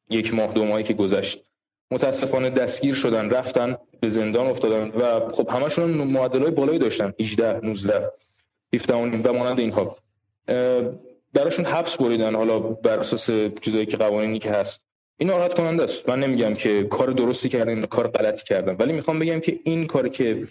یک 0.09 0.33
ماه 0.33 0.53
دو 0.53 0.65
ماهی 0.65 0.83
که 0.83 0.93
گذشت 0.93 1.43
متاسفانه 1.91 2.49
دستگیر 2.49 2.95
شدن 2.95 3.29
رفتن 3.29 3.77
به 3.99 4.09
زندان 4.09 4.47
افتادن 4.47 4.87
و 4.87 5.29
خب 5.29 5.49
همشون 5.49 5.89
معدل 5.89 6.41
های 6.41 6.51
بالایی 6.51 6.79
داشتن 6.79 7.13
18 7.19 7.59
19 7.65 8.11
17 8.73 8.93
و 8.93 9.33
مانند 9.33 9.59
اینها. 9.59 9.97
براشون 11.33 11.65
حبس 11.65 11.97
بریدن 11.97 12.35
حالا 12.35 12.59
بر 12.59 12.99
اساس 12.99 13.29
چیزایی 13.61 13.85
که 13.85 13.97
قوانینی 13.97 14.39
که 14.39 14.51
هست. 14.51 14.85
این 15.17 15.29
ناراحت 15.29 15.53
کننده 15.53 15.83
است. 15.83 16.09
من 16.09 16.19
نمیگم 16.19 16.53
که 16.53 16.83
کار 16.83 17.11
درستی 17.11 17.49
کردن 17.49 17.85
کار 17.85 18.07
غلطی 18.07 18.43
کردن. 18.45 18.75
ولی 18.79 18.93
می‌خوام 18.93 19.19
بگم 19.19 19.39
که 19.39 19.59
این 19.63 19.87
کاری 19.87 20.09
که 20.09 20.47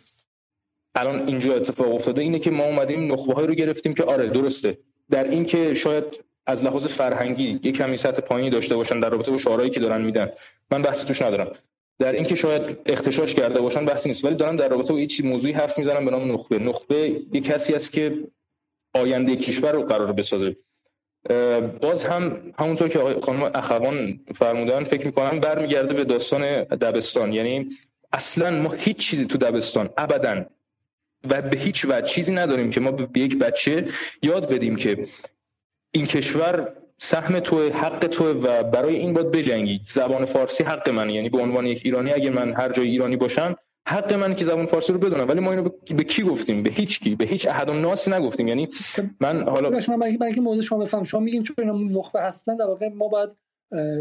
الان 0.94 1.28
اینجا 1.28 1.54
اتفاق 1.54 1.94
افتاده 1.94 2.22
اینه 2.22 2.38
که 2.38 2.50
ما 2.50 2.64
اومدیم 2.64 3.12
نخبه 3.12 3.46
رو 3.46 3.54
گرفتیم 3.54 3.94
که 3.94 4.04
آره 4.04 4.28
درسته. 4.28 4.78
در 5.10 5.24
این 5.24 5.44
که 5.44 5.74
شاید 5.74 6.24
از 6.46 6.64
لحاظ 6.64 6.86
فرهنگی 6.86 7.60
یک 7.62 7.76
کمی 7.76 7.96
سطح 7.96 8.22
پایینی 8.22 8.50
داشته 8.50 8.76
باشن 8.76 9.00
در 9.00 9.10
رابطه 9.10 9.30
با 9.30 9.38
شعارهایی 9.38 9.70
که 9.70 9.80
دارن 9.80 10.02
میدن. 10.02 10.30
من 10.70 10.82
بحثی 10.82 11.06
توش 11.06 11.22
ندارم. 11.22 11.52
در 11.98 12.12
اینکه 12.12 12.34
شاید 12.34 12.76
اختشاش 12.86 13.34
کرده 13.34 13.60
باشن 13.60 13.84
بحثی 13.84 14.08
نیست 14.08 14.24
ولی 14.24 14.34
دارن 14.34 14.56
در 14.56 14.68
رابطه 14.68 14.92
با 14.92 15.04
چیز 15.04 15.24
موضوعی 15.24 15.54
حرف 15.54 15.78
می‌زنن 15.78 16.04
به 16.04 16.10
نام 16.10 16.32
نخبه. 16.32 16.58
نخبه 16.58 16.96
یک 17.32 17.44
کسی 17.44 17.74
است 17.74 17.92
که 17.92 18.18
آینده 18.94 19.36
کشور 19.36 19.72
رو 19.72 19.82
قرار 19.82 20.12
بسازه. 20.12 20.56
باز 21.82 22.04
هم 22.04 22.52
همونطور 22.58 22.88
که 22.88 22.98
آقای 22.98 23.20
خانم 23.20 23.42
اخوان 23.42 24.20
فرمودن 24.34 24.84
فکر 24.84 25.06
می‌کنم 25.06 25.40
برمیگرده 25.40 25.94
به 25.94 26.04
داستان 26.04 26.64
دبستان. 26.64 27.32
یعنی 27.32 27.68
اصلا 28.12 28.50
ما 28.50 28.72
هیچ 28.72 28.96
چیزی 28.96 29.26
تو 29.26 29.38
دبستان 29.38 29.90
ابدا 29.96 30.44
و 31.30 31.42
به 31.42 31.58
هیچ 31.58 31.84
وجه 31.84 32.06
چیزی 32.06 32.32
نداریم 32.32 32.70
که 32.70 32.80
ما 32.80 32.90
به 32.92 33.20
یک 33.20 33.38
بچه 33.38 33.88
یاد 34.22 34.48
بدیم 34.48 34.76
که 34.76 35.06
این 35.92 36.06
کشور 36.06 36.72
سهم 36.98 37.40
تو 37.40 37.70
حق 37.70 38.06
تو 38.06 38.24
و 38.24 38.62
برای 38.62 38.96
این 38.96 39.14
باید 39.14 39.30
بجنگی 39.30 39.80
زبان 39.88 40.24
فارسی 40.24 40.64
حق 40.64 40.88
من 40.88 41.10
یعنی 41.10 41.28
به 41.28 41.38
عنوان 41.38 41.66
یک 41.66 41.82
ایرانی 41.84 42.12
اگر 42.12 42.30
من 42.30 42.52
هر 42.52 42.72
جای 42.72 42.88
ایرانی 42.88 43.16
باشم 43.16 43.56
حق 43.88 44.12
من 44.12 44.34
که 44.34 44.44
زبان 44.44 44.66
فارسی 44.66 44.92
رو 44.92 44.98
بدونم. 44.98 45.28
ولی 45.28 45.40
ما 45.40 45.50
اینو 45.50 45.68
به 45.96 46.04
کی 46.04 46.22
گفتیم؟ 46.22 46.62
به 46.62 46.70
هیچ 46.70 47.00
کی. 47.00 47.14
به 47.14 47.24
هیچ 47.24 47.46
احد 47.48 47.68
و 47.68 47.74
ناس 47.74 48.08
نگفتیم. 48.08 48.48
یعنی 48.48 48.68
من 49.20 49.48
حالا 49.48 49.70
من 49.70 49.96
من 49.96 50.26
اینکه 50.26 50.40
موضوع 50.40 50.62
شما 50.62 50.78
بفهم. 50.78 51.04
شما 51.04 51.20
میگین 51.20 51.42
چون 51.42 51.56
اینا 51.58 51.98
نخبه 51.98 52.22
هستن 52.22 52.56
در 52.56 52.64
واقع 52.64 52.88
ما 52.88 53.08
باید 53.08 53.36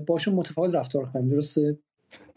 باشون 0.08 0.34
متفاوت 0.34 0.76
رفتار 0.76 1.06
کنیم. 1.06 1.30
درسته؟ 1.30 1.78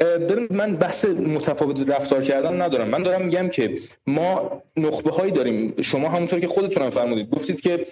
ببینید 0.01 0.53
من 0.53 0.77
بحث 0.77 1.05
متفاوت 1.05 1.89
رفتار 1.89 2.23
کردن 2.23 2.63
ندارم. 2.63 2.89
من 2.89 3.03
دارم 3.03 3.23
میگم 3.25 3.49
که 3.49 3.75
ما 4.07 4.63
نخبه 4.77 5.11
هایی 5.11 5.33
داریم. 5.33 5.75
شما 5.81 6.09
همونطور 6.09 6.41
که 6.41 6.47
خودتون 6.47 6.83
هم 6.83 6.91
فرمودید. 6.91 7.31
گفتید 7.31 7.61
که 7.61 7.87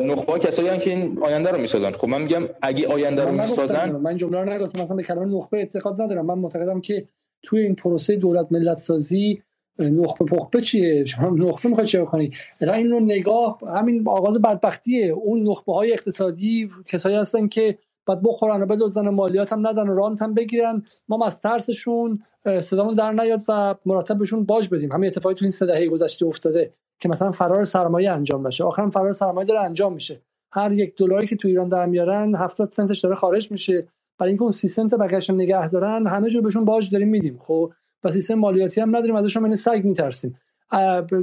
نخبه 0.00 0.32
ها 0.32 0.38
کسایی 0.38 0.68
هستند 0.68 0.82
که 0.82 0.90
این 0.90 1.18
آینده 1.22 1.50
رو 1.50 1.60
می‌سازن. 1.60 1.90
خب 1.90 2.08
من 2.08 2.22
میگم 2.22 2.48
اگه 2.62 2.86
آینده 2.86 3.24
رو 3.24 3.32
می‌سازن 3.32 3.90
من 3.90 4.16
جمله 4.16 4.40
رو 4.40 4.52
نگفتم. 4.52 4.82
مثلا 4.82 4.96
به 4.96 5.02
کلمه 5.02 5.24
نخبه 5.24 5.58
اعتقاد 5.58 6.02
ندارم. 6.02 6.26
من 6.26 6.38
معتقدم 6.38 6.80
که 6.80 7.04
توی 7.42 7.60
این 7.60 7.74
پروسه 7.74 8.16
دولت 8.16 8.46
ملت 8.50 8.78
سازی 8.78 9.42
نخبه 9.78 10.24
پخبه 10.24 10.60
چیه؟ 10.60 11.04
شما 11.04 11.30
نخبه 11.30 11.68
می‌خواد 11.68 11.86
چه 11.86 12.04
کنی 12.04 12.30
این 12.60 12.90
رو 12.90 13.00
نگاه 13.00 13.58
همین 13.74 14.08
آغاز 14.08 14.42
بدبختیه. 14.42 15.06
اون 15.06 15.48
نخبه 15.48 15.72
های 15.72 15.92
اقتصادی 15.92 16.68
کسایی 16.86 17.16
هستن 17.16 17.48
که 17.48 17.78
بعد 18.06 18.22
بخورن 18.22 18.62
و 18.62 18.66
بدوزن 18.66 19.08
مالیات 19.08 19.52
هم 19.52 19.66
ندن 19.66 19.88
و 19.88 19.94
رانت 19.94 20.22
هم 20.22 20.34
بگیرن. 20.34 20.82
ما 21.08 21.26
از 21.26 21.40
ترسشون 21.40 22.18
صدامون 22.60 22.94
در 22.94 23.12
نیاد 23.12 23.40
و 23.48 23.74
مرتب 23.86 24.18
بهشون 24.18 24.44
باج 24.44 24.68
بدیم. 24.68 24.92
همین 24.92 25.06
اتفاقی 25.06 25.34
تو 25.34 25.44
این 25.44 25.50
سه 25.50 25.66
دهه 25.66 25.88
گذشته 25.88 26.26
افتاده 26.26 26.70
که 27.00 27.08
مثلا 27.08 27.30
فرار 27.30 27.64
سرمایه 27.64 28.10
انجام 28.10 28.42
بشه 28.42 28.64
آخرم 28.64 28.90
فرار 28.90 29.12
سرمایه 29.12 29.46
داره 29.46 29.60
انجام 29.60 29.92
میشه. 29.92 30.20
هر 30.52 30.72
یک 30.72 30.96
دلاری 30.96 31.26
که 31.26 31.36
تو 31.36 31.48
ایران 31.48 31.68
در 31.68 31.86
میارن 31.86 32.34
70 32.34 32.72
سنتش 32.72 33.00
داره 33.00 33.14
خارج 33.14 33.50
میشه. 33.50 33.86
برای 34.18 34.30
اینکه 34.30 34.42
اون 34.42 34.52
30 34.52 34.68
سنت 34.68 34.94
بقیه‌اش 34.94 35.30
نگه 35.30 35.68
دارن 35.68 36.06
همه 36.06 36.30
جور 36.30 36.42
بهشون 36.42 36.64
باج 36.64 36.90
داریم 36.90 37.08
میدیم. 37.08 37.38
خب 37.40 37.72
و 38.04 38.08
سیستم 38.08 38.34
مالیاتی 38.34 38.80
هم 38.80 38.96
نداریم 38.96 39.16
ازشون 39.16 39.42
من 39.42 39.54
سگ 39.54 39.80
میترسیم. 39.84 40.38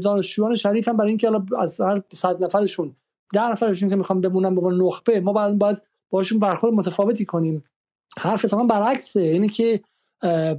دانشجویان 0.04 0.56
شریف 0.56 0.88
هم 0.88 0.98
برای 0.98 1.10
اینکه 1.10 1.32
از 1.58 1.82
هر 1.82 2.02
100 2.14 2.44
نفرشون 2.44 2.96
10 3.34 3.52
نفرشون 3.52 3.90
که 3.90 3.96
می‌خوان 3.96 4.22
بمونن 4.22 4.56
به 4.56 4.62
نخبه 4.62 5.22
ما 5.22 5.34
بعد 5.34 5.58
باید 5.58 5.82
باشون 6.10 6.40
برخورد 6.40 6.74
متفاوتی 6.74 7.26
کنیم. 7.26 7.64
حرف 8.18 8.42
تمام 8.42 8.68
برعکسه. 8.68 9.20
اینه 9.20 9.48
که 9.48 9.82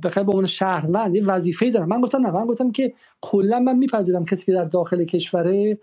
بخیر 0.02 0.22
به 0.22 0.32
عنوان 0.32 0.46
شهروند 0.46 1.14
یه 1.14 1.24
وظیفه 1.24 1.70
دارم. 1.70 1.88
من 1.88 2.00
گفتم 2.00 2.26
نه 2.26 2.30
من 2.30 2.46
گفتم 2.46 2.70
که 2.70 2.92
کلا 3.20 3.60
من 3.60 3.76
میپذیرم 3.76 4.24
کسی 4.24 4.46
که 4.46 4.52
در 4.52 4.64
داخل 4.64 5.04
کشوره 5.04 5.78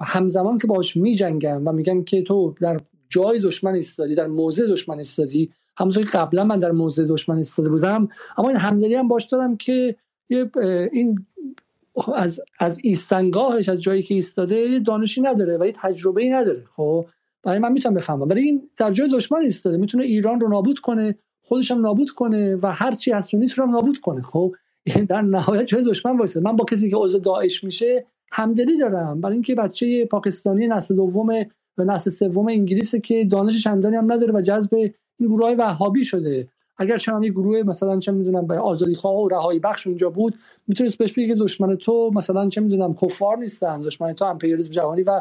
همزمان 0.00 0.58
که 0.58 0.66
باش 0.66 0.96
میجنگم 0.96 1.68
و 1.68 1.72
میگم 1.72 2.04
که 2.04 2.22
تو 2.22 2.54
در 2.60 2.80
جای 3.08 3.40
دشمن 3.40 3.74
ایستادی 3.74 4.14
در 4.14 4.26
موضع 4.26 4.66
دشمن 4.66 4.98
ایستادی. 4.98 5.50
همونطور 5.76 6.04
که 6.04 6.10
قبلا 6.18 6.44
من 6.44 6.58
در 6.58 6.70
موضع 6.70 7.06
دشمن 7.06 7.36
ایستاده 7.36 7.68
بودم 7.68 8.08
اما 8.36 8.48
این 8.48 8.58
همدلی 8.58 8.94
هم 8.94 9.08
باش 9.08 9.24
دارم 9.24 9.56
که 9.56 9.96
این 10.92 11.26
از 12.14 12.40
از 12.58 12.80
ایستنگاهش 12.82 13.68
از 13.68 13.82
جایی 13.82 14.02
که 14.02 14.14
ایستاده 14.14 14.78
دانشی 14.78 15.20
نداره 15.20 15.58
و 15.58 15.66
یه 15.66 15.72
تجربه 15.72 16.22
ای 16.22 16.30
نداره. 16.30 16.64
خب؟ 16.76 17.06
برای 17.48 17.58
من 17.58 17.72
می‌تونم 17.72 17.94
بفهمم. 17.94 18.28
ولی 18.28 18.40
این 18.40 18.70
در 18.76 18.90
جای 18.90 19.08
دشمن 19.12 19.38
ایستاده. 19.38 19.76
می‌تونه 19.76 20.04
ایران 20.04 20.40
رو 20.40 20.48
نابود 20.48 20.78
کنه 20.78 21.14
خودش 21.42 21.70
هم 21.70 21.80
نابود 21.80 22.10
کنه 22.10 22.56
و 22.62 22.72
هر 22.72 22.94
چی 22.94 23.12
هست 23.12 23.34
نیست 23.34 23.58
رو 23.58 23.64
هم 23.64 23.70
نابود 23.70 24.00
کنه. 24.00 24.22
خب 24.22 24.54
در 25.08 25.22
نهایت 25.22 25.66
جای 25.66 25.84
دشمن 25.84 26.18
وایسه 26.18 26.40
من 26.40 26.56
با 26.56 26.64
کسی 26.64 26.90
که 26.90 26.96
عضو 26.96 27.18
داعش 27.18 27.64
میشه 27.64 28.06
همدلی 28.32 28.78
دارم. 28.78 29.20
برای 29.20 29.34
اینکه 29.34 29.54
بچه 29.54 30.04
پاکستانی 30.04 30.66
نسل 30.66 30.96
دوم 30.96 31.28
و 31.78 31.84
نسل 31.84 32.10
سوم 32.10 32.48
انگلیس 32.48 32.94
که 32.94 33.24
دانش 33.24 33.64
چندانی 33.64 33.96
هم 33.96 34.12
نداره 34.12 34.32
و 34.32 34.40
جذب 34.40 34.74
این 34.74 34.92
گروه 35.20 35.44
های 35.44 35.54
وهابی 35.54 36.04
شده. 36.04 36.48
اگر 36.78 36.98
چنان 36.98 37.22
یه 37.22 37.30
گروه 37.30 37.62
مثلا 37.62 37.98
چه 37.98 38.12
می‌دونم 38.12 38.46
به 38.46 38.58
آزادی 38.58 38.94
خواه 38.94 39.20
و 39.20 39.28
رهایی 39.28 39.60
بخش 39.60 39.86
اونجا 39.86 40.10
بود 40.10 40.34
می‌تونست 40.66 40.98
بهش 40.98 41.12
بگه 41.12 41.34
دشمن 41.34 41.74
تو 41.76 42.10
مثلا 42.14 42.48
چه 42.48 42.60
می‌دونم 42.60 42.94
کفار 42.94 43.38
نیستن 43.38 43.80
دشمن 43.80 44.12
تو 44.12 44.24
امپریالیسم 44.24 44.72
جهانی 44.72 45.02
و 45.02 45.20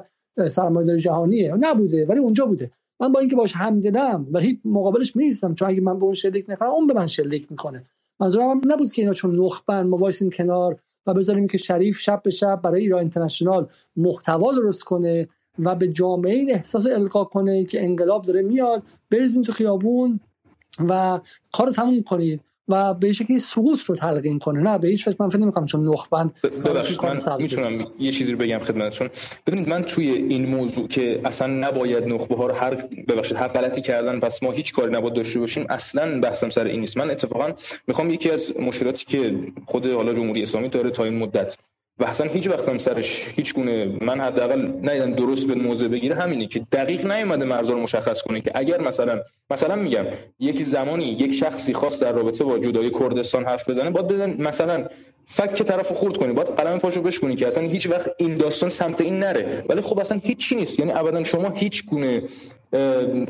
سرمایه‌داری 0.50 1.00
جهانیه. 1.00 1.54
نبوده 1.54 2.06
ولی 2.06 2.20
اونجا 2.20 2.46
بوده. 2.46 2.72
من 3.00 3.12
با 3.12 3.20
اینکه 3.20 3.36
باش 3.36 3.56
همدلم 3.56 4.28
ولی 4.32 4.62
مقابلش 4.66 5.18
نیستم 5.18 5.54
چون 5.54 5.68
اگه 5.68 5.82
من 5.82 6.00
به 6.00 6.06
اون 6.06 6.14
شلیک 6.14 6.46
نکنم 6.50 6.70
اون 6.70 6.88
به 6.88 6.94
من 6.94 7.08
شلیک 7.08 7.52
می‌کنه. 7.52 7.84
منظورم 8.20 8.62
نبود 8.66 8.92
که 8.92 9.02
اینا 9.02 9.14
چون 9.14 9.40
نخبن 9.40 9.88
ما 9.88 9.98
وایسیم 9.98 10.30
کنار 10.30 10.80
و 11.06 11.14
بذاریم 11.14 11.48
که 11.48 11.58
شریف 11.58 12.00
شب 12.00 12.22
به 12.24 12.32
شب 12.32 12.62
برای 12.64 12.82
ایران 12.82 13.00
اینترنشنال 13.00 13.68
محتوا 13.96 14.54
درست 14.54 14.84
کنه 14.84 15.28
و 15.60 15.76
به 15.76 15.88
جامعه 15.88 16.36
این 16.36 16.52
احساس 16.52 16.86
القا 16.86 17.24
کنه 17.24 17.66
که 17.66 17.84
انقلاب 17.84 18.26
داره 18.26 18.42
میاد. 18.42 18.84
بریزیم 19.12 19.44
تو 19.44 19.52
خیابون 19.52 20.20
و 20.90 21.20
کار 21.52 21.72
تموم 21.72 22.04
کنید. 22.04 22.42
و 22.68 22.94
به 22.94 23.14
شکلی 23.14 23.40
سقوط 23.40 23.82
رو 23.82 23.96
تلقین 23.96 24.40
کنه 24.40 24.60
نه 24.60 24.78
به 24.78 24.88
هیچ 24.88 25.08
وجه 25.08 25.18
من 25.20 25.30
فکر 25.30 25.40
نمی‌کنم 25.40 25.66
چون 25.66 25.90
نخبند 25.90 26.34
ببخشید 26.66 27.06
من 27.06 27.20
می‌تونم 27.40 27.88
یه 28.00 28.12
چیزی 28.12 28.32
رو 28.32 28.38
بگم 28.38 28.60
خدمتتون. 28.60 29.10
ببینید 29.48 29.70
من 29.70 29.82
توی 29.82 30.12
این 30.12 30.46
موضوع 30.46 30.88
که 30.88 31.22
اصلا 31.26 31.48
نباید 31.48 32.04
نخبه 32.04 32.36
ها 32.36 32.48
رو 32.48 32.56
هر 32.56 32.76
ببخشید 33.08 33.38
هر 33.38 33.48
غلطی 33.48 33.82
کردن 33.82 34.20
پس 34.20 34.44
ما 34.44 34.52
هیچ 34.52 34.74
کاری 34.74 34.92
نباید 34.92 35.14
داشته 35.14 35.40
باشیم 35.40 35.66
اصلا 35.70 36.20
بحثم 36.22 36.50
سر 36.50 36.66
این 36.66 36.80
نیست. 36.80 36.98
من 36.98 37.12
اتفاقا 37.12 37.54
می‌خوام 37.88 38.10
یکی 38.10 38.32
از 38.32 38.60
مشکلاتی 38.60 39.06
که 39.06 39.36
خود 39.66 39.86
حالا 39.86 40.14
جمهوری 40.14 40.44
اسلامی 40.44 40.70
داره 40.70 40.92
تا 40.92 41.04
این 41.04 41.18
مدت 41.18 41.58
و 42.00 42.06
اصلا 42.06 42.28
هیچ 42.28 42.48
وقتم 42.48 42.78
سرش 42.78 43.34
هیچ 43.36 43.54
گونه 43.54 43.98
من 44.02 44.22
حداقل 44.22 44.72
ندیدم 44.82 45.12
درست 45.12 45.48
به 45.48 45.56
موضع 45.56 45.88
بگیره 45.88 46.16
همینه 46.16 46.48
که 46.48 46.62
دقیق 46.72 47.12
نیومده 47.12 47.46
مرزا 47.46 47.74
رو 47.74 47.80
مشخص 47.80 48.22
کنه 48.22 48.42
که 48.42 48.52
اگر 48.56 48.82
مثلا 48.82 49.20
مثلا 49.50 49.76
میگم 49.76 50.06
یک 50.40 50.62
زمانی 50.64 51.06
یک 51.06 51.34
شخصی 51.34 51.74
خاص 51.74 52.04
در 52.04 52.12
رابطه 52.12 52.44
با 52.44 52.60
جدای 52.60 52.92
کردستان 52.92 53.46
حرف 53.46 53.70
بزنه 53.70 53.90
باید 53.90 54.08
بدن 54.08 54.42
مثلا 54.42 54.86
فکر 55.26 55.54
که 55.54 55.64
طرف 55.64 55.92
خورد 55.92 56.18
کنی 56.18 56.34
باید 56.34 56.48
قلم 56.48 56.80
پاشو 56.80 57.02
بشکنی 57.02 57.36
که 57.36 57.48
اصلا 57.48 57.64
هیچ 57.64 57.90
وقت 57.90 58.12
این 58.18 58.38
داستان 58.38 58.70
سمت 58.70 59.02
این 59.02 59.20
نره. 59.20 59.64
ولی 59.70 59.82
خب 59.82 60.00
اصلا 60.00 60.20
هیچ 60.24 60.38
چی 60.38 60.56
نیست. 60.56 60.80
یعنی 60.80 60.92
ابدا 60.92 61.24
شما 61.24 61.50
هیچ 61.50 61.86
گونه 61.86 62.24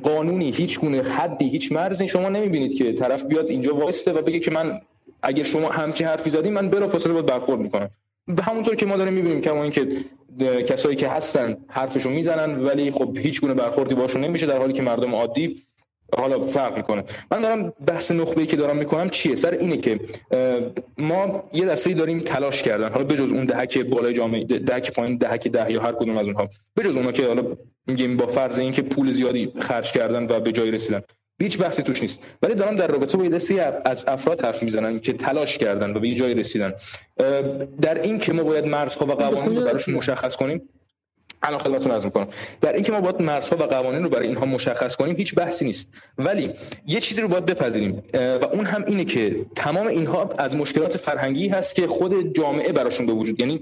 قانونی 0.03 0.51
هیچ 0.51 0.79
گونه 0.79 1.01
حدی 1.01 1.49
هیچ 1.49 1.71
مرزی 1.71 2.07
شما 2.07 2.29
نمی‌بینید 2.29 2.77
که 2.77 2.93
طرف 2.93 3.25
بیاد 3.25 3.45
اینجا 3.45 3.75
وایسته 3.75 4.13
و 4.13 4.21
بگه 4.21 4.39
که 4.39 4.51
من 4.51 4.81
اگر 5.23 5.43
شما 5.43 5.69
همچین 5.69 6.07
حرفی 6.07 6.29
زدی 6.29 6.49
من 6.49 6.69
بلافاصله 6.69 7.13
باید 7.13 7.25
برخورد 7.25 7.59
می‌کنم. 7.59 7.89
همونطور 8.45 8.75
که 8.75 8.85
ما 8.85 8.97
داریم 8.97 9.13
می‌بینیم 9.13 9.41
کما 9.41 9.63
اینکه 9.63 9.87
کسایی 10.67 10.95
که 10.95 11.07
هستن 11.07 11.57
حرفشون 11.67 12.13
می‌زنن 12.13 12.63
ولی 12.63 12.91
خب 12.91 13.17
هیچ 13.17 13.41
گونه 13.41 13.53
برخوردی 13.53 13.95
باشون 13.95 14.23
نمیشه 14.23 14.45
در 14.45 14.57
حالی 14.57 14.73
که 14.73 14.81
مردم 14.81 15.15
عادی 15.15 15.63
حالا 16.17 16.41
فرق 16.41 16.77
می‌کنه. 16.77 17.03
من 17.31 17.41
دارم 17.41 17.73
بحث 17.87 18.11
نخبه 18.11 18.45
که 18.45 18.57
دارم 18.57 18.77
می‌کنم 18.77 19.09
چیه؟ 19.09 19.35
سر 19.35 19.51
اینه 19.51 19.77
که 19.77 19.99
ما 20.97 21.43
یه 21.53 21.65
دسته 21.65 21.93
داریم 21.93 22.19
تلاش 22.19 22.61
کردن. 22.63 22.89
حالا 22.91 23.03
بجز 23.03 23.31
اون 23.33 23.45
دهک 23.45 23.77
بالای 23.77 24.13
جامعه 24.13 24.43
دهک 24.43 24.95
پایین 24.95 25.17
دهک 25.17 25.47
ده 25.47 25.71
یا 25.71 25.81
هر 25.81 25.91
کدوم 25.91 26.17
از 26.17 26.27
اونها. 26.27 26.49
بجز 26.77 26.97
اونها 26.97 27.11
که 27.11 27.27
حالا 27.27 27.57
میگیم 27.87 28.17
با 28.17 28.27
فرض 28.27 28.59
اینکه 28.59 28.81
پول 28.81 29.11
زیادی 29.11 29.51
خرج 29.59 29.91
کردن 29.91 30.27
و 30.29 30.39
به 30.39 30.51
جای 30.51 30.71
رسیدن. 30.71 31.01
هیچ 31.41 31.57
بحثی 31.57 31.83
توش 31.83 32.01
نیست. 32.01 32.19
ولی 32.41 32.55
دارم 32.55 32.75
در 32.75 32.87
رابطه 32.87 33.17
با 33.17 33.25
یه 33.25 33.29
از 33.85 34.05
افراد 34.07 34.45
حرف 34.45 34.63
می‌زنن 34.63 34.99
که 34.99 35.13
تلاش 35.13 35.57
کردن 35.57 35.93
و 35.93 35.99
به 35.99 36.09
یه 36.09 36.15
جای 36.15 36.33
رسیدن. 36.33 36.73
در 37.81 38.01
این 38.01 38.19
که 38.19 38.33
ما 38.33 38.43
باید 38.43 38.65
مرزها 38.65 39.05
و 39.05 39.11
قوانین 39.11 39.57
رو 39.57 39.65
براشون 39.65 39.95
مشخص 39.95 40.35
کنیم 40.35 40.69
الان 41.43 41.59
خدمتتون 41.59 41.91
عرض 41.91 42.05
می‌کنم. 42.05 42.27
در 42.61 42.73
اینکه 42.73 42.91
ما 42.91 43.01
باید 43.01 43.21
مرزها 43.21 43.55
و 43.55 43.63
قوانین 43.63 44.03
رو 44.03 44.09
برای 44.09 44.27
اینها 44.27 44.45
مشخص 44.45 44.95
کنیم 44.95 45.15
هیچ 45.15 45.35
بحثی 45.35 45.65
نیست. 45.65 45.89
ولی 46.17 46.53
یه 46.87 46.99
چیزی 46.99 47.21
رو 47.21 47.27
باید 47.27 47.45
بپذیریم. 47.45 48.03
و 48.13 48.45
اون 48.53 48.65
هم 48.65 48.83
اینه 48.87 49.05
که 49.05 49.45
تمام 49.55 49.87
اینها 49.87 50.29
از 50.37 50.55
مشکلات 50.55 50.97
فرهنگی 50.97 51.47
هست 51.47 51.75
که 51.75 51.87
خود 51.87 52.37
جامعه 52.37 52.71
براشون 52.71 53.05
به 53.05 53.13
وجود 53.13 53.39
یعنی 53.39 53.61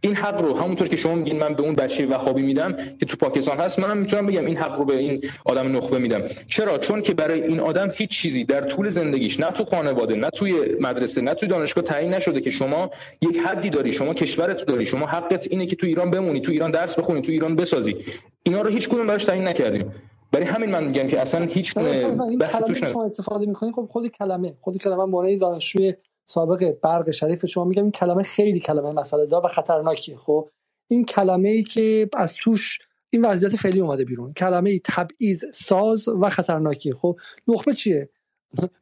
این 0.00 0.14
حق 0.14 0.40
رو 0.40 0.56
همونطور 0.56 0.88
که 0.88 0.96
شما 0.96 1.14
میگین 1.14 1.38
من 1.38 1.54
به 1.54 1.62
اون 1.62 1.74
بچه 1.74 2.06
وهابی 2.06 2.42
میدم 2.42 2.76
که 3.00 3.06
تو 3.06 3.16
پاکستان 3.16 3.58
هست 3.58 3.78
منم 3.78 3.96
می‌تونم 3.96 4.26
بگم 4.26 4.46
این 4.46 4.56
حق 4.56 4.78
رو 4.78 4.84
به 4.84 4.96
این 4.96 5.24
آدم 5.44 5.76
نخبه 5.76 5.98
میدم. 5.98 6.22
چرا؟ 6.48 6.78
چون 6.78 7.02
که 7.02 7.14
برای 7.14 7.42
این 7.42 7.60
آدم 7.60 7.92
هیچ 7.94 8.10
چیزی 8.10 8.44
در 8.44 8.60
طول 8.60 8.88
زندگیش 8.88 9.40
نه 9.40 9.50
تو 9.50 9.64
خانواده 9.64 10.14
نه 10.14 10.30
توی 10.30 10.54
مدرسه 10.80 11.20
نه 11.20 11.34
توی 11.34 11.48
دانشگاه 11.48 11.84
تعیین 11.84 12.14
نشده 12.14 12.40
که 12.40 12.50
شما 12.50 12.90
یک 13.22 13.36
حدی 13.46 13.70
داری 13.70 13.92
شما 13.92 14.14
کشورت 14.14 14.66
داری 14.66 14.86
شما 14.86 15.06
حقت 15.06 15.46
اینه 15.50 15.66
که 15.66 15.76
تو 15.76 15.86
ایران 15.86 16.10
بمونی 16.10 16.40
تو 16.40 16.52
ایران 16.52 16.69
درس 16.70 16.98
بخونی 16.98 17.22
تو 17.22 17.32
ایران 17.32 17.56
بسازی. 17.56 17.96
اینا 18.42 18.62
رو 18.62 18.70
هیچ 18.70 18.88
کدوم 18.88 19.06
براش 19.06 19.24
تعیین 19.24 19.48
نکردیم. 19.48 19.92
برای 20.32 20.46
همین 20.46 20.70
من 20.70 20.84
میگم 20.84 21.08
که 21.08 21.20
اصلا 21.20 21.44
هیچ 21.44 21.74
بحث 22.40 22.56
توش 22.66 22.84
شما 22.84 23.04
استفاده 23.04 23.46
می‌کنید 23.46 23.74
خب 23.74 23.86
خود 23.90 24.06
کلمه 24.06 24.56
خود 24.60 24.76
کلمه 24.76 25.04
مورد 25.04 25.40
دانشجوی 25.40 25.94
سابق 26.24 26.74
برق 26.82 27.10
شریف 27.10 27.46
شما 27.46 27.64
میگم 27.64 27.82
این 27.82 27.92
کلمه 27.92 28.22
خیلی 28.22 28.60
کلمه 28.60 28.92
مسئله 28.92 29.26
دار 29.26 29.46
و 29.46 29.48
خطرناکیه 29.48 30.16
خب؟ 30.16 30.48
این 30.88 31.04
کلمه 31.04 31.48
ای 31.48 31.62
که 31.62 32.08
از 32.16 32.34
توش 32.34 32.78
این 33.10 33.24
وضعیت 33.24 33.56
فعلی 33.56 33.80
اومده 33.80 34.04
بیرون. 34.04 34.32
کلمه 34.32 34.70
ای 34.70 34.80
تبعیض 34.84 35.44
ساز 35.52 36.08
و 36.08 36.28
خطرناکیه 36.28 36.94
خب؟ 36.94 37.16
نخبه 37.48 37.74
چیه؟ 37.74 38.08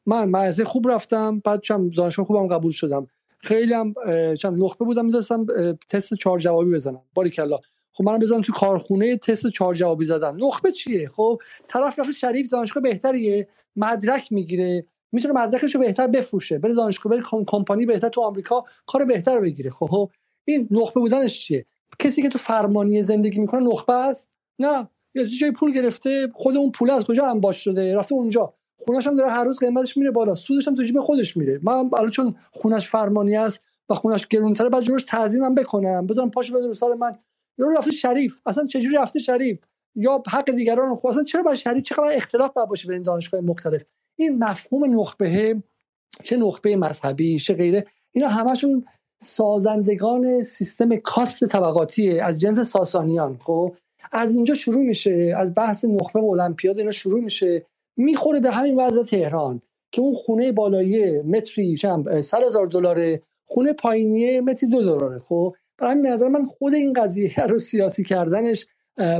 من 0.07 0.29
مدرسه 0.29 0.65
خوب 0.65 0.89
رفتم 0.91 1.43
بعد 1.45 1.61
چم 1.61 1.91
دانشگاه 1.91 2.27
خوبم 2.27 2.49
قبول 2.49 2.73
شدم. 2.73 3.07
خیلی 3.39 3.75
هم 3.75 3.95
چم 4.35 4.65
نخبه 4.65 4.85
بودم 4.85 5.05
میذاشتم 5.05 5.47
تست 5.89 6.15
چهار 6.15 6.39
جوابی 6.39 6.71
بزنم. 6.71 7.01
باریکلا. 7.15 7.59
خب 7.99 8.05
منم 8.05 8.19
بزنم 8.19 8.43
تو 8.43 8.53
کارخونه 8.53 9.17
تست 9.17 9.49
چهار 9.49 9.75
جوابی 9.75 10.05
زدن. 10.05 10.37
نخبه 10.37 10.73
چیه؟ 10.73 11.09
خب 11.09 11.39
طرف 11.67 11.99
وقتی 11.99 12.13
شریف 12.13 12.51
دانشگاه 12.51 12.83
بهتریه؟ 12.83 13.49
مدرک 13.77 14.33
می‌گیره. 14.33 14.87
می‌تونه 15.13 15.35
مدرکش 15.35 15.75
رو 15.75 15.81
بهتر 15.81 16.07
بفروشه. 16.07 16.59
بره 16.59 16.75
دانشگاه 16.75 17.13
بره 17.13 17.23
کمپانی 17.47 17.87
بهتر 17.87 18.09
تو 18.09 18.21
آمریکا 18.21 18.65
کار 18.87 19.05
بهتر 19.05 19.41
بگیره. 19.41 19.71
خب 19.71 20.11
این 20.45 20.69
نخبه 20.71 21.01
بودنش 21.01 21.41
چیه؟ 21.41 21.67
کسی 21.99 22.23
که 22.23 22.29
تو 22.29 22.39
فرمانی 22.39 23.03
زندگی 23.03 23.41
می‌کنه 23.41 23.61
نخبه 23.61 23.93
است؟ 23.93 24.31
نه. 24.59 24.89
یه 25.15 25.27
جای 25.27 25.53
پول 25.53 25.73
گرفته 25.73 26.29
خود 26.35 26.57
اون 26.57 26.71
پول 26.71 26.91
از 26.91 27.05
کجا 27.05 27.27
انباش 27.27 27.65
شده؟ 27.65 27.97
رفته 27.97 28.15
اونجا. 28.15 28.55
خونش 28.81 29.07
هم 29.07 29.15
داره 29.15 29.31
هر 29.31 29.45
روز 29.45 29.59
قیمتش 29.59 29.97
میره 29.97 30.11
بالا. 30.11 30.35
سودش 30.35 30.69
هم 30.69 30.75
تو 30.75 30.83
جیب 30.83 31.01
خودش 31.01 31.37
میره. 31.37 31.61
من 31.63 31.91
حالا 31.93 32.09
چون 32.09 32.35
خونش 32.53 32.89
فرمانی 32.89 33.37
است 33.37 33.63
و 33.89 33.95
خونش 33.95 34.27
گرونتره 34.27 34.69
بعد 34.69 34.83
جورش 34.83 35.03
تعظیمم 35.03 35.55
بکنم. 35.55 36.07
بذارم 36.07 36.31
پاشو 36.31 36.55
بذارم 36.55 36.73
سال 36.73 36.95
من. 36.95 37.19
یارو 37.59 37.79
رفته 37.79 37.91
شریف. 37.91 38.41
اصلا 38.47 38.67
چجوری 38.67 38.97
رفته 38.97 39.19
شریف؟ 39.19 39.59
یا 39.95 40.23
حق 40.29 40.51
دیگران 40.51 40.95
خو 40.95 41.09
اصلا 41.09 41.25
چرا 41.25 41.43
باید 41.43 41.57
شریف؟ 41.57 41.83
چقدر 41.83 42.13
اختلاف 42.13 42.53
باید 42.53 42.69
باشه 42.69 42.89
بین 42.89 43.03
دانشگاه 43.03 43.41
مختلف. 43.41 43.85
این 44.17 44.45
مفهوم 44.45 45.01
نخبه 45.01 45.63
چه 46.23 46.37
نخبه 46.37 46.77
مذهبی 46.77 47.39
چه 47.39 47.55
غیره 47.55 47.85
اینا 48.13 48.29
همشون 48.29 48.85
سازندگان 49.23 50.43
سیستم 50.43 50.97
کاست 50.97 51.45
طبقاتی 51.45 52.21
از 52.21 52.41
جنس 52.41 52.61
ساسانیان 52.61 53.39
خب؟ 53.39 53.75
از 54.13 54.35
اینجا 54.35 54.55
شروع 54.55 54.85
میشه 54.85 55.35
از 55.37 55.55
بحث 55.55 55.85
نخبه 55.85 56.21
و 56.21 56.31
المپیاد 56.31 56.79
اینا 56.79 56.91
شروع 56.91 57.21
میشه. 57.21 57.67
می‌خوره 57.97 58.41
به 58.41 58.51
همین 58.51 58.81
وضع 58.81 59.03
تهران 59.03 59.63
که 59.93 60.01
اون 60.01 60.15
خونه 60.15 60.53
بالایی 60.53 61.23
متری 61.23 61.77
چند 61.77 62.21
صد 62.21 62.43
هزار 62.43 62.67
دلاره 62.67 63.23
خونه 63.47 63.73
پایینی 63.73 64.41
متری 64.41 64.69
دو 64.69 64.83
دلاره 64.83 65.19
خب؟ 65.19 65.55
برای 65.79 65.93
همین 65.93 66.07
نظر 66.07 66.29
من 66.29 66.45
خود 66.45 66.75
این 66.75 66.93
قضیه 66.93 67.47
رو 67.47 67.59
سیاسی 67.59 68.03
کردنش 68.03 68.67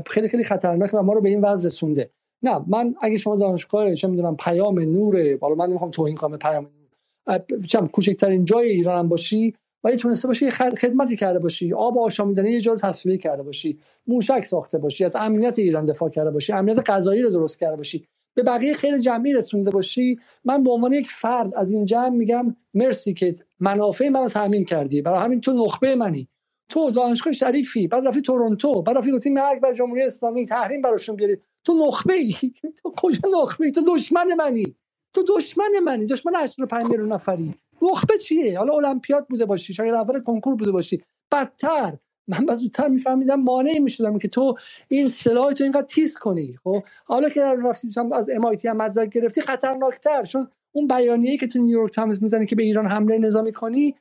خیلی 0.07 0.29
خیلی 0.29 0.45
خطرناک 0.45 0.91
و 0.95 1.03
ما 1.03 1.13
رو 1.13 1.21
به 1.21 1.29
این 1.29 1.41
وضع 1.41 1.67
رسونده. 1.67 2.11
نه 2.43 2.61
من 2.67 2.95
اگه 3.01 3.17
شما 3.17 3.37
دانشگاه 3.37 3.95
چه 3.95 4.09
می‌دونم 4.09 4.37
پیام 4.37 4.79
نور 4.79 5.37
بالا 5.37 5.55
من 5.55 5.67
نمی‌خوام 5.67 5.91
توهین 5.91 6.17
کنم 6.17 6.39
پیام 6.39 6.65
نور 6.65 7.43
چم 7.67 7.87
کوچکترین 7.87 8.45
جای 8.45 8.69
ایران 8.69 9.09
باشی 9.09 9.55
ولی 9.85 9.97
تونسته 9.97 10.29
باشی 10.29 10.51
خدمتی 10.51 11.17
کرده 11.17 11.39
باشی 11.39 11.73
آب 11.73 11.99
آشامیدنی 11.99 12.51
یه 12.51 12.61
جور 12.61 12.77
تصفیه 12.77 13.19
کرده 13.19 13.43
باشی 13.43 13.79
موشک 14.07 14.45
ساخته 14.45 14.79
باشی 14.79 15.05
از 15.05 15.17
امنیت 15.17 15.59
ایران 15.59 15.87
دفاع 15.87 16.09
کرده 16.09 16.31
باشی 16.31 16.53
امنیت 16.53 16.91
غذایی 16.91 17.23
رو 17.23 17.31
درست 17.31 17.59
کرده 17.59 17.77
باشی 17.77 18.07
به 18.35 18.43
بقیه 18.43 18.73
خیلی 18.73 19.01
جمعی 19.01 19.33
رسونده 19.33 19.71
باشی. 19.71 20.19
من 20.45 20.63
به 20.63 20.71
عنوان 20.71 20.93
یک 20.93 21.07
فرد 21.11 21.55
از 21.55 21.73
این 21.73 21.85
جمع 21.85 22.09
میگم 22.09 22.57
مرسی 22.75 23.15
که 23.15 23.35
منافع 23.61 24.09
من 24.09 24.23
رو 24.23 24.29
تامین 24.29 24.65
کردی 24.65 25.03
برای 25.03 25.21
همین 25.21 25.41
تو 25.41 25.53
نخبه 25.53 25.95
منی. 25.95 26.29
تو 26.69 26.91
دانشگاه 26.91 27.33
شریفی 27.33 27.89
بعد 27.89 28.09
رفتی 28.09 28.23
تورنتو 28.23 28.83
بعد 28.83 28.97
رفتی 28.99 29.13
گفتی 29.13 29.31
مرگ 29.31 29.61
بر 29.61 29.75
جمهوری 29.75 30.03
اسلامی 30.03 30.47
تحریم 30.47 30.83
براشون 30.83 31.17
بیاری. 31.17 31.37
تو 31.65 31.87
نخبه 31.87 32.15
ای 32.15 32.35
تو 32.83 32.93
کجا 32.97 33.29
نخبه 33.43 33.65
ای 33.67 33.73
تو 33.73 33.81
دشمن 33.89 34.27
منی. 34.39 34.75
تو 35.15 35.25
دشمن 35.29 35.71
منی. 35.85 36.07
دشمن 36.07 36.33
85 36.37 36.87
میلیون 36.91 37.13
نفری. 37.13 37.55
نخبه 37.83 38.19
چیه؟ 38.19 38.59
حالا 38.59 38.73
المپیاد 38.73 39.27
بوده 39.29 39.47
باشی. 39.47 39.75
شاید 39.75 39.95
اول 39.95 40.21
کنکور 40.21 40.55
بوده 40.55 40.73
باشی. 40.73 41.03
بدتر. 41.33 41.97
من 42.29 42.47
بعد 42.47 42.57
زودتر 42.57 42.89
میفهمیدم 42.89 43.41
مانع 43.41 43.79
می‌شدم 43.79 44.19
که 44.19 44.29
تو 44.29 44.55
این 44.89 45.09
سلاح 45.09 45.53
تو 45.53 45.65
اینقدر 45.65 45.87
تیز 45.87 46.19
کنی. 46.19 46.57
خب؟ 46.65 46.83
حالا 47.05 47.29
که 47.29 47.43
رفتی 47.43 47.89
از 48.13 48.31
MIT 48.31 48.65
هم 48.65 48.77
مدرک 48.77 49.09
گرفتی 49.09 49.41
خطرناکتر. 49.41 50.25
چون 50.25 50.49
اون 50.73 50.87
بیانیه‌ای 50.87 51.37
که 51.37 51.47
تو 51.47 51.59
نیویورک 51.59 51.95
تایمز 51.95 52.23
می‌زنی 52.23 52.47
که 52.47 52.57
به 52.57 52.63
ایران 52.63 52.87
حمله 52.87 53.19
نظامی 53.19 53.53
کنی 53.53 53.95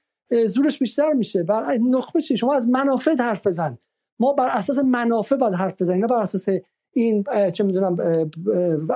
زورش 0.48 0.80
بیشتر 0.80 1.14
میشه. 1.14 1.44
بر 1.44 1.78
نخبه 1.78 2.22
چیه؟ 2.22 2.38
شما 2.38 2.56
از 2.56 2.70
منافع 2.70 3.16
حرف 3.20 3.48
بزن. 3.48 3.78
ما 4.20 4.34
بر 4.34 4.48
اساس 4.48 4.78
منافع 4.78 5.36
باید 5.36 5.54
حرف 5.54 5.82
بزنیم 5.82 6.02
نه 6.02 6.08
بر 6.08 6.22
اساس 6.22 6.46
این 6.94 7.24
چه 7.54 7.64
می‌دونم 7.64 7.98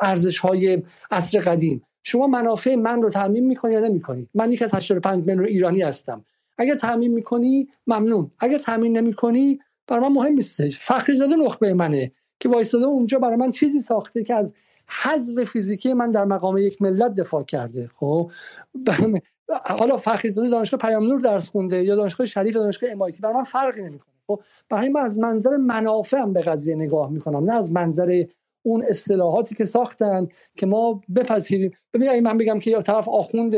ارزش 0.02 0.40
های 0.40 0.84
عصر 1.12 1.40
قدیم. 1.40 1.84
شما 2.04 2.28
منافع 2.28 2.76
من 2.76 3.02
رو 3.02 3.10
تعمین 3.10 3.48
می‌کنی 3.48 3.74
یا 3.74 3.80
نمی‌کنی؟ 3.80 4.30
من 4.34 4.52
یک 4.52 4.62
از 4.62 4.74
85 4.74 5.26
میلیون 5.26 5.46
ایرانی 5.46 5.82
هستم. 5.82 6.26
اگر 6.58 6.76
تعمین 6.76 7.14
می‌کنی 7.14 7.68
ممنون. 7.88 8.32
اگر 8.40 8.58
تعمین 8.58 8.98
نمی‌کنی 8.98 9.60
برای 9.88 10.02
من 10.02 10.16
مهم 10.16 10.34
نیستش 10.34 10.80
فخری 10.80 11.16
زاده 11.16 11.36
نخبه 11.36 11.74
منه 11.74 12.12
که 12.40 12.50
وایستاده 12.50 12.86
اونجا 12.86 13.20
برای 13.20 13.36
من 13.36 13.52
چیزی 13.52 13.80
ساخته 13.80 14.24
که 14.24 14.36
از 14.36 14.54
حذف 15.04 15.44
فیزیکی 15.44 15.94
من 15.94 16.12
در 16.12 16.26
مقام 16.26 16.58
یک 16.58 16.82
ملت 16.82 17.14
دفاع 17.14 17.44
کرده. 17.44 17.90
خب؟ 18.00 18.32
حالا 19.66 19.98
فخری 19.98 20.30
زاده 20.30 20.50
دانشگاه 20.50 20.80
پیام 20.80 21.04
نور 21.04 21.20
درس 21.20 21.50
خونده 21.50 21.84
یا 21.84 21.96
دانشگاه 21.96 22.28
شریف 22.28 22.56
دانشگاه 22.56 22.92
امایتی 22.92 23.22
برای 23.22 23.36
من 23.36 23.44
فرقی 23.44 23.82
نمی‌کنه. 23.82 24.14
خب 24.28 24.42
برای 24.70 24.90
من 24.90 25.02
از 25.02 25.20
منظر 25.20 25.58
منافعم 25.58 26.34
به 26.34 26.42
قضیه 26.42 26.76
نگاه 26.76 27.10
می‌کنم 27.10 27.44
نه 27.44 27.54
از 27.54 27.72
منظر 27.72 28.24
اون 28.64 28.84
اصطلاحاتی 28.90 29.56
که 29.56 29.66
ساختن 29.66 30.28
که 30.56 30.66
ما 30.66 31.02
بپذیریم. 31.16 31.72
ببین 31.94 32.20
من 32.20 32.38
بگم 32.38 32.60
که 32.60 32.72
یا 32.72 32.82
طرف 32.82 33.10
آخوند 33.10 33.56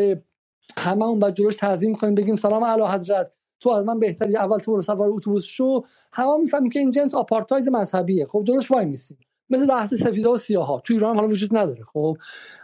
همه 0.78 1.06
اون 1.06 1.20
بعد 1.20 1.34
جلوش 1.34 1.56
تعظیم 1.56 1.96
کنیم 1.96 2.16
بگیم 2.16 2.36
سلام 2.36 2.64
اعلی 2.64 2.84
حضرت 2.84 3.32
تو 3.60 3.70
از 3.70 3.86
من 3.86 4.00
بهتری 4.00 4.38
اول 4.38 4.58
تو 4.58 4.76
رو 4.76 4.82
سوار 4.82 5.10
اتوبوس 5.10 5.44
شو. 5.44 5.84
همه 6.14 6.38
می‌فهمیم 6.38 6.70
که 6.70 6.80
این 6.80 6.92
جنس 6.92 7.16
آپارتاید 7.16 7.70
مذهبیه. 7.70 8.26
خب 8.26 8.44
جلوش 8.44 8.72
وای 8.72 8.86
میسیم. 8.86 9.18
مثل 9.50 9.68
بحث 9.68 9.94
سفیدا 9.94 10.32
و 10.32 10.38
سیاها. 10.38 10.80
تو 10.80 10.94
ایران 10.94 11.16
حالا 11.16 11.28
وجود 11.28 11.58
نداره. 11.58 11.84
خب 11.84 12.18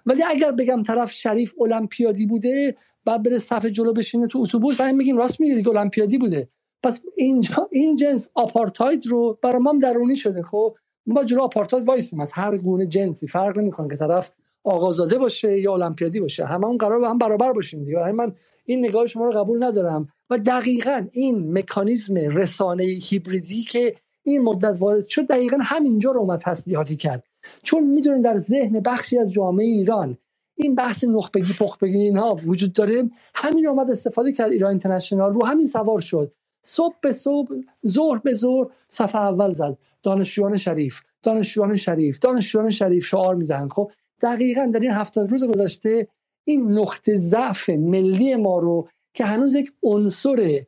ولی 0.05 0.23
اگر 0.23 0.51
بگم 0.51 0.83
طرف 0.83 1.11
شریف 1.11 1.53
المپیادی 1.61 2.25
بوده 2.25 2.75
بعد 3.05 3.23
بره 3.23 3.37
صف 3.37 3.65
جلو 3.65 3.93
بشینه 3.93 4.27
تو 4.27 4.39
اتوبوس 4.39 4.81
همین 4.81 4.95
میگیم 4.95 5.17
راست 5.17 5.41
میگه 5.41 5.55
دیگه 5.55 5.69
المپیادی 5.69 6.17
بوده. 6.17 6.49
پس 6.83 7.01
اینجا 7.17 7.69
این 7.71 7.95
جنس 7.95 8.29
آپارتاید 8.35 9.07
رو 9.07 9.39
برای 9.41 9.59
ما 9.59 9.73
درونی 9.81 10.15
شده 10.15 10.43
خب؟ 10.43 10.75
ما 11.05 11.23
جلو 11.23 11.41
آپارتاید 11.41 11.87
وایسیم. 11.87 12.19
از 12.19 12.31
هر 12.31 12.57
گونه 12.57 12.87
جنسی 12.87 13.27
فرق 13.27 13.57
نمی‌کنه 13.57 13.87
که 13.87 13.95
طرف 13.95 14.31
آقازاده 14.63 15.17
باشه 15.17 15.59
یا 15.59 15.73
المپیادی 15.73 16.19
باشه. 16.19 16.45
همه 16.45 16.65
اون 16.65 16.77
قرار 16.77 16.99
با 16.99 17.09
هم 17.09 17.17
برابر 17.17 17.53
باشیم 17.53 17.83
دیگه. 17.83 18.11
من 18.11 18.33
این 18.65 18.85
نگاه 18.85 19.07
شما 19.07 19.25
رو 19.25 19.31
قبول 19.31 19.63
ندارم. 19.63 20.07
و 20.29 20.37
دقیقا 20.37 21.07
این 21.11 21.57
مکانیزم 21.57 22.15
رسانه 22.15 22.83
هیبریدی 22.83 23.61
که 23.61 23.93
این 24.23 24.41
مدت 24.41 24.77
وارد 24.79 25.07
شد 25.07 25.27
دقیقا 25.27 25.57
همینجا 25.61 26.11
رو 26.11 26.19
اومد 26.19 26.39
تسلیحاتی 26.39 26.95
کرد. 26.95 27.25
چون 27.63 27.83
می‌دونین 27.83 28.21
در 28.21 28.37
ذهن 28.37 28.79
بخشی 28.79 29.17
از 29.17 29.31
جامعه 29.31 29.65
ایران 29.65 30.17
این 30.59 30.75
بحث 30.75 31.03
نخبگی 31.03 31.53
پخبگی 31.53 31.97
اینها 31.97 32.37
وجود 32.45 32.73
داره. 32.73 33.09
همین 33.35 33.67
اومد 33.67 33.91
استفاده 33.91 34.31
کرد 34.31 34.51
ایران 34.51 34.69
اینترنشنال 34.69 35.33
رو 35.33 35.45
همین 35.45 35.65
سوار 35.65 35.99
شد. 35.99 36.33
صبح 36.65 36.95
به 37.01 37.11
صبح 37.11 37.55
ظهر 37.87 38.17
به 38.17 38.33
ظهر 38.33 38.67
صفحه 38.87 39.21
اول 39.21 39.51
زد. 39.51 39.77
دانشجویان 40.03 40.57
شریف 40.57 41.01
دانشجویان 41.23 41.75
شریف 41.75 42.19
دانشجویان 42.19 42.69
شریف 42.69 43.05
شعار 43.05 43.35
میدن. 43.35 43.69
خب 43.69 43.91
دقیقا 44.21 44.71
در 44.73 44.79
این 44.79 44.91
هفتاد 44.91 45.31
روز 45.31 45.43
گذشته 45.43 46.07
این 46.47 46.71
نقطه 46.71 47.17
ضعف 47.17 47.69
ملی 47.69 48.35
ما 48.35 48.59
رو 48.59 48.87
که 49.13 49.25
هنوز 49.25 49.55
یک 49.55 49.71
عنصر 49.83 50.61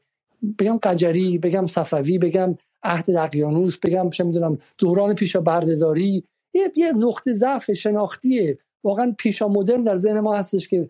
بگم 0.60 0.78
قجری 0.78 1.38
بگم 1.38 1.68
صفوی 1.68 2.18
بگم 2.18 2.56
عهد 2.84 3.06
دقیانوس 3.12 3.78
بگم 3.78 4.10
چه 4.10 4.24
می‌دونم 4.24 4.58
دوران 4.78 5.16
پیشا 5.16 5.42
بردهداری 5.42 6.24
یه 6.54 6.72
یه 6.76 6.92
نقطه 6.92 7.34
ضعف 7.34 7.72
شناختی 7.72 8.58
واقعا 8.84 9.16
پیشا 9.18 9.48
مدرن 9.48 9.84
در 9.84 9.96
ذهن 9.96 10.20
ما 10.20 10.36
هستش 10.36 10.68
که 10.68 10.90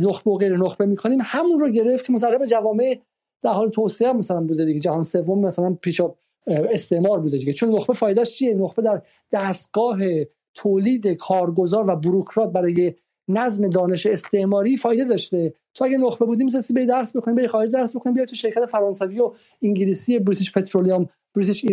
نخبه 0.00 0.30
و 0.30 0.36
غیر 0.36 0.56
نخبه 0.56 0.86
می‌کنیم 0.86 1.18
همون 1.22 1.58
رو 1.58 1.70
گرفت 1.70 2.04
که 2.04 2.12
مصرف 2.12 2.42
جوامع 2.42 2.98
در 3.42 3.50
حال 3.50 3.68
توسعه 3.68 4.12
مثلا 4.12 4.40
بوده 4.40 4.64
دیگه. 4.64 4.80
جهان 4.80 5.04
سوم 5.04 5.46
مثلا 5.46 5.76
پیشا 5.82 6.14
استعمار 6.46 7.20
بوده 7.20 7.38
دیگه. 7.38 7.52
چون 7.52 7.74
نخبه 7.74 7.94
فایدهش 7.94 8.30
چیه؟ 8.30 8.54
نخبه 8.54 8.82
در 8.82 9.02
دستگاه 9.32 9.98
تولید 10.54 11.06
کارگزار 11.06 11.90
و 11.90 11.96
بروکرات 11.96 12.52
برای 12.52 12.94
نظم 13.28 13.68
دانش 13.68 14.06
استعماری 14.06 14.76
فایده 14.76 15.04
داشته. 15.04 15.54
تو 15.74 15.84
اگه 15.84 15.98
نخبه 15.98 16.26
بودی 16.26 16.44
می‌تونستی 16.44 16.74
به 16.74 16.86
درس 16.86 17.16
بخونی 17.16 17.36
بری 17.36 17.48
خارج 17.48 17.72
درس 17.72 17.96
بخونی 17.96 18.14
بیای 18.14 18.26
تو 18.26 18.36
شرکت 18.36 18.66
فرانسوی 18.66 19.20
و 19.20 19.32
انگلیسی 19.62 20.18
بریتیش 20.18 20.52
پترولیوم 20.52 21.08
بریتیش 21.34 21.64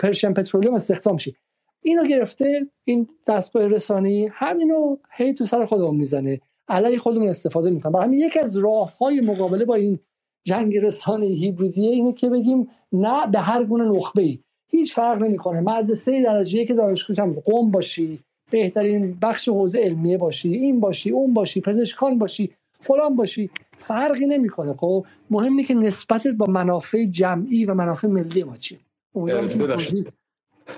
پرشین 0.00 0.34
پترولیوم 0.34 0.74
استخدام 0.74 1.16
شی. 1.16 1.36
اینو 1.82 2.04
گرفته 2.04 2.66
این 2.84 3.08
دستگاه 3.26 3.66
رسانی 3.66 4.28
همینو 4.32 4.96
هی 5.10 5.32
تو 5.32 5.44
سر 5.44 5.64
خودمون 5.64 5.96
می‌زنه. 5.96 6.40
علیه 6.68 6.98
خودمون 6.98 7.28
استفاده 7.28 7.70
می‌کنه. 7.70 7.92
برای 7.92 8.06
همین 8.06 8.20
یکی 8.20 8.38
از 8.38 8.56
راه 8.56 8.98
های 8.98 9.20
مقابله 9.20 9.64
با 9.64 9.74
این 9.74 9.98
جنگ 10.44 10.76
رسانه 10.76 11.26
هیبریدیه 11.26 11.90
اینه 11.90 12.12
که 12.12 12.30
بگیم 12.30 12.68
نه 12.92 13.26
به 13.26 13.38
هر 13.38 13.64
گونه 13.64 13.84
نخبه 13.84 14.22
ای 14.22 14.38
هیچ 14.70 14.94
فرق 14.94 15.22
نمی‌کنه. 15.22 15.60
مدرسه 15.60 16.22
درجه 16.22 16.64
که 16.64 16.74
دانشگاه 16.74 17.26
هم 17.26 17.32
قم 17.44 17.70
باشی 17.70 18.18
بهترین 18.50 19.18
بخش 19.22 19.48
حوزه 19.48 19.78
علمیه 19.78 20.18
باشی 20.18 20.52
این 20.52 20.80
باشی 20.80 21.10
اون 21.10 21.34
باشی 21.34 21.60
پزشکان 21.60 22.18
باشی 22.18 22.50
فلان 22.80 23.16
باشی. 23.16 23.50
فرقی 23.78 24.26
نمی‌کنه. 24.26 24.74
خب 24.74 25.06
مهم 25.30 25.50
اینه 25.50 25.64
که 25.64 25.74
نسبتت 25.74 26.32
با 26.32 26.46
منافع 26.46 27.04
جمعی 27.04 27.64
و 27.64 27.74
منافع 27.74 28.08
ملی 28.08 28.44
ما 28.44 28.56
چیه. 28.56 28.78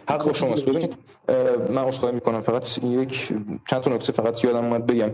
حق 0.09 0.25
با 0.25 0.33
شماست 0.33 0.65
ببینید 0.65 0.95
من 1.71 1.85
عذرخواهی 1.85 2.15
می‌کنم. 2.15 2.41
فقط 2.41 2.79
یک 2.85 3.29
چند 3.71 3.81
تا 3.81 3.91
نکته 3.91 4.13
فقط 4.13 4.45
یادم 4.45 4.65
اومد 4.65 4.87
بگم. 4.87 5.11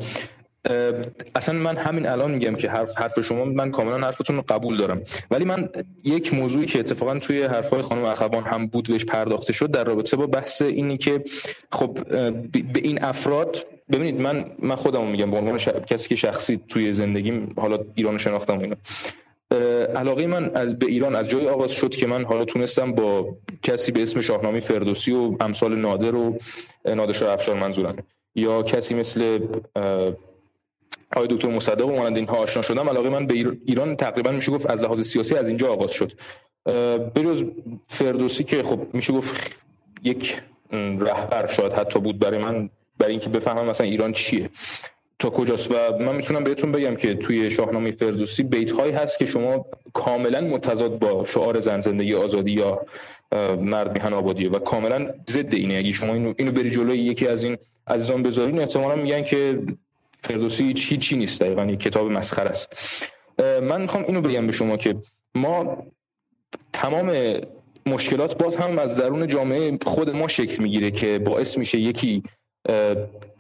اصلا 1.34 1.58
من 1.58 1.76
همین 1.76 2.08
الان 2.08 2.30
میگم 2.30 2.54
که 2.54 2.70
حرف 2.70 2.98
حرف 2.98 3.20
شما 3.20 3.44
من 3.44 3.70
کاملا 3.70 4.06
حرفتون 4.06 4.36
رو 4.36 4.44
قبول 4.48 4.76
دارم. 4.76 5.02
ولی 5.30 5.44
من 5.44 5.68
یک 6.04 6.34
موضوعی 6.34 6.66
که 6.66 6.78
اتفاقا 6.78 7.18
توی 7.18 7.42
حرفای 7.42 7.82
خانم 7.82 8.04
اخوان 8.04 8.44
هم 8.44 8.66
بود 8.66 8.88
بهش 8.88 9.04
پرداخته 9.04 9.52
شد 9.52 9.70
در 9.70 9.84
رابطه 9.84 10.16
با 10.16 10.26
بحث 10.26 10.62
اینی 10.62 10.96
که 10.96 11.24
خب 11.72 11.98
به 12.50 12.80
این 12.82 13.04
افراد 13.04 13.66
ببینید 13.92 14.20
من 14.20 14.44
من 14.58 14.74
خودمو 14.74 15.06
میگم 15.06 15.30
به 15.30 15.36
عنوان 15.36 15.58
کسی 15.58 16.08
که 16.08 16.16
شخصی 16.16 16.60
توی 16.68 16.92
زندگیم 16.92 17.54
حالا 17.56 17.78
ایران 17.94 18.18
شناختم 18.18 18.58
اینا. 18.58 18.76
علاقه 19.96 20.26
من 20.26 20.50
از 20.54 20.78
به 20.78 20.86
ایران 20.86 21.14
از 21.14 21.28
جای 21.28 21.48
آغاز 21.48 21.72
شد 21.72 21.90
که 21.90 22.06
من 22.06 22.24
حالا 22.24 22.44
تونستم 22.44 22.92
با 22.92 23.36
کسی 23.62 23.92
به 23.92 24.02
اسم 24.02 24.20
شاهنامه 24.20 24.60
فردوسی 24.60 25.12
و 25.12 25.36
امثال 25.40 25.74
نادر 25.74 26.14
و 26.14 26.38
نادر 26.84 27.32
افشار 27.32 27.58
منظورم. 27.58 27.96
یا 28.34 28.62
کسی 28.62 28.94
مثل 28.94 29.38
آقای 31.16 31.28
دکتر 31.30 31.48
مصدق 31.48 31.86
و 31.86 31.96
مانند 31.96 32.16
اینها 32.16 32.36
آشنا 32.36 32.62
شدم. 32.62 32.88
علاقه 32.88 33.08
من 33.08 33.26
به 33.26 33.34
ایران 33.64 33.96
تقریبا 33.96 34.30
میشه 34.30 34.52
گفت 34.52 34.70
از 34.70 34.82
لحاظ 34.82 35.00
سیاسی 35.02 35.34
از 35.34 35.48
اینجا 35.48 35.72
آغاز 35.72 35.90
شد. 35.90 36.12
بجز 37.14 37.44
فردوسی 37.86 38.44
که 38.44 38.62
خب 38.62 38.80
میشه 38.92 39.12
گفت 39.12 39.56
یک 40.02 40.42
رهبر 40.98 41.46
شاید 41.46 41.72
حتی 41.72 42.00
بود 42.00 42.18
برای 42.18 42.38
من 42.38 42.70
برای 42.98 43.12
اینکه 43.12 43.28
بفهمم 43.28 43.66
مثلا 43.66 43.86
ایران 43.86 44.12
چیه. 44.12 44.50
تا 45.24 45.30
کجاست 45.30 45.70
و 45.70 45.74
من 45.98 46.16
می‌تونم 46.16 46.44
بهتون 46.44 46.72
بگم 46.72 46.96
که 46.96 47.14
توی 47.14 47.50
شاهنامه 47.50 47.90
فردوسی 47.90 48.42
بیت 48.42 48.72
هایی 48.72 48.92
هست 48.92 49.18
که 49.18 49.26
شما 49.26 49.66
کاملا 49.92 50.40
متضاد 50.40 50.98
با 50.98 51.24
شعار 51.24 51.60
زن 51.60 51.80
زندگی 51.80 52.14
آزادی 52.14 52.52
یا 52.52 52.86
مرد 53.60 53.94
میهن 53.94 54.12
آبادیه 54.12 54.50
و 54.50 54.58
کاملا 54.58 55.14
ضد 55.30 55.54
اینه. 55.54 55.74
اگه 55.74 55.90
شما 55.90 56.14
اینو 56.14 56.34
اینو 56.38 56.52
بری 56.52 56.70
جلوی 56.70 56.98
یکی 56.98 57.26
از 57.26 57.44
این 57.44 57.56
عزیزان 57.86 58.22
بذارین 58.22 58.60
احتمالا 58.60 58.96
میگن 59.02 59.22
که 59.22 59.58
فردوسی 60.22 60.72
چی 60.72 60.96
چی 60.96 61.16
نیست 61.16 61.40
دقیقا 61.40 61.64
یک 61.64 61.80
کتاب 61.80 62.10
مسخره 62.10 62.50
است. 62.50 62.76
من 63.62 63.80
می‌خوام 63.80 64.04
اینو 64.08 64.20
بگم 64.20 64.46
به 64.46 64.52
شما 64.52 64.76
که 64.76 64.96
ما 65.34 65.86
تمام 66.72 67.12
مشکلات 67.86 68.38
باز 68.38 68.56
هم 68.56 68.78
از 68.78 68.96
درون 68.96 69.26
جامعه 69.26 69.78
خود 69.86 70.10
ما 70.10 70.28
شکل 70.28 70.62
می‌گیره 70.62 70.90
که 70.90 71.18
باعث 71.18 71.58
میشه 71.58 71.78
یکی 71.78 72.22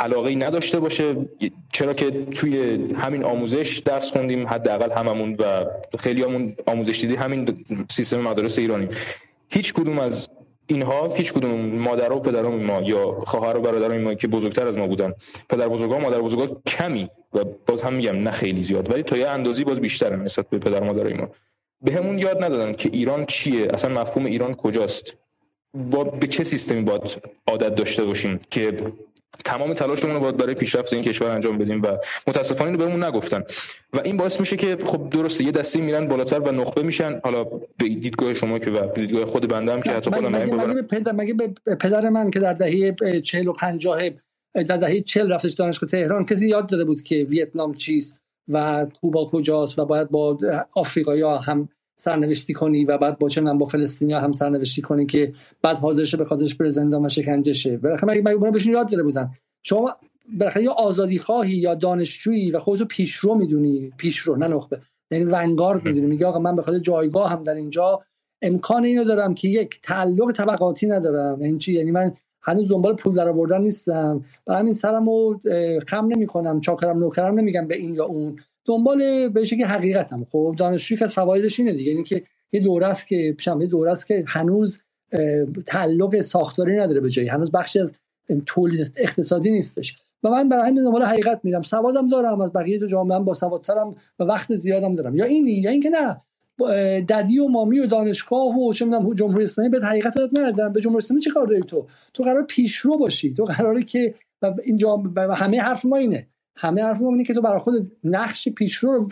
علاقه 0.00 0.28
ای 0.28 0.36
نداشته 0.36 0.80
باشه. 0.80 1.16
چرا 1.72 1.94
که 1.94 2.10
توی 2.10 2.78
همین 2.94 3.24
آموزش 3.24 3.78
درس 3.78 4.12
خوندیم 4.12 4.46
حداقل 4.46 4.90
هممون 4.90 5.36
و 5.38 5.66
خیلی 5.98 6.22
همون 6.22 6.56
آموزش 6.66 7.00
دیدی 7.00 7.14
همین 7.14 7.64
سیستم 7.90 8.20
مدارس 8.20 8.58
ایرانی 8.58 8.88
هیچ 9.48 9.72
کدوم 9.72 9.98
از 9.98 10.28
اینها 10.66 11.14
هیچ 11.14 11.32
کدوم 11.32 11.60
مادر 11.60 12.12
و 12.12 12.20
پدران 12.20 12.62
ما 12.62 12.80
یا 12.80 13.12
خواهر 13.12 13.56
و 13.56 13.60
برادران 13.60 14.02
ما 14.02 14.14
که 14.14 14.28
بزرگتر 14.28 14.68
از 14.68 14.76
ما 14.76 14.86
بودن 14.86 15.14
پدر 15.48 15.68
بزرگان 15.68 16.02
مادر 16.02 16.20
بزرگان 16.20 16.56
کمی 16.66 17.10
و 17.34 17.44
باز 17.66 17.82
هم 17.82 17.94
میگم 17.94 18.16
نه 18.16 18.30
خیلی 18.30 18.62
زیاد 18.62 18.92
ولی 18.92 19.02
تا 19.02 19.16
یه 19.16 19.28
اندازی 19.28 19.64
باز 19.64 19.80
بیشتر 19.80 20.16
نسبت 20.16 20.50
به 20.50 20.58
پدر 20.58 20.82
مادرای 20.82 21.14
ما. 21.14 21.28
به 21.80 21.92
همون 21.92 22.18
یاد 22.18 22.44
ندادن 22.44 22.72
که 22.72 22.90
ایران 22.92 23.26
چیه 23.26 23.68
اصلا 23.74 24.00
مفهوم 24.00 24.26
ایران 24.26 24.54
کجاست. 24.54 25.16
با 25.74 26.04
به 26.04 26.26
چه 26.26 26.44
سیستمی 26.44 26.82
باید 26.82 27.22
عادت 27.46 27.74
داشته 27.74 28.04
باشیم 28.04 28.40
که 28.50 28.76
تمام 29.44 29.74
تلاشمون 29.74 30.14
رو 30.14 30.20
باید 30.20 30.36
برای 30.36 30.54
پیشرفت 30.54 30.92
این 30.92 31.02
کشور 31.02 31.30
انجام 31.30 31.58
بدیم 31.58 31.82
و 31.82 31.86
متاسفانه 32.26 32.70
اینو 32.70 32.84
بهمون 32.84 33.04
نگفتن. 33.04 33.42
و 33.92 34.00
این 34.04 34.16
باعث 34.16 34.40
میشه 34.40 34.56
که 34.56 34.78
خب 34.84 35.10
درسته 35.10 35.44
یه 35.44 35.50
دسته 35.50 35.80
میرن 35.80 36.08
بالاتر 36.08 36.40
و 36.40 36.52
نخبه 36.52 36.82
میشن. 36.82 37.20
حالا 37.24 37.44
به 37.44 37.60
دیدگاه 37.78 38.34
شما 38.34 38.58
که 38.58 38.70
و 38.70 38.92
دیدگاه 38.94 39.24
خود 39.24 39.48
بنده 39.48 39.72
هم 39.72 39.82
که 39.82 39.90
حتی 39.90 40.10
خودم 40.10 40.28
مگه, 40.28 40.54
مگه, 40.54 40.82
پدر 40.82 41.12
مگه 41.12 41.34
به 41.34 41.54
پدر 41.80 42.08
من 42.08 42.30
که 42.30 42.40
در 42.40 42.52
دهه 42.52 43.20
40 43.20 43.48
و 43.48 43.52
50 43.52 44.02
در 44.54 44.76
دهه 44.76 45.00
40 45.00 45.32
رفتش 45.32 45.52
دانشگاه 45.52 45.90
تهران 45.90 46.24
کسی 46.24 46.48
یاد 46.48 46.68
داده 46.68 46.84
بود 46.84 47.02
که 47.02 47.24
ویتنام 47.24 47.74
چیست 47.74 48.16
و 48.48 48.86
کوبا 49.00 49.24
کجاست 49.24 49.78
و 49.78 49.84
باید 49.84 50.10
با 50.10 50.38
آفریقا 50.74 51.38
هم 51.38 51.68
سرنوشتی 51.96 52.52
کنی 52.52 52.84
و 52.84 52.98
بعد 52.98 53.18
با 53.18 53.28
چه 53.28 53.40
با 53.40 53.66
فلسطینیا 53.66 54.20
هم 54.20 54.32
سرنوشتی 54.32 54.82
کنی 54.82 55.06
که 55.06 55.32
بعد 55.62 55.78
حاضر 55.78 56.16
به 56.16 56.24
خاطرش 56.24 56.54
بره 56.54 56.68
زندان 56.68 57.06
و 57.06 57.08
شکنجه 57.08 57.52
شه. 57.52 57.76
بالاخره 57.76 58.10
مگه 58.10 58.36
مگه 58.36 58.50
بهشون 58.50 58.72
یاد 58.72 58.90
داده 58.90 59.02
بودن؟ 59.02 59.30
شما 59.62 59.96
بالاخره 60.38 60.62
یا 60.62 60.72
آزادی 60.72 61.18
خواهی 61.18 61.54
یا 61.54 61.74
دانشجویی 61.74 62.50
و 62.50 62.58
خودتو 62.58 62.84
پیشرو 62.84 63.34
می‌دونی. 63.34 63.92
پیشرو 63.96 64.36
نه 64.36 64.48
نخبه. 64.48 64.80
یعنی 65.10 65.24
ونگارد 65.24 65.84
می‌دونی. 65.84 66.06
میگه 66.06 66.26
آقا 66.26 66.38
من 66.38 66.56
به 66.56 66.62
خاطر 66.62 66.78
جایگاه 66.78 67.30
هم 67.30 67.42
در 67.42 67.54
اینجا 67.54 68.02
امکان 68.42 68.84
اینو 68.84 69.04
دارم 69.04 69.34
که 69.34 69.48
یک 69.48 69.80
تعلق 69.82 70.32
طبقاتی 70.32 70.86
ندارم. 70.86 71.42
یعنی 71.42 71.58
چی؟ 71.58 71.72
یعنی 71.72 71.90
من 71.90 72.12
هنوز 72.44 72.68
دنبال 72.68 72.96
پول 72.96 73.14
در 73.14 73.28
آوردن 73.28 73.60
نیستم. 73.62 74.24
برای 74.46 74.60
همین 74.60 74.72
سرمو 74.72 75.40
خم 75.86 76.06
نمی‌کنم 76.06 76.60
چاکرم 76.60 76.98
نوکرم 76.98 77.34
نمیگم 77.34 77.68
به 77.68 77.76
این 77.76 77.94
یا 77.94 78.04
اون. 78.04 78.38
دنبال 78.64 79.28
به 79.28 79.46
که 79.46 79.66
حقیقتم. 79.66 80.26
خب 80.32 80.54
دانشجویی 80.58 80.98
که 80.98 81.04
از 81.04 81.12
فوایدش 81.12 81.60
اینه 81.60 81.72
دیگه 81.72 81.90
یعنی 81.90 82.04
که 82.04 82.22
یه 82.52 82.60
دوره 82.60 82.86
است 82.86 83.06
که 83.06 83.34
پیشم 83.36 83.60
یه 83.60 83.66
دوره 83.66 83.90
است 83.90 84.06
که 84.06 84.24
هنوز 84.26 84.80
تعلق 85.66 86.20
ساختاری 86.20 86.76
نداره 86.76 87.00
به 87.00 87.10
جایی. 87.10 87.28
هنوز 87.28 87.52
بخشی 87.52 87.80
از 87.80 87.94
تولید 88.46 88.92
اقتصادی 88.96 89.50
نیستش. 89.50 89.96
و 90.22 90.28
من 90.28 90.48
برای 90.48 90.68
همین 90.68 90.84
دنبال 90.84 91.02
حقیقت 91.02 91.40
میرم. 91.42 91.62
سوادم 91.62 92.08
دارم 92.08 92.40
از 92.40 92.52
بقیه 92.52 92.78
تو 92.78 92.86
جامعه 92.86 93.18
با 93.18 93.34
سوادترم 93.34 93.96
و 94.18 94.24
وقت 94.24 94.54
زیادم 94.54 94.94
دارم. 94.94 95.16
یا 95.16 95.24
اینی 95.24 95.50
یا 95.50 95.70
اینکه 95.70 95.90
نه. 95.90 96.20
ددی 97.08 97.38
و 97.38 97.48
مامی 97.48 97.80
و 97.80 97.86
دانشگاه 97.86 98.58
و 98.58 98.72
چه 98.72 98.84
می‌دونم 98.84 99.14
جمهوری 99.14 99.44
اسلامی. 99.44 99.70
به 99.70 99.80
حقیقت 99.80 100.14
داد 100.14 100.38
ندادن 100.38 100.72
به 100.72 100.80
جمهوری 100.80 101.04
اسلامی 101.04 101.20
چه 101.20 101.30
کار 101.30 101.46
داری 101.46 101.62
تو؟ 101.62 101.86
تو 102.14 102.22
قرار 102.22 102.42
پیشرو 102.42 102.98
باشی. 102.98 103.34
تو 103.34 103.44
قراره 103.44 103.82
که 103.82 104.14
و 104.42 104.54
اینجا 104.64 105.02
همه 105.16 105.60
حرف 105.60 105.84
ما 105.84 105.96
اینه. 105.96 106.28
همه 106.56 106.82
حرف 106.82 107.02
ما 107.02 107.08
اینه 107.08 107.24
که 107.24 107.34
تو 107.34 107.40
برای 107.40 107.58
خود 107.58 107.92
نقش 108.04 108.48
پیشرو 108.48 109.08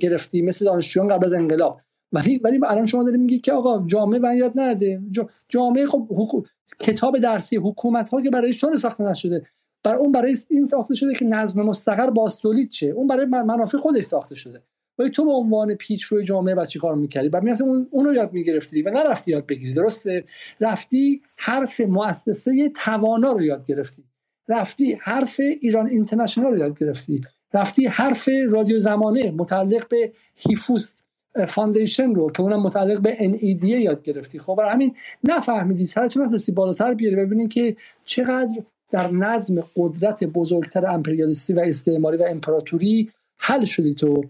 گرفتی 0.00 0.42
مثل 0.42 0.64
دانشجویان 0.64 1.08
قبل 1.08 1.24
از 1.24 1.32
انقلاب. 1.32 1.80
ولی 2.12 2.38
ولی 2.38 2.60
الان 2.66 2.86
شما 2.86 3.04
دارید 3.04 3.20
میگی 3.20 3.38
که 3.38 3.52
آقا 3.52 3.86
جامعه 3.86 4.18
من 4.18 4.36
یاد 4.36 4.52
نده. 4.54 5.00
جامعه 5.48 5.86
خب 5.86 6.46
کتاب 6.78 7.18
درسی 7.18 7.56
حکومت 7.56 8.10
ها 8.10 8.22
که 8.22 8.30
برای 8.30 8.54
تو 8.54 8.76
ساخته 8.76 9.04
نشده. 9.04 9.46
بر 9.84 9.96
اون 9.96 10.12
برای 10.12 10.36
این 10.50 10.66
ساخته 10.66 10.94
شده 10.94 11.14
که 11.14 11.24
نظم 11.24 11.62
مستقر 11.62 12.10
باز 12.10 12.38
تولید 12.38 12.72
شه. 12.72 12.86
اون 12.86 13.06
برای 13.06 13.26
منافع 13.26 13.78
خودش 13.78 14.04
ساخته 14.04 14.34
شده. 14.34 14.62
ولی 14.98 15.10
تو 15.10 15.24
به 15.24 15.30
عنوان 15.30 15.74
پیشروی 15.74 16.24
جامعه 16.24 16.54
و 16.54 16.66
چی 16.66 16.78
کار 16.78 16.94
می‌کردی؟ 16.94 17.28
بعد 17.28 17.42
می‌رفتی 17.42 17.64
اون 17.64 17.88
اونو 17.90 18.14
یاد 18.14 18.32
می‌گرفتی 18.32 18.82
و 18.82 18.90
نرفتی 18.90 19.30
یاد 19.30 19.46
بگیری 19.46 19.74
درسته؟ 19.74 20.24
رفتی 20.60 21.22
حرف 21.36 21.80
مؤسسه 21.80 22.72
توانا 22.76 23.32
رو 23.32 23.42
یاد 23.42 23.66
گرفتی. 23.66 24.04
رفتی 24.48 24.98
حرف 25.00 25.40
ایران 25.60 25.86
اینترنشنال 25.86 26.52
رو 26.52 26.58
یاد 26.58 26.78
گرفتی. 26.78 27.20
رفتی 27.54 27.86
حرف 27.86 28.28
رادیو 28.48 28.78
زمانه 28.78 29.30
متعلق 29.30 29.88
به 29.88 30.12
Hivos 30.36 31.04
Foundation 31.48 32.14
رو 32.14 32.30
که 32.30 32.40
اونم 32.40 32.62
متعلق 32.62 33.00
به 33.00 33.14
NED 33.14 33.52
ه 33.52 33.64
یاد 33.64 34.02
گرفتی. 34.02 34.38
خب 34.38 34.54
برای 34.54 34.70
همین 34.70 34.94
نفهمیدی 35.24 35.86
سرتون 35.86 36.24
نتونستی 36.24 36.52
بالاتر 36.52 36.94
بیاری 36.94 37.16
ببینید 37.16 37.52
که 37.52 37.76
چقدر 38.04 38.62
در 38.90 39.10
نظم 39.10 39.64
قدرت 39.76 40.24
بزرگتر 40.24 40.86
امپریالیستی 40.86 41.52
و 41.52 41.60
استعماری 41.60 42.16
و 42.16 42.24
امپراتوری 42.28 43.10
حل 43.38 43.64
شدی 43.64 43.94
تو 43.94 44.24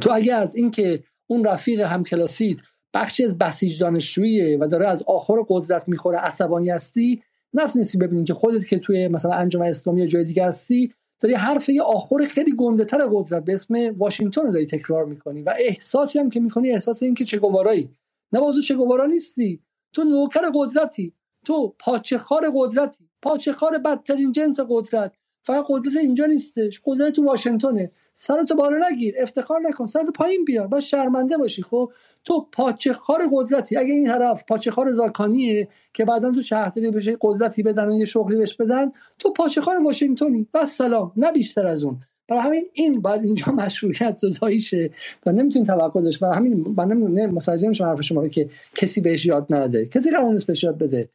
تو 0.00 0.10
اگه 0.12 0.34
از 0.34 0.56
اینکه 0.56 1.02
اون 1.26 1.44
رفیق 1.44 1.80
همکلاسیت 1.80 2.58
بخشی 2.94 3.24
از 3.24 3.38
بسیج 3.38 3.80
دانشجوییه 3.80 4.58
و 4.60 4.66
داره 4.66 4.88
از 4.88 5.02
آخر 5.02 5.34
قدرت 5.48 5.88
می‌خوره 5.88 6.18
عصبانی 6.18 6.70
هستی 6.70 7.22
نتونستی 7.54 7.98
ببینید 7.98 8.26
که 8.26 8.34
خودت 8.34 8.66
که 8.66 8.78
توی 8.78 9.08
مثلا 9.08 9.32
انجام 9.32 9.62
اسلامی 9.62 10.00
یا 10.00 10.06
جای 10.06 10.24
دیگه 10.24 10.44
هستی 10.44 10.92
داری 11.20 11.34
حرف 11.34 11.68
یه 11.68 11.82
آخر 11.82 12.26
خیلی 12.26 12.56
گنده 12.56 12.84
تر 12.84 12.98
قدرت 13.12 13.44
به 13.44 13.52
اسم 13.52 13.94
واشنگتن 13.98 14.42
رو 14.42 14.52
داری 14.52 14.66
تکرار 14.66 15.04
می‌کنی 15.04 15.42
و 15.42 15.54
احساسی 15.58 16.18
هم 16.18 16.30
که 16.30 16.40
می‌کنی 16.40 16.70
احساس 16.70 17.02
این 17.02 17.14
که 17.14 17.24
چگوارایی 17.24 17.90
نه 18.32 18.40
تو 18.40 18.60
چگوارا 18.60 19.06
نیستی. 19.06 19.60
تو 19.92 20.04
نوکر 20.04 20.50
قدرتی. 20.54 21.14
تو 21.46 21.74
پاچه 21.78 22.18
خار 22.18 22.52
قدرتی. 22.54 23.10
پاچه 23.22 23.52
خار 23.52 23.78
بدترین 23.78 24.32
جنس 24.32 24.60
قدرت. 24.68 25.14
فقط 25.50 25.64
قدرت 25.68 25.96
اینجا 25.96 26.26
نیستش. 26.26 26.80
قدرت 26.84 27.12
تو 27.12 27.24
واشنگتنه. 27.24 27.90
سرتو 28.14 28.54
بالا 28.54 28.88
نگیر. 28.88 29.14
افتخار 29.18 29.60
نکن. 29.60 29.86
سرت 29.86 30.10
پایین 30.14 30.44
بیار. 30.44 30.66
باید 30.66 30.82
شرمنده 30.82 31.36
باشی 31.36 31.62
خب؟ 31.62 31.92
تو 32.24 32.48
پاچه 32.52 32.92
خار 32.92 33.22
قدرتی. 33.32 33.76
اگه 33.76 33.92
این 33.92 34.06
طرف 34.06 34.44
پاچه 34.48 34.70
خار 34.70 34.92
زاکانیه 34.92 35.68
که 35.94 36.04
بعدا 36.04 36.32
تو 36.32 36.40
شهرداری 36.40 36.90
بشه 36.90 37.16
قدرتی 37.20 37.62
بدن 37.62 37.92
یه 37.92 38.04
شغلی 38.04 38.36
بهش 38.36 38.54
بدن 38.54 38.92
تو 39.18 39.32
پاچه 39.32 39.60
خار 39.60 39.82
واشنگتنی. 39.84 40.46
بس 40.54 40.76
سلام. 40.76 41.12
نه 41.16 41.32
بیشتر 41.32 41.66
از 41.66 41.84
اون. 41.84 42.00
برای 42.28 42.42
همین 42.42 42.64
این 42.72 43.00
باید 43.00 43.24
اینجا 43.24 43.52
مشروعیت 43.62 44.16
زدایی 44.16 44.60
شه 44.60 44.90
و 45.26 45.32
نمی‌تونی 45.32 45.64
توقع 45.64 46.02
داشت. 46.02 46.20
برای 46.20 46.36
همین 46.36 46.74
من 46.76 47.26
متوجه 47.26 47.68
میشم 47.68 47.84
حرف 47.84 48.00
شما 48.00 48.28
که 48.28 48.50
کسی 48.74 49.00
بهش 49.00 49.26
یاد 49.26 49.46
نده. 49.50 49.86
کسی 49.86 50.10
قرار 50.10 50.32
نیست 50.32 50.46
بهش 50.46 50.64
یاد 50.64 50.78
بده. 50.78 51.08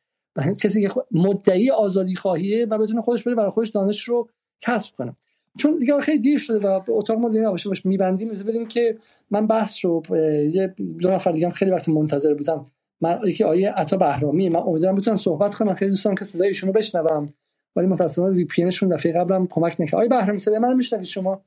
کسی 0.58 0.88
که 0.88 0.94
مدعی 1.12 1.72
آزادی 1.72 2.16
خواهیه 2.16 2.66
و 2.66 2.78
بتونه 2.78 3.02
خودش 3.02 3.24
بره 3.24 3.36
برای 3.36 3.50
خودش 3.50 3.70
دانش 3.70 4.04
رو 4.04 4.30
کسب 4.62 4.96
کنه. 4.96 5.16
چون 5.58 5.78
دیگه 5.80 6.00
خیلی 6.00 6.20
دیر 6.20 6.38
شده 6.38 6.68
و 6.68 6.82
اتاق 6.88 7.20
ما 7.20 7.30
دیگه 7.30 7.42
نباشه 7.42 7.70
باش 7.70 7.86
میبندیم. 7.86 8.30
از 8.30 8.46
بدیم 8.46 8.68
که 8.68 8.98
من 9.32 9.48
بحث 9.48 9.86
رو 9.86 10.04
یه 10.52 10.76
دو 11.00 11.12
نفر 11.12 11.32
دیگه 11.32 11.50
خیلی 11.50 11.72
وقت 11.72 11.90
منتظر 11.90 12.34
بودم 12.34 12.66
من 13.02 13.20
یکی 13.26 13.44
آیه 13.44 13.72
عطا 13.72 13.98
بهرامی 13.98 14.50
من 14.50 14.60
امیدوارم 14.60 14.96
بتونم 14.96 15.18
صحبت 15.18 15.56
کنم 15.56 15.74
خیلی 15.74 15.92
دوستان 15.92 16.16
که 16.16 16.26
صدای 16.26 16.48
ایشونو 16.48 16.74
بشنوم. 16.74 17.34
ولی 17.76 17.88
متأسفانه 17.88 18.36
وی 18.36 18.46
پی 18.46 18.64
انشون 18.64 18.90
دفعه 18.90 19.14
قبلم 19.14 19.48
کمک 19.48 19.76
نکرد. 19.80 20.00
آیه 20.00 20.10
بهرامی 20.10 20.38
صدای 20.38 20.60
من 20.60 20.76
میشنوید 20.76 21.06
شما؟ 21.06 21.42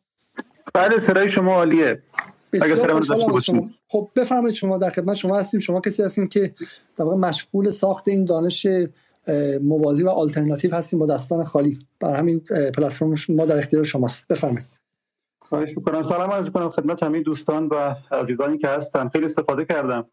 بله 0.74 0.98
صدای 0.98 1.28
شما 1.28 1.54
عالیه. 1.54 2.02
خب 3.90 4.08
بفرمایید 4.16 4.56
شما 4.56 4.78
در 4.78 4.90
خدمت 4.90 5.16
شما 5.16 5.38
هستیم. 5.38 5.60
شما 5.60 5.80
کسی 5.80 6.02
هستین 6.02 6.28
که 6.28 6.54
در 6.96 7.04
واقع 7.04 7.16
مشغول 7.16 7.68
ساخت 7.68 8.08
این 8.08 8.24
دانش 8.24 8.66
موازی 9.62 10.02
و 10.02 10.08
آلترناتیو 10.08 10.74
هستیم 10.74 10.98
با 10.98 11.06
دستان 11.06 11.44
خالی. 11.44 11.78
بر 12.00 12.16
همین 12.16 12.40
پلتفرم 12.74 13.14
ما 13.28 13.46
در 13.46 13.58
اختیار 13.58 13.84
شماست. 13.84 14.28
بفرمایید. 14.28 14.78
خواهش 15.42 15.68
می‌کنم. 15.76 16.02
سلام 16.02 16.30
عرض 16.30 16.48
کنم 16.48 16.70
خدمت 16.70 17.02
همه 17.02 17.22
دوستان 17.22 17.66
و 17.66 17.94
عزیزانی 18.10 18.58
که 18.58 18.68
هستن. 18.68 19.08
خیلی 19.08 19.24
استفاده 19.24 19.64
کردم. 19.64 20.08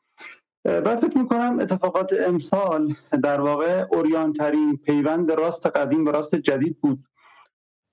بعد 0.64 1.08
فکر 1.08 1.18
می‌کنم 1.18 1.60
اتفاقات 1.60 2.14
امسال 2.28 2.96
در 3.24 3.42
واقع 3.42 3.86
اوریان 3.92 4.34
ترین 4.34 4.78
پیوند 4.78 5.32
راست 5.32 5.68
قدیم 5.68 6.06
و 6.06 6.12
راست 6.12 6.36
جدید 6.36 6.78
بود. 6.82 7.00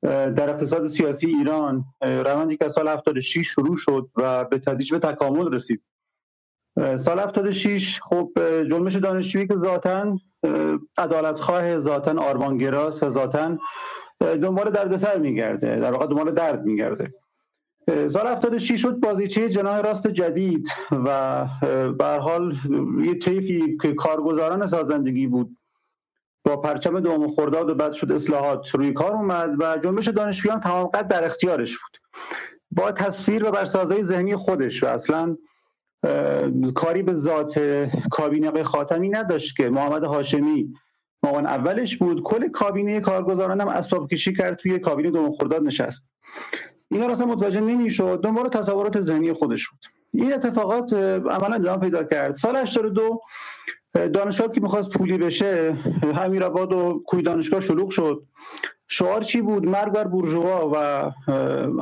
در 0.02 0.50
اقتصاد 0.50 0.89
سیاسی 0.89 1.26
ایران 1.26 1.84
روندی 2.00 2.56
که 2.56 2.68
سال 2.68 2.89
76 2.89 3.47
شروع 3.47 3.76
شد 3.76 4.08
و 4.16 4.44
به 4.44 4.58
تدریج 4.58 4.92
به 4.92 4.98
تکامل 4.98 5.55
رسید. 5.55 5.82
سال 6.97 7.18
76 7.18 8.00
خب 8.02 8.31
جنبش 8.70 8.97
دانشجویی 8.97 9.47
که 9.47 9.55
ذاتا 9.55 10.18
عدالتخواه 10.98 11.78
ذاتا 11.78 12.22
آرمانگراست 12.22 13.08
ذاتا 13.08 13.58
دنبال 14.20 14.70
دردسر 14.70 15.18
میگرده 15.18 15.81
در 15.81 15.92
واقع 15.92 16.06
دنبال 16.06 16.31
درد 16.31 16.64
میگرده. 16.64 17.14
سال 17.86 18.26
76 18.26 18.82
شد 18.82 19.00
بازیچه 19.00 19.48
جناح 19.48 19.81
راست 19.81 20.06
جدید 20.06 20.68
و 21.05 21.47
به 21.98 22.05
حال 22.05 22.56
یه 23.05 23.14
طیفی 23.14 23.78
که 23.82 23.94
کارگزاران 23.94 24.66
سازندگی 24.66 25.26
بود. 25.26 25.56
با 26.44 26.56
پرچم 26.56 27.00
دوم 27.00 27.30
خرداد 27.30 27.70
و 27.70 27.74
بعد 27.74 27.92
شد 27.92 28.12
اصلاحات. 28.12 28.68
روی 28.68 28.92
کار 28.92 29.12
اومد 29.12 29.50
و 29.58 29.78
جنبش 29.78 30.08
دانشجویان 30.08 30.60
تمام 30.60 30.86
قد 30.86 31.08
در 31.08 31.24
اختیارش 31.24 31.78
بود. 31.78 31.98
با 32.70 32.92
تصویر 32.92 33.44
و 33.44 33.50
برسازهای 33.50 34.02
ذهنی 34.02 34.36
خودش 34.36 34.82
و 34.82 34.86
اصلا 34.86 35.36
کاری 36.74 37.02
به 37.02 37.14
ذات 37.14 37.58
کابینه 38.10 38.62
خاتمی 38.62 39.08
نداشت 39.08 39.56
که 39.56 39.70
محمد 39.70 40.04
هاشمی 40.04 40.74
معاون 41.22 41.46
اولش 41.46 41.96
بود. 41.96 42.22
کل 42.22 42.48
کابینه 42.48 43.00
کارگزاران 43.00 43.60
هم 43.60 43.68
اسباب 43.68 44.10
کشی 44.10 44.32
کرد 44.32 44.56
توی 44.56 44.78
کابینه 44.78 45.10
دوم 45.10 45.32
خرداد 45.32 45.62
نشست. 45.62 46.04
اینا 46.90 47.06
اصلا 47.06 47.26
متوجه 47.26 47.60
نمی‌شد. 47.60 48.20
دنبال 48.22 48.48
تصورات 48.48 49.00
ذهنی 49.00 49.32
خودش 49.32 49.68
بود. 49.68 49.80
این 50.14 50.32
اتفاقات 50.32 50.92
عملا 50.92 51.54
ادامه 51.54 51.80
پیدا 51.80 52.04
کرد. 52.04 52.34
سال 52.34 52.56
82 52.56 53.20
دانشگاه 53.94 54.52
که 54.52 54.60
می‌خواست 54.60 54.90
پولی 54.90 55.18
بشه 55.18 55.76
آباد 56.44 56.72
و 56.72 57.02
کوی 57.06 57.22
دانشگاه 57.22 57.60
شلوغ 57.60 57.90
شد. 57.90 58.22
شعار 58.88 59.22
چی 59.22 59.40
بود؟ 59.40 59.66
مرگ 59.66 59.92
بر 59.92 60.04
بورژوا 60.04 60.70
و 60.74 60.76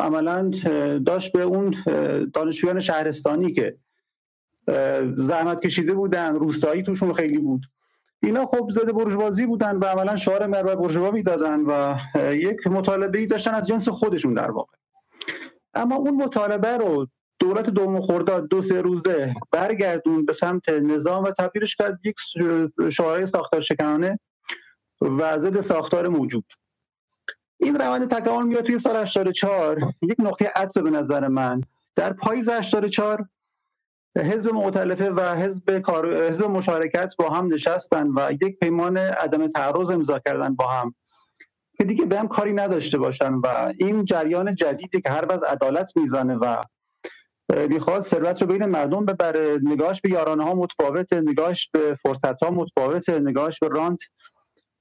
عملا 0.01 0.51
داشت 1.07 1.33
به 1.33 1.43
اون 1.43 1.77
دانشجویان 2.35 2.81
شهرستانی 2.81 3.53
که 3.53 3.77
زحمت 5.17 5.61
کشیده 5.61 5.95
بودن 5.95 6.35
روستایی 6.35 6.83
توشون 6.83 7.13
خیلی 7.13 7.39
بود. 7.39 7.63
اینا 8.23 8.47
خب 8.47 8.71
زده 8.71 8.93
برجوازی 8.93 9.47
بودن 9.47 9.77
و 9.77 9.85
عملا 9.85 10.17
شعار 10.17 10.47
مرگ 10.47 10.67
بر 10.67 10.75
بورژوا 10.75 11.11
می‌دادن 11.11 11.61
و 11.61 11.97
یک 12.33 12.67
مطالبه 12.67 13.19
ای 13.19 13.27
داشتن 13.27 13.55
از 13.55 13.67
جنس 13.67 13.89
خودشون 13.89 14.35
در 14.35 14.51
واقع. 14.51 14.77
اما 15.75 15.97
اون 15.97 16.15
مطالبه 16.15 16.69
رو 16.69 17.07
دولت 17.41 17.71
دوم 17.71 18.01
خرداد 18.01 18.49
دو 18.49 18.63
سه 18.63 18.81
روزه 18.81 19.35
برگردون 19.51 20.27
به 20.27 20.33
سمت 20.33 20.69
نظام 20.69 21.25
و 21.25 21.31
تبدیلش 21.31 21.77
کرد. 21.77 22.01
یک 22.05 22.17
شعارهای 22.91 23.27
ساختار 23.27 23.61
شکنانه 23.61 24.19
و 25.01 25.39
ضد 25.39 25.61
ساختار 25.61 26.09
موجود. 26.09 26.45
این 27.61 27.75
روند 27.75 28.15
تکامل 28.15 28.47
میاد 28.47 28.65
توی 28.65 28.79
سال 28.79 28.97
84 28.97 29.93
یک 30.03 30.17
نقطه 30.19 30.53
عطف 30.57 30.77
به 30.77 30.91
نظر 30.91 31.29
من. 31.29 31.63
در 31.97 32.13
پاییز 32.13 32.49
84 32.49 33.29
حزب 34.17 34.53
معتلفه 34.53 35.11
و 35.11 35.35
حزب 35.35 35.79
کار... 35.79 36.29
حزب 36.29 36.45
مشارکت 36.45 37.15
با 37.19 37.29
هم 37.29 37.53
نشستن 37.53 38.07
و 38.07 38.33
یک 38.33 38.59
پیمان 38.59 38.97
عدم 38.97 39.47
تعرض 39.47 39.91
امضا 39.91 40.19
کردن 40.19 40.55
با 40.55 40.67
هم. 40.67 40.95
که 41.79 41.85
دیگه 41.85 42.05
به 42.05 42.19
هم 42.19 42.29
کاری 42.29 42.53
نداشته 42.53 42.99
باشن 42.99 43.35
و 43.35 43.73
این 43.79 44.05
جریان 44.05 44.55
جدیدی 44.55 45.01
که 45.01 45.11
هر 45.11 45.25
باز 45.25 45.45
عدالت 45.45 45.97
می‌زنه 45.97 46.35
و 46.35 46.57
می‌خواد 47.57 48.01
ثروت 48.01 48.43
رو 48.43 48.49
بین 48.49 48.65
مردم 48.65 49.05
ببره 49.05 49.59
نگاهش 49.63 50.01
به 50.01 50.11
یارانه 50.11 50.45
ها 50.45 50.55
متفاوته 50.55 51.21
نگاهش 51.21 51.71
به 51.73 51.99
فرصت 52.03 52.43
ها 52.43 52.51
متفاوته 52.51 53.19
نگاهش 53.19 53.59
به 53.59 53.69
رانت 53.69 54.01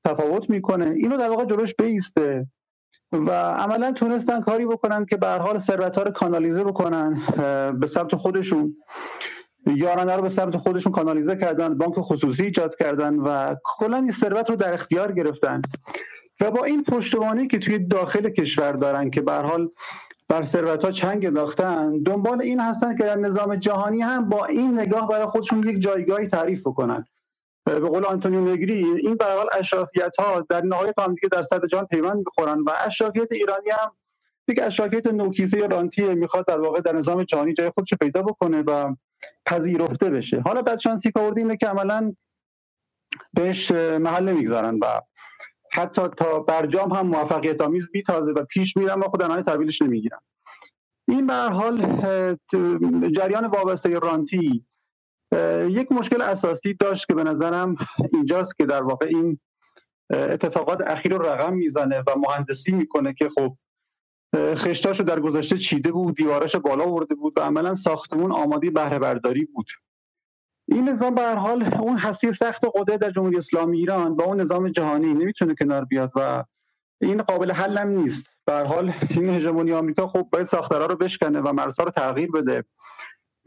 تفاوت 0.06 0.50
می‌کنه. 0.50 0.90
اینو 0.90 1.18
در 1.18 1.30
واقع 1.30 1.46
جلوش 1.46 1.76
بیسته 1.76 2.48
و 3.12 3.32
عملا 3.32 3.92
تونستن 3.92 4.42
کاری 4.42 4.66
بکنن 4.66 5.06
که 5.06 5.18
به 5.18 5.28
حال 5.28 5.58
ثروت 5.58 5.98
ها 5.98 6.04
رو 6.04 6.12
کانالیزه 6.12 6.64
بکنن 6.64 7.22
به 7.80 7.88
سمت 7.88 8.16
خودشون. 8.16 8.76
یارانه 9.66 10.16
رو 10.16 10.22
به 10.22 10.30
سمت 10.30 10.58
خودشون 10.58 10.92
کانالیزه 10.92 11.36
کردن 11.36 11.78
بانک 11.78 11.94
خصوصی 12.00 12.44
ایجاد 12.44 12.76
کردن 12.76 13.16
و 13.16 13.56
کلا 13.64 13.98
این 13.98 14.12
ثروت 14.12 14.50
رو 14.50 14.56
در 14.56 14.74
اختیار 14.74 15.12
گرفتن. 15.12 15.62
و 16.42 16.52
با 16.52 16.64
این 16.64 16.84
پشتوانی 16.84 17.48
که 17.48 17.60
توی 17.60 17.80
داخل 17.80 18.30
کشور 18.30 18.72
دارن 18.72 19.10
که 19.10 19.22
به 19.22 19.34
حال 19.34 19.70
بر 20.30 20.44
ثروت 20.44 20.84
ها 20.84 20.92
چنگ 20.92 21.26
انداختن. 21.26 22.04
دنبال 22.04 22.42
این 22.42 22.60
هستن 22.60 22.98
که 22.98 23.04
در 23.04 23.16
نظام 23.16 23.56
جهانی 23.56 24.02
هم 24.02 24.30
با 24.30 24.46
این 24.46 24.80
نگاه 24.80 25.08
برای 25.08 25.26
خودشون 25.26 25.68
یک 25.68 25.80
جایگاهی 25.80 26.28
تعریف 26.28 26.62
بکنن. 26.62 27.06
به 27.66 27.80
قول 27.80 28.06
آنتونیو 28.06 28.42
نگری 28.42 28.86
این 28.86 29.16
به 29.16 29.26
حال 29.26 29.48
اشرافیت 29.52 30.16
ها 30.20 30.46
در 30.50 30.62
نهایت 30.62 31.00
هم 31.00 31.14
دیگه 31.14 31.30
در 31.32 31.44
صد 31.44 31.66
جان 31.66 31.86
پیوند 31.86 32.18
می‌خورن 32.18 32.60
و 32.60 32.72
اشرافیت 32.86 33.32
ایرانی 33.32 33.70
هم 33.70 33.92
یک 34.48 34.60
اشرافیت 34.64 35.08
نوکیزه 35.08 35.68
رانتی 35.68 36.16
می‌خواد 36.16 36.46
در 36.46 36.60
واقع 36.60 36.82
در 36.82 36.96
نظام 36.96 37.24
جهانی 37.24 37.54
جای 37.54 37.70
خودش 37.70 37.94
پیدا 37.94 38.22
بکنه 38.22 38.62
و 38.62 38.96
پذیرفته 39.46 40.10
بشه. 40.10 40.42
حالا 40.46 40.62
بعد 40.62 40.80
شانسی 40.80 41.12
که 41.12 41.22
اینه 41.38 41.58
که 41.58 41.68
عملا 41.68 42.14
بهش 43.34 43.72
محل 43.72 44.30
نمی‌گذارن 44.30 44.80
و 44.80 45.02
حتی 45.74 46.02
تا 46.18 46.40
برجام 46.40 46.92
هم 46.92 47.08
موفقیت 47.08 47.62
آمیز 47.62 47.88
تازه 48.06 48.32
و 48.32 48.44
پیش 48.44 48.78
میرن 48.78 49.00
و 49.00 49.04
خود 49.04 49.24
نهای 49.24 49.44
تحویلش 49.44 49.82
نمی‌گیرن. 49.82 50.20
این 51.08 51.28
به 51.28 51.34
حال 51.34 51.86
جریان 53.12 53.46
وابسته 53.46 54.00
رانتی 54.00 54.66
یک 55.70 55.92
مشکل 55.92 56.22
اساسی 56.22 56.74
داشت 56.74 57.08
که 57.08 57.14
به 57.14 57.24
نظرم 57.24 57.76
اینجاست 58.14 58.58
که 58.58 58.66
در 58.66 58.84
واقع 58.84 59.06
این 59.06 59.40
اتفاقات 60.10 60.82
اخیر 60.82 61.14
رو 61.14 61.26
رقم 61.26 61.54
می‌زنه 61.54 62.00
و 62.08 62.16
مهندسی 62.28 62.72
می‌کنه 62.72 63.14
که 63.14 63.30
خب 63.30 63.58
خشتاشو 64.36 65.04
در 65.04 65.20
گذشته 65.20 65.58
چیده 65.58 65.92
بود 65.92 66.16
دیواراش 66.16 66.56
بالا 66.56 66.92
ورده 66.92 67.16
بود 67.16 67.34
و 67.38 67.42
عملا 67.42 67.76
ساختمون 67.76 68.32
آماده 68.32 68.70
بهره 68.70 69.00
برداری 69.00 69.46
بود. 69.46 69.68
این 70.72 70.90
نظام 70.90 71.16
به 71.16 71.28
حال 71.28 71.74
اون 71.80 71.98
حسی 71.98 72.32
سخت 72.32 72.66
قدرت 72.76 73.00
در 73.00 73.12
جمهوری 73.12 73.38
اسلامی 73.38 73.78
ایران 73.78 74.16
با 74.16 74.24
اون 74.24 74.42
نظام 74.42 74.70
جهانی 74.70 75.14
نمی‌تونه 75.14 75.56
کنار 75.56 75.86
بیاد 75.86 76.12
و 76.16 76.44
این 77.02 77.22
قابل 77.22 77.52
حل 77.52 77.78
هم 77.78 77.88
نیست. 77.88 78.30
به 78.46 78.54
حال 78.54 78.94
این 79.10 79.30
هژمونی 79.30 79.74
آمریکا 79.74 80.08
خب 80.08 80.28
باید 80.32 80.46
ساختارا 80.46 80.86
رو 80.86 80.96
بشکنه 80.96 81.40
و 81.40 81.54
مرزها 81.54 81.86
رو 81.86 81.92
تغییر 81.92 82.32
بده. 82.32 82.64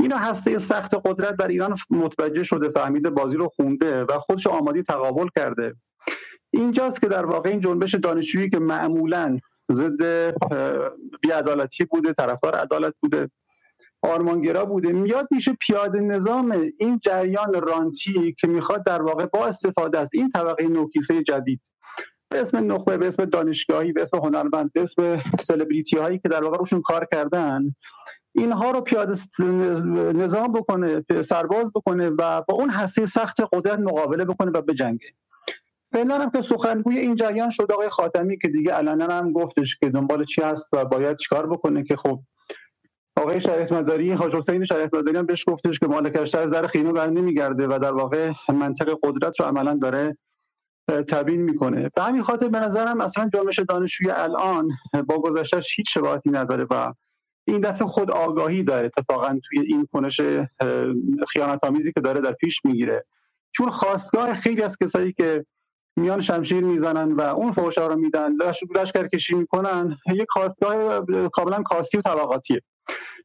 اینا 0.00 0.16
هسته 0.16 0.58
سخت 0.58 0.94
قدرت 1.04 1.36
در 1.36 1.48
ایران 1.48 1.76
متوجه 1.90 2.42
شده 2.42 2.70
فهمیده 2.70 3.10
بازی 3.10 3.36
رو 3.36 3.48
خونده 3.48 4.04
و 4.04 4.18
خودش 4.18 4.46
آمادی 4.46 4.82
تقابل 4.82 5.26
کرده. 5.36 5.74
اینجاست 6.50 7.00
که 7.00 7.08
در 7.08 7.26
واقع 7.26 7.50
این 7.50 7.60
جنبش 7.60 7.94
دانشجویی 7.94 8.50
که 8.50 8.58
معمولا 8.58 9.38
ضد 9.72 10.34
بیعدالتی 11.22 11.84
بوده 11.84 12.12
طرفدار 12.12 12.54
عدالت 12.54 12.94
بوده. 13.02 13.30
آرمانگرا 14.02 14.64
بوده. 14.64 14.92
میاد 14.92 15.28
میشه 15.30 15.52
پیاده 15.60 16.00
نظام 16.00 16.72
این 16.78 16.98
جریان 17.02 17.54
رانتی 17.54 18.36
که 18.40 18.46
می‌خواد 18.46 18.84
در 18.84 19.02
واقع 19.02 19.26
با 19.26 19.46
استفاده 19.46 19.98
از 19.98 20.10
این 20.12 20.30
طبقه 20.30 20.68
نوکیسه 20.68 21.22
جدید 21.22 21.60
به 22.28 22.40
اسم 22.40 22.72
نخبه 22.72 22.96
به 22.96 23.06
اسم 23.06 23.24
دانشگاهی 23.24 23.92
به 23.92 24.02
اسم 24.02 24.16
هنرمند 24.16 24.72
به 24.72 24.80
اسم 24.80 25.22
سلبریتی 25.40 25.96
هایی 25.96 26.18
که 26.18 26.28
در 26.28 26.44
واقع 26.44 26.58
روشون 26.58 26.82
کار 26.82 27.08
کردن 27.12 27.74
اینها 28.34 28.70
رو 28.70 28.80
پیاده 28.80 29.14
نظام 30.14 30.52
بکنه 30.52 31.04
سرباز 31.24 31.72
بکنه 31.74 32.10
و 32.10 32.42
با 32.42 32.54
اون 32.54 32.70
حسی 32.70 33.06
سخت 33.06 33.36
قدرت 33.52 33.78
مقابله 33.78 34.24
بکنه 34.24 34.50
و 34.50 34.62
بجنگه. 34.62 35.08
فعلا 35.92 36.18
هم 36.18 36.30
که 36.30 36.40
سخنگوی 36.40 36.98
این 36.98 37.16
جریان 37.16 37.50
شد 37.50 37.72
آقای 37.72 37.88
خاتمی 37.88 38.38
که 38.38 38.48
دیگه 38.48 38.72
علنا 38.72 39.14
هم 39.14 39.32
گفتش 39.32 39.76
که 39.76 39.88
دنبال 39.88 40.24
چی 40.24 40.42
هست 40.42 40.68
و 40.72 40.84
باید 40.84 41.16
چیکار 41.16 41.46
بکنه 41.46 41.84
که 41.84 41.96
خب 41.96 42.20
آقای 43.16 43.40
شریعت 43.40 43.72
مداری 43.72 44.12
حاج 44.12 44.34
حسین 44.34 44.64
شریعت 44.64 44.94
مداری 44.94 45.18
هم 45.18 45.26
بهش 45.26 45.44
گفتش 45.48 45.78
که 45.78 45.86
مالکش 45.86 46.34
از 46.34 46.50
در 46.50 46.66
خیمه 46.66 46.92
بر 46.92 47.10
نمیگرده 47.10 47.66
و 47.66 47.78
در 47.82 47.92
واقع 47.92 48.32
منطق 48.48 48.98
قدرت 49.02 49.40
رو 49.40 49.46
عملا 49.46 49.78
داره 49.82 50.16
تبیین 50.88 51.42
می‌کنه. 51.42 51.90
به 51.94 52.02
همین 52.02 52.22
خاطر 52.22 52.48
به 52.48 52.60
نظرم 52.60 53.00
اصلا 53.00 53.30
جنبش 53.34 53.58
دانشجوی 53.58 54.10
الان 54.10 54.70
با 55.06 55.18
گذشتهش 55.18 55.78
هیچ 55.78 55.94
شباهتی 55.94 56.30
نداره 56.30 56.66
و 56.70 56.92
این 57.44 57.60
دفعه 57.60 57.86
خود 57.86 58.10
آگاهی 58.10 58.62
داره 58.62 58.90
اتفاقا 58.96 59.38
توی 59.44 59.60
این 59.60 59.88
کنش 59.92 60.20
خیانت 61.28 61.64
آمیزی 61.64 61.92
که 61.92 62.00
داره 62.00 62.20
در 62.20 62.32
پیش 62.32 62.64
می‌گیره. 62.64 63.04
چون 63.52 63.70
خواستگاه 63.70 64.34
خیلی 64.34 64.62
از 64.62 64.76
کسایی 64.78 65.12
که 65.12 65.46
میان 65.96 66.20
شمشیر 66.20 66.64
می‌زنن 66.64 67.12
و 67.12 67.20
اون 67.20 67.52
فوشا 67.52 67.86
رو 67.86 67.96
میدن 67.96 68.32
لشکر 68.76 69.08
کشی 69.08 69.34
می‌کنن 69.34 69.98
یک 70.12 70.26
خواستگاه 70.30 71.04
کاملا 71.32 71.62
کاستی 71.62 71.98
و 71.98 72.02
طبقاتیه. 72.02 72.62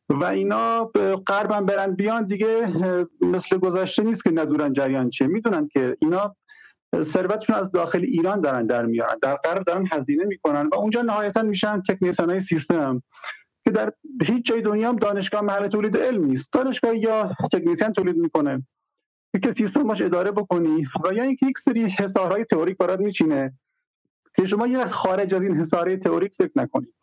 و 0.09 0.23
اینا 0.23 0.91
غربم 1.27 1.65
برن 1.65 1.95
بیان 1.95 2.25
دیگه 2.25 2.73
مثل 3.21 3.57
گذشته 3.57 4.03
نیست 4.03 4.23
که 4.23 4.31
ندورن 4.31 4.73
جریان 4.73 5.09
چیه. 5.09 5.27
می‌دونن 5.27 5.67
که 5.67 5.97
اینا 6.01 6.35
ثروتشون 7.01 7.55
از 7.55 7.71
داخل 7.71 8.01
ایران 8.01 8.41
دارن 8.41 8.65
در 8.65 8.85
میارن. 8.85 9.15
در 9.21 9.35
غرب 9.35 9.63
دارن 9.63 9.87
هزینه 9.91 10.25
می‌کنن 10.25 10.69
و 10.71 10.75
اونجا 10.75 11.01
نهایتا 11.01 11.41
میشن 11.41 11.81
تکنیسان 11.81 12.29
های 12.29 12.39
سیستم 12.39 13.03
که 13.65 13.71
در 13.71 13.93
هیچ 14.23 14.45
جای 14.45 14.61
دنیا 14.61 14.89
هم 14.89 14.95
دانشگاه 14.95 15.41
محل 15.41 15.67
تولید 15.67 15.97
علم 15.97 16.25
نیست. 16.25 16.45
دانشگاه 16.51 16.97
یا 16.97 17.35
تکنیسیان 17.51 17.93
تولید 17.93 18.17
می‌کنه. 18.17 18.63
که 19.43 19.53
سیستم 19.57 19.83
باش 19.83 20.01
اداره 20.01 20.31
بکنی 20.31 20.87
و 21.05 21.13
یا 21.13 21.23
اینکه 21.23 21.45
یک 21.45 21.57
سری 21.57 21.83
حسارهای 21.83 22.45
تئوریک 22.45 22.77
برات 22.77 22.99
میچینه 22.99 23.53
که 24.35 24.45
شما 24.45 24.67
یه 24.67 24.85
خارج 24.85 25.33
از 25.33 25.41
این 25.41 25.57
حصاره 25.57 25.97
تئوریک 25.97 26.33
فکر 26.37 26.51
نکنید 26.55 26.93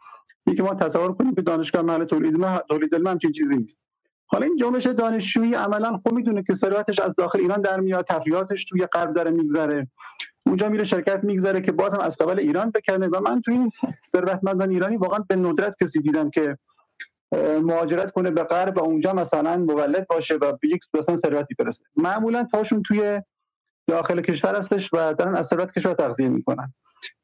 یکی 0.47 0.63
ما 0.63 0.75
تصور 0.75 1.13
کنیم 1.13 1.35
که 1.35 1.43
دانشگاه 1.43 1.83
محل 1.83 2.05
تولید 2.05 2.35
تولید 2.69 2.95
علم 2.95 3.07
همچین 3.07 3.33
چیزی 3.33 3.57
نیست. 3.57 3.81
حالا 4.27 4.47
این 4.47 4.57
جنبش 4.57 4.87
دانشجویی 4.87 5.55
عملا 5.55 6.01
خب 6.05 6.13
می‌دونه 6.13 6.43
که 6.43 6.55
ثروتش 6.55 6.99
از 6.99 7.15
داخل 7.15 7.41
ایران 7.41 7.61
در 7.61 7.81
میاد 7.81 8.07
تفریحاتش 8.09 8.65
توی 8.65 8.87
غرب 8.87 9.15
داره 9.15 9.31
میگذره. 9.31 9.89
اونجا 10.47 10.69
میره 10.69 10.85
شرکت 10.85 11.25
میگذره 11.25 11.61
که 11.61 11.73
بازم 11.73 11.99
از 11.99 12.19
قبل 12.19 12.39
ایران 12.39 12.71
بکنه 12.71 13.09
و 13.09 13.21
من 13.21 13.43
تو 13.43 13.51
این 13.53 13.71
ثروتمندان 14.07 14.71
ایرانی 14.71 14.97
واقعا 14.97 15.25
به 15.29 15.37
ندرت 15.37 15.77
کسی 15.83 16.03
دیدم 16.03 16.31
که 16.31 16.59
مهاجرت 17.63 18.13
کنه 18.13 18.31
به 18.31 18.43
غرب 18.43 18.77
و 18.77 18.81
اونجا 18.81 19.13
مثلا 19.13 19.57
مولد 19.57 20.07
باشه 20.07 20.35
و 20.35 20.53
به 20.53 20.69
یک 20.69 20.81
مثلا 20.95 21.17
ثروتی 21.17 21.55
برسه. 21.55 21.85
معمولا 21.97 22.45
پاشون 22.53 22.83
توی 22.83 23.23
داخل 23.87 24.21
کشور 24.21 24.57
هستش 24.57 24.91
و 24.93 25.15
دارن 25.15 25.37
از 25.37 25.47
ثروت 25.47 25.73
کشور 25.73 25.95
تغذیه 25.95 26.29
می‌کنن. 26.29 26.73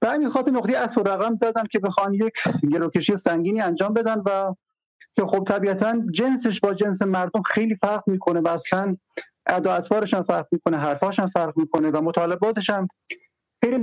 به 0.01 0.09
همین 0.09 0.31
خاطر 0.31 0.51
نقطه 0.51 0.79
عطف 0.79 0.99
و 0.99 1.01
رقم 1.01 1.37
زدن 1.37 1.65
که 1.71 1.79
بخوان 1.79 2.15
یک 2.15 2.33
گروکشی 2.71 3.17
سنگینی 3.17 3.61
انجام 3.61 3.95
بدن 3.95 4.23
و 4.27 4.55
که 5.17 5.27
خب 5.27 5.45
طبیعتا 5.45 6.03
جنسش 6.13 6.61
با 6.61 6.75
جنس 6.75 7.03
مردم 7.03 7.43
خیلی 7.43 7.75
فرق 7.75 8.03
می‌کنه 8.07 8.41
و 8.41 8.49
اصلا 8.49 8.97
ادا 9.47 9.75
هم 10.15 10.23
فرق 10.23 10.47
می‌کنه 10.53 10.77
حرفاش 10.77 11.21
فرق 11.29 11.53
می‌کنه 11.57 11.91
و 11.91 12.01
مطالباتش 12.01 12.71
هم 12.71 12.89
خیلی 13.65 13.79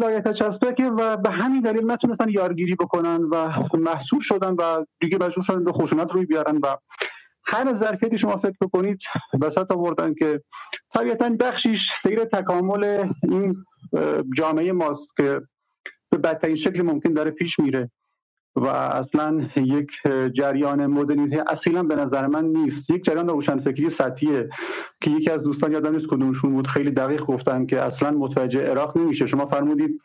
که 0.78 0.86
و 0.86 1.18
به 1.18 1.30
همین 1.30 1.62
دلیل 1.62 1.92
نتونستن 1.92 2.30
یارگیری 2.30 2.76
بکنن 2.76 3.22
و 3.22 3.52
محصول 3.74 4.20
شدن 4.20 4.54
و 4.54 4.86
دیگه 5.00 5.18
مجبور 5.18 5.44
شدن 5.44 5.64
به 5.64 5.72
خشونت 5.72 6.12
روی 6.12 6.26
بیارن 6.26 6.58
و 6.58 6.76
هر 7.48 7.74
ظرفیتی 7.74 8.18
شما 8.18 8.38
فکر 8.38 8.56
بکنید 8.62 9.00
وسط 9.42 9.72
آوردن 9.72 10.14
که 10.14 10.42
طبیعتا 10.94 11.30
بخشیش 11.30 11.92
سیر 11.98 12.26
تکامل 12.26 13.12
این 13.24 13.66
جامعه 14.38 14.72
ماست 14.72 15.18
که 15.18 15.42
به 16.10 16.18
بدترین 16.18 16.56
شکل 16.56 16.82
ممکن 16.82 17.14
داره 17.14 17.32
پیش 17.32 17.60
میره 17.60 17.92
و 18.56 18.68
اصلا 18.68 19.50
یک 19.56 19.92
جریان 20.34 20.86
مدرنیته 20.86 21.44
اصیلا 21.48 21.84
به 21.84 21.96
نظر 21.96 22.28
من 22.28 22.46
نیست. 22.46 22.90
یک 22.90 23.04
جریان 23.04 23.28
روشنفکری 23.28 23.90
سطحیه 23.90 24.50
که 25.02 25.12
یکی 25.12 25.30
از 25.30 25.44
دوستان 25.44 25.72
یادم 25.72 25.96
نیست 25.96 26.08
کدومشون 26.08 26.54
بود 26.54 26.68
خیلی 26.68 26.92
دقیق 26.92 27.26
گفتن 27.26 27.66
که 27.66 27.82
اصلا 27.82 28.12
متوجه 28.12 28.62
عراق 28.62 28.98
نمیشه. 28.98 29.28
شما 29.28 29.46
فرمودید 29.46 30.02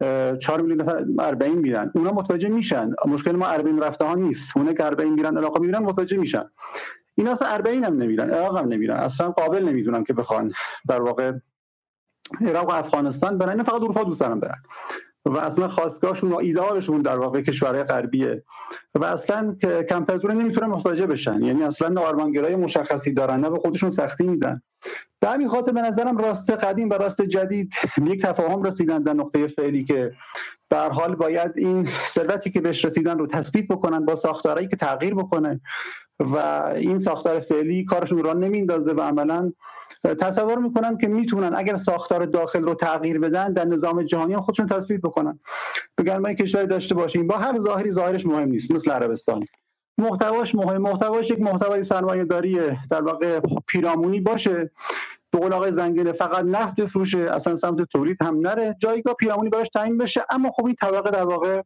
4 0.00 0.60
میلیون 0.60 0.80
نفر 0.80 1.34
40 1.34 1.54
میرن. 1.54 1.92
اونا 1.94 2.12
متوجه 2.12 2.48
میشن. 2.48 2.90
مشکل 3.06 3.36
ما 3.36 3.56
40 3.56 3.78
رفته 3.78 4.04
ها 4.04 4.14
نیست. 4.14 4.56
اونا 4.56 4.72
که 4.72 4.82
40 4.82 5.10
میرن 5.10 5.38
عراق 5.38 5.60
میرن 5.60 5.78
متوجه 5.78 6.16
میشن. 6.16 6.44
اینا 7.14 7.32
اصلا 7.32 7.58
40 7.58 7.84
هم 7.84 8.02
نمیرن 8.02 8.30
عراق 8.30 8.58
هم 8.58 8.68
نمیرن. 8.68 8.96
اصلا 8.96 9.30
قابل 9.30 9.64
نمی‌دونم 9.64 10.04
که 10.04 10.12
بخوان 10.12 10.52
در 10.88 11.02
واقع 11.02 11.32
عراق 12.40 12.68
و 12.68 12.72
افغانستان 12.72 13.38
برن. 13.38 13.62
فقط 13.62 13.74
اروپا 13.74 14.04
دوست 14.04 14.20
دارن. 14.20 14.40
برن 14.40 14.62
و 15.24 15.38
اصلا 15.38 15.68
خواستگاهشون 15.68 16.32
و 16.32 16.36
ایدئالشون 16.36 17.02
در 17.02 17.18
واقع 17.18 17.42
کشورهای 17.42 17.84
غربیه. 17.84 18.44
و 18.94 19.04
اصلا 19.04 19.56
کمپزوره 19.88 20.34
نمی‌تونن 20.34 20.66
متوجه 20.66 21.06
بشن. 21.06 21.42
یعنی 21.42 21.62
اصلا 21.62 22.02
آرمانگرای 22.02 22.56
مشخصی 22.56 23.12
دارن 23.12 23.40
نه 23.40 23.50
به 23.50 23.58
خودشون 23.58 23.90
سختی 23.90 24.24
میدن. 24.24 24.62
به 25.20 25.28
همین 25.28 25.48
خاطر 25.48 25.72
به 25.72 25.82
نظرم 25.82 26.16
راست 26.16 26.50
قدیم 26.50 26.90
و 26.90 26.94
راست 26.94 27.22
جدید 27.22 27.72
یک 28.06 28.22
تفاهم 28.22 28.62
رسیدن 28.62 29.02
در 29.02 29.12
نقطه 29.12 29.46
فعلی 29.46 29.84
که 29.84 30.12
در 30.70 30.90
حال 30.90 31.14
باید 31.14 31.52
این 31.56 31.88
ثروتی 32.06 32.50
که 32.50 32.60
بهش 32.60 32.84
رسیدن 32.84 33.18
رو 33.18 33.26
تثبیت 33.26 33.68
بکنن 33.68 34.04
با 34.04 34.14
ساختارهایی 34.14 34.68
که 34.68 34.76
تغییر 34.76 35.14
بکنه. 35.14 35.60
و 36.20 36.36
این 36.76 36.98
ساختار 36.98 37.40
فعلی 37.40 37.84
کارشون 37.84 38.24
را 38.24 38.32
نمیندازه 38.32 38.92
و 38.92 39.00
عملا 39.00 39.52
تصور 40.14 40.58
می‌کنم 40.58 40.98
که 40.98 41.08
می‌تونن 41.08 41.52
اگر 41.56 41.76
ساختار 41.76 42.26
داخل 42.26 42.62
رو 42.62 42.74
تغییر 42.74 43.18
بدن 43.18 43.52
در 43.52 43.64
نظام 43.64 44.02
جهانی 44.02 44.34
هم 44.34 44.40
خودشون 44.40 44.66
تثبیت 44.66 45.00
بکنن. 45.00 45.38
بگن 45.98 46.16
ما 46.16 46.32
کشوری 46.32 46.66
داشته 46.66 46.94
باشیم. 46.94 47.26
با 47.26 47.36
هر 47.36 47.58
ظاهری 47.58 47.90
ظاهرش 47.90 48.26
مهم 48.26 48.48
نیست 48.48 48.70
مثل 48.70 48.90
عربستان. 48.90 49.44
محتواش 49.98 50.54
مهم. 50.54 50.82
محتواش 50.82 51.30
یک 51.30 51.40
محتوای 51.40 51.82
سرمایه 51.82 52.24
داریه 52.24 52.78
در 52.90 53.02
واقع 53.02 53.40
پیرامونی 53.66 54.20
باشه. 54.20 54.70
به 55.30 55.38
قول 55.38 55.52
آقای 55.52 55.72
زنگینه 55.72 56.12
فقط 56.12 56.44
نفت 56.44 56.80
بفروشه 56.80 57.18
اصلا 57.18 57.56
سمت 57.56 57.82
تولید 57.82 58.16
هم 58.22 58.40
نره. 58.40 58.76
جایگاه 58.80 59.14
پیرامونی 59.14 59.50
براش 59.50 59.68
تعیین 59.68 59.98
بشه. 59.98 60.24
اما 60.30 60.50
خب 60.50 60.66
این 60.66 60.74
طبقه 60.74 61.10
در 61.10 61.24
واقع 61.24 61.62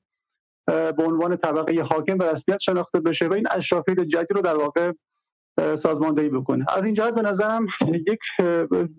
به 0.67 1.05
عنوان 1.07 1.37
طبقه 1.37 1.83
حاکم 1.83 2.19
به 2.19 2.33
رسمیت 2.33 2.59
شناخته 2.59 3.01
بشه 3.01 3.29
و 3.29 3.33
این 3.33 3.47
اشرافیت 3.51 4.01
جدید 4.01 4.33
رو 4.33 4.41
در 4.41 4.57
واقع 4.57 4.93
سازماندهی 5.59 6.29
بکنه. 6.29 6.65
از 6.77 6.85
این 6.85 6.95
جهت 6.95 7.15
به 7.15 7.23
نظرم 7.23 7.67
یک 8.09 8.21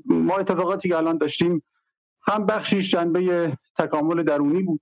ما 0.06 0.38
اتفاقاتی 0.38 0.90
که 0.90 0.98
الان 0.98 1.18
داشتیم 1.18 1.64
هم 2.28 2.46
بخشیش 2.46 2.92
جنبه 2.92 3.54
تکامل 3.78 4.24
درونی 4.24 4.64
بود. 4.64 4.82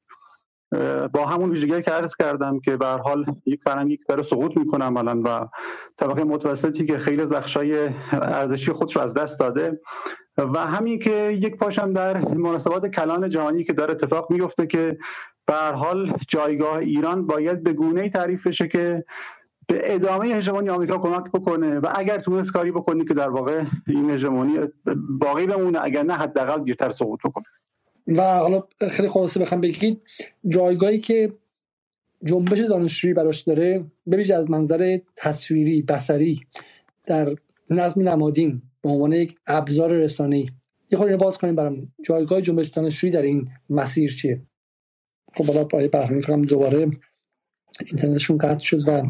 با 1.13 1.25
همون 1.25 1.49
ویژگی 1.49 1.81
که 1.81 1.91
عرض 1.91 2.15
کردم 2.15 2.59
که 2.59 2.77
به 2.77 2.85
حال 2.85 3.25
یک 3.45 3.61
فرهنگی 3.63 3.97
که 3.97 4.03
داره 4.07 4.23
سقوط 4.23 4.57
می‌کنه 4.57 4.85
عملا 4.85 5.21
و 5.25 5.47
طبقه 5.97 6.23
متوسطی 6.23 6.85
که 6.85 6.97
خیلی 6.97 7.21
از 7.21 7.29
بخشای 7.29 7.89
ارزشی 8.11 8.71
خودش 8.71 8.95
رو 8.95 9.01
از 9.01 9.13
دست 9.13 9.39
داده 9.39 9.79
و 10.37 10.59
همین 10.59 10.99
که 10.99 11.37
یک 11.41 11.57
پاشم 11.57 11.93
در 11.93 12.17
مناسبات 12.17 12.87
کلان 12.87 13.29
جهانی 13.29 13.63
که 13.63 13.73
داره 13.73 13.91
اتفاق 13.91 14.31
میفته 14.31 14.67
که 14.67 14.97
به 15.45 15.53
حال 15.53 16.13
جایگاه 16.27 16.77
ایران 16.77 17.27
باید 17.27 17.63
به 17.63 17.73
گونه 17.73 18.01
ای 18.01 18.09
تعریف 18.09 18.47
بشه 18.47 18.67
که 18.67 19.05
به 19.71 19.93
ادامه 19.95 20.27
هژمونی 20.27 20.69
آمریکا 20.69 20.97
کمک 20.97 21.31
بکنه 21.31 21.79
و 21.79 21.87
اگر 21.95 22.17
تونست 22.17 22.51
کاری 22.51 22.71
بکنی 22.71 23.05
که 23.05 23.13
در 23.13 23.29
واقع 23.29 23.63
این 23.87 24.09
هژمونی 24.09 24.59
باقی 25.09 25.47
بمونه 25.47 25.79
اگر 25.83 26.03
نه 26.03 26.13
حداقل 26.13 26.63
دیرتر 26.63 26.89
سقوط 26.89 27.19
بکنه. 27.25 27.45
و 28.07 28.21
حالا 28.21 28.63
خیلی 28.89 29.09
خلاصه 29.09 29.39
بخوام 29.39 29.61
بگید 29.61 30.01
جایگاهی 30.47 30.99
که 30.99 31.31
جنبش 32.23 32.59
دانشجویی 32.59 33.13
براش 33.13 33.41
داره 33.41 33.85
ببینید 34.07 34.31
از 34.31 34.49
منظر 34.49 34.99
تصویری 35.15 35.81
بصری 35.81 36.41
در 37.05 37.35
نظم 37.69 38.09
نمادین 38.09 38.61
به 38.81 38.89
عنوان 38.89 39.11
یک 39.11 39.35
ابزار 39.47 39.91
رسانه‌ای. 39.91 40.49
یه 40.91 40.97
خورده 40.97 41.17
باز 41.17 41.37
کنیم 41.37 41.55
برام 41.55 41.93
جایگاه 42.05 42.41
جنبش 42.41 42.67
دانشجویی 42.67 43.13
در 43.13 43.21
این 43.21 43.49
مسیر 43.69 44.15
چیه؟ 44.15 44.41
خب 45.35 45.45
حالا 45.45 45.63
پای 45.63 45.87
برنامه 45.87 46.45
دوباره 46.45 46.91
اینترنتشون 47.85 48.37
قطع 48.37 48.59
شد 48.59 48.87
و 48.87 49.03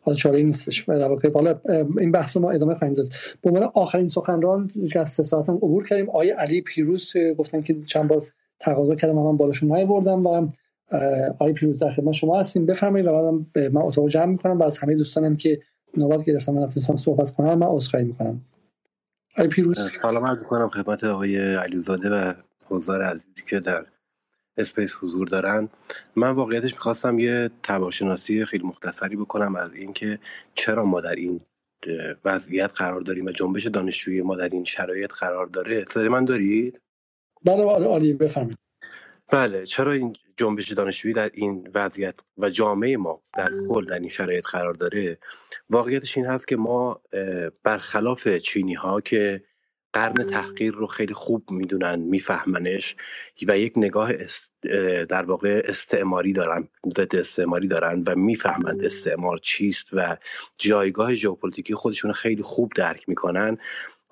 حالا 0.00 0.16
چاره 0.16 0.42
نیستش. 0.42 0.84
در 0.88 1.08
واقع 1.08 1.32
حالا 1.32 1.60
این 1.98 2.12
بحث 2.12 2.36
ما 2.36 2.50
ادامه 2.50 2.74
خواهیم 2.74 2.94
داد. 2.94 3.08
به 3.42 3.50
عنوان 3.50 3.70
آخرین 3.74 4.08
سخنران 4.08 4.70
که 4.92 5.00
از 5.00 5.08
سه 5.08 5.22
ساعت 5.22 5.48
هم 5.48 5.54
عبور 5.54 5.86
کردیم 5.86 6.08
آقای 6.08 6.30
علی 6.30 6.60
پیروز 6.60 7.12
گفتن 7.38 7.62
که 7.62 7.76
چند 7.86 8.08
بار 8.08 8.26
تقاضا 8.60 8.94
کردم 8.94 9.14
من 9.14 9.36
بالاشون 9.36 9.72
نیاوردم 9.72 10.26
و 10.26 10.48
آقای 11.30 11.52
پیروز 11.52 11.78
در 11.78 11.90
خدمت 11.90 12.12
شما 12.12 12.40
هستیم. 12.40 12.66
بفرمایید 12.66 13.06
و 13.06 13.12
بعدم 13.12 13.46
من 13.72 13.82
اتاق 13.82 14.08
جمع 14.08 14.24
می‌کنم 14.26 14.58
و 14.58 14.62
از 14.62 14.78
همه 14.78 14.94
دوستانم 14.94 15.36
که 15.36 15.60
نوبت 15.96 16.24
گرفتم 16.24 16.52
من 16.52 16.62
نتونستم 16.62 16.96
صحبت 16.96 17.30
کنم 17.30 17.58
من 17.58 17.66
عذرخواهی 17.66 18.06
می‌کنم. 18.06 18.40
آقای 19.36 19.48
پیروز. 19.48 19.90
سلام 20.02 20.26
عرض 20.26 20.38
می‌کنم 20.38 20.68
خدمت 20.68 21.04
آقای 21.04 21.54
علیزاده 21.54 22.10
و 22.10 22.34
حضار 22.64 23.02
عزیزی 23.02 23.42
که 23.50 23.60
در 23.60 23.86
اسپیس 24.56 24.94
حضور 25.00 25.28
دارن. 25.28 25.68
من 26.16 26.30
واقعیتش 26.30 26.72
می‌خواستم 26.72 27.18
یه 27.18 27.50
تباشناسی 27.62 28.44
خیلی 28.44 28.64
مختصری 28.64 29.16
بکنم 29.16 29.56
از 29.56 29.72
اینکه 29.72 30.18
چرا 30.54 30.84
ما 30.84 31.00
در 31.00 31.14
این 31.14 31.40
وضعیت 32.24 32.70
قرار 32.74 33.00
داریم 33.00 33.26
و 33.26 33.30
جنبش 33.30 33.66
دانشجویی 33.66 34.22
ما 34.22 34.36
در 34.36 34.48
این 34.48 34.64
شرایط 34.64 35.12
قرار 35.12 35.46
داره. 35.46 35.84
صدای 35.84 36.08
من 36.08 36.24
دارید؟ 36.24 36.80
بله 37.44 37.62
عالی. 37.62 38.12
بفرمایید. 38.12 38.58
بله 39.32 39.66
چرا 39.66 39.92
این 39.92 40.16
جنبش 40.36 40.72
دانشجویی 40.72 41.14
در 41.14 41.30
این 41.34 41.70
وضعیت 41.74 42.14
و 42.38 42.50
جامعه 42.50 42.96
ما 42.96 43.22
در 43.36 43.50
کل 43.68 43.84
در 43.84 43.98
این 43.98 44.08
شرایط 44.08 44.46
قرار 44.46 44.74
داره؟ 44.74 45.18
واقعیتش 45.70 46.16
این 46.16 46.26
هست 46.26 46.48
که 46.48 46.56
ما 46.56 47.00
برخلاف 47.62 48.28
چینی 48.28 48.74
ها 48.74 49.00
که 49.00 49.44
قرن 49.92 50.26
تحقیر 50.26 50.72
رو 50.72 50.86
خیلی 50.86 51.14
خوب 51.14 51.50
می‌دونن 51.50 51.98
میفهمنش 51.98 52.96
و 53.48 53.58
یک 53.58 53.72
نگاه 53.76 54.12
در 55.08 55.22
واقع 55.22 55.62
استعماری 55.64 56.32
دارن 56.32 56.68
ضد 56.88 57.16
استعماری 57.16 57.68
دارن 57.68 58.02
و 58.06 58.14
می‌فهمند 58.14 58.84
استعمار 58.84 59.38
چیست 59.38 59.86
و 59.92 60.16
جایگاه 60.58 61.14
ژئوپلیتیکی 61.14 61.74
خودشون 61.74 62.12
خیلی 62.12 62.42
خوب 62.42 62.72
درک 62.76 63.08
می‌کنن. 63.08 63.58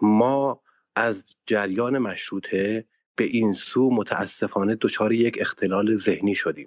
ما 0.03 0.61
از 0.97 1.25
جریان 1.47 1.99
مشروطه 1.99 2.85
به 3.17 3.25
این 3.25 3.53
سو 3.53 3.91
متاسفانه 3.91 4.77
دچار 4.81 5.13
یک 5.13 5.37
اختلال 5.41 5.97
ذهنی 5.97 6.35
شدیم. 6.35 6.67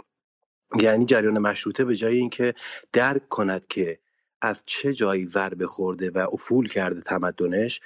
یعنی 0.79 1.05
جریان 1.05 1.39
مشروطه 1.39 1.85
به 1.85 1.95
جای 1.95 2.17
اینکه 2.17 2.53
درک 2.93 3.29
کند 3.29 3.67
که 3.67 3.99
از 4.41 4.63
چه 4.65 4.93
جایی 4.93 5.25
ضربه 5.25 5.67
خورده 5.67 6.09
و 6.09 6.27
افول 6.31 6.67
کرده 6.67 7.01
تمدنش 7.01 7.81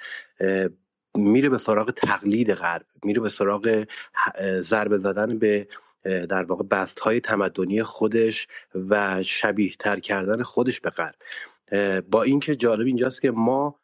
میره 1.14 1.48
به 1.48 1.58
سراغ 1.58 1.90
تقلید 1.90 2.52
غرب 2.52 2.86
میره 3.04 3.20
به 3.20 3.28
سراغ 3.28 3.84
ضربه 4.60 4.98
زدن 4.98 5.38
به 5.38 5.68
در 6.02 6.44
واقع 6.44 6.64
بست 6.64 7.00
های 7.00 7.20
تمدنی 7.20 7.82
خودش 7.82 8.46
و 8.74 9.22
شبیه 9.22 9.72
تر 9.78 10.00
کردن 10.00 10.42
خودش 10.42 10.80
به 10.80 10.90
غرب. 10.90 11.14
با 12.00 12.22
اینکه 12.22 12.56
جالب 12.56 12.86
اینجاست 12.86 13.22
که 13.22 13.30
ما 13.30 13.78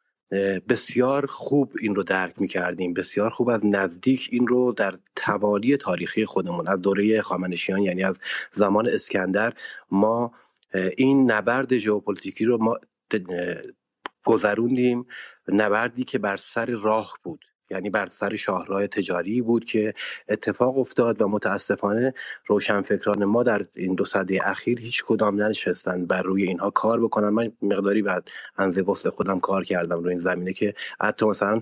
بسیار 0.69 1.27
خوب 1.27 1.73
این 1.81 1.95
رو 1.95 2.03
درک 2.03 2.35
می 2.41 2.49
کردیم 2.49 2.95
بسیار 2.95 3.31
خوب 3.31 3.49
از 3.49 3.67
نزدیک 3.67 4.29
این 4.33 4.47
رو 4.47 4.73
در 4.73 4.99
توالی 5.17 5.77
تاریخی 5.77 6.25
خودمون 6.25 6.69
از 6.69 6.83
دوره 6.83 7.23
خامنشیان 7.23 7.83
یعنی 7.83 8.05
از 8.05 8.19
زمان 8.53 8.89
اسکندر 8.89 9.53
ما 9.91 10.33
این 10.97 11.31
نبرد 11.31 11.79
ژئوپلیتیکی 11.79 12.45
رو 12.45 12.59
ما 12.59 12.79
گذروندیم 14.25 15.07
نبردی 15.49 16.05
که 16.05 16.19
بر 16.19 16.37
سر 16.37 16.67
راه 16.67 17.19
بود 17.23 17.45
یعنی 17.71 17.91
بر 17.91 18.07
سر 18.07 18.37
شاهراه 18.37 18.87
تجاری 18.87 19.43
بود 19.43 19.65
که 19.65 19.95
اتفاق 20.29 20.79
افتاد 20.79 21.23
و 21.23 21.29
متاسفانه 21.29 22.15
روشنفکران 22.47 23.25
ما 23.25 23.43
در 23.43 23.67
این 23.75 23.95
دو 23.95 24.05
سده 24.05 24.49
اخیر 24.51 24.81
هیچ 24.81 25.05
کدام 25.05 25.43
ننشستن 25.43 26.07
بر 26.07 26.23
روی 26.23 26.43
اینها 26.43 26.71
کار 26.71 27.01
بکنن. 27.01 27.29
من 27.29 27.53
مقداری 27.63 28.03
بعد 28.03 28.29
انزه 28.59 28.85
خودم 29.11 29.41
کار 29.41 29.65
کردم 29.65 30.03
روی 30.03 30.11
این 30.11 30.21
زمینه 30.21 30.53
که 30.53 30.75
حتی 31.01 31.27
مثلا 31.27 31.61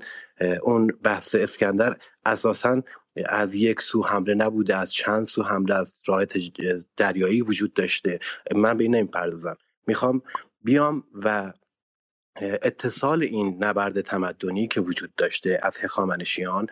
اون 0.62 0.86
بحث 0.86 1.34
اسکندر 1.34 1.96
اساسا 2.26 2.82
از 3.26 3.54
یک 3.54 3.80
سو 3.80 4.02
حمله 4.02 4.34
نبوده 4.34 4.76
از 4.76 4.92
چند 4.92 5.26
سو 5.26 5.42
حمله 5.42 5.74
از 5.74 6.00
راه 6.06 6.24
دریایی 6.96 7.42
وجود 7.42 7.74
داشته. 7.74 8.18
من 8.54 8.76
به 8.76 8.84
این 8.84 8.94
نمی‌پردازم. 8.94 9.56
می‌خوام 9.86 10.22
بیام 10.64 11.04
و 11.14 11.52
اتصال 12.40 13.22
این 13.22 13.64
نبرد 13.64 14.00
تمدنی 14.00 14.68
که 14.68 14.80
وجود 14.80 15.14
داشته 15.14 15.60
از 15.62 15.78
هخامنشیان 15.78 16.66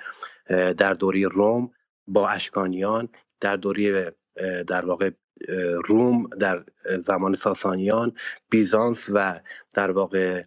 در 0.79 0.93
دوره 0.95 1.29
روم 1.29 1.71
با 2.07 2.29
اشکانیان 2.29 3.09
در 3.41 3.57
دوره 3.57 4.15
در 4.67 4.85
واقع 4.85 5.11
روم 5.85 6.29
در 6.29 6.65
زمان 7.01 7.35
ساسانیان 7.35 8.13
بیزانس 8.51 9.07
و 9.13 9.41
در 9.75 9.91
واقع 9.91 10.45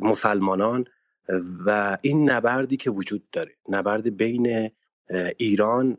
مسلمانان. 0.00 0.84
و 1.66 1.98
این 2.02 2.30
نبردی 2.30 2.76
که 2.76 2.90
وجود 2.90 3.30
داره 3.30 3.54
نبرد 3.68 4.16
بین 4.16 4.70
ایران 5.36 5.98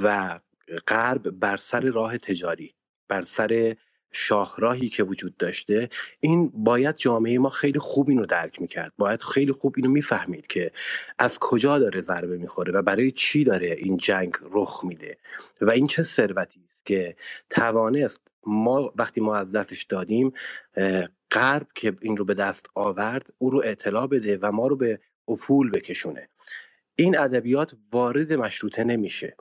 و 0.00 0.40
غرب 0.88 1.30
بر 1.30 1.56
سر 1.56 1.80
راه 1.80 2.18
تجاری 2.18 2.74
بر 3.08 3.22
سر 3.22 3.76
شاهراهی 4.12 4.88
که 4.88 5.02
وجود 5.02 5.36
داشته 5.36 5.88
این 6.20 6.48
باید 6.54 6.96
جامعه 6.96 7.38
ما 7.38 7.48
خیلی 7.48 7.78
خوب 7.78 8.08
اینو 8.08 8.26
درک 8.26 8.60
می‌کرد. 8.60 8.92
باید 8.98 9.22
خیلی 9.22 9.52
خوب 9.52 9.74
اینو 9.76 9.90
می‌فهمید 9.90 10.46
که 10.46 10.72
از 11.18 11.38
کجا 11.38 11.78
داره 11.78 12.00
ضربه 12.00 12.36
می‌خوره 12.36 12.72
و 12.72 12.82
برای 12.82 13.10
چی 13.10 13.44
داره 13.44 13.76
این 13.78 13.96
جنگ 13.96 14.34
رخ 14.50 14.84
میده. 14.84 15.18
و 15.60 15.70
این 15.70 15.86
چه 15.86 16.02
ثروتی 16.02 16.60
است 16.60 16.86
که 16.86 17.16
توانست 17.50 18.20
ما 18.46 18.92
وقتی 18.96 19.20
ما 19.20 19.36
از 19.36 19.52
دستش 19.52 19.84
دادیم 19.84 20.32
غرب 21.30 21.66
که 21.74 21.96
این 22.00 22.16
رو 22.16 22.24
به 22.24 22.34
دست 22.34 22.66
آورد 22.74 23.26
او 23.38 23.50
رو 23.50 23.62
اطلاع 23.64 24.06
بده 24.06 24.38
و 24.42 24.52
ما 24.52 24.66
رو 24.66 24.76
به 24.76 25.00
افول 25.28 25.70
بکشونه. 25.70 26.28
این 26.96 27.18
ادبیات 27.18 27.74
وارد 27.92 28.32
مشروطه 28.32 28.84
نمیشه. 28.84 29.36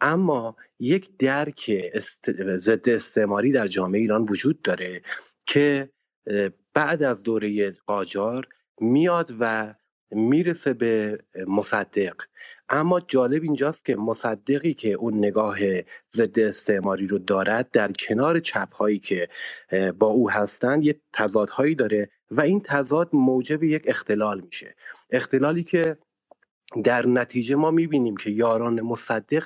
اما 0.00 0.56
یک 0.78 1.16
درک 1.18 1.70
است... 1.94 2.30
ضد 2.56 2.88
استعماری 2.88 3.52
در 3.52 3.68
جامعه 3.68 4.00
ایران 4.00 4.22
وجود 4.22 4.62
داره 4.62 5.02
که 5.46 5.90
بعد 6.74 7.02
از 7.02 7.22
دوره 7.22 7.70
قاجار 7.70 8.48
میاد 8.80 9.34
و 9.40 9.74
می‌رسه 10.10 10.72
به 10.72 11.18
مصدق. 11.46 12.14
اما 12.68 13.00
جالب 13.00 13.42
اینجاست 13.42 13.84
که 13.84 13.96
مصدقی 13.96 14.74
که 14.74 14.92
اون 14.92 15.18
نگاه 15.18 15.58
ضد 16.12 16.38
استعماری 16.38 17.06
رو 17.06 17.18
دارد 17.18 17.70
در 17.70 17.92
کنار 17.92 18.40
چپ 18.40 18.74
هایی 18.74 18.98
که 18.98 19.28
با 19.98 20.06
او 20.06 20.30
هستند 20.30 20.84
یه 20.84 21.00
تضادهایی 21.12 21.74
داره 21.74 22.10
و 22.30 22.40
این 22.40 22.60
تضاد 22.60 23.08
موجب 23.12 23.62
یک 23.62 23.82
اختلال 23.86 24.40
میشه. 24.40 24.74
اختلالی 25.10 25.64
که 25.64 25.96
در 26.84 27.06
نتیجه 27.06 27.54
ما 27.54 27.70
می‌بینیم 27.70 28.16
که 28.16 28.30
یاران 28.30 28.80
مصدق 28.80 29.44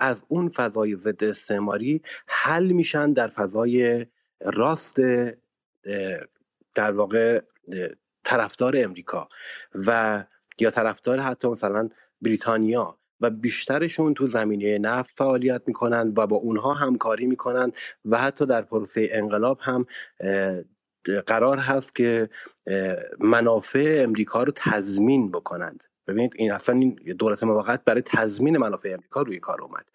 از 0.00 0.24
اون 0.28 0.48
فضای 0.48 0.94
ضد 0.94 1.24
استعماری 1.24 2.02
حل 2.26 2.72
میشن 2.72 3.12
در 3.12 3.28
فضای 3.28 4.06
راست 4.42 4.96
در 6.74 6.92
واقع 6.92 7.40
طرفدار 8.24 8.74
امریکا 8.76 9.28
و 9.74 10.24
یا 10.58 10.70
طرفدار 10.70 11.20
حتی 11.20 11.48
مثلا 11.48 11.88
بریتانیا 12.22 12.98
و 13.20 13.30
بیشترشون 13.30 14.14
تو 14.14 14.26
زمینه 14.26 14.78
نفت 14.78 15.10
فعالیت 15.16 15.62
می‌کنن 15.66 16.12
و 16.16 16.26
با 16.26 16.36
اونها 16.36 16.74
همکاری 16.74 17.26
می‌کنن 17.26 17.72
و 18.04 18.18
حتی 18.18 18.46
در 18.46 18.62
پروسه 18.62 19.08
انقلاب 19.10 19.58
هم 19.60 19.86
قرار 21.26 21.58
هست 21.58 21.94
که 21.94 22.28
منافع 23.20 24.00
امریکا 24.02 24.42
رو 24.42 24.52
تضمین 24.56 25.30
بکنند. 25.30 25.84
ببینید 26.06 26.32
این 26.36 26.52
اصلا 26.52 26.74
این 26.74 26.94
دولت 27.18 27.44
موقت 27.44 27.84
برای 27.84 28.02
تضمین 28.02 28.56
منافع 28.56 28.88
امریکا 28.88 29.22
روی 29.22 29.38
کار 29.38 29.62
اومد. 29.62 29.86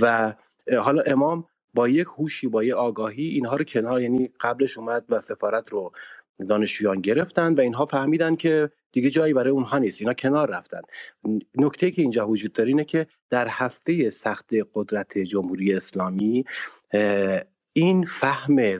و 0.00 0.34
حالا 0.78 1.02
امام 1.06 1.44
با 1.74 1.88
یک 1.88 2.06
هوشی 2.18 2.48
با 2.48 2.64
یک 2.64 2.74
آگاهی 2.74 3.24
اینها 3.28 3.56
رو 3.56 3.64
کنار 3.64 4.02
یعنی 4.02 4.30
قبلش 4.40 4.78
اومد 4.78 5.04
و 5.08 5.20
سفارت 5.20 5.70
رو 5.70 5.92
دانشجویان 6.48 7.00
گرفتن 7.00 7.54
و 7.54 7.60
اینها 7.60 7.86
فهمیدن 7.86 8.36
که 8.36 8.70
دیگه 8.92 9.10
جایی 9.10 9.34
برای 9.34 9.50
اونها 9.50 9.78
نیست 9.78 10.00
اینا 10.00 10.14
کنار 10.14 10.50
رفتن. 10.50 10.80
نکته 11.54 11.90
که 11.90 12.02
اینجا 12.02 12.28
وجود 12.28 12.52
داره 12.52 12.68
اینه 12.68 12.84
که 12.84 13.06
در 13.30 13.48
هسته 13.48 14.10
سخت 14.10 14.50
قدرت 14.74 15.18
جمهوری 15.18 15.72
اسلامی 15.74 16.44
این 17.72 18.04
فهم 18.04 18.78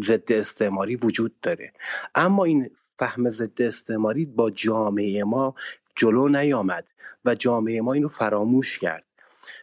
ضد 0.00 0.32
استعماری 0.32 0.96
وجود 0.96 1.40
داره. 1.42 1.72
اما 2.14 2.44
این 2.44 2.70
فهم 2.98 3.30
ضد 3.30 3.62
استعماری 3.62 4.26
با 4.26 4.50
جامعه 4.50 5.24
ما 5.24 5.54
جلو 5.96 6.28
نیامد 6.28 6.86
و 7.24 7.34
جامعه 7.34 7.80
ما 7.80 7.92
اینو 7.92 8.08
فراموش 8.08 8.78
کرد. 8.78 9.04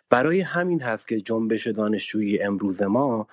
برای 0.09 0.41
همین 0.41 0.82
هست 0.82 1.08
که 1.08 1.22
جنبش 1.22 1.67
دانشجویی 1.67 2.41
امروز 2.41 2.82
ما 2.82 3.27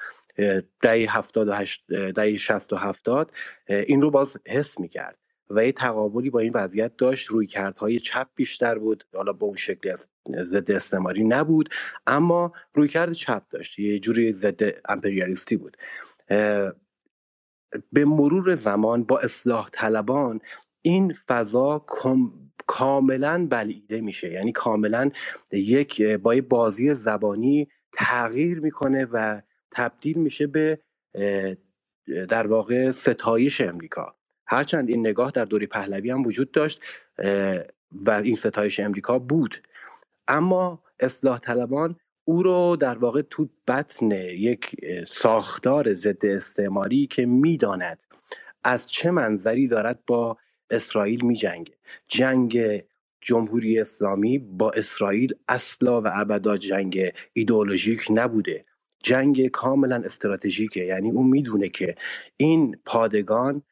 دهه 0.80 1.16
78 1.16 1.92
دهه 1.92 2.36
60 2.36 2.72
و 2.72 2.76
70 2.76 3.32
این 3.68 4.02
رو 4.02 4.10
باز 4.10 4.36
حس 4.46 4.80
می‌کرد 4.80 5.18
و 5.50 5.64
یه 5.64 5.72
تقابلی 5.72 6.30
با 6.30 6.40
این 6.40 6.52
وضعیت 6.54 6.96
داشت. 6.96 7.28
روی 7.28 7.46
کردهای 7.46 7.98
چپ 7.98 8.28
بیشتر 8.34 8.78
بود 8.78 9.04
حالا 9.14 9.32
با 9.32 9.46
اون 9.46 9.56
شکلی 9.56 9.92
از 9.92 10.08
ضد 10.44 10.70
استعماری 10.70 11.24
نبود 11.24 11.68
اما 12.06 12.52
روی 12.74 12.88
کرد 12.88 13.12
چپ 13.12 13.42
داشت. 13.50 13.78
یه 13.78 13.98
جوری 13.98 14.32
ضد 14.32 14.62
امپریالیستی 14.88 15.56
بود. 15.56 15.76
به 17.92 18.04
مرور 18.04 18.54
زمان 18.54 19.04
با 19.04 19.18
اصلاح 19.18 19.68
طلبان 19.72 20.40
این 20.82 21.14
فضا 21.28 21.78
کاملا 22.66 23.46
بلعیده 23.50 24.00
میشه. 24.00 24.32
یعنی 24.32 24.52
کاملا 24.52 25.10
یک 25.52 26.02
با 26.02 26.34
بازی 26.48 26.94
زبانی 26.94 27.68
تغییر 27.92 28.60
می‌کنه 28.60 29.04
و 29.12 29.40
تبدیل 29.70 30.18
میشه 30.18 30.46
به 30.46 30.78
در 32.28 32.46
واقع 32.46 32.90
ستایش 32.90 33.60
امریکا. 33.60 34.14
هرچند 34.46 34.88
این 34.88 35.06
نگاه 35.06 35.30
در 35.30 35.44
دوری 35.44 35.66
پهلوی 35.66 36.10
هم 36.10 36.22
وجود 36.22 36.50
داشت 36.50 36.80
و 37.92 38.10
این 38.10 38.34
ستایش 38.34 38.80
امریکا 38.80 39.18
بود. 39.18 39.62
اما 40.28 40.82
اصلاح 41.00 41.38
طلبان 41.38 41.96
او 42.24 42.42
رو 42.42 42.76
در 42.80 42.98
واقع 42.98 43.22
تو 43.22 43.48
بطن 43.68 44.10
یک 44.12 44.76
ساختار 45.08 45.94
ضد 45.94 46.26
استعماری 46.26 47.06
که 47.06 47.26
می‌داند 47.26 47.98
از 48.64 48.86
چه 48.86 49.10
منظری 49.10 49.68
دارد 49.68 49.98
با 50.06 50.36
اسرائیل 50.70 51.24
می 51.24 51.36
جنگه. 51.36 51.74
جنگ 52.08 52.82
جمهوری 53.20 53.80
اسلامی 53.80 54.38
با 54.38 54.70
اسرائیل 54.70 55.34
اصلا 55.48 56.02
و 56.02 56.06
ابدا 56.12 56.56
جنگ 56.56 57.12
ایدئولوژیک 57.32 58.06
نبوده. 58.10 58.64
جنگ 59.02 59.48
کاملا 59.48 59.96
استراتژیکه. 59.96 60.84
یعنی 60.84 61.10
اون 61.10 61.26
می‌دونه 61.26 61.68
که 61.68 61.94
این 62.36 62.78
پادگان 62.84 63.62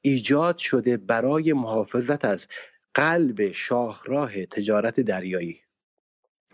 ایجاد 0.00 0.58
شده 0.58 0.96
برای 0.96 1.52
محافظت 1.52 2.24
از 2.24 2.46
قلب 2.94 3.52
شاهراه 3.52 4.46
تجارت 4.46 5.00
دریایی. 5.00 5.63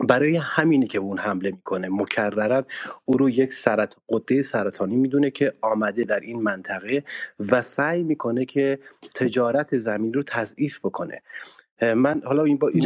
برای 0.07 0.37
همینی 0.37 0.87
که 0.87 0.99
اون 0.99 1.17
حمله 1.17 1.51
می‌کنه. 1.51 1.89
مکررن 1.89 2.63
او 3.05 3.17
رو 3.17 3.29
یک 3.29 3.53
سرط 3.53 3.95
قده 4.09 4.41
سرطانی 4.41 4.95
می‌دونه 4.95 5.31
که 5.31 5.53
آمده 5.61 6.03
در 6.03 6.19
این 6.19 6.41
منطقه 6.41 7.03
و 7.39 7.61
سعی 7.61 8.03
می‌کنه 8.03 8.45
که 8.45 8.79
تجارت 9.15 9.77
زمین 9.77 10.13
رو 10.13 10.23
تضعیف 10.23 10.79
بکنه. 10.79 11.21
من 11.95 12.21
حالا 12.25 12.43
این 12.43 12.57
با 12.57 12.67
این 12.67 12.81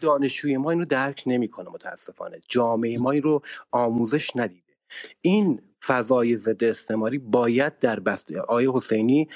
دانشجوی 0.00 0.56
ما 0.56 0.70
اینو 0.70 0.84
درک 0.84 1.22
نمی‌کنه 1.26 1.70
متاسفانه. 1.70 2.40
جامعه 2.48 2.98
ما 2.98 3.10
این 3.10 3.22
رو 3.22 3.42
آموزش 3.70 4.36
ندیده 4.36 4.63
این 5.20 5.60
فضای 5.86 6.36
ضد 6.36 6.64
استعماری 6.64 7.18
باید 7.18 7.78
در 7.78 8.00
بست 8.00 8.32
آیه 8.32 8.72
حسینی 8.72 9.28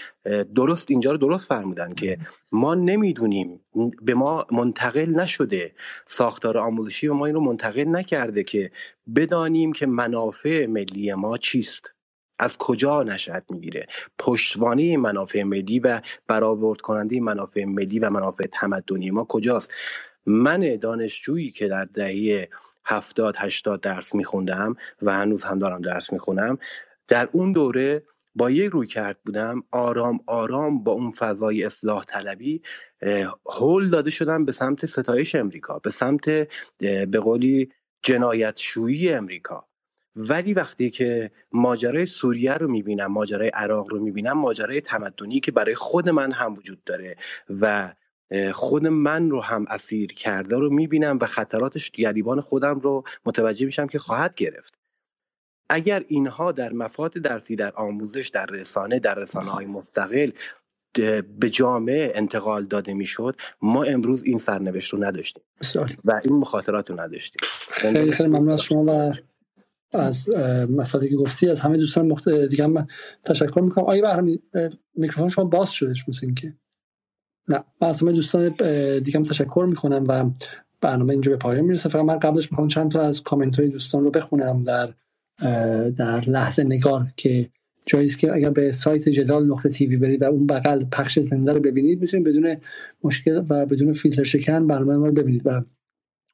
درست 0.55 0.91
اینجا 0.91 1.13
رو 1.13 1.19
درست 1.19 1.49
فرمودن 1.49 1.95
که 1.95 2.19
ما 2.53 2.75
نمی‌دونیم 2.75 3.61
به 4.03 4.15
ما 4.15 4.47
منتقل 4.53 5.21
نشده 5.21 5.75
ساختار 6.07 6.59
آموزشی 6.59 7.09
به 7.09 7.15
ما 7.15 7.27
این 7.27 7.35
رو 7.35 7.41
منتقل 7.41 7.85
نکرده 7.89 8.45
که 8.45 8.71
بدانیم 9.17 9.73
که 9.73 9.87
منافع 9.87 10.67
ملی 10.67 11.15
ما 11.15 11.39
چیست. 11.39 11.91
از 12.39 12.59
کجا 12.59 13.03
نشأت 13.03 13.45
می‌گیره؟ 13.51 13.87
پشتوانه 14.19 14.97
منافع 14.97 15.43
ملی 15.43 15.79
و 15.79 16.01
برآورد 16.27 16.81
کننده 16.81 17.21
منافع 17.21 17.65
ملی 17.65 17.99
و 17.99 18.11
منافع 18.11 18.45
تمدنی 18.53 19.11
ما 19.11 19.25
کجاست؟ 19.25 19.73
من 20.27 20.77
دانشجویی 20.77 21.51
که 21.51 21.69
در 21.69 21.85
دهه 21.85 22.49
هفتاد 22.89 23.37
هشتاد 23.39 23.81
درس 23.81 24.15
میخوندم 24.15 24.77
و 25.03 25.15
هنوز 25.15 25.45
هم 25.45 25.59
دارم 25.59 25.81
درس 25.81 26.13
می‌خونم. 26.13 26.59
در 27.09 27.29
اون 27.33 27.53
دوره 27.53 28.03
با 28.35 28.51
یک 28.51 28.71
روی 28.71 28.87
کرد 28.87 29.19
بودم 29.27 29.63
آرام 29.71 30.21
آرام 30.27 30.85
با 30.85 30.93
اون 30.93 31.11
فضای 31.11 31.65
اصلاح 31.65 32.05
طلبی 32.05 32.63
هول 33.47 33.91
داده 33.91 34.11
شدم 34.11 34.45
به 34.45 34.53
سمت 34.53 34.87
ستایش 34.87 35.35
امریکا 35.35 35.79
به 35.79 35.91
سمت 35.91 36.25
به 36.79 37.21
قولی 37.21 37.73
جنایتشویی 38.03 39.13
امریکا. 39.13 39.65
ولی 40.17 40.55
وقتی 40.55 40.91
که 40.91 41.31
ماجرای 41.53 42.07
سوریه 42.07 42.55
رو 42.55 42.69
می‌بینم 42.69 43.07
ماجرای 43.07 43.49
عراق 43.49 43.91
رو 43.91 44.01
می‌بینم 44.01 44.39
ماجرای 44.39 44.81
تمدنی 44.81 45.41
که 45.41 45.53
برای 45.53 45.75
خود 45.75 46.09
من 46.09 46.33
هم 46.33 46.55
وجود 46.55 46.85
داره 46.85 47.17
و 47.61 47.93
خود 48.53 48.87
من 48.87 49.31
رو 49.31 49.41
هم 49.41 49.65
اسیر 49.69 50.13
کرده 50.13 50.57
رو 50.57 50.71
می‌بینم 50.71 51.19
و 51.21 51.27
خطراتش 51.27 51.91
گریبان 51.91 52.41
خودم 52.41 52.81
رو 52.81 53.05
متوجه 53.27 53.67
میشم 53.67 53.87
که 53.87 53.99
خواهد 53.99 54.35
گرفت. 54.35 54.75
اگر 55.71 56.05
اینها 56.09 56.53
در 56.53 56.73
مفاد 56.73 57.13
درسی 57.13 57.57
در 57.57 57.73
آموزش 57.75 58.29
در 58.29 58.47
رسانه 58.47 58.99
در 58.99 59.15
رسانه 59.15 59.51
های 59.51 59.67
مستقل 59.67 60.31
به 61.39 61.51
جامعه 61.51 62.13
انتقال 62.15 62.65
داده 62.65 62.95
می‌شد 62.95 63.37
ما 63.63 63.85
امروز 63.85 64.23
این 64.23 64.39
سرنوشت 64.39 64.93
رو 64.95 65.05
نداشتیم 65.05 65.43
و 66.05 66.21
این 66.25 66.35
مخاطرات 66.35 66.91
رو 66.91 67.01
نداشتیم. 67.01 67.41
خیلی 67.71 68.13
خیلی 68.13 68.29
ممنون 68.29 68.51
از 68.51 68.63
شما 68.63 68.85
و 68.85 69.13
از 69.93 70.29
مسئله 70.71 71.09
که 71.09 71.17
گفتی 71.17 71.49
از 71.49 71.61
همه 71.61 71.77
دوستان 71.77 72.07
مخت... 72.07 72.29
دیگه 72.29 72.65
هم 72.65 72.87
تشکر 73.25 73.61
می‌کنم. 73.61 73.85
آیا 73.85 74.03
برهمی 74.03 74.43
میکروفون 74.95 75.29
شما 75.29 75.45
باز 75.45 75.71
شده 75.71 75.95
مثل 76.09 76.27
اینکه. 76.27 76.55
نه 77.49 77.65
من 77.83 77.89
از 77.89 78.03
همه 78.03 78.13
دوستان 78.13 78.49
دیگه 78.99 79.19
هم 79.19 79.23
تشکر 79.23 79.67
می‌کنم 79.69 80.05
و 80.09 80.31
برنامه 80.81 81.13
اینجا 81.13 81.31
به 81.31 81.37
پایان 81.37 81.65
می‌رسه. 81.65 81.89
فقط 81.89 82.05
من 82.05 82.19
قبلش 82.19 82.53
می‌خوام 82.53 82.69
چند 82.69 82.91
تا 82.91 83.01
از 83.01 83.23
کامنت 83.23 83.57
های 83.57 83.69
دوستان 83.69 84.05
رو 84.05 84.11
بخونم 84.11 84.65
در 84.65 84.95
در 85.91 86.21
لحظه 86.21 86.65
نگار 86.65 87.07
که 87.17 87.49
جایی 87.87 88.09
که 88.09 88.33
اگر 88.33 88.51
به 88.51 88.73
سایت 88.73 89.09
جدال 89.09 89.47
نقطه 89.47 89.69
تیوی 89.69 89.97
برید 89.97 90.23
و 90.23 90.25
اون 90.25 90.47
بغل 90.47 90.85
پخش 90.85 91.19
زنده 91.19 91.53
رو 91.53 91.61
ببینید 91.61 92.01
می‌تونید 92.01 92.27
بدون 92.27 92.57
مشکل 93.05 93.45
و 93.49 93.67
بدون 93.67 93.93
فیلتر 93.93 94.25
شکن 94.25 94.67
برنامه 94.67 94.97
ما 94.97 95.07
رو 95.07 95.13
ببینید 95.13 95.43
و 95.45 95.63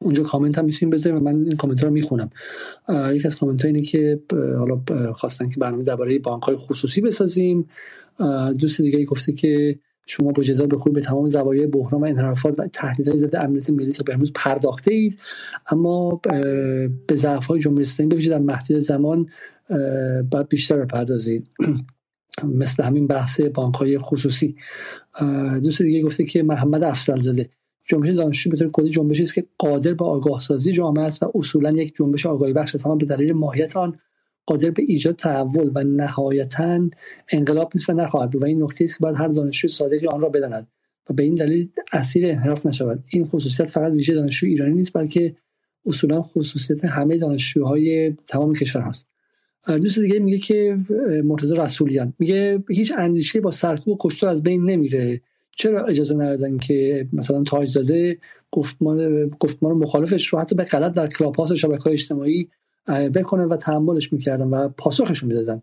اونجا 0.01 0.23
کامنت 0.23 0.59
هم 0.59 0.65
می‌تونید 0.65 0.95
بذارید 0.95 1.19
و 1.19 1.25
من 1.25 1.35
این 1.35 1.57
کامنت 1.57 1.83
رو 1.83 1.91
می‌خونم. 1.91 2.31
یکی 3.13 3.27
از 3.27 3.37
کامنت 3.37 3.65
اینه 3.65 3.83
که 3.83 4.21
حالا 4.59 4.81
خواستن 5.13 5.49
که 5.49 5.61
برنامه 5.61 5.85
درباره 5.85 6.19
بانک 6.19 6.43
های 6.43 6.57
خصوصی 6.57 7.01
بسازیم. 7.01 7.69
دوست 8.59 8.81
دیگه 8.81 9.05
گفته 9.05 9.33
که 9.33 9.77
شما 10.07 10.33
با 10.33 10.43
جدال 10.43 10.67
به 10.67 10.77
خوبی 10.77 10.95
به 10.95 11.01
تمام 11.01 11.29
زوایای 11.29 11.67
بحران 11.67 12.01
و 12.03 12.05
انحرافات 12.05 12.59
و 12.59 12.69
تهدیدهای 12.73 13.19
ضد 13.19 13.37
امنیت 13.37 13.71
ملی 13.71 13.93
تا 13.93 14.03
به 14.03 14.15
امروز 14.15 14.33
پرداخته 14.35 14.95
اید 14.95 15.19
اما 15.71 16.21
به 17.07 17.15
ضعف 17.15 17.47
های 17.47 17.61
جمهوری 17.61 17.83
اسلامی 17.83 18.27
در 18.27 18.39
محدود 18.39 18.79
زمان 18.79 19.29
باید 20.31 20.49
بیشتر 20.49 20.77
بپردازید. 20.85 21.47
مثل 22.45 22.83
همین 22.83 23.07
بحث 23.07 23.41
بانک 23.41 23.75
های 23.75 23.99
خصوصی 23.99 24.57
دوست 25.63 25.83
دیگه 25.83 26.03
گفته 26.03 26.25
که 26.25 26.43
محمد 26.43 26.83
افضل 26.83 27.21
زاده 27.21 27.51
جنبش 27.85 28.11
دانشجو 28.11 28.51
به 28.51 28.57
طور 28.57 28.71
کلی 28.71 28.91
جنبشی 28.91 29.23
است 29.23 29.35
که 29.35 29.47
قادر 29.59 29.95
به 29.95 30.05
آگاه 30.05 30.41
سازی 30.41 30.73
جامعه 30.73 31.05
است 31.05 31.23
و 31.23 31.33
اصولا 31.35 31.71
یک 31.71 31.95
جنبش 31.97 32.27
آگاهی 32.27 32.53
بخش 32.53 32.75
است. 32.75 32.87
اما 32.87 32.97
به 32.97 33.07
دلیل 33.07 33.33
ماهیت 33.33 33.77
آن 33.77 33.99
قادر 34.47 34.71
به 34.71 34.83
ایجاد 34.89 35.17
تحول 35.17 35.71
و 35.75 35.85
نهایتا 35.85 36.89
انقلاب 37.29 37.73
نیست 37.75 37.91
و 37.91 37.93
نخواهد 37.93 38.31
بود. 38.31 38.43
و 38.43 38.47
این 38.47 38.63
نکته 38.63 38.85
است 38.85 38.99
که 38.99 39.03
باید 39.03 39.17
هر 39.17 39.29
دانشجو 39.29 39.69
صادقی 39.69 40.07
آن 40.07 40.21
را 40.21 40.29
بداند 40.29 40.69
و 41.11 41.15
به 41.15 41.23
این 41.23 41.35
دلیل 41.35 41.71
اسیر 41.93 42.27
انحراف 42.27 42.67
نشود. 42.67 43.05
این 43.11 43.27
خصوصیت 43.27 43.69
فقط 43.69 43.93
ویژه 43.93 44.15
دانشجو 44.15 44.47
ایرانی 44.47 44.75
نیست 44.75 44.93
بلکه 44.93 45.35
اصولا 45.87 46.23
خصوصیت 46.23 46.85
همه 46.85 47.19
دانشجوهای 47.19 48.11
تمام 48.27 48.55
کشور 48.55 48.83
هست 48.83 49.09
دوست 49.67 49.99
دیگه 49.99 50.19
میگه 50.19 50.39
که 50.39 50.79
مرتضی 51.25 51.57
رسولیان 51.57 52.13
میگه 52.19 52.65
هیچ 52.69 52.93
اندیشه 52.99 53.41
با 53.41 53.51
سرکوب 53.51 53.89
و 53.89 53.97
کشتار 54.01 54.31
از 54.31 54.43
بین 54.43 54.65
نمیره. 54.65 55.21
چرا 55.57 55.85
اجازه 55.85 56.15
ندادن 56.15 56.59
که 56.59 57.09
مثلا 57.13 57.43
تاجزاده 57.43 58.19
گفتمان 58.51 59.29
گفتمان 59.29 59.77
مخالفش 59.77 60.27
رو 60.27 60.39
حتی 60.39 60.55
به 60.55 60.65
غلط 60.65 60.93
در 60.93 61.07
کلاب 61.07 61.41
و 61.41 61.55
شبکه 61.57 61.91
اجتماعی 61.91 62.49
بکنه 62.87 63.45
و 63.45 63.57
تحملش 63.57 64.13
می‌کردن 64.13 64.45
و 64.45 64.69
پاسخشون 64.69 65.29
می‌دادن. 65.29 65.63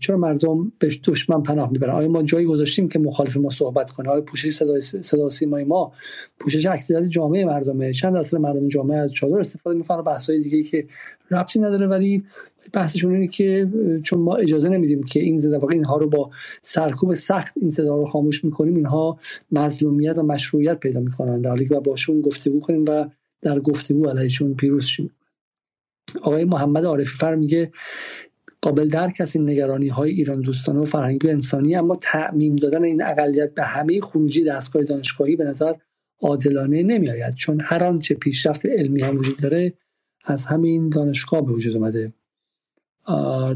چرا 0.00 0.16
مردم 0.16 0.72
به 0.78 0.90
دشمن 1.04 1.42
پناه 1.42 1.70
می‌برن؟ 1.72 1.94
آیا 1.94 2.08
ما 2.08 2.22
جایی 2.22 2.46
گذاشتیم 2.46 2.88
که 2.88 2.98
مخالف 2.98 3.36
ما 3.36 3.50
صحبت 3.50 3.90
کنه؟ 3.90 4.08
آیا 4.08 4.20
پوشش 4.20 4.50
صدا 5.00 5.30
سیمای 5.30 5.64
ما 5.64 5.92
پوشش 6.40 6.66
اکثریت 6.66 7.08
جامعه 7.08 7.44
مردمه؟ 7.44 7.92
چند 7.92 8.14
درصد 8.14 8.36
مردم 8.36 8.68
جامعه 8.68 8.98
از 8.98 9.12
چادر 9.12 9.38
استفاده 9.38 9.78
می‌کنن 9.78 10.02
بحث 10.02 10.30
های 10.30 10.42
دیگه 10.42 10.62
که 10.62 10.86
ربطی 11.30 11.58
نداره 11.58 11.86
ولی 11.86 12.24
بحثشون 12.72 13.14
اینه 13.14 13.28
که 13.28 13.68
چون 14.02 14.20
ما 14.20 14.36
اجازه 14.36 14.68
نمیدیم 14.68 15.02
که 15.02 15.20
این 15.20 15.38
زده 15.38 15.58
واقع 15.58 15.74
اینها 15.74 15.96
رو 15.96 16.08
با 16.08 16.30
سرکوب 16.62 17.14
سخت 17.14 17.54
این 17.56 17.70
صدا 17.70 17.96
رو 17.96 18.04
خاموش 18.04 18.44
می‌کنیم 18.44 18.74
اینها 18.74 19.18
مظلومیت 19.52 20.18
و 20.18 20.22
مشروعیت 20.22 20.80
پیدا 20.80 21.00
می‌کنن. 21.00 21.40
در 21.40 21.50
حالی 21.50 21.68
که 21.68 21.74
باشون 21.74 22.20
گفتگو 22.20 22.60
کنیم 22.60 22.84
و 22.88 23.08
در 23.42 23.60
گفتگو 23.60 24.06
علیهشون 24.06 24.54
پیروز 24.54 24.84
شیم. 24.84 25.10
آقای 26.22 26.44
محمد 26.44 26.84
عارفی 26.84 27.18
فر 27.18 27.34
میگه 27.34 27.70
قابل 28.62 28.88
درک 28.88 29.20
از 29.20 29.36
این 29.36 29.50
نگرانی 29.50 29.88
های 29.88 30.10
ایران 30.10 30.40
دوستانه 30.40 30.80
و 30.80 30.84
فرهنگی 30.84 31.26
و 31.26 31.30
انسانی 31.30 31.76
اما 31.76 31.96
تعمیم 31.96 32.56
دادن 32.56 32.84
این 32.84 33.02
اقلیت 33.02 33.54
به 33.54 33.62
همه 33.62 34.00
خروجی 34.00 34.44
دستگاه 34.44 34.82
دانشگاهی 34.82 35.36
به 35.36 35.44
نظر 35.44 35.74
عادلانه 36.20 36.82
نمی 36.82 37.10
آید 37.10 37.34
چون 37.34 37.60
هر 37.60 37.84
آنچه 37.84 38.14
پیشرفت 38.14 38.66
علمی 38.66 39.02
هم 39.02 39.16
وجود 39.16 39.36
داره 39.40 39.74
از 40.24 40.46
همین 40.46 40.88
دانشگاه 40.88 41.46
به 41.46 41.52
وجود 41.52 41.76
اومده. 41.76 42.12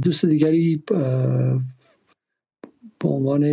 دوست 0.02 0.26
دیگری 0.26 0.82
به 2.98 3.08
عنوان 3.08 3.44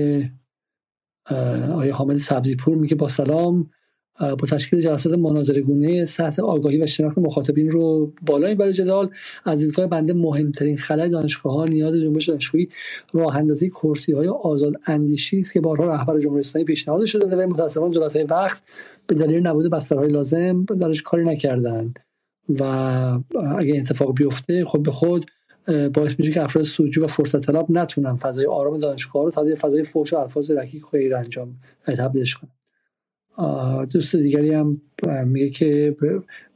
آیه 1.75 1.93
حامد 1.93 2.17
سبزیپور 2.17 2.77
میگه 2.77 2.95
با 2.95 3.07
سلام. 3.07 3.69
با 4.19 4.35
تشکیل 4.35 4.81
جلسات 4.81 5.13
مناظره 5.13 5.61
گونه 5.61 6.05
سطح 6.05 6.41
آگاهی 6.41 6.83
و 6.83 6.85
شناخت 6.85 7.17
مخاطبین 7.17 7.69
رو 7.69 8.13
بالای 8.21 8.55
برای 8.55 8.73
جدال 8.73 9.09
از 9.45 9.59
دیدگاه 9.59 9.87
بنده 9.87 10.13
مهمترین 10.13 10.77
خلای 10.77 11.09
دانشگاه 11.09 11.53
ها 11.53 11.65
نیاز 11.65 11.95
جنبش 11.95 12.29
دانشجویی 12.29 12.69
راه 13.13 13.37
اندازی 13.37 13.69
کرسی 13.69 14.13
های 14.13 14.27
آزاد 14.27 14.73
اندیشی 14.85 15.37
است 15.37 15.53
که 15.53 15.61
بارها 15.61 15.85
رهبر 15.85 16.19
جمهوری 16.19 16.39
اسلامی 16.39 16.65
پیشنهاد 16.65 17.05
شده 17.05 17.35
و 17.35 17.49
متاسفانه 17.49 17.93
دولت 17.93 18.15
های 18.15 18.25
وقت 18.25 18.63
به 19.07 19.15
دلیل 19.15 19.47
نبود 19.47 19.71
بسترهای 19.71 20.09
لازم 20.09 20.65
درش 20.65 21.01
کاری 21.01 21.25
نکردند. 21.25 21.99
و 22.49 22.63
اگه 23.57 23.77
اتفاق 23.77 24.13
بیفته 24.13 24.65
خود 24.65 24.83
به 24.83 24.91
خود 24.91 25.25
باعث 25.93 26.19
میشه 26.19 26.31
که 26.31 26.43
افراد 26.43 26.65
سوجو 26.65 27.03
و 27.03 27.07
فرصت 27.07 27.39
طلب 27.39 27.65
نتونن 27.69 28.15
فضای 28.15 28.45
آرام 28.45 28.79
دانشگاه 28.79 29.23
رو 29.23 29.31
تبدیل 29.31 29.55
فضای 29.55 29.83
فوش 29.83 30.13
و 30.13 30.17
الفاظ 30.17 30.51
رکیک 30.51 30.85
و 30.85 30.89
غیر 30.89 31.15
انجام 31.15 31.55
تبدیلش 31.85 32.35
کنن. 32.35 32.56
دوست 33.89 34.15
دیگری 34.15 34.53
هم 34.53 34.81
میگه 35.25 35.49
که 35.49 35.97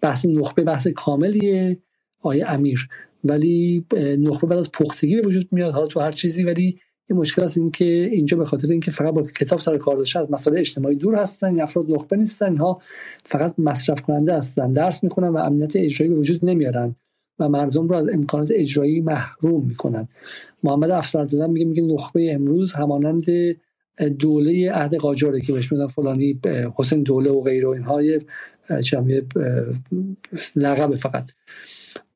بحث 0.01 0.25
نخبه 0.25 0.63
بحث 0.63 0.87
کاملیه 0.87 1.77
آیه 2.21 2.51
امیر. 2.51 2.87
ولی 3.23 3.85
نخبه 4.19 4.47
بعد 4.47 4.59
از 4.59 4.71
پختگی 4.71 5.15
به 5.15 5.27
وجود 5.27 5.47
میاد 5.51 5.73
حالا 5.73 5.87
تو 5.87 5.99
هر 5.99 6.11
چیزی 6.11 6.43
ولی 6.43 6.79
این 7.09 7.19
مشکل 7.19 7.43
است 7.43 7.57
این 7.57 7.71
که 7.71 8.09
اینجا 8.11 8.37
به 8.37 8.45
خاطر 8.45 8.67
اینکه 8.67 8.91
فقط 8.91 9.13
با 9.13 9.21
کتاب 9.21 9.59
سر 9.59 9.77
کار 9.77 9.97
داشته 9.97 10.19
از 10.19 10.31
مسائل 10.31 10.57
اجتماعی 10.57 10.95
دور 10.95 11.15
هستن 11.15 11.61
افراد 11.61 11.91
نخبه 11.91 12.17
نیستن 12.17 12.45
اینها 12.45 12.81
فقط 13.25 13.53
مصرف 13.57 14.01
کننده 14.01 14.37
هستن 14.37 14.73
درس 14.73 15.03
می‌خونن 15.03 15.27
و 15.27 15.37
امنیت 15.37 15.75
اجرایی 15.75 16.13
به 16.13 16.19
وجود 16.19 16.45
نمیارن 16.45 16.95
و 17.39 17.49
مردم 17.49 17.87
رو 17.87 17.95
از 17.95 18.09
امکانات 18.09 18.51
اجرایی 18.55 19.01
محروم 19.01 19.65
می‌کنن. 19.65 20.07
محمد 20.63 20.91
افسر 20.91 21.47
میگه 21.47 21.65
میگه 21.65 21.83
نخبه 21.83 22.33
امروز 22.33 22.73
همانند 22.73 23.23
دوله 24.19 24.71
عهد 24.71 24.95
قاجاره 24.95 25.41
که 25.41 25.53
بهش 25.53 25.71
میدن 25.71 25.87
فلانی 25.87 26.39
حسین 26.75 27.03
دوله 27.03 27.31
و 27.31 27.41
غیره 27.41 27.67
و 27.67 27.69
اینها 27.69 28.01
یه 28.03 28.21
لقب 30.55 30.95
فقط. 30.95 31.31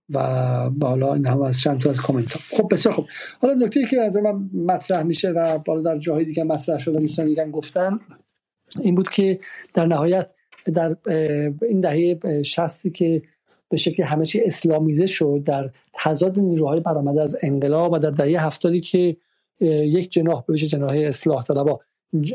و 0.09 0.69
بالا 0.69 1.13
این 1.13 1.25
هم 1.25 1.41
از 1.41 1.59
چند 1.59 1.81
تا 1.81 1.89
از 1.89 2.01
کامنت 2.01 2.31
ها. 2.31 2.57
خب 2.57 2.67
بسیار 2.71 2.95
خب 2.95 3.05
حالا 3.41 3.53
نکته 3.53 3.83
که 3.83 4.01
از 4.01 4.17
من 4.17 4.49
مطرح 4.53 5.03
میشه 5.03 5.29
و 5.29 5.57
بالا 5.57 5.81
در 5.81 5.97
جاهای 5.97 6.25
دیگه 6.25 6.43
مطرح 6.43 6.77
شده 6.77 6.99
دوستان 6.99 7.25
دیگه 7.25 7.49
گفتن 7.49 7.99
این 8.81 8.95
بود 8.95 9.09
که 9.09 9.37
در 9.73 9.85
نهایت 9.85 10.29
در 10.73 10.95
این 11.61 11.81
دهه 11.81 12.19
شستی 12.43 12.89
که 12.89 13.21
به 13.69 13.77
شکل 13.77 14.03
همه 14.03 14.25
چی 14.25 14.41
اسلامیزه 14.41 15.07
شد 15.07 15.41
در 15.45 15.69
تضاد 15.93 16.39
نیروهای 16.39 16.79
برآمده 16.79 17.21
از 17.21 17.37
انقلاب 17.43 17.91
و 17.91 17.97
در 17.97 18.09
دهه 18.09 18.45
هفتادی 18.45 18.81
که 18.81 19.17
یک 19.59 20.11
جناح 20.11 20.43
به 20.47 20.57
جناح 20.57 20.95
اصلاح 20.97 21.43
طلبا 21.43 21.79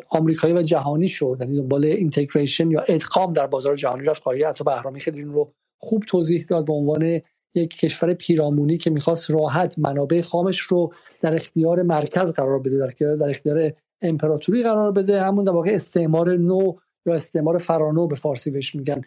آمریکایی 0.08 0.54
و 0.54 0.62
جهانی 0.62 1.08
شد 1.08 1.36
یعنی 1.40 1.56
دنبال 1.56 1.84
اینتگریشن 1.84 2.70
یا 2.70 2.80
ادغام 2.80 3.32
در 3.32 3.46
بازار 3.46 3.76
جهانی 3.76 4.04
رفت. 4.04 4.22
خواهی 4.22 4.42
حتی 4.42 4.64
بهرامی 4.64 5.00
خیلی 5.00 5.18
این 5.18 5.28
رو 5.28 5.52
خوب 5.78 6.04
توضیح 6.08 6.44
داد 6.50 6.66
به 6.66 6.72
عنوان 6.72 7.20
یک 7.54 7.76
کشور 7.76 8.14
پیرامونی 8.14 8.78
که 8.78 8.90
می‌خواست 8.90 9.30
راحت 9.30 9.78
منابع 9.78 10.20
خامش 10.20 10.60
رو 10.60 10.92
در 11.20 11.34
اختیار 11.34 11.82
مرکز 11.82 12.32
قرار 12.32 12.58
بده 12.58 12.78
در 12.78 12.86
اختیار, 12.86 13.16
در 13.16 13.30
اختیار 13.30 13.72
امپراتوری 14.02 14.62
قرار 14.62 14.92
بده. 14.92 15.22
همون 15.22 15.44
در 15.44 15.52
واقع 15.52 15.70
استعمار 15.70 16.36
نو 16.36 16.72
یا 17.06 17.14
استعمار 17.14 17.58
فرانو 17.58 18.06
به 18.06 18.16
فارسی 18.16 18.50
بهش 18.50 18.74
میگن 18.74 19.00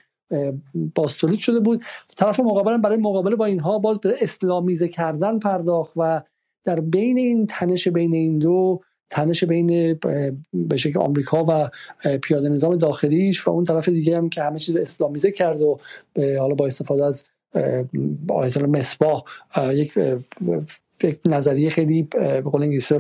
باستولید 0.96 1.40
شده 1.40 1.60
بود. 1.60 1.84
طرف 2.18 2.40
مقابل 2.40 2.78
برای 2.78 2.98
مقابله 2.98 3.36
با 3.36 3.46
اینها 3.46 3.80
باز 3.80 4.00
به 4.00 4.16
اسلامیزه 4.22 4.88
کردن 4.88 5.40
پرداخت 5.40 5.94
و 5.98 6.22
در 6.66 6.80
بین 6.80 7.18
این 7.18 7.48
تنش 7.48 7.88
بین 7.88 8.14
این 8.16 8.40
دو 8.40 8.82
تنش 9.10 9.44
بین 9.44 10.00
به 10.54 10.78
شکل 10.78 11.00
آمریکا 11.00 11.46
و 11.50 11.70
پیاده 12.20 12.50
نظام 12.50 12.78
داخلیش 12.78 13.48
و 13.48 13.52
اون 13.52 13.64
طرف 13.64 13.90
دیگه 13.90 14.18
هم 14.18 14.30
که 14.30 14.44
همه 14.44 14.60
چیز 14.60 14.76
اسلامیزه 14.76 15.32
کرد 15.32 15.62
و 15.62 15.80
حالا 16.40 16.56
با 16.56 16.66
استفاده 16.66 17.06
از 17.06 17.26
آیت 18.30 18.58
مصباح 18.58 19.24
یک 19.74 19.94
یک 21.04 21.20
نظریه 21.26 21.70
خیلی 21.70 22.04
به 22.04 22.42
قول 22.42 22.64
انگلیسی 22.64 23.00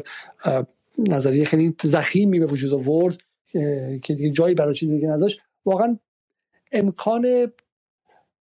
نظریه 1.09 1.45
خیلی 1.45 1.75
زخیمی 1.83 2.39
به 2.39 2.45
وجود 2.45 2.73
آورد 2.73 3.17
که 4.03 4.15
دیگه 4.15 4.31
جایی 4.31 4.55
برای 4.55 4.73
چیزی 4.75 4.95
دیگه 4.95 5.07
نداشت. 5.09 5.41
واقعا 5.65 5.99
امکان 6.71 7.51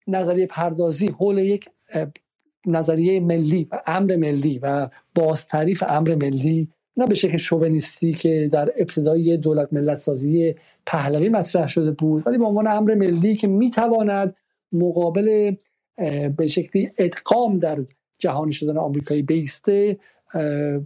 نظریه 0.09 0.47
پردازی 0.47 1.07
حول 1.09 1.39
یک 1.39 1.69
نظریه 2.67 3.21
ملی 3.21 3.69
و 3.71 3.83
امر 3.87 4.17
ملی 4.17 4.59
و 4.63 4.89
باز 5.15 5.47
تعریف 5.47 5.83
امر 5.89 6.15
ملی 6.15 6.69
نه 6.97 7.07
به 7.07 7.15
شکل 7.15 7.37
شوونیستی 7.37 8.13
که 8.13 8.49
در 8.53 8.73
ابتدای 8.77 9.37
دولت 9.37 9.73
ملت 9.73 9.99
سازی 9.99 10.55
پهلوی 10.87 11.29
مطرح 11.29 11.67
شده 11.67 11.91
بود 11.91 12.27
ولی 12.27 12.39
به 12.39 12.45
عنوان 12.45 12.67
امر 12.67 12.95
ملی 12.95 13.37
که 13.37 13.49
می‌تواند 13.49 14.37
مقابل 14.73 15.55
به 16.37 16.47
شکلی 16.47 16.91
ادغام 16.99 17.59
در 17.59 17.85
جهانی 18.19 18.53
شدن 18.53 18.77
آمریکایی 18.77 19.23
بیسته 19.23 19.99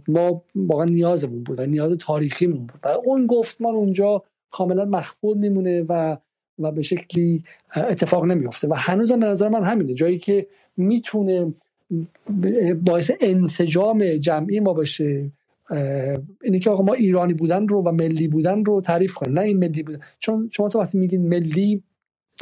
ما 0.07 0.43
واقعا 0.55 0.85
نیازمون 0.85 1.43
بود 1.43 1.59
و 1.59 1.65
نیاز 1.65 1.97
تاریخیمون 1.99 2.67
بود. 2.67 2.79
و 2.83 2.87
اون 3.05 3.27
گفتمان 3.27 3.75
اونجا 3.75 4.23
کاملا 4.51 4.85
مخفول 4.85 5.37
میمونه 5.37 5.85
و 5.89 6.17
و 6.59 6.71
به 6.71 6.81
شکلی 6.81 7.43
اتفاق 7.75 8.25
نمیفته 8.25 8.67
و 8.67 8.73
هنوزم 8.73 9.19
به 9.19 9.25
نظر 9.25 9.49
من 9.49 9.63
همینه. 9.63 9.93
جایی 9.93 10.17
که 10.17 10.47
می‌تونه 10.77 11.53
باعث 12.85 13.11
انسجام 13.21 14.03
جمعی 14.05 14.59
ما 14.59 14.73
بشه. 14.73 15.31
اینه 16.43 16.59
که 16.59 16.69
آقا 16.69 16.83
ما 16.83 16.93
ایرانی 16.93 17.33
بودن 17.33 17.67
رو 17.67 17.81
و 17.81 17.91
ملی 17.91 18.27
بودن 18.27 18.65
رو 18.65 18.81
تعریف 18.81 19.13
کنیم. 19.13 19.33
نه 19.33 19.41
این 19.41 19.57
ملی 19.57 19.83
بودن. 19.83 19.99
چون 20.19 20.49
شما 20.53 20.69
تو 20.69 20.79
وقتی 20.79 20.97
میگین 20.97 21.27
ملی 21.27 21.83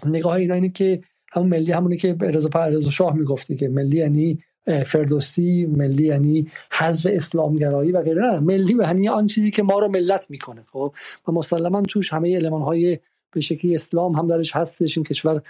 نگاه 0.05 0.33
اینا 0.33 0.53
اینه 0.53 0.69
که 0.69 1.01
همون 1.31 1.49
ملی 1.49 1.71
همونی 1.71 1.97
که 1.97 2.15
رضا 2.21 2.49
رضا 2.67 2.89
شاه 2.89 3.15
می‌گفتی 3.15 3.55
که 3.55 3.69
ملی 3.69 3.97
یعنی 3.97 4.39
فردوسی 4.85 5.65
ملی 5.65 6.05
یعنی 6.05 6.47
حذف 6.71 7.07
اسلامگرایی 7.09 7.91
و 7.91 8.01
غیره. 8.01 8.21
نه 8.21 8.39
ملی 8.39 8.75
یعنی 8.81 9.09
آن 9.09 9.27
چیزی 9.27 9.51
که 9.51 9.63
ما 9.63 9.79
رو 9.79 9.87
ملت 9.87 10.25
می‌کنه. 10.29 10.63
خب 10.71 10.93
و 11.27 11.31
مسلما 11.31 11.81
توش 11.81 12.13
همه 12.13 12.35
علمان 12.35 12.61
های 12.61 12.99
به 13.35 13.41
شکلی 13.41 13.75
اسلام 13.75 14.15
هم 14.15 14.27
درش 14.27 14.55
هستش 14.55 14.97
این 14.97 15.03
کشور 15.03 15.41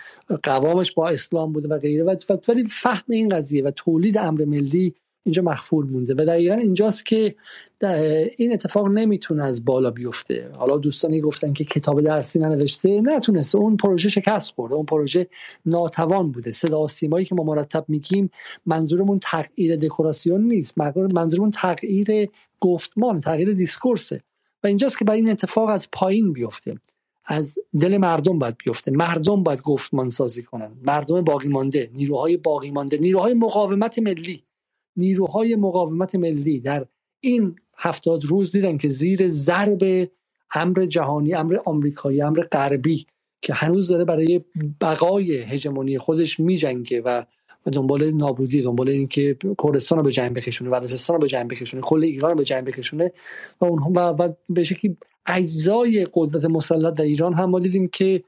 قوامش 0.44 0.92
با 0.92 1.10
اسلام 1.10 1.54
بوده 1.54 1.68
و 1.68 1.80
غیره. 1.80 2.04
ولی 2.04 2.64
فهم 2.64 3.04
این 3.10 3.30
قضیه 3.30 3.64
و 3.64 3.72
تولید 3.72 4.18
امر 4.18 4.46
ملی 4.46 4.96
اینجا 5.24 5.42
مخفول 5.42 5.86
مونده 5.86 6.14
و 6.14 6.26
دقیقا 6.26 6.56
اینجاست 6.56 7.06
که 7.06 7.36
این 8.38 8.54
اتفاق 8.54 8.88
نمی‌تونه 8.88 9.44
از 9.44 9.66
بالا 9.66 9.92
بیفته. 9.92 10.50
حالا 10.54 10.78
دوستانی 10.78 11.22
گفتن 11.22 11.54
که 11.54 11.66
کتاب 11.66 12.02
درسی 12.02 12.40
ننوشته 12.40 13.02
نتونسته. 13.02 13.58
اون 13.58 13.78
پروژه 13.78 14.10
شکست 14.10 14.52
خورده. 14.52 14.76
اون 14.76 14.86
پروژه 14.86 15.28
ناتوان 15.66 16.32
بوده. 16.32 16.52
صدا 16.52 16.88
سیمایی 16.88 17.26
که 17.26 17.36
ما 17.36 17.44
مرتب 17.44 17.86
میگیم 17.88 18.30
منظورمون 18.66 19.20
تغییر 19.20 19.76
دکوراسیون 19.76 20.42
نیست. 20.42 20.78
منظورمون 21.14 21.52
تغییر 21.52 22.30
گفتمان 22.60 23.20
تغییر 23.20 23.54
دیسکورسه. 23.54 24.22
و 24.64 24.68
اینجاست 24.68 25.00
که 25.00 25.06
برای 25.06 25.20
این 25.20 25.30
اتفاق 25.30 25.70
از 25.70 25.88
پایین 25.92 26.34
بیفته. 26.34 26.76
از 27.26 27.60
دل 27.80 27.98
مردم 27.98 28.40
باید 28.40 28.56
بیفته. 28.66 28.92
مردم 28.92 29.44
باید 29.44 29.62
گفتمان 29.62 30.10
سازی 30.10 30.44
کنن. 30.44 30.72
مردم 30.84 31.22
باقی 31.22 31.48
مانده 31.48 31.90
نیروهای 31.94 32.38
باقی 32.38 32.72
مانده 32.72 32.98
نیروهای 32.98 33.34
مقاومت 33.34 34.00
ملی. 34.00 34.44
نیروهای 34.98 35.56
مقاومت 35.56 36.16
ملی 36.16 36.60
در 36.60 36.86
این 37.20 37.56
هفتاد 37.78 38.26
روز 38.26 38.52
دیدن 38.52 38.78
که 38.78 38.90
زیر 38.90 39.28
ضرب 39.28 40.10
امر 40.56 40.86
جهانی 40.86 41.34
امر 41.34 41.58
آمریکایی 41.66 42.22
امر 42.22 42.42
غربی 42.42 43.06
که 43.42 43.54
هنوز 43.54 43.88
داره 43.88 44.06
برای 44.06 44.42
بقای 44.82 45.38
هژمونی 45.38 45.98
خودش 45.98 46.40
میجنگه 46.40 47.02
و 47.02 47.24
دنبال 47.72 48.12
نابودی 48.12 48.62
دنبال 48.62 48.90
اینکه 48.90 49.38
کردستان 49.64 49.98
رو 49.98 50.04
به 50.04 50.12
جنگ 50.12 50.34
بکشونه 50.34 50.70
بلوچستان 50.70 51.16
رو 51.16 51.22
به 51.22 51.28
جنگ 51.28 51.50
بکشونه 51.50 51.84
کل 51.84 52.04
ایران 52.04 52.32
رو 52.32 52.38
به 52.38 52.44
جنگ 52.44 52.66
بکشونه 52.66 53.12
و 53.62 53.66
اونها 53.66 53.92
و, 53.96 54.00
و 54.00 54.34
به 54.50 54.64
اجزای 55.28 56.08
قدرت 56.14 56.46
مسلط 56.46 56.94
در 56.94 57.04
ایران 57.04 57.34
هم 57.34 57.50
ما 57.50 57.60
دیدیم 57.60 57.88
که 57.88 58.24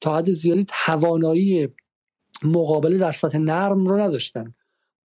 تا 0.00 0.18
حد 0.18 0.30
زیادی 0.30 0.66
توانایی 0.84 1.68
مقابله 2.44 2.98
در 2.98 3.12
سطح 3.12 3.38
نرم 3.38 3.84
رو 3.84 3.96
نداشتن. 3.98 4.54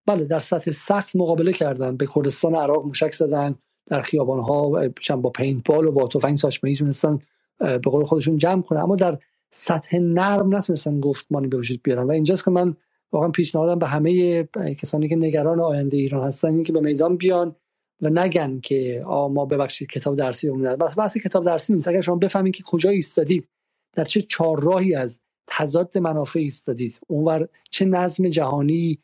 بله 0.07 0.25
در 0.25 0.41
سطح 0.41 0.71
سخت 0.71 1.17
مقابله 1.17 1.53
کردن 1.53 1.97
به 1.97 2.07
کردستان 2.15 2.55
عراق 2.55 2.87
موشک 2.87 3.15
زدن 3.15 3.55
در 3.87 4.03
خیابان 4.03 4.41
ها 4.41 4.89
با 5.17 5.31
پینت 5.31 5.65
بال 5.65 5.87
و 5.87 5.93
با 5.93 6.09
تفنگ 6.09 6.37
ساچمه 6.37 6.77
تونستن 6.77 7.19
به 7.59 7.79
قول 7.79 8.05
خودشون 8.05 8.37
جمع 8.37 8.63
کنن. 8.63 8.81
اما 8.81 8.97
در 8.97 9.19
سطح 9.51 9.99
نرم 9.99 10.57
نتونستن 10.57 11.01
گفتمانی 11.01 11.49
به 11.49 11.57
وجود 11.57 11.83
بیارن. 11.83 12.03
و 12.03 12.11
اینجاست 12.11 12.45
که 12.45 12.51
من 12.51 12.77
واقعا 13.13 13.29
پیشنهادم 13.29 13.79
به 13.79 13.87
همه 13.87 14.45
کسانی 14.79 15.09
که 15.09 15.17
نگران 15.17 15.61
آینده 15.61 15.97
ایران 15.97 16.27
هستن 16.27 16.49
این 16.49 16.63
که 16.63 16.73
به 16.73 16.81
میدان 16.81 17.17
بیان 17.17 17.57
و 18.03 18.11
نگن 18.11 18.61
که 18.61 19.03
آ 19.07 19.29
ما 19.29 19.45
ببخشید 19.45 19.89
کتاب 19.89 20.17
درسی 20.17 20.49
اون 20.49 20.77
بس 20.77 20.99
بحث 20.99 21.17
کتاب 21.17 21.45
درسی 21.45 21.73
نیست. 21.73 21.89
اگر 21.89 22.01
شما 22.01 22.17
بفهمید 22.17 22.57
که 22.57 22.63
کجا 22.63 22.91
ایستادید 22.91 23.49
در 23.93 24.05
چه 24.05 24.23
چهارراهی 24.23 24.95
از 24.95 25.21
تضاد 25.47 25.99
منافع 25.99 26.39
ایستادید 26.39 27.01
اونور 27.07 27.49
چه 27.71 27.85
نظم 27.85 28.29
جهانی 28.29 28.99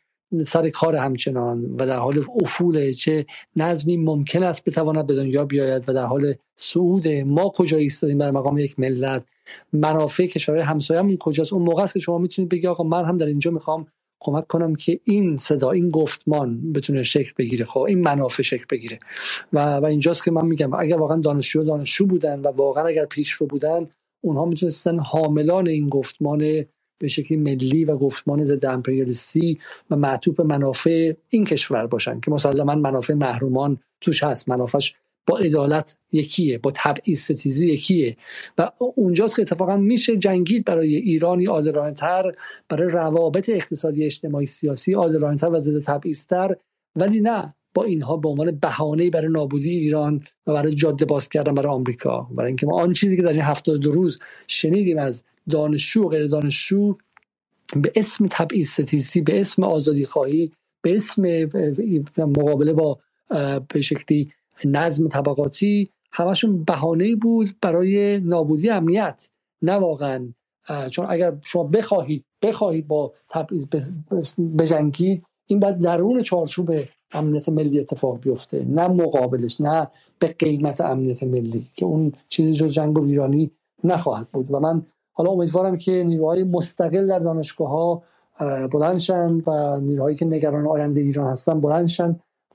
سر 0.45 0.69
کار 0.69 0.95
همچنان 0.95 1.65
و 1.65 1.85
در 1.85 1.97
حال 1.97 2.23
افول 2.41 2.93
چه 2.93 3.25
نظمی 3.55 3.97
ممکن 3.97 4.43
است 4.43 4.65
بتواند 4.65 5.07
به 5.07 5.15
دنیا 5.15 5.45
بیاید 5.45 5.89
و 5.89 5.93
در 5.93 6.05
حال 6.05 6.33
صعود 6.55 7.07
ما 7.07 7.49
کجا 7.49 7.77
ایستادیم 7.77 8.17
در 8.17 8.31
مقام 8.31 8.57
یک 8.57 8.79
ملت 8.79 9.25
منافع 9.73 10.27
کشورهای 10.27 10.65
همسایه‌مون 10.65 11.17
کجاست 11.17 11.53
اون 11.53 11.63
موقع 11.63 11.83
است 11.83 11.93
که 11.93 11.99
شما 11.99 12.17
می‌تونید 12.17 12.51
بگی 12.51 12.67
آقا 12.67 12.83
من 12.83 13.05
هم 13.05 13.17
در 13.17 13.25
اینجا 13.25 13.51
می‌خوام 13.51 13.87
کمک 14.21 14.47
کنم 14.47 14.75
که 14.75 14.99
این 15.03 15.37
صدا 15.37 15.71
این 15.71 15.91
گفتمان 15.91 16.73
بتونه 16.73 17.03
شکل 17.03 17.31
بگیره. 17.37 17.65
خب 17.65 17.79
این 17.79 17.99
منافع 18.01 18.43
شکل 18.43 18.65
بگیره. 18.71 18.99
و 19.53 19.77
و 19.77 19.85
اینجاست 19.85 20.25
که 20.25 20.31
من 20.31 20.45
میگم 20.45 20.73
اگر 20.73 20.97
واقعا 20.97 21.17
دانشجو 21.17 21.63
دانشجو 21.63 22.05
بودن 22.05 22.39
و 22.39 22.47
واقعا 22.47 22.85
اگر 22.85 23.05
پیش 23.05 23.31
رو 23.31 23.47
بودن 23.47 23.89
اونها 24.23 24.45
می‌تونستن 24.45 24.99
حاملان 24.99 25.67
این 25.67 25.89
گفتمان 25.89 26.65
به 27.01 27.07
شکلی 27.07 27.37
ملی 27.37 27.85
و 27.85 27.97
گفتمان 27.97 28.43
ضد 28.43 28.65
امپریالیستی 28.65 29.59
و 29.91 29.95
معطوف 29.95 30.39
منافع 30.39 31.13
این 31.29 31.45
کشور 31.45 31.87
باشن 31.87 32.19
که 32.19 32.31
مسلما 32.31 32.75
منافع 32.75 33.13
محرومان 33.13 33.79
توش 34.01 34.23
هست. 34.23 34.49
منافعش 34.49 34.95
با 35.27 35.37
عدالت 35.37 35.95
یکیه 36.11 36.57
با 36.57 36.71
تبعیض 36.75 37.19
ستیزی 37.19 37.67
یکیه. 37.67 38.17
و 38.57 38.71
اونجاست 38.95 39.35
که 39.35 39.41
اتفاقا 39.41 39.77
میشه 39.77 40.17
جنگید 40.17 40.65
برای 40.65 40.95
ایرانی 40.95 41.45
عادلانه 41.45 41.93
تر 41.93 42.35
برای 42.69 42.89
روابط 42.89 43.49
اقتصادی 43.49 44.05
اجتماعی 44.05 44.45
سیاسی 44.45 44.93
عادلانه 44.93 45.37
تر 45.37 45.49
و 45.49 45.59
ضد 45.59 45.79
تبعیض 45.79 46.25
ولی 46.95 47.21
نه 47.21 47.53
با 47.73 47.83
اینها 47.83 48.17
به 48.17 48.29
عنوان 48.29 48.51
بهانه 48.51 49.09
برای 49.09 49.31
نابودی 49.31 49.69
ایران 49.69 50.23
و 50.47 50.53
برای 50.53 50.75
جاده 50.75 51.05
باز 51.05 51.29
کردن 51.29 51.55
برای 51.55 51.71
آمریکا. 51.71 52.27
برای 52.31 52.47
اینکه 52.47 52.65
ما 52.65 52.81
آن 52.81 52.93
چیزی 52.93 53.15
که 53.15 53.21
در 53.21 53.31
این 53.31 53.41
هفتاد 53.41 53.79
دو 53.79 53.91
روز 53.91 54.19
شنیدیم 54.47 54.97
از 54.97 55.23
دانشجو 55.49 56.03
و 56.03 56.07
غیر 56.07 56.27
دانشجو 56.27 56.95
به 57.75 57.91
اسم 57.95 58.27
تبعیض 58.31 58.69
ستیزی 58.69 59.21
به 59.21 59.41
اسم 59.41 59.63
آزادی 59.63 60.05
خواهی 60.05 60.51
به 60.81 60.95
اسم 60.95 61.21
مقابله 62.17 62.73
با 62.73 62.99
به 63.73 63.81
شکلی 63.81 64.31
نظم 64.65 65.07
طبقاتی 65.07 65.89
همشون 66.11 66.63
بهانه 66.63 67.15
بود 67.15 67.55
برای 67.61 68.19
نابودی 68.19 68.69
امنیت. 68.69 69.29
نه 69.61 69.73
واقعا. 69.73 70.33
چون 70.89 71.05
اگر 71.09 71.37
شما 71.41 71.63
بخواهید 71.63 72.25
بخواهید 72.41 72.87
با 72.87 73.13
تبعیض 73.29 73.67
بجنگید 74.57 75.23
این 75.47 75.59
باید 75.59 75.77
درون 75.77 76.23
چارچوب 76.23 76.71
امنیت 77.11 77.49
ملی 77.49 77.79
اتفاق 77.79 78.19
بیفته. 78.19 78.65
نه 78.65 78.87
مقابلش 78.87 79.61
نه 79.61 79.87
به 80.19 80.27
قیمت 80.27 80.81
امنیت 80.81 81.23
ملی 81.23 81.67
که 81.73 81.85
اون 81.85 82.11
چیزی 82.29 82.53
جز 82.53 82.71
جنگ 82.71 82.97
و 82.97 83.05
ویرانی 83.05 83.51
نخواهد 83.83 84.27
بود. 84.31 84.51
و 84.51 84.59
من 84.59 84.85
حالا 85.13 85.31
امیدوارم 85.31 85.77
که 85.77 86.03
نیروهای 86.03 86.43
مستقل 86.43 87.07
در 87.07 87.19
دانشگاه 87.19 87.69
ها 87.69 88.03
بلند 88.71 89.01
و 89.47 89.79
نیروهایی 89.79 90.15
که 90.15 90.25
نگران 90.25 90.67
آینده 90.67 91.01
ایران 91.01 91.31
هستن 91.31 91.61
بلند 91.61 91.87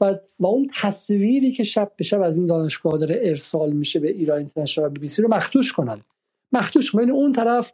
و, 0.00 0.14
و 0.38 0.46
اون 0.46 0.68
تصویری 0.74 1.52
که 1.52 1.64
شب 1.64 1.92
به 1.96 2.04
شب 2.04 2.20
از 2.20 2.36
این 2.36 2.46
دانشگاه 2.46 2.98
داره 2.98 3.20
ارسال 3.22 3.72
میشه 3.72 4.00
به 4.00 4.10
ایران 4.10 4.38
اینترنشنال 4.38 4.88
بی 4.88 5.00
بی 5.00 5.08
سی 5.08 5.22
رو 5.22 5.28
مختوش 5.28 5.72
کنن. 5.72 6.00
مختوش 6.52 6.90
کنن. 6.90 7.02
یعنی 7.02 7.12
اون 7.12 7.32
طرف 7.32 7.72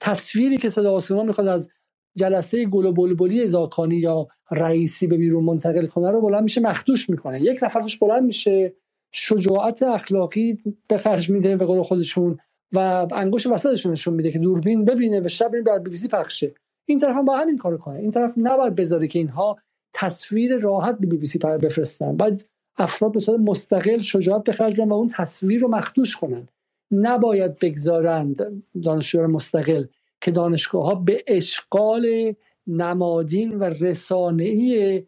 تصویری 0.00 0.56
که 0.56 0.68
صدا 0.68 0.92
آسمان 0.92 1.26
می‌خواد 1.26 1.46
از 1.46 1.68
جلسه 2.16 2.66
گل 2.66 2.86
و 2.86 2.92
بلبلی 2.92 3.46
زاکانی 3.46 3.96
یا 3.96 4.28
رئیسی 4.50 5.06
به 5.06 5.16
بیرون 5.16 5.44
منتقل 5.44 5.86
کنه 5.86 6.10
رو 6.10 6.20
بلند 6.20 6.42
میشه 6.42 6.60
مخدوش 6.60 7.10
می‌کنه. 7.10 7.42
یک 7.42 7.58
نفرش 7.62 7.98
بلند 7.98 8.22
میشه 8.22 8.74
شجاعت 9.12 9.82
اخلاقی 9.82 10.58
به 10.88 10.98
خرج 10.98 11.30
میده 11.30 11.56
به 11.56 11.64
قول 11.64 11.82
خودشون 11.82 12.38
و 12.72 13.06
انگوش 13.12 13.46
وسطشون 13.46 13.92
نشون 13.92 14.14
میده 14.14 14.32
که 14.32 14.38
دوربین 14.38 14.84
ببینه 14.84 15.20
و 15.20 15.28
شب 15.28 15.50
بر 15.66 15.78
بی 15.78 15.90
بی 15.90 15.96
سی 15.96 16.08
پخشه. 16.08 16.54
این 16.88 16.98
طرف 16.98 17.16
هم 17.16 17.24
با 17.24 17.36
همین 17.36 17.56
کارو 17.56 17.78
کنه. 17.78 17.98
این 17.98 18.10
طرف 18.10 18.34
نباید 18.36 18.74
بذاره 18.74 19.08
که 19.08 19.18
اینها 19.18 19.58
تصویر 19.94 20.58
راحت 20.58 20.98
به 20.98 21.06
بی 21.06 21.16
بی 21.16 21.26
سی 21.26 21.38
بفرستن. 21.38 22.16
بعد 22.16 22.44
افراد 22.76 23.12
به 23.12 23.36
مستقل 23.36 24.00
شجاعت 24.00 24.44
به 24.44 24.84
و 24.84 24.92
اون 24.92 25.08
تصویر 25.08 25.60
رو 25.60 25.68
مخدوش 25.68 26.16
کنن. 26.16 26.48
نباید 26.90 27.58
بگذارند 27.58 28.62
دانشجویان 28.82 29.30
مستقل 29.30 29.84
که 30.20 30.30
دانشگاه 30.30 30.84
ها 30.84 30.94
به 30.94 31.24
اشغال 31.26 32.34
نمادین 32.66 33.58
و 33.58 33.64
رسانه‌ای 33.64 35.02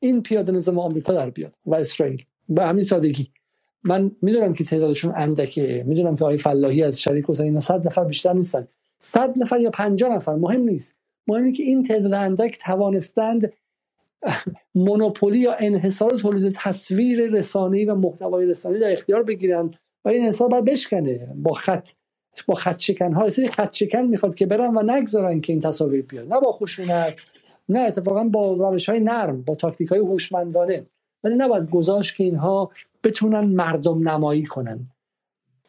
این 0.00 0.22
پیاده 0.22 0.52
نظام 0.52 0.78
آمریکا 0.78 1.12
در 1.12 1.30
بیاد 1.30 1.54
و 1.66 1.74
اسرائیل. 1.74 2.24
به 2.48 2.62
همین 2.62 2.84
سادگی. 2.84 3.30
من 3.84 4.10
می‌دونم 4.22 4.52
که 4.52 4.64
تعدادشون 4.64 5.12
اندکه. 5.16 5.84
می‌دونم 5.86 6.16
که 6.16 6.24
آقای 6.24 6.38
فلاحی 6.38 6.82
از 6.82 7.00
شریک 7.00 7.24
حسین 7.28 7.46
اینا 7.46 7.60
صد 7.60 7.86
نفر 7.86 8.04
بیشتر 8.04 8.32
نیستن. 8.32 8.68
صد 8.98 9.38
نفر 9.38 9.60
یا 9.60 9.70
پنجاه 9.70 10.14
نفر 10.14 10.34
مهم 10.34 10.60
نیست. 10.60 10.94
مهم 11.26 11.52
که 11.52 11.62
این 11.62 11.82
تعداد 11.82 12.12
اندک 12.12 12.58
توانستند 12.58 13.52
مونوپولی 14.74 15.38
یا 15.38 15.52
انحصار 15.58 16.10
تولید 16.10 16.52
تصویر 16.56 17.30
رسانه‌ای 17.30 17.84
و 17.84 17.94
محتوای 17.94 18.46
رسانه‌ای 18.46 18.80
در 18.80 18.92
اختیار 18.92 19.22
بگیرن 19.22 19.70
و 20.04 20.08
این 20.08 20.22
انحصار 20.22 20.48
باید 20.48 20.64
بشکنه 20.64 21.28
با 21.34 21.52
خط 21.52 21.90
با 22.46 22.54
خط 22.54 22.78
شکن 22.78 23.12
ها 23.12 23.28
سری 23.28 23.48
خط 23.48 23.72
شکن 23.72 24.02
می‌خواد 24.02 24.34
که 24.34 24.46
برن 24.46 24.76
و 24.76 24.82
نگذارن 24.82 25.40
که 25.40 25.52
این 25.52 25.60
تصاویر 25.60 26.02
بیاد 26.02 26.32
نه 26.32 26.40
با 26.40 26.52
خشونت 26.52 27.20
نه 27.68 27.78
اتفاقا 27.78 28.24
با 28.24 28.52
روش 28.52 28.88
های 28.88 29.00
نرم 29.00 29.42
با 29.42 29.54
تاکتیک 29.54 29.88
های 29.88 29.98
هوشمندانه. 29.98 30.84
ولی 31.24 31.34
نباید 31.34 31.70
گذاشت 31.70 32.16
که 32.16 32.24
اینها 32.24 32.70
بتونن 33.04 33.40
مردم 33.40 34.08
نمایی 34.08 34.44
کنن. 34.44 34.90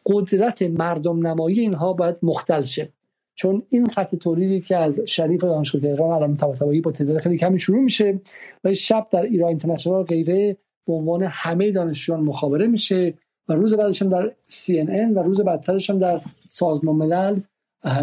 قدرت 0.06 0.62
مردم 0.62 1.26
نمایی 1.26 1.60
اینها 1.60 1.92
باید 1.92 2.18
مختل 2.22 2.62
شه. 2.62 2.88
چون 3.34 3.62
این 3.70 3.86
خط 3.86 4.14
تولیدی 4.14 4.60
که 4.60 4.76
از 4.76 5.00
شریف 5.00 5.40
دانشگاه 5.40 5.80
تهران 5.80 6.16
علامت 6.16 6.40
طباطبایی 6.40 6.80
با 6.80 6.90
تعداد 6.90 7.18
خیلی 7.18 7.36
کمی 7.36 7.58
شروع 7.58 7.80
میشه 7.80 8.20
و 8.64 8.74
شب 8.74 9.06
در 9.10 9.22
ایران 9.22 9.48
اینترنشنال 9.48 10.02
غیره 10.02 10.56
به 10.86 10.92
عنوان 10.92 11.22
همه 11.22 11.70
دانشجویان 11.70 12.22
مخابره 12.24 12.66
میشه 12.66 13.14
و 13.48 13.52
روز 13.52 13.74
بعدش 13.74 14.02
هم 14.02 14.08
در 14.08 14.32
CNN 14.48 15.16
و 15.16 15.22
روز 15.22 15.40
بعدترش 15.40 15.90
هم 15.90 15.98
در 15.98 16.20
سازمان 16.48 16.96
ملل 16.96 17.40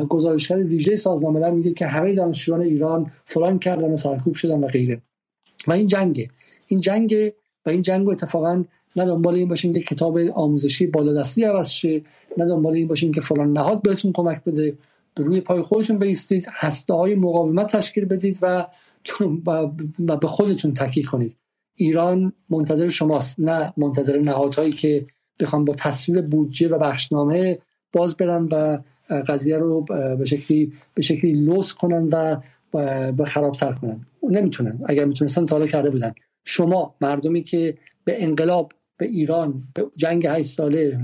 گزارشگر 0.10 0.58
ویژه 0.58 0.96
سازمان 0.96 1.34
ملل 1.34 1.54
میگه 1.54 1.74
که 1.74 1.86
همه 1.86 2.16
دانشجویان 2.16 2.62
ایران 2.62 3.12
فلان 3.26 3.60
کردن 3.60 3.92
و 3.92 3.98
سرکوب 3.98 4.36
شدن 4.36 4.64
و 4.64 4.68
غیره. 4.68 5.02
و 5.68 5.72
این 5.72 5.88
جنگه. 5.88 6.28
این 6.68 6.82
جنگ 6.82 7.34
و 7.66 7.70
این 7.70 7.82
جنگ 7.82 8.10
اتفاقا 8.10 8.64
نه 8.96 9.06
دنبال 9.06 9.36
این 9.36 9.48
باشین 9.48 9.74
که 9.74 9.80
کتاب 9.80 10.18
آموزشی 10.18 10.88
بالادستی 10.88 11.44
عوض 11.44 11.70
شه 11.70 12.02
نه 12.38 12.48
دنبال 12.48 12.74
این 12.74 12.88
باشین 12.88 13.12
که 13.12 13.22
فلان 13.22 13.54
نهاد 13.54 13.82
بهتون 13.82 14.12
کمک 14.12 14.44
بده. 14.44 14.78
روی 15.20 15.42
پای 15.42 15.62
خودتون 15.62 16.00
بیستید 16.00 16.48
هسته 16.52 16.94
های 16.94 17.16
مقاومت 17.16 17.72
تشکیل 17.76 18.06
بدید 18.06 18.38
و 18.42 18.68
به 20.22 20.28
خودتون 20.28 20.74
تکی 20.74 21.04
کنید. 21.04 21.38
ایران 21.76 22.34
منتظر 22.50 22.88
شماست 22.88 23.40
نه 23.40 23.74
منتظر 23.78 24.20
نهادهایی 24.20 24.72
که 24.72 25.06
بخوام 25.40 25.66
با 25.66 25.74
تصویر 25.74 26.22
بودجه 26.22 26.68
و 26.68 26.80
بخشنامه 26.80 27.60
باز 27.94 28.16
برن 28.16 28.48
و 28.52 28.78
قضیه 29.28 29.58
رو 29.58 29.82
به 30.20 30.26
شکلی 30.26 30.74
به 30.94 31.02
شکلی 31.02 31.32
لوس 31.32 31.74
کنن 31.74 32.10
و 32.12 32.42
به 33.12 33.26
خرابتر 33.26 33.74
کنن. 33.74 34.06
نمی‌تونن. 34.24 34.80
اگر 34.86 35.06
می‌تونستن 35.06 35.46
تا 35.46 35.68
کرده 35.68 35.90
بودن. 35.90 36.14
شما 36.46 36.96
مردمی 37.02 37.44
که 37.44 37.78
به 38.04 38.24
انقلاب 38.24 38.72
به 38.98 39.06
ایران 39.06 39.64
به 39.74 39.86
جنگ 39.98 40.28
هشت 40.28 40.50
ساله 40.50 41.00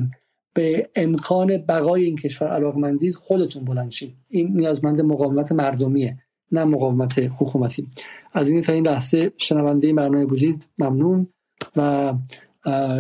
به 0.56 0.90
امکان 0.96 1.58
بقای 1.58 2.04
این 2.04 2.16
کشور 2.16 2.48
علاقمندید 2.48 3.16
خودتون 3.16 3.66
بلند 3.66 3.92
این 4.30 4.58
نیازمند 4.58 5.02
مقاومت 5.02 5.52
مردمیه 5.52 6.18
نه 6.52 6.64
مقاومت 6.64 7.20
حکومتی. 7.38 7.88
از 8.34 8.50
این 8.50 8.62
تا 8.62 8.74
این 8.74 8.88
لحظه 8.88 9.32
شنونده 9.38 9.94
برنامه 9.94 10.26
بودید 10.26 10.68
ممنون. 10.80 11.28
و 11.76 12.14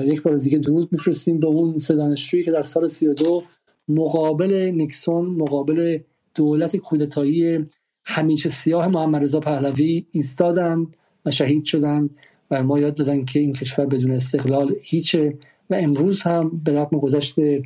یک 0.05 0.21
بار 0.21 0.35
دیگه 0.35 0.57
درود 0.57 0.89
میفرستیم 0.91 1.39
به 1.39 1.47
اون 1.47 1.77
سه 1.77 1.95
دانشجویی 1.95 2.43
که 2.43 2.51
در 2.51 2.61
سال 2.61 2.87
32 2.87 3.43
مقابل 3.87 4.71
نیکسون 4.75 5.25
مقابل 5.25 5.99
دولت 6.35 6.75
کودتایی 6.75 7.63
همیشه 8.05 8.49
سیاه 8.49 8.87
محمد 8.87 9.23
رضا 9.23 9.39
پهلوی 9.39 10.05
ایستادن 10.11 10.87
و 11.25 11.31
شهید 11.31 11.63
شدن 11.63 12.09
و 12.51 12.63
ما 12.63 12.79
یاد 12.79 12.95
دادن 12.95 13.25
که 13.25 13.39
این 13.39 13.53
کشور 13.53 13.85
بدون 13.85 14.11
استقلال 14.11 14.75
هیچه 14.81 15.37
و 15.69 15.75
امروز 15.75 16.23
هم 16.23 16.61
به 16.63 16.73
رغم 16.73 16.99
گذشته 16.99 17.63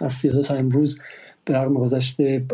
از 0.00 0.12
32 0.12 0.42
تا 0.42 0.54
امروز 0.54 0.98
به 1.44 1.54
رغم 1.54 1.74
گذشته 1.74 2.46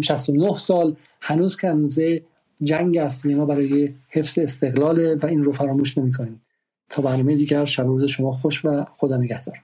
69 0.00 0.54
سال 0.54 0.96
هنوز 1.20 1.56
که 1.56 1.68
هنوزه 1.68 2.22
جنگ 2.62 2.96
اصلی 2.96 3.34
ما 3.34 3.46
برای 3.46 3.94
حفظ 4.08 4.38
استقلاله 4.38 5.14
و 5.14 5.26
این 5.26 5.42
رو 5.42 5.52
فراموش 5.52 5.98
نمی‌کنیم. 5.98 6.40
تا 6.88 7.02
برنامه 7.02 7.36
دیگر 7.36 7.64
شب 7.64 7.86
روز 7.86 8.04
شما 8.04 8.32
خوش 8.32 8.64
و 8.64 8.84
خدا 8.96 9.16
نگهدار. 9.16 9.62